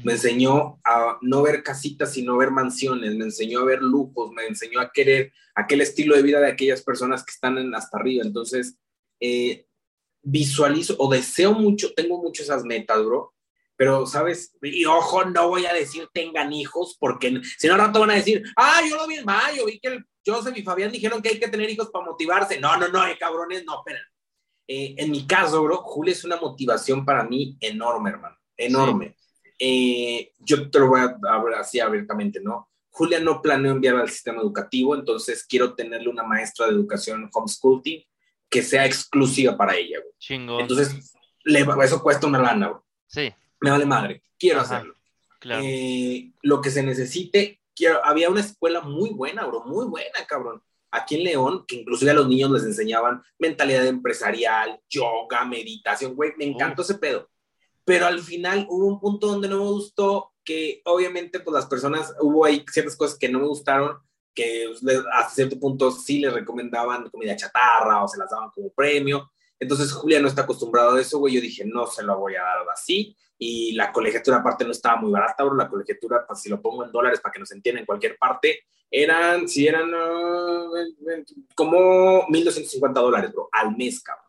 me 0.02 0.12
enseñó 0.14 0.80
a 0.84 1.18
no 1.22 1.42
ver 1.42 1.62
casitas, 1.62 2.12
sino 2.12 2.36
ver 2.36 2.50
mansiones, 2.50 3.14
me 3.14 3.24
enseñó 3.24 3.60
a 3.60 3.64
ver 3.64 3.80
lujos, 3.80 4.32
me 4.32 4.46
enseñó 4.46 4.80
a 4.80 4.90
querer 4.90 5.32
aquel 5.54 5.82
estilo 5.82 6.16
de 6.16 6.22
vida 6.22 6.40
de 6.40 6.50
aquellas 6.50 6.82
personas 6.82 7.24
que 7.24 7.30
están 7.30 7.58
en, 7.58 7.74
hasta 7.74 7.98
arriba. 7.98 8.24
Entonces, 8.24 8.76
eh, 9.20 9.66
visualizo 10.22 10.96
o 10.98 11.08
deseo 11.08 11.52
mucho, 11.52 11.94
tengo 11.94 12.20
mucho 12.20 12.42
esas 12.42 12.64
metas, 12.64 13.04
bro. 13.04 13.34
Pero, 13.76 14.06
¿sabes? 14.06 14.56
Y 14.62 14.84
ojo, 14.84 15.24
no 15.24 15.48
voy 15.48 15.66
a 15.66 15.72
decir 15.72 16.08
tengan 16.12 16.52
hijos, 16.52 16.96
porque 16.98 17.40
si 17.58 17.68
no, 17.68 17.76
rato 17.76 18.00
van 18.00 18.10
a 18.10 18.14
decir, 18.14 18.42
ah, 18.56 18.80
yo 18.88 18.96
lo 18.96 19.06
vi 19.06 19.16
en 19.16 19.24
mayo, 19.24 19.66
vi 19.66 19.78
que 19.78 19.88
el 19.88 20.04
Joseph 20.26 20.56
y 20.56 20.62
Fabián 20.62 20.90
dijeron 20.90 21.20
que 21.20 21.30
hay 21.30 21.38
que 21.38 21.48
tener 21.48 21.68
hijos 21.70 21.90
para 21.90 22.04
motivarse. 22.04 22.58
No, 22.58 22.76
no, 22.76 22.88
no, 22.88 23.06
eh, 23.06 23.16
cabrones, 23.18 23.64
no, 23.64 23.78
esperen. 23.78 24.02
Eh, 24.66 24.94
en 24.98 25.10
mi 25.10 25.26
caso, 25.26 25.62
bro, 25.62 25.78
Julia 25.78 26.12
es 26.12 26.24
una 26.24 26.36
motivación 26.36 27.04
para 27.04 27.24
mí 27.24 27.56
enorme, 27.60 28.10
hermano, 28.10 28.36
enorme. 28.56 29.16
Eh, 29.58 30.32
yo 30.38 30.70
te 30.70 30.78
lo 30.78 30.88
voy 30.88 31.00
a 31.00 31.16
hablar 31.28 31.60
así 31.60 31.80
abiertamente, 31.80 32.40
¿no? 32.40 32.68
Julia 32.90 33.18
no 33.20 33.42
planeo 33.42 33.72
enviar 33.72 33.96
al 33.96 34.08
sistema 34.08 34.40
educativo, 34.40 34.94
entonces 34.94 35.44
quiero 35.48 35.74
tenerle 35.74 36.08
una 36.08 36.22
maestra 36.22 36.66
de 36.66 36.72
educación 36.72 37.28
homeschooling 37.32 38.04
que 38.48 38.62
sea 38.62 38.86
exclusiva 38.86 39.56
para 39.56 39.74
ella, 39.74 39.98
Chingo. 40.18 40.60
Entonces, 40.60 41.12
le, 41.42 41.66
eso 41.82 42.02
cuesta 42.02 42.26
una 42.26 42.40
lana, 42.40 42.68
bro. 42.68 42.86
Sí. 43.08 43.32
Me 43.60 43.70
vale 43.70 43.84
madre. 43.84 44.22
Quiero 44.38 44.60
hacerlo. 44.60 44.94
Claro. 45.40 45.62
Eh, 45.64 46.30
lo 46.42 46.60
que 46.60 46.70
se 46.70 46.82
necesite, 46.82 47.60
quiero, 47.74 48.04
había 48.04 48.30
una 48.30 48.40
escuela 48.40 48.80
muy 48.80 49.10
buena, 49.10 49.44
bro, 49.44 49.64
muy 49.64 49.86
buena, 49.86 50.24
cabrón. 50.28 50.62
Aquí 50.92 51.16
en 51.16 51.24
León, 51.24 51.64
que 51.66 51.76
inclusive 51.76 52.12
a 52.12 52.14
los 52.14 52.28
niños 52.28 52.52
les 52.52 52.62
enseñaban 52.62 53.22
mentalidad 53.38 53.84
empresarial, 53.86 54.80
yoga, 54.88 55.44
meditación, 55.44 56.14
güey, 56.14 56.32
me 56.38 56.44
encantó 56.44 56.82
ese 56.82 56.94
pedo 56.94 57.28
pero 57.84 58.06
al 58.06 58.20
final 58.20 58.66
hubo 58.68 58.86
un 58.86 59.00
punto 59.00 59.26
donde 59.26 59.48
no 59.48 59.58
me 59.58 59.70
gustó, 59.70 60.32
que 60.44 60.82
obviamente 60.84 61.40
pues 61.40 61.54
las 61.54 61.66
personas, 61.66 62.14
hubo 62.20 62.44
ahí 62.44 62.64
ciertas 62.70 62.96
cosas 62.96 63.18
que 63.18 63.28
no 63.28 63.40
me 63.40 63.46
gustaron, 63.46 63.98
que 64.34 64.66
hasta 65.12 65.34
cierto 65.34 65.58
punto 65.58 65.90
sí 65.90 66.18
les 66.18 66.32
recomendaban 66.32 67.08
comida 67.10 67.36
chatarra 67.36 68.02
o 68.02 68.08
se 68.08 68.18
las 68.18 68.30
daban 68.30 68.50
como 68.50 68.70
premio. 68.70 69.30
Entonces 69.60 69.92
Julia 69.92 70.20
no 70.20 70.28
está 70.28 70.42
acostumbrado 70.42 70.96
a 70.96 71.00
eso, 71.00 71.18
güey. 71.18 71.34
Yo 71.34 71.40
dije, 71.40 71.64
no 71.64 71.86
se 71.86 72.02
lo 72.02 72.18
voy 72.18 72.34
a 72.34 72.42
dar 72.42 72.68
así. 72.72 73.16
Y 73.38 73.72
la 73.72 73.92
colegiatura 73.92 74.38
aparte 74.38 74.64
no 74.64 74.72
estaba 74.72 75.00
muy 75.00 75.10
barata, 75.10 75.44
bro. 75.44 75.54
La 75.54 75.68
colegiatura, 75.68 76.26
pues, 76.26 76.40
si 76.42 76.48
lo 76.48 76.60
pongo 76.60 76.84
en 76.84 76.90
dólares 76.90 77.20
para 77.20 77.32
que 77.32 77.38
nos 77.38 77.52
entiendan 77.52 77.82
en 77.82 77.86
cualquier 77.86 78.18
parte, 78.18 78.64
eran, 78.90 79.48
si 79.48 79.66
eran 79.66 79.88
uh, 79.94 80.70
como 81.54 82.26
1.250 82.26 82.92
dólares, 82.92 83.32
bro, 83.32 83.48
al 83.52 83.76
mes, 83.76 84.02
cabrón 84.02 84.28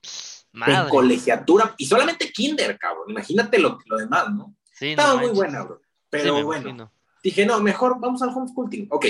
de 0.55 0.89
colegiatura 0.89 1.73
y 1.77 1.85
solamente 1.85 2.31
kinder, 2.31 2.77
cabrón. 2.77 3.09
Imagínate 3.09 3.59
lo, 3.59 3.79
lo 3.85 3.97
demás, 3.97 4.33
¿no? 4.33 4.55
Sí, 4.71 4.89
Estaba 4.89 5.15
muy 5.15 5.31
buena, 5.31 5.63
bro. 5.63 5.81
Pero 6.09 6.43
bueno, 6.43 6.91
dije, 7.23 7.45
no, 7.45 7.59
mejor 7.61 7.99
vamos 7.99 8.21
al 8.21 8.29
homeschooling. 8.29 8.87
Ok, 8.91 9.05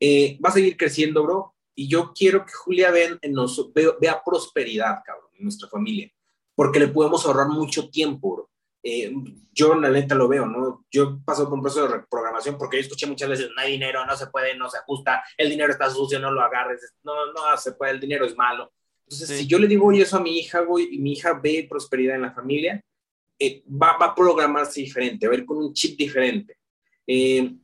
eh, 0.00 0.38
va 0.44 0.50
a 0.50 0.52
seguir 0.52 0.76
creciendo, 0.76 1.22
bro. 1.22 1.54
Y 1.74 1.88
yo 1.88 2.12
quiero 2.14 2.44
que 2.44 2.52
Julia 2.52 2.90
vea, 2.90 3.18
nos, 3.30 3.72
vea, 3.72 4.22
prosperidad, 4.24 5.02
cabrón, 5.04 5.30
en 5.38 5.44
nuestra 5.44 5.68
familia. 5.68 6.10
Porque 6.54 6.78
le 6.78 6.88
podemos 6.88 7.24
ahorrar 7.26 7.48
mucho 7.48 7.88
tiempo, 7.90 8.34
bro. 8.34 8.50
Eh, 8.82 9.12
yo 9.52 9.74
la 9.74 9.88
neta 9.88 10.14
lo 10.14 10.28
veo, 10.28 10.46
¿no? 10.46 10.84
Yo 10.90 11.18
paso 11.24 11.44
por 11.44 11.54
un 11.54 11.62
proceso 11.62 11.88
de 11.88 11.94
reprogramación 11.96 12.58
porque 12.58 12.76
yo 12.76 12.82
escuché 12.82 13.06
muchas 13.06 13.30
veces, 13.30 13.48
no 13.54 13.62
hay 13.62 13.72
dinero, 13.72 14.04
no 14.04 14.14
se 14.14 14.26
puede, 14.26 14.54
no 14.56 14.68
se 14.68 14.76
ajusta, 14.76 15.24
el 15.38 15.48
dinero 15.48 15.72
está 15.72 15.88
sucio, 15.88 16.20
no 16.20 16.30
lo 16.30 16.42
agarres, 16.42 16.94
no, 17.02 17.32
no 17.32 17.56
se 17.56 17.72
puede, 17.72 17.92
el 17.92 18.00
dinero 18.00 18.26
es 18.26 18.36
malo. 18.36 18.72
Entonces, 19.14 19.38
si 19.38 19.46
yo 19.46 19.58
le 19.58 19.66
digo 19.66 19.90
eso 19.92 20.16
a 20.16 20.20
mi 20.20 20.38
hija, 20.38 20.60
güey, 20.60 20.94
y 20.94 20.98
mi 20.98 21.12
hija 21.12 21.34
ve 21.34 21.66
prosperidad 21.68 22.16
en 22.16 22.22
la 22.22 22.32
familia, 22.32 22.80
eh, 23.38 23.62
va, 23.68 23.96
va, 23.96 24.06
a 24.06 24.14
programarse 24.14 24.80
diferente, 24.80 25.26
va 25.26 25.34
a 25.34 25.36
ir 25.36 25.44
con 25.44 25.58
un 25.58 25.72
chip 25.72 25.98
diferente. 25.98 26.56
Eh, 27.06 27.54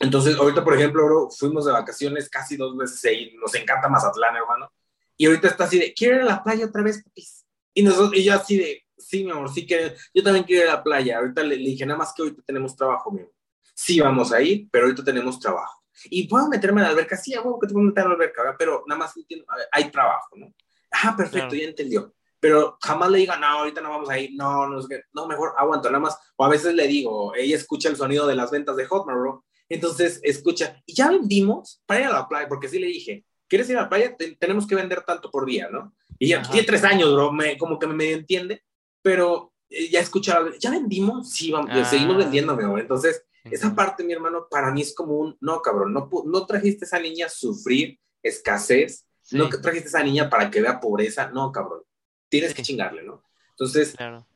entonces, 0.00 0.36
ahorita, 0.36 0.64
por 0.64 0.74
ejemplo, 0.74 1.04
bro, 1.04 1.30
fuimos 1.30 1.64
de 1.64 1.72
vacaciones 1.72 2.28
casi 2.28 2.56
dos 2.56 2.76
veces 2.76 3.12
y 3.12 3.36
nos 3.36 3.54
encanta 3.54 3.88
Mazatlán, 3.88 4.36
hermano. 4.36 4.72
Y 5.16 5.26
ahorita 5.26 5.48
está 5.48 5.64
así 5.64 5.78
de, 5.78 5.94
¿quiero 5.94 6.16
ir 6.16 6.22
a 6.22 6.26
la 6.26 6.42
playa 6.42 6.66
otra 6.66 6.82
vez, 6.82 7.02
papis? 7.02 7.44
Y, 7.74 7.82
nosotros, 7.82 8.16
y 8.16 8.24
yo 8.24 8.34
así 8.34 8.56
de, 8.56 8.84
sí, 8.98 9.24
mi 9.24 9.30
amor, 9.30 9.52
sí 9.52 9.66
que 9.66 9.94
yo 10.12 10.22
también 10.22 10.44
quiero 10.44 10.64
ir 10.64 10.70
a 10.70 10.74
la 10.74 10.82
playa. 10.82 11.18
Ahorita 11.18 11.42
le, 11.42 11.56
dije, 11.56 11.86
nada 11.86 11.98
más 11.98 12.12
que 12.14 12.22
ahorita 12.22 12.42
tenemos 12.44 12.74
trabajo, 12.74 13.12
mi 13.12 13.20
amor. 13.20 13.32
Sí, 13.74 14.00
vamos 14.00 14.32
a 14.32 14.40
ir, 14.40 14.68
pero 14.70 14.86
ahorita 14.86 15.04
tenemos 15.04 15.38
trabajo. 15.38 15.82
Y 16.04 16.26
puedo 16.26 16.48
meterme 16.48 16.80
en 16.80 16.86
la 16.86 16.90
alberca, 16.90 17.16
sí, 17.16 17.34
a 17.34 17.42
que 17.42 17.66
te 17.66 17.72
puedo 17.72 17.86
meter 17.86 18.02
en 18.02 18.08
la 18.08 18.14
alberca, 18.14 18.56
pero 18.58 18.84
nada 18.86 18.98
más 18.98 19.16
entiendo, 19.16 19.46
hay 19.70 19.90
trabajo, 19.90 20.36
¿no? 20.36 20.52
Ah, 20.92 21.16
perfecto, 21.16 21.54
ya 21.54 21.64
entendió. 21.64 22.14
Pero 22.38 22.76
jamás 22.80 23.10
le 23.10 23.18
diga, 23.18 23.36
no, 23.36 23.46
ahorita 23.46 23.80
no 23.80 23.90
vamos 23.90 24.10
a 24.10 24.18
ir, 24.18 24.30
no, 24.34 24.68
no, 24.68 24.80
no, 25.12 25.26
mejor 25.26 25.54
aguanto, 25.56 25.88
nada 25.88 26.00
más. 26.00 26.18
O 26.36 26.44
a 26.44 26.48
veces 26.48 26.74
le 26.74 26.86
digo, 26.88 27.34
ella 27.36 27.56
escucha 27.56 27.88
el 27.88 27.96
sonido 27.96 28.26
de 28.26 28.34
las 28.34 28.50
ventas 28.50 28.76
de 28.76 28.84
Hotmart, 28.84 29.18
bro. 29.18 29.44
Entonces 29.68 30.20
escucha, 30.22 30.82
y 30.84 30.94
ya 30.94 31.08
vendimos 31.08 31.82
para 31.86 32.00
ir 32.00 32.06
a 32.06 32.12
la 32.12 32.28
playa, 32.28 32.48
porque 32.48 32.68
sí 32.68 32.78
le 32.78 32.88
dije, 32.88 33.24
¿quieres 33.48 33.70
ir 33.70 33.78
a 33.78 33.82
la 33.82 33.88
playa? 33.88 34.16
tenemos 34.38 34.66
que 34.66 34.74
vender 34.74 35.02
tanto 35.02 35.30
por 35.30 35.46
día, 35.46 35.68
¿no? 35.70 35.94
Y 36.18 36.28
ya 36.28 36.42
tiene 36.42 36.66
tres 36.66 36.84
años, 36.84 37.12
bro, 37.12 37.32
me, 37.32 37.56
como 37.56 37.78
que 37.78 37.86
me 37.86 37.94
medio 37.94 38.16
entiende, 38.16 38.62
pero 39.02 39.52
eh, 39.70 39.88
ya 39.88 40.00
escucha, 40.00 40.40
¿ya 40.58 40.70
vendimos? 40.70 41.30
Sí, 41.30 41.50
vamos, 41.50 41.88
seguimos 41.88 42.16
ah. 42.16 42.18
vendiendo, 42.18 42.56
bro. 42.56 42.76
Entonces, 42.78 43.24
esa 43.44 43.74
parte, 43.74 44.04
mi 44.04 44.12
hermano, 44.12 44.46
para 44.50 44.70
mí 44.70 44.82
es 44.82 44.94
como 44.94 45.14
un, 45.14 45.36
no, 45.40 45.60
cabrón, 45.62 45.92
no, 45.92 46.08
no 46.26 46.46
trajiste 46.46 46.84
a 46.84 46.86
esa 46.86 46.98
niña 46.98 47.26
a 47.26 47.30
sufrir 47.30 47.98
escasez, 48.22 49.06
no 49.32 49.48
que 49.48 49.58
trajiste 49.58 49.88
a 49.88 49.90
esa 49.90 50.02
niña 50.02 50.30
para 50.30 50.50
que 50.50 50.60
vea 50.60 50.80
pobreza, 50.80 51.30
no, 51.30 51.50
cabrón. 51.52 51.82
Tienes 52.28 52.54
que 52.54 52.62
chingarle, 52.62 53.02
¿no? 53.02 53.22
Entonces, 53.50 53.94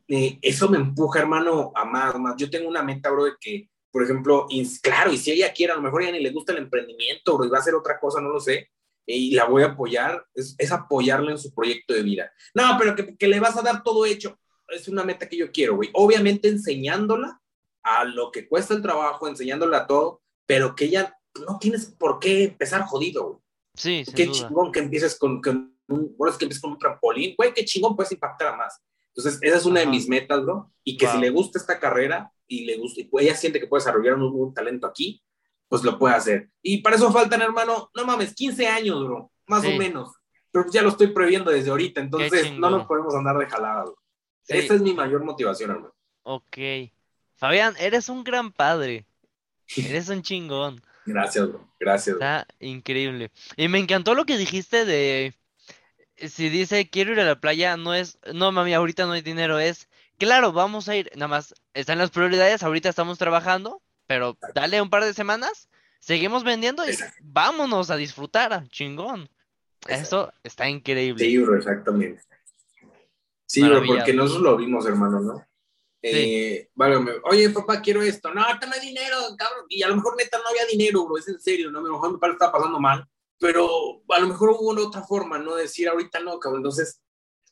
eh, 0.09 0.39
eso 0.43 0.69
me 0.69 0.77
empuja, 0.77 1.21
hermano, 1.21 1.73
a 1.75 1.85
más, 1.85 2.19
más. 2.19 2.37
Yo 2.37 2.51
tengo 2.51 2.69
una 2.69 2.83
meta, 2.83 3.11
bro, 3.11 3.25
de 3.25 3.33
que, 3.41 3.71
por 3.91 4.03
ejemplo, 4.03 4.47
claro, 4.83 5.13
y 5.13 5.19
si 5.19 5.33
ella 5.33 5.53
quiere, 5.53 5.73
a 5.73 5.77
lo 5.77 5.83
mejor 5.83 6.03
ella 6.03 6.13
ni 6.13 6.21
le 6.21 6.31
gusta 6.31 6.53
el 6.53 6.59
emprendimiento, 6.59 7.37
bro, 7.37 7.47
y 7.47 7.49
va 7.49 7.59
a 7.59 7.61
hacer 7.61 7.75
otra 7.75 7.99
cosa, 7.99 8.21
no 8.21 8.29
lo 8.29 8.41
sé, 8.41 8.71
y 9.07 9.35
la 9.35 9.45
voy 9.45 9.63
a 9.63 9.67
apoyar, 9.67 10.27
es, 10.35 10.73
apoyarla 10.73 11.31
en 11.31 11.39
su 11.39 11.55
proyecto 11.55 11.95
de 11.95 12.03
vida. 12.03 12.33
No, 12.55 12.77
pero 12.79 12.95
que, 12.95 13.17
que, 13.17 13.29
le 13.29 13.41
vas 13.41 13.57
a 13.57 13.63
dar 13.63 13.83
todo 13.83 14.05
hecho. 14.05 14.39
es 14.69 14.89
una 14.89 15.05
meta 15.05 15.29
que 15.29 15.37
yo 15.37 15.51
quiero, 15.53 15.77
güey. 15.77 15.91
Obviamente 15.95 16.49
enseñándola 16.49 17.41
a 17.83 18.05
lo 18.05 18.33
que 18.33 18.49
cuesta 18.49 18.75
el 18.75 18.83
trabajo, 18.83 19.29
enseñándola 19.29 19.79
a 19.79 19.87
todo, 19.87 20.23
pero 20.45 20.75
que 20.75 20.87
ella 20.87 21.17
no 21.47 21.59
tienes 21.59 21.87
por 21.87 22.19
qué 22.19 22.45
empezar 22.45 22.83
jodido, 22.83 23.25
güey. 23.25 23.46
Sí, 23.77 24.05
Qué 24.15 24.31
chingón 24.31 24.73
que 24.73 24.81
empieces 24.81 25.19
con, 25.19 25.41
con 25.41 25.77
un, 25.89 26.15
bueno, 26.17 26.33
es 26.33 26.39
que 26.39 26.45
empieces 26.45 26.63
con 26.63 26.73
un 26.73 26.79
trampolín, 26.79 27.35
güey, 27.37 27.53
qué 27.53 27.65
chingón 27.65 27.95
puedes 27.95 28.13
impactar 28.13 28.49
a 28.49 28.57
más. 28.57 28.83
Entonces, 29.15 29.39
esa 29.43 29.57
es 29.57 29.65
una 29.65 29.81
de 29.81 29.87
mis 29.87 30.09
metas, 30.09 30.43
bro. 30.43 30.71
Y 30.85 30.97
que 30.97 31.07
si 31.07 31.19
le 31.19 31.31
gusta 31.31 31.59
esta 31.59 31.79
carrera 31.79 32.31
y 32.47 32.65
le 32.65 32.77
gusta, 32.77 33.01
y 33.01 33.09
ella 33.21 33.35
siente 33.35 33.59
que 33.61 33.67
puede 33.67 33.83
desarrollar 33.83 34.15
un, 34.15 34.23
un, 34.23 34.53
talento 34.53 34.87
aquí, 34.87 35.23
pues 35.69 35.83
lo 35.83 35.99
puede 35.99 36.15
hacer. 36.15 36.51
Y 36.63 36.83
para 36.83 36.97
eso 36.97 37.11
faltan, 37.13 37.43
hermano, 37.43 37.91
no 37.95 38.05
mames, 38.05 38.35
15 38.35 38.67
años, 38.67 39.05
bro, 39.05 39.31
más 39.47 39.65
o 39.65 39.71
menos. 39.71 40.13
Pero 40.51 40.67
ya 40.71 40.83
lo 40.83 40.91
estoy 40.91 41.09
previendo 41.09 41.51
desde 41.51 41.71
ahorita, 41.71 42.01
entonces 42.01 42.53
no 42.53 42.71
nos 42.71 42.87
podemos 42.87 43.15
andar 43.15 43.39
de 43.39 43.47
jalada, 43.47 43.85
bro. 43.85 43.99
Esta 44.49 44.75
es 44.75 44.81
mi 44.81 44.95
mayor 44.95 45.25
motivación, 45.25 45.71
hermano. 45.71 45.95
Ok. 46.23 46.59
Fabián, 47.37 47.75
eres 47.79 48.09
un 48.09 48.25
gran 48.25 48.53
padre. 48.53 49.07
Eres 49.77 50.09
un 50.09 50.23
chingón. 50.23 50.81
Gracias, 51.05 51.49
bro. 51.49 51.66
Gracias. 51.79 52.17
Está 52.17 52.47
increíble. 52.61 53.31
Y 53.57 53.69
me 53.69 53.79
encantó 53.79 54.15
lo 54.15 54.25
que 54.25 54.39
dijiste 54.39 54.85
de 54.85 55.35
si 56.17 56.49
dice 56.49 56.89
quiero 56.89 57.13
ir 57.13 57.21
a 57.21 57.25
la 57.25 57.41
playa, 57.41 57.77
no 57.77 57.95
es, 57.95 58.19
no 58.33 58.53
mami, 58.53 58.75
ahorita 58.75 59.07
no 59.07 59.13
hay 59.13 59.23
dinero, 59.23 59.59
es 59.59 59.89
claro, 60.19 60.53
vamos 60.53 60.89
a 60.89 60.97
ir, 60.97 61.11
nada 61.15 61.29
más 61.29 61.55
están 61.75 61.99
las 61.99 62.11
prioridades, 62.11 62.63
ahorita 62.63 62.89
estamos 62.89 63.19
trabajando, 63.19 63.83
pero 64.07 64.39
dale 64.55 64.81
un 64.81 64.91
par 64.91 65.05
de 65.05 65.13
semanas, 65.15 65.69
seguimos 66.01 66.45
vendiendo 66.45 66.89
y 66.89 66.95
vámonos 67.21 67.91
a 67.91 67.97
disfrutar, 67.97 68.67
chingón. 68.69 69.29
Eso 69.89 70.33
está 70.43 70.69
increíble. 70.69 71.25
Sí, 71.25 71.39
bro, 71.39 71.57
exactamente. 71.57 72.23
Sí, 73.47 73.63
bro, 73.63 73.83
porque 73.87 74.13
nosotros 74.13 74.43
lo 74.43 74.57
vimos, 74.57 74.87
hermano, 74.87 75.21
¿no? 75.21 75.47
Eh, 76.09 76.69
vale, 76.75 77.21
oye, 77.25 77.51
papá, 77.51 77.81
quiero 77.81 78.03
esto. 78.03 78.33
No, 78.33 78.43
ahorita 78.43 78.67
no 78.67 78.73
hay 78.75 78.81
dinero, 78.81 79.17
cabrón. 79.37 79.65
Y 79.69 79.83
a 79.83 79.89
lo 79.89 79.97
mejor 79.97 80.17
neta 80.17 80.39
no 80.39 80.49
había 80.49 80.65
dinero, 80.67 81.05
bro, 81.05 81.19
es 81.19 81.29
en 81.29 81.41
serio, 81.41 81.71
¿no? 81.71 81.81
A 81.81 81.83
lo 81.83 81.93
mejor 81.93 82.13
mi 82.13 82.19
padre 82.19 82.35
está 82.35 82.53
pasando 82.53 82.79
mal, 82.79 83.05
pero 83.39 84.03
a 84.09 84.21
lo 84.21 84.29
mejor 84.29 84.51
hubo 84.51 84.71
una 84.71 84.83
otra 84.83 85.03
forma, 85.03 85.39
¿no? 85.39 85.57
Decir 85.57 85.89
ahorita 85.89 86.21
no, 86.21 86.39
cabrón. 86.39 86.61
Entonces, 86.61 87.03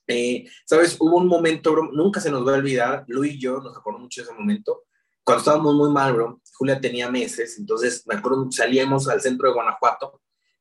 eh, 0.06 0.44
¿sabes? 0.64 0.96
Hubo 1.00 1.16
un 1.16 1.26
momento, 1.26 1.72
bro, 1.72 1.90
nunca 1.92 2.20
se 2.20 2.30
nos 2.30 2.46
va 2.46 2.52
a 2.54 2.58
olvidar, 2.58 3.04
Luis 3.08 3.34
y 3.34 3.40
yo 3.40 3.58
nos 3.58 3.76
acordamos 3.76 4.04
mucho 4.04 4.20
de 4.20 4.26
ese 4.26 4.38
momento, 4.38 4.84
cuando 5.24 5.40
estábamos 5.40 5.74
muy 5.74 5.90
mal, 5.90 6.12
bro, 6.12 6.40
Julia 6.52 6.78
tenía 6.78 7.10
meses, 7.10 7.58
entonces 7.58 8.06
me 8.06 8.14
acuerdo, 8.14 8.46
salíamos 8.50 9.08
al 9.08 9.22
centro 9.22 9.48
de 9.48 9.54
Guanajuato 9.54 10.20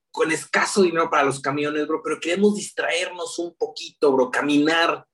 con 0.10 0.32
escaso 0.32 0.84
dinero 0.84 1.10
para 1.10 1.24
los 1.24 1.42
camiones, 1.42 1.86
bro, 1.88 2.02
pero 2.02 2.20
queríamos 2.20 2.56
distraernos 2.56 3.38
un 3.40 3.56
poquito, 3.56 4.14
bro, 4.14 4.32
caminar, 4.32 5.06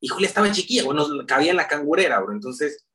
y 0.00 0.08
Julia 0.08 0.28
estaba 0.28 0.52
chiquilla, 0.52 0.84
bueno, 0.84 1.06
cabía 1.26 1.50
en 1.50 1.56
la 1.56 1.68
cangurera, 1.68 2.20
bro. 2.20 2.32
Entonces, 2.32 2.86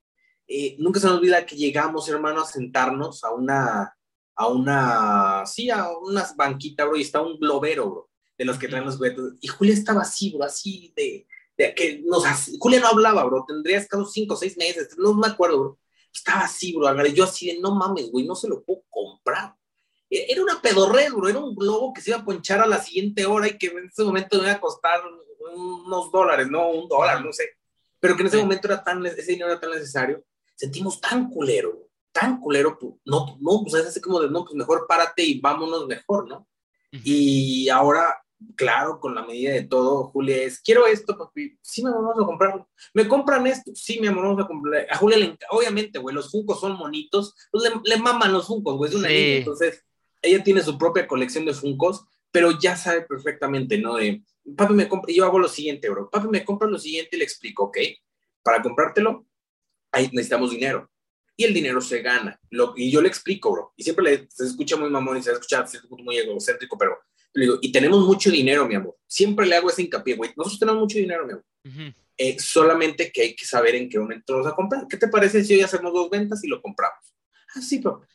eh, 0.48 0.76
nunca 0.80 1.00
se 1.00 1.08
nos 1.08 1.18
olvida 1.18 1.46
que 1.46 1.56
llegamos, 1.56 2.08
hermano, 2.10 2.42
a 2.42 2.46
sentarnos 2.46 3.24
a 3.24 3.32
una, 3.32 3.98
a 4.36 4.48
una, 4.48 5.46
sí, 5.46 5.70
a 5.70 5.90
unas 5.98 6.36
banquitas, 6.36 6.88
bro, 6.88 6.98
y 6.98 7.02
está 7.02 7.22
un 7.22 7.40
globero, 7.40 7.90
bro, 7.90 8.10
de 8.38 8.46
los 8.46 8.58
que 8.58 8.68
traen 8.68 8.86
los 8.86 8.98
juguetes. 8.98 9.24
Y 9.42 9.48
Julia 9.48 9.74
estaba 9.74 10.02
así, 10.02 10.32
bro, 10.32 10.46
así 10.46 10.94
de, 10.96 11.28
de 11.58 11.76
que 11.76 12.02
nos, 12.06 12.24
Julia 12.60 12.80
no 12.80 12.88
hablaba, 12.88 13.24
bro, 13.24 13.46
tendría 13.48 13.86
casi 13.86 14.04
cinco 14.12 14.36
o 14.36 14.38
seis 14.38 14.58
meses, 14.58 14.96
no 14.98 15.14
me 15.14 15.28
acuerdo, 15.28 15.60
bro. 15.60 15.80
Estaba 16.14 16.42
así, 16.42 16.76
bro, 16.76 17.06
yo 17.08 17.24
así 17.24 17.48
de, 17.48 17.60
no 17.60 17.74
mames, 17.74 18.12
güey, 18.12 18.26
no 18.26 18.36
se 18.36 18.48
lo 18.48 18.64
puedo 18.64 18.84
comprar. 18.90 19.56
E, 20.10 20.32
era 20.32 20.44
una 20.44 20.62
pedorred, 20.62 21.12
bro, 21.14 21.30
era 21.30 21.40
un 21.40 21.56
globo 21.56 21.94
que 21.94 22.02
se 22.02 22.12
iba 22.12 22.20
a 22.20 22.26
ponchar 22.26 22.60
a 22.60 22.68
la 22.68 22.82
siguiente 22.82 23.26
hora 23.26 23.48
y 23.48 23.58
que 23.58 23.68
en 23.68 23.86
ese 23.86 24.04
momento 24.04 24.38
me 24.38 24.44
iba 24.44 24.54
a 24.54 24.62
costar 24.62 25.02
unos 25.56 26.12
dólares, 26.12 26.50
no 26.50 26.70
un 26.70 26.88
dólar, 26.88 27.24
no 27.24 27.32
sé, 27.32 27.50
pero 28.00 28.16
que 28.16 28.22
en 28.22 28.28
ese 28.28 28.38
momento 28.38 28.68
era 28.68 28.84
tan, 28.84 29.06
ese 29.06 29.32
dinero 29.32 29.52
era 29.52 29.60
tan 29.60 29.72
necesario, 29.72 30.24
sentimos 30.56 31.00
tan 31.00 31.30
culero, 31.30 31.88
tan 32.12 32.40
culero, 32.40 32.78
pues, 32.78 32.94
no, 33.06 33.38
no, 33.40 33.62
pues 33.64 33.76
es 33.76 33.88
así 33.90 34.02
como 34.02 34.20
de, 34.20 34.30
no, 34.30 34.44
pues 34.44 34.56
mejor 34.56 34.86
párate 34.88 35.24
y 35.24 35.40
vámonos 35.40 35.88
mejor, 35.88 36.28
¿no? 36.28 36.48
Y 36.92 37.70
ahora, 37.70 38.22
claro, 38.56 39.00
con 39.00 39.16
la 39.16 39.24
medida 39.24 39.54
de 39.54 39.64
todo, 39.64 40.06
Julia 40.06 40.44
es, 40.44 40.60
quiero 40.60 40.86
esto, 40.88 41.18
papi, 41.18 41.58
sí, 41.62 41.84
me 41.84 41.92
vamos 41.92 42.16
a 42.22 42.26
comprar, 42.26 42.66
¿me 42.94 43.08
compran 43.08 43.48
esto? 43.48 43.72
Sí, 43.76 44.00
mi 44.02 44.08
amor, 44.08 44.26
vamos 44.26 44.44
a 44.44 44.48
comprar, 44.48 44.88
a 44.90 44.98
Julia 44.98 45.18
le 45.18 45.38
obviamente, 45.52 46.00
güey, 46.00 46.14
los 46.14 46.32
Funcos 46.32 46.60
son 46.60 46.78
monitos, 46.78 47.34
pues 47.52 47.72
le, 47.86 47.98
maman 47.98 48.34
los 48.34 48.48
Funcos, 48.48 48.76
güey, 48.76 48.90
es 48.90 48.96
una 48.96 49.08
niña, 49.08 49.38
entonces, 49.38 49.86
ella 50.22 50.44
tiene 50.44 50.62
su 50.62 50.78
propia 50.78 51.08
colección 51.08 51.46
de 51.46 51.54
Funcos, 51.54 52.06
pero 52.32 52.58
ya 52.60 52.76
sabe 52.76 53.02
perfectamente, 53.02 53.78
¿no? 53.78 53.96
De, 53.96 54.24
papi 54.56 54.74
me 54.74 54.88
compra, 54.88 55.14
yo 55.14 55.26
hago 55.26 55.40
lo 55.40 55.48
siguiente, 55.48 55.90
bro, 55.90 56.10
papi 56.10 56.28
me 56.28 56.44
compra 56.46 56.68
lo 56.68 56.80
siguiente 56.80 57.16
y 57.16 57.20
le 57.20 57.26
explico, 57.26 57.66
¿ok? 57.66 57.78
Para 58.42 58.62
comprártelo, 58.62 59.26
ahí 59.92 60.10
necesitamos 60.12 60.52
dinero. 60.52 60.90
Y 61.36 61.46
el 61.46 61.54
dinero 61.54 61.82
se 61.82 62.02
gana. 62.02 62.40
Lo, 62.50 62.74
y 62.76 62.92
yo 62.92 63.02
le 63.02 63.08
explico, 63.08 63.52
bro. 63.52 63.74
Y 63.76 63.84
siempre 63.84 64.04
le, 64.04 64.28
se 64.30 64.46
escucha 64.46 64.76
muy 64.78 64.90
mamón 64.90 65.18
y 65.18 65.24
se 65.24 65.32
escucha 65.32 65.66
muy 66.04 66.18
egocéntrico, 66.18 66.78
pero 66.78 67.00
le 67.34 67.46
digo, 67.46 67.58
y 67.62 67.72
tenemos 67.72 68.06
mucho 68.06 68.30
dinero, 68.30 68.68
mi 68.68 68.76
amor. 68.76 68.98
Siempre 69.08 69.46
le 69.46 69.56
hago 69.56 69.70
ese 69.70 69.84
hincapié, 69.84 70.16
güey. 70.16 70.32
Nosotros 70.36 70.60
tenemos 70.60 70.82
mucho 70.82 70.98
dinero, 70.98 71.26
mi 71.26 71.34
amor. 71.34 71.46
Eh, 72.18 72.38
solamente 72.40 73.12
que 73.12 73.22
hay 73.22 73.36
que 73.36 73.46
saber 73.46 73.76
en 73.76 73.90
qué 73.90 73.98
momento 73.98 74.34
vamos 74.34 74.52
a 74.52 74.56
comprar. 74.56 74.88
¿Qué 74.88 74.98
te 74.98 75.08
parece 75.08 75.44
si 75.44 75.56
hoy 75.56 75.62
hacemos 75.62 75.94
dos 75.94 76.10
ventas 76.10 76.44
y 76.44 76.48
lo 76.48 76.62
compramos? 76.62 77.00
Ah, 77.56 77.62
sí, 77.62 77.80
papá. 77.80 78.06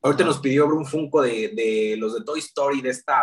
Ahorita 0.00 0.24
nos 0.24 0.38
pidió 0.38 0.66
un 0.66 0.86
Funko 0.86 1.22
de, 1.22 1.48
de, 1.48 1.96
los 1.96 2.14
de 2.14 2.24
Toy 2.24 2.40
Story, 2.40 2.80
de 2.80 2.90
esta 2.90 3.22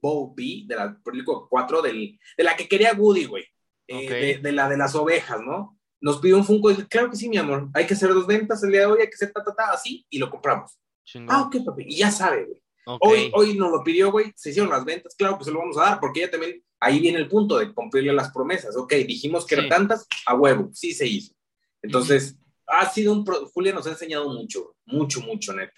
Bobby, 0.00 0.66
de 0.66 0.76
la 0.76 0.98
película 1.04 1.40
4, 1.48 1.82
del, 1.82 2.18
de 2.36 2.44
la 2.44 2.56
que 2.56 2.68
quería 2.68 2.92
Woody, 2.92 3.24
güey. 3.24 3.44
Eh, 3.86 4.38
de, 4.42 4.52
la 4.52 4.68
de 4.68 4.76
las 4.76 4.94
ovejas, 4.94 5.40
¿no? 5.40 5.78
Nos 6.00 6.18
pidió 6.18 6.36
un 6.36 6.44
Funko 6.44 6.70
y 6.70 6.74
dije, 6.74 6.88
claro 6.88 7.10
que 7.10 7.16
sí, 7.16 7.28
mi 7.28 7.38
amor. 7.38 7.68
Hay 7.72 7.86
que 7.86 7.94
hacer 7.94 8.10
dos 8.10 8.26
ventas 8.26 8.62
el 8.62 8.70
día 8.70 8.80
de 8.80 8.86
hoy, 8.86 9.00
hay 9.00 9.08
que 9.08 9.14
hacer 9.14 9.32
ta, 9.32 9.42
ta, 9.42 9.54
ta, 9.54 9.70
así, 9.72 10.06
y 10.10 10.18
lo 10.18 10.30
compramos. 10.30 10.78
Ah, 11.26 11.42
ok, 11.42 11.64
papi. 11.64 11.84
Y 11.88 11.96
ya 11.96 12.10
sabe, 12.10 12.44
güey. 12.44 12.62
Hoy, 13.00 13.30
hoy 13.34 13.54
nos 13.56 13.70
lo 13.70 13.84
pidió, 13.84 14.10
güey, 14.10 14.32
se 14.34 14.50
hicieron 14.50 14.70
las 14.70 14.84
ventas, 14.84 15.14
claro 15.14 15.36
que 15.36 15.44
se 15.44 15.50
lo 15.50 15.58
vamos 15.58 15.76
a 15.76 15.82
dar, 15.82 16.00
porque 16.00 16.20
ella 16.20 16.30
también, 16.30 16.62
ahí 16.80 17.00
viene 17.00 17.18
el 17.18 17.28
punto 17.28 17.58
de 17.58 17.72
cumplirle 17.74 18.14
las 18.14 18.30
promesas. 18.30 18.76
Ok, 18.76 18.94
dijimos 18.94 19.46
que 19.46 19.56
eran 19.56 19.68
tantas, 19.68 20.06
a 20.24 20.34
huevo, 20.34 20.70
sí 20.72 20.92
se 20.92 21.06
hizo. 21.06 21.34
Entonces, 21.82 22.38
ha 22.66 22.88
sido 22.88 23.12
un, 23.12 23.24
Julia 23.24 23.72
nos 23.72 23.86
ha 23.86 23.90
enseñado 23.90 24.28
mucho, 24.32 24.76
mucho, 24.86 25.20
mucho, 25.20 25.52
neta. 25.52 25.74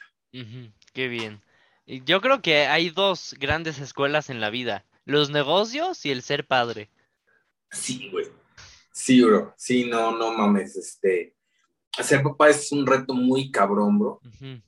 Qué 0.93 1.09
bien. 1.09 1.41
Yo 1.91 2.21
creo 2.21 2.41
que 2.41 2.67
hay 2.67 2.91
dos 2.91 3.35
grandes 3.41 3.81
escuelas 3.81 4.31
en 4.31 4.41
la 4.41 4.51
vida, 4.51 4.85
los 5.05 5.31
negocios 5.31 6.07
y 6.07 6.13
el 6.13 6.23
ser 6.23 6.47
padre. 6.47 6.89
Sí, 7.73 8.09
güey. 8.13 8.27
Sí, 8.93 9.21
bro. 9.23 9.53
Sí, 9.57 9.87
no, 9.87 10.17
no 10.17 10.33
mames. 10.33 10.77
Este, 10.77 11.35
ser 12.01 12.23
papá 12.23 12.51
es 12.51 12.71
un 12.71 12.87
reto 12.87 13.13
muy 13.13 13.51
cabrón, 13.51 13.99
bro. 13.99 14.21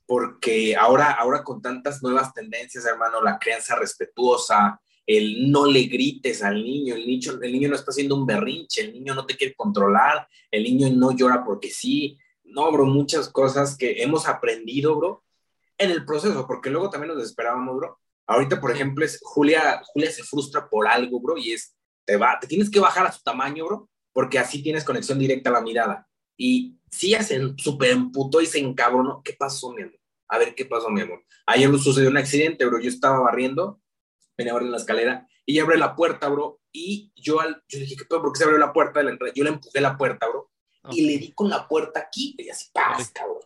Porque 0.04 0.74
ahora, 0.74 1.12
ahora 1.12 1.44
con 1.44 1.62
tantas 1.62 2.02
nuevas 2.02 2.34
tendencias, 2.34 2.86
hermano, 2.86 3.22
la 3.22 3.38
crianza 3.38 3.76
respetuosa, 3.76 4.80
el 5.06 5.48
no 5.48 5.66
le 5.66 5.84
grites 5.84 6.42
al 6.42 6.62
niño, 6.62 6.96
el 6.96 7.06
niño, 7.06 7.34
el 7.40 7.52
niño 7.52 7.68
no 7.68 7.76
está 7.76 7.92
haciendo 7.92 8.16
un 8.16 8.26
berrinche, 8.26 8.82
el 8.82 8.92
niño 8.92 9.14
no 9.14 9.26
te 9.26 9.36
quiere 9.36 9.54
controlar, 9.54 10.26
el 10.50 10.64
niño 10.64 10.88
no 10.90 11.12
llora 11.12 11.44
porque 11.44 11.70
sí. 11.70 12.18
No, 12.42 12.72
bro, 12.72 12.84
muchas 12.84 13.28
cosas 13.28 13.76
que 13.76 14.02
hemos 14.02 14.26
aprendido, 14.26 14.96
bro, 14.96 15.22
en 15.78 15.90
el 15.90 16.04
proceso, 16.04 16.46
porque 16.46 16.70
luego 16.70 16.90
también 16.90 17.14
nos 17.14 17.22
esperábamos, 17.22 17.76
bro. 17.76 17.98
Ahorita, 18.26 18.60
por 18.60 18.70
ejemplo, 18.70 19.04
es 19.04 19.18
Julia, 19.22 19.82
Julia 19.86 20.10
se 20.10 20.22
frustra 20.22 20.68
por 20.68 20.86
algo, 20.86 21.20
bro, 21.20 21.36
y 21.36 21.52
es, 21.52 21.76
te 22.04 22.16
va, 22.16 22.38
te 22.40 22.46
tienes 22.46 22.70
que 22.70 22.80
bajar 22.80 23.06
a 23.06 23.12
su 23.12 23.22
tamaño, 23.22 23.66
bro, 23.66 23.90
porque 24.12 24.38
así 24.38 24.62
tienes 24.62 24.84
conexión 24.84 25.18
directa 25.18 25.50
a 25.50 25.54
la 25.54 25.60
mirada. 25.60 26.08
Y 26.36 26.78
si 26.90 27.10
ya 27.10 27.22
se 27.22 27.40
súper 27.56 27.90
emputó 27.90 28.40
y 28.40 28.46
se 28.46 28.58
encabronó, 28.58 29.22
¿qué 29.24 29.34
pasó, 29.34 29.72
mi 29.72 29.82
amor? 29.82 29.98
A 30.28 30.38
ver, 30.38 30.54
¿qué 30.54 30.64
pasó, 30.64 30.88
mi 30.88 31.02
amor? 31.02 31.24
Ayer 31.46 31.70
sucedió 31.78 32.08
un 32.08 32.16
accidente, 32.16 32.64
bro, 32.64 32.80
yo 32.80 32.88
estaba 32.88 33.18
barriendo, 33.20 33.80
venía 34.36 34.52
barriendo 34.52 34.76
la 34.76 34.80
escalera, 34.80 35.28
y 35.44 35.58
abre 35.58 35.76
la 35.76 35.94
puerta, 35.96 36.28
bro, 36.28 36.60
y 36.72 37.12
yo, 37.16 37.40
al, 37.40 37.62
yo 37.68 37.78
dije, 37.78 37.96
¿qué 37.96 38.04
pedo? 38.04 38.22
¿Por 38.22 38.32
qué 38.32 38.38
se 38.38 38.44
abrió 38.44 38.58
la 38.58 38.72
puerta 38.72 39.00
de 39.00 39.04
la 39.04 39.10
entrada? 39.10 39.32
Yo 39.34 39.44
le 39.44 39.50
empujé 39.50 39.80
la 39.80 39.96
puerta, 39.98 40.28
bro, 40.28 40.50
y 40.90 41.02
le 41.02 41.18
di 41.18 41.32
con 41.32 41.50
la 41.50 41.68
puerta 41.68 42.00
aquí, 42.00 42.34
y 42.38 42.48
así, 42.48 42.70
¡paz, 42.72 43.10
cabrón! 43.12 43.40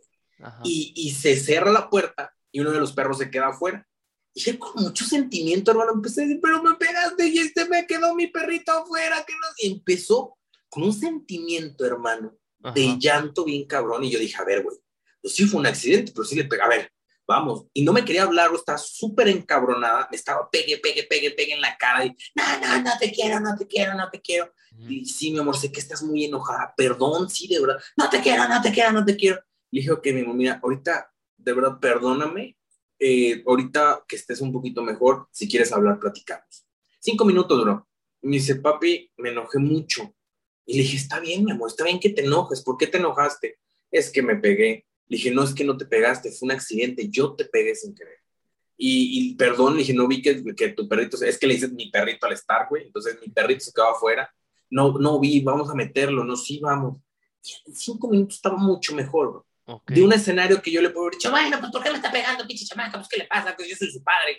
Y, 0.65 0.93
y, 0.95 1.13
se 1.13 1.37
cierra 1.37 1.73
la 1.73 1.89
puerta 1.89 2.35
y 2.53 2.61
uno 2.61 2.71
de 2.71 2.81
los 2.81 2.93
perros 2.93 3.19
se 3.19 3.31
queda 3.31 3.49
afuera. 3.49 3.87
Y 4.35 4.41
yo 4.41 4.59
con 4.59 4.83
mucho 4.83 5.05
sentimiento, 5.07 5.71
hermano, 5.71 5.93
empecé 5.95 6.23
a 6.23 6.25
decir, 6.25 6.41
pero 6.43 6.63
me 6.63 6.75
pegaste 6.75 7.27
y 7.27 7.39
este 7.39 7.67
me 7.67 7.87
quedó 7.87 8.15
mi 8.15 8.27
perrito 8.27 8.71
afuera. 8.73 9.25
Que 9.27 9.33
no... 9.33 9.47
Y 9.59 9.73
empezó 9.73 10.37
con 10.69 10.83
un 10.83 10.93
sentimiento, 10.93 11.87
hermano, 11.87 12.37
de 12.75 12.97
llanto 12.99 13.45
bien 13.45 13.67
cabrón. 13.67 14.05
Y 14.05 14.11
yo 14.11 14.19
dije, 14.19 14.37
a 14.37 14.45
ver, 14.45 14.63
güey, 14.63 14.77
pues 15.23 15.35
sí 15.35 15.47
fue 15.47 15.61
un 15.61 15.67
accidente, 15.67 16.13
pero 16.13 16.25
sí 16.25 16.37
le 16.37 16.45
pega. 16.45 16.67
A 16.67 16.69
ver, 16.69 16.93
vamos. 17.27 17.67
Y 17.73 17.83
no 17.83 17.95
me 17.95 18.05
quería 18.05 18.25
hablar, 18.25 18.51
estaba 18.55 18.77
súper 18.77 19.29
encabronada. 19.29 20.07
Me 20.11 20.17
estaba 20.17 20.51
pegue, 20.51 20.79
pegue, 20.79 21.05
pegue, 21.05 21.31
pegue 21.31 21.55
en 21.55 21.61
la 21.63 21.77
cara. 21.79 22.05
Y, 22.05 22.15
no, 22.35 22.61
no, 22.61 22.83
no 22.83 22.91
te 23.01 23.11
quiero, 23.11 23.41
no 23.41 23.57
te 23.57 23.67
quiero, 23.67 23.95
no 23.95 24.11
te 24.11 24.21
quiero. 24.21 24.53
Y 24.89 25.07
sí, 25.07 25.33
mi 25.33 25.39
amor, 25.39 25.57
sé 25.57 25.73
que 25.73 25.81
estás 25.81 26.03
muy 26.03 26.27
enojada. 26.27 26.75
Perdón, 26.77 27.31
sí, 27.31 27.49
de 27.49 27.61
verdad. 27.61 27.83
No 27.97 28.11
te 28.11 28.21
quiero, 28.21 28.47
no 28.49 28.61
te 28.61 28.71
quiero, 28.71 28.93
no 28.93 29.05
te 29.05 29.17
quiero. 29.17 29.41
Le 29.77 29.83
dije, 29.83 29.93
ok, 29.93 30.07
mi 30.07 30.21
amor, 30.23 30.37
mira, 30.37 30.59
ahorita, 30.63 31.13
de 31.37 31.53
verdad, 31.53 31.79
perdóname. 31.79 32.57
Eh, 32.99 33.43
ahorita 33.47 34.07
que 34.09 34.17
estés 34.17 34.41
un 34.41 34.51
poquito 34.51 34.83
mejor, 34.83 35.29
si 35.31 35.47
quieres 35.47 35.71
hablar, 35.71 36.01
platicamos. 36.01 36.67
Cinco 36.99 37.27
minutos, 37.27 37.63
bro. 37.63 37.87
Me 38.23 38.37
dice, 38.37 38.55
papi, 38.55 39.13
me 39.19 39.29
enojé 39.29 39.59
mucho. 39.59 40.15
Y 40.65 40.79
le 40.79 40.83
dije, 40.83 40.97
está 40.97 41.21
bien, 41.21 41.45
mi 41.45 41.53
amor, 41.53 41.69
está 41.69 41.85
bien 41.85 42.01
que 42.01 42.09
te 42.09 42.25
enojes. 42.25 42.63
¿Por 42.63 42.79
qué 42.79 42.87
te 42.87 42.97
enojaste? 42.97 43.59
Es 43.91 44.11
que 44.11 44.23
me 44.23 44.37
pegué. 44.37 44.87
Le 45.09 45.19
dije, 45.19 45.31
no 45.31 45.43
es 45.43 45.53
que 45.53 45.63
no 45.63 45.77
te 45.77 45.85
pegaste, 45.85 46.33
fue 46.33 46.47
un 46.47 46.53
accidente, 46.53 47.11
yo 47.11 47.35
te 47.35 47.45
pegué 47.45 47.75
sin 47.75 47.95
querer. 47.95 48.21
Y, 48.79 49.35
perdón, 49.35 49.75
le 49.75 49.81
dije, 49.81 49.93
no 49.93 50.09
vi 50.09 50.23
que, 50.23 50.43
que 50.55 50.71
tu 50.71 50.89
perrito, 50.89 51.23
es 51.23 51.37
que 51.37 51.47
le 51.47 51.53
dices 51.53 51.71
mi 51.71 51.91
perrito 51.91 52.25
al 52.25 52.33
estar, 52.33 52.67
güey, 52.71 52.87
entonces 52.87 53.19
mi 53.21 53.29
perrito 53.31 53.61
se 53.61 53.73
quedó 53.75 53.91
afuera. 53.91 54.35
No, 54.71 54.99
no 54.99 55.21
vi, 55.21 55.41
vamos 55.41 55.69
a 55.69 55.75
meterlo, 55.75 56.25
no, 56.25 56.35
sí, 56.35 56.61
vamos. 56.61 56.99
Cinco 57.75 58.09
minutos 58.09 58.37
estaba 58.37 58.57
mucho 58.57 58.95
mejor, 58.95 59.46
De 59.87 60.03
un 60.03 60.13
escenario 60.13 60.63
que 60.63 60.71
yo 60.71 60.81
le 60.81 60.91
puedo 60.91 61.07
haber 61.07 61.15
dicho, 61.15 61.31
bueno, 61.31 61.59
pues 61.59 61.73
¿por 61.73 61.83
qué 61.83 61.91
me 61.91 61.97
está 61.97 62.13
pegando, 62.13 62.47
pinche 62.47 62.65
chamaca? 62.65 62.99
Pues 62.99 63.09
¿qué 63.09 63.19
le 63.19 63.27
pasa? 63.27 63.55
Pues 63.57 63.69
yo 63.69 63.77
soy 63.77 63.91
su 63.91 64.03
padre. 64.03 64.39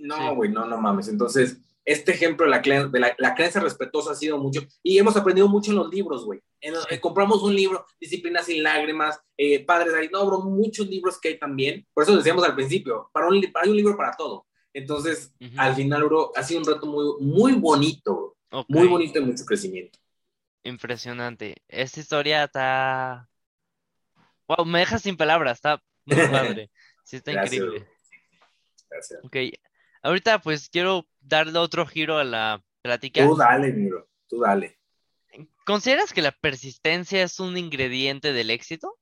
No, 0.00 0.34
güey, 0.34 0.50
no, 0.50 0.66
no 0.66 0.78
mames. 0.78 1.08
Entonces, 1.08 1.58
este 1.84 2.12
ejemplo 2.12 2.44
de 2.44 2.50
la, 2.50 2.86
de 2.88 3.14
la, 3.18 3.34
creencia 3.34 3.60
respetuosa 3.60 4.12
ha 4.12 4.14
sido 4.14 4.38
mucho, 4.38 4.60
y 4.82 4.98
hemos 4.98 5.16
aprendido 5.16 5.48
mucho 5.48 5.70
en 5.70 5.78
los 5.78 5.90
libros, 5.90 6.24
güey. 6.24 6.40
Eh, 6.60 7.00
compramos 7.00 7.42
un 7.42 7.54
libro, 7.54 7.86
Disciplina 7.98 8.42
sin 8.42 8.62
lágrimas, 8.62 9.18
eh, 9.36 9.64
Padres 9.64 9.94
ahí, 9.94 10.08
no, 10.12 10.26
bro, 10.26 10.40
muchos 10.40 10.86
libros 10.88 11.18
que 11.18 11.28
hay 11.28 11.38
también. 11.38 11.86
Por 11.94 12.04
eso 12.04 12.16
decíamos 12.16 12.44
al 12.44 12.54
principio, 12.54 13.08
para 13.12 13.28
un, 13.28 13.36
hay 13.36 13.70
un 13.70 13.76
libro 13.76 13.96
para 13.96 14.12
todo. 14.12 14.46
Entonces, 14.72 15.32
al 15.56 15.74
final, 15.74 16.04
bro, 16.04 16.32
ha 16.36 16.42
sido 16.42 16.60
un 16.60 16.66
reto 16.66 16.86
muy, 16.86 17.04
muy 17.20 17.52
bonito, 17.54 18.36
muy 18.68 18.86
bonito 18.86 19.18
y 19.18 19.24
mucho 19.24 19.44
crecimiento. 19.44 19.98
Impresionante. 20.62 21.56
Esta 21.66 22.00
historia 22.00 22.44
está... 22.44 23.29
Wow, 24.50 24.66
me 24.66 24.80
deja 24.80 24.98
sin 24.98 25.16
palabras, 25.16 25.58
está 25.58 25.80
muy 26.04 26.16
padre. 26.28 26.70
Sí, 27.04 27.16
está 27.16 27.32
increíble. 27.32 27.88
Gracias. 28.88 29.24
Ok, 29.24 29.36
Ahorita 30.02 30.40
pues 30.40 30.68
quiero 30.68 31.08
darle 31.20 31.58
otro 31.58 31.84
giro 31.86 32.18
a 32.18 32.24
la 32.24 32.62
plática. 32.82 33.26
Tú 33.26 33.36
dale, 33.36 33.72
miro, 33.72 34.08
tú 34.28 34.40
dale. 34.40 34.78
¿Consideras 35.66 36.12
que 36.12 36.22
la 36.22 36.30
persistencia 36.32 37.22
es 37.22 37.40
un 37.40 37.56
ingrediente 37.58 38.32
del 38.32 38.50
éxito? 38.50 38.96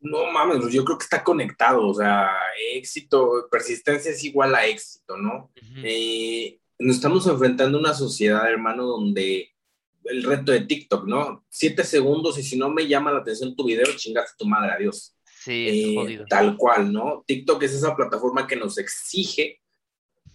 No 0.00 0.30
mames, 0.32 0.72
yo 0.72 0.84
creo 0.84 0.98
que 0.98 1.04
está 1.04 1.22
conectado, 1.22 1.88
o 1.88 1.94
sea, 1.94 2.36
éxito, 2.72 3.48
persistencia 3.50 4.10
es 4.10 4.22
igual 4.24 4.54
a 4.54 4.66
éxito, 4.66 5.16
¿no? 5.16 5.52
Eh, 5.82 6.60
nos 6.78 6.96
estamos 6.96 7.26
enfrentando 7.26 7.78
a 7.78 7.80
una 7.80 7.94
sociedad, 7.94 8.48
hermano, 8.48 8.84
donde 8.84 9.55
el 10.08 10.22
reto 10.22 10.52
de 10.52 10.60
TikTok, 10.60 11.06
¿no? 11.06 11.44
Siete 11.48 11.84
segundos 11.84 12.38
y 12.38 12.42
si 12.42 12.56
no 12.56 12.70
me 12.70 12.86
llama 12.86 13.12
la 13.12 13.20
atención 13.20 13.54
tu 13.54 13.64
video, 13.64 13.86
chingaste 13.96 14.34
tu 14.38 14.46
madre, 14.46 14.72
adiós. 14.72 15.16
Sí, 15.24 15.66
eh, 15.68 16.24
tal 16.28 16.56
cual, 16.56 16.92
¿no? 16.92 17.24
TikTok 17.26 17.62
es 17.62 17.74
esa 17.74 17.94
plataforma 17.94 18.46
que 18.46 18.56
nos 18.56 18.78
exige 18.78 19.60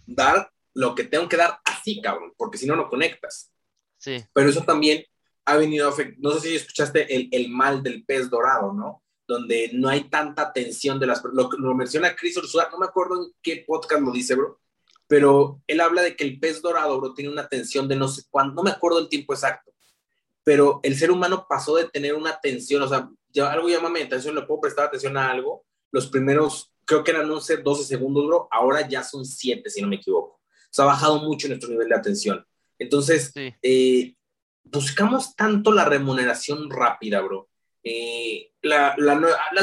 dar 0.06 0.50
lo 0.74 0.94
que 0.94 1.04
tengo 1.04 1.28
que 1.28 1.36
dar 1.36 1.58
así, 1.64 2.00
cabrón, 2.00 2.32
porque 2.36 2.58
si 2.58 2.66
no, 2.66 2.76
no 2.76 2.88
conectas. 2.88 3.52
Sí. 3.98 4.24
Pero 4.32 4.48
eso 4.48 4.62
también 4.62 5.04
ha 5.44 5.56
venido 5.56 5.88
a 5.88 5.94
no 6.18 6.32
sé 6.32 6.48
si 6.48 6.56
escuchaste 6.56 7.14
el, 7.14 7.28
el, 7.32 7.48
mal 7.50 7.82
del 7.82 8.04
pez 8.04 8.30
dorado, 8.30 8.72
¿no? 8.72 9.02
Donde 9.26 9.70
no 9.74 9.88
hay 9.88 10.04
tanta 10.04 10.42
atención 10.42 10.98
de 10.98 11.06
las 11.06 11.22
lo, 11.24 11.50
lo 11.52 11.74
menciona 11.74 12.14
Chris 12.16 12.36
Ursula, 12.36 12.68
no 12.70 12.78
me 12.78 12.86
acuerdo 12.86 13.22
en 13.22 13.32
qué 13.42 13.64
podcast 13.66 14.02
lo 14.02 14.12
dice, 14.12 14.34
bro, 14.34 14.60
pero 15.12 15.60
él 15.66 15.78
habla 15.82 16.00
de 16.00 16.16
que 16.16 16.24
el 16.24 16.40
pez 16.40 16.62
dorado, 16.62 16.98
bro, 16.98 17.12
tiene 17.12 17.30
una 17.30 17.42
atención 17.42 17.86
de 17.86 17.96
no 17.96 18.08
sé 18.08 18.22
cuándo, 18.30 18.54
no 18.54 18.62
me 18.62 18.70
acuerdo 18.70 18.98
el 18.98 19.10
tiempo 19.10 19.34
exacto, 19.34 19.70
pero 20.42 20.80
el 20.82 20.96
ser 20.96 21.10
humano 21.10 21.44
pasó 21.46 21.76
de 21.76 21.86
tener 21.86 22.14
una 22.14 22.30
atención, 22.30 22.80
o 22.80 22.88
sea, 22.88 23.10
algo 23.50 23.68
llama 23.68 23.90
mi 23.90 24.00
atención, 24.00 24.34
le 24.34 24.40
puedo 24.40 24.62
prestar 24.62 24.86
atención 24.86 25.14
a 25.18 25.30
algo, 25.30 25.66
los 25.90 26.06
primeros, 26.06 26.72
creo 26.86 27.04
que 27.04 27.10
eran 27.10 27.30
11, 27.30 27.58
12 27.58 27.84
segundos, 27.84 28.26
bro, 28.26 28.48
ahora 28.50 28.88
ya 28.88 29.04
son 29.04 29.26
7, 29.26 29.68
si 29.68 29.82
no 29.82 29.88
me 29.88 29.96
equivoco. 29.96 30.36
O 30.36 30.70
sea, 30.70 30.86
ha 30.86 30.88
bajado 30.88 31.18
mucho 31.18 31.46
nuestro 31.46 31.68
nivel 31.68 31.90
de 31.90 31.94
atención. 31.94 32.46
Entonces, 32.78 33.34
eh, 33.36 34.14
buscamos 34.64 35.36
tanto 35.36 35.72
la 35.72 35.84
remuneración 35.84 36.70
rápida, 36.70 37.20
bro. 37.20 37.50
Eh, 37.84 38.50
las 38.62 38.96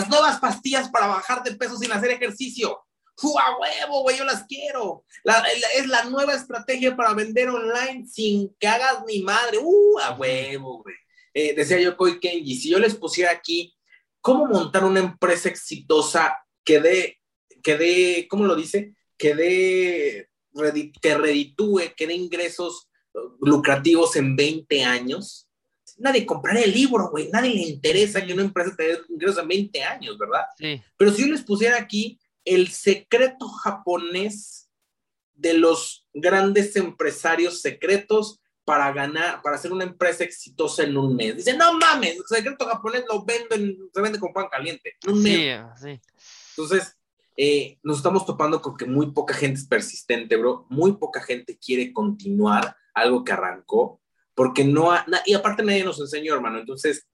nuevas 0.09 0.39
pastillas 0.39 0.89
para 0.89 1.07
bajar 1.07 1.41
de 1.41 1.55
peso 1.55 1.75
sin 1.75 1.91
hacer 1.91 2.11
ejercicio. 2.11 2.81
¡Fu, 3.19 3.37
a 3.37 3.57
huevo, 3.59 4.03
güey! 4.03 4.17
Yo 4.17 4.23
las 4.23 4.45
quiero. 4.45 5.03
es 5.75 5.87
la 5.87 6.05
nueva 6.05 6.33
estrategia 6.33 6.95
para 6.95 7.13
vender 7.13 7.49
online 7.49 8.07
sin 8.07 8.55
que 8.57 8.67
hagas 8.67 9.03
ni 9.05 9.21
madre. 9.21 9.57
¡Uh, 9.61 9.99
a 9.99 10.15
huevo, 10.15 10.81
güey! 10.83 10.95
Eh, 11.33 11.53
decía 11.53 11.79
yo, 11.79 11.97
Koi 11.97 12.19
Kenji, 12.19 12.55
si 12.55 12.69
yo 12.69 12.79
les 12.79 12.95
pusiera 12.95 13.31
aquí 13.31 13.75
cómo 14.21 14.45
montar 14.45 14.85
una 14.85 15.01
empresa 15.01 15.49
exitosa 15.49 16.37
que 16.63 16.79
dé, 16.79 17.19
que 17.61 17.77
dé, 17.77 18.27
¿cómo 18.29 18.45
lo 18.45 18.55
dice? 18.55 18.95
Que 19.17 19.35
dé, 19.35 20.29
que 21.01 21.17
reditúe, 21.17 21.93
que 21.97 22.07
dé 22.07 22.13
ingresos 22.13 22.89
lucrativos 23.41 24.15
en 24.15 24.35
20 24.35 24.83
años. 24.83 25.47
Nadie 25.97 26.25
compraría 26.25 26.63
el 26.63 26.73
libro, 26.73 27.09
güey. 27.09 27.29
Nadie 27.29 27.53
le 27.53 27.63
interesa 27.63 28.25
que 28.25 28.31
una 28.31 28.43
empresa 28.43 28.73
te 28.77 28.83
dé 28.83 28.99
ingresos 29.09 29.39
en 29.39 29.47
20 29.49 29.83
años, 29.83 30.17
¿verdad? 30.17 30.43
Sí. 30.57 30.81
Pero 30.95 31.11
si 31.11 31.23
yo 31.23 31.27
les 31.27 31.43
pusiera 31.43 31.77
aquí 31.77 32.17
el 32.49 32.69
secreto 32.69 33.47
japonés 33.47 34.69
de 35.35 35.53
los 35.53 36.07
grandes 36.13 36.75
empresarios 36.75 37.61
secretos 37.61 38.41
para 38.65 38.91
ganar, 38.91 39.41
para 39.43 39.55
hacer 39.55 39.71
una 39.71 39.83
empresa 39.83 40.23
exitosa 40.23 40.83
en 40.83 40.97
un 40.97 41.15
mes. 41.15 41.37
Dice, 41.37 41.55
no 41.55 41.73
mames, 41.73 42.17
el 42.17 42.25
secreto 42.25 42.65
japonés 42.65 43.03
lo 43.07 43.23
venden, 43.23 43.77
se 43.93 44.01
vende 44.01 44.19
con 44.19 44.33
pan 44.33 44.47
caliente. 44.49 44.95
En 45.03 45.11
un 45.11 45.23
sí, 45.23 45.49
sí. 45.79 46.01
Entonces, 46.57 46.97
eh, 47.37 47.77
nos 47.83 47.97
estamos 47.97 48.25
topando 48.25 48.61
con 48.61 48.75
que 48.75 48.85
muy 48.85 49.11
poca 49.11 49.33
gente 49.33 49.59
es 49.59 49.67
persistente, 49.67 50.35
bro. 50.35 50.65
Muy 50.69 50.93
poca 50.93 51.21
gente 51.21 51.57
quiere 51.57 51.93
continuar 51.93 52.75
algo 52.95 53.23
que 53.23 53.31
arrancó, 53.31 54.01
porque 54.33 54.63
no, 54.63 54.91
y 55.25 55.33
aparte 55.35 55.63
nadie 55.63 55.83
nos 55.83 55.99
enseñó, 55.99 56.33
hermano. 56.33 56.59
Entonces, 56.59 57.07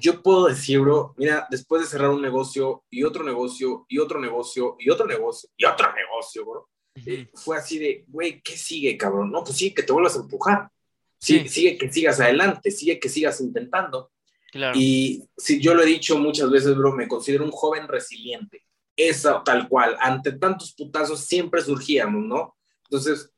yo 0.00 0.22
puedo 0.22 0.46
decir, 0.46 0.80
bro, 0.80 1.14
mira, 1.16 1.46
después 1.50 1.82
de 1.82 1.88
cerrar 1.88 2.10
un 2.10 2.22
negocio 2.22 2.84
y 2.90 3.04
otro 3.04 3.24
negocio 3.24 3.86
y 3.88 3.98
otro 3.98 4.20
negocio 4.20 4.76
y 4.78 4.90
otro 4.90 5.06
negocio 5.06 5.50
y 5.56 5.64
otro 5.64 5.92
negocio, 5.92 6.44
bro, 6.44 6.68
eh, 7.06 7.28
fue 7.34 7.56
así 7.56 7.78
de, 7.78 8.04
güey, 8.08 8.40
¿qué 8.42 8.56
sigue, 8.56 8.96
cabrón? 8.96 9.30
No, 9.30 9.42
pues 9.42 9.56
sí, 9.56 9.74
que 9.74 9.82
te 9.82 9.92
vuelvas 9.92 10.16
a 10.16 10.20
empujar. 10.20 10.68
Sí, 11.18 11.48
Sigue 11.48 11.78
que 11.78 11.90
sigas 11.90 12.20
adelante, 12.20 12.70
sigue 12.70 13.00
que 13.00 13.08
sigas 13.08 13.40
intentando. 13.40 14.12
Y 14.74 15.24
si 15.36 15.60
yo 15.60 15.74
lo 15.74 15.82
he 15.82 15.86
dicho 15.86 16.18
muchas 16.18 16.50
veces, 16.50 16.76
bro, 16.76 16.92
me 16.92 17.08
considero 17.08 17.44
un 17.44 17.50
joven 17.50 17.88
resiliente. 17.88 18.62
Eso, 18.96 19.42
tal 19.44 19.68
cual. 19.68 19.96
Ante 20.00 20.32
tantos 20.32 20.72
putazos 20.74 21.20
siempre 21.20 21.62
surgíamos, 21.62 22.24
¿no? 22.24 22.56
Entonces, 22.84 23.32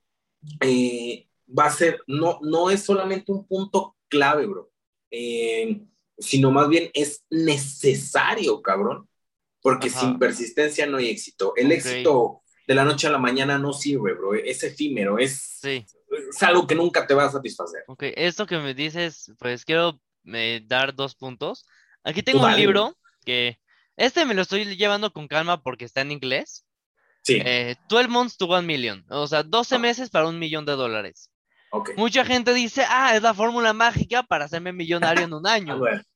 eh, 0.61 1.27
va 1.49 1.67
a 1.67 1.71
ser, 1.71 2.01
no, 2.07 2.39
no 2.43 2.71
es 2.71 2.85
solamente 2.85 3.33
un 3.33 3.47
punto 3.47 3.97
clave, 4.09 4.47
bro, 4.47 4.71
eh, 5.11 5.81
sino 6.19 6.51
más 6.51 6.69
bien 6.69 6.91
es 6.95 7.25
necesario, 7.31 8.63
cabrón, 8.63 9.09
porque 9.61 9.91
sin 9.91 10.19
persistencia 10.19 10.87
no 10.87 10.99
hay 10.99 11.11
éxito. 11.11 11.53
El 11.57 11.73
éxito 11.73 12.43
de 12.67 12.75
la 12.75 12.85
noche 12.85 13.07
a 13.07 13.11
la 13.11 13.19
mañana 13.19 13.59
no 13.59 13.73
sirve, 13.73 14.15
bro, 14.15 14.35
es 14.35 14.63
efímero, 14.63 15.19
es, 15.19 15.59
sí 15.61 15.85
es 16.31 16.43
algo 16.43 16.67
que 16.67 16.75
nunca 16.75 17.07
te 17.07 17.15
va 17.15 17.25
a 17.25 17.31
satisfacer. 17.31 17.85
Ok, 17.89 18.05
esto 18.17 18.47
que 18.47 18.59
me 18.59 18.75
dices, 18.75 19.33
pues 19.39 19.65
quiero 19.65 20.01
eh, 20.25 20.63
dar 20.65 20.95
dos 20.95 21.15
puntos. 21.15 21.67
Aquí 22.05 22.23
tengo 22.23 22.45
un 22.45 22.57
libro 22.57 22.97
que 23.25 23.59
este 23.97 24.25
me 24.25 24.35
lo 24.35 24.43
estoy 24.43 24.77
llevando 24.77 25.13
con 25.13 25.29
calma 25.29 25.63
porque 25.63 25.85
está 25.85 26.03
en 26.03 26.13
inglés. 26.13 26.65
Sí. 27.23 27.41
Eh, 27.45 27.77
12 27.89 28.09
months 28.09 28.37
to 28.37 28.47
1 28.47 28.63
million, 28.63 29.05
o 29.09 29.27
sea, 29.27 29.43
12 29.43 29.79
meses 29.79 30.11
para 30.11 30.29
un 30.29 30.39
millón 30.39 30.65
de 30.65 30.73
dólares. 30.73 31.31
Okay. 31.71 31.95
Mucha 31.97 32.25
gente 32.25 32.55
dice, 32.55 32.85
ah, 32.89 33.17
es 33.17 33.23
la 33.23 33.35
fórmula 33.35 33.73
mágica 33.73 34.23
para 34.23 34.45
hacerme 34.47 34.73
millonario 34.73 35.25
en 35.25 35.35
un 35.35 35.47
año. 35.47 35.81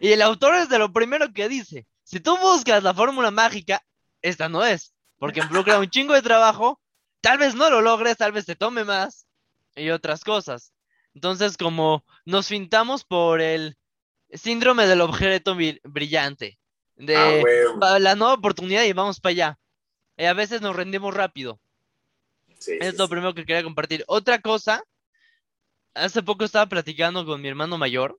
y 0.00 0.12
el 0.12 0.22
autor 0.22 0.54
es 0.56 0.68
de 0.68 0.78
lo 0.78 0.92
primero 0.92 1.32
que 1.32 1.48
dice, 1.48 1.86
si 2.04 2.20
tú 2.20 2.36
buscas 2.38 2.82
la 2.82 2.94
fórmula 2.94 3.30
mágica, 3.30 3.82
esta 4.22 4.48
no 4.48 4.64
es, 4.64 4.94
porque 5.18 5.40
involucra 5.40 5.78
un 5.78 5.90
chingo 5.90 6.14
de 6.14 6.22
trabajo, 6.22 6.80
tal 7.20 7.38
vez 7.38 7.54
no 7.54 7.70
lo 7.70 7.80
logres, 7.80 8.16
tal 8.16 8.32
vez 8.32 8.46
te 8.46 8.56
tome 8.56 8.84
más, 8.84 9.26
y 9.74 9.90
otras 9.90 10.24
cosas. 10.24 10.72
Entonces, 11.14 11.56
como 11.56 12.04
nos 12.24 12.48
fintamos 12.48 13.04
por 13.04 13.40
el 13.40 13.76
síndrome 14.32 14.86
del 14.86 15.00
objeto 15.00 15.56
brillante, 15.84 16.58
de 16.96 17.16
ah, 17.80 17.98
la 17.98 18.14
nueva 18.14 18.34
oportunidad 18.34 18.84
y 18.84 18.92
vamos 18.92 19.20
para 19.20 19.30
allá. 19.30 19.58
Y 20.16 20.24
a 20.24 20.32
veces 20.32 20.60
nos 20.60 20.74
rendimos 20.74 21.14
rápido. 21.14 21.60
es 22.66 22.98
lo 22.98 23.08
primero 23.08 23.34
que 23.34 23.44
quería 23.44 23.62
compartir. 23.62 24.04
Otra 24.08 24.40
cosa, 24.40 24.82
hace 25.98 26.22
poco 26.22 26.44
estaba 26.44 26.66
platicando 26.66 27.24
con 27.26 27.40
mi 27.40 27.48
hermano 27.48 27.78
mayor 27.78 28.18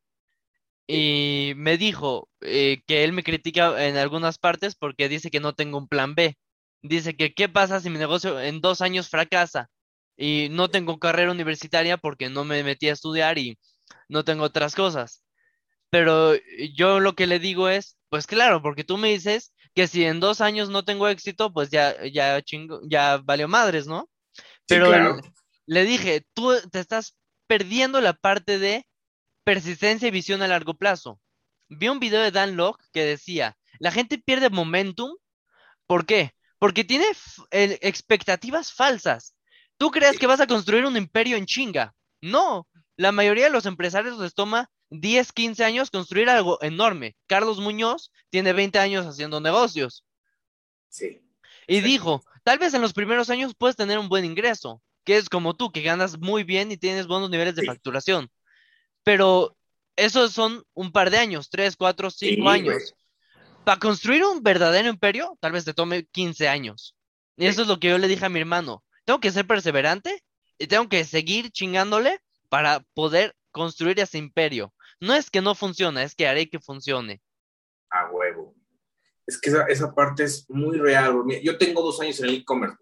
y 0.88 1.54
me 1.56 1.78
dijo 1.78 2.30
eh, 2.42 2.82
que 2.88 3.04
él 3.04 3.14
me 3.14 3.24
critica 3.24 3.86
en 3.86 3.98
algunas 3.98 4.38
partes 4.38 4.76
porque 4.76 5.10
dice 5.10 5.30
que 5.30 5.40
no 5.40 5.54
tengo 5.54 5.78
un 5.78 5.88
plan 5.88 6.16
B. 6.16 6.38
Dice 6.82 7.16
que 7.16 7.34
qué 7.34 7.50
pasa 7.50 7.80
si 7.80 7.90
mi 7.90 8.00
negocio 8.00 8.40
en 8.40 8.62
dos 8.62 8.82
años 8.82 9.10
fracasa 9.10 9.70
y 10.18 10.48
no 10.50 10.70
tengo 10.70 11.00
carrera 11.00 11.32
universitaria 11.32 11.98
porque 11.98 12.30
no 12.30 12.44
me 12.44 12.64
metí 12.64 12.90
a 12.90 12.94
estudiar 12.94 13.38
y 13.38 13.58
no 14.08 14.24
tengo 14.24 14.44
otras 14.44 14.76
cosas. 14.76 15.24
Pero 15.90 16.34
yo 16.74 17.00
lo 17.00 17.14
que 17.16 17.28
le 17.28 17.40
digo 17.40 17.70
es, 17.70 17.98
pues 18.10 18.28
claro, 18.28 18.62
porque 18.62 18.84
tú 18.84 18.98
me 18.98 19.10
dices 19.10 19.54
que 19.74 19.88
si 19.88 20.06
en 20.06 20.20
dos 20.20 20.42
años 20.42 20.70
no 20.70 20.84
tengo 20.84 21.08
éxito, 21.08 21.54
pues 21.54 21.70
ya, 21.70 21.96
ya 22.08 22.42
chingo, 22.42 22.82
ya 22.88 23.18
valió 23.18 23.48
madres, 23.48 23.88
¿no? 23.88 24.10
Pero 24.68 25.20
le, 25.66 25.86
dije, 25.86 26.24
tú 26.34 26.54
te 26.72 26.80
estás 26.80 27.16
perdiendo 27.50 28.00
la 28.00 28.14
parte 28.14 28.60
de 28.60 28.88
persistencia 29.44 30.08
y 30.08 30.12
visión 30.12 30.44
a 30.44 30.48
largo 30.48 30.76
plazo. 30.76 31.20
Vi 31.68 31.90
un 31.90 32.00
video 32.00 32.22
de 32.22 32.30
Dan 32.30 32.56
Locke 32.56 32.86
que 32.94 33.04
decía, 33.04 33.58
la 33.80 33.92
gente 33.92 34.20
pierde 34.20 34.52
momentum. 34.52 35.16
¿Por 35.88 36.06
qué? 36.06 36.36
Porque 36.60 36.84
tiene 36.84 37.06
expectativas 37.50 38.72
falsas. 38.72 39.34
Tú 39.78 39.90
crees 39.90 40.20
que 40.20 40.28
vas 40.28 40.40
a 40.40 40.46
construir 40.46 40.86
un 40.86 40.96
imperio 40.96 41.38
en 41.38 41.48
chinga. 41.48 41.96
No, 42.22 42.68
la 42.98 43.12
mayoría 43.12 43.46
de 43.46 43.52
los 43.52 43.66
empresarios 43.66 44.20
les 44.20 44.36
toma 44.36 44.70
10, 44.92 45.32
15 45.34 45.64
años 45.64 45.90
construir 45.90 46.30
algo 46.30 46.62
enorme. 46.62 47.18
Carlos 47.26 47.58
Muñoz 47.58 48.12
tiene 48.30 48.54
20 48.54 48.78
años 48.78 49.08
haciendo 49.08 49.42
negocios. 49.42 50.06
Sí. 50.90 51.20
Y 51.66 51.82
dijo, 51.82 52.24
tal 52.44 52.60
vez 52.60 52.76
en 52.76 52.82
los 52.82 52.94
primeros 52.94 53.32
años 53.32 53.56
puedes 53.58 53.76
tener 53.76 53.98
un 53.98 54.10
buen 54.10 54.26
ingreso, 54.26 54.84
que 55.04 55.18
es 55.18 55.30
como 55.30 55.56
tú, 55.56 55.72
que 55.72 55.82
ganas 55.82 56.20
muy 56.20 56.44
bien 56.44 56.72
y 56.72 56.78
tienes 56.78 57.08
buenos 57.08 57.30
niveles 57.30 57.56
de 57.56 57.66
facturación. 57.66 58.30
Pero 59.04 59.58
esos 59.96 60.34
son 60.34 60.64
un 60.74 60.92
par 60.92 61.10
de 61.10 61.18
años, 61.18 61.50
3, 61.50 61.76
4, 61.76 62.10
5 62.10 62.50
años. 62.50 62.96
Para 63.64 63.80
construir 63.80 64.24
un 64.24 64.42
verdadero 64.42 64.90
imperio, 64.90 65.38
tal 65.40 65.52
vez 65.52 65.66
te 65.66 65.74
tome 65.74 66.06
15 66.06 66.48
años. 66.48 66.96
Y 67.38 67.46
eso 67.46 67.62
es 67.62 67.68
lo 67.68 67.80
que 67.80 67.90
yo 67.90 67.98
le 67.98 68.08
dije 68.08 68.26
a 68.26 68.30
mi 68.30 68.40
hermano. 68.40 68.84
Tengo 69.06 69.20
que 69.20 69.32
ser 69.32 69.48
perseverante 69.48 70.24
y 70.58 70.68
tengo 70.68 70.90
que 70.90 71.04
seguir 71.06 71.52
chingándole 71.52 72.20
para 72.50 72.82
poder 72.94 73.36
construir 73.52 74.00
ese 74.00 74.18
imperio. 74.18 74.74
No 75.00 75.14
es 75.14 75.30
que 75.30 75.42
no 75.42 75.56
funcione, 75.56 76.04
es 76.04 76.16
que 76.16 76.28
haré 76.28 76.50
que 76.50 76.60
funcione. 76.60 77.22
A 77.90 78.10
huevo. 78.12 78.56
Es 79.26 79.40
que 79.40 79.52
esa, 79.70 79.94
parte 79.94 80.24
es 80.24 80.50
muy 80.50 80.78
real. 80.78 81.24
Yo 81.44 81.58
tengo 81.58 81.82
dos 81.82 82.02
años 82.02 82.20
en 82.20 82.30
el 82.30 82.36
e-commerce. 82.36 82.78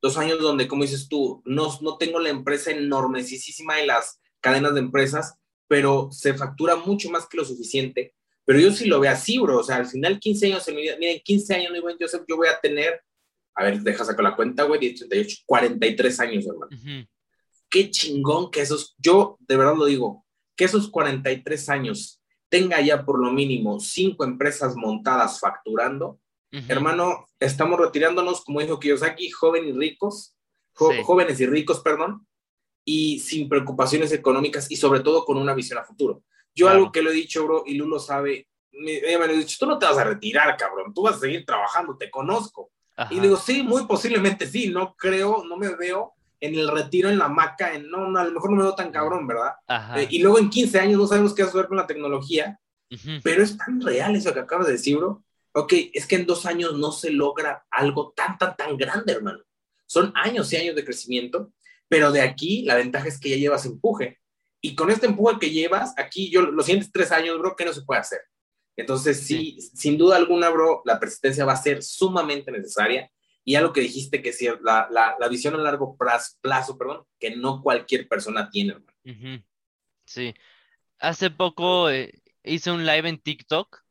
Dos 0.00 0.16
años 0.16 0.40
donde, 0.40 0.66
como 0.66 0.82
dices 0.82 1.08
tú, 1.08 1.42
no, 1.44 1.78
no 1.82 1.98
tengo 1.98 2.18
la 2.18 2.30
empresa 2.30 2.70
enormesísima 2.70 3.76
de 3.76 3.86
las 3.86 4.18
cadenas 4.40 4.72
de 4.74 4.80
empresas, 4.80 5.34
pero 5.68 6.08
se 6.10 6.34
factura 6.34 6.76
mucho 6.76 7.10
más 7.10 7.26
que 7.26 7.36
lo 7.36 7.44
suficiente. 7.44 8.14
Pero 8.44 8.58
yo 8.58 8.72
sí 8.72 8.86
lo 8.86 8.98
veo 8.98 9.12
así, 9.12 9.38
bro. 9.38 9.58
O 9.58 9.62
sea, 9.62 9.76
al 9.76 9.86
final 9.86 10.18
15 10.18 10.46
años 10.46 10.66
en 10.68 10.76
mi 10.76 10.82
vida, 10.82 10.96
miren, 10.98 11.20
15 11.22 11.54
años, 11.54 11.72
no 11.72 11.96
Joseph, 12.00 12.24
yo 12.26 12.36
voy 12.36 12.48
a 12.48 12.58
tener, 12.60 13.02
a 13.54 13.64
ver, 13.64 13.80
deja 13.80 14.04
sacar 14.04 14.24
la 14.24 14.36
cuenta, 14.36 14.64
güey, 14.64 14.80
38, 14.80 15.42
43 15.46 16.20
años, 16.20 16.46
hermano. 16.46 17.06
Qué 17.68 17.90
chingón 17.90 18.50
que 18.50 18.60
esos, 18.60 18.94
yo 18.98 19.38
de 19.40 19.56
verdad 19.56 19.76
lo 19.76 19.86
digo, 19.86 20.26
que 20.56 20.64
esos 20.64 20.90
43 20.90 21.68
años 21.68 22.22
tenga 22.48 22.80
ya 22.82 23.04
por 23.04 23.18
lo 23.18 23.32
mínimo 23.32 23.80
cinco 23.80 24.24
empresas 24.24 24.76
montadas 24.76 25.40
facturando, 25.40 26.20
hermano, 26.68 27.26
estamos 27.40 27.80
retirándonos, 27.80 28.44
como 28.44 28.60
dijo 28.60 28.78
Kiyosaki, 28.78 29.30
jóvenes 29.30 29.70
y 29.70 29.78
ricos, 29.78 30.34
jóvenes 30.74 31.40
y 31.40 31.46
ricos, 31.46 31.80
perdón, 31.80 32.26
y 32.84 33.20
sin 33.20 33.48
preocupaciones 33.48 34.12
económicas 34.12 34.70
y 34.70 34.76
sobre 34.76 35.00
todo 35.00 35.24
con 35.24 35.38
una 35.38 35.54
visión 35.54 35.78
a 35.78 35.84
futuro. 35.84 36.22
Yo 36.54 36.68
algo 36.68 36.92
que 36.92 37.02
lo 37.02 37.10
he 37.10 37.14
dicho, 37.14 37.44
bro, 37.44 37.64
y 37.66 37.74
Lulo 37.74 37.98
sabe, 37.98 38.48
me, 38.72 39.00
me 39.00 39.26
lo 39.26 39.32
he 39.32 39.38
dicho, 39.38 39.56
tú 39.58 39.66
no 39.66 39.78
te 39.78 39.86
vas 39.86 39.96
a 39.98 40.04
retirar, 40.04 40.56
cabrón, 40.56 40.92
tú 40.92 41.02
vas 41.02 41.16
a 41.16 41.20
seguir 41.20 41.44
trabajando, 41.46 41.96
te 41.96 42.10
conozco. 42.10 42.70
Y 43.10 43.20
digo, 43.20 43.36
sí, 43.36 43.62
muy 43.62 43.86
posiblemente 43.86 44.46
sí, 44.46 44.68
no 44.68 44.94
creo, 44.94 45.44
no 45.44 45.56
me 45.56 45.74
veo 45.74 46.12
en 46.40 46.54
el 46.56 46.68
retiro, 46.68 47.08
en 47.08 47.18
la 47.18 47.28
maca, 47.28 47.72
en, 47.72 47.88
no, 47.88 48.08
no, 48.08 48.18
a 48.18 48.24
lo 48.24 48.32
mejor 48.32 48.50
no 48.50 48.56
me 48.56 48.62
veo 48.64 48.74
tan 48.74 48.90
cabrón, 48.90 49.26
¿verdad? 49.26 49.52
Eh, 49.96 50.08
y 50.10 50.18
luego 50.20 50.38
en 50.38 50.50
15 50.50 50.80
años 50.80 50.98
no 50.98 51.06
sabemos 51.06 51.34
qué 51.34 51.42
va 51.42 51.48
a 51.48 51.52
suceder 51.52 51.68
con 51.68 51.76
la 51.78 51.86
tecnología, 51.86 52.58
pero 53.22 53.42
es 53.42 53.56
tan 53.56 53.80
real 53.80 54.14
eso 54.14 54.34
que 54.34 54.40
acabas 54.40 54.66
de 54.66 54.72
decir, 54.72 54.98
bro. 54.98 55.24
Ok, 55.52 55.72
es 55.92 56.06
que 56.06 56.16
en 56.16 56.26
dos 56.26 56.46
años 56.46 56.78
no 56.78 56.92
se 56.92 57.10
logra 57.10 57.66
algo 57.70 58.12
tan, 58.16 58.38
tan, 58.38 58.56
tan 58.56 58.76
grande, 58.76 59.12
hermano. 59.12 59.42
Son 59.86 60.12
años 60.16 60.52
y 60.52 60.56
años 60.56 60.74
de 60.74 60.84
crecimiento, 60.84 61.52
pero 61.88 62.10
de 62.10 62.22
aquí 62.22 62.62
la 62.62 62.76
ventaja 62.76 63.08
es 63.08 63.20
que 63.20 63.30
ya 63.30 63.36
llevas 63.36 63.66
empuje. 63.66 64.18
Y 64.62 64.74
con 64.74 64.90
este 64.90 65.06
empuje 65.06 65.38
que 65.38 65.50
llevas, 65.50 65.92
aquí 65.98 66.30
yo 66.30 66.42
los 66.42 66.64
siguientes 66.64 66.90
tres 66.92 67.12
años, 67.12 67.38
bro, 67.38 67.54
¿qué 67.56 67.64
no 67.64 67.72
se 67.72 67.82
puede 67.82 68.00
hacer? 68.00 68.20
Entonces, 68.76 69.20
sí, 69.20 69.58
sin 69.60 69.98
duda 69.98 70.16
alguna, 70.16 70.48
bro, 70.48 70.82
la 70.86 70.98
persistencia 70.98 71.44
va 71.44 71.52
a 71.52 71.62
ser 71.62 71.82
sumamente 71.82 72.50
necesaria 72.50 73.10
y 73.44 73.56
algo 73.56 73.72
que 73.72 73.80
dijiste 73.80 74.22
que 74.22 74.32
sí, 74.32 74.46
la, 74.62 74.88
la, 74.90 75.16
la 75.18 75.28
visión 75.28 75.54
a 75.54 75.58
largo 75.58 75.96
plazo, 76.40 76.78
perdón, 76.78 77.04
que 77.18 77.36
no 77.36 77.60
cualquier 77.60 78.08
persona 78.08 78.48
tiene, 78.48 78.74
hermano. 78.74 79.44
Sí. 80.06 80.34
Hace 80.98 81.30
poco 81.30 81.90
eh, 81.90 82.22
hice 82.44 82.70
un 82.70 82.86
live 82.86 83.08
en 83.08 83.18
TikTok. 83.18 83.82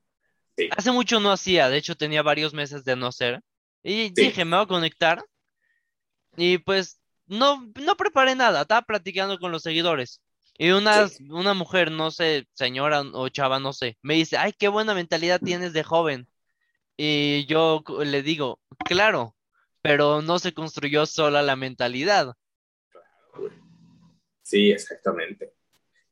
Hace 0.76 0.91
mucho 0.91 1.19
no 1.19 1.32
hacía, 1.32 1.69
de 1.69 1.78
hecho 1.78 1.95
tenía 1.95 2.22
varios 2.22 2.53
meses 2.53 2.84
de 2.84 2.95
no 2.95 3.07
hacer. 3.07 3.41
Y 3.84 4.10
dije, 4.12 4.46
me 4.46 4.57
voy 4.57 4.65
a 4.65 4.68
conectar. 4.68 5.23
Y 6.38 6.60
pues 6.60 6.99
no, 7.26 7.68
no 7.76 7.96
preparé 7.96 8.36
nada, 8.36 8.62
estaba 8.62 8.81
platicando 8.81 9.39
con 9.39 9.52
los 9.52 9.63
seguidores. 9.63 10.21
Y 10.57 10.71
una, 10.71 11.10
una 11.30 11.54
mujer, 11.54 11.91
no 11.91 12.12
sé, 12.12 12.47
señora 12.54 13.02
o 13.02 13.30
chava, 13.30 13.60
no 13.60 13.73
sé, 13.73 13.97
me 14.02 14.15
dice, 14.15 14.38
ay, 14.38 14.54
qué 14.57 14.68
buena 14.68 14.94
mentalidad 14.94 15.39
tienes 15.39 15.73
de 15.73 15.84
joven. 15.84 16.28
Y 16.97 17.46
yo 17.47 17.84
le 18.04 18.21
digo, 18.21 18.60
claro, 18.86 19.36
pero 19.81 20.21
no 20.21 20.38
se 20.38 20.54
construyó 20.54 21.05
sola 21.05 21.41
la 21.41 21.55
mentalidad. 21.55 22.36
Sí, 24.44 24.71
exactamente. 24.71 25.54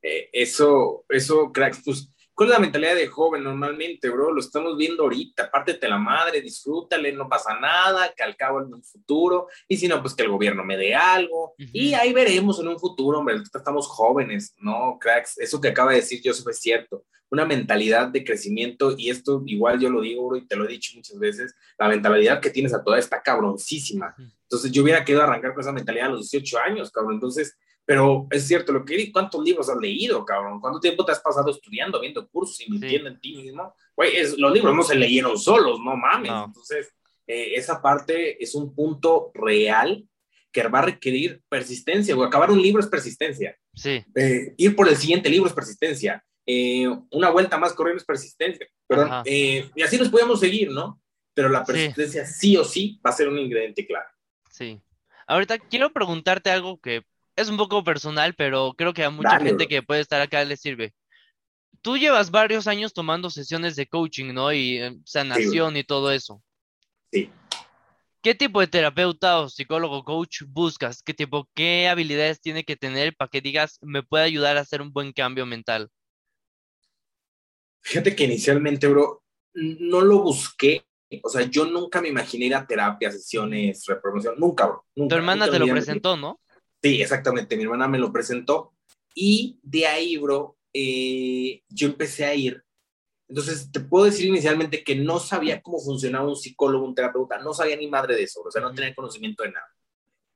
Eh, 0.01 0.29
eso, 0.31 1.05
eso, 1.09 1.51
cracks, 1.51 1.81
pues, 1.83 2.09
¿cuál 2.39 2.51
es 2.51 2.55
la 2.55 2.61
mentalidad 2.61 2.95
de 2.95 3.07
joven 3.07 3.43
normalmente, 3.43 4.09
bro? 4.09 4.31
Lo 4.31 4.39
estamos 4.39 4.77
viendo 4.77 5.03
ahorita, 5.03 5.51
pártete 5.51 5.89
la 5.89 5.97
madre, 5.97 6.41
disfrútale, 6.41 7.11
no 7.11 7.27
pasa 7.27 7.59
nada, 7.59 8.13
que 8.15 8.23
al 8.23 8.37
cabo 8.37 8.61
en 8.61 8.73
un 8.73 8.81
futuro, 8.81 9.47
y 9.67 9.75
si 9.75 9.89
no, 9.89 10.01
pues 10.01 10.13
que 10.13 10.23
el 10.23 10.29
gobierno 10.29 10.63
me 10.63 10.77
dé 10.77 10.95
algo, 10.95 11.53
y 11.57 11.95
ahí 11.95 12.13
veremos 12.13 12.57
en 12.61 12.69
un 12.69 12.79
futuro, 12.79 13.19
hombre, 13.19 13.35
estamos 13.35 13.87
jóvenes, 13.87 14.55
¿no, 14.57 14.97
cracks? 15.01 15.37
Eso 15.37 15.59
que 15.59 15.67
acaba 15.67 15.91
de 15.91 15.97
decir 15.97 16.21
Joseph 16.23 16.47
es 16.47 16.61
cierto 16.61 17.03
una 17.29 17.45
mentalidad 17.45 18.07
de 18.07 18.23
crecimiento, 18.23 18.95
y 18.97 19.09
esto 19.09 19.43
igual 19.45 19.77
yo 19.77 19.89
lo 19.89 19.99
digo, 19.99 20.33
y 20.37 20.47
te 20.47 20.55
lo 20.55 20.63
he 20.63 20.69
dicho 20.69 20.93
muchas 20.95 21.19
veces, 21.19 21.53
la 21.77 21.89
mentalidad 21.89 22.39
que 22.39 22.51
tienes 22.51 22.73
a 22.73 22.81
toda 22.81 22.97
está 22.97 23.21
cabroncísima. 23.21 24.15
Entonces 24.43 24.71
yo 24.71 24.81
hubiera 24.81 25.03
querido 25.03 25.23
arrancar 25.23 25.53
con 25.53 25.61
esa 25.61 25.73
mentalidad 25.73 26.07
a 26.07 26.11
los 26.11 26.31
18 26.31 26.57
años, 26.57 26.89
cabrón. 26.89 27.15
Entonces, 27.15 27.57
pero 27.89 28.27
es 28.29 28.45
cierto, 28.45 28.71
lo 28.71 28.85
que 28.85 29.11
¿cuántos 29.11 29.43
libros 29.43 29.67
has 29.67 29.77
leído, 29.77 30.23
cabrón? 30.23 30.61
¿Cuánto 30.61 30.79
tiempo 30.79 31.03
te 31.03 31.11
has 31.11 31.19
pasado 31.21 31.49
estudiando, 31.49 31.99
viendo 31.99 32.29
cursos, 32.29 32.61
invirtiendo 32.61 33.09
en 33.09 33.19
ti 33.19 33.35
mismo? 33.35 33.73
Güey, 33.95 34.11
los 34.37 34.53
libros 34.53 34.75
no 34.75 34.83
se 34.83 34.93
leyeron 34.93 35.39
solos, 35.39 35.79
no 35.79 35.97
mames. 35.97 36.31
Entonces, 36.31 36.93
eh, 37.25 37.53
esa 37.55 37.81
parte 37.81 38.43
es 38.43 38.53
un 38.53 38.75
punto 38.75 39.31
real 39.33 40.07
que 40.51 40.67
va 40.67 40.77
a 40.77 40.83
requerir 40.83 41.41
persistencia, 41.49 42.15
o 42.15 42.21
acabar 42.21 42.51
un 42.51 42.61
libro 42.61 42.79
es 42.79 42.85
persistencia. 42.85 43.57
Sí. 43.73 44.05
Eh, 44.13 44.53
ir 44.55 44.75
por 44.75 44.87
el 44.87 44.95
siguiente 44.95 45.27
libro 45.27 45.47
es 45.47 45.55
persistencia. 45.55 46.23
Eh, 46.45 46.87
una 47.09 47.31
vuelta 47.31 47.57
más 47.57 47.73
corriendo 47.73 48.01
es 48.01 48.05
persistencia. 48.05 48.67
Eh, 49.25 49.67
y 49.73 49.81
así 49.81 49.97
nos 49.97 50.09
podemos 50.09 50.39
seguir, 50.39 50.69
¿no? 50.69 51.01
Pero 51.33 51.49
la 51.49 51.65
persistencia 51.65 52.23
sí. 52.23 52.55
o 52.55 52.63
sí 52.63 53.01
va 53.03 53.09
a 53.09 53.13
ser 53.13 53.27
un 53.27 53.39
ingrediente 53.39 53.87
claro. 53.87 54.09
Sí. 54.51 54.79
Ahorita 55.25 55.57
quiero 55.57 55.91
preguntarte 55.91 56.51
algo 56.51 56.79
que 56.79 57.03
es 57.39 57.49
un 57.49 57.57
poco 57.57 57.83
personal, 57.83 58.33
pero 58.35 58.73
creo 58.77 58.93
que 58.93 59.03
a 59.03 59.09
mucha 59.09 59.39
gente 59.39 59.67
que 59.67 59.81
puede 59.81 60.01
estar 60.01 60.21
acá 60.21 60.43
le 60.43 60.57
sirve. 60.57 60.93
Tú 61.81 61.97
llevas 61.97 62.31
varios 62.31 62.67
años 62.67 62.93
tomando 62.93 63.29
sesiones 63.29 63.77
de 63.77 63.87
coaching, 63.87 64.33
¿no? 64.33 64.51
Y 64.51 64.77
eh, 64.77 64.99
sanación 65.05 65.77
y 65.77 65.83
todo 65.85 66.11
eso. 66.11 66.43
Sí. 67.11 67.29
¿Qué 68.21 68.35
tipo 68.35 68.59
de 68.59 68.67
terapeuta 68.67 69.39
o 69.39 69.47
psicólogo 69.47 70.03
coach 70.03 70.41
buscas? 70.45 71.01
¿Qué 71.01 71.13
tipo, 71.13 71.49
qué 71.55 71.87
habilidades 71.87 72.41
tiene 72.41 72.65
que 72.65 72.75
tener 72.75 73.15
para 73.15 73.29
que 73.29 73.39
digas, 73.39 73.79
me 73.81 74.03
puede 74.03 74.25
ayudar 74.25 74.57
a 74.57 74.61
hacer 74.61 74.81
un 74.81 74.91
buen 74.91 75.13
cambio 75.13 75.45
mental? 75.45 75.89
Fíjate 77.81 78.13
que 78.13 78.25
inicialmente, 78.25 78.87
bro, 78.87 79.23
no 79.53 80.01
lo 80.01 80.19
busqué. 80.19 80.85
O 81.23 81.29
sea, 81.29 81.43
yo 81.43 81.65
nunca 81.65 82.01
me 82.01 82.09
imaginé 82.09 82.47
ir 82.47 82.55
a 82.55 82.67
terapia, 82.67 83.09
sesiones, 83.09 83.85
repromoción. 83.87 84.35
Nunca, 84.37 84.67
bro. 84.67 84.85
tu 84.93 85.15
hermana 85.15 85.49
te 85.49 85.57
lo 85.57 85.67
presentó, 85.67 86.17
¿no? 86.17 86.41
Sí, 86.81 87.01
exactamente. 87.01 87.57
Mi 87.57 87.63
hermana 87.63 87.87
me 87.87 87.99
lo 87.99 88.11
presentó. 88.11 88.73
Y 89.13 89.59
de 89.63 89.85
ahí, 89.85 90.17
bro, 90.17 90.57
eh, 90.73 91.63
yo 91.67 91.87
empecé 91.87 92.25
a 92.25 92.35
ir. 92.35 92.63
Entonces, 93.27 93.71
te 93.71 93.79
puedo 93.79 94.05
decir 94.05 94.27
inicialmente 94.27 94.83
que 94.83 94.95
no 94.95 95.19
sabía 95.19 95.61
cómo 95.61 95.79
funcionaba 95.79 96.27
un 96.27 96.35
psicólogo, 96.35 96.85
un 96.85 96.95
terapeuta. 96.95 97.39
No 97.39 97.53
sabía 97.53 97.75
ni 97.75 97.87
madre 97.87 98.15
de 98.15 98.23
eso. 98.23 98.41
O 98.41 98.51
sea, 98.51 98.61
no 98.61 98.73
tenía 98.73 98.95
conocimiento 98.95 99.43
de 99.43 99.51
nada. 99.51 99.67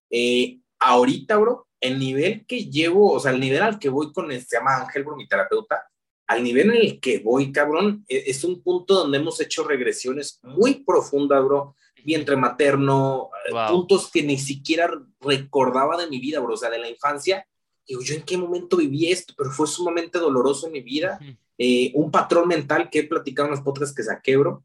Eh, 0.10 0.60
ahorita, 0.80 1.38
bro, 1.38 1.68
el 1.80 2.00
nivel 2.00 2.46
que 2.46 2.66
llevo, 2.66 3.12
o 3.14 3.20
sea, 3.20 3.32
el 3.32 3.40
nivel 3.40 3.62
al 3.62 3.80
que 3.80 3.90
voy 3.90 4.12
con, 4.14 4.32
este, 4.32 4.50
se 4.50 4.58
llama 4.58 4.78
Ángel, 4.78 5.04
bro, 5.04 5.16
mi 5.16 5.28
terapeuta, 5.28 5.84
al 6.28 6.44
nivel 6.44 6.72
en 6.72 6.82
el 6.82 7.00
que 7.00 7.20
voy, 7.20 7.52
cabrón, 7.52 8.06
e, 8.08 8.24
es 8.28 8.44
un 8.44 8.62
punto 8.62 8.94
donde 8.94 9.18
hemos 9.18 9.40
hecho 9.42 9.64
regresiones 9.64 10.40
muy 10.44 10.84
profundas, 10.84 11.44
bro. 11.44 11.76
Vientre 12.04 12.36
materno, 12.36 13.30
eh, 13.48 13.54
puntos 13.70 14.12
que 14.12 14.24
ni 14.24 14.38
siquiera 14.38 14.92
recordaba 15.22 15.98
de 15.98 16.10
mi 16.10 16.20
vida, 16.20 16.40
bro. 16.40 16.54
O 16.54 16.58
sea, 16.58 16.70
de 16.70 16.80
la 16.80 16.90
infancia. 16.90 17.48
Digo, 17.88 18.02
¿yo 18.02 18.16
en 18.16 18.24
qué 18.24 18.38
momento 18.38 18.78
viví 18.78 19.12
esto? 19.12 19.34
Pero 19.38 19.52
fue 19.52 19.68
sumamente 19.68 20.20
doloroso 20.20 20.68
en 20.68 20.74
mi 20.74 20.82
vida. 20.82 21.20
Eh, 21.58 21.92
un 21.96 22.12
patrón 22.12 22.48
mental 22.48 22.90
que 22.90 23.00
he 23.00 23.04
platicado 23.04 23.48
en 23.48 23.56
los 23.56 23.62
podcasts 23.62 23.96
que 23.96 24.04
saqué, 24.04 24.38
bro. 24.38 24.64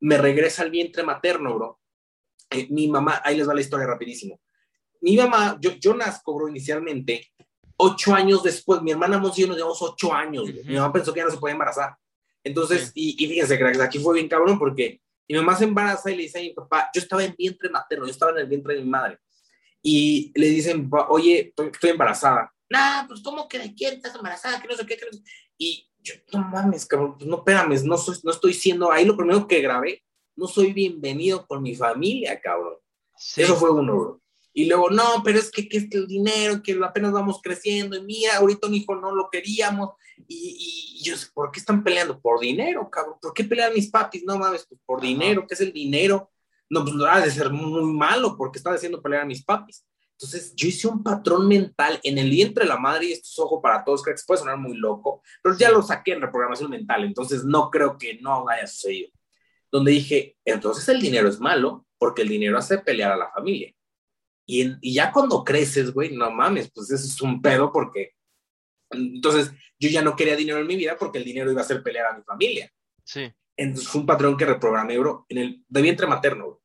Me 0.00 0.18
regresa 0.18 0.62
al 0.62 0.70
vientre 0.70 1.02
materno, 1.02 1.54
bro. 1.54 1.80
Eh, 2.50 2.66
mi 2.70 2.88
mamá, 2.88 3.20
ahí 3.24 3.36
les 3.36 3.48
va 3.48 3.54
la 3.54 3.60
historia 3.60 3.86
rapidísimo. 3.86 4.40
Mi 5.00 5.16
mamá, 5.16 5.58
yo, 5.60 5.72
yo 5.72 5.94
nazco, 5.94 6.34
bro, 6.34 6.48
inicialmente 6.48 7.30
ocho 7.76 8.14
años 8.14 8.42
después, 8.42 8.82
mi 8.82 8.90
hermana 8.90 9.18
Monsi 9.18 9.40
y 9.40 9.42
yo 9.42 9.48
nos 9.48 9.56
llevamos 9.56 9.82
ocho 9.82 10.12
años. 10.12 10.44
Mi 10.64 10.74
mamá 10.74 10.92
pensó 10.92 11.12
que 11.12 11.20
ya 11.20 11.26
no 11.26 11.30
se 11.30 11.38
podía 11.38 11.52
embarazar. 11.52 11.96
Entonces, 12.42 12.92
y, 12.94 13.22
y, 13.22 13.28
fíjense, 13.28 13.58
cracks, 13.58 13.80
aquí 13.80 13.98
fue 13.98 14.14
bien 14.14 14.28
cabrón 14.28 14.58
porque 14.58 15.00
mi 15.28 15.36
mamá 15.36 15.56
se 15.56 15.64
embaraza 15.64 16.10
y 16.10 16.16
le 16.16 16.22
dice 16.24 16.38
a 16.38 16.42
mi 16.42 16.50
papá, 16.50 16.90
yo 16.94 17.00
estaba 17.00 17.24
en 17.24 17.34
vientre 17.36 17.68
materno, 17.68 18.06
yo 18.06 18.10
estaba 18.10 18.32
en 18.32 18.38
el 18.38 18.46
vientre 18.46 18.74
de 18.74 18.82
mi 18.82 18.88
madre. 18.88 19.18
Y 19.82 20.32
le 20.34 20.48
dicen, 20.48 20.90
oye, 21.08 21.52
estoy, 21.56 21.90
embarazada. 21.90 22.52
Nah, 22.68 23.06
pues, 23.06 23.20
¿cómo 23.22 23.48
que 23.48 23.58
de 23.58 23.74
quién 23.74 23.94
estás 23.94 24.14
embarazada? 24.14 24.60
Que 24.60 24.68
no 24.68 24.74
sé 24.74 24.84
qué. 24.86 24.96
Que 24.96 25.06
no 25.06 25.12
sé. 25.12 25.22
Y 25.58 25.88
yo, 25.98 26.14
no 26.32 26.40
mames, 26.40 26.86
cabrón, 26.86 27.16
pues 27.16 27.28
no, 27.28 27.38
espérame, 27.38 27.82
no, 27.84 27.96
soy, 27.96 28.16
no 28.22 28.30
estoy 28.30 28.54
siendo, 28.54 28.90
ahí 28.92 29.04
lo 29.04 29.16
primero 29.16 29.46
que 29.46 29.60
grabé, 29.60 30.04
no 30.36 30.46
soy 30.46 30.72
bienvenido 30.72 31.46
por 31.46 31.60
mi 31.60 31.74
familia, 31.74 32.40
cabrón. 32.40 32.76
Eso 33.36 33.56
fue 33.56 33.70
uno, 33.70 33.96
bro. 33.96 34.22
Y 34.58 34.64
luego, 34.64 34.88
no, 34.88 35.20
pero 35.22 35.38
es 35.38 35.50
que, 35.50 35.68
que 35.68 35.76
es 35.76 35.90
que 35.90 35.98
el 35.98 36.06
dinero, 36.06 36.62
que 36.62 36.80
apenas 36.82 37.12
vamos 37.12 37.42
creciendo, 37.42 37.94
y 37.94 38.00
mira, 38.00 38.38
ahorita 38.38 38.68
un 38.68 38.74
hijo 38.74 38.96
no 38.96 39.14
lo 39.14 39.28
queríamos, 39.28 39.90
y, 40.26 40.96
y, 40.98 41.04
yo 41.04 41.14
sé, 41.14 41.26
¿por 41.34 41.50
qué 41.50 41.60
están 41.60 41.84
peleando? 41.84 42.18
Por 42.18 42.40
dinero, 42.40 42.88
cabrón. 42.88 43.16
¿Por 43.20 43.34
qué 43.34 43.44
pelean 43.44 43.74
mis 43.74 43.90
papis? 43.90 44.24
No 44.24 44.38
mames, 44.38 44.64
pues 44.66 44.80
por 44.86 45.02
dinero, 45.02 45.44
¿qué 45.46 45.52
es 45.52 45.60
el 45.60 45.74
dinero? 45.74 46.30
No, 46.70 46.82
pues 46.82 46.94
ha 47.06 47.20
de 47.20 47.30
ser 47.30 47.50
muy 47.50 47.84
malo 47.84 48.34
porque 48.38 48.56
está 48.56 48.72
haciendo 48.72 49.02
pelear 49.02 49.24
a 49.24 49.26
mis 49.26 49.44
papis. 49.44 49.86
Entonces, 50.12 50.54
yo 50.56 50.68
hice 50.68 50.88
un 50.88 51.02
patrón 51.02 51.46
mental 51.46 52.00
en 52.02 52.16
el 52.16 52.30
vientre 52.30 52.64
de 52.64 52.70
la 52.70 52.78
madre, 52.78 53.08
y 53.08 53.12
esto 53.12 53.28
es 53.30 53.38
ojo 53.38 53.60
para 53.60 53.84
todos, 53.84 54.02
creo 54.02 54.16
que 54.16 54.22
puede 54.26 54.40
sonar 54.40 54.56
muy 54.56 54.78
loco, 54.78 55.20
pero 55.42 55.54
ya 55.58 55.70
lo 55.70 55.82
saqué 55.82 56.12
en 56.12 56.22
reprogramación 56.22 56.70
mental, 56.70 57.04
entonces 57.04 57.44
no 57.44 57.70
creo 57.70 57.98
que 57.98 58.18
no 58.22 58.48
haya 58.48 58.66
sucedido. 58.66 59.10
Donde 59.70 59.92
dije, 59.92 60.38
entonces 60.46 60.88
el 60.88 60.98
dinero 60.98 61.28
es 61.28 61.40
malo 61.40 61.84
porque 61.98 62.22
el 62.22 62.28
dinero 62.28 62.56
hace 62.56 62.78
pelear 62.78 63.12
a 63.12 63.18
la 63.18 63.30
familia. 63.30 63.75
Y, 64.46 64.94
ya 64.94 65.12
cuando 65.12 65.42
creces, 65.42 65.92
güey, 65.92 66.14
no 66.14 66.30
mames, 66.30 66.70
pues 66.72 66.90
eso 66.90 67.04
es 67.04 67.20
un 67.20 67.42
pedo 67.42 67.72
porque 67.72 68.12
entonces 68.90 69.50
yo 69.80 69.88
ya 69.88 70.00
no 70.02 70.14
quería 70.14 70.36
dinero 70.36 70.60
en 70.60 70.66
mi 70.68 70.76
vida 70.76 70.96
porque 70.96 71.18
el 71.18 71.24
dinero 71.24 71.50
iba 71.50 71.60
a 71.60 71.64
hacer 71.64 71.82
pelear 71.82 72.06
a 72.06 72.16
mi 72.16 72.22
familia. 72.22 72.72
Sí. 73.04 73.32
Entonces 73.56 73.88
fue 73.88 74.02
un 74.02 74.06
patrón 74.06 74.36
que 74.36 74.46
reprogramé, 74.46 74.96
bro, 74.98 75.26
en 75.28 75.38
el 75.38 75.64
de 75.66 75.82
vientre 75.82 76.06
materno. 76.06 76.60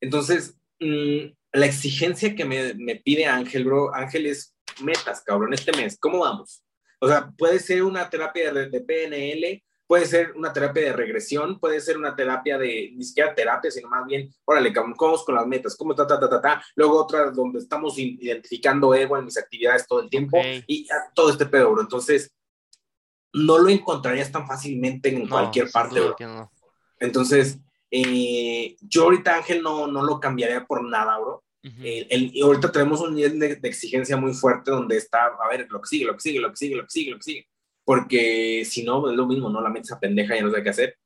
Entonces, 0.00 0.56
mm, 0.78 1.32
la 1.52 1.66
exigencia 1.66 2.34
que 2.34 2.44
me, 2.44 2.74
me, 2.74 2.96
pide 2.96 3.26
Ángel, 3.26 3.64
bro, 3.64 3.92
Ángel 3.92 4.26
es 4.26 4.54
metas, 4.82 5.22
cabrón, 5.22 5.54
este 5.54 5.72
mes, 5.72 5.98
¿cómo 5.98 6.20
vamos? 6.20 6.62
O 7.00 7.08
sea, 7.08 7.30
puede 7.36 7.58
ser 7.58 7.82
una 7.82 8.08
terapia 8.08 8.52
de, 8.52 8.68
de 8.68 8.80
PNL, 8.80 9.64
puede 9.86 10.06
ser 10.06 10.32
una 10.32 10.52
terapia 10.52 10.84
de 10.84 10.92
regresión, 10.92 11.58
puede 11.58 11.80
ser 11.80 11.96
una 11.96 12.14
terapia 12.14 12.58
de, 12.58 12.92
ni 12.94 13.04
siquiera 13.04 13.34
terapia, 13.34 13.70
sino 13.70 13.88
más 13.88 14.04
bien, 14.06 14.32
órale, 14.44 14.72
¿cómo 14.72 14.94
vamos 14.98 15.24
con 15.24 15.34
las 15.34 15.46
metas? 15.46 15.76
¿Cómo 15.76 15.94
ta, 15.94 16.06
ta, 16.06 16.18
ta, 16.18 16.28
ta, 16.28 16.40
ta? 16.40 16.64
Luego 16.74 17.02
otra 17.02 17.30
donde 17.30 17.60
estamos 17.60 17.96
identificando 17.98 18.94
ego 18.94 19.16
en 19.16 19.24
mis 19.24 19.38
actividades 19.38 19.86
todo 19.86 20.00
el 20.00 20.10
tiempo 20.10 20.38
y 20.66 20.86
todo 21.14 21.30
este 21.30 21.46
pedo, 21.46 21.70
bro. 21.70 21.82
Entonces, 21.82 22.32
no 23.32 23.58
lo 23.58 23.68
encontrarías 23.68 24.32
tan 24.32 24.46
fácilmente 24.46 25.08
en 25.08 25.28
cualquier 25.28 25.70
parte, 25.70 26.00
bro. 26.00 26.16
No. 26.20 26.50
Entonces, 26.98 27.58
eh, 27.90 28.76
yo 28.80 29.04
ahorita, 29.04 29.36
Ángel, 29.36 29.62
no, 29.62 29.86
no 29.86 30.02
lo 30.02 30.18
cambiaría 30.18 30.64
por 30.64 30.82
nada, 30.82 31.18
bro. 31.18 31.44
el, 31.62 32.32
ahorita 32.42 32.72
tenemos 32.72 33.00
un 33.00 33.14
nivel 33.14 33.38
de, 33.38 33.56
de, 33.56 33.68
exigencia 33.68 34.16
muy 34.16 34.32
fuerte 34.32 34.70
donde 34.70 34.96
está, 34.96 35.26
a 35.26 35.48
ver, 35.48 35.66
lo 35.70 35.80
que 35.80 35.88
sigue, 35.88 36.06
lo 36.06 36.14
que 36.14 36.20
sigue, 36.20 36.40
lo 36.40 36.50
que 36.50 36.56
sigue, 36.56 36.76
lo 36.76 36.82
que 36.84 36.90
sigue, 36.90 37.10
lo 37.10 37.16
que 37.18 37.22
sigue 37.22 37.48
porque 37.86 38.64
si 38.68 38.82
no, 38.82 39.08
es 39.08 39.16
lo 39.16 39.26
mismo, 39.26 39.48
¿no? 39.48 39.60
La 39.60 39.70
mente 39.70 39.88
se 39.88 39.96
pendeja 39.96 40.36
y 40.36 40.42
no 40.42 40.50
sé 40.50 40.60
qué 40.60 40.70
hacer. 40.70 40.98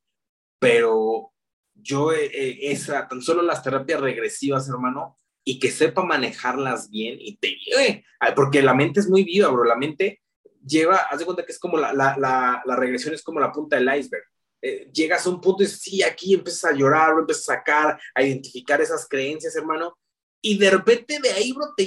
Pero 0.59 1.31
yo, 1.75 2.11
eh, 2.11 2.25
eh, 2.25 2.59
esa, 2.73 3.07
tan 3.07 3.21
solo 3.21 3.43
las 3.43 3.63
terapias 3.63 4.01
regresivas, 4.01 4.67
hermano, 4.67 5.15
y 5.45 5.59
que 5.59 5.71
sepa 5.71 6.05
manejarlas 6.05 6.89
bien 6.89 7.19
y 7.21 7.37
te 7.37 7.55
lleve, 7.67 8.05
porque 8.35 8.63
la 8.63 8.73
mente 8.73 9.01
es 9.01 9.11
muy 9.11 9.25
viva, 9.25 9.49
bro, 9.49 9.65
la 9.65 9.77
mente 9.77 10.23
lleva, 10.67 10.97
haz 10.97 11.19
de 11.19 11.27
cuenta 11.27 11.45
que 11.45 11.53
es 11.53 11.59
como 11.59 11.77
la, 11.77 11.93
la, 11.93 12.63
la, 12.65 12.77
regresión 12.77 13.13
es 13.13 13.23
como 13.23 13.41
la 13.41 13.53
punta 13.53 13.77
del 13.77 13.95
iceberg. 13.95 14.25
Eh, 14.63 14.91
llegas 14.91 15.27
a 15.27 15.31
un 15.31 15.41
punto 15.41 15.63
y 15.63 15.67
dices, 15.67 15.83
sí, 15.83 16.03
aquí 16.03 16.33
empiezas 16.33 16.73
a 16.73 16.75
llorar, 16.75 17.13
empiezas 17.19 17.49
a 17.51 17.55
sacar, 17.57 18.01
a 18.15 18.23
identificar 18.23 18.81
esas 18.81 19.07
creencias, 19.07 19.55
hermano, 19.55 19.99
y 20.41 20.57
de 20.57 20.71
repente 20.71 21.19
de 21.23 21.31
ahí, 21.31 21.53
bro, 21.53 21.75
te, 21.77 21.85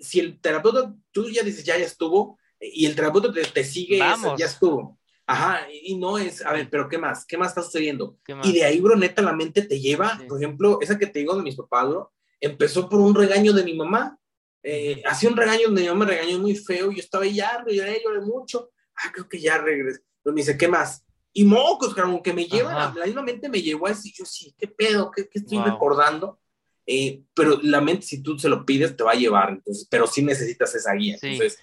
si 0.00 0.18
el 0.18 0.40
terapeuta, 0.40 0.92
tú 1.12 1.30
ya 1.30 1.44
dices, 1.44 1.62
ya, 1.64 1.78
ya 1.78 1.86
estuvo, 1.86 2.38
y 2.62 2.86
el 2.86 2.94
terapeuta 2.94 3.32
te, 3.32 3.64
sigue, 3.64 3.98
ya 3.98 4.46
estuvo. 4.46 4.98
Ajá, 5.26 5.66
y 5.70 5.96
no 5.96 6.18
es, 6.18 6.44
a 6.44 6.52
ver, 6.52 6.68
pero 6.68 6.88
¿qué 6.88 6.98
más? 6.98 7.24
¿Qué 7.24 7.38
más 7.38 7.48
está 7.48 7.62
sucediendo? 7.62 8.18
Y 8.42 8.52
de 8.52 8.64
ahí, 8.64 8.80
bro, 8.80 8.96
neta, 8.96 9.22
la 9.22 9.32
mente 9.32 9.62
te 9.62 9.80
lleva, 9.80 10.20
por 10.28 10.38
ejemplo, 10.38 10.78
esa 10.80 10.98
que 10.98 11.06
te 11.06 11.20
digo 11.20 11.34
de 11.36 11.42
mis 11.42 11.56
papás, 11.56 11.88
bro, 11.88 12.12
empezó 12.40 12.88
por 12.88 13.00
un 13.00 13.14
regaño 13.14 13.52
de 13.52 13.64
mi 13.64 13.74
mamá. 13.74 14.18
Eh, 14.64 15.02
hacía 15.06 15.28
un 15.28 15.36
regaño 15.36 15.66
donde 15.66 15.82
mi 15.82 15.88
mamá 15.88 16.04
me 16.04 16.12
regañó 16.12 16.38
muy 16.38 16.54
feo, 16.54 16.92
yo 16.92 16.98
estaba 16.98 17.24
ahí, 17.24 17.34
ya, 17.34 17.64
lloré, 17.66 18.00
lloré 18.04 18.20
mucho. 18.20 18.70
Ah, 18.96 19.10
creo 19.12 19.28
que 19.28 19.40
ya 19.40 19.58
regresé. 19.58 20.00
Pero 20.22 20.34
me 20.34 20.40
dice, 20.40 20.56
¿qué 20.56 20.68
más? 20.68 21.04
Y 21.32 21.44
mocos, 21.44 21.94
claro, 21.94 22.20
que 22.22 22.32
me 22.32 22.44
lleva, 22.44 22.92
la, 22.94 23.06
misma 23.06 23.22
mente 23.22 23.48
me 23.48 23.62
llevó 23.62 23.86
a 23.86 23.90
decir, 23.90 24.12
yo 24.14 24.24
sí, 24.24 24.54
¿qué 24.58 24.68
pedo? 24.68 25.10
¿Qué, 25.10 25.28
qué 25.28 25.38
estoy 25.38 25.58
recordando? 25.58 26.38
Eh, 26.84 27.22
pero 27.32 27.58
la 27.62 27.80
mente, 27.80 28.04
si 28.04 28.22
tú 28.22 28.38
se 28.38 28.48
lo 28.48 28.66
pides, 28.66 28.96
te 28.96 29.04
va 29.04 29.12
a 29.12 29.16
llevar, 29.16 29.50
entonces, 29.50 29.86
pero 29.88 30.06
sí 30.06 30.22
necesitas 30.22 30.74
esa 30.74 30.92
guía. 30.92 31.16
Entonces, 31.20 31.58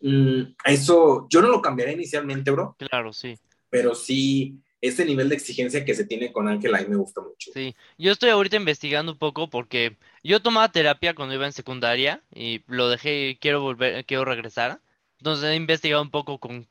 Mm, 0.00 0.54
eso 0.64 1.26
yo 1.28 1.42
no 1.42 1.48
lo 1.48 1.60
cambiaría 1.60 1.94
inicialmente, 1.94 2.50
bro. 2.50 2.76
Claro, 2.78 3.12
sí. 3.12 3.38
Pero 3.68 3.94
sí, 3.94 4.58
ese 4.80 5.04
nivel 5.04 5.28
de 5.28 5.34
exigencia 5.34 5.84
que 5.84 5.94
se 5.94 6.06
tiene 6.06 6.32
con 6.32 6.48
Ángel 6.48 6.74
ahí 6.74 6.86
me 6.88 6.96
gusta 6.96 7.20
mucho. 7.20 7.50
Sí, 7.52 7.76
yo 7.98 8.12
estoy 8.12 8.30
ahorita 8.30 8.56
investigando 8.56 9.12
un 9.12 9.18
poco 9.18 9.50
porque 9.50 9.96
yo 10.24 10.40
tomaba 10.40 10.72
terapia 10.72 11.14
cuando 11.14 11.34
iba 11.34 11.46
en 11.46 11.52
secundaria 11.52 12.22
y 12.34 12.62
lo 12.66 12.88
dejé, 12.88 13.38
quiero 13.40 13.60
volver, 13.60 14.04
quiero 14.06 14.24
regresar. 14.24 14.80
Entonces 15.18 15.50
he 15.50 15.54
investigado 15.54 16.02
un 16.02 16.10
poco 16.10 16.38
con 16.38 16.66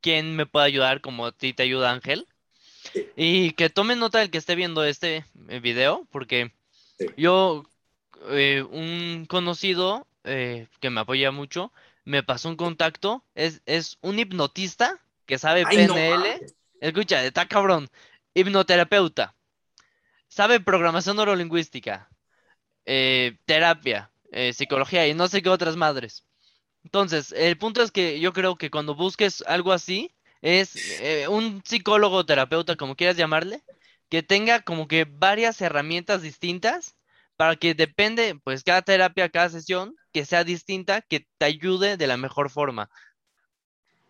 quién 0.00 0.34
me 0.34 0.46
puede 0.46 0.66
ayudar 0.66 1.00
como 1.00 1.26
a 1.26 1.32
ti 1.32 1.52
te 1.52 1.62
ayuda 1.62 1.92
Ángel. 1.92 2.26
Y 3.16 3.52
que 3.52 3.70
tome 3.70 3.94
nota 3.94 4.18
del 4.18 4.30
que 4.30 4.38
esté 4.38 4.54
viendo 4.54 4.84
este 4.84 5.24
eh, 5.48 5.60
video 5.60 6.06
porque 6.10 6.52
yo, 7.16 7.64
eh, 8.30 8.64
un 8.70 9.26
conocido 9.28 10.06
eh, 10.24 10.66
que 10.80 10.90
me 10.90 11.00
apoya 11.00 11.30
mucho, 11.30 11.72
me 12.04 12.22
pasó 12.22 12.48
un 12.48 12.56
contacto, 12.56 13.24
es, 13.34 13.62
es 13.66 13.98
un 14.00 14.18
hipnotista 14.18 15.00
que 15.26 15.38
sabe 15.38 15.64
PNL. 15.64 16.46
Escucha, 16.80 17.24
está 17.24 17.46
cabrón. 17.46 17.88
Hipnoterapeuta. 18.34 19.34
Sabe 20.28 20.60
programación 20.60 21.16
neurolingüística. 21.16 22.08
Eh, 22.86 23.38
terapia. 23.44 24.10
Eh, 24.32 24.52
psicología 24.54 25.06
y 25.06 25.14
no 25.14 25.28
sé 25.28 25.42
qué 25.42 25.50
otras 25.50 25.76
madres. 25.76 26.24
Entonces, 26.84 27.32
el 27.32 27.58
punto 27.58 27.82
es 27.82 27.92
que 27.92 28.18
yo 28.18 28.32
creo 28.32 28.56
que 28.56 28.70
cuando 28.70 28.94
busques 28.94 29.44
algo 29.46 29.72
así, 29.72 30.14
es 30.40 30.74
eh, 31.00 31.28
un 31.28 31.62
psicólogo 31.64 32.26
terapeuta, 32.26 32.76
como 32.76 32.96
quieras 32.96 33.16
llamarle, 33.16 33.62
que 34.08 34.22
tenga 34.22 34.60
como 34.60 34.88
que 34.88 35.04
varias 35.04 35.60
herramientas 35.60 36.22
distintas 36.22 36.96
para 37.36 37.56
que 37.56 37.74
depende, 37.74 38.38
pues 38.42 38.64
cada 38.64 38.82
terapia, 38.82 39.28
cada 39.28 39.50
sesión, 39.50 39.94
que 40.12 40.24
sea 40.24 40.44
distinta, 40.44 41.00
que 41.02 41.26
te 41.38 41.46
ayude 41.46 41.96
de 41.96 42.06
la 42.06 42.16
mejor 42.16 42.50
forma. 42.50 42.90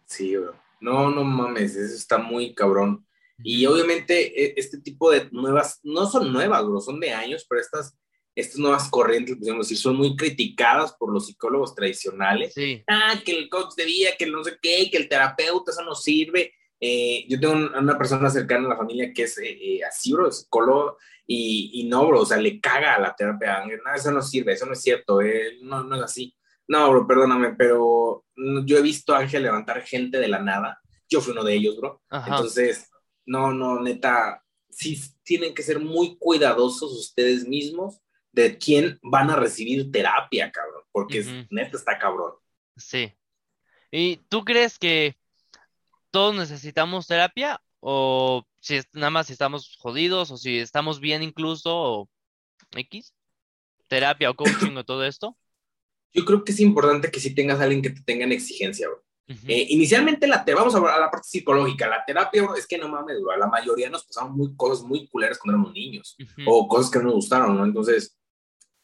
Sí, 0.07 0.37
bro. 0.37 0.55
No, 0.81 1.11
no 1.11 1.23
mames, 1.25 1.77
eso 1.77 1.95
está 1.95 2.19
muy 2.19 2.55
cabrón. 2.55 3.07
Y 3.45 3.65
obviamente 3.67 4.45
e, 4.45 4.55
este 4.57 4.81
tipo 4.81 5.11
de 5.11 5.29
nuevas, 5.31 5.81
no 5.83 6.07
son 6.07 6.33
nuevas, 6.33 6.65
bro, 6.65 6.81
son 6.81 7.01
de 7.01 7.13
años, 7.13 7.47
pero 7.49 7.61
estas, 7.61 7.97
estas 8.35 8.59
nuevas 8.59 8.89
corrientes, 8.91 9.37
podemos 9.37 9.69
decir, 9.69 9.79
son 9.79 9.97
muy 9.97 10.17
criticadas 10.17 10.93
por 10.93 11.13
los 11.13 11.27
psicólogos 11.27 11.75
tradicionales. 11.75 12.53
Sí. 12.55 12.83
Ah, 12.89 13.21
que 13.25 13.33
el 13.33 13.49
coach 13.49 13.75
de 13.77 13.85
vida, 13.85 14.11
que 14.19 14.27
no 14.27 14.43
sé 14.43 14.59
qué, 14.61 14.91
que 14.91 14.99
el 14.99 15.09
terapeuta, 15.09 15.71
eso 15.71 15.83
no 15.83 15.95
sirve. 15.95 16.53
Eh, 16.85 17.25
yo 17.29 17.39
tengo 17.39 17.55
una 17.55 17.97
persona 17.97 18.29
cercana 18.29 18.67
a 18.67 18.71
la 18.71 18.77
familia 18.77 19.13
que 19.15 19.23
es 19.23 19.39
eh, 19.39 19.51
eh, 19.51 19.85
así, 19.85 20.13
bro, 20.13 20.33
psicólogo, 20.33 20.99
y, 21.27 21.71
y, 21.75 21.85
no, 21.85 22.07
bro, 22.07 22.21
o 22.21 22.27
sea, 22.27 22.37
le 22.37 22.61
caga 22.61 22.95
a 22.95 23.01
la 23.01 23.15
terapia. 23.15 23.65
No, 23.65 23.95
eso 23.95 24.11
no 24.11 24.23
sirve, 24.23 24.53
eso 24.53 24.67
no 24.67 24.73
es 24.73 24.83
cierto, 24.83 25.21
no, 25.63 25.85
no 25.85 25.97
es 25.97 26.03
así. 26.03 26.37
No, 26.69 26.91
bro, 26.91 27.07
perdóname, 27.07 27.55
pero 27.55 28.25
yo 28.65 28.79
he 28.79 28.83
visto 28.83 29.15
a 29.15 29.19
Ángel 29.19 29.43
levantar 29.43 29.83
gente 29.83 30.19
de 30.19 30.29
la 30.29 30.41
nada. 30.41 30.81
Yo 31.09 31.21
fui 31.21 31.33
uno 31.33 31.45
de 31.45 31.55
ellos, 31.55 31.77
bro. 31.77 32.03
Entonces, 32.11 32.91
no, 33.27 33.53
no, 33.53 33.81
neta, 33.81 34.43
sí 34.71 34.99
tienen 35.23 35.55
que 35.55 35.63
ser 35.63 35.79
muy 35.79 36.17
cuidadosos 36.19 36.93
ustedes 36.93 37.47
mismos 37.47 38.01
de 38.33 38.57
quién 38.57 38.99
van 39.03 39.31
a 39.31 39.37
recibir 39.37 39.91
terapia, 39.93 40.51
cabrón, 40.51 40.83
porque 40.91 41.47
neta 41.51 41.77
está 41.77 41.99
cabrón. 41.99 42.33
Sí. 42.77 43.13
¿Y 43.91 44.17
tú 44.29 44.45
crees 44.45 44.79
que 44.79 45.17
todos 46.11 46.35
necesitamos 46.35 47.07
terapia 47.07 47.61
o 47.83 48.47
si 48.61 48.81
nada 48.93 49.11
más 49.11 49.27
si 49.27 49.33
estamos 49.33 49.77
jodidos 49.81 50.31
o 50.31 50.37
si 50.37 50.59
estamos 50.59 51.01
bien 51.01 51.23
incluso 51.23 51.71
o 51.75 52.09
X, 52.71 53.13
terapia 53.89 54.31
o 54.31 54.35
coaching 54.35 54.77
o 54.77 54.85
todo 54.85 55.05
esto? 55.05 55.37
Yo 56.15 56.25
creo 56.25 56.45
que 56.45 56.53
es 56.53 56.61
importante 56.61 57.11
que 57.11 57.19
si 57.19 57.35
tengas 57.35 57.59
a 57.59 57.65
alguien 57.65 57.83
que 57.83 57.91
te 57.91 58.03
tenga 58.03 58.25
en 58.25 58.33
exigencia, 58.33 58.89
bro. 58.89 59.03
Eh, 59.49 59.67
inicialmente, 59.71 60.27
la 60.27 60.45
te 60.45 60.55
vamos 60.55 60.75
a, 60.75 60.79
a 60.79 61.01
la 61.01 61.11
parte 61.11 61.27
psicológica. 61.29 61.89
La 61.89 62.05
terapia, 62.05 62.43
bro, 62.43 62.55
es 62.55 62.67
que 62.67 62.79
no 62.79 62.89
mames, 62.89 63.21
bro. 63.21 63.37
La 63.37 63.47
mayoría 63.47 63.89
nos 63.89 64.05
pasaron 64.05 64.37
muy, 64.37 64.55
cosas 64.55 64.85
muy 64.85 65.09
culeras 65.09 65.39
cuando 65.39 65.57
éramos 65.57 65.73
niños 65.73 66.17
o 66.47 66.69
cosas 66.69 66.91
que 66.91 66.99
no 66.99 67.05
nos 67.05 67.15
gustaron, 67.15 67.57
¿no? 67.57 67.65
Entonces, 67.65 68.17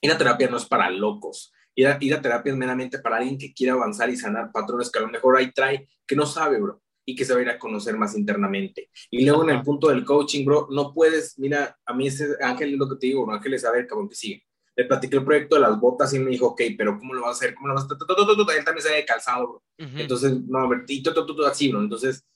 una 0.02 0.17
terapia 0.17 0.49
no 0.49 0.57
es 0.57 0.65
para 0.65 0.91
locos. 0.91 1.52
Ir 1.75 1.86
a, 1.86 1.99
ir 2.01 2.15
a 2.15 2.23
terapia 2.23 2.52
es 2.52 2.59
meramente 2.59 2.99
para 2.99 3.18
alguien 3.18 3.39
que 3.39 3.52
quiera 3.52 3.75
avanzar 3.75 4.10
y 4.10 4.17
sanar 4.17 4.51
patrones 4.51 4.91
que 4.91 4.99
a 4.99 5.02
lo 5.02 5.09
mejor 5.09 5.36
ahí 5.36 5.52
trae, 5.52 5.86
que 6.07 6.17
no 6.17 6.27
sabe, 6.27 6.60
bro, 6.60 6.83
y 7.09 7.17
que 7.17 7.25
se 7.25 7.33
va 7.33 7.39
a 7.39 7.43
ir 7.43 7.49
a 7.49 7.59
conocer 7.59 7.97
más 7.97 8.15
internamente. 8.15 8.91
Y 9.11 9.25
luego 9.25 9.43
en 9.43 9.49
el 9.49 9.62
punto 9.62 9.89
del 9.89 10.05
coaching, 10.05 10.45
bro, 10.45 10.69
no 10.70 10.93
puedes, 10.93 11.39
mira, 11.39 11.75
a 11.87 11.95
mí 11.95 12.07
ese 12.07 12.37
Ángel 12.39 12.75
es 12.75 12.78
lo 12.78 12.87
que 12.87 12.97
te 12.97 13.07
digo, 13.07 13.25
bro, 13.25 13.35
Ángel 13.35 13.55
es 13.55 13.62
saber, 13.62 13.87
cabrón, 13.87 14.11
que 14.11 14.15
sigue. 14.15 14.45
Le 14.77 14.85
platiqué 14.85 15.17
el 15.17 15.25
proyecto 15.25 15.55
de 15.55 15.62
las 15.62 15.81
botas 15.81 16.12
y 16.12 16.19
me 16.19 16.31
dijo, 16.31 16.49
ok, 16.49 16.61
pero 16.77 16.99
¿cómo 16.99 17.15
lo 17.15 17.23
vas 17.23 17.31
a 17.31 17.33
hacer? 17.33 17.55
¿Cómo 17.55 17.69
lo 17.69 17.75
vas 17.75 17.85
a 17.85 17.87
hacer? 17.87 18.59
Él 18.59 18.65
también 18.67 18.83
se 18.83 18.93
de 18.93 19.07
calzado, 19.07 19.49
bro. 19.49 19.62
Entonces, 19.78 20.39
no, 20.47 20.59
a 20.59 20.69
ver, 20.69 20.85
y 20.87 21.03
todo, 21.03 21.47
así, 21.47 21.70
bro. 21.70 21.81
Entonces, 21.81 22.27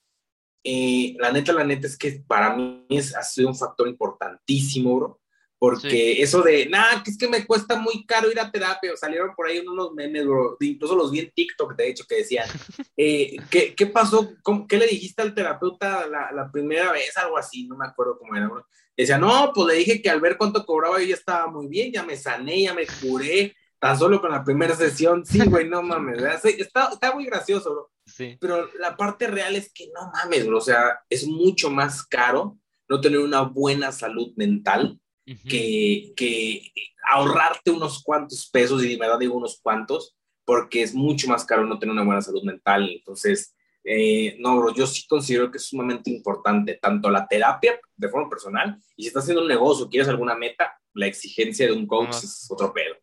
eh, 0.65 1.17
la 1.18 1.31
neta, 1.33 1.52
la 1.52 1.65
neta 1.65 1.86
es 1.86 1.99
que 1.99 2.25
para 2.26 2.57
mí 2.57 2.86
es, 2.89 3.15
ha 3.15 3.23
sido 3.23 3.49
un 3.49 3.55
factor 3.55 3.86
importantísimo, 3.86 4.97
bro, 4.97 5.20
porque 5.62 6.20
eso 6.20 6.42
de, 6.42 6.66
nada, 6.66 7.05
que 7.05 7.12
es 7.12 7.16
que 7.16 7.28
me 7.28 7.47
cuesta 7.47 7.76
muy 7.76 8.05
caro 8.05 8.28
ir 8.28 8.41
a 8.41 8.50
terapia, 8.50 8.97
salieron 8.97 9.32
por 9.32 9.47
ahí 9.47 9.60
unos 9.60 9.92
memes, 9.92 10.26
bro, 10.26 10.57
incluso 10.58 10.97
los 10.97 11.12
vi 11.12 11.20
en 11.20 11.31
TikTok, 11.31 11.76
de 11.76 11.89
hecho, 11.89 12.05
que 12.05 12.16
decían, 12.16 12.49
eh, 12.97 13.36
¿qué, 13.49 13.73
¿qué, 13.73 13.86
pasó? 13.86 14.32
¿Qué 14.68 14.76
le 14.76 14.89
dijiste 14.89 15.23
al 15.23 15.36
terapeuta 15.36 16.08
la, 16.08 16.32
la, 16.32 16.50
primera 16.50 16.91
vez? 16.91 17.16
Algo 17.16 17.39
así, 17.39 17.68
no 17.68 17.76
me 17.76 17.86
acuerdo 17.86 18.18
cómo 18.18 18.34
era, 18.34 18.49
bro. 18.49 18.66
Decía, 18.97 19.18
no, 19.18 19.52
pues 19.55 19.68
le 19.68 19.74
dije 19.74 20.02
que 20.02 20.10
al 20.10 20.20
ver 20.20 20.36
cuánto 20.36 20.66
cobraba 20.66 20.99
yo 20.99 21.07
ya 21.07 21.15
estaba 21.15 21.47
muy 21.47 21.68
bien, 21.68 21.92
ya 21.92 22.02
me 22.02 22.16
sané, 22.16 22.62
ya 22.62 22.74
me 22.74 22.84
curé, 23.00 23.55
tan 23.78 23.97
solo 23.97 24.20
con 24.20 24.32
la 24.32 24.42
primera 24.42 24.74
sesión. 24.74 25.24
Sí, 25.24 25.44
güey, 25.44 25.68
no 25.68 25.81
mames, 25.81 26.24
está, 26.44 26.89
está 26.92 27.15
muy 27.15 27.26
gracioso, 27.26 27.70
bro. 27.70 27.91
Sí. 28.05 28.36
Pero 28.41 28.68
la 28.81 28.97
parte 28.97 29.28
real 29.28 29.55
es 29.55 29.73
que 29.73 29.89
no 29.94 30.10
mames, 30.12 30.44
bro, 30.44 30.58
o 30.58 30.60
sea, 30.60 31.02
es 31.08 31.24
mucho 31.24 31.70
más 31.70 32.02
caro 32.02 32.58
no 32.89 33.00
tener 33.00 33.20
una 33.20 33.42
buena 33.42 33.92
salud 33.92 34.32
mental 34.34 34.99
que, 35.25 36.12
que, 36.17 36.73
ahorrarte 37.09 37.70
unos 37.70 38.02
cuantos 38.02 38.49
pesos, 38.51 38.84
y 38.84 38.89
de 38.89 38.97
verdad 38.97 39.18
digo 39.18 39.36
unos 39.36 39.60
cuantos, 39.62 40.17
porque 40.44 40.83
es 40.83 40.94
mucho 40.94 41.28
más 41.28 41.44
caro 41.44 41.67
no 41.67 41.78
tener 41.78 41.92
una 41.92 42.05
buena 42.05 42.20
salud 42.20 42.42
mental. 42.42 42.89
Entonces, 42.91 43.55
eh, 43.84 44.36
no, 44.39 44.59
bro, 44.59 44.75
yo 44.75 44.86
sí 44.86 45.07
considero 45.07 45.51
que 45.51 45.59
es 45.59 45.67
sumamente 45.67 46.10
importante 46.10 46.78
tanto 46.81 47.10
la 47.10 47.26
terapia 47.26 47.81
de 47.97 48.09
forma 48.09 48.28
personal 48.28 48.81
y 48.97 49.02
si 49.02 49.09
estás 49.09 49.25
haciendo 49.25 49.42
un 49.42 49.49
negocio, 49.49 49.89
quieres 49.89 50.09
alguna 50.09 50.36
meta, 50.36 50.78
la 50.94 51.07
exigencia 51.07 51.67
de 51.67 51.73
un 51.73 51.86
coach 51.86 52.15
es 52.23 52.47
otro 52.51 52.73
pedo. 52.73 52.94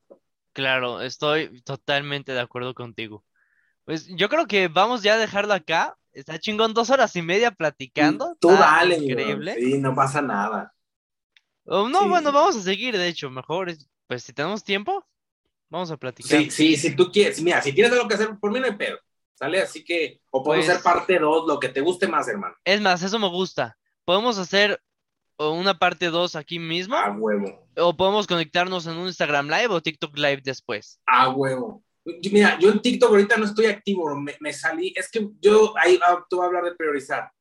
Claro, 0.53 1.01
estoy 1.01 1.61
totalmente 1.61 2.31
de 2.31 2.39
acuerdo 2.39 2.73
contigo. 2.73 3.25
Pues 3.85 4.07
yo 4.07 4.29
creo 4.29 4.45
que 4.47 4.67
vamos 4.67 5.03
ya 5.03 5.15
a 5.15 5.17
dejarlo 5.17 5.53
acá. 5.53 5.95
Está 6.11 6.39
chingón 6.39 6.73
dos 6.73 6.89
horas 6.89 7.15
y 7.15 7.21
media 7.21 7.51
platicando. 7.51 8.35
Tú 8.39 8.49
dale, 8.49 8.97
increíble. 8.97 9.55
Sí, 9.55 9.77
no 9.79 9.95
pasa 9.95 10.21
nada. 10.21 10.73
Oh, 11.71 11.87
no, 11.87 12.09
bueno, 12.09 12.31
vamos 12.31 12.55
a 12.55 12.61
seguir, 12.61 12.97
de 12.97 13.07
hecho, 13.07 13.29
mejor, 13.29 13.71
pues 14.07 14.23
si 14.23 14.33
tenemos 14.33 14.63
tiempo, 14.63 15.05
vamos 15.69 15.91
a 15.91 15.97
platicar. 15.97 16.39
Sí, 16.41 16.49
sí, 16.49 16.75
si 16.75 16.95
tú 16.95 17.11
quieres, 17.11 17.39
mira, 17.43 17.61
si 17.61 17.73
tienes 17.73 17.91
algo 17.93 18.07
que 18.07 18.15
hacer, 18.15 18.29
por 18.39 18.51
mí 18.51 18.59
no 18.59 18.65
hay 18.65 18.75
pedo, 18.75 18.97
¿sale? 19.35 19.61
Así 19.61 19.83
que, 19.83 20.19
o 20.31 20.43
podemos 20.43 20.67
hacer 20.67 20.81
pues 20.81 20.95
parte 20.95 21.19
2, 21.19 21.47
lo 21.47 21.59
que 21.59 21.69
te 21.69 21.81
guste 21.81 22.07
más, 22.07 22.27
hermano. 22.27 22.55
Es 22.63 22.81
más, 22.81 23.03
eso 23.03 23.19
me 23.19 23.29
gusta. 23.29 23.77
Podemos 24.03 24.39
hacer 24.39 24.81
una 25.37 25.77
parte 25.77 26.07
2 26.07 26.35
aquí 26.35 26.57
mismo. 26.57 26.95
A 26.95 27.11
huevo. 27.11 27.67
O 27.77 27.95
podemos 27.95 28.25
conectarnos 28.25 28.87
en 28.87 28.97
un 28.97 29.05
Instagram 29.05 29.47
Live 29.47 29.67
o 29.67 29.79
TikTok 29.79 30.17
Live 30.17 30.41
después. 30.43 30.99
A 31.05 31.29
huevo. 31.29 31.83
Mira, 32.31 32.57
yo 32.59 32.71
en 32.71 32.81
TikTok 32.81 33.11
ahorita 33.11 33.37
no 33.37 33.45
estoy 33.45 33.67
activo, 33.67 34.15
me, 34.15 34.35
me 34.39 34.51
salí, 34.53 34.91
es 34.95 35.11
que 35.11 35.27
yo, 35.39 35.75
ahí 35.77 35.99
ah, 36.03 36.25
tú 36.27 36.37
vas 36.37 36.45
a 36.45 36.47
hablar 36.47 36.63
de 36.63 36.75
priorizar. 36.75 37.31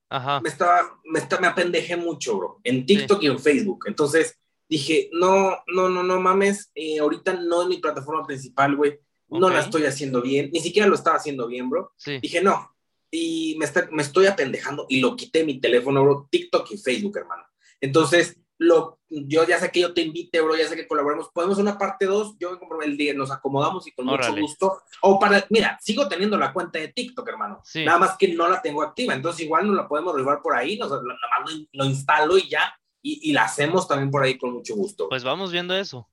Me 0.42 0.48
estaba, 0.48 1.00
me, 1.04 1.18
está, 1.18 1.38
me 1.38 1.46
apendejé 1.46 1.96
mucho, 1.96 2.38
bro, 2.38 2.60
en 2.64 2.86
TikTok 2.86 3.22
y 3.22 3.26
en 3.26 3.38
Facebook. 3.38 3.84
Entonces 3.86 4.38
dije, 4.68 5.10
no, 5.12 5.58
no, 5.66 5.88
no, 5.88 6.02
no 6.02 6.20
mames, 6.20 6.70
eh, 6.74 6.98
ahorita 6.98 7.34
no 7.34 7.62
es 7.62 7.68
mi 7.68 7.78
plataforma 7.78 8.26
principal, 8.26 8.76
güey. 8.76 8.98
No 9.28 9.50
la 9.50 9.60
estoy 9.60 9.84
haciendo 9.84 10.22
bien, 10.22 10.50
ni 10.50 10.60
siquiera 10.60 10.88
lo 10.88 10.94
estaba 10.94 11.16
haciendo 11.16 11.46
bien, 11.46 11.68
bro. 11.68 11.92
Dije, 12.22 12.42
no. 12.42 12.74
Y 13.10 13.56
me, 13.58 13.66
está, 13.66 13.88
me 13.90 14.02
estoy 14.02 14.26
apendejando 14.26 14.86
y 14.88 15.00
lo 15.00 15.16
quité 15.16 15.44
mi 15.44 15.60
teléfono, 15.60 16.02
bro, 16.02 16.28
TikTok 16.30 16.70
y 16.70 16.78
Facebook, 16.78 17.18
hermano. 17.18 17.44
Entonces, 17.80 18.38
lo, 18.58 18.98
yo 19.08 19.46
ya 19.46 19.58
sé 19.58 19.70
que 19.70 19.80
yo 19.80 19.94
te 19.94 20.02
invite, 20.02 20.40
bro, 20.40 20.56
ya 20.56 20.68
sé 20.68 20.74
que 20.74 20.88
colaboremos. 20.88 21.30
Podemos 21.32 21.58
una 21.58 21.78
parte 21.78 22.06
2, 22.06 22.36
yo 22.38 22.58
me 22.58 22.84
el 22.84 22.96
día, 22.96 23.14
nos 23.14 23.30
acomodamos 23.30 23.86
y 23.86 23.92
con 23.92 24.06
mucho 24.06 24.34
gusto. 24.34 24.82
O 25.00 25.18
para, 25.18 25.46
mira, 25.50 25.78
sigo 25.80 26.08
teniendo 26.08 26.36
la 26.36 26.52
cuenta 26.52 26.78
de 26.80 26.88
TikTok, 26.88 27.28
hermano. 27.28 27.62
Nada 27.76 27.98
más 27.98 28.16
que 28.18 28.28
no 28.28 28.48
la 28.48 28.60
tengo 28.60 28.82
activa, 28.82 29.14
entonces 29.14 29.44
igual 29.44 29.66
no 29.66 29.74
la 29.74 29.86
podemos 29.86 30.14
resolver 30.14 30.40
por 30.42 30.56
ahí, 30.56 30.76
nos, 30.76 30.90
nada 30.90 31.02
más 31.40 31.54
lo, 31.72 31.84
instalo 31.84 32.36
y 32.36 32.48
ya, 32.48 32.76
y, 33.00 33.32
la 33.32 33.44
hacemos 33.44 33.86
también 33.86 34.10
por 34.10 34.24
ahí 34.24 34.36
con 34.36 34.52
mucho 34.52 34.74
gusto. 34.74 35.08
Pues 35.08 35.22
vamos 35.22 35.52
viendo 35.52 35.74
eso. 35.76 36.08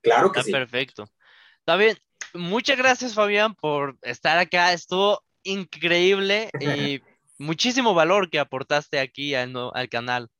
Claro 0.00 0.32
que 0.32 0.40
Está 0.40 0.52
Perfecto. 0.52 1.08
Está 1.58 1.76
bien. 1.76 1.98
Muchas 2.32 2.78
gracias, 2.78 3.14
Fabián, 3.14 3.54
por 3.54 3.96
estar 4.02 4.38
acá. 4.38 4.72
Estuvo 4.72 5.22
increíble 5.42 6.50
y 6.60 7.00
muchísimo 7.38 7.94
valor 7.94 8.30
que 8.30 8.38
aportaste 8.38 8.98
aquí 8.98 9.34
al, 9.34 9.54
al 9.72 9.88
canal. 9.88 10.30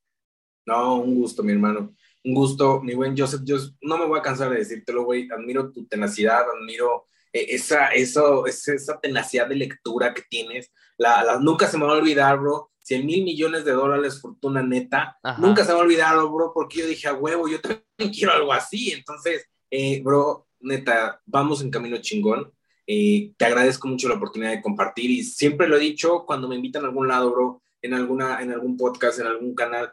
No, 0.67 0.97
un 0.97 1.15
gusto, 1.15 1.43
mi 1.43 1.53
hermano. 1.53 1.95
Un 2.25 2.35
gusto, 2.35 2.81
mi 2.81 2.95
buen 2.95 3.17
Joseph. 3.17 3.43
Yo 3.45 3.57
no 3.83 3.99
me 3.99 4.07
voy 4.07 4.19
a 4.19 4.23
cansar 4.23 4.51
de 4.51 4.59
decírtelo, 4.59 5.05
güey. 5.05 5.29
Admiro 5.31 5.71
tu 5.71 5.87
tenacidad, 5.87 6.45
admiro 6.49 7.07
eh, 7.33 7.47
esa, 7.51 7.89
eso, 7.89 8.47
esa 8.47 9.01
tenacidad 9.01 9.49
de 9.49 9.57
lectura 9.57 10.15
que 10.15 10.23
tienes. 10.29 10.73
La, 10.97 11.39
nunca 11.41 11.67
se 11.67 11.77
me 11.77 11.85
va 11.85 11.93
a 11.93 11.99
olvidar, 11.99 12.39
bro. 12.39 12.71
100 12.79 13.07
mil 13.07 13.25
millones 13.25 13.65
de 13.65 13.73
dólares, 13.73 14.21
fortuna 14.21 14.63
neta. 14.63 15.19
Nunca 15.39 15.63
se 15.63 15.69
me 15.69 15.75
va 15.75 15.81
a 15.81 15.85
olvidar, 15.85 16.17
bro, 16.17 16.53
porque 16.53 16.81
yo 16.81 16.87
dije, 16.87 17.09
a 17.09 17.15
huevo, 17.15 17.49
yo 17.49 17.59
también 17.61 17.83
quiero 18.15 18.33
algo 18.33 18.53
así. 18.53 18.93
Entonces, 18.93 19.47
eh, 19.71 20.03
bro, 20.03 20.47
neta, 20.61 21.21
vamos 21.25 21.63
en 21.63 21.71
camino 21.71 21.97
chingón. 21.99 22.53
Eh, 22.87 23.33
te 23.39 23.47
agradezco 23.47 23.89
mucho 23.89 24.09
la 24.09 24.17
oportunidad 24.17 24.51
de 24.51 24.61
compartir 24.61 25.11
y 25.11 25.23
siempre 25.23 25.67
lo 25.67 25.77
he 25.77 25.81
dicho 25.81 26.25
cuando 26.27 26.49
me 26.49 26.57
invitan 26.57 26.85
a 26.85 26.89
algún 26.89 27.09
lado, 27.09 27.33
bro, 27.33 27.63
en, 27.81 27.95
alguna, 27.95 28.43
en 28.43 28.53
algún 28.53 28.77
podcast, 28.77 29.19
en 29.19 29.27
algún 29.27 29.55
canal, 29.55 29.91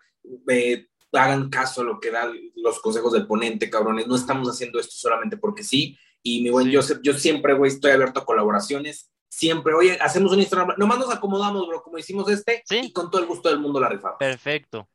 eh, 0.47 0.87
hagan 1.13 1.49
caso 1.49 1.81
a 1.81 1.83
lo 1.83 1.99
que 1.99 2.11
dan 2.11 2.33
los 2.55 2.79
consejos 2.79 3.13
del 3.13 3.27
ponente, 3.27 3.69
cabrones. 3.69 4.07
No 4.07 4.15
estamos 4.15 4.49
haciendo 4.49 4.79
esto 4.79 4.93
solamente 4.95 5.37
porque 5.37 5.63
sí. 5.63 5.97
Y 6.23 6.43
mi 6.43 6.49
buen 6.49 6.73
Joseph, 6.73 6.99
yo 7.03 7.13
siempre, 7.13 7.53
güey, 7.53 7.71
estoy 7.71 7.91
abierto 7.91 8.19
a 8.19 8.25
colaboraciones. 8.25 9.11
Siempre, 9.29 9.73
oye, 9.73 9.97
hacemos 10.01 10.33
un 10.33 10.39
Instagram. 10.39 10.75
Nomás 10.77 10.99
nos 10.99 11.11
acomodamos, 11.11 11.67
bro, 11.67 11.81
como 11.81 11.97
hicimos 11.97 12.29
este. 12.29 12.63
Y 12.69 12.91
con 12.91 13.09
todo 13.09 13.21
el 13.21 13.27
gusto 13.27 13.49
del 13.49 13.59
mundo 13.59 13.79
la 13.79 13.89
rifamos. 13.89 14.17
Perfecto. 14.19 14.87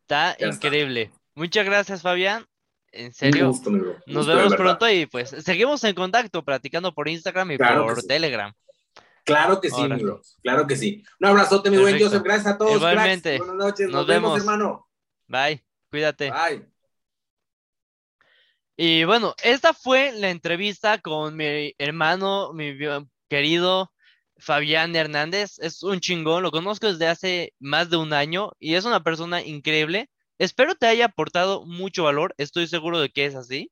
Está 0.00 0.36
increíble. 0.40 1.10
Muchas 1.34 1.64
gracias, 1.64 2.02
Fabián. 2.02 2.44
En 2.90 3.12
serio. 3.12 3.52
Nos 4.06 4.26
vemos 4.26 4.54
pronto 4.54 4.88
y 4.90 5.06
pues 5.06 5.30
seguimos 5.30 5.82
en 5.84 5.94
contacto, 5.94 6.44
platicando 6.44 6.92
por 6.92 7.08
Instagram 7.08 7.52
y 7.52 7.58
por 7.58 8.02
Telegram. 8.02 8.52
Claro 9.24 9.60
que 9.60 9.70
sí, 9.70 9.82
mi 9.82 10.02
bro. 10.02 10.20
Claro 10.42 10.66
que 10.66 10.76
sí. 10.76 11.04
Un 11.20 11.28
abrazote, 11.28 11.70
mi 11.70 11.78
buen 11.78 11.98
Joseph. 11.98 12.22
Gracias 12.22 12.54
a 12.54 12.58
todos. 12.58 12.76
Igualmente. 12.76 13.38
Buenas 13.38 13.56
noches. 13.56 13.88
Nos, 13.88 14.06
vemos, 14.06 14.38
hermano. 14.38 14.88
Bye. 15.28 15.64
Cuídate. 15.90 16.30
Bye. 16.30 16.66
Y 18.76 19.04
bueno, 19.04 19.34
esta 19.44 19.74
fue 19.74 20.12
la 20.12 20.30
entrevista 20.30 20.98
con 20.98 21.36
mi 21.36 21.74
hermano, 21.78 22.52
mi 22.52 22.76
querido 23.28 23.92
Fabián 24.38 24.96
Hernández. 24.96 25.58
Es 25.58 25.82
un 25.82 26.00
chingón, 26.00 26.42
lo 26.42 26.50
conozco 26.50 26.90
desde 26.90 27.06
hace 27.06 27.54
más 27.60 27.90
de 27.90 27.98
un 27.98 28.12
año 28.12 28.50
y 28.58 28.74
es 28.74 28.84
una 28.84 29.04
persona 29.04 29.42
increíble. 29.42 30.10
Espero 30.38 30.74
te 30.74 30.86
haya 30.86 31.04
aportado 31.06 31.64
mucho 31.64 32.04
valor, 32.04 32.34
estoy 32.38 32.66
seguro 32.66 32.98
de 32.98 33.10
que 33.10 33.26
es 33.26 33.34
así. 33.34 33.70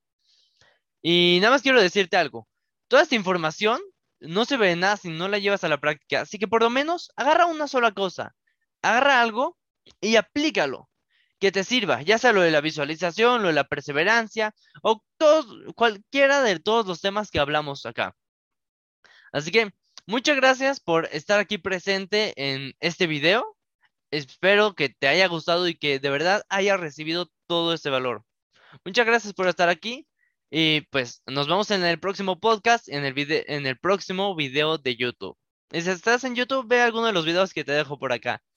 Y 1.02 1.38
nada 1.40 1.54
más 1.54 1.62
quiero 1.62 1.80
decirte 1.80 2.16
algo. 2.16 2.46
Toda 2.86 3.02
esta 3.02 3.14
información 3.14 3.80
no 4.20 4.44
se 4.44 4.56
ve 4.56 4.76
nada 4.76 4.96
si 4.96 5.08
no 5.08 5.28
la 5.28 5.38
llevas 5.38 5.64
a 5.64 5.68
la 5.68 5.80
práctica. 5.80 6.22
Así 6.22 6.38
que 6.38 6.48
por 6.48 6.62
lo 6.62 6.70
menos 6.70 7.10
agarra 7.16 7.46
una 7.46 7.68
sola 7.68 7.92
cosa. 7.92 8.34
Agarra 8.82 9.20
algo 9.20 9.58
y 10.00 10.16
aplícalo. 10.16 10.88
Que 11.38 11.52
te 11.52 11.64
sirva, 11.64 12.02
ya 12.02 12.18
sea 12.18 12.32
lo 12.32 12.42
de 12.42 12.50
la 12.50 12.60
visualización, 12.60 13.40
lo 13.42 13.48
de 13.48 13.54
la 13.54 13.64
perseverancia 13.64 14.54
o 14.82 15.02
cualquiera 15.74 16.42
de 16.42 16.58
todos 16.60 16.86
los 16.86 17.00
temas 17.00 17.30
que 17.30 17.40
hablamos 17.40 17.86
acá. 17.86 18.14
Así 19.32 19.50
que 19.50 19.70
muchas 20.06 20.36
gracias 20.36 20.80
por 20.80 21.06
estar 21.12 21.40
aquí 21.40 21.56
presente 21.56 22.34
en 22.36 22.74
este 22.80 23.06
video. 23.06 23.56
Espero 24.10 24.74
que 24.74 24.90
te 24.90 25.08
haya 25.08 25.28
gustado 25.28 25.66
y 25.68 25.76
que 25.76 25.98
de 25.98 26.10
verdad 26.10 26.42
hayas 26.50 26.78
recibido 26.78 27.30
todo 27.46 27.72
este 27.72 27.88
valor. 27.90 28.24
Muchas 28.84 29.06
gracias 29.06 29.32
por 29.32 29.48
estar 29.48 29.70
aquí. 29.70 30.06
Y 30.50 30.82
pues 30.90 31.22
nos 31.26 31.46
vemos 31.48 31.70
en 31.70 31.84
el 31.84 32.00
próximo 32.00 32.40
podcast, 32.40 32.88
en 32.88 33.04
el, 33.04 33.14
en 33.18 33.66
el 33.66 33.78
próximo 33.78 34.34
video 34.34 34.78
de 34.78 34.96
YouTube. 34.96 35.36
Y 35.72 35.82
si 35.82 35.90
estás 35.90 36.24
en 36.24 36.34
YouTube, 36.34 36.66
ve 36.68 36.80
alguno 36.80 37.06
de 37.06 37.12
los 37.12 37.24
videos 37.24 37.54
que 37.54 37.64
te 37.64 37.72
dejo 37.72 37.98
por 37.98 38.12
acá. 38.12 38.42